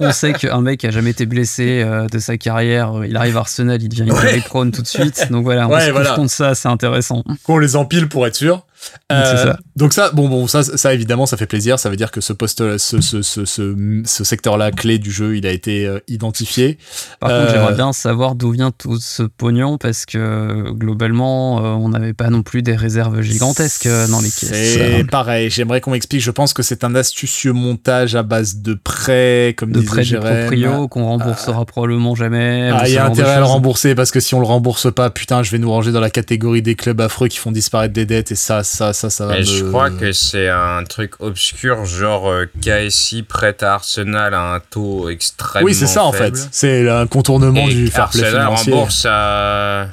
on, 0.00 0.12
sait 0.12 0.32
qu'un 0.32 0.60
mec 0.60 0.80
qui 0.80 0.88
a 0.88 0.90
jamais 0.90 1.10
été 1.10 1.26
blessé 1.26 1.80
euh, 1.82 2.08
de 2.08 2.18
sa 2.18 2.36
carrière, 2.36 2.98
euh, 2.98 3.06
il 3.06 3.16
arrive 3.16 3.36
à 3.36 3.40
Arsenal, 3.40 3.80
il 3.80 3.88
devient 3.88 4.10
ouais. 4.10 4.40
prone 4.40 4.72
tout 4.72 4.82
de 4.82 4.86
suite. 4.86 5.30
Donc 5.30 5.44
voilà, 5.44 5.68
on 5.68 5.72
ouais, 5.72 5.86
se 5.86 5.90
voilà. 5.92 6.14
compte 6.14 6.30
ça, 6.30 6.56
c'est 6.56 6.68
intéressant. 6.68 7.22
Qu'on 7.44 7.58
les 7.58 7.76
empile 7.76 8.08
pour 8.08 8.26
être 8.26 8.34
sûr. 8.34 8.64
Euh, 9.12 9.36
ça. 9.36 9.58
Donc 9.76 9.92
ça, 9.92 10.10
bon, 10.12 10.28
bon, 10.28 10.46
ça, 10.46 10.62
ça 10.62 10.94
évidemment, 10.94 11.26
ça 11.26 11.36
fait 11.36 11.46
plaisir. 11.46 11.78
Ça 11.78 11.90
veut 11.90 11.96
dire 11.96 12.10
que 12.10 12.20
ce 12.20 12.32
poste, 12.32 12.78
ce, 12.78 13.00
ce, 13.00 13.22
ce, 13.22 13.44
ce, 13.44 14.24
secteur-là 14.24 14.70
clé 14.70 14.98
du 14.98 15.10
jeu, 15.10 15.36
il 15.36 15.46
a 15.46 15.50
été 15.50 15.86
euh, 15.86 15.98
identifié. 16.06 16.78
Par 17.18 17.30
euh, 17.30 17.40
contre, 17.40 17.52
j'aimerais 17.54 17.74
bien 17.74 17.92
savoir 17.92 18.34
d'où 18.36 18.52
vient 18.52 18.70
tout 18.70 18.98
ce 19.00 19.24
pognon 19.24 19.76
parce 19.76 20.06
que 20.06 20.70
globalement, 20.70 21.58
euh, 21.58 21.68
on 21.70 21.88
n'avait 21.88 22.12
pas 22.12 22.30
non 22.30 22.42
plus 22.42 22.62
des 22.62 22.76
réserves 22.76 23.20
gigantesques 23.20 23.88
dans 24.10 24.20
les 24.20 24.30
caisses. 24.30 24.74
C'est 24.74 25.04
pareil. 25.10 25.50
J'aimerais 25.50 25.80
qu'on 25.80 25.90
m'explique. 25.90 26.22
Je 26.22 26.30
pense 26.30 26.54
que 26.54 26.62
c'est 26.62 26.84
un 26.84 26.94
astucieux 26.94 27.52
montage 27.52 28.14
à 28.14 28.22
base 28.22 28.58
de 28.58 28.74
prêts, 28.74 29.54
comme 29.56 29.72
de 29.72 29.80
prêts 29.80 30.02
du 30.02 30.16
proprio 30.16 30.86
qu'on 30.88 31.04
remboursera 31.04 31.64
probablement 31.64 32.14
jamais. 32.14 32.70
Ah, 32.72 32.88
il 32.88 32.94
y 32.94 32.98
a 32.98 33.06
intérêt 33.06 33.32
à 33.32 33.38
le 33.40 33.44
rembourser 33.44 33.96
parce 33.96 34.12
que 34.12 34.20
si 34.20 34.34
on 34.34 34.40
le 34.40 34.46
rembourse 34.46 34.92
pas, 34.92 35.10
putain, 35.10 35.42
je 35.42 35.50
vais 35.50 35.58
nous 35.58 35.70
ranger 35.70 35.90
dans 35.90 36.00
la 36.00 36.10
catégorie 36.10 36.62
des 36.62 36.76
clubs 36.76 37.00
affreux 37.00 37.28
qui 37.28 37.38
font 37.38 37.52
disparaître 37.52 37.92
des 37.92 38.06
dettes 38.06 38.30
et 38.30 38.36
ça, 38.36 38.62
ça, 38.74 38.92
ça, 38.92 39.08
ça 39.08 39.26
va. 39.26 39.38
Et 39.38 39.44
je 39.44 39.64
crois 39.64 39.90
que 39.90 40.12
c'est 40.12 40.48
un 40.48 40.82
truc 40.84 41.20
obscur, 41.20 41.84
genre 41.84 42.28
euh, 42.28 42.46
KSI 42.60 43.22
prête 43.22 43.62
à 43.62 43.74
Arsenal 43.74 44.34
à 44.34 44.54
un 44.54 44.60
taux 44.60 45.08
extrêmement 45.08 45.66
Oui, 45.66 45.74
c'est 45.74 45.86
ça 45.86 46.04
en 46.04 46.12
fait. 46.12 46.34
C'est 46.50 46.88
un 46.90 47.06
contournement 47.06 47.66
du 47.66 47.86
fair 47.86 48.10
play 48.10 48.24
Arsenal 48.24 48.46
rembourse 48.48 49.06
à. 49.08 49.88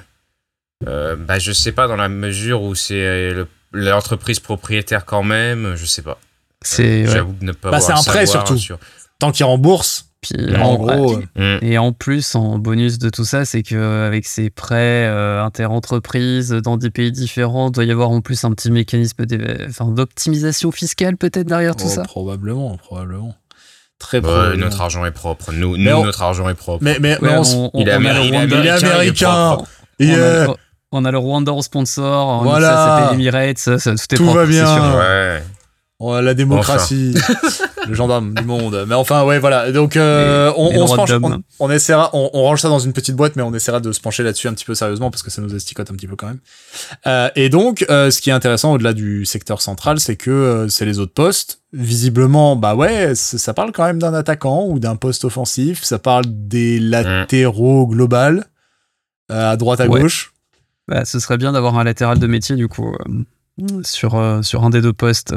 Euh, 0.87 1.15
bah, 1.15 1.37
je 1.37 1.51
sais 1.51 1.71
pas 1.71 1.87
dans 1.87 1.95
la 1.95 2.09
mesure 2.09 2.63
où 2.63 2.73
c'est 2.73 3.33
l'entreprise 3.71 4.39
propriétaire 4.39 5.05
quand 5.05 5.23
même, 5.23 5.75
je 5.75 5.85
sais 5.85 6.01
pas. 6.01 6.19
C'est. 6.61 7.05
J'avoue 7.05 7.33
de 7.33 7.45
ne 7.45 7.51
pas. 7.51 7.69
Bah, 7.69 7.79
c'est 7.79 7.93
un 7.93 8.03
prêt 8.03 8.25
surtout. 8.25 8.57
Tant 9.19 9.31
qu'il 9.31 9.45
rembourse, 9.45 10.10
puis 10.21 10.55
en, 10.55 10.75
gros, 10.75 11.19
euh, 11.39 11.57
et 11.63 11.79
en 11.79 11.93
plus, 11.93 12.35
en 12.35 12.59
bonus 12.59 12.99
de 12.99 13.09
tout 13.09 13.25
ça, 13.25 13.43
c'est 13.43 13.63
qu'avec 13.63 14.27
ces 14.27 14.51
prêts 14.51 15.07
euh, 15.07 15.43
interentreprises 15.43 16.51
dans 16.51 16.77
des 16.77 16.91
pays 16.91 17.11
différents, 17.11 17.69
il 17.69 17.71
doit 17.71 17.85
y 17.85 17.91
avoir 17.91 18.11
en 18.11 18.21
plus 18.21 18.43
un 18.43 18.51
petit 18.51 18.69
mécanisme 18.69 19.25
d'optimisation 19.25 20.71
fiscale 20.71 21.17
peut-être 21.17 21.47
derrière 21.47 21.75
tout 21.75 21.85
oh, 21.87 21.89
ça? 21.95 22.03
Probablement, 22.03 22.77
probablement. 22.77 23.33
Très 23.97 24.19
ouais, 24.19 24.57
notre 24.57 24.81
argent 24.81 25.05
est 25.05 25.11
propre. 25.11 25.51
Nous, 25.53 25.77
nous 25.77 26.03
notre 26.03 26.21
argent 26.21 26.47
est 26.49 26.55
propre. 26.55 26.83
Mais, 26.83 26.97
mais, 26.99 27.17
il, 27.73 27.87
est 27.87 27.91
américain. 27.91 29.57
Il 29.97 30.11
est 30.11 30.47
On, 30.91 31.03
a 31.03 31.11
le 31.11 31.17
Rwanda 31.17 31.51
au 31.51 31.63
sponsor. 31.63 32.27
On 32.27 32.43
voilà. 32.43 32.67
ça 32.67 32.75
s'appelle 32.75 33.15
Emirates. 33.15 33.57
Ça, 33.57 33.77
tout 33.77 33.89
est 33.89 34.17
tout 34.17 34.23
propre, 34.23 34.39
va 34.39 34.45
bien. 34.45 34.97
Ouais. 34.97 35.43
Oh, 36.03 36.19
la 36.19 36.33
démocratie, 36.33 37.13
le 37.87 37.93
gendarme 37.93 38.33
du 38.33 38.43
monde. 38.43 38.85
Mais 38.87 38.95
enfin, 38.95 39.23
ouais, 39.23 39.37
voilà. 39.37 39.71
Donc, 39.71 39.95
euh, 39.95 40.51
on, 40.57 40.71
on, 40.73 40.87
se 40.87 40.95
penche, 40.95 41.11
on, 41.11 41.43
on, 41.59 41.69
essaiera, 41.69 42.09
on, 42.13 42.27
range 42.41 42.61
ça 42.61 42.69
dans 42.69 42.79
une 42.79 42.91
petite 42.91 43.15
boîte, 43.15 43.35
mais 43.35 43.43
on 43.43 43.53
essaiera 43.53 43.79
de 43.79 43.91
se 43.91 43.99
pencher 43.99 44.23
là-dessus 44.23 44.47
un 44.47 44.53
petit 44.55 44.65
peu 44.65 44.73
sérieusement 44.73 45.11
parce 45.11 45.21
que 45.21 45.29
ça 45.29 45.43
nous 45.43 45.53
esticote 45.53 45.91
un 45.91 45.93
petit 45.93 46.07
peu 46.07 46.15
quand 46.15 46.25
même. 46.25 46.39
Euh, 47.05 47.29
et 47.35 47.49
donc, 47.49 47.85
euh, 47.91 48.09
ce 48.09 48.19
qui 48.19 48.31
est 48.31 48.33
intéressant 48.33 48.73
au-delà 48.73 48.93
du 48.93 49.25
secteur 49.25 49.61
central, 49.61 49.99
c'est 49.99 50.15
que 50.15 50.65
c'est 50.69 50.85
les 50.85 50.97
autres 50.97 51.13
postes. 51.13 51.61
Visiblement, 51.71 52.55
bah 52.55 52.73
ouais, 52.73 53.13
ça 53.13 53.53
parle 53.53 53.71
quand 53.71 53.85
même 53.85 53.99
d'un 53.99 54.15
attaquant 54.15 54.65
ou 54.65 54.79
d'un 54.79 54.95
poste 54.95 55.23
offensif. 55.23 55.83
Ça 55.83 55.99
parle 55.99 56.25
des 56.27 56.79
latéraux 56.79 57.85
global 57.85 58.45
à 59.29 59.55
droite 59.55 59.81
à 59.81 59.87
gauche. 59.87 60.33
Bah, 60.87 61.05
ce 61.05 61.19
serait 61.19 61.37
bien 61.37 61.51
d'avoir 61.51 61.77
un 61.77 61.83
latéral 61.83 62.17
de 62.17 62.25
métier 62.25 62.55
du 62.55 62.67
coup 62.67 62.91
sur 63.83 64.39
sur 64.41 64.63
un 64.63 64.71
des 64.71 64.81
deux 64.81 64.93
postes. 64.93 65.35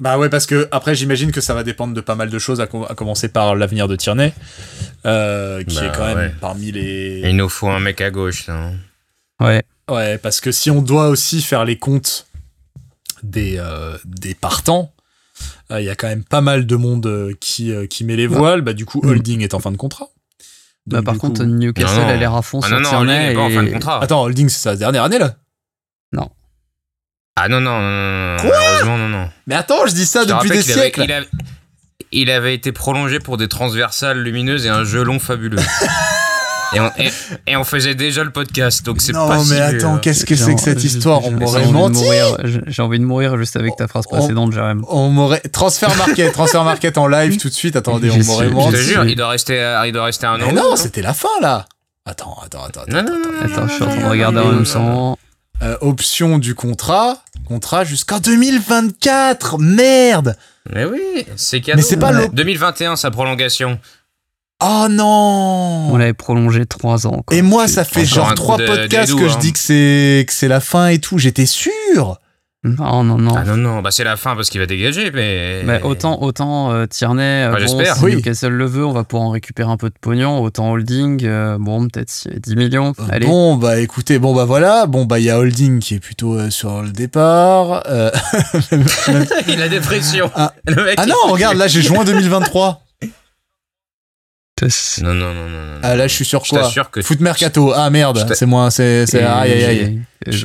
Bah 0.00 0.18
ouais, 0.18 0.30
parce 0.30 0.46
que 0.46 0.66
après, 0.70 0.94
j'imagine 0.94 1.30
que 1.30 1.42
ça 1.42 1.52
va 1.52 1.62
dépendre 1.62 1.92
de 1.92 2.00
pas 2.00 2.14
mal 2.14 2.30
de 2.30 2.38
choses, 2.38 2.60
à, 2.62 2.66
commencer 2.66 3.28
par 3.28 3.54
l'avenir 3.54 3.86
de 3.86 3.96
Tierney, 3.96 4.32
euh, 5.04 5.62
qui 5.62 5.76
est 5.76 5.88
bah 5.88 5.94
quand 5.94 6.14
même 6.14 6.34
parmi 6.40 6.72
les. 6.72 7.20
il 7.22 7.36
nous 7.36 7.50
faut 7.50 7.68
un 7.68 7.80
mec 7.80 8.00
à 8.00 8.10
gauche, 8.10 8.46
là. 8.46 8.72
Ouais. 9.40 9.62
Ouais, 9.90 10.16
parce 10.16 10.40
que 10.40 10.52
si 10.52 10.70
on 10.70 10.80
doit 10.80 11.08
aussi 11.08 11.42
faire 11.42 11.66
les 11.66 11.76
comptes 11.76 12.26
des, 13.22 13.56
euh, 13.58 13.98
des 14.06 14.34
partants, 14.34 14.94
euh, 15.70 15.80
il 15.80 15.84
y 15.84 15.90
a 15.90 15.94
quand 15.96 16.08
même 16.08 16.24
pas 16.24 16.40
mal 16.40 16.64
de 16.64 16.76
monde 16.76 17.34
qui, 17.38 17.72
qui 17.88 18.04
met 18.04 18.16
les 18.16 18.26
voiles. 18.26 18.62
Bah, 18.62 18.72
du 18.72 18.86
coup, 18.86 19.02
mm. 19.02 19.08
Holding 19.08 19.40
est 19.42 19.52
en 19.52 19.60
fin 19.60 19.70
de 19.70 19.76
contrat. 19.76 20.08
bah, 20.86 21.02
par 21.02 21.18
contre, 21.18 21.44
Newcastle 21.44 22.00
a 22.00 22.16
l'air 22.16 22.34
à 22.34 22.40
fond 22.40 22.60
ah, 22.62 22.68
sur 22.68 22.80
Tierney. 22.88 23.36
en 23.36 23.50
fin 23.50 23.64
de 23.64 23.70
contrat. 23.70 24.02
Attends, 24.02 24.22
Holding, 24.22 24.48
c'est 24.48 24.60
sa 24.60 24.76
dernière 24.76 25.04
année 25.04 25.18
là? 25.18 25.36
Non. 26.12 26.30
Ah 27.36 27.48
non, 27.48 27.60
non, 27.60 27.80
non, 27.80 28.36
non, 28.36 28.36
malheureusement, 28.44 28.98
non, 28.98 29.08
non. 29.08 29.28
Mais 29.46 29.54
attends, 29.54 29.86
je 29.86 29.92
dis 29.92 30.06
ça 30.06 30.24
depuis 30.24 30.50
des 30.50 30.62
siècles. 30.62 31.00
il, 32.12 32.30
avait, 32.30 32.54
été 32.54 32.72
prolongé 32.72 33.18
pour 33.18 33.36
des 33.36 33.48
transversales 33.48 34.18
lumineuses 34.18 34.66
et 34.66 34.68
un 34.68 34.84
jeu 34.84 35.02
long 35.02 35.18
fabuleux. 35.18 35.58
et, 37.46 37.56
on, 37.56 37.64
faisait 37.64 37.94
déjà 37.94 38.24
le 38.24 38.30
podcast, 38.30 38.84
donc 38.84 39.00
c'est 39.00 39.12
pas 39.12 39.36
Non, 39.36 39.44
mais 39.44 39.60
attends, 39.60 39.98
qu'est-ce 39.98 40.26
que 40.26 40.36
c'est 40.36 40.54
que 40.54 40.60
cette 40.60 40.84
histoire 40.84 41.24
On 41.24 41.30
m'aurait 41.30 41.66
menti. 41.66 42.04
J'ai 42.66 42.82
envie 42.82 42.98
de 42.98 43.04
mourir 43.04 43.36
juste 43.38 43.56
avec 43.56 43.76
ta 43.76 43.88
phrase 43.88 44.06
précédente, 44.06 44.52
Jérém. 44.52 44.82
On 44.88 45.08
m'aurait. 45.08 45.40
Transfert 45.40 45.96
market, 45.96 46.32
transfert 46.32 46.64
market 46.64 46.98
en 46.98 47.06
live 47.06 47.38
tout 47.38 47.48
de 47.48 47.54
suite. 47.54 47.76
Attendez, 47.76 48.10
on 48.10 48.18
m'aurait 48.24 48.48
menti. 48.48 48.76
Je 48.76 48.76
te 48.76 48.82
jure, 48.82 49.04
il 49.04 49.16
doit 49.16 49.28
rester, 49.28 49.82
il 49.86 49.92
doit 49.92 50.04
rester 50.04 50.26
un 50.26 50.40
an. 50.40 50.52
non, 50.52 50.76
c'était 50.76 51.02
la 51.02 51.14
fin 51.14 51.28
là. 51.40 51.64
Attends, 52.06 52.36
attends, 52.44 52.64
attends. 52.64 52.84
Non, 52.88 53.02
non, 53.02 53.18
non. 53.18 53.30
Attends, 53.44 53.68
je 53.68 53.74
suis 53.74 53.82
en 53.84 53.88
train 53.88 54.00
de 54.00 54.08
regarder 54.08 54.38
en 54.40 54.52
même 54.52 54.64
temps. 54.64 55.16
Euh, 55.62 55.76
option 55.82 56.38
du 56.38 56.54
contrat, 56.54 57.22
contrat 57.46 57.84
jusqu'en 57.84 58.18
2024. 58.18 59.58
Merde. 59.58 60.36
Mais 60.72 60.86
oui, 60.86 61.26
c'est 61.36 61.60
cadeau. 61.60 61.76
Mais 61.76 61.82
c'est 61.82 61.98
pas 61.98 62.12
le 62.12 62.28
2021 62.28 62.96
sa 62.96 63.10
prolongation. 63.10 63.78
Oh 64.62 64.86
non 64.90 65.88
On 65.90 65.96
l'avait 65.96 66.14
prolongé 66.14 66.66
trois 66.66 67.06
ans. 67.06 67.24
Et 67.30 67.42
moi, 67.42 67.68
ça 67.68 67.84
fait 67.84 68.04
genre 68.04 68.34
trois 68.34 68.56
podcasts 68.56 69.14
que 69.14 69.28
je 69.28 69.34
hein. 69.34 69.38
dis 69.38 69.52
que 69.52 69.58
c'est 69.58 70.24
que 70.26 70.32
c'est 70.32 70.48
la 70.48 70.60
fin 70.60 70.88
et 70.88 70.98
tout. 70.98 71.18
J'étais 71.18 71.46
sûr. 71.46 72.18
Non, 72.62 73.04
non, 73.04 73.16
non. 73.16 73.34
Ah 73.34 73.44
non, 73.44 73.56
non, 73.56 73.80
bah 73.80 73.90
c'est 73.90 74.04
la 74.04 74.18
fin 74.18 74.36
parce 74.36 74.50
qu'il 74.50 74.60
va 74.60 74.66
dégager, 74.66 75.10
mais. 75.12 75.62
mais 75.64 75.80
autant, 75.82 76.20
autant 76.20 76.70
euh, 76.70 76.84
Tierney, 76.84 77.22
euh, 77.22 77.58
j'espère. 77.58 77.96
si 77.96 78.04
Newcastle 78.04 78.52
le 78.52 78.66
veut, 78.66 78.84
on 78.84 78.92
va 78.92 79.02
pouvoir 79.02 79.28
en 79.28 79.30
récupérer 79.30 79.70
un 79.70 79.78
peu 79.78 79.88
de 79.88 79.94
pognon. 79.98 80.42
Autant 80.42 80.70
Holding, 80.70 81.24
euh, 81.24 81.56
bon, 81.58 81.88
peut-être 81.88 82.28
10 82.30 82.56
millions. 82.56 82.92
Allez. 83.08 83.24
Bon, 83.24 83.56
bah 83.56 83.80
écoutez, 83.80 84.18
bon, 84.18 84.34
bah 84.34 84.44
voilà. 84.44 84.84
Bon, 84.84 85.06
bah 85.06 85.18
il 85.18 85.24
y 85.24 85.30
a 85.30 85.38
Holding 85.38 85.78
qui 85.80 85.94
est 85.94 86.00
plutôt 86.00 86.50
sur 86.50 86.82
le 86.82 86.90
départ. 86.90 87.82
il 89.48 89.62
a 89.62 89.68
des 89.70 89.80
pressions. 89.80 90.30
Ah, 90.34 90.52
ah 90.98 91.06
non, 91.06 91.14
regarde, 91.28 91.56
là 91.56 91.66
j'ai 91.66 91.80
juin 91.80 92.04
2023. 92.04 92.82
Non, 95.02 95.14
non, 95.14 95.34
non, 95.34 95.48
non, 95.48 95.78
Ah, 95.82 95.96
là, 95.96 96.06
je 96.06 96.14
suis 96.14 96.24
sur 96.24 96.42
quoi 96.42 96.70
que 96.90 97.02
Foot 97.02 97.20
Mercato. 97.20 97.72
Ah, 97.74 97.90
merde, 97.90 98.26
c'est 98.34 98.46
moi, 98.46 98.70
c'est, 98.70 99.06
c'est, 99.06 99.22
aïe, 99.22 99.52
aïe, 99.52 99.64
aïe. 99.64 100.00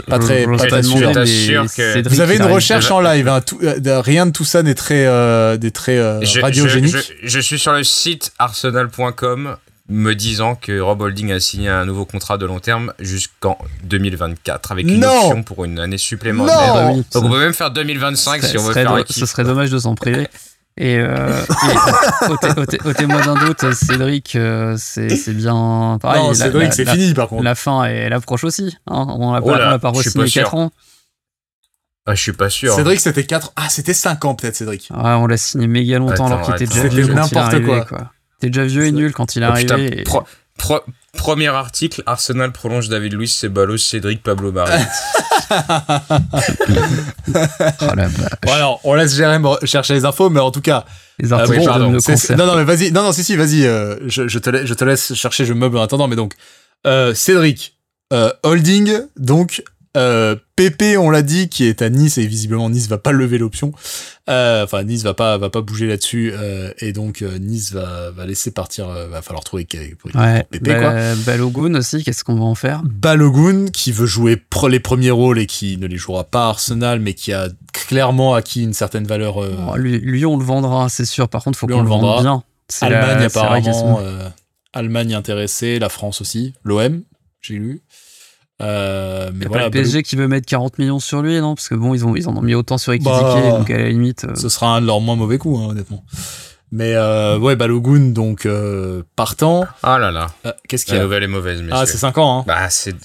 Pas 0.08 0.20
très, 0.20 0.46
pas 0.46 0.58
très 0.58 0.84
sûr. 0.84 1.12
que 1.12 2.08
Vous 2.08 2.22
avez 2.22 2.38
une 2.38 2.44
recherche 2.44 2.92
en 2.92 3.02
live, 3.02 3.28
hein, 3.28 3.42
tout, 3.42 3.60
euh, 3.62 4.02
rien 4.02 4.26
de 4.26 4.32
tout 4.32 4.46
ça 4.46 4.64
n'est 4.64 4.76
très, 4.76 5.06
euh, 5.06 5.58
des 5.58 5.72
très 5.72 5.98
euh, 5.98 6.22
radiogénique. 6.42 6.96
Je, 6.96 7.28
je, 7.28 7.40
suis 7.40 7.60
sur 7.60 7.74
le 7.74 7.84
site 7.84 8.32
arsenal.com 8.40 9.58
me 9.88 10.14
disant 10.14 10.56
que 10.56 10.80
Rob 10.80 11.02
Holding 11.02 11.32
a 11.32 11.40
signé 11.40 11.70
un 11.70 11.86
nouveau 11.86 12.06
contrat 12.06 12.38
de 12.38 12.46
long 12.46 12.60
terme 12.60 12.94
jusqu'en 13.00 13.58
2024 13.84 14.72
avec 14.72 14.88
une 14.88 15.06
option 15.06 15.44
pour 15.44 15.66
une 15.66 15.78
année 15.80 15.98
supplémentaire. 15.98 16.94
Donc 16.94 17.06
on 17.16 17.30
peut 17.30 17.40
même 17.40 17.54
faire 17.54 17.72
2025 17.72 18.44
si 18.44 18.58
on 18.58 18.64
veut 18.64 18.74
faire 18.74 19.04
Ce 19.10 19.26
serait 19.26 19.44
dommage 19.44 19.70
de 19.70 19.78
s'en 19.78 19.96
priver. 19.96 20.28
Et, 20.78 20.98
euh, 20.98 21.42
au, 22.86 22.94
témoin 22.94 23.22
d'un 23.22 23.36
doute, 23.36 23.74
Cédric, 23.74 24.36
euh, 24.36 24.76
c'est 24.78 25.34
bien 25.34 25.98
pareil. 26.02 26.22
Non, 26.22 26.34
Cédric, 26.34 26.74
c'est 26.74 26.86
fini 26.86 27.14
par 27.14 27.30
contre. 27.30 27.44
La 27.44 27.56
fin, 27.56 27.86
elle 27.86 28.12
approche 28.12 28.44
aussi. 28.44 28.76
Hein. 28.88 29.06
On 29.10 29.34
l'a 29.34 29.42
pas, 29.42 29.80
pas 29.80 29.90
re-signé 29.90 30.30
4 30.30 30.56
ans. 30.56 30.72
Ah, 32.08 32.14
je 32.14 32.22
suis 32.22 32.34
pas 32.34 32.50
sûr. 32.50 32.76
Cédric, 32.76 33.00
c'était 33.00 33.24
4. 33.24 33.54
Ah, 33.56 33.68
c'était 33.70 33.94
5 33.94 34.26
ans 34.26 34.36
peut-être, 34.36 34.56
Cédric. 34.56 34.90
Ouais, 34.92 35.12
on 35.12 35.28
l'a 35.28 35.38
signé 35.38 35.68
méga 35.68 35.98
longtemps 35.98 36.28
alors 36.28 36.42
qu'il 36.42 36.56
était 36.56 36.68
déjà 36.68 36.88
vieux. 36.88 37.04
C'était 37.04 37.16
n'importe 37.16 37.64
quoi. 37.64 37.86
quoi. 37.86 38.12
T'es 38.40 38.48
déjà 38.48 38.66
vieux 38.66 38.86
et 38.86 38.92
nul 38.92 39.14
quand 39.14 39.36
il 39.36 39.44
est 39.44 39.48
oh, 39.48 39.50
arrivé. 39.50 40.04
Premier 41.16 41.48
article 41.48 42.04
Arsenal 42.06 42.52
prolonge 42.52 42.90
David 42.90 43.14
Luiz, 43.14 43.34
Ceballos, 43.34 43.78
Cédric, 43.78 44.22
Pablo 44.22 44.52
Marie. 44.52 44.84
oh 45.52 45.54
bon, 48.44 48.52
alors, 48.52 48.80
on 48.84 48.94
laisse 48.94 49.16
Jérém 49.16 49.46
chercher 49.64 49.94
les 49.94 50.06
infos, 50.06 50.30
mais 50.30 50.40
en 50.40 50.52
tout 50.52 50.62
cas. 50.62 50.86
Les 51.20 51.34
infos, 51.34 51.54
euh, 51.54 51.58
bon, 51.58 51.92
Non, 52.38 52.46
non, 52.46 52.56
mais 52.56 52.64
vas-y. 52.64 52.92
Non, 52.92 53.04
non, 53.04 53.12
si, 53.12 53.24
si, 53.24 53.36
vas-y. 53.36 53.66
Euh, 53.66 53.98
je, 54.08 54.28
je, 54.28 54.40
te 54.40 54.66
je 54.66 54.74
te 54.74 54.84
laisse 54.84 55.14
chercher, 55.14 55.46
je 55.46 55.54
meuble 55.54 55.78
en 55.78 55.82
attendant. 55.82 56.08
Mais 56.08 56.16
donc, 56.16 56.34
euh, 56.86 57.14
Cédric, 57.14 57.78
euh, 58.14 58.32
Holding, 58.44 59.00
donc, 59.18 59.64
euh, 59.96 60.36
Pépé, 60.56 60.98
on 60.98 61.10
l'a 61.10 61.22
dit, 61.22 61.50
qui 61.50 61.66
est 61.66 61.82
à 61.82 61.90
Nice 61.90 62.18
et 62.18 62.26
visiblement 62.26 62.70
Nice 62.70 62.88
va 62.88 62.98
pas 62.98 63.12
lever 63.12 63.38
l'option. 63.38 63.74
Euh, 64.30 64.64
enfin, 64.64 64.84
Nice 64.84 65.04
va 65.04 65.14
pas 65.14 65.38
va 65.38 65.50
pas 65.50 65.62
bouger 65.62 65.88
là-dessus 65.88 66.32
euh, 66.34 66.72
et 66.80 66.94
donc 66.94 67.22
euh, 67.22 67.38
Nice 67.38 67.74
va, 67.74 68.12
va 68.12 68.26
laisser 68.26 68.52
partir. 68.52 68.90
Euh, 68.90 69.08
va 69.08 69.22
falloir 69.22 69.44
trouver 69.44 69.66
Pépé 69.66 70.00
quoi. 70.62 71.16
Balogun 71.26 71.76
aussi, 71.76 72.04
qu'est-ce 72.04 72.24
qu'on 72.24 72.36
va 72.36 72.46
en 72.46 72.56
faire? 72.56 72.82
Balogun 72.86 73.68
qui 73.68 73.92
veut 73.92 74.06
jouer 74.06 74.42
les 74.70 74.80
premiers 74.80 75.12
rôles 75.12 75.40
et 75.40 75.46
qui 75.46 75.78
ne 75.78 75.88
les 75.88 75.98
jouera 75.98 76.24
pas 76.24 76.46
à 76.46 76.50
Arsenal, 76.50 77.00
mais 77.00 77.14
qui 77.14 77.34
a 77.34 77.50
clairement 77.74 78.34
acquis 78.34 78.64
une 78.64 78.74
certaine 78.74 79.06
valeur. 79.06 79.38
Oh, 79.38 79.76
lui, 79.78 80.26
on 80.26 80.38
le 80.38 80.46
vendra, 80.46 80.90
c'est 80.90 81.06
sûr. 81.06 81.30
Par 81.30 81.44
contre, 81.44 81.60
faut 81.60 81.68
qu'on 81.68 81.84
le, 81.84 81.90
vende 81.90 82.22
bien. 82.22 82.44
Allemagne 82.82 83.26
apparemment. 83.26 84.00
Allemagne 84.74 85.14
intéressée, 85.14 85.80
la 85.80 85.88
France 85.88 86.20
aussi, 86.20 86.54
l'OM, 86.64 87.02
j'ai 87.42 87.54
lu. 87.54 87.82
Euh, 88.62 89.32
mais 89.34 89.48
voilà, 89.48 89.64
pas 89.64 89.78
le 89.78 89.84
PSG 89.84 90.04
qui 90.04 90.16
veut 90.16 90.28
mettre 90.28 90.48
40 90.48 90.80
millions 90.80 91.00
sur 91.00 91.22
lui, 91.22 91.40
non? 91.42 91.56
Parce 91.56 91.68
que 91.68 91.76
bon, 91.76 91.94
ils, 91.94 92.06
ont, 92.06 92.16
ils 92.16 92.30
en 92.30 92.38
ont 92.38 92.42
mis 92.42 92.56
autant 92.56 92.78
sur 92.78 92.94
Ekitike, 92.94 93.14
bah, 93.14 93.52
donc 93.58 93.70
à 93.70 93.78
la 93.78 93.90
limite. 93.90 94.26
Euh, 94.26 94.36
ce 94.36 94.48
sera 94.48 94.76
un 94.76 94.82
de 94.82 94.86
leurs 94.88 95.02
moins 95.02 95.18
mauvais 95.18 95.38
coups, 95.38 95.60
hein, 95.60 95.68
honnêtement. 95.72 96.04
Mais 96.72 96.94
euh, 96.96 97.38
ouais, 97.38 97.56
Balogun, 97.56 98.12
donc 98.12 98.46
euh, 98.46 99.04
partant. 99.16 99.66
Ah 99.84 100.00
là 100.00 100.12
là. 100.12 100.32
Euh, 100.46 100.52
qu'est-ce 100.68 100.86
qu'il 100.86 100.96
y 100.96 100.98
a? 100.98 101.00
La 101.00 101.06
nouvelle 101.06 101.24
est 101.24 101.28
mauvaise, 101.28 101.62
messieurs. 101.62 101.74
Ah, 101.74 101.86
c'est 101.86 101.98
5 101.98 102.18
ans, 102.18 102.40
hein. 102.40 102.44
Bah, 102.48 102.70
c'est. 102.70 102.96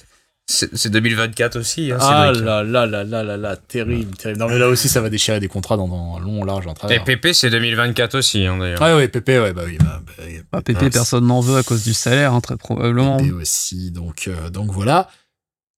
C'est 0.53 0.91
2024 0.91 1.61
aussi. 1.61 1.93
Hein, 1.93 1.99
ah 2.01 2.33
là 2.33 2.65
là 2.65 2.85
là 2.85 3.05
là 3.05 3.23
là 3.23 3.37
là, 3.37 3.57
terrible, 3.57 4.17
terrible. 4.17 4.41
Non 4.41 4.49
mais 4.49 4.59
là 4.59 4.67
aussi 4.67 4.89
ça 4.89 5.01
va 5.01 5.09
déchirer 5.09 5.39
des 5.39 5.47
contrats 5.47 5.77
dans, 5.77 5.87
dans 5.87 6.19
long, 6.19 6.43
large, 6.43 6.67
en 6.67 6.75
travers. 6.75 7.01
Et 7.01 7.05
PP 7.05 7.33
c'est 7.35 7.51
2024 7.51 8.17
aussi 8.17 8.45
hein, 8.47 8.59
d'ailleurs. 8.59 8.83
Ah 8.83 8.97
ouais, 8.97 9.07
PP, 9.07 9.29
ouais, 9.29 9.53
bah 9.53 9.63
oui. 9.65 9.79
Bah, 9.79 10.03
bah, 10.05 10.25
bah 10.51 10.61
PP, 10.61 10.91
personne 10.91 11.25
n'en 11.29 11.39
veut 11.39 11.57
à 11.57 11.63
cause 11.63 11.85
du 11.85 11.95
salaire, 11.95 12.35
hein, 12.35 12.41
très 12.41 12.57
probablement. 12.57 13.19
PP 13.19 13.33
aussi, 13.35 13.93
donc, 13.93 14.29
donc 14.53 14.73
voilà. 14.73 15.09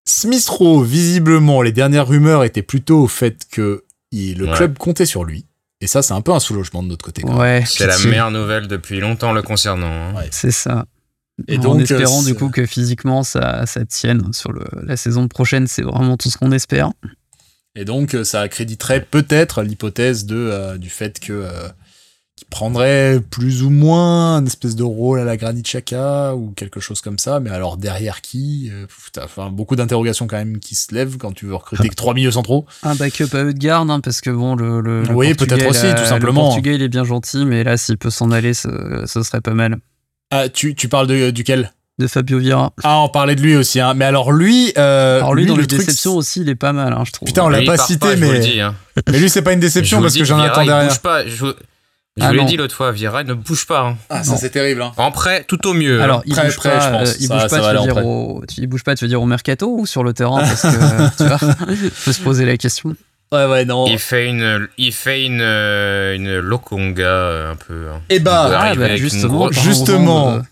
Smith 0.05 0.49
Rowe, 0.49 0.85
visiblement, 0.85 1.62
les 1.62 1.73
dernières 1.73 2.09
rumeurs 2.09 2.45
étaient 2.45 2.62
plutôt 2.62 3.03
au 3.03 3.09
fait 3.09 3.47
que 3.51 3.85
le 4.12 4.55
club 4.55 4.79
comptait 4.79 5.07
sur 5.07 5.24
lui. 5.24 5.47
Et 5.81 5.87
ça, 5.87 6.03
c'est 6.03 6.15
un 6.15 6.20
peu 6.20 6.33
un 6.33 6.41
soulagement 6.41 6.83
de 6.83 6.89
notre 6.89 7.05
côté. 7.05 7.24
Ouais, 7.24 7.65
c'est 7.66 7.87
la 7.87 7.99
meilleure 7.99 8.31
nouvelle 8.31 8.69
depuis 8.69 9.01
longtemps 9.01 9.33
le 9.33 9.43
concernant. 9.43 9.87
Hein. 9.87 10.24
C'est 10.31 10.53
ça. 10.53 10.87
Et 11.49 11.59
donc, 11.59 11.77
en 11.77 11.79
espérant 11.81 12.23
du 12.23 12.35
coup 12.35 12.51
que 12.51 12.66
physiquement 12.66 13.23
ça, 13.23 13.66
ça 13.66 13.85
tienne 13.85 14.33
sur 14.33 14.53
le, 14.53 14.65
la 14.83 14.97
saison 14.97 15.27
prochaine, 15.27 15.66
c'est 15.66 15.83
vraiment 15.83 16.16
tout 16.16 16.31
ce 16.31 16.39
qu'on 16.39 16.53
espère. 16.53 16.93
Et 17.74 17.85
donc, 17.85 18.16
ça 18.23 18.43
accréditerait 18.43 19.01
peut-être 19.01 19.62
l'hypothèse 19.62 20.27
de, 20.27 20.37
euh, 20.37 20.79
du 20.79 20.91
fait 20.91 21.19
que 21.19 21.33
euh, 21.33 21.69
prendrait 22.51 23.21
plus 23.31 23.63
ou 23.63 23.71
moins 23.71 24.39
une 24.39 24.47
espèce 24.47 24.77
de 24.77 24.83
rôle 24.83 25.19
à 25.21 25.25
la 25.25 25.37
Granit 25.37 25.63
Xhaka 25.63 26.35
ou 26.35 26.53
quelque 26.53 26.81
chose 26.81 27.01
comme 27.01 27.19
ça, 27.19 27.41
mais 27.41 27.51
alors 27.51 27.77
derrière 27.77 28.21
qui 28.21 28.71
euh, 28.71 28.87
enfin, 29.23 29.51
beaucoup 29.51 29.77
d'interrogations 29.77 30.27
quand 30.27 30.37
même 30.37 30.59
qui 30.59 30.75
se 30.75 30.95
lèvent 30.95 31.17
quand 31.17 31.33
tu 31.33 31.47
veux 31.47 31.55
recruter 31.55 31.89
que 31.89 31.95
trois 31.97 32.15
milieux 32.15 32.31
centraux. 32.31 32.67
Un 32.83 32.95
backup 32.95 33.35
à 33.35 33.45
Eudgard, 33.45 33.91
hein, 33.91 34.01
parce 34.01 34.21
que 34.21 34.31
bon, 34.31 34.55
le, 34.55 34.81
le, 34.81 35.03
oui, 35.13 35.35
peut-être 35.35 35.69
aussi, 35.69 35.95
tout 35.95 36.05
simplement. 36.05 36.43
Le 36.43 36.47
Portugais, 36.49 36.75
il 36.75 36.83
est 36.83 36.89
bien 36.89 37.05
gentil, 37.05 37.45
mais 37.45 37.65
là, 37.65 37.77
s'il 37.77 37.99
peut 37.99 38.11
s'en 38.11 38.31
aller, 38.31 38.55
ce, 38.55 38.69
serait 39.07 39.41
pas 39.41 39.55
mal. 39.55 39.79
Ah, 40.31 40.49
tu, 40.49 40.75
tu 40.75 40.89
parles 40.89 41.07
de, 41.07 41.31
duquel? 41.31 41.73
De 41.99 42.07
Fabio 42.07 42.39
Vieira. 42.39 42.73
Ah, 42.83 43.01
on 43.01 43.09
parlait 43.09 43.37
de 43.37 43.43
lui 43.43 43.55
aussi, 43.55 43.79
hein. 43.79 43.93
Mais 43.95 44.07
alors 44.07 44.33
lui, 44.33 44.73
euh, 44.79 45.19
alors 45.19 45.35
lui, 45.35 45.45
dans 45.45 45.55
le 45.55 45.61
les 45.61 45.67
déceptions 45.67 46.17
aussi, 46.17 46.41
il 46.41 46.49
est 46.49 46.55
pas 46.55 46.73
mal, 46.73 46.93
hein, 46.93 47.03
je 47.07 47.13
trouve. 47.13 47.27
Putain, 47.27 47.45
on 47.45 47.49
l'a 47.49 47.63
pas 47.63 47.77
cité, 47.77 48.17
mais. 48.17 48.61
Hein. 48.61 48.75
Mais 49.11 49.19
lui, 49.19 49.31
c'est 49.31 49.43
pas 49.43 49.53
une 49.53 49.61
déception 49.61 50.03
parce 50.03 50.15
que 50.15 50.25
j'en 50.25 50.39
attendais 50.39 50.73
rien. 50.73 50.89
Bouge 50.89 50.99
pas. 51.01 51.27
Je, 51.27 51.47
vous 52.18 52.26
ah 52.26 52.32
l'ai 52.34 52.44
dit 52.44 52.59
l'autre 52.59 52.74
fois, 52.74 52.93
Vieira 52.93 53.24
ne 53.24 53.32
bouge 53.32 53.66
pas. 53.66 53.80
Hein. 53.80 53.97
Ah, 54.10 54.22
ça 54.22 54.36
c'est 54.36 54.51
terrible. 54.51 54.82
Hein. 54.82 54.93
En 54.98 55.10
prêt, 55.10 55.44
tout 55.44 55.66
au 55.66 55.72
mieux. 55.72 56.02
Alors, 56.02 56.22
il, 56.26 56.34
bouge, 56.34 56.60
pas, 56.62 56.78
je 56.78 56.90
pense. 56.90 57.09
Euh, 57.09 57.14
il 57.20 57.28
bouge 57.28 57.48
pas, 57.48 57.72
tu 57.72 57.78
veux 57.78 57.82
dire 57.82 58.06
au, 58.06 58.44
il 58.59 58.66
bouge 58.66 58.84
pas, 58.84 58.94
tu 58.94 59.05
veux 59.05 59.09
dire 59.09 59.22
au 59.22 59.26
mercato 59.26 59.74
ou 59.74 59.86
sur 59.86 60.05
le 60.05 60.12
terrain 60.12 60.40
Parce 60.40 60.60
que, 60.60 61.16
tu 61.16 61.24
vois, 61.24 61.39
faut 61.93 62.12
se 62.12 62.20
poser 62.20 62.44
la 62.44 62.59
question. 62.59 62.94
Ouais, 63.32 63.47
ouais, 63.47 63.64
non. 63.64 63.86
Il 63.86 63.98
fait 63.98 64.28
une, 64.28 64.68
il 64.76 64.93
fait 64.93 65.24
une, 65.24 65.40
euh, 65.40 66.14
une 66.14 66.39
lokonga 66.39 67.02
euh, 67.02 67.52
un 67.52 67.56
peu. 67.56 67.89
Hein. 67.89 68.02
Et 68.10 68.16
eh 68.16 68.20
bah, 68.20 68.51
ah, 68.60 68.74
bah 68.74 68.94
justement, 68.97 69.51
justement, 69.51 70.43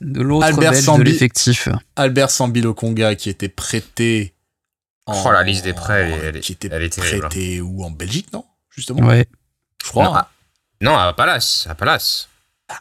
de, 0.00 0.22
l'autre 0.22 0.58
belge 0.58 0.80
Sambi, 0.80 1.04
de 1.04 1.08
l'effectif. 1.10 1.68
Albert 1.94 2.30
Sambi 2.30 2.62
Lokonga 2.62 3.14
qui 3.14 3.30
était 3.30 3.48
prêté. 3.48 4.34
En, 5.06 5.22
oh 5.24 5.30
la 5.30 5.44
liste 5.44 5.62
des 5.62 5.72
prêts, 5.72 6.18
elle, 6.24 6.40
qui 6.40 6.50
était 6.50 6.68
elle 6.72 6.82
est 6.82 6.90
terrible. 6.90 7.28
prêté 7.28 7.60
où? 7.60 7.84
En 7.84 7.92
Belgique, 7.92 8.32
non? 8.32 8.44
Justement? 8.70 9.06
Ouais. 9.06 9.28
Je 9.84 9.90
crois. 9.90 10.28
Non, 10.80 10.96
à, 10.96 11.12
Palace, 11.12 11.66
à 11.68 11.74
Palace. 11.74 12.28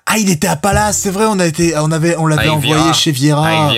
Ah, 0.06 0.18
il 0.18 0.30
était 0.30 0.48
à 0.48 0.56
Palace, 0.56 0.98
c'est 0.98 1.12
vrai. 1.12 1.26
On 1.28 1.40
a 1.40 1.46
été, 1.46 1.78
on 1.78 1.92
avait, 1.92 2.16
on 2.18 2.28
l'avait 2.28 2.50
envoyé 2.50 2.94
chez 2.94 3.12
Vieira. 3.12 3.72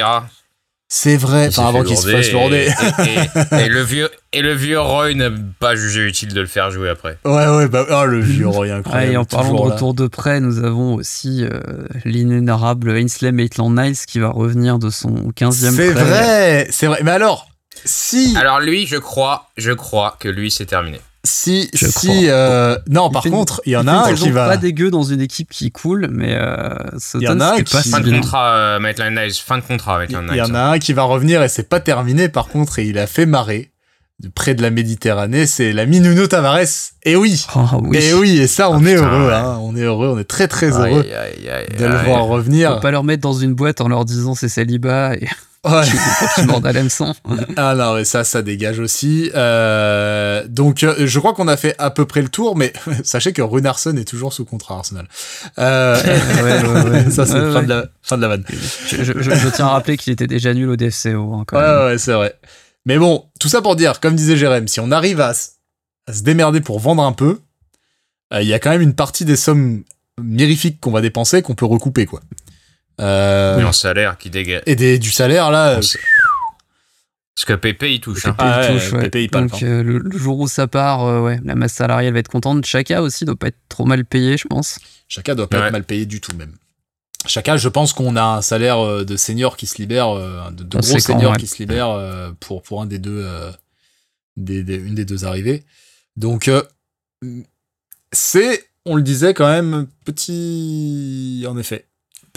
C'est 0.89 1.18
vrai, 1.18 1.49
enfin 1.49 1.68
avant 1.68 1.84
qu'il 1.84 1.98
se 1.98 2.10
fasse 2.10 2.31
lourder. 2.31 2.69
Et, 2.99 3.56
et, 3.57 3.68
le 3.68 3.81
vieux, 3.84 4.10
et 4.31 4.41
le 4.41 4.53
vieux 4.53 4.80
Roy 4.80 5.15
n'a 5.15 5.30
pas 5.60 5.76
jugé 5.76 6.07
utile 6.07 6.34
de 6.34 6.39
le 6.39 6.48
faire 6.48 6.72
jouer 6.72 6.88
après. 6.88 7.18
Ouais, 7.26 7.45
ouais, 7.45 7.68
bah, 7.68 7.85
oh, 7.89 8.06
le 8.06 8.22
vieux 8.22 8.48
Roy, 8.48 8.72
incroyable. 8.72 9.11
et 9.11 9.18
en 9.18 9.26
parlant 9.26 9.53
de 9.53 9.72
retour 9.72 9.94
de 9.94 10.07
près, 10.07 10.39
nous 10.39 10.64
avons 10.64 10.94
aussi 10.94 11.44
euh, 11.44 11.60
l'inénarrable 12.06 12.91
Ainsley 12.91 13.34
Maitland-Niles 13.34 13.98
qui 14.07 14.19
va 14.19 14.30
revenir 14.30 14.80
de 14.80 14.89
son 14.89 15.31
15e 15.35 15.52
C'est 15.52 15.91
vrai, 15.91 16.68
c'est 16.69 16.88
vrai. 16.88 16.99
Mais 17.03 17.11
alors, 17.11 17.49
si. 17.84 18.38
Alors 18.38 18.61
lui, 18.61 18.88
je 18.88 18.95
crois, 18.95 19.49
je 19.57 19.73
crois 19.73 20.15
que 20.22 20.30
lui, 20.30 20.52
c'est 20.52 20.68
terminé. 20.68 21.02
Si, 21.27 21.69
si, 21.73 22.29
euh, 22.29 22.77
non, 22.89 23.09
par 23.09 23.23
contre, 23.23 23.61
il 23.65 23.73
y 23.73 23.77
en 23.77 23.87
a 23.87 24.07
un 24.07 24.13
qui 24.13 24.31
va. 24.31 24.47
pas 24.47 24.57
dégueu 24.57 24.89
dans 24.89 25.03
une 25.03 25.19
équipe 25.19 25.49
qui 25.51 25.71
coule, 25.71 26.07
mais 26.09 26.37
euh, 26.39 26.73
il 27.15 27.23
y 27.23 27.27
en 27.27 27.41
a 27.41 27.53
un 27.53 27.61
qui... 27.61 27.73
pas 27.73 27.83
fin 27.83 27.99
de 27.99 28.09
contrat, 28.09 28.55
euh, 28.55 28.79
Maitland 28.79 29.13
Niles, 29.13 29.33
fin 29.33 29.57
de 29.57 29.63
contrat 29.63 29.95
avec 29.95 30.09
Il 30.09 30.35
y 30.35 30.41
en 30.41 30.55
a 30.55 30.61
un 30.61 30.79
qui 30.79 30.93
va 30.93 31.03
revenir 31.03 31.43
et 31.43 31.49
c'est 31.49 31.67
pas 31.67 31.79
terminé. 31.79 32.29
Par 32.29 32.47
contre, 32.47 32.79
et 32.79 32.85
il 32.85 32.97
a 32.97 33.07
fait 33.07 33.25
marrer 33.25 33.71
près 34.33 34.55
de 34.55 34.61
la 34.61 34.71
Méditerranée, 34.71 35.45
c'est 35.45 35.73
l'ami 35.73 35.99
Nuno 35.99 36.27
Tavares. 36.27 36.93
Et 37.03 37.15
oui, 37.15 37.45
oh, 37.55 37.59
oui. 37.83 37.97
et 37.97 38.13
oui, 38.13 38.37
et 38.37 38.47
ça, 38.47 38.69
on 38.71 38.83
ah, 38.83 38.89
est 38.89 38.95
heureux, 38.95 39.31
hein. 39.31 39.59
on 39.61 39.75
est 39.75 39.81
heureux, 39.81 40.07
on 40.07 40.17
est 40.17 40.23
très 40.23 40.47
très 40.47 40.71
heureux 40.71 41.03
de 41.03 41.85
le 41.85 41.97
voir 42.05 42.25
revenir. 42.25 42.75
Faut 42.75 42.79
pas 42.79 42.91
leur 42.91 43.03
mettre 43.03 43.21
dans 43.21 43.33
une 43.33 43.53
boîte 43.53 43.81
en 43.81 43.89
leur 43.89 44.05
disant 44.05 44.33
c'est 44.33 44.49
célibat. 44.49 45.15
Et... 45.15 45.27
Ouais. 45.69 45.84
ah 47.57 47.76
non, 47.76 47.95
mais 47.95 48.06
ça, 48.06 48.23
ça 48.23 48.41
dégage 48.41 48.80
aussi. 48.80 49.31
Euh, 49.35 50.45
donc, 50.48 50.84
euh, 50.84 51.06
je 51.06 51.19
crois 51.19 51.34
qu'on 51.34 51.48
a 51.48 51.57
fait 51.57 51.76
à 51.77 51.89
peu 51.91 52.06
près 52.06 52.22
le 52.22 52.30
tour, 52.30 52.56
mais 52.56 52.73
sachez 53.03 53.34
que 53.34 53.41
Runarsson 53.41 53.95
est 53.98 54.07
toujours 54.07 54.34
sous 54.34 54.45
contrat 54.45 54.77
Arsenal. 54.77 55.07
Euh, 55.60 56.02
ouais, 56.03 56.89
ouais, 56.89 57.03
ça, 57.11 57.26
c'est 57.26 57.52
fin, 57.52 57.64
de 57.64 57.69
la, 57.69 57.85
fin 58.02 58.18
de 58.18 58.22
la 58.22 58.27
vanne. 58.27 58.45
Je, 58.88 59.03
je, 59.03 59.22
je, 59.22 59.49
tiens 59.49 59.68
à 59.68 59.69
rappeler 59.69 59.98
qu'il 59.98 60.14
était 60.14 60.27
déjà 60.27 60.53
nul 60.53 60.69
au 60.69 60.76
DFCO. 60.76 61.34
Hein, 61.34 61.45
ouais, 61.52 61.85
ouais, 61.85 61.98
c'est 61.98 62.14
vrai. 62.14 62.34
Mais 62.85 62.98
bon, 62.98 63.26
tout 63.39 63.49
ça 63.49 63.61
pour 63.61 63.76
dire, 63.76 63.99
comme 63.99 64.15
disait 64.15 64.38
Jérém, 64.38 64.68
si 64.68 64.80
on 64.80 64.91
arrive 64.91 65.22
à, 65.22 65.34
à 66.07 66.14
se 66.14 66.23
démerder 66.23 66.61
pour 66.61 66.80
vendre 66.80 67.03
un 67.03 67.11
peu, 67.11 67.39
il 68.34 68.48
y 68.48 68.53
a 68.53 68.60
quand 68.60 68.69
même 68.69 68.81
une 68.81 68.95
partie 68.95 69.26
des 69.26 69.35
sommes 69.35 69.84
mirifiques 70.22 70.80
qu'on 70.80 70.91
va 70.91 71.02
dépenser 71.02 71.41
qu'on 71.41 71.56
peut 71.56 71.65
recouper, 71.65 72.06
quoi. 72.06 72.22
Euh, 72.99 73.57
oui, 73.57 73.63
en 73.63 73.71
salaire 73.71 74.17
qui 74.17 74.29
dégage. 74.29 74.63
Et 74.65 74.99
du 74.99 75.11
salaire, 75.11 75.51
là. 75.51 75.77
Euh, 75.77 75.81
Parce 77.35 77.45
que 77.45 77.53
Pépé, 77.53 77.93
il 77.93 78.01
touche. 78.01 78.25
Hein. 78.25 78.35
il 78.39 78.73
touche, 78.73 78.93
ouais. 78.93 79.03
Pépé, 79.03 79.23
il 79.25 79.29
Donc, 79.29 79.61
euh, 79.61 79.83
le, 79.83 80.17
jour 80.17 80.39
où 80.39 80.47
ça 80.47 80.67
part, 80.67 81.05
euh, 81.05 81.21
ouais, 81.21 81.39
la 81.43 81.55
masse 81.55 81.73
salariale 81.73 82.13
va 82.13 82.19
être 82.19 82.29
contente. 82.29 82.65
Chaka 82.65 83.01
aussi 83.01 83.25
doit 83.25 83.35
pas 83.35 83.47
être 83.47 83.59
trop 83.69 83.85
mal 83.85 84.03
payé, 84.05 84.37
je 84.37 84.47
pense. 84.47 84.79
Chaka 85.07 85.35
doit 85.35 85.47
pas 85.47 85.67
être 85.67 85.71
mal 85.71 85.83
payé 85.83 86.05
du 86.05 86.21
tout, 86.21 86.35
même. 86.35 86.53
Chaka, 87.25 87.57
je 87.57 87.69
pense 87.69 87.93
qu'on 87.93 88.15
a 88.15 88.23
un 88.23 88.41
salaire 88.41 89.05
de 89.05 89.17
senior 89.17 89.57
qui 89.57 89.67
se 89.67 89.77
libère, 89.77 90.13
de, 90.51 90.63
de 90.63 90.77
gros 90.77 90.99
seniors 90.99 91.37
qui 91.37 91.47
se 91.47 91.57
libère 91.57 92.33
pour, 92.39 92.61
pour 92.61 92.81
un 92.81 92.85
des 92.85 92.99
deux, 92.99 93.27
des, 94.37 94.59
une 94.75 94.95
des 94.95 95.05
deux 95.05 95.25
arrivées. 95.25 95.63
Donc, 96.15 96.49
c'est, 98.11 98.69
on 98.85 98.95
le 98.95 99.01
disait 99.01 99.33
quand 99.33 99.47
même, 99.47 99.87
petit, 100.05 101.45
en 101.47 101.57
effet, 101.57 101.86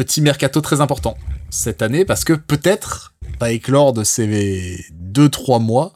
petit 0.00 0.22
mercato 0.22 0.62
très 0.62 0.80
important 0.80 1.18
cette 1.50 1.82
année 1.82 2.06
parce 2.06 2.24
que 2.24 2.32
peut-être 2.32 3.12
va 3.38 3.52
éclore 3.52 3.92
de 3.92 4.02
ces 4.02 4.82
2-3 4.94 5.62
mois 5.62 5.92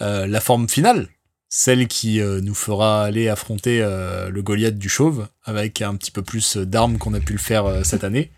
euh, 0.00 0.26
la 0.26 0.40
forme 0.40 0.66
finale, 0.66 1.08
celle 1.50 1.88
qui 1.88 2.22
euh, 2.22 2.40
nous 2.40 2.54
fera 2.54 3.04
aller 3.04 3.28
affronter 3.28 3.82
euh, 3.82 4.30
le 4.30 4.42
Goliath 4.42 4.78
du 4.78 4.88
Chauve 4.88 5.28
avec 5.44 5.82
un 5.82 5.94
petit 5.96 6.10
peu 6.10 6.22
plus 6.22 6.56
d'armes 6.56 6.96
qu'on 6.96 7.12
a 7.12 7.20
pu 7.20 7.34
le 7.34 7.38
faire 7.38 7.84
cette 7.84 8.02
année. 8.02 8.32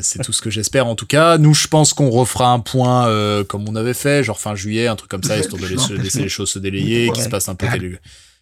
c'est 0.00 0.22
tout 0.24 0.32
ce 0.32 0.40
que 0.40 0.48
j'espère 0.48 0.86
en 0.86 0.94
tout 0.94 1.06
cas. 1.06 1.36
Nous, 1.36 1.52
je 1.52 1.68
pense 1.68 1.92
qu'on 1.92 2.08
refera 2.08 2.52
un 2.52 2.60
point 2.60 3.04
comme 3.44 3.68
on 3.68 3.76
avait 3.76 3.92
fait, 3.92 4.24
genre 4.24 4.40
fin 4.40 4.54
juillet, 4.54 4.86
un 4.86 4.96
truc 4.96 5.10
comme 5.10 5.24
ça, 5.24 5.36
histoire 5.36 5.60
de 5.60 5.66
laisser, 5.66 6.22
les 6.22 6.30
choses 6.30 6.48
se 6.48 6.58
délayer, 6.58 7.10
qu'il 7.10 7.22
se 7.22 7.28
passe 7.28 7.50
un 7.50 7.54
peu 7.54 7.66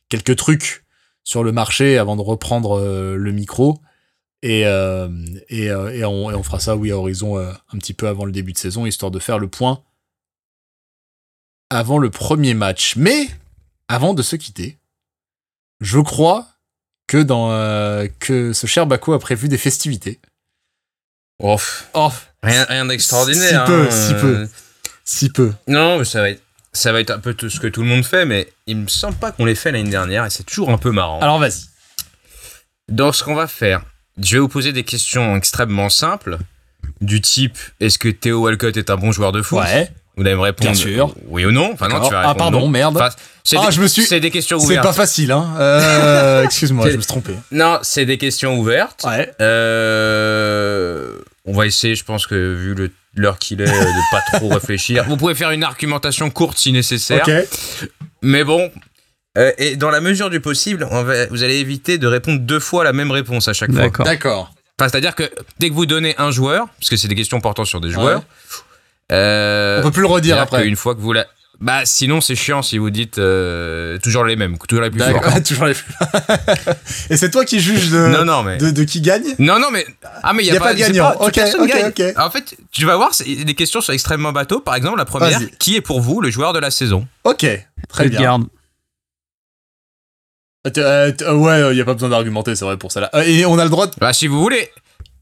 quelques 0.08 0.36
trucs 0.36 0.84
sur 1.24 1.42
le 1.42 1.50
marché 1.50 1.98
avant 1.98 2.14
de 2.14 2.22
reprendre 2.22 2.80
le 2.80 3.32
micro. 3.32 3.80
Et, 4.42 4.64
euh, 4.64 5.08
et, 5.48 5.70
euh, 5.70 5.90
et, 5.90 6.04
on, 6.04 6.30
et, 6.30 6.34
on, 6.34 6.42
fera 6.42 6.60
ça, 6.60 6.76
oui, 6.76 6.90
à 6.90 6.96
horizon 6.96 7.38
euh, 7.38 7.52
un 7.72 7.78
petit 7.78 7.92
peu 7.92 8.08
avant 8.08 8.24
le 8.24 8.32
début 8.32 8.52
de 8.52 8.58
saison, 8.58 8.86
histoire 8.86 9.10
de 9.10 9.18
faire 9.18 9.38
le 9.38 9.48
point 9.48 9.82
avant 11.68 11.98
le 11.98 12.10
premier 12.10 12.54
match. 12.54 12.96
Mais, 12.96 13.28
avant 13.88 14.14
de 14.14 14.22
se 14.22 14.36
quitter, 14.36 14.78
je 15.80 16.00
crois 16.00 16.48
que, 17.06 17.22
dans, 17.22 17.50
que 18.18 18.52
ce 18.52 18.66
cher 18.66 18.86
Baco 18.86 19.12
a 19.12 19.18
prévu 19.18 19.48
des 19.48 19.58
festivités. 19.58 20.20
Off. 21.38 21.88
Off. 21.94 22.32
Rien, 22.42 22.64
rien 22.64 22.86
d'extraordinaire. 22.86 23.66
Si 23.66 23.72
peu, 23.72 23.82
hein, 23.82 23.90
si 23.90 24.14
peu. 24.14 24.48
Si 25.04 25.30
peu. 25.30 25.52
Non, 25.66 25.98
mais 25.98 26.04
ça 26.04 26.20
va 26.20 26.30
être 26.30 26.42
ça 26.72 26.92
va 26.92 27.00
être 27.00 27.10
un 27.10 27.18
peu 27.18 27.34
tout 27.34 27.50
ce 27.50 27.58
que 27.58 27.66
tout 27.66 27.82
le 27.82 27.88
monde 27.88 28.04
fait, 28.04 28.24
mais 28.24 28.52
il 28.66 28.76
me 28.76 28.88
semble 28.88 29.16
pas 29.16 29.32
qu'on 29.32 29.44
l'ait 29.44 29.54
fait 29.54 29.72
l'année 29.72 29.90
dernière 29.90 30.24
et 30.24 30.30
c'est 30.30 30.44
toujours 30.44 30.70
un 30.70 30.78
peu 30.78 30.90
marrant. 30.90 31.20
Alors 31.20 31.38
vas-y. 31.38 31.64
Donc 32.88 33.14
ce 33.14 33.24
qu'on 33.24 33.34
va 33.34 33.46
faire, 33.46 33.82
je 34.22 34.36
vais 34.36 34.40
vous 34.40 34.48
poser 34.48 34.72
des 34.72 34.84
questions 34.84 35.36
extrêmement 35.36 35.88
simples, 35.88 36.38
du 37.00 37.20
type 37.20 37.58
est-ce 37.80 37.98
que 37.98 38.08
Théo 38.08 38.42
Walcott 38.42 38.76
est 38.76 38.90
un 38.90 38.96
bon 38.96 39.12
joueur 39.12 39.32
de 39.32 39.42
foot 39.42 39.60
Ouais. 39.60 39.90
Vous 40.16 40.26
allez 40.26 40.34
me 40.34 40.40
répondre 40.40 40.70
Bien 40.70 40.78
sûr. 40.78 41.14
oui 41.28 41.46
ou 41.46 41.50
non. 41.50 41.70
Enfin 41.72 41.88
non, 41.88 42.00
tu 42.00 42.12
vas 42.12 42.28
Ah 42.28 42.34
pardon, 42.34 42.68
merde. 42.68 43.00
ah, 43.00 43.70
je 43.70 43.80
me 43.80 43.86
suis. 43.86 44.02
C'est 44.02 44.20
des 44.20 44.30
questions 44.30 44.58
ouvertes. 44.58 44.82
C'est 44.82 44.88
pas 44.88 44.92
facile, 44.92 45.32
hein. 45.32 45.54
Euh, 45.58 46.42
Excuse-moi, 46.44 46.90
je 46.90 46.96
me 46.96 47.00
suis 47.00 47.08
trompé. 47.08 47.34
Non, 47.52 47.78
c'est 47.82 48.04
des 48.04 48.18
questions 48.18 48.58
ouvertes. 48.58 49.04
Ouais. 49.06 49.32
Euh, 49.40 51.12
on 51.46 51.52
va 51.54 51.66
essayer, 51.66 51.94
je 51.94 52.04
pense 52.04 52.26
que 52.26 52.34
vu 52.54 52.74
le 52.74 52.90
l'heure 53.16 53.38
qu'il 53.38 53.60
est, 53.60 53.64
de 53.66 54.10
pas 54.10 54.38
trop 54.38 54.48
réfléchir. 54.52 55.04
Vous 55.08 55.16
pouvez 55.16 55.34
faire 55.34 55.50
une 55.50 55.64
argumentation 55.64 56.30
courte 56.30 56.58
si 56.58 56.72
nécessaire. 56.72 57.24
Ok. 57.26 57.88
Mais 58.22 58.44
bon, 58.44 58.70
euh, 59.38 59.52
et 59.58 59.76
dans 59.76 59.90
la 59.90 60.00
mesure 60.00 60.30
du 60.30 60.40
possible, 60.40 60.88
vous 61.30 61.42
allez 61.42 61.56
éviter 61.56 61.98
de 61.98 62.06
répondre 62.06 62.40
deux 62.40 62.60
fois 62.60 62.84
la 62.84 62.92
même 62.92 63.10
réponse 63.10 63.48
à 63.48 63.52
chaque 63.52 63.72
fois. 63.72 64.04
D'accord. 64.04 64.52
C'est-à-dire 64.78 65.14
que 65.14 65.30
dès 65.58 65.68
que 65.68 65.74
vous 65.74 65.86
donnez 65.86 66.14
un 66.18 66.30
joueur, 66.30 66.66
parce 66.78 66.88
que 66.88 66.96
c'est 66.96 67.08
des 67.08 67.14
questions 67.14 67.40
portant 67.40 67.64
sur 67.64 67.80
des 67.80 67.90
joueurs, 67.90 68.22
euh, 69.12 69.80
on 69.80 69.82
peut 69.82 69.90
plus 69.90 70.02
le 70.02 70.08
redire 70.08 70.40
après. 70.40 70.66
Une 70.66 70.76
fois 70.76 70.94
que 70.94 71.00
vous 71.00 71.12
la... 71.12 71.26
Bah 71.60 71.82
sinon 71.84 72.22
c'est 72.22 72.36
chiant 72.36 72.62
si 72.62 72.78
vous 72.78 72.88
dites 72.88 73.18
euh, 73.18 73.98
toujours 73.98 74.24
les 74.24 74.34
mêmes, 74.34 74.56
toujours 74.66 74.82
les 74.82 74.90
plus 74.90 75.02
forts. 75.02 75.42
toujours 75.46 75.66
les 75.66 75.74
plus. 75.74 75.92
Et 77.10 77.18
c'est 77.18 77.28
toi 77.30 77.44
qui 77.44 77.60
juges 77.60 77.90
de, 77.90 77.98
non, 77.98 78.24
non, 78.24 78.42
mais... 78.42 78.56
de, 78.56 78.84
qui 78.84 79.02
gagne 79.02 79.34
Non 79.38 79.58
non 79.58 79.70
mais 79.70 79.84
ah 80.22 80.32
mais 80.32 80.42
il 80.42 80.46
y, 80.46 80.56
a, 80.56 80.58
pas, 80.58 80.72
de 80.72 80.78
gagnant. 80.78 81.12
ok 81.20 81.38
ok 81.60 82.02
En 82.16 82.30
fait 82.30 82.56
tu 82.72 82.86
vas 82.86 82.96
voir 82.96 83.10
des 83.18 83.54
questions 83.54 83.82
sont 83.82 83.92
extrêmement 83.92 84.32
bateaux. 84.32 84.60
Par 84.60 84.74
exemple 84.74 84.96
la 84.96 85.04
première, 85.04 85.38
qui 85.58 85.76
est 85.76 85.82
pour 85.82 86.00
vous 86.00 86.22
le 86.22 86.30
joueur 86.30 86.54
de 86.54 86.60
la 86.60 86.70
saison? 86.70 87.06
Ok 87.24 87.46
très 87.90 88.08
bien. 88.08 88.40
Euh, 90.66 91.12
euh, 91.22 91.34
ouais, 91.34 91.74
il 91.74 91.78
y 91.78 91.80
a 91.80 91.84
pas 91.84 91.94
besoin 91.94 92.10
d'argumenter, 92.10 92.54
c'est 92.54 92.64
vrai 92.64 92.76
pour 92.76 92.92
ça 92.92 93.00
là. 93.00 93.10
Euh, 93.14 93.22
et 93.22 93.46
on 93.46 93.58
a 93.58 93.64
le 93.64 93.70
droit 93.70 93.86
de... 93.86 93.92
Bah 93.98 94.12
si 94.12 94.26
vous 94.26 94.40
voulez. 94.40 94.68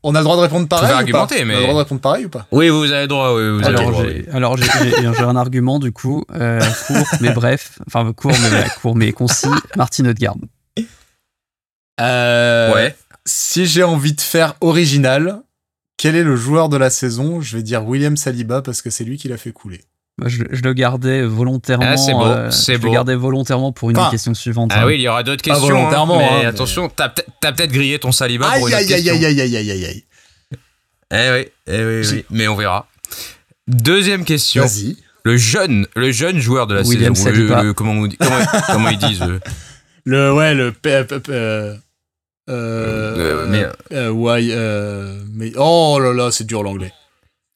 On 0.03 0.15
a 0.15 0.19
le 0.19 0.25
droit 0.25 0.37
de 0.37 0.43
répondre 0.43 0.69
pareil. 0.69 0.93
Ou 0.93 0.95
argumenter, 0.95 1.45
mais. 1.45 1.55
On 1.55 1.57
a 1.57 1.61
le 1.61 1.67
droit 1.67 1.75
de 1.75 1.85
répondre 1.85 2.01
pareil 2.01 2.25
ou 2.25 2.29
pas? 2.29 2.47
Oui, 2.51 2.69
vous 2.69 2.91
avez 2.91 3.03
le 3.03 3.09
droit. 3.09 3.35
Oui, 3.35 3.51
vous 3.51 3.65
alors, 3.65 4.05
j'ai, 4.05 4.29
alors 4.33 4.57
j'ai, 4.57 5.23
un 5.23 5.37
argument 5.37 5.79
du 5.79 5.93
coup, 5.93 6.25
court 6.29 7.07
mais 7.21 7.31
bref, 7.31 7.79
enfin 7.87 8.13
court 8.13 8.33
mais 8.33 8.67
court 8.81 8.97
mais 8.97 9.13
concis. 9.13 9.49
Martin 9.77 10.07
Odegaard. 10.07 10.37
Euh, 12.01 12.75
ouais. 12.75 12.97
Si 13.25 13.67
j'ai 13.67 13.83
envie 13.83 14.15
de 14.15 14.21
faire 14.21 14.55
original, 14.61 15.43
quel 15.97 16.17
est 16.17 16.23
le 16.23 16.37
joueur 16.37 16.69
de 16.69 16.77
la 16.77 16.91
saison? 16.91 17.41
Je 17.41 17.57
vais 17.57 17.63
dire 17.63 17.87
William 17.87 18.17
Saliba 18.17 18.63
parce 18.63 18.83
que 18.83 18.91
c'est 18.91 19.05
lui 19.05 19.19
qui 19.19 19.29
l'a 19.29 19.37
fait 19.37 19.53
couler. 19.53 19.83
Je, 20.27 20.43
le 20.43 20.73
gardais 20.73 21.23
volontairement. 21.23 21.85
Ah, 21.87 21.97
c'est 21.97 22.13
beau, 22.13 22.25
euh, 22.25 22.51
je 22.51 22.73
le 22.73 22.91
gardais 22.93 23.15
volontairement 23.15 23.71
pour 23.73 23.91
une 23.91 23.97
question 24.11 24.35
suivante. 24.35 24.71
Ah 24.75 24.81
hein. 24.83 24.87
oui, 24.87 24.95
il 24.97 25.01
y 25.03 25.09
aura 25.09 25.23
d'autres 25.23 25.43
questions. 25.43 25.67
Hein, 25.69 25.71
volontairement. 25.71 26.19
mais 26.19 26.45
hein, 26.45 26.49
attention, 26.49 26.89
t'as, 26.89 27.09
peut-être 27.09 27.71
grillé 27.71 27.99
ton 27.99 28.11
saliba 28.11 28.51
aïe, 28.51 28.59
pour 28.59 28.69
une 28.69 28.75
aïe, 28.75 28.93
aïe, 28.93 29.11
aïe, 29.11 29.25
aïe, 29.25 29.41
aïe, 29.41 29.57
aïe, 29.57 29.85
aïe. 29.87 30.05
Eh 31.11 31.31
oui, 31.33 31.47
eh 31.69 31.85
oui, 31.85 32.09
oui, 32.13 32.25
mais 32.31 32.49
on 32.49 32.57
verra. 32.57 32.87
Deuxième 33.69 34.25
question. 34.25 34.63
Vas-y. 34.63 34.97
Le 35.25 35.37
jeune, 35.37 35.87
le 35.95 36.11
jeune 36.11 36.39
joueur 36.39 36.67
de 36.67 36.75
la 36.75 36.83
William 36.83 37.15
saison. 37.15 37.31
Le, 37.31 37.63
le- 37.69 37.73
comment, 37.75 37.93
on 37.93 38.07
dit- 38.07 38.17
comment, 38.17 38.39
comment 38.67 38.89
ils 38.89 38.99
disent 38.99 39.23
euh, 39.23 39.39
Le, 40.05 40.33
ouais, 40.33 40.55
le. 40.55 40.73
P- 40.73 41.05
P- 41.05 41.21
P- 41.21 41.33
euh, 41.33 41.75
euh, 42.49 43.17
Euh, 43.17 43.47
mais- 43.49 43.67
euh, 43.97 44.11
ouais, 44.11 44.49
euh, 44.51 45.23
mais. 45.33 45.53
Oh 45.57 45.99
là 46.01 46.13
là, 46.15 46.31
c'est 46.31 46.45
dur 46.45 46.63
l'anglais. 46.63 46.93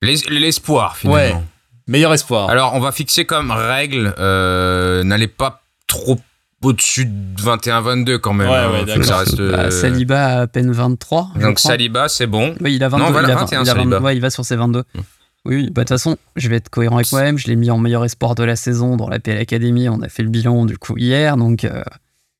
l'es- 0.02 0.28
L'espoir, 0.28 0.96
finalement. 0.96 1.38
Ouais. 1.38 1.44
Meilleur 1.86 2.12
espoir. 2.14 2.48
Alors, 2.48 2.74
on 2.74 2.80
va 2.80 2.92
fixer 2.92 3.24
comme 3.24 3.50
règle, 3.50 4.14
euh, 4.18 5.02
n'allez 5.04 5.28
pas 5.28 5.62
trop 5.86 6.18
au-dessus 6.62 7.06
de 7.06 7.42
21-22 7.42 8.18
quand 8.18 8.32
même. 8.32 8.48
Ouais, 8.48 8.56
hein, 8.56 8.70
ouais, 8.70 8.78
faut 8.80 8.84
que 8.84 8.90
d'accord. 8.90 9.04
ça 9.04 9.18
reste. 9.18 9.38
Bah, 9.38 9.64
euh, 9.64 9.70
Saliba 9.70 10.26
a 10.26 10.40
à 10.42 10.46
peine 10.46 10.70
23. 10.70 11.32
je 11.36 11.40
Donc. 11.40 11.58
Saliba, 11.58 12.08
c'est 12.08 12.26
bon. 12.26 12.54
Oui, 12.60 12.76
il 12.76 12.84
a 12.84 12.88
22. 12.88 13.04
Non, 13.04 13.10
voilà, 13.10 13.28
il, 13.28 13.32
a 13.32 13.36
21, 13.36 13.64
il 13.64 13.68
a 13.68 13.72
Saliba. 13.74 14.00
ouais, 14.00 14.16
il 14.16 14.20
va 14.20 14.30
sur 14.30 14.44
ses 14.44 14.56
22. 14.56 14.80
Mm. 14.80 15.00
Oui, 15.44 15.70
bah, 15.70 15.82
de 15.82 15.88
toute 15.88 15.88
façon, 15.88 16.16
je 16.36 16.48
vais 16.48 16.56
être 16.56 16.68
cohérent 16.68 16.96
avec 16.96 17.10
moi-même. 17.10 17.36
Je 17.36 17.48
l'ai 17.48 17.56
mis 17.56 17.70
en 17.70 17.78
meilleur 17.78 18.04
espoir 18.04 18.34
de 18.34 18.44
la 18.44 18.54
saison 18.54 18.96
dans 18.96 19.08
la 19.08 19.18
PL 19.18 19.38
Academy. 19.38 19.88
On 19.88 20.00
a 20.00 20.08
fait 20.08 20.22
le 20.22 20.28
bilan 20.28 20.66
du 20.66 20.78
coup 20.78 20.96
hier, 20.96 21.36
donc 21.36 21.64
euh, 21.64 21.82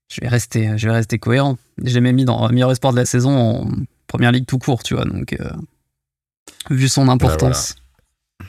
je, 0.09 0.21
vais 0.21 0.29
rester, 0.29 0.71
je 0.77 0.87
vais 0.87 0.95
rester 0.95 1.19
cohérent. 1.19 1.59
Je 1.85 1.93
l'ai 1.95 2.01
même 2.01 2.15
mis 2.15 2.25
dans 2.25 2.49
meilleur 2.51 2.71
espoir 2.71 2.93
de 2.93 2.99
la 2.99 3.05
saison 3.05 3.37
en 3.37 3.71
première 4.07 4.31
ligue 4.31 4.47
tout 4.47 4.59
court, 4.59 4.85
tu 4.85 4.95
vois. 4.95 5.05
Donc, 5.05 5.33
euh, 5.33 5.51
vu 6.71 6.89
son 6.89 7.09
importance. 7.09 7.75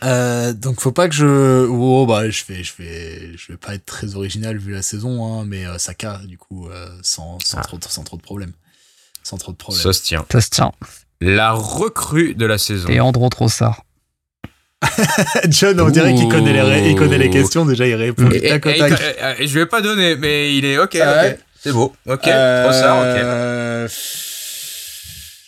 Euh, 0.04 0.54
donc 0.54 0.80
faut 0.82 0.92
pas 0.92 1.08
que 1.10 1.16
je. 1.16 1.66
Oh 1.68 2.06
bah 2.06 2.30
je 2.30 2.44
vais, 2.48 2.64
je 2.64 2.74
vais, 2.78 3.32
je 3.38 3.52
vais 3.52 3.58
pas 3.58 3.76
être 3.76 3.86
très 3.86 4.16
original 4.16 4.58
vu 4.58 4.72
la 4.74 4.82
saison, 4.82 5.26
hein, 5.42 5.46
mais 5.48 5.66
euh, 5.66 5.78
Saka 5.78 6.20
du 6.26 6.38
coup 6.38 6.68
euh, 6.70 6.88
sans, 7.02 7.38
sans, 7.44 7.58
Ah. 7.60 7.62
trop, 7.62 7.78
sans 7.88 8.04
trop 8.04 8.18
de 8.18 8.22
problèmes, 8.22 8.54
sans 9.24 9.38
trop 9.38 9.52
de 9.52 9.58
problèmes. 9.58 9.82
Ça 9.84 9.94
se 9.94 10.02
tient. 10.04 10.26
Ça 10.32 10.42
se 10.42 10.50
tient. 10.50 10.72
La 11.22 11.52
recrue 11.52 12.36
de 12.36 12.46
la 12.46 12.58
saison. 12.58 12.90
Et 12.90 13.00
Andro 13.00 13.30
Trossard. 13.30 13.84
John, 15.48 15.80
on 15.80 15.90
dirait 15.90 16.14
qu'il 16.14 16.28
connaît 16.28 16.52
les, 16.52 16.90
il 16.90 16.96
connaît 16.96 17.18
les 17.18 17.30
questions 17.30 17.66
déjà, 17.66 17.88
il 17.88 17.96
répond 17.96 18.30
Et, 18.32 18.42
tac 18.50 18.66
et- 18.66 18.78
tac. 18.78 18.92
et- 19.40 19.44
et- 19.44 19.48
je 19.48 19.58
vais 19.60 19.66
pas 19.66 19.82
donner, 19.82 20.18
mais 20.18 20.56
il 20.58 20.66
est 20.66 20.78
ok. 20.78 20.98
Ah 21.02 21.22
ouais. 21.24 21.40
C'est 21.62 21.72
beau. 21.72 21.96
Ok. 22.06 22.28
Euh, 22.28 22.64
Trossard, 22.66 23.86
ok. 23.86 23.90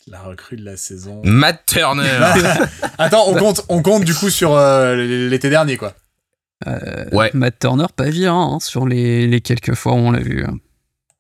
Euh, 0.08 0.12
La 0.12 0.22
recrue 0.22 0.56
de 0.58 0.64
la 0.66 0.78
saison. 0.78 1.22
Matt 1.24 1.64
Turner. 1.66 2.20
Attends, 2.98 3.26
on 3.28 3.36
compte, 3.36 3.62
on 3.70 3.82
compte 3.82 4.04
du 4.04 4.14
coup 4.14 4.30
sur 4.30 4.54
euh, 4.56 4.96
l'été 4.96 5.50
dernier 5.50 5.78
quoi. 5.78 5.94
Euh, 6.68 7.06
Ouais. 7.12 7.32
Matt 7.34 7.60
Turner, 7.60 7.86
pas 7.96 8.10
vilain 8.10 8.34
hein, 8.56 8.60
sur 8.60 8.88
les, 8.88 9.28
les 9.28 9.42
quelques 9.42 9.74
fois 9.76 9.94
où 9.94 9.98
on 9.98 10.12
l'a 10.12 10.20
vu. 10.20 10.46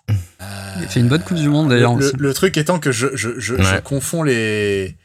Il 0.09 0.83
a 0.83 0.87
fait 0.87 0.99
une 0.99 1.07
bonne 1.07 1.21
Coupe 1.23 1.37
du 1.37 1.49
Monde 1.49 1.69
d'ailleurs 1.69 1.95
Le, 1.95 2.05
aussi. 2.07 2.15
le 2.17 2.33
truc 2.33 2.57
étant 2.57 2.79
que 2.79 2.91
je, 2.91 3.07
je, 3.15 3.39
je, 3.39 3.79
confonds 3.79 4.23
les. 4.23 4.95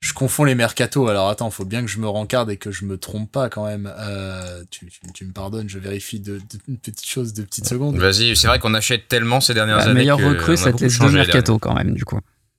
Je 0.00 0.14
confonds 0.14 0.44
les 0.44 0.54
mercatos. 0.54 1.08
Alors 1.10 1.28
attends, 1.28 1.50
faut 1.50 1.66
bien 1.66 1.82
que 1.82 1.88
je 1.88 1.98
me 1.98 2.08
rencarde 2.08 2.50
et 2.50 2.56
que 2.56 2.70
je 2.70 2.86
me 2.86 2.96
trompe 2.96 3.30
pas 3.30 3.50
quand 3.50 3.66
même. 3.66 3.92
Euh, 3.98 4.62
tu, 4.70 4.86
tu, 4.86 5.00
tu 5.12 5.24
me 5.26 5.32
pardonnes, 5.32 5.68
je 5.68 5.78
vérifie 5.78 6.20
de, 6.20 6.36
de, 6.38 6.42
une 6.68 6.78
petite 6.78 7.06
chose 7.06 7.34
de 7.34 7.42
petites 7.42 7.68
secondes. 7.68 7.96
Vas-y, 7.98 8.34
c'est 8.34 8.46
vrai 8.48 8.58
qu'on 8.58 8.72
achète 8.72 9.08
tellement 9.08 9.40
ces 9.42 9.52
dernières 9.52 9.76
La 9.76 9.82
années. 9.84 9.94
meilleure 9.94 10.16
que 10.18 10.24
recrue, 10.24 10.56
ça 10.56 10.72
te 10.72 10.82
laisse 10.82 10.98
deux 10.98 11.10
mercato 11.10 11.58
quand 11.58 11.74
même, 11.74 11.92
du 11.92 12.04
coup. 12.06 12.18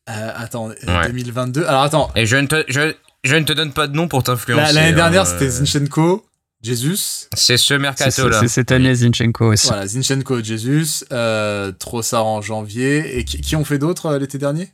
Euh, 0.09 0.31
attends, 0.35 0.69
euh, 0.69 0.73
Ouais. 0.87 1.07
2022. 1.07 1.65
Alors 1.65 1.83
attends. 1.83 2.11
Et 2.15 2.25
je 2.25 2.35
ne 2.37 2.47
te, 2.47 2.63
je, 2.67 2.93
je 3.23 3.35
ne 3.35 3.43
te 3.43 3.53
donne 3.53 3.71
pas 3.71 3.87
de 3.87 3.95
nom 3.95 4.07
pour 4.07 4.23
t'influencer. 4.23 4.73
la- 4.73 4.81
l'année 4.81 4.95
dernière 4.95 5.21
hein, 5.21 5.25
c'était 5.25 5.45
euh, 5.45 5.49
Zinchenko, 5.65 6.25
Jesus. 6.63 7.27
C'est 7.35 7.57
ce 7.57 7.73
mercato 7.75 8.27
là. 8.29 8.39
c'est 8.39 8.47
cette 8.47 8.71
année 8.71 8.93
Zinchenko 8.95 9.53
aussi. 9.53 9.67
Voilà, 9.67 9.87
Zinchenko, 9.87 10.43
Jesus, 10.43 11.05
euh, 11.11 11.71
Trossard 11.71 12.25
en 12.25 12.41
janvier. 12.41 13.19
Et 13.19 13.25
qui, 13.25 13.41
qui 13.41 13.55
ont 13.55 13.63
fait 13.65 13.77
d'autres 13.79 14.07
euh, 14.07 14.19
l'été 14.19 14.37
dernier? 14.37 14.71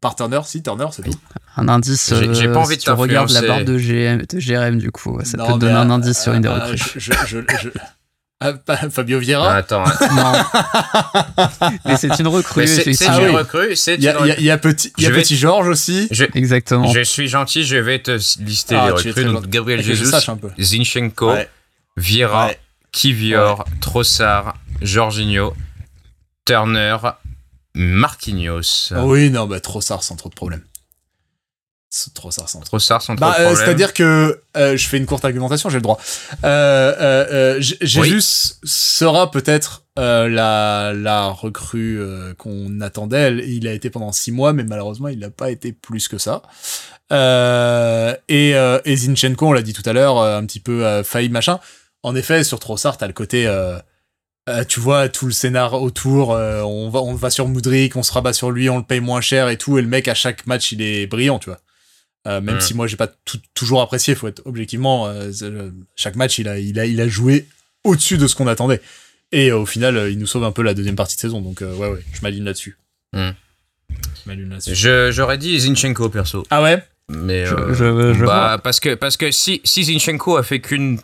Par 0.00 0.16
Turner, 0.16 0.40
si, 0.44 0.62
Turner, 0.62 0.86
c'est 0.92 1.02
tout. 1.02 1.16
Un 1.56 1.66
indice. 1.68 2.12
J'ai- 2.14 2.34
j'ai 2.34 2.48
euh, 2.48 2.52
pas 2.52 2.58
envie 2.60 2.74
si 2.74 2.78
de 2.80 2.82
tu 2.84 2.90
regardes 2.90 3.30
la 3.30 3.40
barre 3.42 3.64
de, 3.64 3.78
GM, 3.78 4.18
de 4.28 4.38
GRM, 4.38 4.76
du 4.78 4.90
coup. 4.90 5.18
Ça 5.24 5.38
Non, 5.38 5.46
peut 5.46 5.52
te 5.54 5.58
donner 5.60 5.72
un 5.72 5.88
euh, 5.88 5.94
indice 5.94 6.20
sur 6.20 6.34
une 6.34 6.42
des 6.42 6.48
euh, 6.48 6.54
recrues. 6.54 6.76
je, 6.76 6.98
je, 6.98 7.12
je- 7.26 7.38
je- 7.62 7.68
pas- 7.70 7.80
Fabio 8.90 9.18
Vieira. 9.18 9.54
Attends, 9.56 9.84
attends. 9.84 10.14
Non. 10.14 10.32
Mais 11.84 11.96
c'est 11.96 12.18
une 12.18 12.28
recrue, 12.28 12.66
c'est 12.66 12.84
une 12.86 12.96
Ah 13.08 13.18
oui. 13.20 13.28
recrue, 13.28 13.76
c'est 13.76 13.94
Il 13.94 14.02
y 14.02 14.08
a, 14.08 14.26
y 14.38 14.58
petit, 14.58 14.92
il 14.98 15.02
y 15.04 15.06
a 15.06 15.10
Je 15.10 15.14
vais- 15.14 15.22
petit 15.22 15.36
Georges 15.36 15.68
aussi. 15.68 16.08
Je, 16.10 16.24
Exactement. 16.34 16.92
je 16.92 17.00
suis 17.00 17.28
gentil, 17.28 17.64
je 17.64 17.76
vais 17.76 17.98
te 18.00 18.18
lister 18.42 18.74
Ah, 18.76 18.86
les 18.86 18.92
recrues. 18.92 19.24
Donc. 19.24 19.46
Gabriel 19.48 19.82
Jesus, 19.82 20.06
sache 20.10 20.28
un 20.28 20.36
peu. 20.36 20.50
Zinchenko, 20.58 21.32
Ouais. 21.32 21.48
Vieira, 21.96 22.46
Ouais. 22.48 22.58
Kivior, 22.92 23.64
Trossard, 23.80 24.54
Jorginho, 24.80 25.54
Turner, 26.44 26.96
Marquinhos. 27.74 28.92
Ah 28.94 29.04
oui, 29.04 29.30
non, 29.30 29.46
bah 29.46 29.60
Trossard 29.60 30.02
sans 30.02 30.16
trop 30.16 30.28
de 30.28 30.34
problèmes. 30.34 30.62
Trossard 32.14 32.48
sans 32.48 32.60
trop. 32.60 32.66
Trossard 32.78 33.02
sans 33.02 33.14
Bah, 33.14 33.36
euh, 33.40 33.54
c'est-à-dire 33.56 33.94
que 33.94 34.40
euh, 34.56 34.76
je 34.76 34.88
fais 34.88 34.96
une 34.98 35.06
courte 35.06 35.24
argumentation, 35.24 35.68
j'ai 35.70 35.76
le 35.78 35.82
droit. 35.82 35.98
Euh, 36.44 36.94
euh, 36.98 37.60
J- 37.60 37.76
Jesus 37.80 38.54
sera 38.64 39.30
peut-être 39.30 39.84
la, 39.96 40.92
la 40.94 41.26
recrue 41.28 42.00
qu'on 42.38 42.80
attendait. 42.80 43.32
Il 43.46 43.68
a 43.68 43.72
été 43.72 43.90
pendant 43.90 44.12
six 44.12 44.32
mois, 44.32 44.52
mais 44.52 44.64
malheureusement, 44.64 45.08
il 45.08 45.18
n'a 45.20 45.30
pas 45.30 45.50
été 45.50 45.72
plus 45.72 46.08
que 46.08 46.18
ça. 46.18 46.42
Et, 48.28 48.50
et 48.84 48.96
Zinchenko, 48.96 49.48
on 49.48 49.52
l'a 49.52 49.62
dit 49.62 49.72
tout 49.72 49.88
à 49.88 49.92
l'heure, 49.92 50.18
un 50.20 50.44
petit 50.46 50.60
peu 50.60 51.02
failli 51.02 51.28
machin. 51.28 51.58
En 52.02 52.14
effet, 52.16 52.44
sur 52.44 52.58
Trossard, 52.58 52.98
t'as 52.98 53.06
le 53.06 53.12
côté, 53.12 53.46
euh, 53.46 53.78
tu 54.68 54.78
vois, 54.80 55.08
tout 55.08 55.26
le 55.26 55.32
scénar 55.32 55.74
autour. 55.80 56.32
euh, 56.34 56.60
on 56.62 56.90
va, 56.90 57.00
on 57.00 57.14
va 57.14 57.30
sur 57.30 57.48
Moudric, 57.48 57.96
on 57.96 58.02
se 58.02 58.12
rabat 58.12 58.32
sur 58.34 58.50
lui, 58.50 58.68
on 58.68 58.76
le 58.78 58.82
paye 58.84 59.00
moins 59.00 59.20
cher 59.22 59.48
et 59.48 59.56
tout. 59.56 59.78
Et 59.78 59.82
le 59.82 59.88
mec, 59.88 60.06
à 60.08 60.14
chaque 60.14 60.46
match, 60.46 60.72
il 60.72 60.82
est 60.82 61.06
brillant, 61.06 61.38
tu 61.38 61.48
vois. 61.50 61.60
Euh, 62.26 62.40
même 62.40 62.56
Mm. 62.56 62.60
si 62.60 62.74
moi, 62.74 62.86
j'ai 62.86 62.96
pas 62.96 63.06
tout- 63.06 63.40
toujours 63.54 63.82
apprécié, 63.82 64.14
faut 64.14 64.28
être 64.28 64.42
objectivement. 64.46 65.06
euh, 65.08 65.30
chaque 65.96 66.16
match, 66.16 66.38
il 66.38 66.48
a, 66.48 66.58
il 66.58 66.78
a, 66.80 66.86
il 66.86 67.00
a 67.00 67.08
joué 67.08 67.46
au-dessus 67.84 68.16
de 68.18 68.26
ce 68.26 68.34
qu'on 68.34 68.46
attendait. 68.46 68.80
Et 69.32 69.50
euh, 69.50 69.58
au 69.58 69.66
final, 69.66 70.10
il 70.10 70.18
nous 70.18 70.26
sauve 70.26 70.44
un 70.44 70.52
peu 70.52 70.62
la 70.62 70.72
deuxième 70.74 70.96
partie 70.96 71.16
de 71.16 71.20
saison. 71.20 71.40
Donc, 71.42 71.60
euh, 71.60 71.74
ouais, 71.74 71.88
ouais, 71.88 72.02
je 72.12 72.20
m'aligne 72.22 72.44
là-dessus. 72.44 72.78
Mm. 73.12 73.30
Je 73.90 73.96
m'aligne 74.26 74.48
là-dessus. 74.48 74.74
Je- 74.74 75.10
J'aurais 75.12 75.38
dit 75.38 75.58
Zinchenko 75.60 76.08
perso. 76.08 76.44
Ah 76.50 76.62
ouais? 76.62 76.82
Mais 77.10 77.44
Je- 77.44 77.54
euh, 77.54 77.74
je- 77.74 78.18
je 78.18 78.24
bah, 78.24 78.58
parce 78.64 78.80
que 78.80 78.94
parce 78.94 79.18
que 79.18 79.30
si 79.30 79.60
si 79.64 79.84
Zinchenko 79.84 80.38
a 80.38 80.42
fait 80.42 80.60
qu'une 80.60 80.98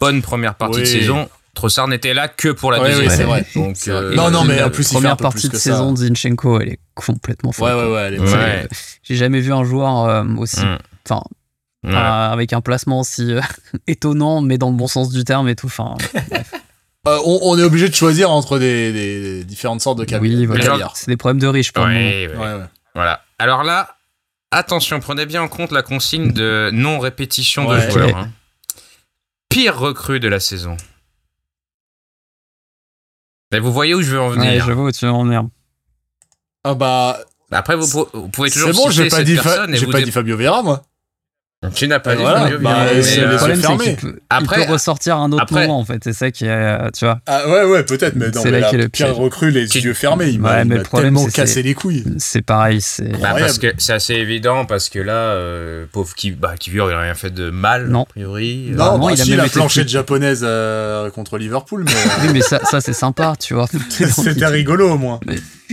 bonne 0.00 0.22
première 0.22 0.54
partie 0.54 0.80
de 0.80 0.84
saison, 0.84 1.28
Trossard 1.54 1.88
n'était 1.88 2.14
là 2.14 2.28
que 2.28 2.48
pour 2.48 2.70
la 2.70 2.80
Ouais, 2.80 2.90
deuxième. 2.90 3.08
oui, 3.08 3.14
c'est 3.16 3.24
vrai. 3.24 3.46
Donc 3.56 3.76
C'est 3.76 3.90
vrai. 3.90 4.02
euh, 4.02 4.14
Non, 4.14 4.30
non, 4.30 4.44
mais 4.44 4.56
la 4.56 4.66
en 4.68 4.70
plus, 4.70 4.84
fait 4.88 4.94
première 4.94 5.16
partie 5.16 5.48
plus 5.48 5.56
de 5.56 5.56
saison 5.60 5.92
de 5.92 5.96
Zinchenko, 5.98 6.60
elle 6.60 6.68
est 6.70 6.78
complètement 6.94 7.52
folle. 7.52 7.74
Ouais, 7.74 7.82
ouais, 7.82 7.92
ouais. 7.92 8.00
elle 8.02 8.14
est- 8.14 8.20
Ouais. 8.20 8.68
J'ai 9.02 9.16
jamais 9.16 9.40
vu 9.40 9.52
un 9.52 9.64
joueur 9.64 10.04
euh, 10.08 10.24
aussi, 10.38 10.60
Mm. 10.64 10.78
enfin, 11.08 11.22
Ouais. 11.82 11.94
euh, 11.94 12.30
avec 12.32 12.52
un 12.52 12.60
placement 12.60 13.00
aussi 13.00 13.32
euh, 13.34 13.40
étonnant, 13.88 14.40
mais 14.42 14.58
dans 14.58 14.70
le 14.70 14.76
bon 14.76 14.86
sens 14.86 15.10
du 15.10 15.24
terme 15.24 15.48
et 15.48 15.56
tout. 15.56 15.66
Enfin, 15.66 15.96
Euh, 17.08 17.18
on, 17.24 17.38
on 17.42 17.58
est 17.58 17.62
obligé 17.62 17.88
de 17.88 17.94
choisir 17.94 18.30
entre 18.30 18.58
des, 18.58 18.92
des- 18.92 19.20
des 19.38 19.44
différentes 19.44 19.80
sortes 19.80 19.98
de 19.98 20.04
caviar. 20.04 20.20
oui, 20.38 20.44
voilà. 20.46 20.90
c'est 20.94 21.08
des 21.08 21.16
problèmes 21.16 21.40
de 21.40 21.46
riches 21.46 21.72
pour 21.72 21.86
le 21.86 21.92
moment. 21.94 22.00
Ouais, 22.06 22.26
ouais. 22.28 22.36
Ouais, 22.36 22.54
ouais. 22.60 22.66
Voilà. 22.94 23.22
Alors 23.38 23.62
là, 23.64 23.96
attention, 24.50 25.00
prenez 25.00 25.24
bien 25.26 25.40
en 25.42 25.48
compte 25.48 25.72
la 25.72 25.82
consigne 25.82 26.32
de 26.32 26.68
non-répétition 26.72 27.66
Ouais. 27.66 27.86
de 27.86 27.90
joueurs. 27.90 28.16
Hein. 28.18 28.28
Pire 29.48 29.78
recrue 29.78 30.20
de 30.20 30.28
la 30.28 30.38
saison. 30.40 30.76
Mais 33.52 33.58
vous 33.58 33.72
voyez 33.72 33.94
où 33.94 34.02
je 34.02 34.12
veux 34.12 34.20
en 34.20 34.30
Ouais, 34.30 34.36
venir. 34.36 34.64
je 34.66 34.72
vois 34.72 34.84
où 34.84 34.92
tu 34.92 35.04
veux 35.04 35.10
en 35.10 35.24
venir. 35.24 35.42
Ah 36.64 36.74
bah, 36.74 37.18
Après, 37.50 37.74
vous, 37.76 37.88
pou- 37.88 38.08
vous 38.12 38.28
pouvez 38.28 38.50
toujours 38.50 38.70
c'est 38.70 38.76
bon, 38.76 38.90
j'ai 38.90 39.08
pas, 39.08 39.24
dit, 39.24 39.36
Fa- 39.36 39.42
personne 39.42 39.74
et 39.74 39.76
j'ai 39.76 39.86
vous 39.86 39.92
pas 39.92 39.98
dé- 39.98 40.04
dit 40.04 40.12
Fabio 40.12 40.36
Vieira, 40.36 40.62
moi. 40.62 40.82
Tu 41.76 41.86
n'as 41.88 42.00
pas 42.00 42.16
dit 42.16 42.22
voilà, 42.22 42.40
Fabio 42.40 42.58
bah, 42.60 42.86
mais, 42.94 43.02
c'est 43.02 43.20
le 43.20 43.26
les 43.26 43.34
euh, 43.34 43.36
problème, 43.36 43.56
yeux 43.58 43.62
c'est 43.62 43.66
fermés. 43.68 43.84
qu'il 43.84 43.96
peut, 43.96 44.18
Après- 44.30 44.64
peut 44.64 44.72
ressortir 44.72 45.18
un 45.18 45.30
autre 45.30 45.42
après- 45.42 45.66
moment, 45.66 45.78
en 45.80 45.84
fait. 45.84 46.00
C'est 46.02 46.14
ça 46.14 46.30
qui 46.30 46.46
est, 46.46 46.90
tu 46.92 47.04
vois. 47.04 47.20
Ah 47.26 47.46
ouais, 47.50 47.64
ouais, 47.64 47.84
peut-être, 47.84 48.16
mais 48.16 48.30
non, 48.30 48.40
C'est 48.42 48.50
là 48.50 48.72
le 48.72 48.88
pire 48.88 49.08
piège. 49.08 49.10
recrue, 49.18 49.50
les 49.50 49.66
yeux 49.76 49.92
fermés, 49.92 50.28
il 50.30 50.40
m'a 50.40 50.56
Ouais, 50.56 50.64
mais 50.64 50.76
le 50.78 50.82
problème, 50.84 51.18
c'est- 51.18 51.44
c'est- 51.46 51.60
les 51.60 51.74
couilles. 51.74 52.06
C'est 52.16 52.40
pareil, 52.40 52.80
c'est. 52.80 53.04
Bah, 53.10 53.16
Incroyable. 53.16 53.40
parce 53.40 53.58
que 53.58 53.66
c'est 53.76 53.92
assez 53.92 54.14
évident, 54.14 54.64
parce 54.64 54.88
que 54.88 55.00
là, 55.00 55.12
euh, 55.12 55.84
pauvre 55.92 56.14
qui, 56.14 56.30
bah, 56.30 56.54
Kivior, 56.58 56.90
il 56.90 56.94
a 56.94 57.00
rien 57.02 57.14
fait 57.14 57.28
de 57.30 57.50
mal, 57.50 57.88
Non. 57.88 58.04
a 58.04 58.06
priori. 58.06 58.70
Non, 58.72 58.98
bah, 58.98 59.08
il 59.12 59.20
a 59.20 59.24
si, 59.24 59.30
même 59.30 59.40
la 59.40 59.48
planchette 59.50 59.88
japonaise 59.90 60.40
euh, 60.42 61.10
contre 61.10 61.36
Liverpool, 61.36 61.84
mais 61.84 61.92
euh, 61.92 61.94
Oui, 62.22 62.28
mais 62.32 62.40
ça, 62.40 62.60
ça 62.64 62.80
c'est 62.80 62.94
sympa, 62.94 63.34
tu 63.38 63.52
vois. 63.52 63.66
c'était 64.08 64.46
rigolo 64.46 64.92
au 64.92 64.96
moins. 64.96 65.20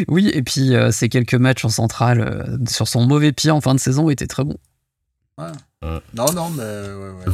Oui, 0.10 0.30
et 0.34 0.42
puis 0.44 0.76
euh, 0.76 0.92
ces 0.92 1.08
quelques 1.08 1.34
matchs 1.36 1.64
en 1.64 1.70
centrale 1.70 2.20
euh, 2.20 2.58
sur 2.70 2.90
son 2.90 3.06
mauvais 3.06 3.32
pied 3.32 3.52
en 3.52 3.62
fin 3.62 3.74
de 3.74 3.80
saison 3.80 4.10
étaient 4.10 4.28
très 4.28 4.44
bons. 4.44 4.58
Non, 6.14 6.32
non, 6.34 6.50
mais 6.50 6.64
ouais, 6.64 7.10
ouais. 7.12 7.34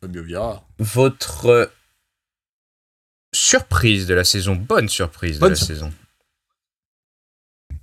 Fabio 0.00 0.22
Vieira. 0.22 0.62
Votre 0.78 1.46
euh, 1.46 1.66
surprise 3.34 4.06
de 4.06 4.14
la 4.14 4.24
saison, 4.24 4.54
bonne 4.54 4.88
surprise 4.88 5.38
de 5.38 5.46
la 5.46 5.54
sur- 5.54 5.66
saison. 5.66 5.92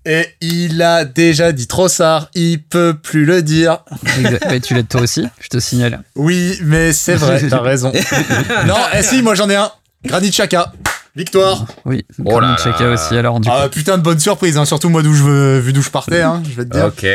Et 0.06 0.26
il 0.40 0.82
a 0.82 1.04
déjà 1.04 1.52
dit 1.52 1.68
Trossard, 1.68 2.30
il 2.34 2.64
peut 2.64 2.96
plus 3.02 3.26
le 3.26 3.42
dire. 3.44 3.84
Exact. 4.18 4.46
Ouais, 4.46 4.60
tu 4.62 4.74
l'as 4.74 4.84
toi 4.84 5.02
aussi, 5.02 5.28
je 5.42 5.50
te 5.50 5.60
signale. 5.60 6.02
Oui, 6.16 6.58
mais 6.64 6.94
c'est 6.94 7.16
vrai, 7.16 7.46
t'as 7.50 7.60
raison. 7.62 7.92
non, 8.68 8.78
eh 8.94 9.04
si, 9.04 9.22
moi 9.22 9.36
j'en 9.36 9.50
ai 9.50 9.56
un. 9.56 9.70
Granit 10.06 10.30
Xhaka. 10.30 10.72
Victoire. 11.16 11.66
Oui, 11.84 12.06
Oh 12.24 12.40
là 12.40 12.56
là. 12.64 12.90
aussi. 12.92 13.18
Alors, 13.18 13.40
du 13.42 13.50
coup, 13.50 13.56
Ah, 13.58 13.68
putain 13.70 13.98
de 13.98 14.04
bonne 14.04 14.20
surprise, 14.20 14.56
hein, 14.58 14.66
surtout 14.66 14.88
moi 14.90 15.02
d'où 15.02 15.14
je 15.16 15.24
veux, 15.24 15.60
vu 15.60 15.74
d'où 15.74 15.82
je 15.82 15.90
partais, 15.90 16.22
hein, 16.22 16.42
je 16.48 16.54
vais 16.54 16.64
te 16.64 16.70
dire. 16.70 16.86
Ok, 16.86 17.06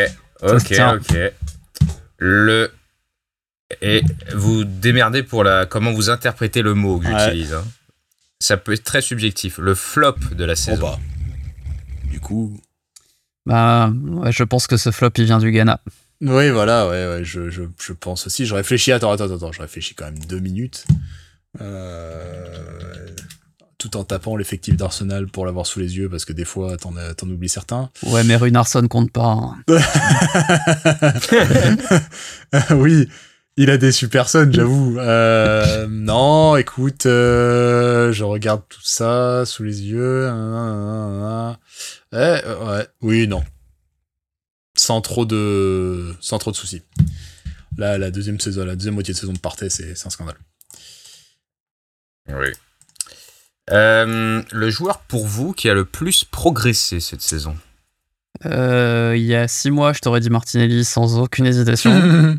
ok, 0.42 0.72
ok. 1.10 1.16
Le 2.24 2.72
et 3.80 4.02
vous 4.32 4.62
démerdez 4.64 5.24
pour 5.24 5.42
la 5.42 5.66
comment 5.66 5.90
vous 5.92 6.08
interprétez 6.08 6.62
le 6.62 6.74
mot 6.74 7.00
que 7.00 7.06
j'utilise. 7.06 7.54
Hein. 7.54 7.64
Ça 8.38 8.56
peut 8.56 8.72
être 8.72 8.84
très 8.84 9.00
subjectif. 9.00 9.58
Le 9.58 9.74
flop 9.74 10.16
de 10.30 10.44
la 10.44 10.54
saison. 10.54 10.80
bah. 10.82 10.98
Du 12.04 12.20
coup. 12.20 12.60
Bah, 13.44 13.92
je 14.30 14.44
pense 14.44 14.68
que 14.68 14.76
ce 14.76 14.92
flop 14.92 15.10
il 15.16 15.24
vient 15.24 15.40
du 15.40 15.50
Ghana. 15.50 15.80
Oui, 16.20 16.50
voilà, 16.50 16.86
ouais, 16.86 17.06
ouais 17.08 17.24
je, 17.24 17.50
je, 17.50 17.62
je, 17.80 17.92
pense 17.92 18.28
aussi. 18.28 18.46
Je 18.46 18.54
réfléchis. 18.54 18.92
Attends, 18.92 19.10
attends, 19.10 19.34
attends. 19.34 19.50
Je 19.50 19.60
réfléchis 19.60 19.96
quand 19.96 20.04
même 20.04 20.20
deux 20.20 20.38
minutes. 20.38 20.86
Euh, 21.60 23.08
tout 23.82 23.96
en 23.96 24.04
tapant 24.04 24.36
l'effectif 24.36 24.76
d'Arsenal 24.76 25.26
pour 25.26 25.44
l'avoir 25.44 25.66
sous 25.66 25.80
les 25.80 25.96
yeux 25.96 26.08
parce 26.08 26.24
que 26.24 26.32
des 26.32 26.44
fois 26.44 26.76
t'en, 26.76 26.92
t'en 27.16 27.28
oublies 27.28 27.48
certains. 27.48 27.90
Ouais, 28.04 28.22
mais 28.22 28.36
Runarsson 28.36 28.86
compte 28.86 29.10
pas. 29.10 29.24
Hein. 29.24 29.56
oui, 32.76 33.08
il 33.56 33.70
a 33.70 33.78
déçu 33.78 34.06
personne, 34.08 34.52
j'avoue. 34.52 35.00
Euh, 35.00 35.88
non, 35.90 36.56
écoute, 36.56 37.06
euh, 37.06 38.12
je 38.12 38.22
regarde 38.22 38.62
tout 38.68 38.84
ça 38.84 39.44
sous 39.46 39.64
les 39.64 39.82
yeux. 39.82 40.28
Eh, 42.12 42.16
ouais, 42.16 42.86
oui, 43.00 43.26
non. 43.26 43.42
Sans 44.76 45.00
trop 45.00 45.26
de, 45.26 46.14
sans 46.20 46.38
trop 46.38 46.52
de 46.52 46.56
soucis. 46.56 46.82
Là, 47.76 47.98
la 47.98 48.12
deuxième 48.12 48.38
saison, 48.38 48.64
la 48.64 48.76
deuxième 48.76 48.94
moitié 48.94 49.12
de 49.12 49.18
saison 49.18 49.32
de 49.32 49.38
Partey, 49.38 49.70
c'est, 49.70 49.96
c'est 49.96 50.06
un 50.06 50.10
scandale. 50.10 50.38
Oui. 52.28 52.52
Euh, 53.70 54.42
le 54.50 54.70
joueur 54.70 55.00
pour 55.00 55.26
vous 55.26 55.52
qui 55.52 55.68
a 55.68 55.74
le 55.74 55.84
plus 55.84 56.24
progressé 56.24 56.98
cette 56.98 57.22
saison 57.22 57.56
euh, 58.44 59.14
Il 59.16 59.22
y 59.22 59.36
a 59.36 59.46
six 59.46 59.70
mois, 59.70 59.92
je 59.92 60.00
t'aurais 60.00 60.20
dit 60.20 60.30
Martinelli 60.30 60.84
sans 60.84 61.18
aucune 61.18 61.46
hésitation. 61.46 62.38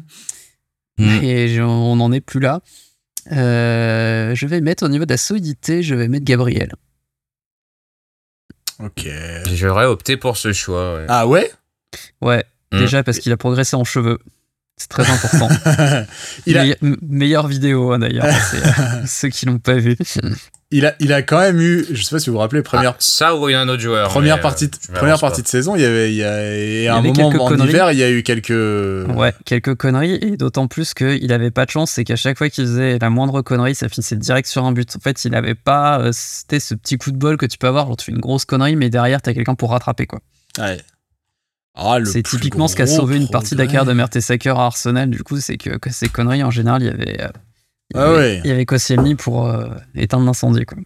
Et 1.00 1.60
on 1.62 1.96
n'en 1.96 2.12
est 2.12 2.22
plus 2.22 2.40
là. 2.40 2.62
Euh, 3.32 4.36
je 4.36 4.46
vais 4.46 4.62
mettre 4.62 4.84
au 4.84 4.90
niveau 4.90 5.06
de 5.06 5.14
la 5.14 5.18
solidité, 5.18 5.82
je 5.82 5.96
vais 5.96 6.08
mettre 6.08 6.26
Gabriel. 6.26 6.74
Ok. 8.80 9.08
J'aurais 9.54 9.86
opté 9.86 10.18
pour 10.18 10.38
ce 10.38 10.52
choix. 10.52 10.96
Ouais. 10.96 11.06
Ah 11.08 11.26
ouais? 11.26 11.52
Ouais, 12.22 12.44
hmm. 12.72 12.80
déjà 12.80 13.04
parce 13.04 13.20
qu'il 13.20 13.32
a 13.32 13.38
progressé 13.38 13.76
en 13.76 13.84
cheveux. 13.84 14.20
C'est 14.78 14.90
très 14.90 15.10
important. 15.10 15.50
il 16.46 16.58
a... 16.58 16.66
meilleure 17.02 17.48
vidéo 17.48 17.92
hein, 17.92 18.00
d'ailleurs, 18.00 18.26
ceux 19.08 19.30
qui 19.30 19.46
l'ont 19.46 19.60
pas 19.60 19.76
vu 19.76 19.96
il 20.74 20.88
a, 20.88 20.96
il 21.00 21.14
a 21.14 21.22
quand 21.22 21.40
même 21.40 21.62
eu, 21.62 21.86
je 21.92 22.02
sais 22.02 22.16
pas 22.16 22.20
si 22.20 22.30
vous 22.30 22.34
vous 22.34 22.40
rappelez, 22.40 22.64
première. 22.64 22.92
Ah, 22.92 22.98
ça 23.00 23.36
ou 23.36 23.48
il 23.48 23.52
y 23.52 23.56
a 23.56 23.62
un 23.62 23.70
autre 23.70 23.82
joueur. 23.82 24.10
Première 24.10 24.42
partie, 24.42 24.68
de, 24.68 24.76
première 24.94 25.20
partie 25.20 25.44
de 25.44 25.48
saison, 25.48 25.76
il 25.76 25.82
y 25.82 25.86
avait, 25.86 26.12
il 26.12 26.16
y 26.16 26.88
a, 26.88 26.96
un 26.96 27.02
moment 27.02 27.30
en 27.30 27.58
hiver, 27.58 27.92
il 27.92 28.00
y 28.00 28.04
a 28.04 28.10
eu 28.10 28.24
quelques. 28.24 28.50
Ouais, 28.50 29.34
quelques 29.46 29.76
conneries 29.76 30.16
et 30.16 30.36
d'autant 30.36 30.68
plus 30.68 30.94
qu'il 30.94 31.32
avait 31.32 31.52
pas 31.52 31.66
de 31.66 31.70
chance, 31.70 31.92
c'est 31.92 32.04
qu'à 32.04 32.16
chaque 32.16 32.38
fois 32.38 32.50
qu'il 32.50 32.66
faisait 32.66 32.98
la 32.98 33.10
moindre 33.12 33.42
connerie, 33.42 33.76
ça 33.76 33.88
finissait 33.88 34.16
direct 34.16 34.48
sur 34.48 34.66
un 34.66 34.72
but. 34.72 34.96
En 34.96 35.00
fait, 35.00 35.24
il 35.26 35.36
avait 35.36 35.56
pas, 35.56 36.00
euh, 36.00 36.10
c'était 36.12 36.60
ce 36.60 36.74
petit 36.74 36.98
coup 36.98 37.12
de 37.12 37.18
bol 37.18 37.38
que 37.38 37.46
tu 37.46 37.60
peux 37.60 37.68
avoir, 37.68 37.86
genre 37.86 37.98
tu 37.98 38.06
fais 38.06 38.12
une 38.12 38.20
grosse 38.20 38.46
connerie, 38.46 38.76
mais 38.76 38.90
derrière 38.90 39.22
t'as 39.22 39.34
quelqu'un 39.34 39.56
pour 39.56 39.70
rattraper 39.70 40.08
quoi. 40.08 40.20
Ouais. 40.58 40.78
Ah, 41.76 41.98
c'est 42.06 42.24
typiquement 42.24 42.68
ce 42.68 42.76
qui 42.76 42.84
a 42.84 42.88
sauvé 42.88 43.18
une 43.18 43.30
partie 43.30 43.56
d'Akar 43.56 43.86
de 43.86 43.94
Mertesacker 43.94 44.56
à 44.58 44.66
Arsenal. 44.66 45.10
Du 45.10 45.24
coup, 45.24 45.40
c'est 45.40 45.58
que, 45.58 45.78
que, 45.78 45.92
ces 45.92 46.08
conneries 46.08 46.44
en 46.44 46.52
général, 46.52 46.84
il 46.84 46.86
y 46.86 46.90
avait. 46.90 47.22
Euh, 47.22 47.30
il 47.94 47.98
y 47.98 48.00
ah 48.00 48.10
avait, 48.10 48.42
Il 48.44 48.48
y 48.48 48.52
avait 48.52 48.66
Koscielny 48.66 49.16
pour 49.16 49.48
euh, 49.48 49.70
éteindre 49.96 50.26
l'incendie. 50.26 50.66
Quoi. 50.66 50.78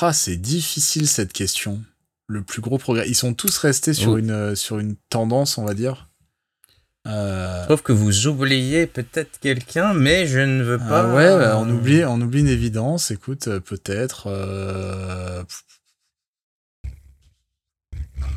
Ah, 0.00 0.12
c'est 0.12 0.36
difficile 0.36 1.06
cette 1.06 1.32
question. 1.32 1.80
Le 2.28 2.42
plus 2.42 2.62
gros 2.62 2.78
progrès. 2.78 3.08
Ils 3.08 3.14
sont 3.14 3.34
tous 3.34 3.58
restés 3.58 3.92
sur, 3.92 4.16
une, 4.16 4.30
euh, 4.30 4.54
sur 4.54 4.78
une 4.78 4.94
tendance, 5.08 5.58
on 5.58 5.64
va 5.64 5.74
dire. 5.74 6.08
Euh... 7.06 7.66
Sauf 7.66 7.82
que 7.82 7.92
vous 7.92 8.26
oubliez 8.26 8.86
peut-être 8.86 9.40
quelqu'un, 9.40 9.94
mais 9.94 10.26
je 10.26 10.38
ne 10.38 10.62
veux 10.62 10.78
pas. 10.78 11.10
Ah 11.10 11.14
ouais, 11.14 11.38
bah, 11.38 11.58
on, 11.58 11.68
oublie, 11.68 12.04
on 12.04 12.20
oublie 12.20 12.40
une 12.40 12.48
évidence. 12.48 13.10
Écoute, 13.10 13.48
euh, 13.48 13.60
peut-être. 13.60 14.28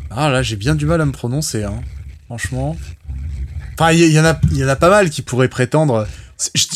Ah 0.10 0.30
là, 0.30 0.44
j'ai 0.44 0.56
bien 0.56 0.76
du 0.76 0.86
mal 0.86 1.02
à 1.02 1.06
me 1.06 1.12
prononcer, 1.12 1.64
hein. 1.64 1.82
franchement. 2.26 2.78
Enfin, 3.74 3.92
il 3.92 4.12
y, 4.12 4.20
en 4.20 4.26
a, 4.26 4.40
il 4.52 4.58
y 4.58 4.64
en 4.64 4.68
a 4.68 4.76
pas 4.76 4.90
mal 4.90 5.10
qui 5.10 5.24
pourraient 5.24 5.48
prétendre. 5.48 6.08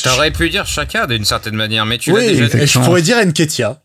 J'aurais 0.03 0.31
pu 0.31 0.49
dire 0.49 0.65
chacun 0.65 1.07
d'une 1.07 1.25
certaine 1.25 1.55
manière, 1.55 1.85
mais 1.85 1.97
tu 1.97 2.11
oui, 2.11 2.37
l'as 2.37 2.47
déjà 2.47 2.65
Je 2.65 2.79
pourrais 2.79 3.01
dire 3.01 3.17
Nketia. 3.25 3.81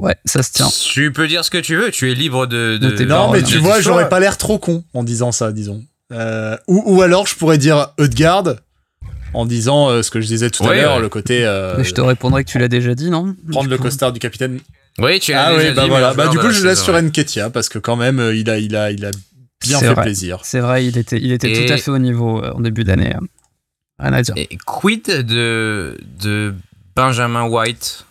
Ouais, 0.00 0.16
ça 0.24 0.42
se 0.42 0.52
tient. 0.52 0.68
Tu 0.68 1.12
peux 1.12 1.28
dire 1.28 1.44
ce 1.44 1.50
que 1.50 1.58
tu 1.58 1.76
veux, 1.76 1.90
tu 1.90 2.10
es 2.10 2.14
libre 2.14 2.46
de. 2.46 2.78
non, 3.04 3.30
mais 3.30 3.42
tu 3.42 3.58
vois, 3.58 3.80
j'aurais 3.80 4.08
pas 4.08 4.20
l'air 4.20 4.38
trop 4.38 4.58
con 4.58 4.84
en 4.94 5.04
disant 5.04 5.32
ça, 5.32 5.52
disons. 5.52 5.84
Euh, 6.12 6.56
ou, 6.66 6.82
ou, 6.86 7.02
alors, 7.02 7.26
je 7.26 7.36
pourrais 7.36 7.58
dire 7.58 7.88
Eudgard 8.00 8.56
en 9.32 9.46
disant 9.46 9.88
euh, 9.88 10.02
ce 10.02 10.10
que 10.10 10.20
je 10.20 10.26
disais 10.26 10.50
tout 10.50 10.64
à 10.64 10.74
l'heure, 10.74 10.98
le 10.98 11.08
côté. 11.08 11.44
Euh, 11.44 11.74
mais 11.78 11.84
je 11.84 11.94
te 11.94 12.00
répondrai 12.00 12.44
que 12.44 12.50
tu 12.50 12.58
l'as 12.58 12.68
déjà 12.68 12.94
dit, 12.94 13.10
non? 13.10 13.36
Prendre 13.50 13.70
le 13.70 13.78
costard 13.78 14.12
du 14.12 14.18
capitaine. 14.18 14.58
Oui, 14.98 15.20
tu 15.20 15.32
as 15.32 15.42
ah, 15.42 15.56
oui, 15.56 15.70
bah 15.72 15.86
voilà. 15.86 16.14
Bah, 16.14 16.28
du 16.28 16.38
coup, 16.38 16.50
je 16.50 16.66
laisse 16.66 16.82
sur 16.82 17.00
Nketia 17.00 17.50
parce 17.50 17.68
que 17.68 17.78
quand 17.78 17.96
même, 17.96 18.32
il 18.34 18.50
a, 18.50 18.58
il 18.58 18.74
a, 18.74 18.90
il 18.90 19.04
a 19.04 19.10
bien 19.60 19.78
fait 19.78 19.94
plaisir. 19.94 20.40
C'est 20.42 20.60
vrai, 20.60 20.86
il 20.86 20.98
était, 20.98 21.18
il 21.20 21.30
était 21.32 21.52
tout 21.52 21.72
à 21.72 21.76
fait 21.76 21.90
au 21.90 21.98
niveau 21.98 22.42
en 22.42 22.60
début 22.60 22.84
d'année. 22.84 23.14
Rien 24.00 24.12
à 24.12 24.22
dire. 24.22 24.34
Et 24.36 24.48
quid 24.66 25.04
de, 25.06 25.98
de 26.20 26.54
Benjamin 26.96 27.44
White 27.44 28.06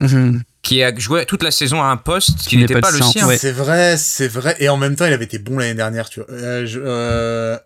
mhm 0.00 0.42
qui 0.66 0.82
a 0.82 0.92
joué 0.96 1.24
toute 1.26 1.44
la 1.44 1.52
saison 1.52 1.80
à 1.80 1.86
un 1.86 1.96
poste 1.96 2.48
qui, 2.48 2.56
n'était 2.56 2.80
pas, 2.80 2.90
le 2.90 3.00
sien? 3.00 3.28
C'est 3.36 3.52
vrai, 3.52 3.96
c'est 3.96 4.26
vrai. 4.26 4.56
Et 4.58 4.68
en 4.68 4.76
même 4.76 4.96
temps, 4.96 5.06
il 5.06 5.12
avait 5.12 5.24
été 5.24 5.38
bon 5.38 5.58
l'année 5.58 5.74
dernière, 5.74 6.08
tu 6.08 6.20
vois. 6.20 6.28
Euh, 6.28 6.66
euh, 6.76 7.56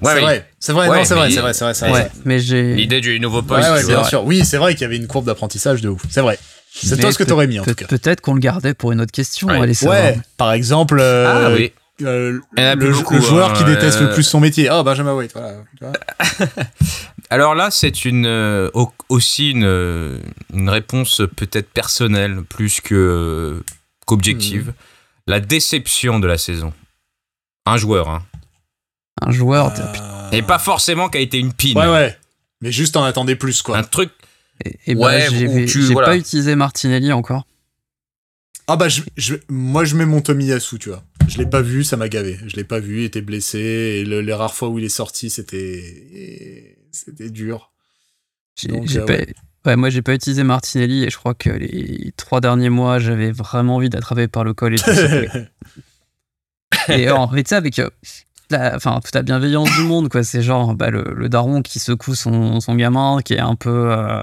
c'est 0.00 0.20
vrai, 0.20 0.48
c'est 0.60 0.72
vrai, 0.72 1.04
c'est 1.04 1.14
vrai, 1.14 1.30
c'est 1.30 1.40
vrai, 1.40 1.52
c'est 1.52 1.64
vrai, 1.64 1.74
c'est 1.74 1.88
vrai. 1.88 2.10
mais 2.24 2.38
j'ai 2.38 2.74
l'idée 2.74 3.00
du 3.00 3.18
nouveau 3.18 3.42
poste. 3.42 3.68
Ouais, 3.68 3.84
bien 3.84 4.04
sûr. 4.04 4.24
Oui, 4.24 4.44
c'est 4.44 4.58
vrai 4.58 4.74
qu'il 4.74 4.82
y 4.82 4.84
avait 4.84 4.96
une 4.96 5.08
courbe 5.08 5.26
d'apprentissage 5.26 5.80
de 5.80 5.88
ouf. 5.88 6.02
C'est 6.08 6.20
vrai. 6.20 6.38
C'est 6.72 6.98
toi 6.98 7.12
ce 7.12 7.18
que 7.18 7.24
t'aurais 7.24 7.48
mis 7.48 7.58
en 7.58 7.64
tout 7.64 7.74
cas. 7.74 7.86
Peut-être 7.86 8.20
qu'on 8.20 8.34
le 8.34 8.40
gardait 8.40 8.74
pour 8.74 8.92
une 8.92 9.00
autre 9.00 9.12
question. 9.12 9.48
Ouais. 9.48 10.18
Par 10.36 10.52
exemple. 10.52 10.98
Euh, 11.00 11.46
ah 11.48 11.52
oui. 11.52 11.72
Le, 12.00 12.42
joueur 13.20 13.52
qui 13.52 13.64
déteste 13.64 14.00
le 14.00 14.10
plus 14.10 14.22
son 14.22 14.40
métier. 14.40 14.68
Oh, 14.70 14.82
Benjamin 14.82 15.14
White, 15.14 15.32
voilà. 15.34 15.62
Alors 17.30 17.54
là, 17.54 17.70
c'est 17.70 18.04
une 18.04 18.26
euh, 18.26 18.70
aussi 19.08 19.50
une, 19.50 19.64
euh, 19.64 20.18
une 20.52 20.68
réponse 20.68 21.22
peut-être 21.36 21.70
personnelle 21.70 22.42
plus 22.42 22.80
que 22.80 23.62
qu'objective. 24.06 24.68
Hmm. 24.68 24.74
La 25.26 25.40
déception 25.40 26.20
de 26.20 26.26
la 26.26 26.36
saison. 26.36 26.72
Un 27.66 27.76
joueur, 27.76 28.08
hein. 28.08 28.22
Un 29.22 29.30
joueur. 29.30 29.72
Et 30.32 30.42
pas 30.42 30.58
forcément 30.58 31.08
qui 31.08 31.18
a 31.18 31.20
été 31.20 31.38
une 31.38 31.52
pine. 31.52 31.78
Ouais, 31.78 31.88
ouais. 31.88 32.18
Mais 32.60 32.72
juste 32.72 32.96
en 32.96 33.04
attendait 33.04 33.36
plus, 33.36 33.62
quoi. 33.62 33.78
Un 33.78 33.82
truc. 33.82 34.10
Et, 34.86 34.94
bah, 34.94 35.06
ouais, 35.06 35.28
j'ai 35.30 35.94
pas 35.94 36.16
utilisé 36.16 36.54
Martinelli 36.54 37.12
encore. 37.12 37.46
Ah 38.66 38.76
bah, 38.76 38.88
je, 38.88 39.34
moi 39.48 39.84
je 39.84 39.96
mets 39.96 40.06
mon 40.06 40.20
Tomiyasu, 40.20 40.78
tu 40.78 40.88
vois. 40.88 41.04
Je 41.28 41.38
l'ai 41.38 41.46
pas 41.46 41.62
vu, 41.62 41.84
ça 41.84 41.96
m'a 41.96 42.08
gavé. 42.08 42.38
Je 42.46 42.56
l'ai 42.56 42.64
pas 42.64 42.80
vu, 42.80 43.00
il 43.00 43.04
était 43.04 43.20
blessé. 43.20 43.58
Et 43.58 44.04
les 44.04 44.34
rares 44.34 44.54
fois 44.54 44.68
où 44.68 44.78
il 44.78 44.84
est 44.84 44.88
sorti, 44.88 45.30
c'était 45.30 46.78
c'était 46.90 47.30
dur. 47.30 47.72
Euh, 48.70 49.24
ouais. 49.66 49.76
moi, 49.76 49.90
j'ai 49.90 50.02
pas 50.02 50.14
utilisé 50.14 50.44
Martinelli 50.44 51.04
et 51.04 51.10
je 51.10 51.16
crois 51.16 51.34
que 51.34 51.50
les 51.50 52.12
trois 52.16 52.40
derniers 52.40 52.70
mois, 52.70 52.98
j'avais 52.98 53.32
vraiment 53.32 53.76
envie 53.76 53.90
d'attraper 53.90 54.28
par 54.28 54.44
le 54.44 54.54
col 54.54 54.74
et 54.74 54.78
tout. 54.78 54.90
et 56.92 57.10
en 57.10 57.28
fait, 57.28 57.48
ça 57.48 57.56
avec 57.56 57.78
euh, 57.78 57.90
la, 58.50 58.76
enfin, 58.76 59.00
toute 59.02 59.14
la 59.14 59.22
bienveillance 59.22 59.70
du 59.76 59.82
monde, 59.82 60.08
quoi. 60.08 60.22
C'est 60.22 60.42
genre 60.42 60.74
bah, 60.74 60.90
le, 60.90 61.28
daron 61.28 61.62
qui 61.62 61.80
secoue 61.80 62.14
son, 62.14 62.60
son, 62.60 62.74
gamin, 62.76 63.20
qui 63.24 63.34
est 63.34 63.40
un 63.40 63.56
peu. 63.56 63.92
Euh, 63.92 64.22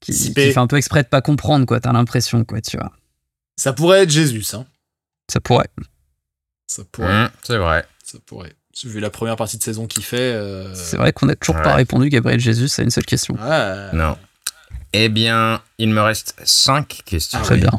qui, 0.00 0.32
fait 0.32 0.56
un 0.56 0.66
peu 0.66 0.76
exprès 0.76 1.02
de 1.02 1.08
pas 1.08 1.20
comprendre, 1.20 1.66
quoi. 1.66 1.80
T'as 1.80 1.92
l'impression, 1.92 2.44
quoi, 2.44 2.60
tu 2.60 2.76
vois. 2.76 2.92
Ça 3.56 3.72
pourrait 3.72 4.02
être 4.02 4.10
Jésus, 4.10 4.44
hein. 4.54 4.66
Ça 5.30 5.40
pourrait. 5.40 5.68
Ça 6.66 6.82
pourrait. 6.90 7.24
Mmh, 7.24 7.30
c'est 7.42 7.58
vrai. 7.58 7.86
Ça 8.04 8.18
pourrait 8.24 8.54
vu 8.84 9.00
la 9.00 9.10
première 9.10 9.36
partie 9.36 9.56
de 9.56 9.62
saison 9.62 9.86
qu'il 9.86 10.04
fait. 10.04 10.18
Euh, 10.18 10.74
c'est 10.74 10.96
vrai 10.96 11.12
qu'on 11.12 11.26
n'a 11.26 11.36
toujours 11.36 11.62
pas 11.62 11.74
répondu, 11.74 12.08
Gabriel 12.10 12.40
Jesus, 12.40 12.68
à 12.78 12.82
une 12.82 12.90
seule 12.90 13.06
question. 13.06 13.36
Non. 13.92 14.16
Eh 14.92 15.08
bien, 15.08 15.60
il 15.78 15.90
me 15.90 16.00
reste 16.00 16.34
cinq 16.44 17.02
questions. 17.04 17.40
Très 17.42 17.56
bien. 17.56 17.70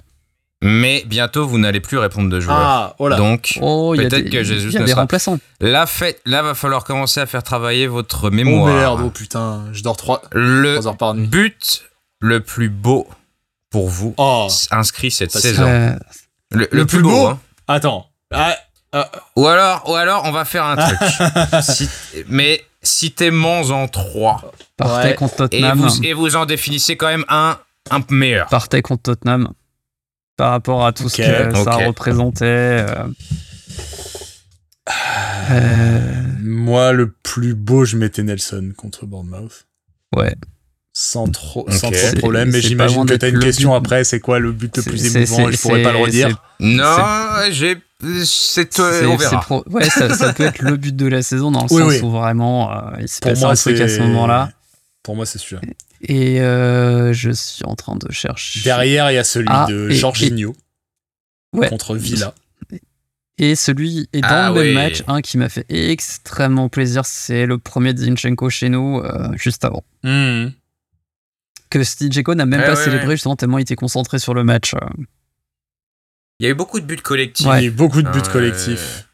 Mais 0.62 1.04
bientôt, 1.06 1.48
vous 1.48 1.60
n'allez 1.60 1.80
plus 1.80 2.00
répondre 2.00 2.30
de 2.32 2.40
joueurs. 2.40 2.58
Ah, 2.58 2.96
oh 2.98 3.10
Donc, 3.10 3.60
oh, 3.62 3.94
peut-être 3.96 4.30
que 4.30 4.44
Jésus 4.44 4.76
ne 4.78 4.86
des 4.86 4.94
remplaçants. 4.94 5.38
Là, 5.60 5.86
fait, 5.86 6.20
là, 6.26 6.42
va 6.42 6.56
falloir 6.56 6.84
commencer 6.84 7.20
à 7.20 7.28
faire 7.28 7.44
travailler 7.44 7.86
votre 7.86 8.32
mémoire. 8.32 8.74
Oh 8.74 8.78
merde, 8.78 9.02
oh 9.06 9.10
putain, 9.12 9.66
je 9.72 9.84
dors 9.84 9.98
3, 9.98 10.24
le 10.32 10.84
heures 10.86 10.98
par 10.98 11.14
nuit. 11.14 11.28
but 11.28 11.84
le 12.20 12.40
plus 12.40 12.70
beau 12.70 13.08
pour 13.78 13.90
vous 13.90 14.16
oh. 14.18 14.48
inscrit 14.72 15.12
cette 15.12 15.32
saison. 15.32 15.68
Euh, 15.68 15.96
le, 16.50 16.86
plus, 16.88 17.04
beau, 17.04 17.28
hein. 17.28 17.40
Attends. 17.68 18.10
Ah, 18.34 18.56
ou 19.36 19.46
alors, 19.46 19.88
ou 19.88 19.94
alors, 19.94 20.24
on 20.26 20.32
va 20.32 20.46
faire 20.46 20.66
un 20.66 20.78
truc. 20.78 20.98
mais 22.28 22.66
citez-moi 22.82 23.70
en 23.70 23.88
trois. 23.88 24.52
Partez 24.78 25.14
contre 25.14 25.36
Tottenham. 25.36 25.88
Et 26.04 26.14
vous, 26.14 26.36
en 26.36 26.48
définissez 26.48 26.98
quand 26.98 27.06
même 27.06 27.26
un, 27.30 27.60
un 27.92 28.00
meilleur. 28.10 28.48
Partez 28.48 28.82
contre 28.82 29.04
Tottenham. 29.04 29.54
Par 30.38 30.50
rapport 30.52 30.84
à 30.84 30.92
tout 30.92 31.08
ce 31.08 31.18
que 31.18 31.64
ça 31.64 31.76
représentait. 31.76 32.46
Euh. 32.90 33.04
Euh. 35.52 36.24
Moi, 36.42 36.94
le 36.94 37.12
plus 37.12 37.54
beau, 37.54 37.86
je 37.86 37.96
mettais 37.96 38.24
Nelson 38.24 38.74
contre 38.76 39.06
Bournemouth. 39.06 39.68
Ouais. 40.16 40.34
Sans 41.00 41.28
trop, 41.28 41.64
sans 41.70 41.92
trop 41.92 42.12
de 42.12 42.18
problème, 42.18 42.50
mais 42.50 42.60
j'imagine 42.60 43.06
que 43.06 43.14
t'as 43.14 43.30
une 43.30 43.38
question 43.38 43.76
après, 43.76 44.04
c'est 44.04 44.20
quoi 44.20 44.40
le 44.40 44.52
but 44.52 44.76
le 44.78 44.82
plus 44.82 45.16
émouvant? 45.16 45.52
Je 45.52 45.58
pourrais 45.62 45.84
pas 45.84 45.92
le 45.92 46.00
redire. 46.00 46.42
Non, 46.60 46.98
j'ai 47.52 47.78
c'est 48.26 48.80
on 48.80 49.16
verra. 49.16 49.46
Ouais, 49.68 49.88
ça, 49.90 50.34
peut 50.34 50.46
être 50.46 50.64
le 50.64 50.76
but 50.76 50.96
de 50.96 51.06
la 51.06 51.22
saison 51.22 51.52
dans 51.52 51.62
le 51.62 51.68
sens 51.68 52.02
où 52.02 52.10
vraiment 52.10 52.72
euh, 52.72 52.98
il 53.00 53.08
s'est 53.08 53.22
passé 53.22 53.44
un 53.44 53.54
truc 53.54 53.80
à 53.80 53.88
ce 53.88 54.00
moment-là. 54.00 54.50
Pour 55.04 55.16
moi, 55.16 55.28
c'est 55.28 55.38
sûr. 55.38 55.62
Et 56.02 56.42
euh, 56.42 57.14
je 57.14 57.30
suis 57.30 57.64
en 57.66 57.76
train 57.76 57.96
de 57.96 58.12
chercher. 58.12 58.62
Derrière, 58.62 59.12
il 59.12 59.16
y 59.16 59.20
a 59.20 59.24
celui 59.24 59.50
ah, 59.52 59.68
de 59.70 59.92
Jorginho 59.92 60.56
contre 61.54 61.96
Villa. 61.96 62.34
Et 63.38 63.56
celui 63.56 64.10
est 64.14 64.22
dans 64.22 64.30
ah 64.30 64.50
le 64.50 64.64
même 64.64 64.74
match, 64.74 65.04
un 65.08 65.22
qui 65.22 65.38
m'a 65.38 65.48
fait 65.48 65.66
extrêmement 65.70 66.70
plaisir, 66.70 67.06
c'est 67.06 67.46
le 67.46 67.60
premier 67.60 67.94
de 67.94 68.00
Zinchenko 68.00 68.50
chez 68.50 68.70
nous, 68.70 68.98
euh, 68.98 69.30
juste 69.36 69.64
avant. 69.64 69.84
Hmm. 70.02 70.48
Que 71.70 71.84
Zinchenko 71.84 72.36
n'a 72.36 72.46
même 72.46 72.64
pas 72.64 72.76
célébré, 72.76 73.12
justement, 73.12 73.36
tellement 73.36 73.58
il 73.58 73.64
était 73.64 73.76
concentré 73.76 74.20
sur 74.20 74.34
le 74.34 74.44
match. 74.44 74.74
Il 76.40 76.46
y 76.46 76.48
a 76.48 76.52
eu 76.52 76.56
beaucoup 76.56 76.80
de 76.80 76.86
buts 76.86 76.98
collectifs. 76.98 77.48
Il 77.48 77.62
y 77.62 77.64
a 77.64 77.64
eu 77.64 77.72
beaucoup 77.72 78.02
de 78.02 78.10
buts 78.10 78.22
collectifs. 78.32 79.08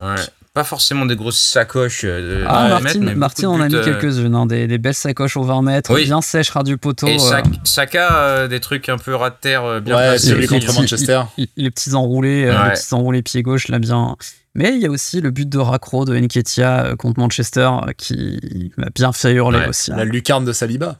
Ouais. 0.00 0.14
Pas 0.54 0.64
forcément 0.64 1.06
des 1.06 1.14
grosses 1.14 1.40
sacoches. 1.40 2.02
Euh, 2.04 2.44
ah, 2.48 2.80
Martin, 2.80 3.14
Martin 3.14 3.48
en 3.50 3.60
a 3.60 3.68
mis 3.68 3.74
euh, 3.76 3.84
quelques-unes, 3.84 4.34
hein, 4.34 4.46
des, 4.46 4.78
belles 4.78 4.94
sacoches 4.94 5.36
au 5.36 5.44
20 5.44 5.62
mètres, 5.62 5.94
bien 5.94 6.20
sèches, 6.20 6.50
ras 6.50 6.64
du 6.64 6.76
poteau. 6.76 7.06
Et 7.06 7.18
euh. 7.20 7.42
Saka, 7.62 8.48
des 8.48 8.58
trucs 8.58 8.88
un 8.88 8.98
peu 8.98 9.14
ras 9.14 9.30
de 9.30 9.36
terre, 9.40 9.80
bien 9.80 9.96
ouais, 9.96 10.08
placés. 10.08 10.46
contre 10.48 10.74
Manchester. 10.74 11.22
Les, 11.56 11.70
petits 11.70 11.94
enroulés, 11.94 12.46
les 12.46 12.70
petits 12.70 12.94
enroulés 12.94 13.22
pied 13.22 13.42
gauche, 13.42 13.68
là 13.68 13.78
bien. 13.78 14.16
Mais 14.56 14.74
il 14.74 14.80
y 14.80 14.86
a 14.86 14.90
aussi 14.90 15.20
le 15.20 15.30
but 15.30 15.48
de 15.48 15.58
Racro 15.58 16.04
de 16.04 16.18
Nketiah 16.18 16.96
contre 16.98 17.20
Manchester 17.20 17.70
qui 17.96 18.72
m'a 18.76 18.88
bien 18.92 19.12
fait 19.12 19.32
hurler 19.32 19.66
aussi. 19.68 19.92
Hein. 19.92 19.96
La 19.98 20.04
lucarne 20.04 20.44
de 20.44 20.52
Saliba. 20.52 20.98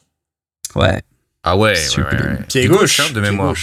Ouais. 0.75 1.03
Ah 1.43 1.57
ouais, 1.57 1.75
Pied 2.49 2.67
gauche, 2.67 3.01
hein, 3.01 3.13
de 3.15 3.21
mémoire. 3.21 3.55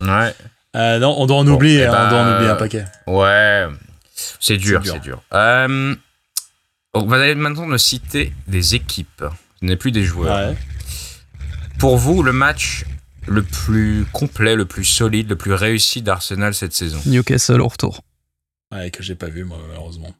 Ouais. 0.00 0.34
Euh, 0.74 0.98
non, 0.98 1.14
on 1.18 1.26
doit 1.26 1.38
en 1.38 1.46
oublier, 1.46 1.82
eh 1.82 1.88
on 1.88 1.92
doit 1.92 2.00
en 2.00 2.24
ben, 2.24 2.34
oublier 2.34 2.50
un 2.50 2.56
paquet. 2.56 2.84
Ouais, 3.06 3.66
c'est 4.40 4.56
dur, 4.56 4.82
c'est 4.84 5.00
dur. 5.00 5.22
Euh, 5.32 5.94
on 6.94 7.06
va 7.06 7.16
aller 7.16 7.34
maintenant 7.34 7.66
me 7.66 7.78
citer 7.78 8.32
des 8.46 8.74
équipes. 8.74 9.24
Ce 9.60 9.64
n'est 9.64 9.76
plus 9.76 9.92
des 9.92 10.04
joueurs. 10.04 10.54
Pour 11.78 11.98
vous, 11.98 12.22
le 12.22 12.32
match 12.32 12.84
le 13.26 13.42
plus 13.42 14.06
complet, 14.12 14.54
le 14.54 14.64
plus 14.64 14.84
solide, 14.84 15.28
le 15.28 15.36
plus 15.36 15.52
réussi 15.52 16.00
d'Arsenal 16.00 16.54
cette 16.54 16.72
saison 16.72 17.00
Newcastle 17.06 17.60
au 17.60 17.68
retour. 17.68 18.02
Ouais, 18.72 18.90
que 18.90 19.02
j'ai 19.02 19.14
pas 19.14 19.28
vu, 19.28 19.44
moi, 19.44 19.58
malheureusement. 19.68 20.14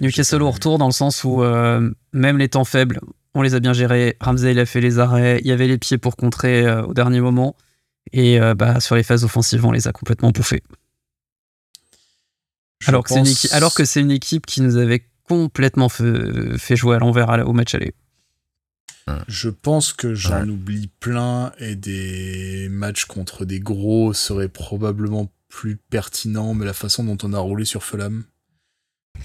Newcastle 0.00 0.42
au 0.42 0.50
retour, 0.50 0.78
dans 0.78 0.86
le 0.86 0.92
sens 0.92 1.24
où 1.24 1.42
euh, 1.42 1.90
même 2.12 2.38
les 2.38 2.48
temps 2.48 2.64
faibles, 2.64 3.00
on 3.34 3.42
les 3.42 3.54
a 3.54 3.60
bien 3.60 3.72
gérés. 3.72 4.16
Ramsey, 4.20 4.52
il 4.52 4.58
a 4.58 4.66
fait 4.66 4.80
les 4.80 4.98
arrêts. 4.98 5.40
Il 5.40 5.46
y 5.46 5.52
avait 5.52 5.66
les 5.66 5.78
pieds 5.78 5.98
pour 5.98 6.16
contrer 6.16 6.70
au 6.82 6.94
dernier 6.94 7.20
moment. 7.20 7.56
Et 8.12 8.40
euh, 8.40 8.54
bah, 8.54 8.80
sur 8.80 8.94
les 8.94 9.02
phases 9.02 9.24
offensives, 9.24 9.64
on 9.64 9.72
les 9.72 9.88
a 9.88 9.92
complètement 9.92 10.30
bouffés. 10.30 10.62
Alors 12.86 13.04
que, 13.04 13.84
c'est 13.84 14.00
une 14.00 14.10
équipe 14.10 14.46
qui 14.46 14.60
nous 14.60 14.76
avait 14.76 15.08
complètement 15.26 15.88
fait, 15.88 16.76
jouer 16.76 16.96
à 16.96 16.98
l'envers 16.98 17.30
au 17.48 17.52
match 17.52 17.74
aller. 17.74 17.94
Je 19.26 19.48
pense 19.48 19.92
que 19.92 20.14
j'en 20.14 20.46
oublie 20.48 20.88
plein 21.00 21.52
et 21.58 21.76
des 21.76 22.68
matchs 22.70 23.06
contre 23.06 23.44
des 23.44 23.60
gros 23.60 24.12
seraient 24.12 24.48
probablement 24.48 25.30
plus 25.48 25.76
pertinents, 25.76 26.52
mais 26.52 26.66
la 26.66 26.72
façon 26.72 27.04
dont 27.04 27.18
on 27.22 27.32
a 27.32 27.38
roulé 27.38 27.64
sur 27.64 27.84
Fulham. 27.84 28.24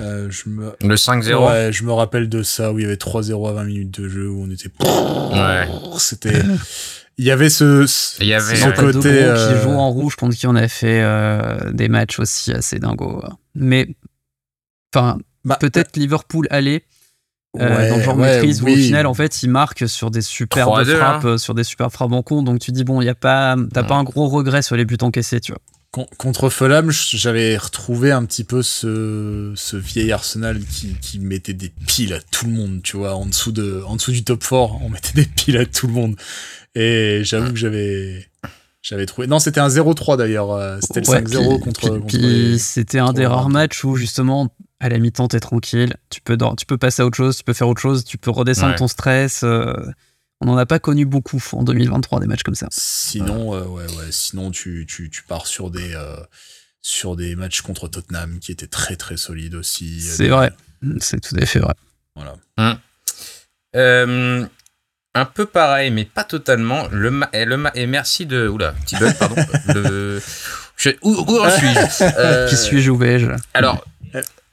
Euh, 0.01 0.29
je 0.29 0.49
me... 0.49 0.73
Le 0.81 0.95
5-0 0.95 1.47
Ouais, 1.47 1.71
je 1.71 1.83
me 1.83 1.91
rappelle 1.91 2.29
de 2.29 2.43
ça 2.43 2.71
où 2.71 2.79
il 2.79 2.83
y 2.83 2.85
avait 2.85 2.95
3-0 2.95 3.49
à 3.49 3.53
20 3.53 3.63
minutes 3.65 3.99
de 3.99 4.07
jeu 4.07 4.29
où 4.29 4.43
on 4.43 4.49
était. 4.49 4.69
Ouais. 4.81 5.67
C'était. 5.97 6.41
il 7.19 7.25
y 7.25 7.31
avait 7.31 7.49
ce, 7.49 7.85
il 8.21 8.27
y 8.27 8.33
avait 8.33 8.55
ce 8.55 8.69
côté 8.69 9.01
qui 9.01 9.07
euh, 9.07 9.61
joue 9.61 9.71
en 9.71 9.89
rouge 9.91 10.15
contre 10.15 10.37
qui 10.37 10.47
on 10.47 10.55
a 10.55 10.69
fait 10.69 11.01
euh, 11.01 11.69
des 11.73 11.89
matchs 11.89 12.17
aussi 12.17 12.53
assez 12.53 12.79
dingos 12.79 13.21
mais 13.53 13.89
enfin 14.95 15.17
bah, 15.43 15.57
peut-être 15.59 15.97
Liverpool 15.97 16.47
aller 16.49 16.85
euh, 17.59 17.89
dans 17.89 17.97
le 17.97 18.03
genre 18.03 18.15
maîtrise 18.15 18.61
où 18.61 18.69
au 18.69 18.75
final 18.75 19.05
en 19.05 19.13
fait 19.13 19.43
il 19.43 19.49
marque 19.49 19.89
sur 19.89 20.11
des 20.11 20.21
superbes 20.21 20.85
frappes 20.85 21.25
hein. 21.25 21.37
sur 21.37 21.53
des 21.53 21.65
super 21.65 21.91
frappes 21.91 22.13
en 22.13 22.23
compte 22.23 22.45
donc 22.45 22.59
tu 22.59 22.71
dis 22.71 22.85
bon 22.85 23.01
il 23.01 23.05
y 23.05 23.09
a 23.09 23.15
pas 23.15 23.57
t'as 23.73 23.83
pas 23.83 23.95
un 23.95 24.03
gros 24.03 24.29
regret 24.29 24.61
sur 24.61 24.77
les 24.77 24.85
buts 24.85 24.97
encaissés 25.01 25.41
tu 25.41 25.51
vois 25.51 25.61
Contre 25.91 26.51
Fulham, 26.51 26.91
j'avais 26.91 27.57
retrouvé 27.57 28.11
un 28.11 28.23
petit 28.23 28.43
peu 28.43 28.61
ce, 28.61 29.53
ce 29.55 29.75
vieil 29.75 30.11
Arsenal 30.11 30.59
qui, 30.59 30.93
qui, 31.01 31.17
mettait 31.17 31.55
des 31.55 31.69
piles 31.87 32.13
à 32.13 32.21
tout 32.21 32.45
le 32.45 32.51
monde, 32.51 32.81
tu 32.83 32.95
vois, 32.95 33.15
en 33.15 33.25
dessous, 33.25 33.51
de, 33.51 33.81
en 33.87 33.95
dessous 33.95 34.11
du 34.11 34.23
top 34.23 34.41
4, 34.41 34.83
on 34.83 34.89
mettait 34.89 35.13
des 35.15 35.25
piles 35.25 35.57
à 35.57 35.65
tout 35.65 35.87
le 35.87 35.93
monde. 35.93 36.15
Et 36.75 37.21
j'avoue 37.23 37.49
que 37.51 37.57
j'avais 37.57 38.29
j'avais 38.81 39.05
trouvé. 39.05 39.27
Non, 39.27 39.39
c'était 39.39 39.59
un 39.59 39.67
0-3 39.67 40.17
d'ailleurs. 40.17 40.51
Euh, 40.51 40.77
c'était 40.81 41.01
le 41.01 41.05
5-0 41.05 41.59
contre. 41.59 41.99
Puis, 42.07 42.57
c'était 42.59 42.99
un 42.99 43.11
des 43.11 43.25
rares 43.25 43.49
matchs 43.49 43.83
où 43.83 43.95
justement, 43.95 44.53
à 44.79 44.89
la 44.89 44.99
mi-temps, 44.99 45.27
t'es 45.27 45.39
tranquille. 45.39 45.95
Tu 46.09 46.21
peux, 46.21 46.37
tu 46.57 46.65
peux 46.65 46.77
passer 46.77 47.01
à 47.01 47.05
autre 47.05 47.17
chose, 47.17 47.37
tu 47.37 47.43
peux 47.43 47.53
faire 47.53 47.67
autre 47.67 47.81
chose, 47.81 48.05
tu 48.05 48.17
peux 48.17 48.31
redescendre 48.31 48.75
ton 48.75 48.87
stress. 48.87 49.41
Euh, 49.43 49.73
on 50.41 50.45
n'en 50.45 50.57
a 50.57 50.65
pas 50.65 50.79
connu 50.79 51.05
beaucoup 51.05 51.43
en 51.53 51.63
2023 51.63 52.19
des 52.19 52.27
matchs 52.27 52.43
comme 52.43 52.55
ça. 52.55 52.67
Sinon, 52.71 53.53
euh, 53.53 53.65
ouais, 53.65 53.83
ouais. 53.83 54.11
Sinon, 54.11 54.51
tu, 54.51 54.85
tu, 54.87 55.09
tu 55.09 55.23
pars 55.23 55.47
sur 55.47 55.69
des 55.69 55.95
sur 56.81 57.15
des 57.15 57.35
matchs 57.35 57.61
contre 57.61 57.87
Tottenham 57.87 58.39
qui 58.39 58.51
étaient 58.51 58.67
très 58.67 58.95
très 58.95 59.17
solides 59.17 59.55
aussi. 59.55 60.01
C'est 60.01 60.29
vrai. 60.29 60.51
C'est 60.99 61.19
tout 61.19 61.35
à 61.39 61.45
fait 61.45 61.59
vrai. 61.59 61.73
Voilà. 62.15 62.35
Hum. 62.57 62.77
Euh, 63.75 64.45
un 65.15 65.25
peu 65.25 65.45
pareil, 65.45 65.91
mais 65.91 66.05
pas 66.05 66.23
totalement. 66.23 66.87
Le, 66.91 67.21
et, 67.33 67.45
le 67.45 67.61
et 67.75 67.87
merci 67.87 68.25
de. 68.25 68.47
Oula, 68.47 68.73
petit 68.85 68.95
bug, 68.95 69.17
pardon. 69.17 69.35
le, 69.73 70.21
où, 71.01 71.11
où 71.11 71.49
suis-je? 71.49 72.03
Euh, 72.17 72.47
Qui 72.47 72.55
suis-je, 72.55 72.89
où 72.89 72.97
vais-je? 72.97 73.27
Alors, 73.53 73.85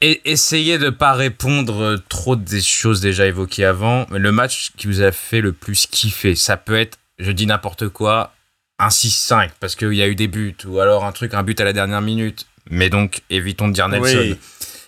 et, 0.00 0.30
essayez 0.30 0.78
de 0.78 0.90
pas 0.90 1.12
répondre 1.12 1.96
trop 2.08 2.36
des 2.36 2.60
choses 2.60 3.00
déjà 3.00 3.26
évoquées 3.26 3.64
avant. 3.64 4.06
Mais 4.10 4.18
le 4.18 4.32
match 4.32 4.72
qui 4.76 4.86
vous 4.86 5.02
a 5.02 5.12
fait 5.12 5.40
le 5.40 5.52
plus 5.52 5.86
kiffer, 5.86 6.34
ça 6.34 6.56
peut 6.56 6.76
être, 6.76 6.98
je 7.18 7.32
dis 7.32 7.46
n'importe 7.46 7.88
quoi, 7.88 8.32
un 8.78 8.88
6-5, 8.88 9.50
parce 9.60 9.74
qu'il 9.74 9.94
y 9.94 10.02
a 10.02 10.08
eu 10.08 10.14
des 10.14 10.28
buts, 10.28 10.56
ou 10.66 10.80
alors 10.80 11.04
un 11.04 11.12
truc, 11.12 11.34
un 11.34 11.42
but 11.42 11.60
à 11.60 11.64
la 11.64 11.72
dernière 11.72 12.02
minute. 12.02 12.46
Mais 12.68 12.90
donc, 12.90 13.22
évitons 13.30 13.68
de 13.68 13.72
dire 13.72 13.88
Nelson. 13.88 14.36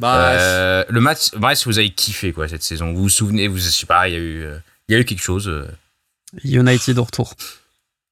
Bah, 0.01 0.31
euh, 0.31 0.85
le 0.89 1.01
match, 1.01 1.31
bref, 1.37 1.67
vous 1.67 1.79
avez 1.79 1.91
kiffé 1.91 2.33
quoi 2.33 2.49
cette 2.49 2.63
saison. 2.63 2.93
Vous 2.93 3.03
vous 3.03 3.09
souvenez, 3.09 3.49
vous, 3.49 3.59
je 3.59 3.69
sais 3.69 3.87
pas, 3.87 4.09
il 4.09 4.15
y 4.15 4.17
a 4.17 4.21
eu. 4.21 4.43
Euh, 4.45 4.59
il 4.89 4.95
y 4.95 4.97
a 4.97 5.01
eu 5.01 5.05
quelque 5.05 5.23
chose. 5.23 5.49
Euh. 5.49 5.67
United 6.45 6.99
au 6.99 7.05
retour. 7.05 7.35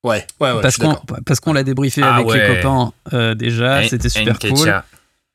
Ouais, 0.02 0.24
ouais, 0.40 0.52
ouais. 0.52 0.62
Parce 0.62 0.76
qu'on 0.76 0.94
parce 1.24 1.40
qu'on 1.40 1.52
l'a 1.52 1.64
débriefé 1.64 2.00
ah 2.02 2.16
avec 2.16 2.32
les 2.32 2.46
copains 2.46 2.92
euh, 3.12 3.34
déjà, 3.34 3.86
c'était 3.88 4.08
super 4.08 4.38
cool. 4.38 4.82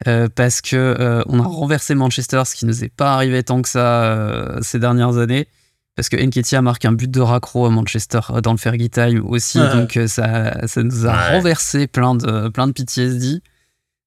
Euh, 0.08 0.28
parce 0.34 0.62
que 0.62 1.24
on 1.28 1.40
a 1.40 1.44
renversé 1.44 1.96
Manchester, 1.96 2.44
ce 2.46 2.56
qui 2.56 2.66
nous 2.66 2.84
est 2.84 2.90
pas 2.90 3.14
arrivé 3.14 3.44
tant 3.44 3.62
que 3.62 3.70
ça 3.70 4.58
ces 4.62 4.80
dernières 4.80 5.18
années. 5.18 5.48
Parce 5.96 6.08
que 6.10 6.16
Nketiah 6.16 6.62
marque 6.62 6.86
un 6.86 6.94
but 6.94 7.12
de 7.12 7.20
raccro 7.20 7.66
à 7.66 7.70
Manchester 7.70 8.22
dans 8.42 8.54
le 8.54 8.58
Fergie 8.58 8.90
Time 8.90 9.24
aussi, 9.28 9.60
donc 9.60 10.00
ça, 10.08 10.68
ça 10.68 10.84
nous 10.84 11.06
a 11.06 11.32
renversé 11.32 11.86
plein 11.86 12.16
de, 12.16 12.48
plein 12.50 12.68
de 12.68 12.72
PTSD. 12.72 13.42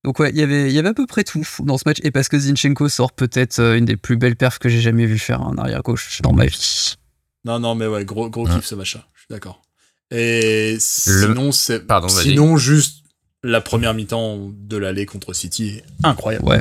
Donc 0.02 0.18
ouais, 0.18 0.32
y 0.32 0.40
il 0.40 0.72
y 0.72 0.78
avait 0.78 0.88
à 0.88 0.94
peu 0.94 1.06
près 1.06 1.24
tout 1.24 1.42
dans 1.60 1.78
ce 1.78 1.84
match, 1.86 1.98
et 2.02 2.10
parce 2.10 2.28
que 2.28 2.38
Zinchenko 2.38 2.88
sort 2.88 3.12
peut-être 3.12 3.60
une 3.60 3.84
des 3.84 3.96
plus 3.96 4.16
belles 4.16 4.36
perfs 4.36 4.58
que 4.58 4.68
j'ai 4.68 4.80
jamais 4.80 5.06
vu 5.06 5.18
faire 5.18 5.42
en 5.42 5.56
arrière-gauche 5.56 6.20
dans 6.22 6.32
ma 6.32 6.46
vie. 6.46 6.96
Non, 7.44 7.58
non, 7.58 7.74
mais 7.74 7.86
ouais, 7.86 8.04
gros, 8.04 8.30
gros 8.30 8.46
kiff 8.46 8.64
ce 8.64 8.74
machin. 8.74 9.02
Je 9.14 9.20
suis 9.20 9.28
d'accord. 9.30 9.62
Et 10.10 10.76
sinon, 10.78 11.52
c'est. 11.52 11.82
Sinon, 12.08 12.56
juste 12.56 13.03
la 13.44 13.60
première 13.60 13.94
mi-temps 13.94 14.50
de 14.52 14.76
l'aller 14.76 15.06
contre 15.06 15.32
City 15.34 15.76
est 15.76 15.84
incroyable. 16.02 16.46
Ouais. 16.46 16.60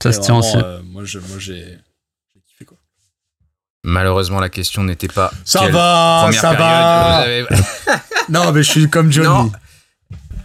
Ça 0.00 0.12
se 0.12 0.20
tient 0.20 0.36
aussi. 0.36 0.56
Euh, 0.56 0.80
moi, 0.84 1.02
j'ai 1.04 1.20
kiffé 2.46 2.64
quoi. 2.64 2.76
Malheureusement, 3.82 4.38
la 4.38 4.50
question 4.50 4.84
n'était 4.84 5.08
pas. 5.08 5.32
Ça 5.44 5.68
va, 5.68 6.30
ça 6.32 6.52
va. 6.52 7.24
non, 8.28 8.52
mais 8.52 8.62
je 8.62 8.70
suis 8.70 8.90
comme 8.90 9.10
Johnny. 9.10 9.50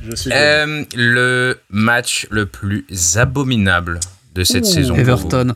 Je 0.01 0.15
suis 0.15 0.31
euh, 0.33 0.83
le 0.95 1.59
match 1.69 2.27
le 2.31 2.45
plus 2.45 2.85
abominable 3.17 3.99
de 4.33 4.43
cette 4.43 4.65
saison. 4.65 4.95
Everton, 4.95 5.53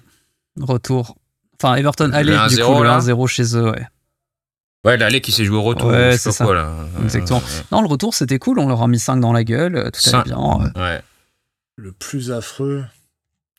retour. 0.60 1.18
Enfin, 1.60 1.76
Everton, 1.76 2.12
allez, 2.14 2.38
du 2.50 2.58
coup, 2.58 2.84
le 2.84 2.90
1-0 2.90 3.28
chez 3.28 3.56
eux, 3.56 3.72
ouais. 3.72 3.88
Ouais, 4.86 4.98
l'aller 4.98 5.22
qui 5.22 5.32
s'est 5.32 5.46
joué 5.46 5.58
au 5.58 5.64
retour. 5.64 5.90
Ouais, 5.90 6.18
c'est 6.18 6.32
ça. 6.32 6.46
Quoi, 6.46 6.56
là. 6.56 6.74
Exactement. 7.04 7.42
Non, 7.72 7.82
le 7.82 7.88
retour, 7.88 8.14
c'était 8.14 8.40
cool. 8.40 8.60
On 8.60 8.68
leur 8.68 8.82
a 8.82 8.88
mis 8.88 9.00
5 9.00 9.18
dans 9.18 9.34
la 9.34 9.44
gueule. 9.44 9.76
Euh, 9.76 9.90
tout 9.90 10.10
allait 10.10 10.24
bien. 10.24 10.72
Ouais. 10.76 11.02
Le 11.76 11.92
plus 11.92 12.32
affreux. 12.32 12.86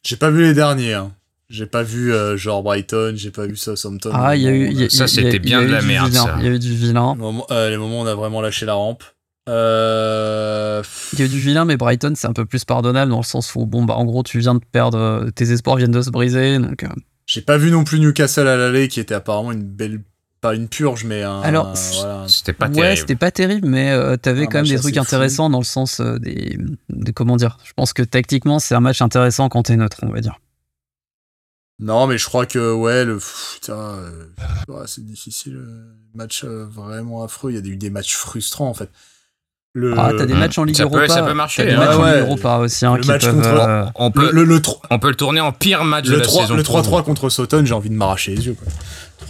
J'ai 0.02 0.16
pas 0.16 0.30
vu 0.30 0.42
les 0.42 0.54
derniers. 0.54 0.94
Hein. 0.94 1.12
J'ai 1.50 1.66
pas 1.66 1.82
vu 1.82 2.12
euh, 2.12 2.36
genre 2.36 2.62
Brighton, 2.62 3.14
j'ai 3.16 3.30
pas 3.30 3.46
vu 3.46 3.56
Southampton. 3.56 4.10
Ah, 4.12 4.36
il 4.36 4.42
y 4.42 4.48
a 4.48 4.52
eu. 4.52 4.90
ça, 4.90 5.06
c'était 5.06 5.38
bien 5.38 5.62
de 5.62 5.68
la 5.68 5.82
merde. 5.82 6.12
Ça. 6.12 6.36
Il 6.38 6.44
y 6.44 6.48
a 6.48 6.50
eu 6.50 6.58
du 6.58 6.74
vilain. 6.74 7.16
Euh, 7.50 7.70
les 7.70 7.76
moments, 7.76 8.00
où 8.00 8.04
on 8.04 8.06
a 8.06 8.14
vraiment 8.14 8.40
lâché 8.40 8.66
la 8.66 8.74
rampe. 8.74 9.02
Il 9.46 9.52
y 9.52 11.22
a 11.22 11.24
eu 11.24 11.28
du 11.28 11.40
vilain, 11.40 11.64
mais 11.64 11.76
Brighton, 11.76 12.12
c'est 12.16 12.26
un 12.26 12.32
peu 12.34 12.44
plus 12.44 12.64
pardonnable 12.64 13.10
dans 13.10 13.18
le 13.18 13.24
sens 13.24 13.54
où, 13.54 13.64
bon, 13.66 13.84
bah, 13.84 13.94
en 13.94 14.04
gros, 14.04 14.22
tu 14.22 14.38
viens 14.38 14.54
de 14.54 14.60
perdre. 14.60 15.30
Tes 15.34 15.50
espoirs 15.50 15.76
viennent 15.76 15.90
de 15.90 16.02
se 16.02 16.10
briser. 16.10 16.58
Donc, 16.58 16.84
J'ai 17.26 17.42
pas 17.42 17.56
vu 17.56 17.70
non 17.70 17.84
plus 17.84 17.98
Newcastle 17.98 18.46
à 18.46 18.56
l'aller, 18.56 18.88
qui 18.88 19.00
était 19.00 19.14
apparemment 19.14 19.52
une 19.52 19.64
belle 19.64 20.00
pas 20.40 20.55
une 20.55 20.69
purge, 20.69 21.05
mais 21.05 21.23
un. 21.23 21.40
Alors, 21.40 21.77
c'était 22.28 22.52
pas 22.52 22.66
terrible. 22.69 22.81
Ouais, 22.81 22.97
c'était 22.97 23.16
pas 23.16 23.31
terrible, 23.31 23.69
mais 23.69 23.90
euh, 23.90 24.16
t'avais 24.16 24.47
quand 24.47 24.59
même 24.59 24.66
des 24.66 24.78
trucs 24.78 24.97
intéressants 24.97 25.51
dans 25.51 25.59
le 25.59 25.65
sens 25.65 26.01
euh, 26.01 26.19
des, 26.19 26.59
Comment 27.15 27.36
dire 27.36 27.59
Je 27.65 27.73
pense 27.74 27.93
que 27.93 28.02
tactiquement, 28.02 28.59
c'est 28.59 28.74
un 28.74 28.81
match 28.81 29.02
intéressant 29.02 29.48
quand 29.48 29.65
t'es 29.65 29.77
neutre, 29.77 29.98
on 30.02 30.12
va 30.12 30.20
dire. 30.20 30.39
Non, 31.81 32.06
mais 32.06 32.19
je 32.19 32.27
crois 32.27 32.47
que, 32.47 32.73
ouais, 32.73 33.05
le. 33.05 33.19
Putain, 33.55 33.78
euh, 34.69 34.86
c'est 34.86 35.05
difficile. 35.05 35.60
Match 36.15 36.44
vraiment 36.44 37.23
affreux. 37.23 37.52
Il 37.52 37.55
y 37.55 37.59
a 37.59 37.73
eu 37.73 37.77
des 37.77 37.90
matchs 37.90 38.16
frustrants, 38.16 38.69
en 38.69 38.74
fait. 38.74 38.90
Le... 39.74 39.94
Ah, 39.97 40.10
t'as 40.16 40.27
des 40.27 40.35
matchs 40.35 40.59
en 40.59 40.65
Ligue 40.65 40.81
Europa. 40.81 41.09
ça 41.09 41.23
peut 41.23 41.35
marcher. 41.35 41.62
T'as 41.62 41.69
des 41.69 41.74
hein. 41.74 41.78
matchs 41.78 41.97
en 41.97 42.05
Ligue 42.05 42.20
Europa 42.20 42.56
aussi. 42.59 42.86
Hein, 42.86 42.97
le 42.97 43.06
match 43.06 43.27
contre. 43.27 43.48
Euh, 43.48 43.85
on, 43.94 44.10
peut, 44.10 44.31
le, 44.32 44.60
on 44.90 44.98
peut 44.98 45.09
le 45.09 45.15
tourner 45.15 45.40
en 45.40 45.52
pire 45.52 45.85
match 45.85 46.06
de 46.06 46.16
la 46.16 46.23
3, 46.23 46.43
saison. 46.43 46.56
Le 46.56 46.62
3-3 46.62 47.05
contre 47.05 47.28
Sutton, 47.28 47.65
j'ai 47.65 47.74
envie 47.74 47.90
de 47.90 47.94
m'arracher 47.94 48.35
les 48.35 48.47
yeux. 48.47 48.56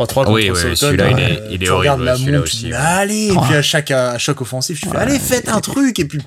3-3 0.04 0.14
contre 0.14 0.32
oui, 0.32 0.50
oui, 0.50 0.76
Celui-là, 0.76 1.10
il 1.10 1.18
est, 1.18 1.42
il 1.50 1.64
est 1.64 1.68
horrible. 1.68 2.04
la 2.04 2.16
montre, 2.16 2.42
aussi, 2.42 2.72
allez, 2.72 3.28
et 3.28 3.36
puis 3.36 3.54
à 3.54 3.62
chaque, 3.62 3.90
à 3.90 4.18
chaque 4.18 4.40
offensif, 4.40 4.80
je 4.80 4.88
fais, 4.88 4.96
allez, 4.96 5.18
faites 5.18 5.48
un 5.48 5.60
truc, 5.60 5.98
et 5.98 6.04
puis. 6.04 6.20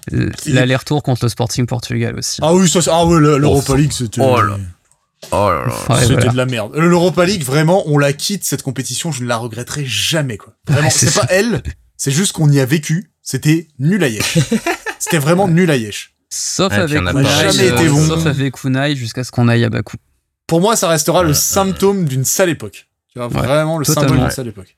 L'aller-retour 0.45 1.03
contre 1.03 1.26
le 1.26 1.30
Sporting 1.30 1.65
Portugal 1.65 2.18
aussi. 2.18 2.39
Ah 2.41 2.53
oui, 2.53 2.69
ça, 2.69 2.80
ah 2.91 3.06
ouais, 3.06 3.19
l'Europa 3.19 3.76
League, 3.76 3.91
c'était. 3.91 4.22
Oh 4.22 4.41
là. 4.41 4.57
Oh 5.31 5.49
là 5.49 5.65
là. 5.68 6.02
C'était 6.02 6.30
de 6.30 6.38
la 6.38 6.45
merde. 6.45 6.76
L'Europa 6.76 7.26
League, 7.26 7.43
vraiment, 7.43 7.84
on 7.88 7.98
la 7.98 8.14
quitte, 8.14 8.43
cette 8.43 8.64
compétition, 8.64 9.11
je 9.11 9.23
ne 9.23 9.27
la 9.27 9.38
regretterai 9.38 9.85
jamais, 9.85 10.38
quoi. 10.38 10.53
Vraiment, 10.68 10.89
c'est 10.89 11.14
pas 11.14 11.27
elle, 11.30 11.61
c'est 11.98 12.11
juste 12.11 12.31
qu'on 12.31 12.49
y 12.49 12.60
a 12.60 12.65
vécu, 12.65 13.11
c'était 13.22 13.68
nul 13.77 14.03
à 14.03 14.07
Yesh. 14.07 14.39
C'était 14.99 15.18
vraiment 15.18 15.48
nul 15.48 15.69
à 15.72 15.77
Yesh. 15.77 16.14
Sauf, 16.30 16.72
avec 16.72 16.98
Kunai, 16.98 17.11
bon. 17.11 18.07
sauf 18.07 18.26
avec 18.27 18.53
Kunai 18.56 18.95
jusqu'à 18.95 19.23
ce 19.23 19.31
qu'on 19.31 19.48
aille 19.48 19.65
à 19.65 19.69
Bakou. 19.69 19.98
Pour 20.48 20.61
moi, 20.61 20.76
ça 20.76 20.88
restera 20.88 21.23
le 21.23 21.34
symptôme 21.34 22.06
d'une 22.06 22.23
sale 22.23 22.49
époque. 22.49 22.88
Tu 23.11 23.19
vois, 23.19 23.27
vraiment 23.27 23.77
le 23.77 23.85
symbole 23.85 24.19
d'une 24.19 24.31
sale 24.31 24.47
époque. 24.47 24.77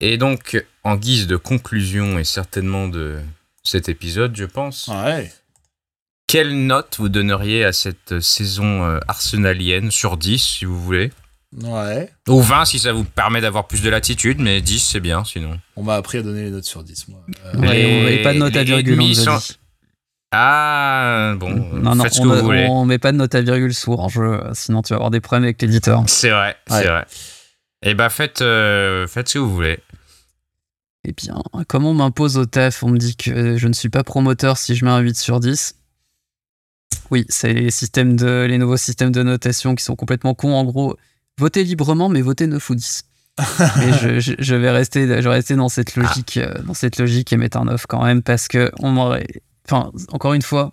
Et 0.00 0.16
donc, 0.16 0.64
en 0.82 0.96
guise 0.96 1.26
de 1.26 1.36
conclusion 1.36 2.18
et 2.18 2.24
certainement 2.24 2.88
de 2.88 3.20
cet 3.62 3.88
épisode, 3.88 4.34
je 4.34 4.44
pense. 4.44 4.88
Ouais. 4.88 5.30
Quelle 6.26 6.66
note 6.66 6.96
vous 6.98 7.08
donneriez 7.08 7.64
à 7.64 7.72
cette 7.72 8.20
saison 8.20 8.84
euh, 8.84 8.98
arsenalienne 9.08 9.90
sur 9.90 10.16
10, 10.16 10.38
si 10.38 10.64
vous 10.64 10.80
voulez? 10.80 11.10
Ouais. 11.56 12.08
Ou 12.28 12.40
20 12.40 12.64
si 12.64 12.78
ça 12.78 12.92
vous 12.92 13.04
permet 13.04 13.40
d'avoir 13.40 13.66
plus 13.66 13.82
de 13.82 13.90
latitude, 13.90 14.38
mais 14.38 14.60
10 14.60 14.78
c'est 14.78 15.00
bien 15.00 15.24
sinon. 15.24 15.58
On 15.74 15.82
m'a 15.82 15.96
appris 15.96 16.18
à 16.18 16.22
donner 16.22 16.44
les 16.44 16.50
notes 16.50 16.64
sur 16.64 16.84
10, 16.84 17.08
moi. 17.08 17.20
Euh, 17.46 18.18
on 18.20 18.22
pas 18.22 18.32
de 18.32 18.38
note 18.38 18.56
à 18.56 18.62
virgule, 18.62 18.96
Ah, 20.32 21.34
bon, 21.36 21.50
non, 21.50 21.96
non, 21.96 22.04
faites 22.04 22.14
ce 22.14 22.20
que 22.20 22.26
vous 22.26 22.44
voulez. 22.44 22.66
On 22.68 22.84
met 22.84 22.98
pas 22.98 23.10
de 23.10 23.16
note 23.16 23.34
à 23.34 23.40
virgule 23.40 23.74
sourd 23.74 24.00
en 24.00 24.08
jeu, 24.08 24.40
sinon 24.52 24.82
tu 24.82 24.90
vas 24.90 24.96
avoir 24.96 25.10
des 25.10 25.20
problèmes 25.20 25.44
avec 25.44 25.60
l'éditeur. 25.60 26.04
C'est 26.06 26.30
vrai, 26.30 26.56
c'est 26.68 26.86
vrai. 26.86 27.04
Et 27.82 27.90
eh 27.90 27.94
bah 27.94 28.10
faites, 28.10 28.42
euh, 28.42 29.06
faites 29.06 29.28
ce 29.28 29.34
que 29.34 29.38
vous 29.38 29.52
voulez. 29.52 29.78
Eh 31.04 31.12
bien, 31.12 31.42
comme 31.66 31.86
on 31.86 31.94
m'impose 31.94 32.36
au 32.36 32.44
taf, 32.44 32.82
on 32.82 32.90
me 32.90 32.98
dit 32.98 33.16
que 33.16 33.56
je 33.56 33.68
ne 33.68 33.72
suis 33.72 33.88
pas 33.88 34.04
promoteur 34.04 34.58
si 34.58 34.74
je 34.74 34.84
mets 34.84 34.90
un 34.90 34.98
8 34.98 35.16
sur 35.16 35.40
10. 35.40 35.76
Oui, 37.10 37.24
c'est 37.30 37.54
les, 37.54 37.70
systèmes 37.70 38.16
de, 38.16 38.46
les 38.48 38.58
nouveaux 38.58 38.76
systèmes 38.76 39.10
de 39.10 39.22
notation 39.22 39.74
qui 39.74 39.82
sont 39.82 39.96
complètement 39.96 40.34
cons. 40.34 40.52
En 40.52 40.64
gros, 40.64 40.96
votez 41.38 41.64
librement, 41.64 42.10
mais 42.10 42.20
votez 42.20 42.46
9 42.46 42.70
ou 42.70 42.74
10. 42.74 43.04
mais 43.38 43.92
je, 44.20 44.54
vais 44.54 44.70
rester, 44.70 45.06
je 45.06 45.28
vais 45.28 45.34
rester 45.34 45.56
dans 45.56 45.70
cette 45.70 45.96
logique, 45.96 46.36
euh, 46.36 46.52
dans 46.62 46.74
cette 46.74 46.98
logique 46.98 47.32
et 47.32 47.38
mettre 47.38 47.56
un 47.56 47.64
9 47.64 47.86
quand 47.86 48.04
même 48.04 48.22
parce 48.22 48.46
que 48.46 48.70
on 48.80 48.90
m'aurait, 48.90 49.26
encore 49.72 50.34
une 50.34 50.42
fois, 50.42 50.72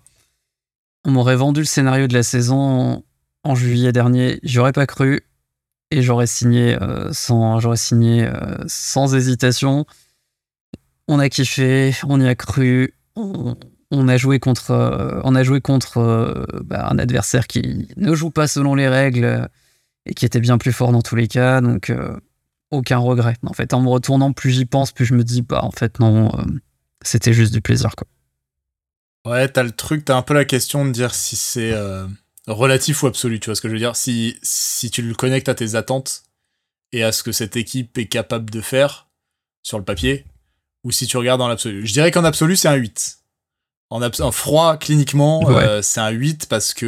on 1.04 1.10
m'aurait 1.10 1.36
vendu 1.36 1.60
le 1.60 1.66
scénario 1.66 2.06
de 2.06 2.14
la 2.14 2.22
saison 2.22 3.04
en, 3.44 3.54
juillet 3.54 3.92
dernier. 3.92 4.40
J'aurais 4.42 4.72
pas 4.72 4.86
cru 4.86 5.22
et 5.90 6.02
j'aurais 6.02 6.26
signé 6.26 6.80
euh, 6.80 7.12
sans, 7.12 7.60
j'aurais 7.60 7.78
euh, 7.92 9.16
hésitation. 9.16 9.86
On 11.06 11.18
a 11.18 11.28
kiffé, 11.28 11.94
on 12.06 12.20
y 12.20 12.28
a 12.28 12.34
cru. 12.34 12.94
On, 13.90 14.06
a 14.06 14.16
joué 14.18 14.38
contre, 14.38 15.20
contre 15.64 16.46
bah, 16.62 16.88
un 16.90 16.98
adversaire 16.98 17.46
qui 17.46 17.88
ne 17.96 18.14
joue 18.14 18.30
pas 18.30 18.46
selon 18.46 18.74
les 18.74 18.86
règles 18.86 19.48
et 20.08 20.14
qui 20.14 20.24
était 20.24 20.40
bien 20.40 20.58
plus 20.58 20.72
fort 20.72 20.90
dans 20.90 21.02
tous 21.02 21.14
les 21.14 21.28
cas. 21.28 21.60
Donc, 21.60 21.90
euh, 21.90 22.18
aucun 22.70 22.98
regret. 22.98 23.36
En 23.46 23.52
fait, 23.52 23.72
en 23.74 23.80
me 23.80 23.88
retournant, 23.88 24.32
plus 24.32 24.50
j'y 24.50 24.64
pense, 24.64 24.92
plus 24.92 25.04
je 25.04 25.14
me 25.14 25.22
dis, 25.22 25.42
bah, 25.42 25.60
en 25.62 25.70
fait, 25.70 26.00
non, 26.00 26.30
euh, 26.34 26.42
c'était 27.02 27.32
juste 27.32 27.52
du 27.52 27.60
plaisir, 27.60 27.94
quoi. 27.94 28.06
Ouais, 29.28 29.48
t'as 29.48 29.62
le 29.62 29.72
truc, 29.72 30.04
t'as 30.04 30.16
un 30.16 30.22
peu 30.22 30.34
la 30.34 30.44
question 30.44 30.84
de 30.84 30.90
dire 30.90 31.14
si 31.14 31.36
c'est 31.36 31.72
euh, 31.72 32.06
relatif 32.46 33.02
ou 33.02 33.06
absolu, 33.06 33.40
tu 33.40 33.46
vois 33.46 33.54
ce 33.54 33.60
que 33.60 33.68
je 33.68 33.74
veux 33.74 33.78
dire? 33.78 33.96
Si, 33.96 34.38
si 34.42 34.90
tu 34.90 35.02
le 35.02 35.14
connectes 35.14 35.48
à 35.48 35.54
tes 35.54 35.74
attentes 35.74 36.22
et 36.92 37.02
à 37.02 37.12
ce 37.12 37.22
que 37.22 37.32
cette 37.32 37.56
équipe 37.56 37.98
est 37.98 38.06
capable 38.06 38.50
de 38.50 38.60
faire 38.60 39.08
sur 39.62 39.78
le 39.78 39.84
papier, 39.84 40.24
ou 40.84 40.92
si 40.92 41.06
tu 41.06 41.16
regardes 41.16 41.40
dans 41.40 41.48
l'absolu. 41.48 41.86
Je 41.86 41.92
dirais 41.92 42.10
qu'en 42.10 42.24
absolu, 42.24 42.56
c'est 42.56 42.68
un 42.68 42.74
8. 42.74 43.18
En, 43.90 44.02
en 44.02 44.32
froid, 44.32 44.76
cliniquement, 44.76 45.42
c'est 45.82 46.00
un 46.00 46.10
8 46.10 46.46
parce 46.46 46.72
que 46.72 46.86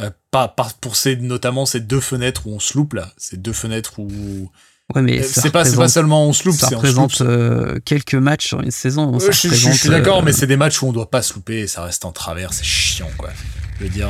euh, 0.00 0.10
pas, 0.30 0.54
pour 0.80 0.96
ces, 0.96 1.16
notamment 1.16 1.64
ces 1.64 1.80
deux 1.80 2.00
fenêtres 2.00 2.46
où 2.46 2.50
on 2.50 2.60
se 2.60 2.76
loupe 2.76 2.94
là, 2.94 3.12
ces 3.16 3.36
deux 3.36 3.52
fenêtres 3.52 3.98
où. 3.98 4.50
Ouais, 4.94 5.02
mais 5.02 5.18
euh, 5.20 5.22
c'est 5.24 5.50
pas, 5.50 5.64
pas 5.64 5.88
seulement 5.88 6.26
on 6.26 6.32
se 6.32 6.44
loupe, 6.44 6.56
ça 6.56 6.68
représente 6.68 7.20
euh, 7.20 7.78
quelques 7.84 8.14
matchs 8.14 8.46
sur 8.46 8.60
une 8.60 8.70
saison. 8.70 9.18
je, 9.18 9.32
suis 9.32 9.88
d'accord, 9.88 10.22
mais 10.22 10.32
c'est 10.32 10.46
des 10.46 10.56
matchs 10.56 10.80
où 10.80 10.86
on 10.86 10.92
doit 10.92 11.10
pas 11.10 11.22
se 11.22 11.34
louper 11.34 11.60
et 11.60 11.66
ça 11.66 11.82
reste 11.82 12.04
en 12.04 12.12
travers, 12.12 12.52
c'est 12.52 12.64
chiant 12.64 13.10
quoi. 13.18 13.30
Je 13.78 13.84
veux 13.84 13.90
dire. 13.90 14.08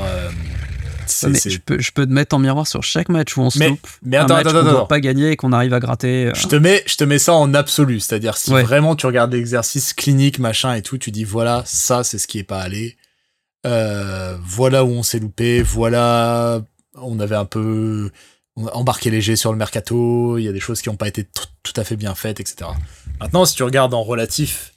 je, 1.09 1.59
peux, 1.59 1.81
je 1.81 1.93
peux 1.93 2.07
te 2.07 2.13
mettre 2.13 2.37
en 2.37 2.39
miroir 2.39 2.67
sur 2.67 2.83
chaque 2.83 3.09
match 3.09 3.37
où 3.37 3.41
on 3.41 3.49
se 3.49 3.65
loupe. 3.65 3.87
Mais 4.03 4.19
attends, 4.19 4.35
un 4.35 4.37
match 4.37 4.47
attends, 4.49 4.59
attends, 4.59 4.71
doit 4.71 4.89
pas 4.89 5.01
gagner 5.01 5.31
et 5.31 5.37
qu'on 5.37 5.53
arrive 5.53 5.73
à 5.73 5.81
gratter. 5.81 6.31
Je, 6.35 6.47
te 6.47 6.57
mets, 6.57 6.83
je 6.87 6.97
te 6.97 7.05
mets 7.05 7.19
ça 7.19 7.33
en 7.33 7.55
absolu. 7.55 7.99
C'est-à-dire, 8.01 8.37
si 8.37 8.51
vraiment 8.51 8.97
tu 8.97 9.07
regardes 9.07 9.33
l'exercice 9.33 9.95
clinique, 9.95 10.39
machin 10.39 10.75
et 10.75 10.83
tout, 10.83 10.99
tu 10.99 11.11
dis 11.11 11.25
voilà, 11.25 11.63
ça 11.65 12.05
c'est 12.05 12.19
ce 12.19 12.27
qui 12.27 12.39
est 12.39 12.45
pas 12.45 12.61
allé. 12.61 12.97
Euh, 13.67 14.37
voilà 14.45 14.85
où 14.85 14.91
on 14.91 15.03
s'est 15.03 15.19
loupé, 15.19 15.63
voilà, 15.63 16.61
on 16.95 17.19
avait 17.19 17.35
un 17.35 17.45
peu 17.45 18.11
embarqué 18.57 19.11
léger 19.11 19.37
sur 19.37 19.53
le 19.53 19.59
mercato, 19.59 20.39
il 20.39 20.45
y 20.45 20.49
a 20.49 20.53
des 20.53 20.61
choses 20.61 20.81
qui 20.83 20.89
n'ont 20.89 20.97
pas 20.97 21.09
été 21.09 21.25
tout 21.25 21.73
à 21.77 21.85
fait 21.85 21.97
bien 21.97 22.15
faites, 22.15 22.41
etc. 22.41 22.71
Maintenant, 23.21 23.45
si 23.45 23.55
tu 23.55 23.63
regardes 23.63 23.95
en 23.95 24.03
relatif, 24.03 24.75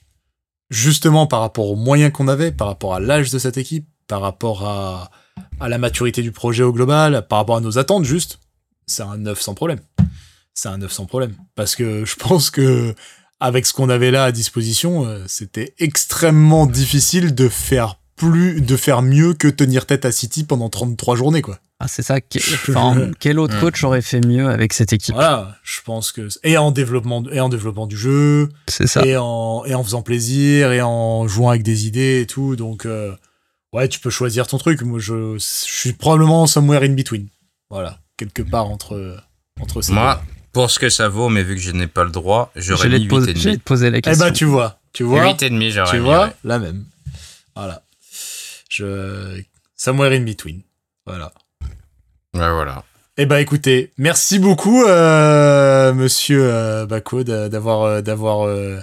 justement 0.70 1.28
par 1.28 1.40
rapport 1.42 1.70
aux 1.70 1.76
moyens 1.76 2.12
qu'on 2.12 2.28
avait, 2.28 2.52
par 2.52 2.68
rapport 2.68 2.94
à 2.94 3.00
l'âge 3.00 3.32
de 3.32 3.40
cette 3.40 3.58
équipe, 3.58 3.88
par 4.08 4.22
rapport 4.22 4.68
à, 4.68 5.12
à 5.60 5.70
la 5.70 5.78
maturité 5.78 6.22
du 6.22 6.32
projet 6.32 6.64
au 6.64 6.74
global, 6.74 7.28
par 7.28 7.40
rapport 7.40 7.58
à 7.58 7.62
nos 7.62 7.78
attentes, 7.78 8.06
juste, 8.06 8.40
c'est 8.86 9.04
un 9.04 9.18
9 9.18 9.40
sans 9.40 9.54
problème. 9.54 9.80
C'est 10.54 10.70
un 10.70 10.78
9 10.78 10.92
sans 10.92 11.06
problème. 11.06 11.36
Parce 11.56 11.76
que 11.76 12.06
je 12.06 12.16
pense 12.16 12.50
que 12.50 12.94
avec 13.40 13.66
ce 13.66 13.74
qu'on 13.74 13.90
avait 13.90 14.12
là 14.12 14.26
à 14.26 14.32
disposition, 14.32 15.06
euh, 15.06 15.24
c'était 15.28 15.74
extrêmement 15.78 16.66
difficile 16.66 17.34
de 17.34 17.48
faire 17.48 17.99
plus 18.20 18.62
de 18.62 18.76
faire 18.76 19.02
mieux 19.02 19.34
que 19.34 19.48
tenir 19.48 19.86
tête 19.86 20.04
à 20.04 20.12
City 20.12 20.44
pendant 20.44 20.70
33 20.70 21.16
journées 21.16 21.42
quoi. 21.42 21.60
Ah, 21.80 21.88
c'est 21.88 22.02
ça. 22.02 22.20
quel 22.20 23.40
autre 23.40 23.58
coach 23.62 23.86
aurait 23.86 24.02
fait 24.02 24.20
mieux 24.20 24.50
avec 24.50 24.74
cette 24.74 24.92
équipe? 24.92 25.16
Voilà, 25.16 25.56
je 25.64 25.80
pense 25.86 26.12
que 26.12 26.28
et 26.44 26.58
en 26.58 26.72
développement 26.72 27.24
et 27.32 27.40
en 27.40 27.48
développement 27.48 27.88
du 27.88 27.96
jeu, 27.96 28.50
c'est 28.68 28.86
ça. 28.86 29.06
Et 29.06 29.16
en 29.16 29.64
et 29.66 29.74
en 29.74 29.84
faisant 29.84 30.02
plaisir 30.02 30.74
et 30.74 30.82
en 30.82 31.26
jouant 31.30 31.50
avec 31.50 31.64
des 31.64 31.88
idées 31.88 32.20
et 32.20 32.28
tout. 32.28 32.58
Donc 32.58 32.86
euh, 32.86 33.16
ouais, 33.72 33.88
tu 33.88 34.02
peux 34.02 34.10
choisir 34.10 34.46
ton 34.48 34.58
truc. 34.58 34.82
Moi, 34.82 35.00
je, 35.00 35.36
je 35.36 35.40
suis 35.40 35.94
probablement 35.94 36.48
somewhere 36.48 36.84
in 36.84 36.96
between. 36.96 37.28
Voilà, 37.70 38.00
quelque 38.18 38.42
part 38.42 38.66
entre 38.70 39.18
entre 39.62 39.82
ces 39.82 39.94
Moi, 39.94 40.22
pour 40.52 40.70
ce 40.70 40.80
que 40.80 40.90
ça 40.90 41.08
vaut, 41.08 41.30
mais 41.30 41.44
vu 41.44 41.56
que 41.56 41.62
je 41.62 41.72
n'ai 41.72 41.88
pas 41.88 42.04
le 42.04 42.12
droit, 42.12 42.52
j'aurais 42.58 42.90
mis 42.90 43.08
8,5. 43.08 43.38
J'ai 43.38 43.58
poser 43.58 43.90
la 43.90 44.02
question. 44.02 44.26
Eh 44.26 44.30
ben, 44.30 44.34
tu 44.34 44.44
vois, 44.44 44.80
tu 44.92 45.04
vois. 45.04 45.24
8,5, 45.32 45.70
j'aurais 45.72 45.92
Tu 45.92 46.00
vois, 46.00 46.34
la 46.44 46.60
même. 46.60 46.84
Voilà. 47.56 47.84
Je... 48.70 49.42
Somewhere 49.76 50.16
in 50.16 50.22
between. 50.22 50.62
Voilà. 51.06 51.32
Ouais, 52.34 52.52
voilà. 52.52 52.84
Eh 53.22 53.26
ben 53.26 53.38
écoutez, 53.38 53.92
merci 53.98 54.40
beaucoup, 54.40 54.86
euh, 54.86 55.94
monsieur 55.94 56.42
euh, 56.42 56.86
Bako, 56.86 57.24
d'avoir 57.24 57.84
euh, 57.84 58.02
d'avoir 58.02 58.48
euh, 58.48 58.80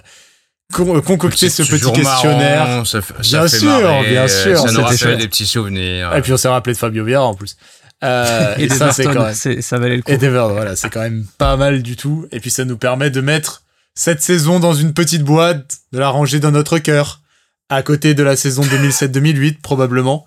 concocté 0.71 1.49
ce 1.49 1.63
petit 1.63 1.91
questionnaire. 1.91 2.87
ça, 2.87 3.01
ça 3.01 3.15
bien 3.23 3.49
sûr, 3.49 4.03
bien 4.03 4.29
sûr. 4.29 4.59
Ça 4.59 4.73
nous 4.73 4.83
rappelle 4.83 5.17
des 5.17 5.29
petits 5.29 5.47
souvenirs. 5.47 6.15
Et 6.15 6.21
puis 6.21 6.35
on 6.35 6.37
s'est 6.37 6.49
rappelé 6.49 6.75
de 6.75 6.79
Fabio 6.79 7.03
Vieira 7.03 7.25
en 7.25 7.35
plus. 7.35 7.57
et, 8.03 8.65
et 8.65 8.69
ça, 8.69 8.93
c'est 8.93 9.05
quand 9.05 9.25
même... 9.25 9.63
ça 9.63 9.79
valait 9.79 9.97
le 9.97 10.03
coup. 10.03 10.13
Et 10.13 10.19
Dever, 10.19 10.49
voilà, 10.51 10.77
c'est 10.77 10.91
quand 10.91 11.01
même 11.01 11.25
pas 11.39 11.57
mal 11.57 11.83
du 11.83 11.97
tout. 11.97 12.27
Et 12.31 12.41
puis 12.41 12.51
ça 12.51 12.67
nous 12.67 12.77
permet 12.77 13.09
de 13.09 13.23
mettre 13.23 13.63
cette 13.95 14.21
saison 14.21 14.61
dans 14.61 14.75
une 14.75 14.93
petite 14.93 15.23
boîte, 15.23 15.79
de 15.93 15.99
la 15.99 16.11
ranger 16.11 16.41
dans 16.41 16.51
notre 16.51 16.79
cœur 16.79 17.23
à 17.69 17.83
côté 17.83 18.15
de 18.15 18.23
la 18.23 18.37
saison 18.37 18.63
2007-2008 18.63 19.61
probablement, 19.61 20.25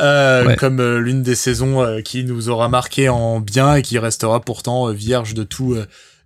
euh, 0.00 0.56
comme 0.56 0.80
euh, 0.80 0.98
l'une 0.98 1.22
des 1.22 1.36
saisons 1.36 1.82
euh, 1.82 2.00
qui 2.00 2.24
nous 2.24 2.48
aura 2.48 2.68
marqué 2.68 3.08
en 3.08 3.40
bien 3.40 3.76
et 3.76 3.82
qui 3.82 3.98
restera 3.98 4.40
pourtant 4.40 4.90
vierge 4.92 5.34
de 5.34 5.44
tout 5.44 5.76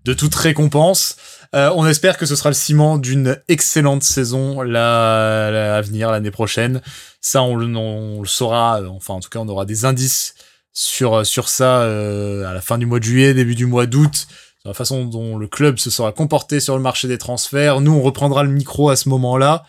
de 0.04 0.12
toute 0.12 0.34
récompense. 0.34 1.16
on 1.52 1.86
espère 1.86 2.18
que 2.18 2.26
ce 2.26 2.36
sera 2.36 2.50
le 2.50 2.54
ciment 2.54 2.98
d'une 2.98 3.38
excellente 3.48 4.02
saison 4.02 4.60
à 4.60 5.80
venir 5.82 6.10
l'année 6.10 6.30
prochaine. 6.30 6.82
Ça, 7.20 7.42
on, 7.42 7.58
on, 7.74 8.20
le 8.20 8.28
saura. 8.28 8.82
Enfin, 8.90 9.14
en 9.14 9.20
tout 9.20 9.30
cas, 9.30 9.38
on 9.38 9.48
aura 9.48 9.64
des 9.64 9.86
indices 9.86 10.34
sur 10.74 11.24
sur 11.24 11.48
ça 11.48 11.84
à 11.84 12.52
la 12.52 12.60
fin 12.60 12.76
du 12.76 12.84
mois 12.84 12.98
de 12.98 13.04
juillet, 13.04 13.32
début 13.32 13.54
du 13.54 13.64
mois 13.64 13.86
d'août, 13.86 14.14
sur 14.14 14.68
la 14.68 14.74
façon 14.74 15.06
dont 15.06 15.38
le 15.38 15.46
club 15.46 15.78
se 15.78 15.88
sera 15.88 16.12
comporté 16.12 16.60
sur 16.60 16.76
le 16.76 16.82
marché 16.82 17.08
des 17.08 17.18
transferts. 17.18 17.80
Nous, 17.80 17.92
on 17.92 18.02
reprendra 18.02 18.42
le 18.42 18.50
micro 18.50 18.90
à 18.90 18.96
ce 18.96 19.08
moment-là. 19.08 19.64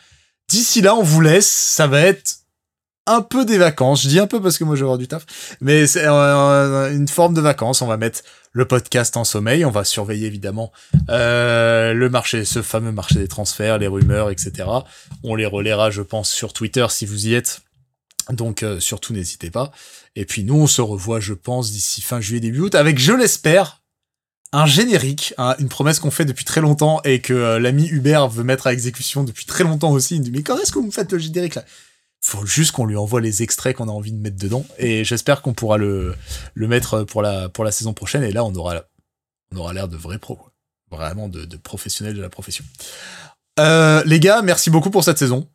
D'ici 0.49 0.81
là, 0.81 0.95
on 0.95 1.03
vous 1.03 1.21
laisse. 1.21 1.47
Ça 1.47 1.87
va 1.87 2.01
être 2.01 2.37
un 3.07 3.21
peu 3.21 3.45
des 3.45 3.57
vacances. 3.57 4.03
Je 4.03 4.09
dis 4.09 4.19
un 4.19 4.27
peu 4.27 4.41
parce 4.41 4.57
que 4.57 4.63
moi, 4.63 4.75
je 4.75 4.81
vais 4.81 4.85
avoir 4.85 4.97
du 4.97 5.07
taf. 5.07 5.25
Mais 5.61 5.87
c'est 5.87 6.05
une 6.05 7.07
forme 7.07 7.33
de 7.33 7.41
vacances. 7.41 7.81
On 7.81 7.87
va 7.87 7.97
mettre 7.97 8.21
le 8.51 8.65
podcast 8.65 9.17
en 9.17 9.23
sommeil. 9.23 9.65
On 9.65 9.71
va 9.71 9.83
surveiller 9.83 10.27
évidemment 10.27 10.71
euh, 11.09 11.93
le 11.93 12.09
marché, 12.09 12.45
ce 12.45 12.61
fameux 12.61 12.91
marché 12.91 13.15
des 13.15 13.27
transferts, 13.27 13.77
les 13.77 13.87
rumeurs, 13.87 14.29
etc. 14.29 14.69
On 15.23 15.35
les 15.35 15.45
relaiera, 15.45 15.91
je 15.91 16.01
pense, 16.01 16.31
sur 16.31 16.53
Twitter 16.53 16.85
si 16.89 17.05
vous 17.05 17.27
y 17.27 17.35
êtes. 17.35 17.61
Donc 18.31 18.63
euh, 18.63 18.79
surtout 18.79 19.13
n'hésitez 19.13 19.51
pas. 19.51 19.71
Et 20.15 20.25
puis 20.25 20.43
nous, 20.43 20.55
on 20.55 20.67
se 20.67 20.81
revoit, 20.81 21.19
je 21.19 21.33
pense, 21.33 21.71
d'ici 21.71 22.01
fin 22.01 22.21
juillet, 22.21 22.39
début 22.39 22.61
août, 22.61 22.75
avec, 22.75 22.97
je 22.97 23.11
l'espère, 23.11 23.81
un 24.55 24.65
générique, 24.65 25.33
hein, 25.37 25.53
une 25.59 25.67
promesse 25.67 25.99
qu'on 25.99 26.11
fait 26.11 26.23
depuis 26.23 26.45
très 26.45 26.61
longtemps 26.61 27.01
et 27.03 27.19
que 27.19 27.33
euh, 27.33 27.59
l'ami 27.59 27.87
Hubert 27.89 28.29
veut 28.29 28.45
mettre 28.45 28.67
à 28.67 28.73
exécution 28.73 29.25
depuis 29.25 29.45
très 29.45 29.65
longtemps 29.65 29.91
aussi. 29.91 30.15
Il 30.15 30.19
me 30.19 30.23
dit 30.23 30.31
mais 30.31 30.43
quand 30.43 30.57
est-ce 30.57 30.71
que 30.71 30.79
vous 30.79 30.85
me 30.85 30.91
faites 30.91 31.11
le 31.11 31.19
générique 31.19 31.55
là? 31.55 31.65
Faut 32.21 32.45
juste 32.45 32.71
qu'on 32.71 32.85
lui 32.85 32.95
envoie 32.95 33.19
les 33.19 33.43
extraits 33.43 33.75
qu'on 33.75 33.89
a 33.89 33.91
envie 33.91 34.13
de 34.13 34.17
mettre 34.17 34.37
dedans 34.37 34.65
et 34.79 35.03
j'espère 35.03 35.41
qu'on 35.41 35.53
pourra 35.53 35.77
le 35.77 36.15
le 36.53 36.67
mettre 36.67 37.03
pour 37.03 37.21
la 37.21 37.49
pour 37.49 37.65
la 37.65 37.71
saison 37.71 37.93
prochaine 37.93 38.23
et 38.23 38.31
là 38.31 38.45
on 38.45 38.55
aura 38.55 38.85
on 39.51 39.57
aura 39.57 39.73
l'air 39.73 39.89
de 39.89 39.97
vrais 39.97 40.19
pros 40.19 40.39
vraiment 40.89 41.27
de, 41.27 41.43
de 41.43 41.57
professionnels 41.57 42.15
de 42.15 42.21
la 42.21 42.29
profession. 42.29 42.63
Euh, 43.59 44.03
les 44.05 44.21
gars, 44.21 44.41
merci 44.41 44.69
beaucoup 44.69 44.89
pour 44.89 45.03
cette 45.03 45.17
saison. 45.17 45.47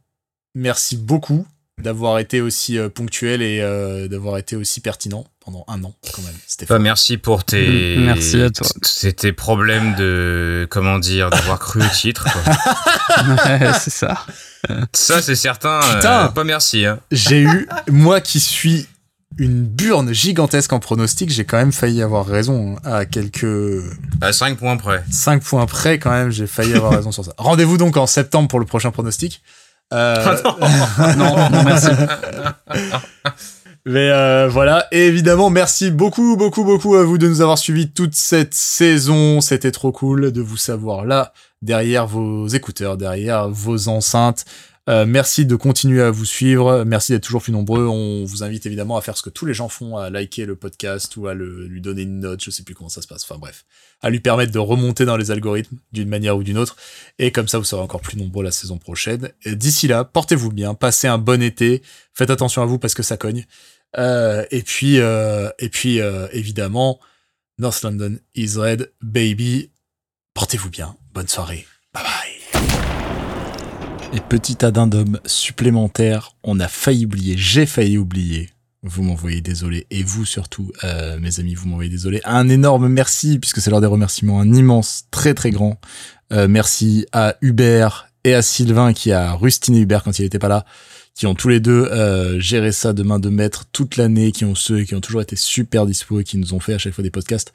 Merci 0.54 0.96
beaucoup 0.98 1.46
d'avoir 1.78 2.18
été 2.18 2.42
aussi 2.42 2.76
euh, 2.76 2.90
ponctuel 2.90 3.40
et 3.40 3.60
d'avoir 4.08 4.36
été 4.36 4.56
aussi 4.56 4.80
pertinent 4.80 5.24
pendant 5.50 5.64
un 5.68 5.82
an 5.84 5.94
quand 6.14 6.22
même. 6.22 6.34
Bah, 6.68 6.78
merci 6.78 7.16
pour 7.16 7.44
tes 7.44 7.96
mm, 7.96 8.04
merci 8.04 8.40
à 8.40 8.50
toi. 8.50 8.66
C'était 8.82 9.32
problèmes 9.32 9.94
de 9.96 10.66
comment 10.70 10.98
dire 10.98 11.30
d'avoir 11.30 11.58
cru 11.58 11.82
au 11.82 11.88
titre. 11.88 12.26
c'est 13.78 13.90
ça. 13.90 14.24
Ça 14.92 15.22
c'est 15.22 15.34
certain. 15.34 15.80
Euh, 15.80 15.94
Putain, 15.94 16.28
pas 16.28 16.44
merci. 16.44 16.84
Hein. 16.84 17.00
J'ai 17.10 17.42
eu 17.42 17.68
moi 17.88 18.20
qui 18.20 18.40
suis 18.40 18.86
une 19.38 19.62
burne 19.62 20.12
gigantesque 20.12 20.72
en 20.72 20.80
pronostic, 20.80 21.30
j'ai 21.30 21.44
quand 21.44 21.56
même 21.56 21.72
failli 21.72 22.02
avoir 22.02 22.26
raison 22.26 22.76
hein, 22.84 22.92
à 22.92 23.06
quelques... 23.06 23.80
À 24.20 24.32
5 24.32 24.58
points 24.58 24.76
près. 24.76 25.02
5 25.10 25.42
points 25.42 25.64
près 25.66 25.98
quand 25.98 26.10
même, 26.10 26.30
j'ai 26.30 26.46
failli 26.48 26.74
avoir 26.74 26.92
raison 26.92 27.12
sur 27.12 27.24
ça. 27.24 27.32
Rendez-vous 27.38 27.78
donc 27.78 27.96
en 27.96 28.06
septembre 28.06 28.48
pour 28.48 28.58
le 28.58 28.66
prochain 28.66 28.90
pronostic. 28.90 29.40
Euh... 29.94 30.36
non. 31.16 31.50
non, 31.50 31.62
merci. 31.64 31.88
Mais 33.86 34.10
euh, 34.10 34.46
voilà, 34.48 34.86
et 34.92 35.06
évidemment, 35.06 35.48
merci 35.48 35.90
beaucoup, 35.90 36.36
beaucoup, 36.36 36.64
beaucoup 36.64 36.96
à 36.96 37.04
vous 37.04 37.16
de 37.16 37.26
nous 37.26 37.40
avoir 37.40 37.56
suivis 37.56 37.90
toute 37.90 38.14
cette 38.14 38.52
saison. 38.52 39.40
C'était 39.40 39.70
trop 39.70 39.90
cool 39.90 40.32
de 40.32 40.42
vous 40.42 40.58
savoir 40.58 41.06
là, 41.06 41.32
derrière 41.62 42.06
vos 42.06 42.46
écouteurs, 42.48 42.98
derrière 42.98 43.48
vos 43.48 43.88
enceintes. 43.88 44.44
Euh, 44.90 45.06
merci 45.06 45.46
de 45.46 45.54
continuer 45.54 46.02
à 46.02 46.10
vous 46.10 46.24
suivre. 46.24 46.82
Merci 46.84 47.12
d'être 47.12 47.22
toujours 47.22 47.42
plus 47.42 47.52
nombreux. 47.52 47.86
On 47.86 48.24
vous 48.24 48.42
invite 48.42 48.66
évidemment 48.66 48.96
à 48.96 49.02
faire 49.02 49.16
ce 49.16 49.22
que 49.22 49.30
tous 49.30 49.46
les 49.46 49.54
gens 49.54 49.68
font, 49.68 49.96
à 49.96 50.10
liker 50.10 50.46
le 50.46 50.56
podcast 50.56 51.16
ou 51.16 51.28
à 51.28 51.34
lui 51.34 51.80
donner 51.80 52.02
une 52.02 52.18
note. 52.18 52.42
Je 52.42 52.50
sais 52.50 52.64
plus 52.64 52.74
comment 52.74 52.88
ça 52.88 53.00
se 53.00 53.06
passe. 53.06 53.22
Enfin 53.22 53.38
bref, 53.38 53.64
à 54.00 54.10
lui 54.10 54.18
permettre 54.18 54.50
de 54.50 54.58
remonter 54.58 55.04
dans 55.04 55.16
les 55.16 55.30
algorithmes 55.30 55.76
d'une 55.92 56.08
manière 56.08 56.36
ou 56.36 56.42
d'une 56.42 56.58
autre. 56.58 56.74
Et 57.20 57.30
comme 57.30 57.46
ça, 57.46 57.58
vous 57.58 57.64
serez 57.64 57.80
encore 57.80 58.00
plus 58.00 58.16
nombreux 58.16 58.42
la 58.42 58.50
saison 58.50 58.78
prochaine. 58.78 59.30
D'ici 59.46 59.86
là, 59.86 60.02
portez-vous 60.02 60.50
bien, 60.50 60.74
passez 60.74 61.06
un 61.06 61.18
bon 61.18 61.40
été. 61.40 61.82
Faites 62.12 62.30
attention 62.30 62.60
à 62.60 62.66
vous 62.66 62.80
parce 62.80 62.94
que 62.94 63.04
ça 63.04 63.16
cogne. 63.16 63.46
Euh, 63.96 64.44
et 64.50 64.62
puis, 64.62 64.98
euh, 64.98 65.50
et 65.60 65.68
puis 65.68 66.00
évidemment, 66.32 66.98
North 67.58 67.80
London 67.82 68.16
is 68.34 68.56
red, 68.56 68.90
baby. 69.00 69.70
Portez-vous 70.34 70.70
bien. 70.70 70.96
Bonne 71.14 71.28
soirée. 71.28 71.64
Bye 71.94 72.02
bye. 72.02 72.19
Et 74.12 74.20
petit 74.20 74.64
addendum 74.64 75.20
supplémentaire, 75.24 76.32
on 76.42 76.58
a 76.58 76.66
failli 76.66 77.06
oublier, 77.06 77.36
j'ai 77.36 77.64
failli 77.64 77.96
oublier. 77.96 78.50
Vous 78.82 79.02
m'envoyez 79.02 79.40
désolé, 79.40 79.86
et 79.90 80.02
vous 80.02 80.24
surtout, 80.24 80.72
euh, 80.82 81.18
mes 81.20 81.38
amis, 81.38 81.54
vous 81.54 81.68
m'envoyez 81.68 81.90
désolé. 81.90 82.20
Un 82.24 82.48
énorme 82.48 82.88
merci, 82.88 83.38
puisque 83.38 83.60
c'est 83.60 83.70
l'heure 83.70 83.80
des 83.80 83.86
remerciements, 83.86 84.40
un 84.40 84.52
immense, 84.52 85.04
très 85.10 85.34
très 85.34 85.50
grand 85.50 85.80
euh, 86.32 86.48
merci 86.48 87.06
à 87.12 87.36
Hubert 87.40 88.08
et 88.24 88.34
à 88.34 88.42
Sylvain 88.42 88.92
qui 88.92 89.12
a 89.12 89.32
rustiné 89.32 89.80
Hubert 89.80 90.02
quand 90.02 90.18
il 90.18 90.24
était 90.24 90.38
pas 90.38 90.48
là, 90.48 90.64
qui 91.14 91.26
ont 91.26 91.34
tous 91.34 91.48
les 91.48 91.60
deux 91.60 91.86
euh, 91.86 92.40
géré 92.40 92.72
ça 92.72 92.92
de 92.92 93.02
main 93.02 93.18
de 93.18 93.28
maître 93.28 93.64
toute 93.72 93.96
l'année, 93.96 94.32
qui 94.32 94.44
ont 94.44 94.54
ceux 94.54 94.82
qui 94.84 94.94
ont 94.94 95.00
toujours 95.00 95.22
été 95.22 95.36
super 95.36 95.86
dispo 95.86 96.20
et 96.20 96.24
qui 96.24 96.38
nous 96.38 96.54
ont 96.54 96.60
fait 96.60 96.74
à 96.74 96.78
chaque 96.78 96.94
fois 96.94 97.04
des 97.04 97.10
podcasts 97.10 97.52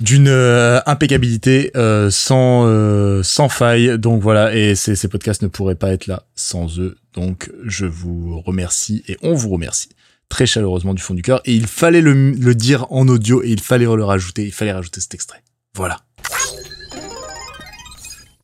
d'une 0.00 0.28
euh, 0.28 0.80
impeccabilité 0.86 1.70
euh, 1.76 2.10
sans 2.10 2.66
euh, 2.66 3.22
sans 3.22 3.48
faille. 3.48 3.98
Donc 3.98 4.22
voilà 4.22 4.54
et 4.54 4.74
ces, 4.74 5.08
podcasts 5.08 5.42
ne 5.42 5.48
pourraient 5.48 5.74
pas 5.74 5.92
être 5.92 6.06
là 6.06 6.24
sans 6.34 6.78
eux. 6.78 6.96
Donc 7.14 7.50
je 7.64 7.86
vous 7.86 8.40
remercie 8.40 9.02
et 9.08 9.16
on 9.22 9.34
vous 9.34 9.50
remercie 9.50 9.90
très 10.28 10.46
chaleureusement 10.46 10.94
du 10.94 11.02
fond 11.02 11.14
du 11.14 11.22
cœur. 11.22 11.40
Et 11.44 11.54
il 11.54 11.66
fallait 11.66 12.02
le, 12.02 12.32
le 12.32 12.54
dire 12.54 12.86
en 12.90 13.08
audio 13.08 13.42
et 13.42 13.48
il 13.48 13.60
fallait 13.60 13.84
le 13.86 14.04
rajouter 14.04 14.44
il 14.44 14.52
fallait 14.52 14.72
rajouter 14.72 15.00
cet 15.00 15.14
extrait. 15.14 15.42
Voilà 15.74 16.00